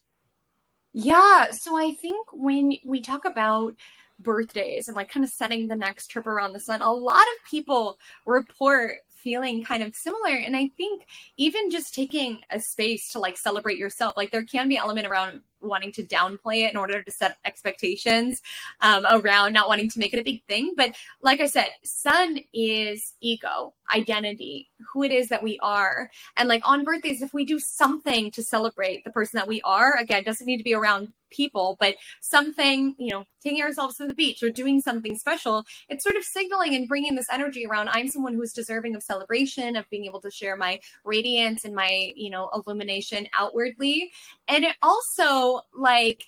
Yeah, 0.91 1.51
so 1.51 1.77
I 1.77 1.93
think 1.93 2.27
when 2.33 2.73
we 2.85 2.99
talk 3.01 3.23
about 3.25 3.75
birthdays 4.19 4.87
and 4.87 4.95
like 4.95 5.09
kind 5.09 5.23
of 5.23 5.31
setting 5.31 5.67
the 5.67 5.75
next 5.75 6.07
trip 6.07 6.27
around 6.27 6.53
the 6.53 6.59
sun, 6.59 6.81
a 6.81 6.91
lot 6.91 7.15
of 7.15 7.49
people 7.49 7.97
report 8.25 8.97
feeling 9.09 9.63
kind 9.63 9.83
of 9.83 9.95
similar. 9.95 10.35
And 10.35 10.55
I 10.55 10.69
think 10.77 11.05
even 11.37 11.69
just 11.69 11.93
taking 11.93 12.39
a 12.49 12.59
space 12.59 13.11
to 13.11 13.19
like 13.19 13.37
celebrate 13.37 13.77
yourself, 13.77 14.13
like 14.15 14.31
there 14.31 14.43
can 14.43 14.69
be 14.69 14.77
element 14.77 15.07
around 15.07 15.41
wanting 15.61 15.91
to 15.93 16.03
downplay 16.03 16.65
it 16.65 16.71
in 16.71 16.77
order 16.77 17.01
to 17.01 17.11
set 17.11 17.37
expectations 17.45 18.41
um, 18.81 19.05
around 19.09 19.53
not 19.53 19.67
wanting 19.67 19.89
to 19.89 19.99
make 19.99 20.13
it 20.13 20.19
a 20.19 20.23
big 20.23 20.43
thing. 20.45 20.73
But 20.75 20.95
like 21.21 21.41
I 21.41 21.47
said, 21.47 21.69
sun 21.83 22.39
is 22.53 23.13
ego, 23.21 23.73
identity, 23.93 24.69
who 24.93 25.03
it 25.03 25.11
is 25.11 25.29
that 25.29 25.43
we 25.43 25.59
are. 25.61 26.09
And 26.37 26.47
like 26.47 26.61
on 26.67 26.83
birthdays, 26.83 27.21
if 27.21 27.33
we 27.33 27.45
do 27.45 27.59
something 27.59 28.31
to 28.31 28.43
celebrate 28.43 29.03
the 29.03 29.11
person 29.11 29.37
that 29.37 29.47
we 29.47 29.61
are, 29.61 29.97
again, 29.97 30.23
doesn't 30.23 30.45
need 30.45 30.57
to 30.57 30.63
be 30.63 30.73
around 30.73 31.13
people, 31.31 31.77
but 31.79 31.95
something, 32.21 32.95
you 32.97 33.11
know, 33.11 33.23
taking 33.41 33.61
ourselves 33.61 33.97
to 33.97 34.07
the 34.07 34.13
beach 34.13 34.41
or 34.43 34.49
doing 34.49 34.81
something 34.81 35.17
special, 35.17 35.63
it's 35.87 36.03
sort 36.03 36.15
of 36.15 36.23
signaling 36.23 36.75
and 36.75 36.87
bringing 36.87 37.15
this 37.15 37.27
energy 37.31 37.65
around. 37.65 37.89
I'm 37.89 38.07
someone 38.07 38.33
who 38.33 38.41
is 38.41 38.53
deserving 38.53 38.95
of 38.95 39.03
celebration, 39.03 39.75
of 39.75 39.89
being 39.89 40.05
able 40.05 40.21
to 40.21 40.31
share 40.31 40.55
my 40.55 40.79
radiance 41.05 41.65
and 41.65 41.75
my, 41.75 42.11
you 42.15 42.29
know, 42.29 42.49
illumination 42.53 43.27
outwardly. 43.33 44.11
And 44.47 44.63
it 44.63 44.75
also 44.81 45.48
like 45.73 46.23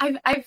I've 0.00 0.16
I've 0.24 0.46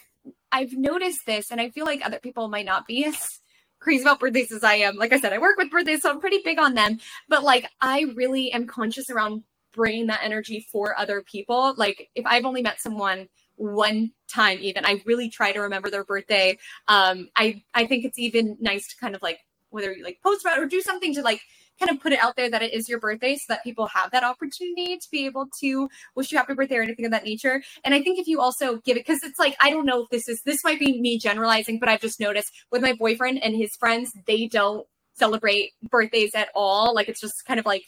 I've 0.52 0.74
noticed 0.74 1.26
this 1.26 1.52
and 1.52 1.60
I 1.60 1.70
feel 1.70 1.86
like 1.86 2.06
other 2.06 2.20
people 2.20 2.48
might 2.48 2.66
not 2.66 2.88
be 2.88 3.06
as 3.06 3.40
crazy 3.80 4.04
about 4.04 4.20
birthdays 4.20 4.52
as 4.52 4.64
I 4.64 4.76
am. 4.76 4.96
Like 4.96 5.14
I 5.14 5.20
said, 5.20 5.34
I 5.34 5.38
work 5.38 5.58
with 5.58 5.72
birthdays, 5.72 6.02
so 6.02 6.10
I'm 6.10 6.20
pretty 6.20 6.42
big 6.44 6.60
on 6.60 6.74
them. 6.74 7.00
But 7.30 7.44
like 7.44 7.70
I 7.82 8.06
really 8.16 8.52
am 8.52 8.68
conscious 8.68 9.10
around 9.10 9.44
bringing 9.74 10.08
that 10.08 10.22
energy 10.24 10.66
for 10.72 10.98
other 10.98 11.22
people. 11.22 11.74
Like 11.78 12.10
if 12.16 12.26
I've 12.26 12.46
only 12.46 12.62
met 12.62 12.80
someone 12.80 13.28
one 13.58 14.12
time 14.28 14.58
even 14.62 14.86
i 14.86 15.02
really 15.06 15.30
try 15.30 15.52
to 15.52 15.62
remember 15.62 15.90
their 15.90 16.04
birthday 16.04 16.58
um 16.88 17.30
i 17.36 17.62
i 17.74 17.86
think 17.86 18.04
it's 18.04 18.20
even 18.20 18.58
nice 18.60 18.88
to 18.88 18.98
kind 18.98 19.16
of 19.16 19.22
like 19.22 19.40
whether 19.70 19.94
you 19.94 20.04
like 20.04 20.20
post 20.22 20.42
about 20.44 20.60
or 20.60 20.66
do 20.66 20.82
something 20.82 21.14
to 21.14 21.22
like 21.22 21.42
kind 21.80 21.92
of 21.92 22.02
put 22.02 22.14
it 22.14 22.20
out 22.20 22.36
there 22.36 22.50
that 22.50 22.62
it 22.62 22.74
is 22.74 22.88
your 22.88 23.00
birthday 23.00 23.36
so 23.36 23.46
that 23.50 23.64
people 23.64 23.88
have 23.88 24.12
that 24.12 24.24
opportunity 24.24 24.98
to 24.98 25.08
be 25.12 25.26
able 25.26 25.48
to 25.60 25.90
wish 26.16 26.32
you 26.32 26.38
happy 26.38 26.54
birthday 26.54 26.78
or 26.78 26.82
anything 26.82 27.06
of 27.06 27.12
that 27.12 27.24
nature. 27.24 27.62
And 27.84 27.94
I 27.94 28.02
think 28.02 28.20
if 28.20 28.28
you 28.28 28.40
also 28.40 28.78
give 28.78 28.98
it, 28.98 29.06
because 29.06 29.24
it's 29.24 29.40
like, 29.40 29.56
I 29.60 29.70
don't 29.70 29.86
know 29.86 30.04
if 30.04 30.10
this 30.10 30.28
is, 30.28 30.42
this 30.44 30.64
might 30.64 30.80
be 30.80 31.00
me 31.00 31.18
generalizing, 31.18 31.80
but 31.80 31.90
I've 31.90 32.02
just 32.02 32.20
noticed 32.20 32.52
with 32.72 32.82
my 32.82 32.94
boyfriend 32.94 33.44
and 33.44 33.56
his 33.56 33.76
friends, 33.76 34.12
they 34.26 34.48
don't 34.48 34.86
celebrate 35.16 35.72
birthdays 35.90 36.36
at 36.36 36.50
all. 36.56 36.94
Like 36.94 37.10
it's 37.10 37.22
just 37.22 37.46
kind 37.46 37.60
of 37.60 37.66
like, 37.66 37.84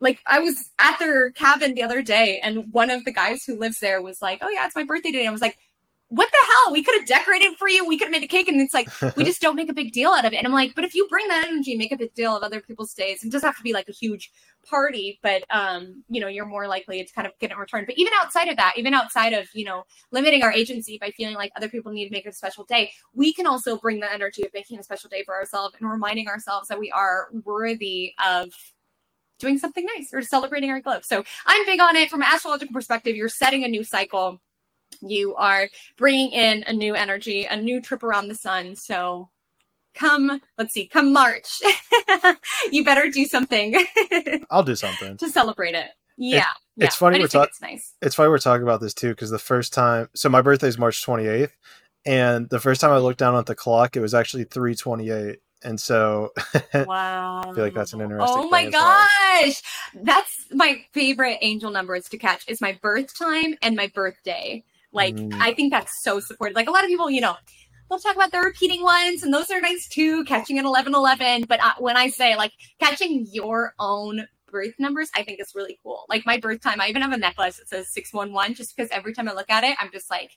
like 0.00 0.20
I 0.26 0.40
was 0.40 0.70
at 0.78 0.98
their 0.98 1.30
cabin 1.30 1.74
the 1.74 1.84
other 1.84 2.02
day 2.02 2.40
and 2.42 2.72
one 2.72 2.90
of 2.90 3.04
the 3.04 3.12
guys 3.12 3.44
who 3.46 3.58
lives 3.58 3.78
there 3.80 4.02
was 4.02 4.20
like, 4.20 4.40
Oh 4.42 4.48
yeah, 4.48 4.66
it's 4.66 4.76
my 4.76 4.84
birthday 4.84 5.12
today. 5.12 5.26
I 5.26 5.30
was 5.30 5.42
like, 5.42 5.58
what 6.12 6.30
the 6.30 6.46
hell? 6.46 6.72
We 6.74 6.82
could 6.82 6.94
have 6.98 7.06
decorated 7.06 7.56
for 7.56 7.70
you. 7.70 7.86
We 7.86 7.96
could 7.96 8.04
have 8.04 8.12
made 8.12 8.22
a 8.22 8.28
cake. 8.28 8.46
And 8.46 8.60
it's 8.60 8.74
like, 8.74 8.88
we 9.16 9.24
just 9.24 9.40
don't 9.40 9.56
make 9.56 9.70
a 9.70 9.72
big 9.72 9.92
deal 9.92 10.10
out 10.10 10.26
of 10.26 10.34
it. 10.34 10.36
And 10.36 10.46
I'm 10.46 10.52
like, 10.52 10.74
but 10.74 10.84
if 10.84 10.94
you 10.94 11.08
bring 11.08 11.26
that 11.28 11.46
energy, 11.48 11.74
make 11.74 11.90
a 11.90 11.96
big 11.96 12.12
deal 12.12 12.36
of 12.36 12.42
other 12.42 12.60
people's 12.60 12.92
days, 12.92 13.24
it 13.24 13.32
doesn't 13.32 13.46
have 13.46 13.56
to 13.56 13.62
be 13.62 13.72
like 13.72 13.88
a 13.88 13.92
huge 13.92 14.30
party, 14.68 15.18
but, 15.22 15.44
um, 15.48 16.04
you 16.10 16.20
know, 16.20 16.28
you're 16.28 16.44
more 16.44 16.68
likely 16.68 17.02
to 17.02 17.12
kind 17.14 17.26
of 17.26 17.32
get 17.40 17.50
in 17.50 17.56
return. 17.56 17.84
But 17.86 17.96
even 17.96 18.12
outside 18.20 18.48
of 18.48 18.58
that, 18.58 18.74
even 18.76 18.92
outside 18.92 19.32
of, 19.32 19.48
you 19.54 19.64
know, 19.64 19.84
limiting 20.10 20.42
our 20.42 20.52
agency 20.52 20.98
by 20.98 21.12
feeling 21.12 21.34
like 21.34 21.50
other 21.56 21.70
people 21.70 21.92
need 21.92 22.08
to 22.08 22.12
make 22.12 22.26
a 22.26 22.32
special 22.32 22.64
day, 22.64 22.92
we 23.14 23.32
can 23.32 23.46
also 23.46 23.78
bring 23.78 24.00
the 24.00 24.12
energy 24.12 24.42
of 24.42 24.52
making 24.52 24.78
a 24.78 24.82
special 24.82 25.08
day 25.08 25.24
for 25.24 25.34
ourselves 25.34 25.74
and 25.80 25.90
reminding 25.90 26.28
ourselves 26.28 26.68
that 26.68 26.78
we 26.78 26.90
are 26.90 27.28
worthy 27.42 28.12
of 28.22 28.52
doing 29.38 29.58
something 29.58 29.86
nice 29.96 30.10
or 30.12 30.20
celebrating 30.20 30.70
our 30.70 30.80
glow. 30.80 31.00
So 31.02 31.24
I'm 31.46 31.64
big 31.64 31.80
on 31.80 31.96
it 31.96 32.10
from 32.10 32.20
an 32.20 32.28
astrological 32.30 32.74
perspective. 32.74 33.16
You're 33.16 33.30
setting 33.30 33.64
a 33.64 33.68
new 33.68 33.82
cycle 33.82 34.40
you 35.00 35.34
are 35.36 35.68
bringing 35.96 36.30
in 36.30 36.64
a 36.66 36.72
new 36.72 36.94
energy, 36.94 37.44
a 37.44 37.56
new 37.56 37.80
trip 37.80 38.02
around 38.02 38.28
the 38.28 38.34
sun. 38.34 38.76
So 38.76 39.30
come, 39.94 40.40
let's 40.58 40.72
see, 40.72 40.86
come 40.86 41.12
March, 41.12 41.60
you 42.72 42.84
better 42.84 43.10
do 43.10 43.24
something. 43.24 43.84
I'll 44.50 44.62
do 44.62 44.76
something 44.76 45.16
to 45.18 45.28
celebrate 45.28 45.74
it. 45.74 45.90
Yeah. 46.16 46.38
It, 46.38 46.44
yeah. 46.76 46.86
It's 46.86 46.96
funny 46.96 47.20
we're 47.20 47.28
talking. 47.28 47.48
It's 47.50 47.60
nice. 47.60 47.94
It's 48.00 48.14
funny 48.14 48.30
we're 48.30 48.38
talking 48.38 48.62
about 48.62 48.80
this 48.80 48.94
too 48.94 49.10
because 49.10 49.30
the 49.30 49.38
first 49.38 49.72
time, 49.72 50.08
so 50.14 50.28
my 50.28 50.40
birthday 50.40 50.68
is 50.68 50.78
March 50.78 51.04
28th, 51.04 51.50
and 52.06 52.48
the 52.48 52.60
first 52.60 52.80
time 52.80 52.90
I 52.90 52.98
looked 52.98 53.18
down 53.18 53.36
at 53.36 53.46
the 53.46 53.54
clock, 53.54 53.96
it 53.96 54.00
was 54.00 54.14
actually 54.14 54.44
328 54.44 55.38
and 55.64 55.80
so 55.80 56.32
wow 56.74 57.42
i 57.48 57.54
feel 57.54 57.64
like 57.64 57.74
that's 57.74 57.92
an 57.92 58.00
interesting 58.00 58.36
oh 58.36 58.48
my 58.48 58.68
gosh 58.68 59.62
well. 59.94 60.04
that's 60.04 60.46
my 60.52 60.82
favorite 60.92 61.38
angel 61.40 61.70
numbers 61.70 62.08
to 62.08 62.18
catch 62.18 62.44
is 62.48 62.60
my 62.60 62.76
birth 62.82 63.16
time 63.16 63.54
and 63.62 63.76
my 63.76 63.90
birthday 63.94 64.62
like, 64.92 65.16
mm. 65.16 65.34
I 65.40 65.54
think 65.54 65.72
that's 65.72 66.02
so 66.02 66.20
supportive. 66.20 66.54
Like, 66.54 66.68
a 66.68 66.70
lot 66.70 66.84
of 66.84 66.88
people, 66.88 67.10
you 67.10 67.20
know, 67.20 67.36
they'll 67.88 67.98
talk 67.98 68.16
about 68.16 68.32
the 68.32 68.40
repeating 68.40 68.82
ones, 68.82 69.22
and 69.22 69.32
those 69.32 69.50
are 69.50 69.60
nice 69.60 69.88
too, 69.88 70.24
catching 70.24 70.58
at 70.58 70.64
11 70.64 70.94
11. 70.94 71.44
But 71.48 71.60
uh, 71.62 71.74
when 71.78 71.96
I 71.96 72.08
say 72.08 72.36
like 72.36 72.52
catching 72.80 73.26
your 73.30 73.74
own 73.78 74.26
birth 74.50 74.74
numbers, 74.78 75.10
I 75.14 75.22
think 75.22 75.40
is 75.40 75.52
really 75.54 75.78
cool. 75.82 76.04
Like, 76.08 76.26
my 76.26 76.38
birth 76.38 76.60
time, 76.60 76.80
I 76.80 76.88
even 76.88 77.02
have 77.02 77.12
a 77.12 77.18
necklace 77.18 77.56
that 77.58 77.68
says 77.68 77.92
611 77.92 78.54
just 78.54 78.76
because 78.76 78.90
every 78.90 79.14
time 79.14 79.28
I 79.28 79.32
look 79.32 79.50
at 79.50 79.64
it, 79.64 79.76
I'm 79.80 79.90
just 79.92 80.10
like, 80.10 80.30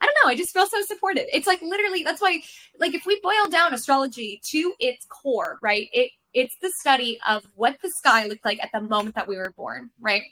I 0.00 0.06
don't 0.06 0.16
know. 0.22 0.30
I 0.30 0.36
just 0.36 0.52
feel 0.52 0.66
so 0.66 0.82
supported. 0.82 1.34
It's 1.34 1.46
like 1.46 1.62
literally 1.62 2.02
that's 2.02 2.20
why 2.20 2.42
like 2.78 2.94
if 2.94 3.06
we 3.06 3.18
boil 3.22 3.48
down 3.50 3.72
astrology 3.72 4.40
to 4.50 4.74
its 4.78 5.06
core, 5.06 5.58
right? 5.62 5.88
It 5.92 6.10
it's 6.34 6.56
the 6.60 6.70
study 6.80 7.18
of 7.26 7.46
what 7.54 7.78
the 7.80 7.90
sky 7.90 8.26
looked 8.26 8.44
like 8.44 8.62
at 8.62 8.70
the 8.72 8.82
moment 8.82 9.14
that 9.14 9.26
we 9.26 9.36
were 9.36 9.54
born, 9.56 9.88
right? 10.00 10.22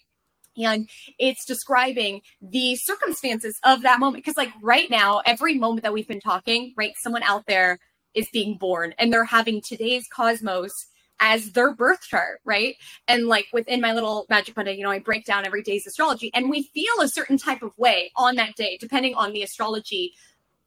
And 0.56 0.88
it's 1.18 1.44
describing 1.44 2.20
the 2.40 2.76
circumstances 2.76 3.58
of 3.64 3.82
that 3.82 4.00
moment. 4.00 4.24
Because 4.24 4.36
like 4.36 4.52
right 4.62 4.90
now 4.90 5.22
every 5.24 5.58
moment 5.58 5.82
that 5.82 5.92
we've 5.92 6.08
been 6.08 6.20
talking 6.20 6.74
right 6.76 6.94
someone 6.98 7.22
out 7.22 7.46
there 7.46 7.78
is 8.14 8.28
being 8.32 8.58
born 8.58 8.94
and 8.98 9.12
they're 9.12 9.24
having 9.24 9.60
today's 9.60 10.06
cosmos 10.12 10.86
as 11.20 11.52
their 11.52 11.74
birth 11.74 12.02
chart 12.02 12.40
right? 12.44 12.76
And 13.08 13.26
like 13.26 13.46
within 13.52 13.80
my 13.80 13.92
little 13.92 14.26
magic 14.28 14.56
monday 14.56 14.76
you 14.76 14.82
know 14.82 14.90
i 14.90 14.98
break 14.98 15.24
down 15.24 15.46
every 15.46 15.62
day's 15.62 15.86
astrology 15.86 16.30
and 16.34 16.50
we 16.50 16.64
feel 16.74 16.92
a 17.00 17.08
certain 17.08 17.38
type 17.38 17.62
of 17.62 17.76
way 17.78 18.10
on 18.16 18.36
that 18.36 18.54
day 18.56 18.76
depending 18.80 19.14
on 19.14 19.32
the 19.32 19.42
astrology 19.42 20.12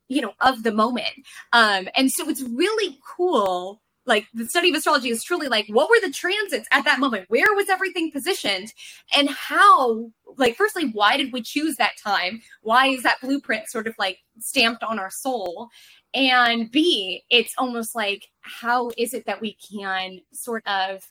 you 0.08 0.22
know 0.22 0.34
of 0.42 0.64
the 0.64 0.72
moment. 0.72 1.14
Um 1.54 1.88
and 1.96 2.12
so 2.12 2.30
it's 2.30 2.42
really 2.42 2.98
cool 3.16 3.82
like 4.06 4.28
the 4.34 4.48
study 4.48 4.70
of 4.70 4.76
astrology 4.76 5.10
is 5.10 5.24
truly 5.24 5.48
like 5.48 5.68
what 5.68 5.90
were 5.90 6.00
the 6.02 6.14
transits 6.14 6.68
at 6.72 6.86
that 6.86 7.00
moment? 7.00 7.26
Where 7.30 7.54
was 7.56 7.70
everything 7.70 8.12
positioned? 8.12 8.74
And 9.16 9.30
how 9.30 10.12
like 10.38 10.56
firstly 10.56 10.92
why 10.92 11.18
did 11.18 11.34
we 11.34 11.42
choose 11.42 11.76
that 11.78 11.98
time? 12.02 12.42
Why 12.62 12.88
is 12.88 13.04
that 13.04 13.22
blueprint 13.22 13.68
sort 13.68 13.88
of 13.88 13.96
like 13.98 14.20
stamped 14.40 14.84
on 14.84 15.00
our 15.00 15.10
soul? 15.10 15.70
And 16.14 16.72
b 16.72 17.24
it's 17.30 17.54
almost 17.58 17.96
like 17.96 18.28
how 18.42 18.92
is 18.98 19.14
it 19.14 19.26
that 19.26 19.42
we 19.42 19.54
can 19.56 20.20
sort 20.32 20.66
of 20.68 21.04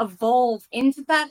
evolve 0.00 0.66
into 0.72 1.04
that 1.08 1.30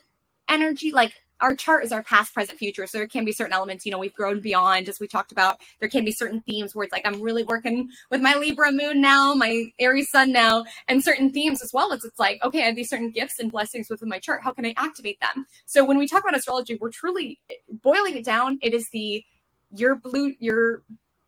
energy? 0.49 0.91
Like 0.91 1.13
our 1.42 1.56
chart 1.56 1.84
is 1.84 1.92
our 1.92 2.03
past, 2.03 2.34
present, 2.34 2.58
future. 2.58 2.85
So 2.88 2.98
there 2.98 3.08
can 3.08 3.26
be 3.26 3.32
certain 3.32 3.53
elements, 3.53 3.85
you 3.85 3.92
know, 3.92 3.98
we've 3.98 4.14
grown 4.14 4.40
beyond, 4.40 4.90
as 4.90 5.00
we 5.00 5.08
talked 5.08 5.32
about. 5.32 5.59
There 5.80 5.90
can 5.90 6.06
be 6.06 6.11
certain 6.11 6.42
themes 6.42 6.76
where 6.76 6.84
it's 6.84 6.92
like, 6.92 7.08
I'm 7.08 7.22
really 7.22 7.43
working 7.43 7.90
with 8.09 8.22
my 8.22 8.35
Libra 8.35 8.72
moon 8.72 9.01
now, 9.01 9.34
my 9.34 9.72
Aries 9.80 10.09
sun 10.09 10.32
now, 10.32 10.66
and 10.88 11.03
certain 11.03 11.32
themes 11.32 11.61
as 11.61 11.72
well 11.74 11.93
as 11.93 12.03
it's 12.03 12.19
like, 12.19 12.43
okay, 12.43 12.64
I 12.64 12.66
have 12.66 12.76
these 12.76 12.90
certain 12.90 13.11
gifts 13.11 13.40
and 13.40 13.51
blessings 13.51 13.90
within 13.90 14.09
my 14.09 14.19
chart. 14.19 14.42
How 14.43 14.51
can 14.51 14.66
I 14.66 14.74
activate 14.77 15.19
them? 15.19 15.45
So 15.66 15.85
when 15.85 15.98
we 15.98 16.08
talk 16.08 16.24
about 16.24 16.38
astrology, 16.38 16.77
we're 16.80 16.92
truly 16.92 17.40
boiling 17.69 18.18
it 18.18 18.26
down. 18.26 18.59
It 18.61 18.74
is 18.74 18.90
the, 18.90 19.24
your 19.72 19.95
blue, 19.95 20.34
your 20.40 20.84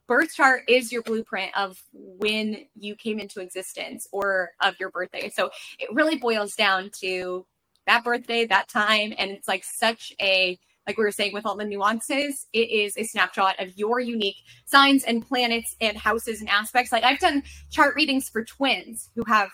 birth 0.07 0.33
chart 0.33 0.63
is 0.67 0.91
your 0.91 1.01
blueprint 1.03 1.57
of 1.57 1.81
when 1.93 2.65
you 2.75 2.95
came 2.95 3.17
into 3.17 3.39
existence 3.39 4.09
or 4.11 4.51
of 4.59 4.75
your 4.77 4.89
birthday. 4.89 5.29
So 5.29 5.51
it 5.79 5.87
really 5.93 6.17
boils 6.17 6.53
down 6.53 6.91
to 6.99 7.45
that 7.87 8.03
birthday, 8.03 8.45
that 8.45 8.67
time. 8.67 9.13
And 9.17 9.31
it's 9.31 9.47
like 9.47 9.63
such 9.63 10.13
a 10.21 10.59
like 10.87 10.97
we 10.97 11.03
were 11.03 11.11
saying 11.11 11.33
with 11.33 11.45
all 11.45 11.55
the 11.55 11.63
nuances, 11.65 12.47
it 12.53 12.69
is 12.69 12.97
a 12.97 13.03
snapshot 13.03 13.59
of 13.59 13.77
your 13.77 13.99
unique 13.99 14.37
signs 14.65 15.03
and 15.03 15.25
planets 15.25 15.75
and 15.79 15.95
houses 15.95 16.41
and 16.41 16.49
aspects. 16.49 16.91
Like 16.91 17.03
I've 17.03 17.19
done 17.19 17.43
chart 17.69 17.95
readings 17.95 18.29
for 18.29 18.43
twins 18.43 19.09
who 19.15 19.23
have 19.25 19.49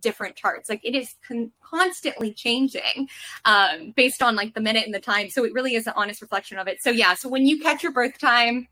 different 0.00 0.36
charts. 0.36 0.68
Like 0.68 0.80
it 0.82 0.94
is 0.94 1.14
con- 1.26 1.52
constantly 1.62 2.32
changing 2.32 3.08
um, 3.44 3.92
based 3.94 4.22
on 4.22 4.36
like 4.36 4.54
the 4.54 4.60
minute 4.60 4.84
and 4.84 4.94
the 4.94 5.00
time. 5.00 5.28
So 5.28 5.44
it 5.44 5.52
really 5.52 5.74
is 5.74 5.86
an 5.86 5.92
honest 5.96 6.22
reflection 6.22 6.58
of 6.58 6.66
it. 6.66 6.82
So 6.82 6.90
yeah, 6.90 7.14
so 7.14 7.28
when 7.28 7.46
you 7.46 7.60
catch 7.60 7.82
your 7.82 7.92
birth 7.92 8.18
time, 8.18 8.66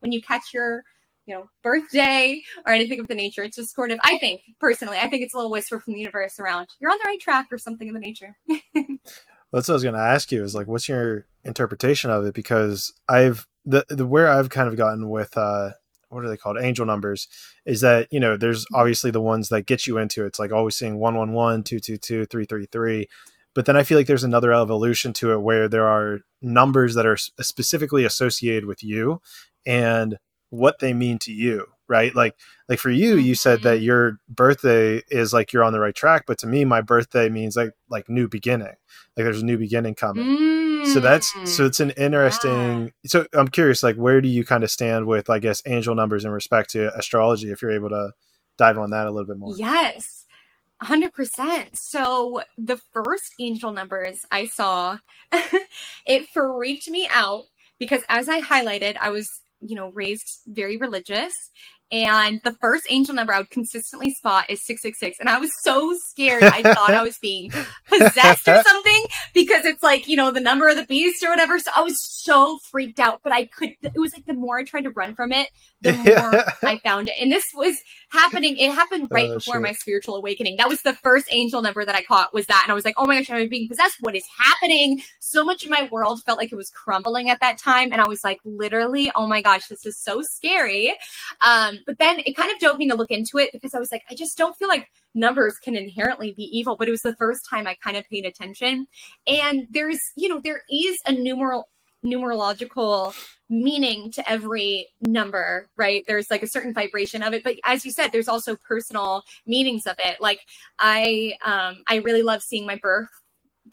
when 0.00 0.12
you 0.12 0.20
catch 0.20 0.52
your 0.52 0.84
you 1.26 1.34
know 1.34 1.48
birthday 1.62 2.42
or 2.66 2.72
anything 2.72 3.00
of 3.00 3.08
the 3.08 3.14
nature, 3.14 3.42
it's 3.42 3.56
just 3.56 3.74
sort 3.74 3.90
of 3.90 3.98
I 4.04 4.18
think 4.18 4.42
personally, 4.60 4.98
I 4.98 5.08
think 5.08 5.22
it's 5.22 5.34
a 5.34 5.36
little 5.36 5.50
whisper 5.50 5.80
from 5.80 5.94
the 5.94 6.00
universe 6.00 6.38
around 6.38 6.68
you're 6.80 6.90
on 6.90 6.98
the 7.02 7.08
right 7.08 7.20
track 7.20 7.46
or 7.50 7.58
something 7.58 7.88
of 7.88 7.94
the 7.94 8.00
nature. 8.00 8.36
That's 9.52 9.68
what 9.68 9.70
I 9.70 9.72
was 9.74 9.82
going 9.84 9.94
to 9.94 10.00
ask 10.00 10.32
you 10.32 10.42
is 10.42 10.54
like, 10.54 10.66
what's 10.66 10.88
your 10.88 11.26
interpretation 11.44 12.10
of 12.10 12.26
it? 12.26 12.34
Because 12.34 12.92
I've 13.08 13.46
the, 13.64 13.84
the 13.88 14.06
where 14.06 14.28
I've 14.28 14.50
kind 14.50 14.68
of 14.68 14.76
gotten 14.76 15.08
with 15.08 15.36
uh, 15.36 15.70
what 16.14 16.24
are 16.24 16.28
they 16.28 16.36
called 16.36 16.58
angel 16.60 16.86
numbers 16.86 17.28
is 17.66 17.80
that 17.80 18.08
you 18.10 18.20
know 18.20 18.36
there's 18.36 18.64
obviously 18.72 19.10
the 19.10 19.20
ones 19.20 19.48
that 19.48 19.66
get 19.66 19.86
you 19.86 19.98
into 19.98 20.24
it. 20.24 20.28
it's 20.28 20.38
like 20.38 20.52
always 20.52 20.76
seeing 20.76 20.98
111 20.98 21.64
222 21.64 22.26
333 22.26 23.08
but 23.54 23.66
then 23.66 23.76
i 23.76 23.82
feel 23.82 23.98
like 23.98 24.06
there's 24.06 24.24
another 24.24 24.52
evolution 24.52 25.12
to 25.12 25.32
it 25.32 25.40
where 25.40 25.68
there 25.68 25.86
are 25.86 26.20
numbers 26.40 26.94
that 26.94 27.06
are 27.06 27.16
specifically 27.16 28.04
associated 28.04 28.64
with 28.64 28.82
you 28.82 29.20
and 29.66 30.18
what 30.54 30.78
they 30.78 30.92
mean 30.92 31.18
to 31.18 31.32
you 31.32 31.66
right? 31.88 32.14
Like 32.14 32.34
like 32.68 32.78
for 32.78 32.90
you 32.90 33.16
you 33.16 33.34
said 33.34 33.62
that 33.62 33.76
mm-hmm. 33.76 33.84
your 33.84 34.20
birthday 34.28 35.02
is 35.08 35.32
like 35.32 35.52
you're 35.52 35.64
on 35.64 35.72
the 35.72 35.80
right 35.80 35.94
track 35.94 36.24
but 36.26 36.38
to 36.38 36.46
me 36.46 36.64
my 36.64 36.80
birthday 36.80 37.28
means 37.28 37.56
like 37.56 37.72
like 37.88 38.08
new 38.08 38.28
beginning 38.28 38.66
like 39.16 39.24
there's 39.24 39.42
a 39.42 39.44
new 39.44 39.58
beginning 39.58 39.94
coming. 39.94 40.24
Mm, 40.24 40.86
so 40.86 41.00
that's 41.00 41.32
so 41.50 41.66
it's 41.66 41.80
an 41.80 41.90
interesting 41.90 42.92
yeah. 43.02 43.08
so 43.08 43.26
i'm 43.34 43.48
curious 43.48 43.82
like 43.82 43.96
where 43.96 44.20
do 44.20 44.28
you 44.28 44.44
kind 44.44 44.64
of 44.64 44.70
stand 44.70 45.06
with 45.06 45.30
i 45.30 45.38
guess 45.38 45.62
angel 45.66 45.94
numbers 45.94 46.24
in 46.24 46.30
respect 46.30 46.70
to 46.70 46.94
astrology 46.96 47.50
if 47.50 47.62
you're 47.62 47.70
able 47.70 47.88
to 47.88 48.12
dive 48.56 48.78
on 48.78 48.90
that 48.90 49.06
a 49.06 49.10
little 49.10 49.26
bit 49.26 49.38
more? 49.38 49.54
Yes 49.56 50.24
100% 50.82 51.76
so 51.76 52.42
the 52.58 52.78
first 52.92 53.34
angel 53.40 53.72
numbers 53.72 54.26
i 54.30 54.46
saw 54.46 54.98
it 56.06 56.28
freaked 56.28 56.88
me 56.90 57.08
out 57.10 57.44
because 57.78 58.02
as 58.08 58.28
i 58.28 58.40
highlighted 58.40 58.96
i 59.00 59.08
was 59.08 59.40
you 59.66 59.76
know 59.76 59.90
raised 59.90 60.40
very 60.46 60.76
religious 60.76 61.32
and 61.94 62.40
the 62.42 62.50
first 62.54 62.86
angel 62.90 63.14
number 63.14 63.32
I 63.32 63.38
would 63.38 63.50
consistently 63.50 64.10
spot 64.10 64.50
is 64.50 64.66
666. 64.66 65.20
And 65.20 65.28
I 65.28 65.38
was 65.38 65.52
so 65.62 65.96
scared. 66.08 66.42
I 66.42 66.60
thought 66.60 66.90
I 66.90 67.04
was 67.04 67.18
being 67.18 67.52
possessed 67.88 68.48
or 68.48 68.64
something 68.64 69.04
because 69.32 69.64
it's 69.64 69.80
like, 69.80 70.08
you 70.08 70.16
know, 70.16 70.32
the 70.32 70.40
number 70.40 70.68
of 70.68 70.74
the 70.74 70.86
beast 70.86 71.22
or 71.22 71.30
whatever. 71.30 71.56
So 71.60 71.70
I 71.74 71.82
was 71.82 71.96
so 72.02 72.58
freaked 72.68 72.98
out, 72.98 73.20
but 73.22 73.32
I 73.32 73.44
could, 73.44 73.76
it 73.80 73.92
was 73.94 74.12
like 74.12 74.26
the 74.26 74.34
more 74.34 74.58
I 74.58 74.64
tried 74.64 74.82
to 74.84 74.90
run 74.90 75.14
from 75.14 75.30
it, 75.30 75.50
the 75.82 75.92
more 76.62 76.68
I 76.68 76.78
found 76.78 77.10
it. 77.10 77.14
And 77.20 77.30
this 77.30 77.44
was 77.54 77.80
happening. 78.10 78.56
It 78.56 78.72
happened 78.72 79.06
right 79.12 79.30
oh, 79.30 79.34
before 79.34 79.54
shit. 79.54 79.62
my 79.62 79.72
spiritual 79.72 80.16
awakening. 80.16 80.56
That 80.56 80.68
was 80.68 80.82
the 80.82 80.94
first 80.94 81.28
angel 81.30 81.62
number 81.62 81.84
that 81.84 81.94
I 81.94 82.02
caught 82.02 82.34
was 82.34 82.46
that. 82.46 82.62
And 82.64 82.72
I 82.72 82.74
was 82.74 82.84
like, 82.84 82.94
oh 82.96 83.06
my 83.06 83.20
gosh, 83.20 83.30
I'm 83.30 83.48
being 83.48 83.68
possessed. 83.68 83.98
What 84.00 84.16
is 84.16 84.24
happening? 84.36 85.00
So 85.20 85.44
much 85.44 85.62
of 85.62 85.70
my 85.70 85.88
world 85.92 86.24
felt 86.24 86.38
like 86.38 86.50
it 86.50 86.56
was 86.56 86.70
crumbling 86.70 87.30
at 87.30 87.38
that 87.38 87.56
time. 87.56 87.92
And 87.92 88.00
I 88.00 88.08
was 88.08 88.24
like, 88.24 88.40
literally, 88.44 89.12
oh 89.14 89.28
my 89.28 89.42
gosh, 89.42 89.68
this 89.68 89.86
is 89.86 89.96
so 89.96 90.22
scary. 90.22 90.92
Um, 91.40 91.78
but 91.86 91.98
then 91.98 92.20
it 92.26 92.36
kind 92.36 92.50
of 92.50 92.58
drove 92.58 92.78
me 92.78 92.88
to 92.88 92.94
look 92.94 93.10
into 93.10 93.38
it 93.38 93.50
because 93.52 93.74
I 93.74 93.78
was 93.78 93.92
like, 93.92 94.02
I 94.10 94.14
just 94.14 94.36
don't 94.36 94.56
feel 94.56 94.68
like 94.68 94.88
numbers 95.14 95.58
can 95.58 95.76
inherently 95.76 96.32
be 96.36 96.44
evil. 96.44 96.76
But 96.76 96.88
it 96.88 96.92
was 96.92 97.02
the 97.02 97.16
first 97.16 97.48
time 97.48 97.66
I 97.66 97.76
kind 97.82 97.96
of 97.96 98.04
paid 98.08 98.24
attention. 98.24 98.86
And 99.26 99.66
there's, 99.70 100.00
you 100.16 100.28
know, 100.28 100.40
there 100.42 100.62
is 100.70 100.98
a 101.06 101.12
numeral 101.12 101.68
numerological 102.04 103.14
meaning 103.48 104.10
to 104.12 104.30
every 104.30 104.88
number, 105.00 105.68
right? 105.76 106.04
There's 106.06 106.30
like 106.30 106.42
a 106.42 106.46
certain 106.46 106.74
vibration 106.74 107.22
of 107.22 107.32
it, 107.32 107.42
but 107.42 107.56
as 107.64 107.84
you 107.84 107.90
said, 107.90 108.08
there's 108.12 108.28
also 108.28 108.56
personal 108.56 109.22
meanings 109.46 109.86
of 109.86 109.96
it. 110.04 110.20
Like 110.20 110.40
I, 110.78 111.34
um, 111.44 111.82
I 111.88 112.02
really 112.04 112.22
love 112.22 112.42
seeing 112.42 112.66
my 112.66 112.76
birth 112.76 113.08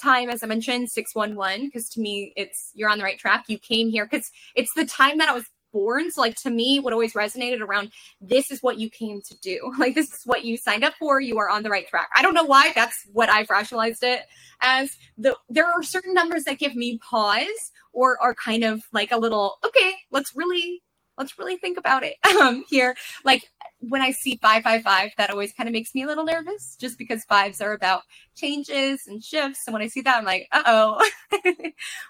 time, 0.02 0.30
as 0.30 0.44
I 0.44 0.48
mentioned, 0.48 0.90
611, 0.90 1.68
because 1.68 1.90
to 1.90 2.00
me, 2.02 2.34
it's 2.36 2.72
you're 2.74 2.90
on 2.90 2.98
the 2.98 3.04
right 3.04 3.20
track. 3.20 3.46
You 3.48 3.60
came 3.60 3.90
here 3.90 4.08
because 4.10 4.32
it's 4.56 4.74
the 4.76 4.86
time 4.86 5.18
that 5.18 5.30
I 5.30 5.34
was 5.34 5.46
born. 5.72 6.12
So, 6.12 6.22
like, 6.22 6.36
to 6.38 6.50
me, 6.50 6.80
what 6.80 6.94
always 6.94 7.14
resonated 7.14 7.62
around 7.62 7.92
this 8.20 8.52
is 8.52 8.62
what 8.62 8.80
you 8.80 8.90
came 8.90 9.22
to 9.22 9.38
do. 9.40 9.74
Like, 9.82 9.96
this 9.96 10.14
is 10.14 10.22
what 10.26 10.46
you 10.46 10.58
signed 10.58 10.84
up 10.84 10.94
for. 11.00 11.20
You 11.20 11.40
are 11.40 11.50
on 11.50 11.64
the 11.64 11.70
right 11.70 11.88
track. 11.88 12.10
I 12.16 12.22
don't 12.22 12.36
know 12.36 12.44
why 12.44 12.72
that's 12.76 13.08
what 13.12 13.30
I've 13.30 13.50
rationalized 13.50 14.04
it 14.04 14.22
as. 14.62 14.96
The, 15.18 15.36
there 15.50 15.66
are 15.66 15.82
certain 15.82 16.14
numbers 16.14 16.44
that 16.44 16.60
give 16.60 16.76
me 16.76 17.00
pause 17.00 17.72
or 17.94 18.22
are 18.22 18.36
kind 18.36 18.64
of 18.64 18.84
like 18.94 19.12
a 19.12 19.18
little, 19.18 19.58
okay, 19.66 19.96
let's 20.12 20.36
really 20.36 20.84
let's 21.18 21.38
really 21.38 21.58
think 21.58 21.78
about 21.78 22.04
it 22.04 22.16
um, 22.42 22.64
here. 22.70 22.96
Like 23.24 23.50
when 23.82 24.02
I 24.02 24.12
see 24.12 24.38
555, 24.42 25.12
that 25.18 25.32
always 25.32 25.54
kind 25.54 25.68
of 25.68 25.74
makes 25.74 25.94
me 25.96 26.04
a 26.04 26.08
little 26.08 26.24
nervous 26.24 26.76
just 26.80 26.98
because 26.98 27.24
fives 27.26 27.62
are 27.62 27.74
about 27.74 28.04
changes 28.36 29.08
and 29.08 29.24
shifts. 29.24 29.64
And 29.66 29.74
when 29.74 29.82
I 29.82 29.88
see 29.88 30.02
that, 30.02 30.18
I'm 30.18 30.26
like, 30.26 30.48
uh 30.52 30.64
oh, 30.66 31.10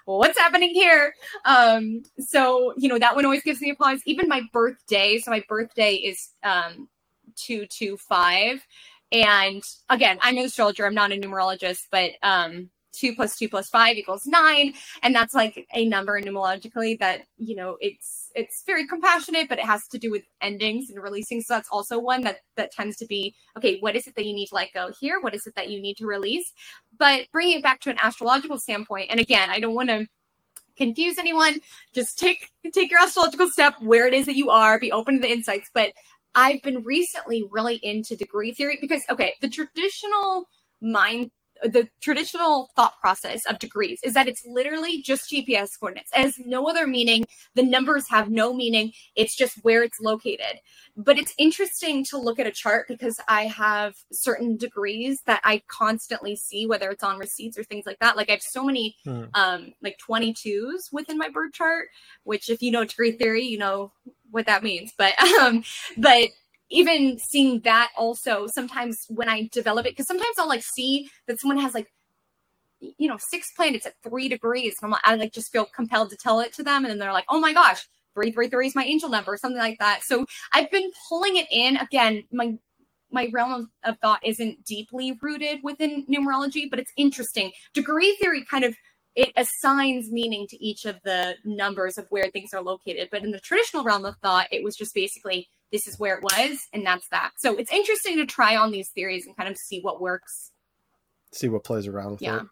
well, 0.06 0.18
what's 0.18 0.38
happening 0.38 0.70
here? 0.74 1.14
Um, 1.44 2.02
so, 2.18 2.74
you 2.76 2.88
know, 2.88 2.98
that 2.98 3.14
one 3.14 3.24
always 3.24 3.42
gives 3.42 3.60
me 3.60 3.70
a 3.70 3.74
pause. 3.74 4.02
Even 4.04 4.28
my 4.28 4.42
birthday. 4.52 5.18
So 5.18 5.30
my 5.30 5.42
birthday 5.48 5.94
is 5.94 6.30
um, 6.42 6.88
225. 7.36 8.66
And 9.12 9.62
again, 9.90 10.18
I'm 10.22 10.38
an 10.38 10.44
astrologer, 10.44 10.86
I'm 10.86 10.94
not 10.94 11.12
a 11.12 11.16
numerologist, 11.16 11.88
but 11.90 12.12
um, 12.22 12.70
two 12.92 13.14
plus 13.14 13.36
two 13.36 13.48
plus 13.48 13.68
five 13.68 13.96
equals 13.96 14.26
nine. 14.26 14.74
And 15.02 15.14
that's 15.14 15.34
like 15.34 15.66
a 15.72 15.86
number 15.86 16.20
numerologically 16.20 16.98
that, 17.00 17.22
you 17.38 17.56
know, 17.56 17.76
it's 17.80 18.30
it's 18.34 18.62
very 18.64 18.86
compassionate, 18.86 19.48
but 19.48 19.58
it 19.58 19.64
has 19.64 19.88
to 19.88 19.98
do 19.98 20.10
with 20.10 20.22
endings 20.40 20.90
and 20.90 21.02
releasing. 21.02 21.40
So 21.40 21.54
that's 21.54 21.68
also 21.70 21.98
one 21.98 22.22
that 22.22 22.38
that 22.56 22.72
tends 22.72 22.96
to 22.98 23.06
be 23.06 23.34
okay. 23.56 23.78
What 23.80 23.96
is 23.96 24.06
it 24.06 24.14
that 24.16 24.26
you 24.26 24.34
need 24.34 24.46
to 24.46 24.54
let 24.54 24.72
go 24.72 24.90
here? 25.00 25.20
What 25.20 25.34
is 25.34 25.46
it 25.46 25.54
that 25.56 25.70
you 25.70 25.80
need 25.80 25.96
to 25.98 26.06
release? 26.06 26.52
But 26.98 27.26
bringing 27.32 27.58
it 27.58 27.62
back 27.62 27.80
to 27.82 27.90
an 27.90 27.98
astrological 28.02 28.58
standpoint, 28.58 29.08
and 29.10 29.20
again, 29.20 29.50
I 29.50 29.60
don't 29.60 29.74
want 29.74 29.88
to 29.88 30.06
confuse 30.76 31.18
anyone. 31.18 31.60
Just 31.92 32.18
take 32.18 32.50
take 32.72 32.90
your 32.90 33.00
astrological 33.00 33.48
step 33.48 33.74
where 33.80 34.06
it 34.06 34.14
is 34.14 34.26
that 34.26 34.36
you 34.36 34.50
are. 34.50 34.78
Be 34.78 34.92
open 34.92 35.16
to 35.16 35.20
the 35.20 35.32
insights. 35.32 35.70
But 35.72 35.92
I've 36.34 36.62
been 36.62 36.82
recently 36.82 37.44
really 37.50 37.76
into 37.76 38.16
degree 38.16 38.52
theory 38.52 38.78
because 38.80 39.02
okay, 39.10 39.34
the 39.40 39.48
traditional 39.48 40.48
mind 40.80 41.30
the 41.62 41.88
traditional 42.00 42.70
thought 42.74 42.98
process 43.00 43.44
of 43.46 43.58
degrees 43.58 44.00
is 44.02 44.14
that 44.14 44.28
it's 44.28 44.44
literally 44.46 45.02
just 45.02 45.30
GPS 45.30 45.78
coordinates. 45.78 46.10
It 46.14 46.20
has 46.20 46.38
no 46.38 46.68
other 46.68 46.86
meaning. 46.86 47.24
The 47.54 47.62
numbers 47.62 48.08
have 48.08 48.30
no 48.30 48.52
meaning. 48.52 48.92
It's 49.14 49.36
just 49.36 49.58
where 49.62 49.82
it's 49.82 50.00
located. 50.00 50.60
But 50.96 51.18
it's 51.18 51.34
interesting 51.38 52.04
to 52.06 52.18
look 52.18 52.38
at 52.38 52.46
a 52.46 52.50
chart 52.50 52.86
because 52.88 53.18
I 53.28 53.44
have 53.46 53.94
certain 54.12 54.56
degrees 54.56 55.22
that 55.26 55.40
I 55.44 55.62
constantly 55.68 56.36
see, 56.36 56.66
whether 56.66 56.90
it's 56.90 57.04
on 57.04 57.18
receipts 57.18 57.58
or 57.58 57.64
things 57.64 57.86
like 57.86 57.98
that. 58.00 58.16
Like 58.16 58.28
I 58.28 58.32
have 58.32 58.42
so 58.42 58.64
many 58.64 58.96
hmm. 59.04 59.24
um 59.34 59.72
like 59.82 59.98
22s 59.98 60.92
within 60.92 61.18
my 61.18 61.28
bird 61.28 61.52
chart, 61.52 61.88
which 62.24 62.50
if 62.50 62.62
you 62.62 62.70
know 62.70 62.84
degree 62.84 63.12
theory, 63.12 63.44
you 63.44 63.58
know 63.58 63.92
what 64.30 64.46
that 64.46 64.62
means. 64.62 64.92
But 64.96 65.18
um 65.40 65.64
but 65.96 66.28
even 66.72 67.18
seeing 67.18 67.60
that 67.60 67.90
also 67.96 68.46
sometimes 68.46 69.04
when 69.08 69.28
I 69.28 69.48
develop 69.52 69.86
it, 69.86 69.90
because 69.90 70.06
sometimes 70.06 70.36
I'll 70.38 70.48
like 70.48 70.62
see 70.62 71.08
that 71.26 71.38
someone 71.38 71.58
has 71.58 71.74
like, 71.74 71.92
you 72.80 73.08
know, 73.08 73.18
six 73.18 73.52
planets 73.52 73.86
at 73.86 73.94
three 74.02 74.28
degrees. 74.28 74.74
And 74.80 74.86
I'm 74.86 74.90
like, 74.90 75.02
I 75.04 75.14
like 75.14 75.32
just 75.32 75.52
feel 75.52 75.66
compelled 75.66 76.10
to 76.10 76.16
tell 76.16 76.40
it 76.40 76.52
to 76.54 76.62
them. 76.62 76.84
And 76.84 76.90
then 76.90 76.98
they're 76.98 77.12
like, 77.12 77.26
oh 77.28 77.38
my 77.38 77.52
gosh, 77.52 77.86
three, 78.14 78.32
three, 78.32 78.48
three 78.48 78.66
is 78.66 78.74
my 78.74 78.84
angel 78.84 79.08
number 79.08 79.32
or 79.32 79.36
something 79.36 79.58
like 79.58 79.78
that. 79.78 80.02
So 80.02 80.26
I've 80.52 80.70
been 80.70 80.90
pulling 81.08 81.36
it 81.36 81.46
in 81.50 81.76
again. 81.76 82.24
My, 82.32 82.58
my 83.10 83.28
realm 83.32 83.52
of, 83.52 83.66
of 83.84 83.98
thought 84.00 84.20
isn't 84.24 84.64
deeply 84.64 85.16
rooted 85.20 85.60
within 85.62 86.06
numerology, 86.06 86.68
but 86.68 86.78
it's 86.78 86.92
interesting. 86.96 87.52
Degree 87.74 88.16
theory 88.20 88.44
kind 88.44 88.64
of 88.64 88.74
it 89.14 89.30
assigns 89.36 90.10
meaning 90.10 90.46
to 90.48 90.64
each 90.64 90.86
of 90.86 90.96
the 91.04 91.34
numbers 91.44 91.98
of 91.98 92.06
where 92.08 92.30
things 92.30 92.54
are 92.54 92.62
located. 92.62 93.08
But 93.10 93.22
in 93.22 93.30
the 93.30 93.40
traditional 93.40 93.84
realm 93.84 94.06
of 94.06 94.16
thought, 94.22 94.48
it 94.50 94.64
was 94.64 94.74
just 94.74 94.94
basically 94.94 95.48
this 95.72 95.88
is 95.88 95.98
where 95.98 96.16
it 96.16 96.22
was 96.22 96.68
and 96.72 96.86
that's 96.86 97.08
that 97.08 97.30
so 97.36 97.56
it's 97.56 97.72
interesting 97.72 98.16
to 98.16 98.26
try 98.26 98.56
on 98.56 98.70
these 98.70 98.90
theories 98.90 99.26
and 99.26 99.36
kind 99.36 99.48
of 99.48 99.56
see 99.56 99.80
what 99.80 100.00
works 100.00 100.52
see 101.32 101.48
what 101.48 101.64
plays 101.64 101.86
around 101.86 102.12
with 102.12 102.22
yeah. 102.22 102.40
it 102.40 102.46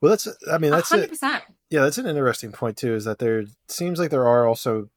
well 0.00 0.10
that's 0.10 0.28
i 0.50 0.58
mean 0.58 0.70
that's 0.70 0.90
100%. 0.90 1.10
It. 1.12 1.42
yeah 1.70 1.82
that's 1.82 1.98
an 1.98 2.06
interesting 2.06 2.52
point 2.52 2.76
too 2.76 2.94
is 2.94 3.04
that 3.04 3.18
there 3.18 3.44
seems 3.68 3.98
like 3.98 4.10
there 4.10 4.26
are 4.26 4.46
also 4.46 4.90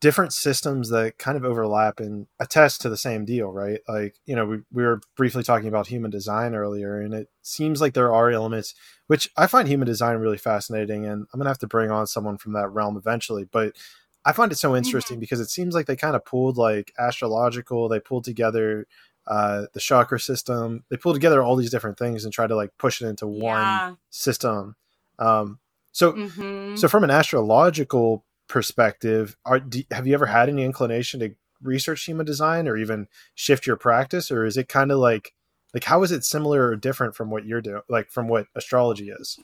different 0.00 0.32
systems 0.32 0.88
that 0.88 1.18
kind 1.18 1.36
of 1.36 1.44
overlap 1.44 2.00
and 2.00 2.26
attest 2.40 2.80
to 2.80 2.88
the 2.88 2.96
same 2.96 3.26
deal 3.26 3.52
right 3.52 3.80
like 3.86 4.14
you 4.24 4.34
know 4.34 4.46
we, 4.46 4.58
we 4.72 4.82
were 4.82 5.00
briefly 5.14 5.42
talking 5.42 5.68
about 5.68 5.88
human 5.88 6.10
design 6.10 6.54
earlier 6.54 7.00
and 7.00 7.12
it 7.12 7.28
seems 7.42 7.80
like 7.80 7.92
there 7.92 8.12
are 8.12 8.30
elements 8.30 8.74
which 9.08 9.28
i 9.36 9.46
find 9.46 9.68
human 9.68 9.86
design 9.86 10.16
really 10.16 10.38
fascinating 10.38 11.04
and 11.04 11.26
i'm 11.32 11.38
gonna 11.38 11.50
have 11.50 11.58
to 11.58 11.66
bring 11.66 11.90
on 11.90 12.06
someone 12.06 12.38
from 12.38 12.54
that 12.54 12.70
realm 12.70 12.96
eventually 12.96 13.44
but 13.44 13.76
I 14.24 14.32
find 14.32 14.52
it 14.52 14.58
so 14.58 14.76
interesting 14.76 15.16
mm-hmm. 15.16 15.20
because 15.20 15.40
it 15.40 15.50
seems 15.50 15.74
like 15.74 15.86
they 15.86 15.96
kind 15.96 16.16
of 16.16 16.24
pulled 16.24 16.56
like 16.56 16.92
astrological, 16.98 17.88
they 17.88 18.00
pulled 18.00 18.24
together 18.24 18.86
uh, 19.26 19.66
the 19.72 19.80
chakra 19.80 20.20
system, 20.20 20.84
they 20.90 20.96
pulled 20.96 21.16
together 21.16 21.42
all 21.42 21.56
these 21.56 21.70
different 21.70 21.98
things 21.98 22.24
and 22.24 22.32
tried 22.32 22.48
to 22.48 22.56
like 22.56 22.70
push 22.78 23.00
it 23.00 23.06
into 23.06 23.26
yeah. 23.26 23.88
one 23.88 23.98
system. 24.10 24.76
Um, 25.18 25.58
So, 25.92 26.12
mm-hmm. 26.12 26.76
so 26.76 26.88
from 26.88 27.04
an 27.04 27.10
astrological 27.10 28.24
perspective, 28.48 29.36
are 29.44 29.60
do, 29.60 29.82
have 29.90 30.06
you 30.06 30.14
ever 30.14 30.26
had 30.26 30.48
any 30.48 30.64
inclination 30.64 31.20
to 31.20 31.34
research 31.62 32.04
human 32.04 32.26
design 32.26 32.68
or 32.68 32.76
even 32.76 33.08
shift 33.34 33.66
your 33.66 33.76
practice, 33.76 34.30
or 34.30 34.44
is 34.44 34.56
it 34.56 34.68
kind 34.68 34.92
of 34.92 34.98
like 34.98 35.34
like 35.74 35.84
how 35.84 36.02
is 36.02 36.12
it 36.12 36.24
similar 36.24 36.68
or 36.68 36.76
different 36.76 37.14
from 37.14 37.30
what 37.30 37.44
you're 37.44 37.60
doing, 37.60 37.82
like 37.88 38.10
from 38.10 38.28
what 38.28 38.46
astrology 38.54 39.10
is? 39.10 39.38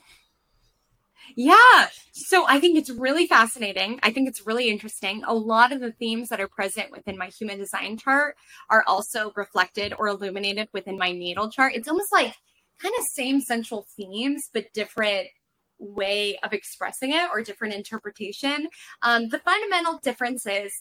Yeah. 1.35 1.87
So 2.13 2.45
I 2.47 2.59
think 2.59 2.77
it's 2.77 2.89
really 2.89 3.27
fascinating. 3.27 3.99
I 4.03 4.11
think 4.11 4.27
it's 4.27 4.45
really 4.45 4.69
interesting. 4.69 5.23
A 5.25 5.33
lot 5.33 5.71
of 5.71 5.81
the 5.81 5.91
themes 5.91 6.29
that 6.29 6.39
are 6.39 6.47
present 6.47 6.91
within 6.91 7.17
my 7.17 7.27
human 7.27 7.57
design 7.57 7.97
chart 7.97 8.35
are 8.69 8.83
also 8.87 9.31
reflected 9.35 9.93
or 9.97 10.07
illuminated 10.07 10.69
within 10.73 10.97
my 10.97 11.11
natal 11.11 11.49
chart. 11.49 11.73
It's 11.75 11.87
almost 11.87 12.11
like 12.11 12.33
kind 12.81 12.93
of 12.97 13.05
same 13.13 13.41
central 13.41 13.85
themes, 13.95 14.49
but 14.53 14.73
different 14.73 15.27
way 15.79 16.37
of 16.43 16.53
expressing 16.53 17.11
it 17.11 17.29
or 17.31 17.41
different 17.41 17.73
interpretation. 17.73 18.67
Um, 19.01 19.29
the 19.29 19.39
fundamental 19.39 19.99
differences 20.01 20.71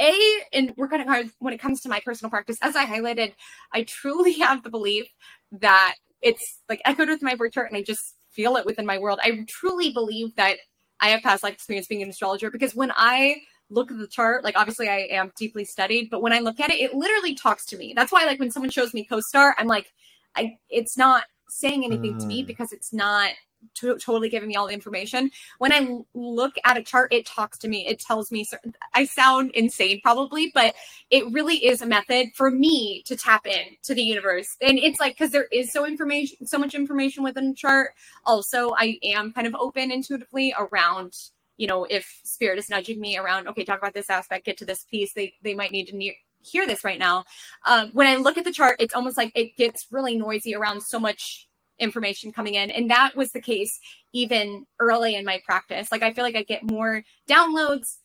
a 0.00 0.14
and 0.52 0.72
we're 0.76 0.86
going 0.86 1.04
to 1.04 1.30
when 1.40 1.52
it 1.52 1.58
comes 1.58 1.80
to 1.80 1.88
my 1.88 2.00
personal 2.04 2.30
practice 2.30 2.56
as 2.62 2.76
i 2.76 2.86
highlighted 2.86 3.32
i 3.72 3.82
truly 3.82 4.32
have 4.38 4.62
the 4.62 4.70
belief 4.70 5.06
that 5.50 5.96
it's 6.22 6.60
like 6.68 6.80
echoed 6.84 7.08
with 7.08 7.20
my 7.22 7.34
birth 7.34 7.52
chart 7.52 7.68
and 7.68 7.76
i 7.76 7.82
just 7.82 8.14
feel 8.38 8.56
it 8.56 8.64
within 8.64 8.86
my 8.86 8.98
world. 8.98 9.18
I 9.20 9.44
truly 9.48 9.90
believe 9.90 10.32
that 10.36 10.58
I 11.00 11.08
have 11.08 11.22
past 11.22 11.42
life 11.42 11.54
experience 11.54 11.88
being 11.88 12.04
an 12.04 12.08
astrologer 12.08 12.52
because 12.52 12.72
when 12.72 12.92
I 12.94 13.42
look 13.68 13.90
at 13.90 13.98
the 13.98 14.06
chart, 14.06 14.44
like 14.44 14.56
obviously 14.56 14.88
I 14.88 15.08
am 15.10 15.32
deeply 15.36 15.64
studied, 15.64 16.08
but 16.08 16.22
when 16.22 16.32
I 16.32 16.38
look 16.38 16.60
at 16.60 16.70
it, 16.70 16.80
it 16.80 16.94
literally 16.94 17.34
talks 17.34 17.66
to 17.66 17.76
me. 17.76 17.94
That's 17.96 18.12
why 18.12 18.26
like 18.26 18.38
when 18.38 18.52
someone 18.52 18.70
shows 18.70 18.94
me 18.94 19.04
co-star, 19.04 19.56
I'm 19.58 19.66
like, 19.66 19.92
I 20.36 20.56
it's 20.70 20.96
not 20.96 21.24
saying 21.48 21.84
anything 21.84 22.14
mm. 22.14 22.20
to 22.20 22.26
me 22.26 22.44
mm. 22.44 22.46
because 22.46 22.72
it's 22.72 22.92
not 22.92 23.32
to- 23.74 23.98
totally 23.98 24.28
giving 24.28 24.48
me 24.48 24.56
all 24.56 24.66
the 24.66 24.74
information. 24.74 25.30
When 25.58 25.72
I 25.72 25.98
look 26.14 26.54
at 26.64 26.76
a 26.76 26.82
chart, 26.82 27.12
it 27.12 27.26
talks 27.26 27.58
to 27.58 27.68
me. 27.68 27.86
It 27.86 28.00
tells 28.00 28.30
me. 28.30 28.46
I 28.94 29.04
sound 29.04 29.52
insane, 29.52 30.00
probably, 30.02 30.50
but 30.54 30.74
it 31.10 31.24
really 31.32 31.56
is 31.64 31.82
a 31.82 31.86
method 31.86 32.28
for 32.34 32.50
me 32.50 33.02
to 33.06 33.16
tap 33.16 33.46
in 33.46 33.76
to 33.84 33.94
the 33.94 34.02
universe. 34.02 34.56
And 34.60 34.78
it's 34.78 35.00
like 35.00 35.14
because 35.14 35.30
there 35.30 35.48
is 35.52 35.72
so 35.72 35.86
information, 35.86 36.46
so 36.46 36.58
much 36.58 36.74
information 36.74 37.22
within 37.22 37.50
a 37.50 37.54
chart. 37.54 37.92
Also, 38.24 38.72
I 38.76 38.98
am 39.02 39.32
kind 39.32 39.46
of 39.46 39.54
open 39.54 39.90
intuitively 39.90 40.54
around. 40.58 41.14
You 41.56 41.66
know, 41.66 41.84
if 41.84 42.20
spirit 42.24 42.58
is 42.58 42.70
nudging 42.70 43.00
me 43.00 43.18
around, 43.18 43.48
okay, 43.48 43.64
talk 43.64 43.78
about 43.78 43.94
this 43.94 44.10
aspect, 44.10 44.46
get 44.46 44.58
to 44.58 44.64
this 44.64 44.84
piece. 44.84 45.12
They 45.12 45.34
they 45.42 45.54
might 45.54 45.72
need 45.72 45.86
to 45.86 45.96
ne- 45.96 46.18
hear 46.40 46.66
this 46.66 46.84
right 46.84 46.98
now. 46.98 47.24
Um, 47.66 47.90
when 47.92 48.06
I 48.06 48.16
look 48.16 48.38
at 48.38 48.44
the 48.44 48.52
chart, 48.52 48.76
it's 48.78 48.94
almost 48.94 49.16
like 49.16 49.32
it 49.34 49.56
gets 49.56 49.86
really 49.90 50.16
noisy 50.16 50.54
around 50.54 50.82
so 50.82 51.00
much 51.00 51.47
information 51.78 52.32
coming 52.32 52.54
in. 52.54 52.70
And 52.70 52.90
that 52.90 53.16
was 53.16 53.32
the 53.32 53.40
case 53.40 53.78
even 54.12 54.66
early 54.80 55.14
in 55.14 55.24
my 55.24 55.40
practice. 55.44 55.90
Like 55.92 56.02
I 56.02 56.12
feel 56.12 56.24
like 56.24 56.36
I 56.36 56.42
get 56.42 56.68
more 56.68 57.02
downloads 57.28 57.96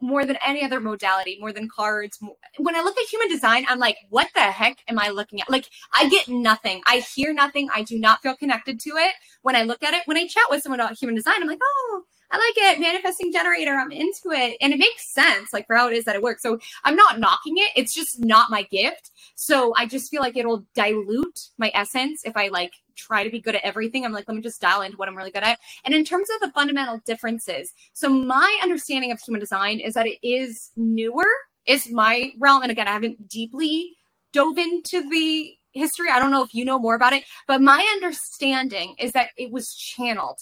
more 0.00 0.24
than 0.24 0.36
any 0.46 0.62
other 0.62 0.80
modality, 0.80 1.38
more 1.40 1.52
than 1.52 1.68
cards. 1.68 2.18
When 2.58 2.76
I 2.76 2.82
look 2.82 2.96
at 2.98 3.08
human 3.08 3.28
design, 3.28 3.64
I'm 3.68 3.78
like, 3.78 3.96
what 4.10 4.28
the 4.34 4.40
heck 4.40 4.78
am 4.88 4.98
I 4.98 5.08
looking 5.08 5.40
at? 5.40 5.50
Like, 5.50 5.66
I 5.94 6.08
get 6.08 6.28
nothing. 6.28 6.82
I 6.86 6.98
hear 7.14 7.32
nothing. 7.32 7.68
I 7.74 7.82
do 7.82 7.98
not 7.98 8.20
feel 8.22 8.36
connected 8.36 8.80
to 8.80 8.90
it. 8.90 9.12
When 9.42 9.56
I 9.56 9.62
look 9.62 9.82
at 9.82 9.94
it, 9.94 10.02
when 10.04 10.16
I 10.16 10.26
chat 10.26 10.44
with 10.50 10.62
someone 10.62 10.80
about 10.80 10.98
human 10.98 11.14
design, 11.14 11.36
I'm 11.40 11.48
like, 11.48 11.60
oh, 11.62 12.02
I 12.32 12.38
like 12.38 12.74
it. 12.74 12.80
Manifesting 12.80 13.30
generator. 13.30 13.74
I'm 13.74 13.92
into 13.92 14.30
it. 14.30 14.56
And 14.60 14.72
it 14.72 14.78
makes 14.78 15.12
sense, 15.12 15.52
like 15.52 15.66
for 15.66 15.76
how 15.76 15.88
it 15.88 15.94
is 15.94 16.04
that 16.06 16.16
it 16.16 16.22
works. 16.22 16.42
So 16.42 16.58
I'm 16.82 16.96
not 16.96 17.20
knocking 17.20 17.58
it. 17.58 17.70
It's 17.76 17.94
just 17.94 18.20
not 18.20 18.50
my 18.50 18.62
gift. 18.64 19.10
So 19.34 19.74
I 19.76 19.86
just 19.86 20.10
feel 20.10 20.22
like 20.22 20.36
it'll 20.36 20.64
dilute 20.74 21.50
my 21.58 21.70
essence 21.74 22.22
if 22.24 22.36
I 22.36 22.48
like 22.48 22.72
try 22.96 23.22
to 23.22 23.30
be 23.30 23.40
good 23.40 23.54
at 23.54 23.64
everything. 23.64 24.04
I'm 24.04 24.12
like, 24.12 24.26
let 24.28 24.34
me 24.34 24.42
just 24.42 24.60
dial 24.60 24.80
into 24.80 24.96
what 24.96 25.08
I'm 25.08 25.16
really 25.16 25.30
good 25.30 25.42
at. 25.42 25.58
And 25.84 25.94
in 25.94 26.04
terms 26.04 26.28
of 26.34 26.40
the 26.40 26.52
fundamental 26.52 27.00
differences, 27.04 27.72
so 27.92 28.08
my 28.08 28.58
understanding 28.62 29.12
of 29.12 29.20
human 29.20 29.40
design 29.40 29.78
is 29.78 29.94
that 29.94 30.06
it 30.06 30.18
is 30.26 30.70
newer, 30.76 31.26
is 31.66 31.90
my 31.90 32.32
realm. 32.38 32.62
And 32.62 32.70
again, 32.70 32.88
I 32.88 32.92
haven't 32.92 33.28
deeply 33.28 33.96
dove 34.32 34.56
into 34.56 35.08
the 35.10 35.54
history. 35.72 36.08
I 36.10 36.18
don't 36.18 36.30
know 36.30 36.42
if 36.42 36.54
you 36.54 36.64
know 36.64 36.78
more 36.78 36.94
about 36.94 37.12
it, 37.12 37.24
but 37.46 37.60
my 37.60 37.86
understanding 37.94 38.94
is 38.98 39.12
that 39.12 39.30
it 39.36 39.50
was 39.50 39.74
channeled 39.74 40.40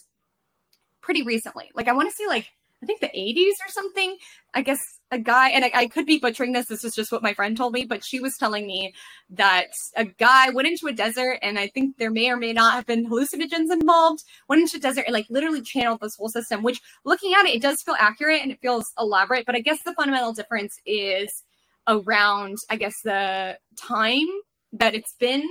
pretty 1.10 1.22
recently. 1.24 1.68
Like 1.74 1.89
I 1.89 1.92
want 1.92 2.08
to 2.08 2.14
say 2.14 2.24
like 2.28 2.47
I 2.80 2.86
think 2.86 3.00
the 3.00 3.08
80s 3.08 3.55
or 3.66 3.68
something. 3.68 4.16
I 4.55 4.62
guess 4.62 4.78
a 5.10 5.18
guy, 5.18 5.48
and 5.50 5.64
I, 5.64 5.72
I, 5.74 5.86
could 5.89 6.06
be 6.06 6.20
butchering 6.20 6.52
this. 6.52 6.66
This 6.66 6.84
is 6.84 6.94
just 6.94 7.10
what 7.10 7.22
my 7.22 7.34
friend 7.34 7.56
told 7.56 7.74
me, 7.74 7.84
but 7.84 8.05
she 8.05 8.20
was 8.20 8.36
telling 8.39 8.64
me 8.64 8.94
that 9.30 9.66
a 9.97 10.05
guy 10.05 10.50
went 10.50 10.68
into 10.68 10.86
a 10.86 10.92
desert, 10.92 11.40
and 11.42 11.58
I 11.58 11.66
think 11.66 11.97
there 11.98 12.12
may 12.12 12.30
or 12.30 12.36
may 12.36 12.52
not 12.52 12.74
have 12.74 12.86
been 12.86 13.10
hallucinogens 13.10 13.72
involved. 13.72 14.22
Went 14.48 14.62
into 14.62 14.76
a 14.76 14.80
desert 14.80 15.05
and 15.06 15.12
like 15.12 15.26
literally 15.28 15.62
channeled 15.62 16.00
this 16.00 16.14
whole 16.16 16.28
system. 16.28 16.62
Which, 16.62 16.80
looking 17.05 17.34
at 17.34 17.44
it, 17.44 17.56
it 17.56 17.60
does 17.60 17.82
feel 17.82 17.97
accurate 17.98 18.40
and 18.40 18.52
it 18.52 18.60
feels 18.62 18.86
elaborate. 18.98 19.47
But 19.47 19.56
I 19.56 19.60
guess 19.60 19.82
the 19.82 19.92
fundamental 19.94 20.32
difference 20.32 20.78
is 20.86 21.42
around, 21.89 22.56
I 22.70 22.76
guess, 22.76 22.94
the 23.02 23.58
time 23.76 24.28
that 24.72 24.94
it's 24.94 25.16
been 25.18 25.44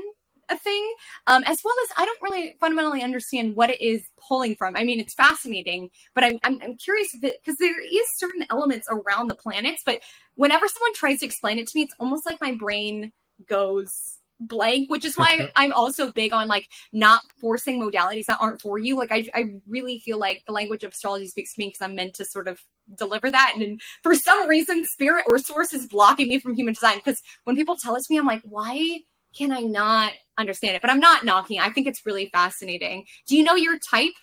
a 0.50 0.58
thing, 0.58 0.94
um, 1.28 1.44
as 1.46 1.60
well 1.64 1.76
as 1.84 1.90
I 1.98 2.06
don't 2.06 2.22
really 2.22 2.56
fundamentally 2.60 3.02
understand 3.02 3.56
what 3.56 3.70
it 3.70 3.82
is 3.82 4.04
pulling 4.28 4.56
from. 4.56 4.76
I 4.76 4.84
mean, 4.84 5.00
it's 5.00 5.14
fascinating, 5.14 5.90
but 6.16 6.24
I'm, 6.24 6.40
I'm, 6.44 6.60
I'm 6.64 6.78
curious 6.78 7.10
because 7.22 7.58
there 7.60 7.82
is 7.82 8.06
certain 8.18 8.46
elements 8.50 8.88
around 8.90 9.28
the 9.28 9.36
planets, 9.36 9.84
but 9.86 10.02
whenever 10.36 10.68
someone 10.68 10.94
tries 10.94 11.20
to 11.20 11.26
explain 11.26 11.60
it 11.60 11.68
to 11.68 11.78
me, 11.78 11.84
it's 11.84 11.96
almost 12.00 12.26
like 12.26 12.42
my 12.42 12.54
brain 12.54 13.12
goes 13.48 14.20
blank 14.42 14.90
which 14.90 15.04
is 15.04 15.18
why 15.18 15.52
i'm 15.56 15.74
also 15.74 16.12
big 16.12 16.32
on 16.32 16.48
like 16.48 16.68
not 16.94 17.22
forcing 17.40 17.82
modalities 17.82 18.26
that 18.26 18.38
aren't 18.40 18.62
for 18.62 18.78
you 18.78 18.96
like 18.96 19.12
i, 19.12 19.28
I 19.34 19.56
really 19.68 20.00
feel 20.00 20.18
like 20.18 20.44
the 20.48 20.54
language 20.54 20.84
of 20.84 20.94
astrology 20.94 21.28
speaks 21.28 21.54
to 21.56 21.60
me 21.60 21.68
because 21.68 21.82
i'm 21.82 21.96
meant 21.96 22.14
to 22.16 22.26
sort 22.26 22.48
of 22.48 22.62
deliver 22.98 23.30
that 23.30 23.56
and 23.58 23.82
for 24.02 24.16
some 24.16 24.48
reason 24.48 24.86
spirit 24.86 25.26
or 25.30 25.38
source 25.40 25.74
is 25.74 25.88
blocking 25.88 26.30
me 26.30 26.40
from 26.40 26.56
human 26.56 26.74
design 26.74 26.98
because 26.98 27.22
when 27.44 27.56
people 27.56 27.76
tell 27.76 27.96
it 27.96 28.00
to 28.00 28.14
me 28.14 28.18
i'm 28.18 28.26
like 28.26 28.42
why 28.44 29.00
can 29.36 29.52
I 29.52 29.62
not 29.62 30.14
understand 30.38 30.76
it? 30.76 30.82
But 30.82 30.92
I'm 30.92 31.00
not 31.00 31.26
knocking. 31.26 31.60
I 31.60 31.70
think 31.70 31.88
it's 31.88 32.06
really 32.06 32.30
fascinating. 32.34 33.06
Do 33.28 33.38
you 33.38 33.44
know 33.44 33.56
your 33.56 33.78
type? 33.80 34.14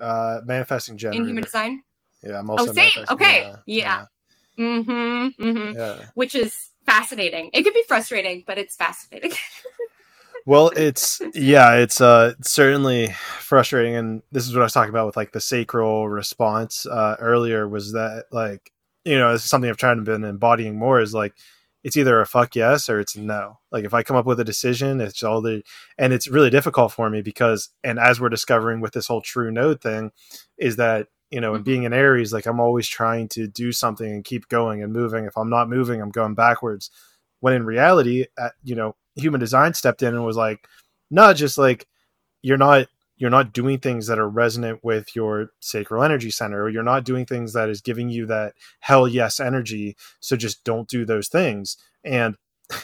Uh, 0.00 0.40
manifesting 0.44 0.96
generator 0.96 1.22
in 1.22 1.28
human 1.28 1.44
design. 1.44 1.82
Yeah, 2.22 2.38
I'm 2.38 2.50
also. 2.50 2.70
Oh, 2.70 2.72
same. 2.72 2.90
Okay. 3.10 3.40
Yeah. 3.40 3.56
yeah. 3.66 4.04
yeah. 4.58 4.64
Mm-hmm. 4.64 5.42
Mm-hmm. 5.42 5.78
Yeah. 5.78 6.06
Which 6.14 6.34
is 6.34 6.70
fascinating. 6.86 7.50
It 7.52 7.62
could 7.62 7.74
be 7.74 7.84
frustrating, 7.86 8.44
but 8.46 8.58
it's 8.58 8.76
fascinating. 8.76 9.32
well, 10.46 10.70
it's 10.76 11.20
yeah, 11.34 11.74
it's 11.74 12.00
uh 12.00 12.34
certainly 12.42 13.08
frustrating, 13.38 13.96
and 13.96 14.22
this 14.32 14.46
is 14.46 14.54
what 14.54 14.62
I 14.62 14.64
was 14.64 14.72
talking 14.72 14.90
about 14.90 15.06
with 15.06 15.16
like 15.16 15.32
the 15.32 15.40
sacral 15.40 16.08
response 16.08 16.86
uh, 16.86 17.16
earlier. 17.18 17.68
Was 17.68 17.92
that 17.92 18.26
like 18.30 18.72
you 19.04 19.18
know 19.18 19.34
it's 19.34 19.44
something 19.44 19.70
I've 19.70 19.76
tried 19.76 19.96
and 19.96 20.06
been 20.06 20.24
embodying 20.24 20.78
more 20.78 21.00
is 21.00 21.14
like 21.14 21.34
it's 21.84 21.96
either 21.96 22.20
a 22.20 22.26
fuck 22.26 22.54
yes 22.54 22.88
or 22.88 23.00
it's 23.00 23.16
no. 23.16 23.58
Like 23.70 23.84
if 23.84 23.94
I 23.94 24.02
come 24.02 24.16
up 24.16 24.26
with 24.26 24.40
a 24.40 24.44
decision, 24.44 25.00
it's 25.00 25.22
all 25.22 25.40
the 25.40 25.62
and 25.98 26.12
it's 26.12 26.28
really 26.28 26.50
difficult 26.50 26.92
for 26.92 27.10
me 27.10 27.22
because 27.22 27.70
and 27.82 27.98
as 27.98 28.20
we're 28.20 28.28
discovering 28.28 28.80
with 28.80 28.92
this 28.92 29.06
whole 29.06 29.20
true 29.20 29.50
node 29.50 29.80
thing, 29.80 30.12
is 30.58 30.76
that 30.76 31.08
you 31.32 31.40
know, 31.40 31.54
and 31.54 31.64
mm-hmm. 31.64 31.70
being 31.70 31.86
an 31.86 31.94
Aries, 31.94 32.32
like 32.32 32.46
I'm 32.46 32.60
always 32.60 32.86
trying 32.86 33.26
to 33.30 33.48
do 33.48 33.72
something 33.72 34.06
and 34.06 34.22
keep 34.22 34.48
going 34.48 34.82
and 34.82 34.92
moving. 34.92 35.24
If 35.24 35.36
I'm 35.36 35.48
not 35.48 35.68
moving, 35.68 36.00
I'm 36.00 36.10
going 36.10 36.34
backwards. 36.34 36.90
When 37.40 37.54
in 37.54 37.64
reality, 37.64 38.26
at, 38.38 38.52
you 38.62 38.74
know, 38.74 38.94
human 39.16 39.40
design 39.40 39.74
stepped 39.74 40.02
in 40.02 40.14
and 40.14 40.24
was 40.24 40.36
like, 40.36 40.68
no, 41.10 41.32
just 41.32 41.56
like 41.56 41.88
you're 42.42 42.58
not 42.58 42.86
you're 43.22 43.30
not 43.30 43.52
doing 43.52 43.78
things 43.78 44.08
that 44.08 44.18
are 44.18 44.28
resonant 44.28 44.80
with 44.82 45.14
your 45.14 45.52
sacral 45.60 46.02
energy 46.02 46.28
center 46.28 46.64
or 46.64 46.68
you're 46.68 46.82
not 46.82 47.04
doing 47.04 47.24
things 47.24 47.52
that 47.52 47.68
is 47.68 47.80
giving 47.80 48.08
you 48.08 48.26
that 48.26 48.52
hell 48.80 49.06
yes 49.06 49.38
energy 49.38 49.96
so 50.18 50.34
just 50.34 50.64
don't 50.64 50.88
do 50.88 51.04
those 51.04 51.28
things. 51.28 51.76
And 52.02 52.34
it 52.70 52.82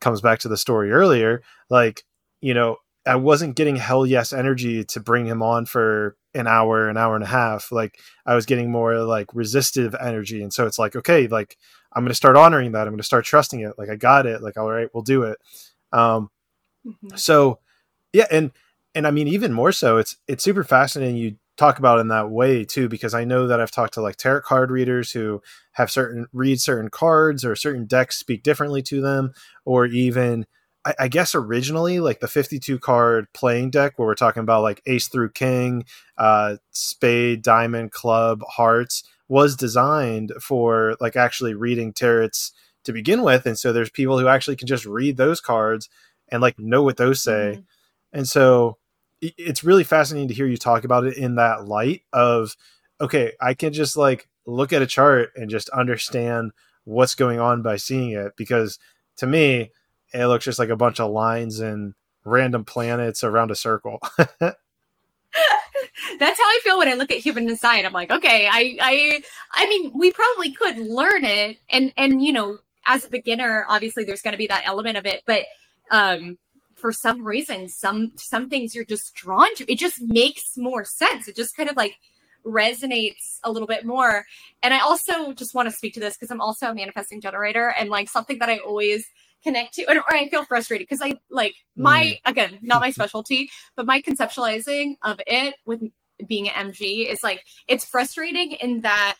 comes 0.00 0.20
back 0.20 0.38
to 0.38 0.48
the 0.48 0.56
story 0.56 0.92
earlier 0.92 1.42
like 1.70 2.04
you 2.40 2.54
know 2.54 2.76
i 3.04 3.16
wasn't 3.16 3.56
getting 3.56 3.74
hell 3.74 4.06
yes 4.06 4.32
energy 4.32 4.84
to 4.84 5.00
bring 5.00 5.26
him 5.26 5.42
on 5.42 5.66
for 5.66 6.16
an 6.34 6.46
hour 6.46 6.88
an 6.88 6.96
hour 6.96 7.16
and 7.16 7.24
a 7.24 7.26
half. 7.26 7.72
Like 7.72 7.98
i 8.24 8.36
was 8.36 8.46
getting 8.46 8.70
more 8.70 9.02
like 9.02 9.34
resistive 9.34 9.96
energy. 10.00 10.40
And 10.40 10.52
so 10.52 10.68
it's 10.68 10.78
like 10.78 10.94
okay 10.94 11.26
like 11.26 11.56
i'm 11.92 12.04
going 12.04 12.10
to 12.10 12.14
start 12.14 12.36
honoring 12.36 12.70
that. 12.72 12.86
I'm 12.86 12.92
going 12.92 12.98
to 12.98 13.02
start 13.02 13.24
trusting 13.24 13.58
it. 13.58 13.76
Like 13.76 13.88
i 13.88 13.96
got 13.96 14.24
it. 14.26 14.40
Like 14.40 14.56
all 14.56 14.70
right 14.70 14.88
we'll 14.94 15.02
do 15.02 15.24
it. 15.24 15.38
Um 15.92 16.30
mm-hmm. 16.86 17.16
so 17.16 17.58
yeah 18.12 18.28
and 18.30 18.52
and 18.94 19.06
I 19.06 19.10
mean, 19.10 19.28
even 19.28 19.52
more 19.52 19.72
so, 19.72 19.98
it's 19.98 20.16
it's 20.26 20.44
super 20.44 20.64
fascinating. 20.64 21.16
You 21.16 21.36
talk 21.56 21.78
about 21.78 21.98
it 21.98 22.02
in 22.02 22.08
that 22.08 22.30
way 22.30 22.64
too, 22.64 22.88
because 22.88 23.14
I 23.14 23.24
know 23.24 23.46
that 23.46 23.60
I've 23.60 23.70
talked 23.70 23.94
to 23.94 24.00
like 24.00 24.16
tarot 24.16 24.42
card 24.42 24.70
readers 24.70 25.12
who 25.12 25.42
have 25.72 25.90
certain 25.90 26.26
read 26.32 26.60
certain 26.60 26.90
cards 26.90 27.44
or 27.44 27.54
certain 27.54 27.86
decks 27.86 28.18
speak 28.18 28.42
differently 28.42 28.82
to 28.82 29.00
them, 29.00 29.32
or 29.64 29.86
even 29.86 30.46
I, 30.84 30.94
I 31.00 31.08
guess 31.08 31.34
originally 31.34 32.00
like 32.00 32.20
the 32.20 32.28
52 32.28 32.78
card 32.78 33.26
playing 33.34 33.70
deck 33.70 33.98
where 33.98 34.06
we're 34.06 34.14
talking 34.14 34.42
about 34.42 34.62
like 34.62 34.82
ace 34.86 35.08
through 35.08 35.32
king, 35.32 35.84
uh, 36.18 36.56
spade, 36.70 37.42
diamond, 37.42 37.92
club, 37.92 38.42
hearts 38.48 39.04
was 39.28 39.54
designed 39.54 40.32
for 40.40 40.96
like 41.00 41.14
actually 41.14 41.54
reading 41.54 41.92
tarots 41.92 42.50
to 42.84 42.92
begin 42.92 43.22
with, 43.22 43.46
and 43.46 43.58
so 43.58 43.72
there's 43.72 43.90
people 43.90 44.18
who 44.18 44.26
actually 44.26 44.56
can 44.56 44.66
just 44.66 44.86
read 44.86 45.16
those 45.16 45.40
cards 45.40 45.88
and 46.32 46.42
like 46.42 46.58
know 46.58 46.82
what 46.82 46.96
those 46.96 47.22
say. 47.22 47.52
Mm-hmm. 47.54 47.62
And 48.12 48.28
so 48.28 48.78
it's 49.20 49.64
really 49.64 49.84
fascinating 49.84 50.28
to 50.28 50.34
hear 50.34 50.46
you 50.46 50.56
talk 50.56 50.84
about 50.84 51.04
it 51.04 51.16
in 51.16 51.36
that 51.36 51.66
light 51.66 52.02
of 52.12 52.56
okay, 53.00 53.32
I 53.40 53.54
can 53.54 53.72
just 53.72 53.96
like 53.96 54.28
look 54.46 54.72
at 54.72 54.82
a 54.82 54.86
chart 54.86 55.30
and 55.36 55.50
just 55.50 55.68
understand 55.70 56.52
what's 56.84 57.14
going 57.14 57.40
on 57.40 57.62
by 57.62 57.76
seeing 57.76 58.10
it 58.10 58.32
because 58.36 58.78
to 59.16 59.26
me 59.26 59.70
it 60.12 60.26
looks 60.26 60.44
just 60.44 60.58
like 60.58 60.70
a 60.70 60.76
bunch 60.76 61.00
of 61.00 61.10
lines 61.10 61.60
and 61.60 61.94
random 62.24 62.64
planets 62.64 63.24
around 63.24 63.50
a 63.50 63.54
circle. 63.54 63.98
That's 64.18 66.38
how 66.38 66.44
I 66.44 66.60
feel 66.62 66.78
when 66.78 66.88
I 66.88 66.94
look 66.94 67.10
at 67.10 67.18
human 67.18 67.46
design. 67.46 67.86
I'm 67.86 67.92
like, 67.92 68.10
okay, 68.10 68.48
I, 68.50 68.76
I, 68.80 69.22
I 69.52 69.68
mean, 69.68 69.92
we 69.94 70.12
probably 70.12 70.52
could 70.52 70.78
learn 70.78 71.24
it, 71.24 71.58
and 71.70 71.92
and 71.96 72.22
you 72.22 72.32
know, 72.32 72.58
as 72.86 73.04
a 73.04 73.08
beginner, 73.08 73.64
obviously 73.68 74.04
there's 74.04 74.22
going 74.22 74.32
to 74.32 74.38
be 74.38 74.48
that 74.48 74.66
element 74.66 74.96
of 74.96 75.06
it, 75.06 75.22
but 75.26 75.44
um, 75.90 76.38
for 76.80 76.92
some 76.92 77.24
reason, 77.24 77.68
some 77.68 78.12
some 78.16 78.48
things 78.48 78.74
you're 78.74 78.84
just 78.84 79.14
drawn 79.14 79.54
to. 79.56 79.70
It 79.70 79.78
just 79.78 80.00
makes 80.00 80.56
more 80.56 80.84
sense. 80.84 81.28
It 81.28 81.36
just 81.36 81.56
kind 81.56 81.68
of 81.68 81.76
like 81.76 81.96
resonates 82.44 83.38
a 83.44 83.52
little 83.52 83.68
bit 83.68 83.84
more. 83.84 84.24
And 84.62 84.72
I 84.72 84.80
also 84.80 85.32
just 85.32 85.54
want 85.54 85.68
to 85.68 85.74
speak 85.74 85.94
to 85.94 86.00
this 86.00 86.16
because 86.16 86.30
I'm 86.30 86.40
also 86.40 86.70
a 86.70 86.74
manifesting 86.74 87.20
generator, 87.20 87.74
and 87.78 87.90
like 87.90 88.08
something 88.08 88.38
that 88.38 88.48
I 88.48 88.58
always 88.58 89.06
connect 89.42 89.74
to, 89.74 89.84
or 89.84 90.02
I 90.08 90.28
feel 90.28 90.44
frustrated 90.44 90.86
because 90.88 91.02
I 91.02 91.14
like 91.30 91.54
my 91.76 92.02
mm. 92.04 92.30
again 92.30 92.58
not 92.62 92.80
my 92.80 92.90
specialty, 92.90 93.50
but 93.76 93.86
my 93.86 94.00
conceptualizing 94.00 94.96
of 95.02 95.20
it 95.26 95.54
with 95.66 95.82
being 96.26 96.48
an 96.48 96.72
MG 96.72 97.10
is 97.10 97.22
like 97.22 97.44
it's 97.66 97.84
frustrating 97.84 98.52
in 98.52 98.82
that 98.82 99.16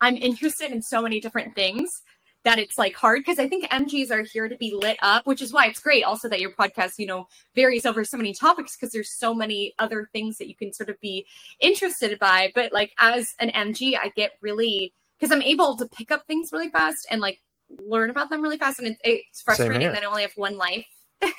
I'm 0.00 0.16
interested 0.16 0.70
in 0.70 0.82
so 0.82 1.02
many 1.02 1.20
different 1.20 1.54
things 1.54 2.02
that 2.48 2.58
it's 2.58 2.78
like 2.78 2.94
hard 2.94 3.20
because 3.20 3.38
I 3.38 3.46
think 3.46 3.68
MGs 3.68 4.10
are 4.10 4.22
here 4.22 4.48
to 4.48 4.56
be 4.56 4.72
lit 4.74 4.96
up, 5.02 5.26
which 5.26 5.42
is 5.42 5.52
why 5.52 5.66
it's 5.66 5.80
great 5.80 6.02
also 6.02 6.30
that 6.30 6.40
your 6.40 6.52
podcast, 6.52 6.98
you 6.98 7.04
know, 7.04 7.28
varies 7.54 7.84
over 7.84 8.06
so 8.06 8.16
many 8.16 8.32
topics 8.32 8.74
because 8.74 8.90
there's 8.90 9.10
so 9.10 9.34
many 9.34 9.74
other 9.78 10.08
things 10.14 10.38
that 10.38 10.48
you 10.48 10.54
can 10.54 10.72
sort 10.72 10.88
of 10.88 10.98
be 11.02 11.26
interested 11.60 12.18
by. 12.18 12.50
But 12.54 12.72
like 12.72 12.94
as 12.98 13.34
an 13.38 13.50
MG, 13.50 13.98
I 14.02 14.08
get 14.16 14.32
really 14.40 14.94
because 15.20 15.30
I'm 15.30 15.42
able 15.42 15.76
to 15.76 15.86
pick 15.88 16.10
up 16.10 16.26
things 16.26 16.48
really 16.50 16.70
fast 16.70 17.06
and 17.10 17.20
like 17.20 17.38
learn 17.86 18.08
about 18.08 18.30
them 18.30 18.40
really 18.40 18.56
fast. 18.56 18.78
And 18.78 18.88
it, 18.88 18.98
it's 19.04 19.42
frustrating 19.42 19.92
that 19.92 20.02
I 20.02 20.06
only 20.06 20.22
have 20.22 20.32
one 20.36 20.56
life. 20.56 20.86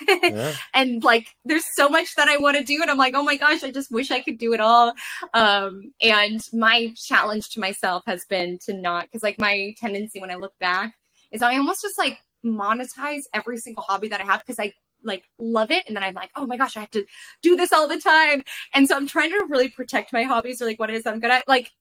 yeah. 0.08 0.54
and 0.76 1.04
like 1.04 1.30
there's 1.44 1.66
so 1.74 1.90
much 1.90 2.14
that 2.18 2.28
I 2.28 2.38
want 2.38 2.56
to 2.58 2.64
do 2.64 2.82
and 2.82 2.92
I'm 2.92 2.98
like 2.98 3.14
oh 3.16 3.24
my 3.24 3.38
gosh 3.38 3.64
I 3.64 3.72
just 3.72 3.92
wish 3.94 4.12
I 4.12 4.20
could 4.20 4.38
do 4.38 4.52
it 4.52 4.60
all 4.60 4.94
um 5.34 5.94
and 6.02 6.42
my 6.52 6.94
challenge 6.98 7.52
to 7.52 7.62
myself 7.62 8.04
has 8.06 8.26
been 8.26 8.60
to 8.66 8.74
not 8.74 9.06
because 9.06 9.24
like 9.24 9.40
my 9.40 9.74
tendency 9.80 10.20
when 10.20 10.32
I 10.32 10.36
look 10.36 10.52
back 10.60 10.96
is 11.32 11.42
I 11.42 11.58
almost 11.58 11.82
just 11.82 11.98
like 11.98 12.20
monetize 12.46 13.24
every 13.34 13.58
single 13.58 13.84
hobby 13.84 14.08
that 14.10 14.22
I 14.22 14.26
have 14.26 14.42
because 14.42 14.60
I 14.60 14.74
like 15.04 15.24
love 15.38 15.72
it 15.72 15.86
and 15.88 15.96
then 15.96 16.04
I'm 16.04 16.14
like 16.14 16.30
oh 16.36 16.46
my 16.46 16.58
gosh 16.58 16.76
I 16.76 16.82
have 16.82 16.92
to 16.92 17.06
do 17.42 17.56
this 17.56 17.72
all 17.74 17.88
the 17.88 18.00
time. 18.00 18.44
And 18.74 18.88
so 18.88 18.96
I'm 18.96 19.08
trying 19.08 19.32
to 19.32 19.46
really 19.50 19.70
protect 19.70 20.14
my 20.14 20.24
hobbies 20.24 20.62
or 20.62 20.66
like 20.66 20.80
what 20.80 20.90
it 20.90 20.96
is 20.96 21.06
I'm 21.06 21.20
gonna 21.20 21.42
like 21.48 21.72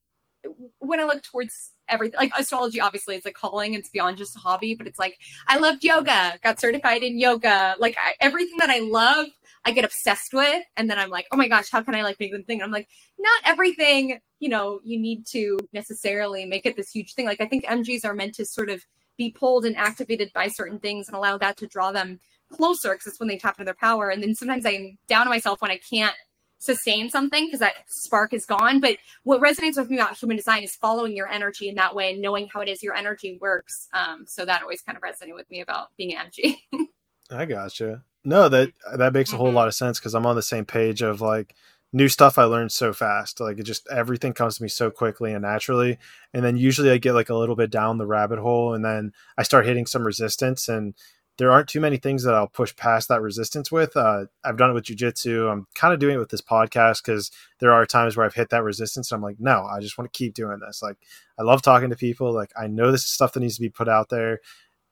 when 0.78 1.01
I 1.01 1.05
look 1.05 1.23
towards 1.23 1.73
everything 1.89 2.18
like 2.18 2.33
astrology 2.39 2.81
obviously 2.81 3.17
it's 3.17 3.27
a 3.27 3.33
calling 3.33 3.75
it's 3.75 3.89
beyond 3.89 4.17
just 4.17 4.36
a 4.36 4.39
hobby 4.39 4.75
but 4.75 4.86
it's 4.86 4.99
like 4.99 5.18
i 5.47 5.59
loved 5.59 5.83
yoga 5.83 6.39
got 6.43 6.60
certified 6.60 7.02
in 7.02 7.18
yoga 7.18 7.75
like 7.78 7.97
I, 7.99 8.15
everything 8.20 8.59
that 8.59 8.70
i 8.70 8.81
love 8.81 9.27
i 9.65 9.70
get 9.70 9.85
obsessed 9.85 10.33
with 10.33 10.62
and 10.77 10.91
then 10.91 10.99
i'm 10.99 11.10
like 11.10 11.27
oh 11.33 11.36
my 11.36 11.49
gosh 11.49 11.70
how 11.70 11.83
can 11.83 11.94
i 11.94 12.02
like 12.02 12.20
make 12.20 12.33
the 12.33 12.43
thing 12.43 12.62
i'm 12.62 12.70
like 12.70 12.89
not 13.18 13.43
everything 13.44 14.20
you 14.41 14.49
know 14.49 14.81
you 14.85 14.99
need 14.99 15.27
to 15.27 15.59
necessarily 15.73 16.44
make 16.44 16.67
it 16.67 16.77
this 16.77 16.91
huge 16.91 17.15
thing. 17.15 17.27
Like 17.27 17.41
i 17.41 17.47
think 17.47 17.65
mgs 17.65 18.05
are 18.05 18.15
meant 18.15 18.35
to 18.35 18.44
sort 18.44 18.70
of 18.70 18.85
be 19.18 19.30
pulled 19.30 19.66
and 19.66 19.76
activated 19.76 20.32
by 20.32 20.48
certain 20.48 20.78
things 20.78 21.08
and 21.08 21.16
allow 21.16 21.36
that 21.36 21.56
to 21.58 21.66
draw 21.66 21.92
them 21.92 22.20
closer 22.50 22.94
because 22.94 23.08
it's 23.08 23.20
when 23.20 23.28
they 23.28 23.36
tap 23.36 23.56
into 23.58 23.66
their 23.66 23.74
power 23.74 24.08
and 24.08 24.22
then 24.22 24.34
sometimes 24.34 24.64
i'm 24.64 24.97
down 25.06 25.22
on 25.22 25.28
myself 25.28 25.60
when 25.60 25.70
i 25.70 25.78
can't 25.90 26.14
sustain 26.58 27.08
something 27.08 27.47
because 27.47 27.60
that 27.60 27.74
spark 27.88 28.32
is 28.32 28.44
gone. 28.44 28.80
But 28.80 28.98
what 29.22 29.40
resonates 29.40 29.76
with 29.76 29.90
me 29.90 29.98
about 29.98 30.16
human 30.16 30.36
design 30.36 30.62
is 30.62 30.74
following 30.74 31.16
your 31.16 31.28
energy 31.28 31.68
in 31.68 31.76
that 31.76 31.94
way 31.94 32.12
and 32.12 32.20
knowing 32.20 32.48
how 32.52 32.60
it 32.60 32.68
is 32.68 32.82
your 32.82 32.94
energy 32.94 33.38
works. 33.40 33.88
Um, 33.92 34.24
so 34.26 34.44
that 34.44 34.62
always 34.62 34.82
kind 34.82 34.97
of 34.98 35.02
resonated 35.02 35.34
with 35.34 35.50
me 35.50 35.60
about 35.60 35.88
being 35.97 36.16
energy. 36.16 36.66
I 37.30 37.44
gotcha. 37.44 38.02
No, 38.24 38.48
that 38.48 38.72
that 38.97 39.12
makes 39.12 39.32
a 39.32 39.36
whole 39.36 39.48
mm-hmm. 39.48 39.56
lot 39.56 39.68
of 39.68 39.74
sense 39.74 39.98
because 39.98 40.14
I'm 40.14 40.26
on 40.26 40.36
the 40.36 40.42
same 40.42 40.64
page 40.64 41.02
of 41.02 41.20
like 41.20 41.55
new 41.92 42.08
stuff 42.08 42.39
I 42.39 42.44
learned 42.44 42.73
so 42.73 42.92
fast. 42.92 43.41
Like 43.41 43.58
it 43.58 43.65
just 43.65 43.89
everything 43.91 44.33
comes 44.33 44.57
to 44.57 44.62
me 44.62 44.68
so 44.68 44.91
quickly 44.91 45.33
and 45.33 45.42
naturally. 45.42 45.99
And 46.34 46.44
then 46.44 46.57
usually 46.57 46.91
I 46.91 46.99
get 46.99 47.15
like 47.15 47.31
a 47.31 47.34
little 47.34 47.57
bit 47.57 47.70
down 47.70 47.99
the 47.99 48.07
rabbit 48.07 48.39
hole 48.39 48.75
and 48.75 48.84
then 48.84 49.12
I 49.36 49.42
start 49.42 49.67
hitting 49.67 49.86
some 49.86 50.05
resistance 50.05 50.68
and 50.68 50.94
there 51.39 51.52
aren't 51.52 51.68
too 51.68 51.81
many 51.81 51.97
things 51.97 52.25
that 52.25 52.34
I'll 52.34 52.49
push 52.49 52.75
past 52.75 53.08
that 53.08 53.23
resistance 53.23 53.70
with. 53.70 53.97
Uh, 53.97 54.26
I've 54.44 54.57
done 54.57 54.70
it 54.70 54.75
with 54.75 54.84
jujitsu. 54.84 55.50
I'm 55.50 55.68
kind 55.75 55.94
of 55.94 56.00
doing 56.00 56.17
it 56.17 56.18
with 56.18 56.31
this 56.31 56.42
podcast 56.42 57.05
because 57.05 57.31
there 57.60 57.70
are 57.73 57.86
times 57.86 58.17
where 58.17 58.26
I've 58.26 58.34
hit 58.34 58.50
that 58.50 58.65
resistance. 58.65 59.10
And 59.10 59.17
I'm 59.17 59.23
like, 59.23 59.39
no, 59.39 59.65
I 59.65 59.78
just 59.78 59.97
want 59.97 60.12
to 60.12 60.18
keep 60.18 60.34
doing 60.34 60.58
this. 60.58 60.83
Like, 60.83 60.97
I 61.39 61.44
love 61.44 61.62
talking 61.62 61.91
to 61.91 61.97
people. 61.97 62.34
Like, 62.34 62.50
I 62.60 62.67
know 62.67 62.91
this 62.91 63.02
is 63.02 63.10
stuff 63.10 63.33
that 63.33 63.41
needs 63.41 63.55
to 63.55 63.60
be 63.60 63.70
put 63.70 63.89
out 63.89 64.08
there. 64.08 64.41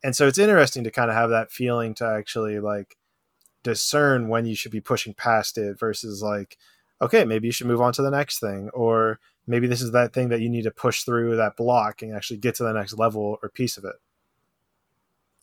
And 0.05 0.15
so 0.15 0.29
it's 0.29 0.39
interesting 0.39 0.85
to 0.85 0.91
kind 0.93 1.11
of 1.11 1.17
have 1.17 1.31
that 1.31 1.51
feeling 1.51 1.95
to 1.95 2.07
actually 2.07 2.61
like 2.61 2.97
discern 3.65 4.29
when 4.29 4.47
you 4.47 4.55
should 4.55 4.71
be 4.71 4.81
pushing 4.81 5.15
past 5.15 5.59
it 5.59 5.81
versus 5.81 6.23
like, 6.23 6.57
okay, 7.01 7.25
maybe 7.25 7.49
you 7.49 7.53
should 7.53 7.67
move 7.67 7.81
on 7.81 7.93
to 7.95 8.03
the 8.03 8.11
next 8.11 8.41
thing. 8.41 8.71
Or 8.73 9.19
maybe 9.47 9.67
this 9.67 9.83
is 9.83 9.93
that 9.93 10.13
thing 10.13 10.29
that 10.29 10.41
you 10.41 10.49
need 10.49 10.63
to 10.63 10.71
push 10.71 11.03
through 11.03 11.37
that 11.37 11.57
block 11.57 12.03
and 12.03 12.15
actually 12.15 12.39
get 12.39 12.55
to 12.57 12.65
the 12.65 12.73
next 12.73 12.99
level 12.99 13.39
or 13.43 13.49
piece 13.49 13.77
of 13.77 13.85
it. 13.85 13.97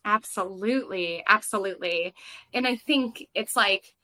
Absolutely. 0.05 1.23
Absolutely. 1.27 2.13
And 2.53 2.67
I 2.67 2.75
think 2.75 3.27
it's 3.33 3.55
like 3.55 3.95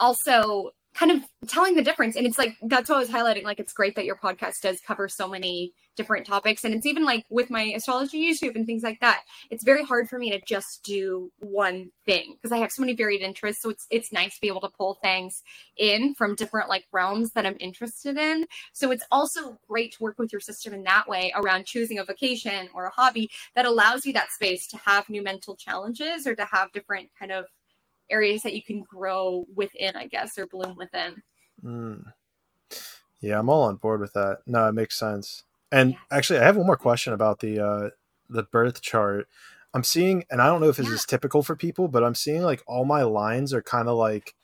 also 0.00 0.72
kind 0.94 1.10
of 1.10 1.22
telling 1.48 1.74
the 1.74 1.82
difference. 1.82 2.16
And 2.16 2.26
it's 2.26 2.38
like, 2.38 2.56
that's 2.62 2.88
what 2.88 2.96
I 2.96 3.00
was 3.00 3.08
highlighting. 3.08 3.44
Like, 3.44 3.60
it's 3.60 3.72
great 3.72 3.96
that 3.96 4.04
your 4.04 4.16
podcast 4.16 4.60
does 4.62 4.80
cover 4.80 5.08
so 5.08 5.26
many 5.26 5.72
different 5.96 6.26
topics. 6.26 6.64
And 6.64 6.74
it's 6.74 6.86
even 6.86 7.04
like 7.04 7.24
with 7.30 7.50
my 7.50 7.62
astrology 7.76 8.30
YouTube 8.30 8.56
and 8.56 8.66
things 8.66 8.82
like 8.82 9.00
that, 9.00 9.22
it's 9.50 9.64
very 9.64 9.84
hard 9.84 10.08
for 10.08 10.18
me 10.18 10.30
to 10.30 10.40
just 10.46 10.82
do 10.84 11.30
one 11.38 11.90
thing 12.06 12.34
because 12.34 12.52
I 12.52 12.58
have 12.58 12.70
so 12.70 12.82
many 12.82 12.94
varied 12.94 13.20
interests. 13.20 13.62
So 13.62 13.70
it's, 13.70 13.86
it's 13.90 14.12
nice 14.12 14.34
to 14.34 14.40
be 14.40 14.48
able 14.48 14.62
to 14.62 14.70
pull 14.70 14.98
things 15.02 15.42
in 15.76 16.14
from 16.14 16.34
different 16.34 16.68
like 16.68 16.84
realms 16.92 17.32
that 17.32 17.46
I'm 17.46 17.56
interested 17.60 18.16
in. 18.16 18.46
So 18.72 18.90
it's 18.90 19.04
also 19.10 19.58
great 19.68 19.92
to 19.92 20.02
work 20.02 20.18
with 20.18 20.32
your 20.32 20.40
system 20.40 20.72
in 20.72 20.82
that 20.84 21.08
way 21.08 21.32
around 21.34 21.66
choosing 21.66 21.98
a 21.98 22.04
vocation 22.04 22.68
or 22.74 22.86
a 22.86 22.90
hobby 22.90 23.30
that 23.54 23.66
allows 23.66 24.06
you 24.06 24.12
that 24.14 24.30
space 24.30 24.66
to 24.68 24.78
have 24.78 25.08
new 25.08 25.22
mental 25.22 25.56
challenges 25.56 26.26
or 26.26 26.34
to 26.34 26.44
have 26.46 26.72
different 26.72 27.10
kind 27.18 27.32
of 27.32 27.46
areas 28.12 28.42
that 28.42 28.54
you 28.54 28.62
can 28.62 28.82
grow 28.82 29.46
within, 29.54 29.96
I 29.96 30.06
guess, 30.06 30.38
or 30.38 30.46
bloom 30.46 30.76
within. 30.76 31.22
Mm. 31.64 32.04
Yeah, 33.20 33.38
I'm 33.38 33.48
all 33.48 33.64
on 33.64 33.76
board 33.76 34.00
with 34.00 34.12
that. 34.12 34.38
No, 34.46 34.68
it 34.68 34.72
makes 34.72 34.98
sense. 34.98 35.44
And 35.70 35.96
actually, 36.10 36.40
I 36.40 36.44
have 36.44 36.56
one 36.56 36.66
more 36.66 36.76
question 36.76 37.12
about 37.12 37.40
the 37.40 37.58
uh, 37.60 37.90
the 38.28 38.42
birth 38.42 38.82
chart. 38.82 39.28
I'm 39.74 39.84
seeing, 39.84 40.24
and 40.30 40.42
I 40.42 40.46
don't 40.46 40.60
know 40.60 40.68
if 40.68 40.76
this 40.76 40.88
yeah. 40.88 40.94
is 40.94 41.06
typical 41.06 41.42
for 41.42 41.56
people, 41.56 41.88
but 41.88 42.04
I'm 42.04 42.14
seeing 42.14 42.42
like 42.42 42.62
all 42.66 42.84
my 42.84 43.04
lines 43.04 43.54
are 43.54 43.62
kind 43.62 43.88
of 43.88 43.96
like, 43.96 44.34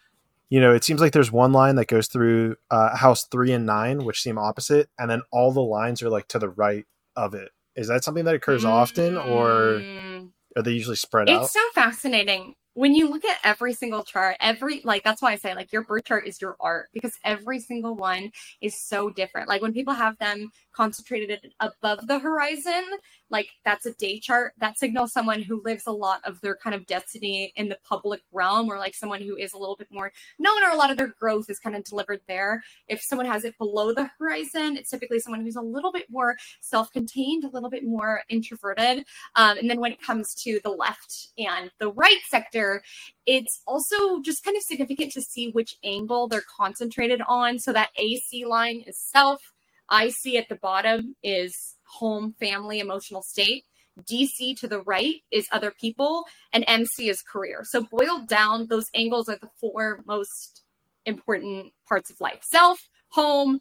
you 0.49 0.59
know, 0.59 0.73
it 0.73 0.85
seems 0.85 1.03
like 1.03 1.13
there's 1.13 1.31
one 1.31 1.53
line 1.53 1.77
that 1.77 1.87
goes 1.87 2.07
through 2.07 2.57
uh, 2.71 2.97
house 2.97 3.25
three 3.25 3.53
and 3.53 3.67
nine, 3.67 4.05
which 4.05 4.23
seem 4.23 4.39
opposite, 4.39 4.89
and 4.99 5.11
then 5.11 5.23
all 5.31 5.53
the 5.53 5.61
lines 5.61 6.03
are 6.03 6.09
like 6.09 6.29
to 6.29 6.39
the 6.39 6.49
right 6.49 6.87
of 7.15 7.35
it. 7.35 7.51
Is 7.77 7.89
that 7.89 8.05
something 8.05 8.25
that 8.25 8.35
occurs 8.35 8.63
mm-hmm. 8.63 8.73
often, 8.73 9.19
or 9.19 9.81
mm. 9.81 10.31
are 10.57 10.63
they 10.63 10.73
usually 10.73 10.97
spread 10.97 11.29
it's 11.29 11.37
out? 11.37 11.43
It's 11.43 11.53
so 11.53 11.61
fascinating 11.75 12.55
when 12.79 12.95
you 12.95 13.11
look 13.11 13.25
at 13.25 13.39
every 13.43 13.73
single 13.75 14.05
chart, 14.05 14.37
every 14.39 14.81
like 14.85 15.03
that's 15.03 15.21
why 15.21 15.33
I 15.33 15.37
say 15.37 15.53
like 15.53 15.73
your 15.73 15.83
birth 15.83 16.05
chart 16.05 16.29
is 16.29 16.41
your 16.41 16.57
art 16.61 16.91
because 16.95 17.19
every 17.25 17.59
single 17.59 17.97
one 17.97 18.31
is 18.61 18.81
so 18.81 19.11
different. 19.11 19.49
Like 19.49 19.63
when 19.63 19.73
people 19.73 19.95
have 19.95 20.17
them 20.19 20.49
concentrated 20.73 21.53
above 21.59 22.07
the 22.07 22.21
horizon, 22.21 22.85
like 23.31 23.49
that's 23.65 23.87
a 23.87 23.93
day 23.95 24.19
chart 24.19 24.53
that 24.59 24.79
signals 24.79 25.13
someone 25.13 25.43
who 25.43 25.63
lives 25.65 25.87
a 25.87 25.93
lot 25.93 26.21
of 26.25 26.41
their 26.41 26.57
kind 26.57 26.75
of 26.75 26.87
destiny 26.87 27.53
in 27.57 27.69
the 27.69 27.79
public 27.89 28.21
realm 28.33 28.69
or 28.69 28.79
like 28.79 28.95
someone 28.95 29.21
who 29.21 29.37
is 29.37 29.53
a 29.53 29.59
little 29.59 29.77
bit 29.77 29.89
more 29.91 30.13
known 30.39 30.63
or 30.65 30.71
a 30.71 30.77
lot 30.77 30.91
of 30.91 30.97
their 30.97 31.15
growth 31.19 31.51
is 31.51 31.59
kind 31.59 31.77
of 31.77 31.85
delivered 31.85 32.21
there. 32.29 32.63
If 32.89 33.03
someone 33.03 33.27
has 33.27 33.45
it 33.45 33.57
below 33.59 33.93
the 33.93 34.11
horizon 34.19 34.77
it's 34.77 34.91
typically 34.91 35.21
someone 35.21 35.43
who's 35.43 35.57
a 35.57 35.63
little 35.63 35.93
bit 35.93 36.07
more 36.11 36.37
self-contained 36.61 37.45
a 37.45 37.49
little 37.49 37.71
bit 37.71 37.85
more 37.85 38.23
introverted. 38.29 39.05
Um, 39.37 39.59
and 39.59 39.69
then 39.69 39.81
when 39.81 39.93
it 39.93 40.03
comes 40.03 40.35
to 40.43 40.61
the 40.63 40.71
left 40.71 41.29
and 41.39 41.71
the 41.79 41.93
right 41.93 42.21
sector 42.29 42.83
it's 43.27 43.61
also 43.67 44.21
just 44.23 44.43
kind 44.45 44.57
of 44.57 44.63
significant 44.63 45.13
to 45.13 45.21
see 45.21 45.51
which 45.51 45.77
angle 45.85 46.29
they're 46.29 46.43
concentrated 46.57 47.21
on. 47.29 47.59
So 47.59 47.73
that 47.75 47.91
ac 47.99 48.47
line 48.47 48.85
is 48.87 48.99
self 48.99 49.53
IC 49.91 50.37
at 50.37 50.49
the 50.49 50.57
bottom 50.57 51.17
is 51.23 51.77
home, 51.89 52.35
family, 52.39 52.81
emotional 52.81 53.23
state. 53.23 53.65
DC 54.09 54.57
to 54.61 54.69
the 54.69 54.83
right 54.83 55.17
is 55.33 55.49
other 55.51 55.73
people, 55.73 56.25
and 56.53 56.65
MC 56.69 57.09
is 57.09 57.21
career. 57.21 57.65
So, 57.65 57.83
boiled 57.91 58.29
down, 58.29 58.69
those 58.69 58.87
angles 58.95 59.29
are 59.29 59.39
the 59.41 59.51
four 59.61 60.03
most 60.07 60.63
important 61.05 61.73
parts 61.89 62.11
of 62.11 62.21
life 62.21 62.41
self, 62.43 62.79
home, 63.09 63.61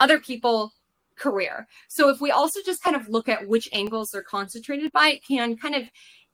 other 0.00 0.18
people, 0.18 0.72
career. 1.16 1.68
So, 1.88 2.08
if 2.08 2.20
we 2.20 2.32
also 2.32 2.60
just 2.64 2.82
kind 2.82 2.96
of 2.96 3.08
look 3.08 3.28
at 3.28 3.46
which 3.46 3.68
angles 3.72 4.10
they're 4.10 4.22
concentrated 4.22 4.90
by, 4.92 5.10
it 5.10 5.24
can 5.26 5.56
kind 5.56 5.76
of 5.76 5.84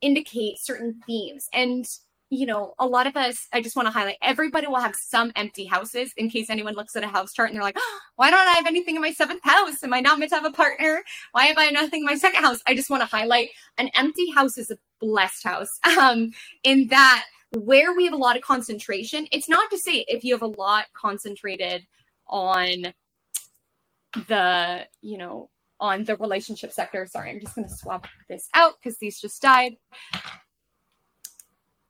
indicate 0.01 0.59
certain 0.59 0.99
themes. 1.05 1.47
And 1.53 1.85
you 2.33 2.45
know, 2.47 2.73
a 2.79 2.87
lot 2.87 3.05
of 3.05 3.15
us, 3.15 3.47
I 3.53 3.61
just 3.61 3.75
want 3.75 3.87
to 3.87 3.91
highlight 3.91 4.17
everybody 4.21 4.67
will 4.67 4.79
have 4.79 4.95
some 4.95 5.31
empty 5.35 5.65
houses 5.65 6.11
in 6.17 6.29
case 6.29 6.49
anyone 6.49 6.73
looks 6.73 6.95
at 6.95 7.03
a 7.03 7.07
house 7.07 7.31
chart 7.31 7.49
and 7.49 7.55
they're 7.55 7.63
like, 7.63 7.77
oh, 7.77 7.99
why 8.15 8.31
don't 8.31 8.47
I 8.47 8.53
have 8.53 8.65
anything 8.65 8.95
in 8.95 9.01
my 9.01 9.11
seventh 9.11 9.43
house? 9.43 9.83
Am 9.83 9.93
I 9.93 9.99
not 9.99 10.19
meant 10.19 10.29
to 10.29 10.35
have 10.35 10.45
a 10.45 10.51
partner? 10.51 11.03
Why 11.31 11.45
have 11.45 11.57
I 11.57 11.69
nothing 11.69 12.01
in 12.01 12.05
my 12.05 12.15
second 12.15 12.43
house? 12.43 12.59
I 12.65 12.75
just 12.75 12.89
want 12.89 13.01
to 13.01 13.07
highlight 13.07 13.49
an 13.77 13.89
empty 13.93 14.31
house 14.31 14.57
is 14.57 14.71
a 14.71 14.77
blessed 14.99 15.43
house. 15.43 15.69
Um, 16.03 16.31
in 16.63 16.87
that 16.87 17.25
where 17.51 17.95
we 17.95 18.05
have 18.05 18.13
a 18.13 18.17
lot 18.17 18.35
of 18.35 18.41
concentration, 18.41 19.27
it's 19.31 19.47
not 19.47 19.69
to 19.69 19.77
say 19.77 20.03
if 20.07 20.23
you 20.23 20.33
have 20.33 20.41
a 20.41 20.47
lot 20.47 20.85
concentrated 20.93 21.85
on 22.27 22.93
the, 24.27 24.87
you 25.01 25.17
know, 25.17 25.49
on 25.79 26.03
the 26.03 26.15
relationship 26.17 26.71
sector. 26.71 27.05
Sorry, 27.05 27.29
I'm 27.29 27.39
just 27.39 27.55
going 27.55 27.67
to 27.67 27.73
swap 27.73 28.07
this 28.27 28.49
out 28.53 28.73
because 28.81 28.97
these 28.97 29.21
just 29.21 29.41
died. 29.41 29.75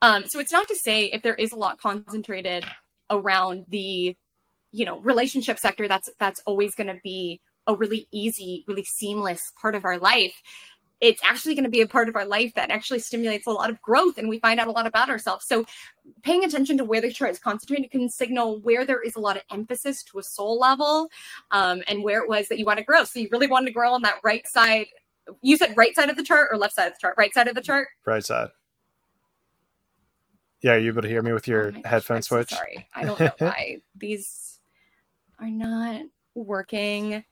Um, 0.04 0.28
so 0.28 0.40
it's 0.40 0.52
not 0.52 0.68
to 0.68 0.76
say 0.76 1.06
if 1.06 1.22
there 1.22 1.34
is 1.34 1.54
a 1.54 1.56
lot 1.56 1.80
concentrated 1.80 2.66
around 3.10 3.66
the, 3.70 4.16
you 4.74 4.86
know, 4.86 5.00
relationship 5.00 5.58
sector, 5.58 5.88
that's 5.88 6.10
that's 6.20 6.42
always 6.46 6.76
going 6.76 6.88
to 6.88 7.00
be 7.04 7.40
a 7.68 7.74
really 7.74 8.10
easy, 8.12 8.66
really 8.68 8.84
seamless 8.84 9.54
part 9.62 9.76
of 9.76 9.86
our 9.86 9.98
life. 9.98 10.34
It's 11.00 11.22
actually 11.24 11.56
going 11.56 11.64
to 11.64 11.70
be 11.70 11.80
a 11.80 11.88
part 11.88 12.10
of 12.10 12.18
our 12.18 12.26
life 12.26 12.54
that 12.56 12.70
actually 12.70 13.00
stimulates 13.00 13.48
a 13.48 13.52
lot 13.52 13.70
of 13.70 13.82
growth 13.82 14.18
and 14.18 14.28
we 14.28 14.40
find 14.40 14.60
out 14.60 14.68
a 14.68 14.72
lot 14.72 14.86
about 14.86 15.10
ourselves. 15.10 15.46
So 15.48 15.66
paying 16.22 16.44
attention 16.44 16.78
to 16.80 16.84
where 16.84 17.00
the 17.00 17.12
chart 17.12 17.32
is 17.32 17.40
concentrated 17.40 17.90
can 17.90 18.10
signal 18.10 18.60
where 18.60 18.86
there 18.86 19.02
is 19.02 19.16
a 19.16 19.22
lot 19.22 19.38
of 19.38 19.44
emphasis 19.52 20.04
to 20.04 20.20
a 20.20 20.24
soul 20.24 20.60
level 20.60 21.10
um, 21.52 21.82
and 21.88 22.04
where 22.04 22.22
it 22.22 22.28
was 22.28 22.50
that 22.50 22.60
you 22.60 22.66
want 22.66 22.80
to 22.80 22.86
grow. 22.86 23.06
So 23.06 23.20
you 23.20 23.30
really 23.32 23.48
wanted 23.48 23.68
to 23.68 23.74
grow 23.74 23.94
on 23.94 24.02
that 24.02 24.20
right 24.22 24.46
side. 24.48 24.88
You 25.42 25.56
said 25.56 25.78
right 25.78 25.96
side 25.96 26.10
of 26.10 26.18
the 26.18 26.24
chart 26.24 26.50
or 26.52 26.58
left 26.58 26.76
side 26.76 26.88
of 26.88 26.94
the 26.94 27.00
chart? 27.00 27.16
Right 27.18 27.34
side 27.34 27.48
of 27.48 27.56
the 27.56 27.62
chart? 27.62 27.88
Right 28.06 28.24
side. 28.24 28.50
Yeah, 30.64 30.76
are 30.76 30.80
you 30.80 30.88
able 30.92 31.02
to 31.02 31.10
hear 31.10 31.22
me 31.22 31.34
with 31.34 31.48
your 31.48 31.74
oh 31.76 31.82
headphone 31.84 32.18
gosh, 32.18 32.28
switch? 32.28 32.50
So 32.50 32.56
sorry, 32.56 32.88
I 32.96 33.04
don't 33.04 33.20
know 33.20 33.32
why 33.38 33.82
these 33.98 34.60
are 35.38 35.50
not 35.50 36.04
working. 36.36 37.26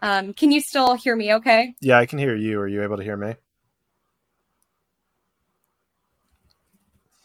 Um, 0.00 0.32
can 0.32 0.52
you 0.52 0.60
still 0.60 0.94
hear 0.94 1.16
me? 1.16 1.34
Okay. 1.34 1.74
Yeah, 1.80 1.98
I 1.98 2.06
can 2.06 2.20
hear 2.20 2.36
you. 2.36 2.60
Are 2.60 2.68
you 2.68 2.84
able 2.84 2.96
to 2.96 3.02
hear 3.02 3.16
me? 3.16 3.34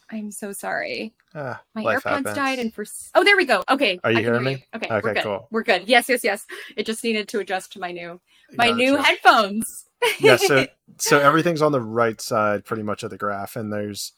I'm 0.10 0.32
so 0.32 0.52
sorry. 0.52 1.14
Ah, 1.36 1.62
My 1.76 1.84
AirPods 1.84 2.04
happens. 2.04 2.36
died, 2.36 2.60
and 2.60 2.74
for 2.74 2.84
oh, 3.14 3.24
there 3.24 3.38
we 3.38 3.46
go. 3.46 3.64
Okay, 3.70 4.00
are 4.04 4.12
you 4.12 4.20
hearing 4.20 4.44
me? 4.44 4.52
You. 4.52 4.58
Okay, 4.76 4.88
okay, 4.88 5.00
we're 5.04 5.14
good. 5.14 5.24
cool. 5.24 5.48
We're 5.52 5.64
good. 5.64 5.88
Yes, 5.88 6.10
yes, 6.10 6.24
yes. 6.24 6.46
It 6.76 6.88
just 6.88 7.04
needed 7.04 7.28
to 7.30 7.40
adjust 7.40 7.72
to 7.74 7.80
my 7.80 7.92
new 7.92 8.20
my 8.56 8.70
gotcha. 8.70 8.78
new 8.78 8.96
headphones. 8.96 9.86
yeah, 10.20 10.38
so 10.38 10.66
so 10.98 11.20
everything's 11.20 11.62
on 11.62 11.72
the 11.72 11.80
right 11.80 12.20
side, 12.20 12.66
pretty 12.66 12.84
much 12.84 13.04
of 13.04 13.12
the 13.12 13.18
graph, 13.18 13.56
and 13.56 13.72
there's 13.72 14.14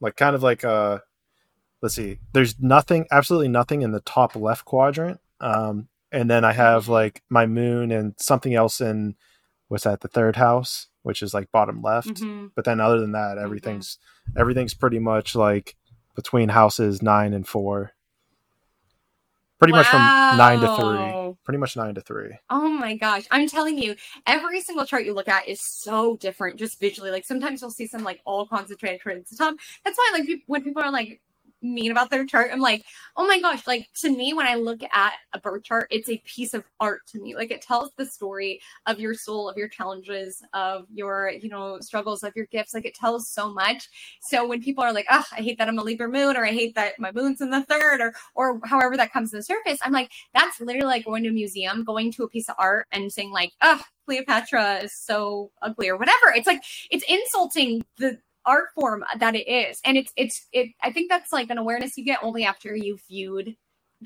like 0.00 0.16
kind 0.16 0.34
of 0.34 0.42
like 0.42 0.64
a 0.64 1.02
let's 1.82 1.94
see 1.94 2.18
there's 2.32 2.58
nothing 2.60 3.06
absolutely 3.10 3.48
nothing 3.48 3.82
in 3.82 3.92
the 3.92 4.00
top 4.00 4.36
left 4.36 4.64
quadrant 4.64 5.20
um 5.40 5.88
and 6.12 6.30
then 6.30 6.44
i 6.44 6.52
have 6.52 6.88
like 6.88 7.22
my 7.28 7.46
moon 7.46 7.90
and 7.90 8.14
something 8.18 8.54
else 8.54 8.80
in 8.80 9.14
what's 9.68 9.84
that 9.84 10.00
the 10.00 10.08
third 10.08 10.36
house 10.36 10.88
which 11.02 11.22
is 11.22 11.32
like 11.32 11.50
bottom 11.52 11.80
left 11.82 12.08
mm-hmm. 12.08 12.46
but 12.54 12.64
then 12.64 12.80
other 12.80 13.00
than 13.00 13.12
that 13.12 13.36
mm-hmm. 13.36 13.44
everything's 13.44 13.96
mm-hmm. 14.28 14.40
everything's 14.40 14.74
pretty 14.74 14.98
much 14.98 15.34
like 15.34 15.76
between 16.14 16.48
houses 16.50 17.02
nine 17.02 17.32
and 17.32 17.46
four 17.46 17.92
pretty 19.60 19.72
wow. 19.72 19.78
much 19.78 19.86
from 19.86 20.00
nine 20.38 20.60
to 20.60 20.76
three 20.76 21.36
pretty 21.44 21.58
much 21.58 21.76
nine 21.76 21.94
to 21.94 22.00
three. 22.00 22.30
Oh 22.48 22.68
my 22.68 22.96
gosh 22.96 23.24
i'm 23.30 23.46
telling 23.46 23.78
you 23.78 23.94
every 24.26 24.60
single 24.60 24.84
chart 24.84 25.04
you 25.04 25.14
look 25.14 25.28
at 25.28 25.46
is 25.46 25.60
so 25.60 26.16
different 26.16 26.58
just 26.58 26.80
visually 26.80 27.10
like 27.10 27.24
sometimes 27.24 27.60
you'll 27.60 27.70
see 27.70 27.86
some 27.86 28.02
like 28.02 28.20
all 28.24 28.46
concentrated 28.46 29.00
towards 29.00 29.30
the 29.30 29.36
top 29.36 29.54
that's 29.84 29.96
why 29.96 30.18
like 30.18 30.28
when 30.46 30.64
people 30.64 30.82
are 30.82 30.90
like 30.90 31.20
mean 31.62 31.90
about 31.90 32.10
their 32.10 32.24
chart. 32.24 32.50
I'm 32.52 32.60
like, 32.60 32.84
oh 33.16 33.26
my 33.26 33.40
gosh, 33.40 33.66
like 33.66 33.88
to 34.00 34.10
me, 34.10 34.32
when 34.32 34.46
I 34.46 34.54
look 34.54 34.80
at 34.92 35.14
a 35.32 35.40
birth 35.40 35.64
chart, 35.64 35.88
it's 35.90 36.08
a 36.08 36.22
piece 36.24 36.54
of 36.54 36.64
art 36.78 37.00
to 37.08 37.20
me. 37.20 37.34
Like 37.34 37.50
it 37.50 37.62
tells 37.62 37.90
the 37.96 38.06
story 38.06 38.60
of 38.86 38.98
your 38.98 39.14
soul, 39.14 39.48
of 39.48 39.56
your 39.56 39.68
challenges, 39.68 40.42
of 40.52 40.86
your, 40.92 41.30
you 41.30 41.48
know, 41.48 41.78
struggles, 41.80 42.22
of 42.22 42.34
your 42.36 42.46
gifts. 42.46 42.74
Like 42.74 42.86
it 42.86 42.94
tells 42.94 43.28
so 43.28 43.52
much. 43.52 43.88
So 44.20 44.46
when 44.46 44.62
people 44.62 44.84
are 44.84 44.92
like, 44.92 45.06
oh, 45.10 45.24
I 45.32 45.42
hate 45.42 45.58
that 45.58 45.68
I'm 45.68 45.78
a 45.78 45.82
Libra 45.82 46.08
moon, 46.08 46.36
or 46.36 46.44
I 46.44 46.52
hate 46.52 46.74
that 46.74 46.98
my 46.98 47.12
moon's 47.12 47.40
in 47.40 47.50
the 47.50 47.62
third, 47.64 48.00
or 48.00 48.14
or 48.34 48.60
however 48.64 48.96
that 48.96 49.12
comes 49.12 49.30
to 49.30 49.36
the 49.36 49.42
surface, 49.42 49.78
I'm 49.82 49.92
like, 49.92 50.10
that's 50.34 50.60
literally 50.60 50.86
like 50.86 51.04
going 51.04 51.22
to 51.24 51.30
a 51.30 51.32
museum, 51.32 51.84
going 51.84 52.12
to 52.12 52.24
a 52.24 52.28
piece 52.28 52.48
of 52.48 52.56
art 52.58 52.86
and 52.92 53.12
saying, 53.12 53.30
like, 53.30 53.52
oh, 53.62 53.80
Cleopatra 54.06 54.78
is 54.78 54.92
so 54.92 55.50
ugly 55.62 55.88
or 55.88 55.96
whatever. 55.96 56.34
It's 56.34 56.46
like 56.46 56.62
it's 56.90 57.04
insulting 57.08 57.84
the 57.96 58.18
art 58.46 58.68
form 58.74 59.04
that 59.18 59.36
it 59.36 59.48
is. 59.48 59.80
And 59.84 59.98
it's 59.98 60.12
it's 60.16 60.46
it 60.52 60.70
i 60.82 60.92
think 60.92 61.10
that's 61.10 61.32
like 61.32 61.50
an 61.50 61.58
awareness 61.58 61.98
you 61.98 62.04
get 62.04 62.20
only 62.22 62.44
after 62.44 62.76
you've 62.76 63.02
viewed 63.08 63.56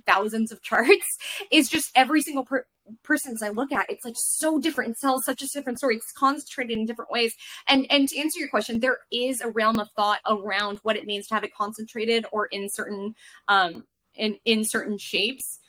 thousands 0.06 0.52
of 0.52 0.62
charts 0.64 1.18
is 1.52 1.68
just 1.70 1.92
every 1.96 2.22
single 2.22 2.44
per- 2.46 2.66
person's 3.04 3.42
i 3.42 3.50
look 3.50 3.72
at 3.72 3.90
it's 3.90 4.04
like 4.04 4.16
so 4.18 4.60
different 4.60 4.88
and 4.88 4.98
tells 4.98 5.26
such 5.26 5.42
a 5.42 5.48
different 5.48 5.78
story. 5.78 5.96
It's 5.96 6.12
concentrated 6.12 6.78
in 6.78 6.86
different 6.86 7.12
ways. 7.12 7.34
And 7.68 7.86
and 7.90 8.08
to 8.10 8.18
answer 8.18 8.40
your 8.40 8.50
question 8.50 8.80
there 8.80 9.00
is 9.12 9.42
a 9.42 9.50
realm 9.50 9.80
of 9.80 9.90
thought 9.96 10.20
around 10.28 10.80
what 10.84 10.96
it 10.96 11.06
means 11.06 11.28
to 11.28 11.34
have 11.34 11.44
it 11.44 11.54
concentrated 11.54 12.26
or 12.32 12.46
in 12.48 12.70
certain 12.70 13.16
um 13.48 13.86
in 14.16 14.38
in 14.46 14.64
certain 14.64 14.98
shapes. 14.98 15.60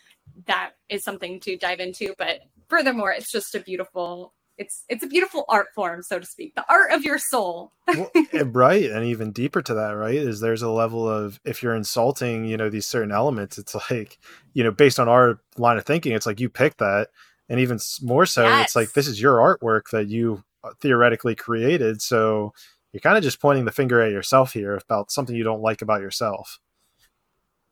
That 0.48 0.74
is 0.90 1.04
something 1.06 1.42
to 1.42 1.58
dive 1.58 1.82
into 1.82 2.16
but 2.20 2.42
furthermore 2.70 3.14
it's 3.14 3.32
just 3.32 3.56
a 3.56 3.62
beautiful 3.62 4.35
it's 4.58 4.86
it's 4.90 5.04
a 5.04 5.08
beautiful 5.08 5.46
art 5.50 5.68
form 5.74 6.02
so 6.02 6.20
to 6.20 6.26
speak 6.26 6.56
the 6.56 6.66
art 6.70 6.92
of 6.92 7.04
your 7.04 7.18
soul 7.18 7.74
well, 7.88 8.10
right 8.46 8.90
and 8.90 9.06
even 9.06 9.32
deeper 9.32 9.62
to 9.62 9.74
that 9.74 9.92
right 9.92 10.16
is 10.16 10.40
there's 10.40 10.62
a 10.62 10.70
level 10.70 11.08
of 11.08 11.40
if 11.44 11.62
you're 11.62 11.76
insulting 11.76 12.46
you 12.46 12.58
know 12.58 12.70
these 12.70 12.88
certain 12.88 13.12
elements 13.12 13.58
it's 13.58 13.76
like 13.92 14.18
you 14.54 14.64
know 14.64 14.72
based 14.72 15.00
on 15.00 15.10
our 15.10 15.40
line 15.58 15.78
of 15.78 15.86
thinking 15.86 16.14
it's 16.14 16.26
like 16.26 16.40
you 16.40 16.50
pick 16.50 16.78
that 16.78 17.10
and 17.50 17.60
even 17.60 17.80
more 18.02 18.26
so 18.26 18.44
yes. 18.44 18.66
it's 18.66 18.76
like 18.76 18.94
this 18.94 19.08
is 19.08 19.22
your 19.22 19.38
artwork 19.38 19.90
that 19.92 20.08
you 20.08 20.44
uh, 20.64 20.72
theoretically 20.80 21.36
created 21.36 22.02
so 22.02 22.54
you're 22.92 23.02
kind 23.02 23.18
of 23.18 23.24
just 23.24 23.42
pointing 23.42 23.66
the 23.66 23.72
finger 23.72 24.02
at 24.02 24.12
yourself 24.12 24.54
here 24.54 24.76
about 24.76 25.12
something 25.12 25.36
you 25.36 25.44
don't 25.44 25.62
like 25.62 25.82
about 25.82 26.02
yourself 26.02 26.60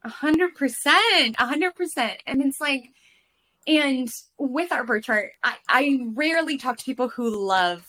a 0.03 0.09
hundred 0.09 0.53
percent 0.55 1.35
a 1.39 1.45
hundred 1.45 1.75
percent 1.75 2.21
and 2.27 2.41
it's 2.41 2.59
like 2.59 2.91
and 3.67 4.09
with 4.37 4.71
our 4.71 4.83
birth 4.83 5.05
chart, 5.05 5.31
I, 5.43 5.55
I 5.69 5.99
rarely 6.13 6.57
talk 6.57 6.77
to 6.77 6.83
people 6.83 7.09
who 7.09 7.29
love 7.29 7.85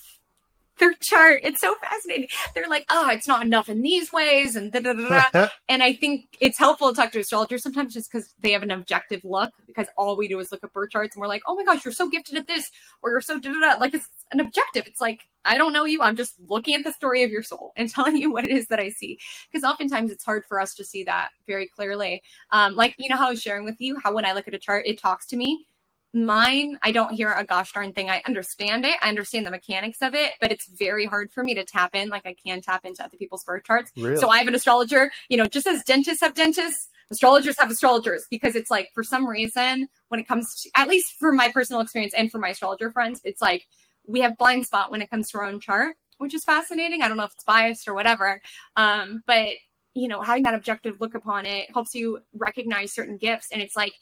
their 0.78 0.92
chart. 1.00 1.40
It's 1.42 1.60
so 1.60 1.74
fascinating. 1.76 2.28
They're 2.54 2.68
like, 2.68 2.84
oh, 2.90 3.08
it's 3.10 3.28
not 3.28 3.44
enough 3.44 3.68
in 3.68 3.82
these 3.82 4.12
ways, 4.12 4.56
and 4.56 4.72
da 4.72 4.80
da 4.80 4.92
da. 4.92 5.48
and 5.68 5.82
I 5.82 5.92
think 5.92 6.36
it's 6.40 6.58
helpful 6.58 6.88
to 6.88 6.94
talk 6.94 7.12
to 7.12 7.20
astrologers 7.20 7.62
sometimes 7.62 7.94
just 7.94 8.10
because 8.10 8.34
they 8.40 8.52
have 8.52 8.62
an 8.62 8.70
objective 8.70 9.20
look. 9.24 9.52
Because 9.66 9.86
all 9.96 10.16
we 10.16 10.28
do 10.28 10.38
is 10.38 10.50
look 10.52 10.64
at 10.64 10.72
birth 10.72 10.90
charts, 10.90 11.14
and 11.14 11.20
we're 11.20 11.28
like, 11.28 11.42
oh 11.46 11.54
my 11.54 11.64
gosh, 11.64 11.84
you're 11.84 11.92
so 11.92 12.08
gifted 12.08 12.36
at 12.36 12.46
this, 12.46 12.70
or 13.02 13.10
you're 13.10 13.20
so 13.20 13.38
da 13.38 13.52
da 13.52 13.60
da. 13.60 13.80
Like 13.80 13.94
it's 13.94 14.08
an 14.32 14.40
objective. 14.40 14.86
It's 14.86 15.00
like 15.00 15.20
I 15.44 15.58
don't 15.58 15.72
know 15.72 15.84
you. 15.84 16.02
I'm 16.02 16.16
just 16.16 16.34
looking 16.48 16.74
at 16.74 16.84
the 16.84 16.92
story 16.92 17.22
of 17.22 17.30
your 17.30 17.42
soul 17.42 17.72
and 17.76 17.88
telling 17.90 18.16
you 18.16 18.32
what 18.32 18.44
it 18.44 18.50
is 18.50 18.68
that 18.68 18.80
I 18.80 18.90
see. 18.90 19.18
Because 19.50 19.64
oftentimes 19.64 20.10
it's 20.10 20.24
hard 20.24 20.44
for 20.48 20.60
us 20.60 20.74
to 20.74 20.84
see 20.84 21.04
that 21.04 21.30
very 21.46 21.68
clearly. 21.68 22.22
Um, 22.50 22.74
like 22.74 22.94
you 22.98 23.08
know 23.08 23.16
how 23.16 23.28
I 23.28 23.30
was 23.30 23.42
sharing 23.42 23.64
with 23.64 23.76
you 23.78 23.98
how 24.02 24.14
when 24.14 24.24
I 24.24 24.32
look 24.32 24.48
at 24.48 24.54
a 24.54 24.58
chart, 24.58 24.86
it 24.86 25.00
talks 25.00 25.26
to 25.28 25.36
me 25.36 25.66
mine 26.14 26.78
i 26.82 26.92
don't 26.92 27.14
hear 27.14 27.32
a 27.32 27.44
gosh 27.44 27.72
darn 27.72 27.92
thing. 27.92 28.08
I 28.08 28.22
understand 28.26 28.84
it. 28.84 28.96
I 29.02 29.08
understand 29.08 29.46
the 29.46 29.50
mechanics 29.50 29.98
of 30.00 30.14
it 30.14 30.32
but 30.40 30.52
it's 30.52 30.66
very 30.68 31.06
hard 31.06 31.32
for 31.32 31.42
me 31.42 31.54
to 31.54 31.64
tap 31.64 31.94
in. 31.94 32.08
Like 32.08 32.26
i 32.26 32.34
can 32.46 32.60
tap 32.60 32.84
into 32.84 33.04
other 33.04 33.16
people's 33.16 33.44
birth 33.44 33.64
charts. 33.64 33.90
Really? 33.96 34.16
so 34.16 34.28
i 34.28 34.38
have 34.38 34.48
an 34.48 34.54
astrologer 34.54 35.10
you 35.28 35.36
know 35.36 35.46
just 35.46 35.66
as 35.66 35.82
dentists 35.84 36.22
have 36.22 36.34
dentists 36.34 36.88
astrologers 37.10 37.58
have 37.58 37.70
astrologers 37.70 38.26
because 38.30 38.56
it's 38.56 38.70
like 38.70 38.88
for 38.94 39.02
some 39.02 39.26
reason 39.26 39.88
when 40.08 40.20
it 40.20 40.26
comes 40.26 40.62
to 40.62 40.70
at 40.74 40.88
least 40.88 41.14
for 41.18 41.32
my 41.32 41.50
personal 41.50 41.80
experience 41.80 42.14
and 42.14 42.30
for 42.30 42.38
my 42.38 42.48
astrologer 42.50 42.90
friends 42.90 43.20
it's 43.24 43.42
like 43.42 43.66
we 44.06 44.20
have 44.20 44.36
blind 44.38 44.66
spot 44.66 44.90
when 44.90 45.02
it 45.02 45.10
comes 45.10 45.30
to 45.30 45.38
our 45.38 45.44
own 45.44 45.60
chart 45.60 45.96
which 46.18 46.34
is 46.34 46.44
fascinating. 46.44 47.02
I 47.02 47.08
don't 47.08 47.16
know 47.16 47.24
if 47.24 47.32
it's 47.32 47.44
biased 47.44 47.88
or 47.88 47.94
whatever 47.94 48.40
um, 48.76 49.22
but 49.26 49.48
you 49.94 50.08
know 50.08 50.22
having 50.22 50.42
that 50.44 50.54
objective 50.54 51.00
look 51.00 51.14
upon 51.14 51.46
it 51.46 51.70
helps 51.72 51.94
you 51.94 52.20
recognize 52.34 52.92
certain 52.92 53.16
gifts. 53.16 53.48
And 53.52 53.62
it's 53.62 53.76
like 53.76 53.92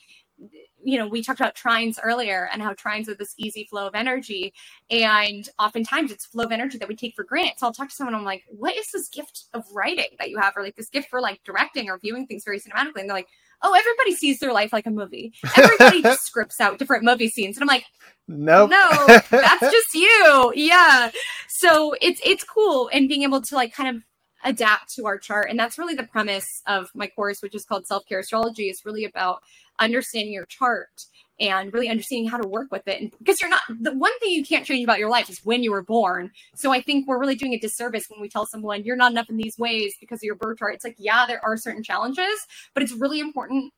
you 0.84 0.98
know, 0.98 1.06
we 1.06 1.22
talked 1.22 1.40
about 1.40 1.54
trines 1.54 1.98
earlier 2.02 2.48
and 2.52 2.62
how 2.62 2.74
trines 2.74 3.08
are 3.08 3.14
this 3.14 3.34
easy 3.36 3.64
flow 3.64 3.86
of 3.86 3.94
energy. 3.94 4.52
And 4.90 5.48
oftentimes 5.58 6.10
it's 6.10 6.26
flow 6.26 6.44
of 6.44 6.52
energy 6.52 6.78
that 6.78 6.88
we 6.88 6.96
take 6.96 7.14
for 7.14 7.24
granted. 7.24 7.54
So 7.58 7.66
I'll 7.66 7.72
talk 7.72 7.88
to 7.88 7.94
someone, 7.94 8.14
I'm 8.14 8.24
like, 8.24 8.44
what 8.48 8.76
is 8.76 8.90
this 8.90 9.08
gift 9.08 9.44
of 9.54 9.64
writing 9.72 10.16
that 10.18 10.30
you 10.30 10.38
have? 10.38 10.56
Or 10.56 10.62
like 10.62 10.76
this 10.76 10.88
gift 10.88 11.08
for 11.08 11.20
like 11.20 11.40
directing 11.44 11.88
or 11.88 11.98
viewing 11.98 12.26
things 12.26 12.44
very 12.44 12.58
cinematically. 12.58 13.00
And 13.00 13.08
they're 13.08 13.16
like, 13.16 13.28
oh, 13.62 13.74
everybody 13.74 14.14
sees 14.14 14.40
their 14.40 14.52
life 14.52 14.72
like 14.72 14.86
a 14.86 14.90
movie. 14.90 15.32
Everybody 15.56 16.02
just 16.02 16.26
scripts 16.26 16.60
out 16.60 16.78
different 16.78 17.04
movie 17.04 17.28
scenes. 17.28 17.56
And 17.56 17.62
I'm 17.62 17.68
like, 17.68 17.84
nope. 18.26 18.70
no, 18.70 19.06
that's 19.30 19.60
just 19.60 19.94
you. 19.94 20.52
Yeah. 20.56 21.10
So 21.48 21.94
it's, 22.00 22.20
it's 22.24 22.44
cool. 22.44 22.90
And 22.92 23.08
being 23.08 23.22
able 23.22 23.40
to 23.42 23.54
like 23.54 23.72
kind 23.72 23.96
of 23.96 24.02
adapt 24.44 24.94
to 24.94 25.06
our 25.06 25.18
chart. 25.18 25.50
And 25.50 25.58
that's 25.58 25.78
really 25.78 25.94
the 25.94 26.04
premise 26.04 26.62
of 26.66 26.90
my 26.94 27.06
course, 27.06 27.42
which 27.42 27.54
is 27.54 27.64
called 27.64 27.86
self 27.86 28.06
care 28.06 28.20
astrology, 28.20 28.68
is 28.68 28.84
really 28.84 29.04
about 29.04 29.42
understanding 29.78 30.32
your 30.32 30.46
chart 30.46 31.06
and 31.40 31.72
really 31.72 31.88
understanding 31.88 32.28
how 32.28 32.38
to 32.38 32.46
work 32.46 32.70
with 32.70 32.86
it. 32.86 33.00
And 33.00 33.12
because 33.18 33.40
you're 33.40 33.50
not 33.50 33.62
the 33.68 33.92
one 33.92 34.16
thing 34.20 34.30
you 34.30 34.44
can't 34.44 34.64
change 34.64 34.84
about 34.84 34.98
your 34.98 35.10
life 35.10 35.28
is 35.28 35.44
when 35.44 35.62
you 35.62 35.72
were 35.72 35.82
born. 35.82 36.30
So 36.54 36.72
I 36.72 36.80
think 36.80 37.08
we're 37.08 37.18
really 37.18 37.34
doing 37.34 37.54
a 37.54 37.58
disservice 37.58 38.06
when 38.08 38.20
we 38.20 38.28
tell 38.28 38.46
someone 38.46 38.84
you're 38.84 38.96
not 38.96 39.12
enough 39.12 39.28
in 39.28 39.36
these 39.36 39.58
ways 39.58 39.94
because 40.00 40.20
of 40.20 40.24
your 40.24 40.36
birth 40.36 40.58
chart. 40.58 40.74
It's 40.74 40.84
like, 40.84 40.96
yeah, 40.98 41.26
there 41.26 41.44
are 41.44 41.56
certain 41.56 41.82
challenges, 41.82 42.46
but 42.74 42.82
it's 42.82 42.92
really 42.92 43.20
important 43.20 43.72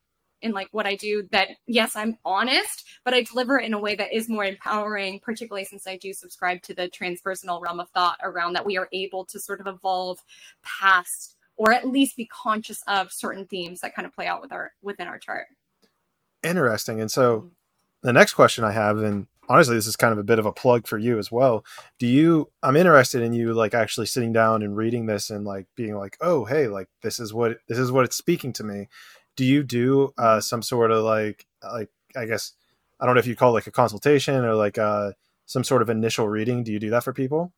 in 0.45 0.51
like 0.51 0.69
what 0.71 0.85
I 0.85 0.95
do 0.95 1.27
that 1.31 1.49
yes, 1.67 1.95
I'm 1.95 2.17
honest, 2.23 2.85
but 3.03 3.13
I 3.13 3.23
deliver 3.23 3.59
it 3.59 3.65
in 3.65 3.73
a 3.73 3.79
way 3.79 3.95
that 3.95 4.13
is 4.13 4.29
more 4.29 4.45
empowering, 4.45 5.19
particularly 5.19 5.65
since 5.65 5.87
I 5.87 5.97
do 5.97 6.13
subscribe 6.13 6.61
to 6.63 6.73
the 6.73 6.87
transpersonal 6.87 7.61
realm 7.61 7.79
of 7.79 7.89
thought 7.89 8.17
around 8.23 8.53
that 8.53 8.65
we 8.65 8.77
are 8.77 8.87
able 8.93 9.25
to 9.25 9.39
sort 9.39 9.59
of 9.59 9.67
evolve 9.67 10.19
past 10.63 11.35
or 11.57 11.71
at 11.71 11.87
least 11.87 12.15
be 12.15 12.27
conscious 12.27 12.83
of 12.87 13.11
certain 13.11 13.45
themes 13.47 13.81
that 13.81 13.95
kind 13.95 14.05
of 14.05 14.13
play 14.13 14.27
out 14.27 14.41
with 14.41 14.51
our 14.51 14.73
within 14.81 15.07
our 15.07 15.17
chart. 15.17 15.47
Interesting. 16.43 17.01
And 17.01 17.11
so 17.11 17.51
the 18.03 18.13
next 18.13 18.35
question 18.35 18.63
I 18.63 18.71
have, 18.71 18.99
and 18.99 19.27
honestly, 19.49 19.75
this 19.75 19.87
is 19.87 19.95
kind 19.95 20.11
of 20.11 20.19
a 20.19 20.23
bit 20.23 20.39
of 20.39 20.45
a 20.45 20.51
plug 20.51 20.87
for 20.87 20.97
you 20.97 21.17
as 21.17 21.31
well. 21.31 21.65
Do 21.99 22.07
you, 22.07 22.51
I'm 22.61 22.75
interested 22.75 23.21
in 23.21 23.33
you 23.33 23.53
like 23.53 23.73
actually 23.73 24.05
sitting 24.05 24.33
down 24.33 24.61
and 24.61 24.77
reading 24.77 25.05
this 25.05 25.29
and 25.29 25.45
like 25.45 25.65
being 25.75 25.95
like, 25.95 26.17
oh, 26.21 26.45
hey, 26.45 26.67
like 26.67 26.87
this 27.01 27.19
is 27.19 27.33
what, 27.33 27.57
this 27.67 27.77
is 27.77 27.91
what 27.91 28.05
it's 28.05 28.15
speaking 28.15 28.53
to 28.53 28.63
me. 28.63 28.87
Do 29.35 29.45
you 29.45 29.63
do 29.63 30.13
uh, 30.17 30.39
some 30.39 30.61
sort 30.61 30.91
of 30.91 31.03
like, 31.03 31.45
like, 31.63 31.89
I 32.15 32.25
guess, 32.25 32.53
I 32.99 33.05
don't 33.05 33.15
know 33.15 33.19
if 33.19 33.27
you 33.27 33.35
call 33.35 33.51
it 33.51 33.53
like 33.53 33.67
a 33.67 33.71
consultation 33.71 34.45
or 34.45 34.55
like 34.55 34.77
uh, 34.77 35.11
some 35.45 35.63
sort 35.63 35.81
of 35.81 35.89
initial 35.89 36.27
reading. 36.27 36.63
Do 36.63 36.71
you 36.71 36.79
do 36.79 36.89
that 36.91 37.03
for 37.03 37.13
people? 37.13 37.53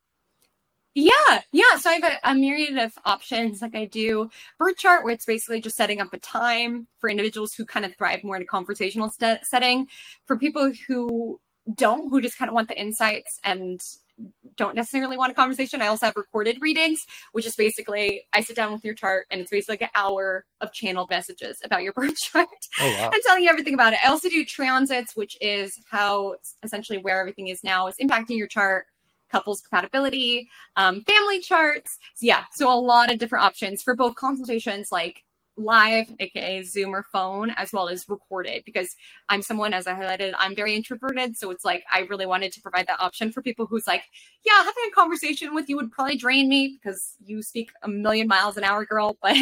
Yeah, 0.94 1.42
yeah. 1.52 1.76
So 1.78 1.90
I 1.90 1.94
have 1.94 2.04
a, 2.04 2.30
a, 2.30 2.34
myriad 2.34 2.76
of 2.76 2.92
options. 3.04 3.62
Like 3.62 3.76
I 3.76 3.84
do 3.84 4.30
birth 4.58 4.78
chart, 4.78 5.04
where 5.04 5.14
it's 5.14 5.26
basically 5.26 5.60
just 5.60 5.76
setting 5.76 6.00
up 6.00 6.12
a 6.12 6.18
time 6.18 6.88
for 6.98 7.08
individuals 7.08 7.54
who 7.54 7.64
kind 7.64 7.86
of 7.86 7.94
thrive 7.96 8.24
more 8.24 8.34
in 8.34 8.42
a 8.42 8.46
conversational 8.46 9.10
st- 9.10 9.44
setting. 9.46 9.86
For 10.26 10.36
people 10.36 10.72
who 10.88 11.40
don't, 11.72 12.10
who 12.10 12.20
just 12.20 12.36
kind 12.36 12.48
of 12.48 12.54
want 12.54 12.68
the 12.68 12.80
insights 12.80 13.38
and 13.44 13.80
don't 14.56 14.74
necessarily 14.74 15.16
want 15.16 15.32
a 15.32 15.34
conversation, 15.34 15.80
I 15.80 15.86
also 15.86 16.06
have 16.06 16.16
recorded 16.16 16.58
readings, 16.60 17.00
which 17.32 17.46
is 17.46 17.54
basically 17.56 18.22
I 18.32 18.42
sit 18.42 18.56
down 18.56 18.72
with 18.72 18.84
your 18.84 18.94
chart 18.94 19.26
and 19.30 19.40
it's 19.40 19.50
basically 19.50 19.74
like 19.74 19.82
an 19.82 19.88
hour 19.94 20.44
of 20.60 20.72
channeled 20.72 21.10
messages 21.10 21.58
about 21.64 21.82
your 21.82 21.92
birth 21.94 22.16
chart 22.16 22.48
oh, 22.80 22.96
wow. 22.98 23.10
and 23.12 23.22
telling 23.26 23.44
you 23.44 23.50
everything 23.50 23.74
about 23.74 23.92
it. 23.92 24.00
I 24.04 24.08
also 24.08 24.28
do 24.28 24.44
transits, 24.44 25.16
which 25.16 25.38
is 25.40 25.72
how 25.88 26.36
essentially 26.62 26.98
where 26.98 27.20
everything 27.20 27.48
is 27.48 27.62
now 27.64 27.86
is 27.86 27.94
impacting 28.02 28.36
your 28.36 28.48
chart 28.48 28.86
couples 29.30 29.60
compatibility, 29.60 30.48
um, 30.76 31.02
family 31.02 31.40
charts. 31.40 31.98
So 32.14 32.26
yeah, 32.26 32.44
so 32.54 32.72
a 32.72 32.80
lot 32.80 33.12
of 33.12 33.18
different 33.18 33.44
options 33.44 33.82
for 33.82 33.94
both 33.94 34.14
consultations, 34.14 34.88
like 34.90 35.22
live, 35.58 36.06
aka 36.20 36.62
Zoom 36.62 36.94
or 36.94 37.02
phone, 37.02 37.50
as 37.50 37.72
well 37.72 37.88
as 37.88 38.08
recorded. 38.08 38.62
Because 38.64 38.96
I'm 39.28 39.42
someone, 39.42 39.74
as 39.74 39.86
I 39.86 39.94
highlighted, 39.94 40.32
I'm 40.38 40.54
very 40.54 40.74
introverted, 40.74 41.36
so 41.36 41.50
it's 41.50 41.64
like 41.64 41.84
I 41.92 42.00
really 42.00 42.26
wanted 42.26 42.52
to 42.52 42.60
provide 42.60 42.86
that 42.86 43.00
option 43.00 43.32
for 43.32 43.42
people 43.42 43.66
who's 43.66 43.86
like, 43.86 44.04
yeah, 44.44 44.56
having 44.58 44.84
a 44.88 44.94
conversation 44.94 45.54
with 45.54 45.68
you 45.68 45.76
would 45.76 45.90
probably 45.90 46.16
drain 46.16 46.48
me 46.48 46.78
because 46.80 47.14
you 47.24 47.42
speak 47.42 47.70
a 47.82 47.88
million 47.88 48.28
miles 48.28 48.56
an 48.56 48.64
hour, 48.64 48.84
girl. 48.84 49.16
But 49.28 49.36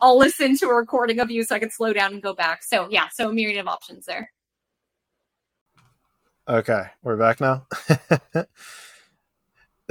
I'll 0.00 0.18
listen 0.18 0.56
to 0.58 0.66
a 0.66 0.74
recording 0.74 1.18
of 1.18 1.30
you 1.30 1.42
so 1.42 1.56
I 1.56 1.58
can 1.58 1.70
slow 1.70 1.92
down 1.92 2.12
and 2.12 2.22
go 2.22 2.34
back. 2.34 2.62
So 2.62 2.88
yeah, 2.90 3.08
so 3.12 3.30
a 3.30 3.32
myriad 3.32 3.58
of 3.58 3.66
options 3.66 4.06
there. 4.06 4.30
Okay, 6.48 6.82
we're 7.02 7.16
back 7.16 7.40
now. 7.40 7.66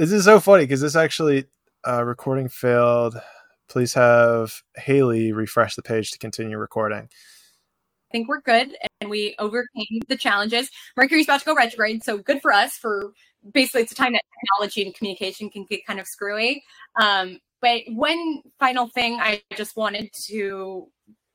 This 0.02 0.10
is 0.10 0.24
so 0.24 0.40
funny 0.40 0.64
because 0.64 0.80
this 0.80 0.96
actually 0.96 1.44
uh, 1.86 2.02
recording 2.02 2.48
failed. 2.48 3.20
Please 3.72 3.94
have 3.94 4.62
Haley 4.76 5.32
refresh 5.32 5.76
the 5.76 5.82
page 5.82 6.10
to 6.10 6.18
continue 6.18 6.58
recording. 6.58 7.08
I 7.08 8.12
think 8.12 8.28
we're 8.28 8.42
good 8.42 8.76
and 9.00 9.08
we 9.08 9.34
overcame 9.38 10.02
the 10.08 10.16
challenges. 10.16 10.68
Mercury's 10.94 11.24
about 11.24 11.40
to 11.40 11.46
go 11.46 11.54
retrograde, 11.54 12.04
so 12.04 12.18
good 12.18 12.42
for 12.42 12.52
us. 12.52 12.76
For 12.76 13.14
basically, 13.50 13.80
it's 13.80 13.92
a 13.92 13.94
time 13.94 14.12
that 14.12 14.24
technology 14.42 14.82
and 14.82 14.94
communication 14.94 15.48
can 15.48 15.64
get 15.70 15.86
kind 15.86 15.98
of 15.98 16.06
screwy. 16.06 16.62
Um, 17.00 17.38
but 17.62 17.80
one 17.88 18.42
final 18.58 18.88
thing 18.88 19.18
I 19.18 19.40
just 19.56 19.74
wanted 19.74 20.10
to 20.26 20.88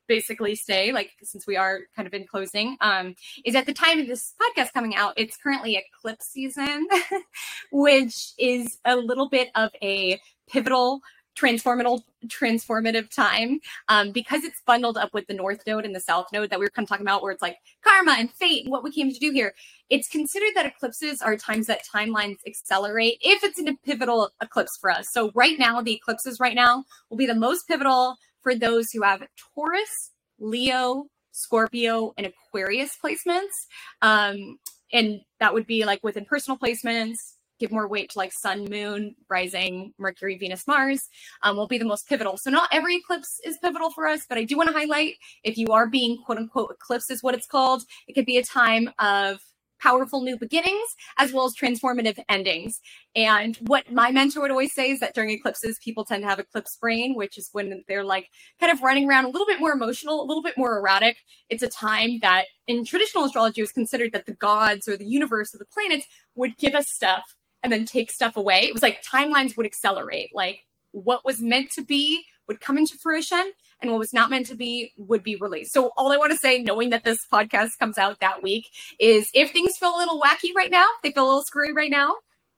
basically 0.08 0.54
say, 0.54 0.92
like 0.92 1.10
since 1.24 1.48
we 1.48 1.58
are 1.58 1.80
kind 1.96 2.08
of 2.08 2.14
in 2.14 2.28
closing, 2.28 2.78
um, 2.82 3.16
is 3.46 3.56
at 3.56 3.66
the 3.66 3.74
time 3.74 4.00
of 4.00 4.06
this 4.06 4.36
podcast 4.40 4.74
coming 4.74 4.96
out, 4.96 5.16
it's 5.18 5.38
currently 5.38 5.76
eclipse 5.76 6.28
season, 6.28 6.88
which 7.72 8.34
is 8.38 8.78
a 8.86 8.96
little 8.96 9.28
bit 9.28 9.50
of 9.56 9.72
a 9.82 10.22
pivotal 10.48 11.02
transformative 11.40 12.02
transformative 12.28 13.10
time 13.14 13.60
um, 13.90 14.12
because 14.12 14.44
it's 14.44 14.62
bundled 14.66 14.98
up 14.98 15.14
with 15.14 15.28
the 15.28 15.34
north 15.34 15.62
node 15.68 15.86
and 15.86 15.96
the 15.96 16.00
south 16.00 16.28
node 16.34 16.50
that 16.50 16.60
we 16.60 16.66
were 16.66 16.70
kind 16.70 16.86
of 16.86 16.90
talking 16.90 17.06
about 17.06 17.22
where 17.22 17.32
it's 17.32 17.42
like 17.42 17.58
karma 17.84 18.16
and 18.18 18.32
fate 18.32 18.64
and 18.64 18.72
what 18.72 18.84
we 18.84 18.92
came 18.92 19.12
to 19.12 19.20
do 19.20 19.32
here 19.32 19.54
it's 19.90 20.08
considered 20.10 20.52
that 20.56 20.66
eclipses 20.66 21.22
are 21.22 21.38
times 21.38 21.68
that 21.68 21.82
timelines 21.86 22.38
accelerate 22.48 23.18
if 23.22 23.44
it's 23.44 23.60
a 23.60 23.74
pivotal 23.86 24.32
eclipse 24.42 24.78
for 24.82 24.90
us 24.90 25.08
so 25.12 25.32
right 25.36 25.60
now 25.60 25.82
the 25.82 25.94
eclipses 25.94 26.40
right 26.40 26.56
now 26.56 26.84
will 27.10 27.18
be 27.18 27.28
the 27.28 27.36
most 27.36 27.68
pivotal 27.68 28.18
for 28.48 28.56
those 28.56 28.92
who 28.94 29.02
have 29.02 29.22
Taurus, 29.54 30.12
Leo, 30.40 31.08
Scorpio, 31.34 32.14
and 32.18 32.26
Aquarius 32.26 32.92
placements. 33.04 33.68
Um, 34.02 34.58
and 34.94 35.20
that 35.42 35.54
would 35.54 35.68
be 35.68 35.84
like 35.84 36.02
within 36.02 36.24
personal 36.24 36.58
placements, 36.58 37.18
give 37.60 37.72
more 37.72 37.88
weight 37.88 38.12
to 38.12 38.18
like 38.18 38.32
sun, 38.32 38.66
moon, 38.66 39.16
rising, 39.30 39.94
Mercury, 39.98 40.38
Venus, 40.38 40.68
Mars, 40.68 41.10
um, 41.44 41.58
will 41.58 41.68
be 41.68 41.78
the 41.78 41.86
most 41.86 42.08
pivotal. 42.08 42.38
So 42.38 42.50
not 42.50 42.70
every 42.72 42.98
eclipse 42.98 43.40
is 43.46 43.58
pivotal 43.58 43.92
for 43.92 44.08
us, 44.08 44.26
but 44.28 44.38
I 44.38 44.44
do 44.44 44.58
want 44.58 44.70
to 44.70 44.78
highlight 44.78 45.16
if 45.44 45.58
you 45.58 45.68
are 45.68 45.88
being 45.88 46.18
quote 46.24 46.38
unquote 46.38 46.72
eclipse 46.72 47.10
is 47.10 47.24
what 47.24 47.36
it's 47.36 47.48
called, 47.48 47.84
it 48.08 48.14
could 48.14 48.26
be 48.26 48.38
a 48.38 48.44
time 48.44 48.90
of 49.00 49.40
powerful 49.80 50.22
new 50.22 50.38
beginnings 50.38 50.96
as 51.18 51.32
well 51.32 51.46
as 51.46 51.56
transformative 51.56 52.20
endings. 52.30 52.82
And 53.16 53.56
what 53.68 53.92
my 53.92 54.12
mentor 54.12 54.42
would 54.42 54.52
always 54.52 54.74
say 54.74 54.92
is 54.92 55.00
that 55.00 55.14
during 55.14 55.30
eclipses, 55.30 55.80
people 55.84 56.06
tend 56.06 56.24
to 56.24 56.30
have 56.30 56.40
eclipse 56.40 56.78
brain, 56.78 57.16
which 57.16 57.38
is 57.38 57.50
when 57.52 57.84
they're 57.88 58.04
like 58.04 58.30
kind 58.60 58.72
of 58.72 58.82
running 58.82 59.08
around 59.08 59.26
a 59.26 59.30
little 59.30 59.48
bit 59.48 59.60
more 59.60 59.72
emotional, 59.72 60.22
a 60.22 60.26
little 60.26 60.44
bit 60.44 60.58
more 60.58 60.78
erratic. 60.78 61.18
It's 61.50 61.64
a 61.64 61.70
time 61.70 62.20
that 62.22 62.46
in 62.68 62.86
traditional 62.86 63.26
astrology 63.26 63.62
was 63.62 63.72
considered 63.72 64.12
that 64.14 64.26
the 64.26 64.34
gods 64.34 64.88
or 64.88 64.98
the 64.98 65.06
universe 65.06 65.54
or 65.54 65.58
the 65.58 65.66
planets 65.66 66.06
would 66.36 66.58
give 66.58 66.76
us 66.76 66.90
stuff 66.90 67.36
and 67.68 67.74
then 67.74 67.86
take 67.86 68.10
stuff 68.10 68.38
away. 68.38 68.62
It 68.62 68.74
was 68.74 68.82
like 68.82 69.04
timelines 69.04 69.58
would 69.58 69.66
accelerate. 69.66 70.32
Like 70.34 70.62
what 70.92 71.26
was 71.26 71.42
meant 71.42 71.70
to 71.72 71.84
be 71.84 72.24
would 72.48 72.62
come 72.62 72.78
into 72.78 72.98
fruition 72.98 73.52
and 73.82 73.92
what 73.92 74.00
was 74.00 74.14
not 74.14 74.30
meant 74.30 74.46
to 74.46 74.56
be 74.56 74.94
would 74.96 75.22
be 75.22 75.36
released. 75.36 75.74
So 75.74 75.92
all 75.98 76.14
I 76.14 76.18
want 76.18 76.32
to 76.32 76.38
say, 76.38 76.64
knowing 76.64 76.92
that 76.92 77.04
this 77.04 77.26
podcast 77.32 77.78
comes 77.78 77.98
out 77.98 78.22
that 78.22 78.42
week, 78.42 78.70
is 79.02 79.30
if 79.34 79.52
things 79.52 79.76
feel 79.76 79.94
a 79.94 79.98
little 79.98 80.22
wacky 80.22 80.56
right 80.56 80.72
now, 80.72 80.86
they 81.04 81.12
feel 81.12 81.26
a 81.26 81.28
little 81.28 81.44
screwy 81.44 81.74
right 81.74 81.92
now, 81.92 82.16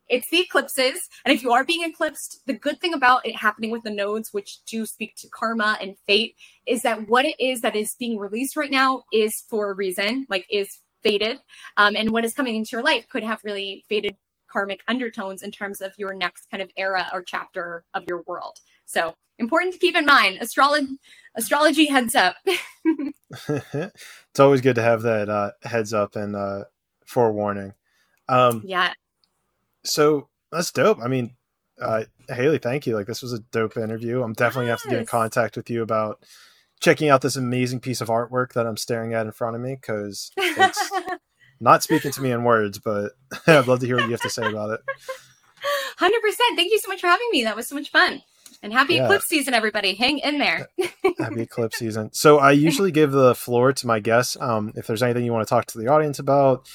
it's 0.07 0.29
the 0.29 0.41
eclipses. 0.41 1.09
And 1.25 1.33
if 1.33 1.41
you 1.41 1.51
are 1.51 1.63
being 1.63 1.89
eclipsed, 1.89 2.41
the 2.45 2.53
good 2.53 2.79
thing 2.79 2.93
about 2.93 3.25
it 3.25 3.35
happening 3.35 3.71
with 3.71 3.81
the 3.81 3.89
nodes, 3.89 4.31
which 4.31 4.63
do 4.65 4.85
speak 4.85 5.15
to 5.17 5.27
karma 5.27 5.75
and 5.81 5.97
fate, 6.05 6.35
is 6.67 6.83
that 6.83 7.09
what 7.09 7.25
it 7.25 7.39
is 7.39 7.61
that 7.61 7.75
is 7.75 7.95
being 7.97 8.19
released 8.19 8.55
right 8.55 8.69
now 8.69 9.05
is 9.11 9.43
for 9.49 9.71
a 9.71 9.73
reason, 9.73 10.27
like 10.29 10.45
is 10.51 10.77
fated. 11.01 11.39
Um, 11.77 11.95
and 11.95 12.11
what 12.11 12.25
is 12.25 12.35
coming 12.35 12.55
into 12.55 12.69
your 12.73 12.83
life 12.83 13.07
could 13.09 13.23
have 13.23 13.43
really 13.43 13.85
fated 13.89 14.15
karmic 14.51 14.81
undertones 14.87 15.43
in 15.43 15.51
terms 15.51 15.81
of 15.81 15.93
your 15.97 16.13
next 16.13 16.49
kind 16.49 16.61
of 16.61 16.69
era 16.77 17.07
or 17.13 17.21
chapter 17.21 17.83
of 17.93 18.03
your 18.07 18.23
world. 18.27 18.59
So 18.85 19.15
important 19.37 19.73
to 19.73 19.79
keep 19.79 19.95
in 19.95 20.05
mind. 20.05 20.37
Astrology, 20.41 20.97
astrology 21.35 21.87
heads 21.87 22.15
up. 22.15 22.35
it's 23.47 24.39
always 24.39 24.61
good 24.61 24.75
to 24.75 24.81
have 24.81 25.03
that 25.03 25.29
uh, 25.29 25.51
heads 25.63 25.93
up 25.93 26.15
and 26.15 26.35
uh, 26.35 26.63
forewarning. 27.05 27.73
Um, 28.27 28.63
yeah. 28.65 28.93
So 29.83 30.29
that's 30.51 30.71
dope. 30.71 30.99
I 31.01 31.07
mean, 31.07 31.35
uh, 31.81 32.03
Haley, 32.27 32.57
thank 32.57 32.85
you. 32.85 32.95
Like 32.95 33.07
this 33.07 33.21
was 33.21 33.33
a 33.33 33.39
dope 33.39 33.77
interview. 33.77 34.21
I'm 34.21 34.33
definitely 34.33 34.67
yes. 34.67 34.81
have 34.81 34.83
to 34.83 34.89
get 34.89 34.99
in 34.99 35.05
contact 35.05 35.55
with 35.55 35.69
you 35.69 35.81
about 35.81 36.23
checking 36.79 37.09
out 37.09 37.21
this 37.21 37.35
amazing 37.35 37.79
piece 37.79 38.01
of 38.01 38.07
artwork 38.07 38.53
that 38.53 38.65
I'm 38.65 38.77
staring 38.77 39.13
at 39.13 39.25
in 39.25 39.31
front 39.31 39.55
of 39.55 39.61
me 39.61 39.75
because 39.75 40.31
it's 40.37 40.91
not 41.59 41.83
speaking 41.83 42.11
to 42.11 42.21
me 42.21 42.31
in 42.31 42.43
words, 42.43 42.79
but 42.79 43.11
I'd 43.47 43.67
love 43.67 43.79
to 43.79 43.85
hear 43.85 43.97
what 43.97 44.05
you 44.05 44.11
have 44.11 44.21
to 44.21 44.29
say 44.29 44.47
about 44.47 44.71
it. 44.71 44.81
Hundred 45.97 46.21
percent. 46.21 46.55
Thank 46.55 46.71
you 46.71 46.79
so 46.79 46.88
much 46.88 47.01
for 47.01 47.07
having 47.07 47.27
me. 47.31 47.43
That 47.43 47.55
was 47.55 47.67
so 47.67 47.75
much 47.75 47.91
fun. 47.91 48.21
And 48.61 48.73
happy 48.73 48.95
yeah. 48.95 49.05
eclipse 49.05 49.27
season, 49.27 49.53
everybody. 49.53 49.95
Hang 49.95 50.19
in 50.19 50.38
there. 50.38 50.67
happy 51.19 51.41
eclipse 51.41 51.77
season. 51.77 52.11
So 52.13 52.39
I 52.39 52.51
usually 52.51 52.91
give 52.91 53.11
the 53.11 53.35
floor 53.35 53.71
to 53.73 53.88
my 53.88 53.99
guests. 53.99 54.38
Um, 54.39 54.73
if 54.75 54.88
there's 54.88 55.03
anything 55.03 55.23
you 55.23 55.31
want 55.31 55.47
to 55.47 55.49
talk 55.49 55.65
to 55.67 55.77
the 55.77 55.88
audience 55.88 56.19
about, 56.19 56.67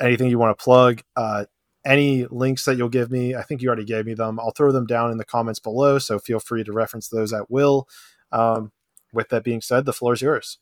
anything 0.00 0.28
you 0.28 0.38
want 0.38 0.56
to 0.56 0.62
plug, 0.62 1.02
uh, 1.16 1.46
any 1.84 2.26
links 2.26 2.64
that 2.64 2.76
you'll 2.76 2.88
give 2.88 3.10
me, 3.10 3.34
I 3.34 3.42
think 3.42 3.62
you 3.62 3.68
already 3.68 3.84
gave 3.84 4.06
me 4.06 4.14
them. 4.14 4.38
I'll 4.40 4.52
throw 4.52 4.72
them 4.72 4.86
down 4.86 5.10
in 5.10 5.18
the 5.18 5.24
comments 5.24 5.58
below. 5.58 5.98
So 5.98 6.18
feel 6.18 6.40
free 6.40 6.64
to 6.64 6.72
reference 6.72 7.08
those 7.08 7.32
at 7.32 7.50
will. 7.50 7.88
Um, 8.32 8.72
with 9.12 9.28
that 9.28 9.44
being 9.44 9.60
said, 9.60 9.84
the 9.84 9.92
floor 9.92 10.14
is 10.14 10.22
yours. 10.22 10.58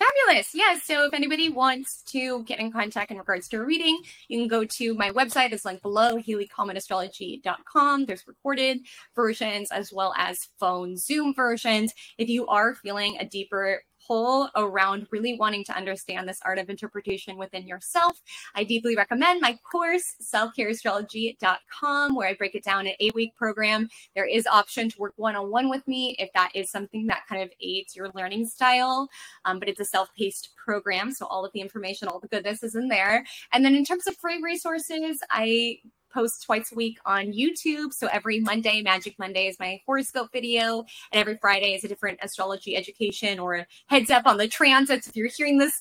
Fabulous. 0.00 0.54
Yes. 0.54 0.82
So 0.84 1.04
if 1.04 1.12
anybody 1.12 1.50
wants 1.50 2.02
to 2.04 2.42
get 2.44 2.58
in 2.58 2.72
contact 2.72 3.10
in 3.10 3.18
regards 3.18 3.48
to 3.48 3.58
a 3.58 3.64
reading, 3.64 4.00
you 4.28 4.38
can 4.38 4.48
go 4.48 4.64
to 4.64 4.94
my 4.94 5.10
website. 5.10 5.52
It's 5.52 5.66
linked 5.66 5.82
below, 5.82 6.16
haleycommonastrology.com. 6.16 8.06
There's 8.06 8.26
recorded 8.26 8.78
versions 9.14 9.70
as 9.70 9.92
well 9.92 10.14
as 10.16 10.48
phone 10.58 10.96
Zoom 10.96 11.34
versions. 11.34 11.92
If 12.16 12.30
you 12.30 12.46
are 12.46 12.74
feeling 12.74 13.18
a 13.20 13.26
deeper 13.26 13.82
whole 14.10 14.48
around 14.56 15.06
really 15.12 15.36
wanting 15.38 15.62
to 15.62 15.72
understand 15.72 16.28
this 16.28 16.40
art 16.44 16.58
of 16.58 16.68
interpretation 16.68 17.36
within 17.36 17.64
yourself, 17.64 18.20
I 18.56 18.64
deeply 18.64 18.96
recommend 18.96 19.40
my 19.40 19.56
course, 19.70 20.16
selfcareastrology.com, 20.20 22.16
where 22.16 22.28
I 22.28 22.34
break 22.34 22.56
it 22.56 22.64
down 22.64 22.80
in 22.80 22.86
an 22.88 22.94
eight 22.98 23.14
week 23.14 23.36
program. 23.36 23.88
There 24.16 24.26
is 24.26 24.48
option 24.48 24.88
to 24.88 24.98
work 24.98 25.12
one 25.14 25.36
on 25.36 25.52
one 25.52 25.70
with 25.70 25.86
me 25.86 26.16
if 26.18 26.28
that 26.32 26.50
is 26.56 26.72
something 26.72 27.06
that 27.06 27.22
kind 27.28 27.40
of 27.40 27.50
aids 27.62 27.94
your 27.94 28.10
learning 28.12 28.46
style. 28.46 29.08
Um, 29.44 29.60
but 29.60 29.68
it's 29.68 29.78
a 29.78 29.84
self 29.84 30.08
paced 30.18 30.56
program. 30.56 31.12
So 31.12 31.26
all 31.26 31.44
of 31.44 31.52
the 31.52 31.60
information, 31.60 32.08
all 32.08 32.18
the 32.18 32.26
goodness 32.26 32.64
is 32.64 32.74
in 32.74 32.88
there. 32.88 33.24
And 33.52 33.64
then 33.64 33.76
in 33.76 33.84
terms 33.84 34.08
of 34.08 34.16
free 34.16 34.40
resources, 34.42 35.20
I 35.30 35.78
post 36.12 36.42
twice 36.44 36.72
a 36.72 36.74
week 36.74 36.98
on 37.06 37.32
YouTube. 37.32 37.92
So 37.92 38.08
every 38.12 38.40
Monday, 38.40 38.82
Magic 38.82 39.18
Monday 39.18 39.46
is 39.46 39.58
my 39.58 39.80
horoscope 39.86 40.30
video, 40.32 40.84
and 41.12 41.20
every 41.20 41.36
Friday 41.36 41.74
is 41.74 41.84
a 41.84 41.88
different 41.88 42.18
astrology 42.22 42.76
education 42.76 43.38
or 43.38 43.66
heads 43.86 44.10
up 44.10 44.26
on 44.26 44.36
the 44.36 44.48
transits. 44.48 45.08
If 45.08 45.16
you're 45.16 45.28
hearing 45.28 45.58
this 45.58 45.80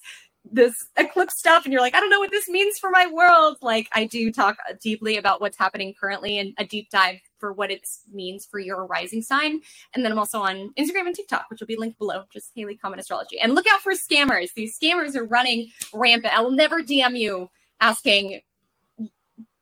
this 0.52 0.88
eclipse 0.98 1.38
stuff 1.38 1.66
and 1.66 1.74
you're 1.74 1.82
like, 1.82 1.96
I 1.96 2.00
don't 2.00 2.10
know 2.10 2.20
what 2.20 2.32
this 2.32 2.48
means 2.48 2.80
for 2.80 2.90
my 2.90 3.08
world. 3.08 3.58
Like 3.62 3.88
I 3.94 4.06
do 4.06 4.32
talk 4.32 4.58
deeply 4.82 5.18
about 5.18 5.42
what's 5.42 5.58
happening 5.58 5.94
currently 6.00 6.40
and 6.40 6.54
a 6.58 6.66
deep 6.66 6.90
dive 6.90 7.20
for 7.38 7.54
what 7.54 7.72
it 7.72 7.88
means 8.12 8.46
for 8.46 8.60
your 8.60 8.86
rising 8.86 9.22
sign. 9.22 9.62
And 9.94 10.04
then 10.04 10.12
I'm 10.12 10.20
also 10.20 10.40
on 10.40 10.74
Instagram 10.78 11.08
and 11.08 11.16
TikTok, 11.16 11.46
which 11.50 11.60
will 11.60 11.68
be 11.68 11.76
linked 11.76 12.00
below, 12.00 12.24
just 12.32 12.52
Haley 12.56 12.78
Common 12.78 13.00
Astrology. 13.00 13.40
And 13.40 13.54
look 13.54 13.66
out 13.72 13.82
for 13.82 13.94
scammers. 13.94 14.54
These 14.54 14.78
scammers 14.78 15.16
are 15.16 15.26
running 15.26 15.70
rampant. 15.94 16.34
I 16.34 16.42
will 16.42 16.52
never 16.52 16.82
DM 16.82 17.18
you 17.18 17.50
asking 17.82 18.42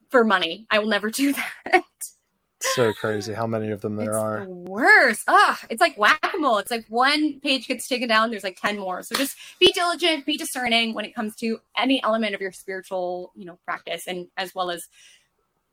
for 0.09 0.23
money. 0.23 0.67
I 0.69 0.79
will 0.79 0.87
never 0.87 1.09
do 1.11 1.33
that. 1.33 1.83
so 2.61 2.93
crazy 2.93 3.33
how 3.33 3.47
many 3.47 3.71
of 3.71 3.81
them 3.81 3.95
there 3.95 4.09
it's 4.09 4.17
are. 4.17 4.45
The 4.45 4.49
worst. 4.49 5.23
Ah, 5.27 5.59
it's 5.69 5.81
like 5.81 5.97
whack-a-mole. 5.97 6.57
It's 6.59 6.71
like 6.71 6.85
one 6.89 7.39
page 7.39 7.67
gets 7.67 7.87
taken 7.87 8.07
down, 8.07 8.29
there's 8.31 8.43
like 8.43 8.59
10 8.61 8.79
more. 8.79 9.03
So 9.03 9.15
just 9.15 9.37
be 9.59 9.71
diligent, 9.71 10.25
be 10.25 10.37
discerning 10.37 10.93
when 10.93 11.05
it 11.05 11.15
comes 11.15 11.35
to 11.37 11.59
any 11.77 12.01
element 12.03 12.35
of 12.35 12.41
your 12.41 12.51
spiritual, 12.51 13.31
you 13.35 13.45
know, 13.45 13.59
practice 13.65 14.07
and 14.07 14.27
as 14.37 14.53
well 14.55 14.71
as 14.71 14.87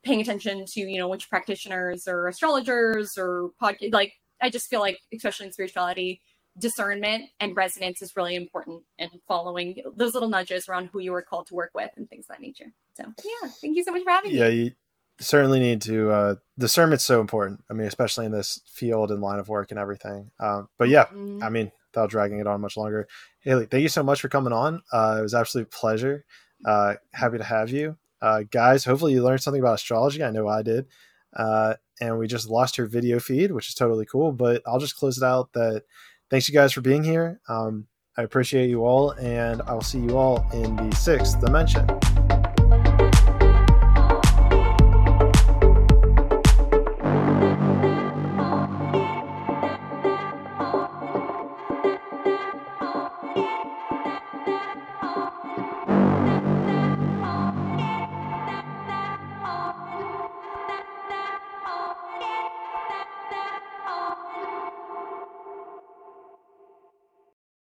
paying 0.04 0.20
attention 0.20 0.66
to, 0.66 0.80
you 0.80 0.98
know, 0.98 1.08
which 1.08 1.30
practitioners 1.30 2.06
or 2.06 2.28
astrologers 2.28 3.16
or 3.16 3.50
podcast 3.60 3.92
like 3.92 4.12
I 4.40 4.50
just 4.50 4.68
feel 4.68 4.80
like 4.80 4.98
especially 5.14 5.46
in 5.46 5.52
spirituality, 5.52 6.20
discernment 6.58 7.24
and 7.40 7.56
resonance 7.56 8.00
is 8.02 8.12
really 8.16 8.34
important 8.34 8.82
and 8.98 9.10
following 9.26 9.82
those 9.96 10.14
little 10.14 10.28
nudges 10.28 10.68
around 10.68 10.90
who 10.92 11.00
you 11.00 11.12
were 11.12 11.22
called 11.22 11.46
to 11.48 11.54
work 11.54 11.70
with 11.74 11.90
and 11.96 12.08
things 12.08 12.26
of 12.28 12.36
that 12.36 12.40
nature. 12.40 12.72
So 12.94 13.04
yeah, 13.24 13.50
thank 13.60 13.76
you 13.76 13.84
so 13.84 13.92
much 13.92 14.02
for 14.04 14.10
having 14.10 14.30
yeah, 14.30 14.48
me. 14.48 14.54
Yeah, 14.56 14.64
you 14.64 14.70
certainly 15.18 15.60
need 15.60 15.82
to. 15.82 16.10
Uh, 16.10 16.34
discernment's 16.58 17.04
so 17.04 17.20
important. 17.20 17.64
I 17.70 17.74
mean, 17.74 17.86
especially 17.86 18.26
in 18.26 18.32
this 18.32 18.60
field 18.66 19.10
and 19.10 19.20
line 19.20 19.38
of 19.38 19.48
work 19.48 19.70
and 19.70 19.80
everything. 19.80 20.30
Um, 20.38 20.68
but 20.78 20.88
yeah, 20.88 21.06
mm-hmm. 21.06 21.42
I 21.42 21.50
mean, 21.50 21.72
without 21.92 22.10
dragging 22.10 22.40
it 22.40 22.46
on 22.46 22.60
much 22.60 22.76
longer, 22.76 23.08
Haley, 23.40 23.66
thank 23.66 23.82
you 23.82 23.88
so 23.88 24.02
much 24.02 24.20
for 24.20 24.28
coming 24.28 24.52
on. 24.52 24.82
Uh, 24.92 25.16
it 25.18 25.22
was 25.22 25.34
absolute 25.34 25.70
pleasure. 25.70 26.24
Uh, 26.64 26.94
happy 27.12 27.38
to 27.38 27.44
have 27.44 27.70
you, 27.70 27.96
uh, 28.22 28.44
guys. 28.50 28.84
Hopefully, 28.84 29.12
you 29.12 29.22
learned 29.22 29.42
something 29.42 29.60
about 29.60 29.74
astrology. 29.74 30.22
I 30.22 30.30
know 30.30 30.48
I 30.48 30.62
did. 30.62 30.86
Uh, 31.34 31.74
and 32.00 32.18
we 32.18 32.26
just 32.26 32.48
lost 32.48 32.76
her 32.76 32.86
video 32.86 33.18
feed, 33.18 33.52
which 33.52 33.68
is 33.68 33.74
totally 33.74 34.06
cool. 34.06 34.32
But 34.32 34.62
I'll 34.66 34.78
just 34.78 34.96
close 34.96 35.18
it 35.18 35.24
out 35.24 35.52
that 35.52 35.82
thanks 36.34 36.48
you 36.48 36.52
guys 36.52 36.72
for 36.72 36.80
being 36.80 37.04
here. 37.04 37.40
Um, 37.48 37.86
I 38.16 38.22
appreciate 38.24 38.68
you 38.68 38.84
all, 38.84 39.12
and 39.12 39.62
I 39.62 39.72
will 39.72 39.82
see 39.82 40.00
you 40.00 40.18
all 40.18 40.44
in 40.52 40.74
the 40.74 40.92
sixth 40.96 41.40
dimension. 41.40 41.86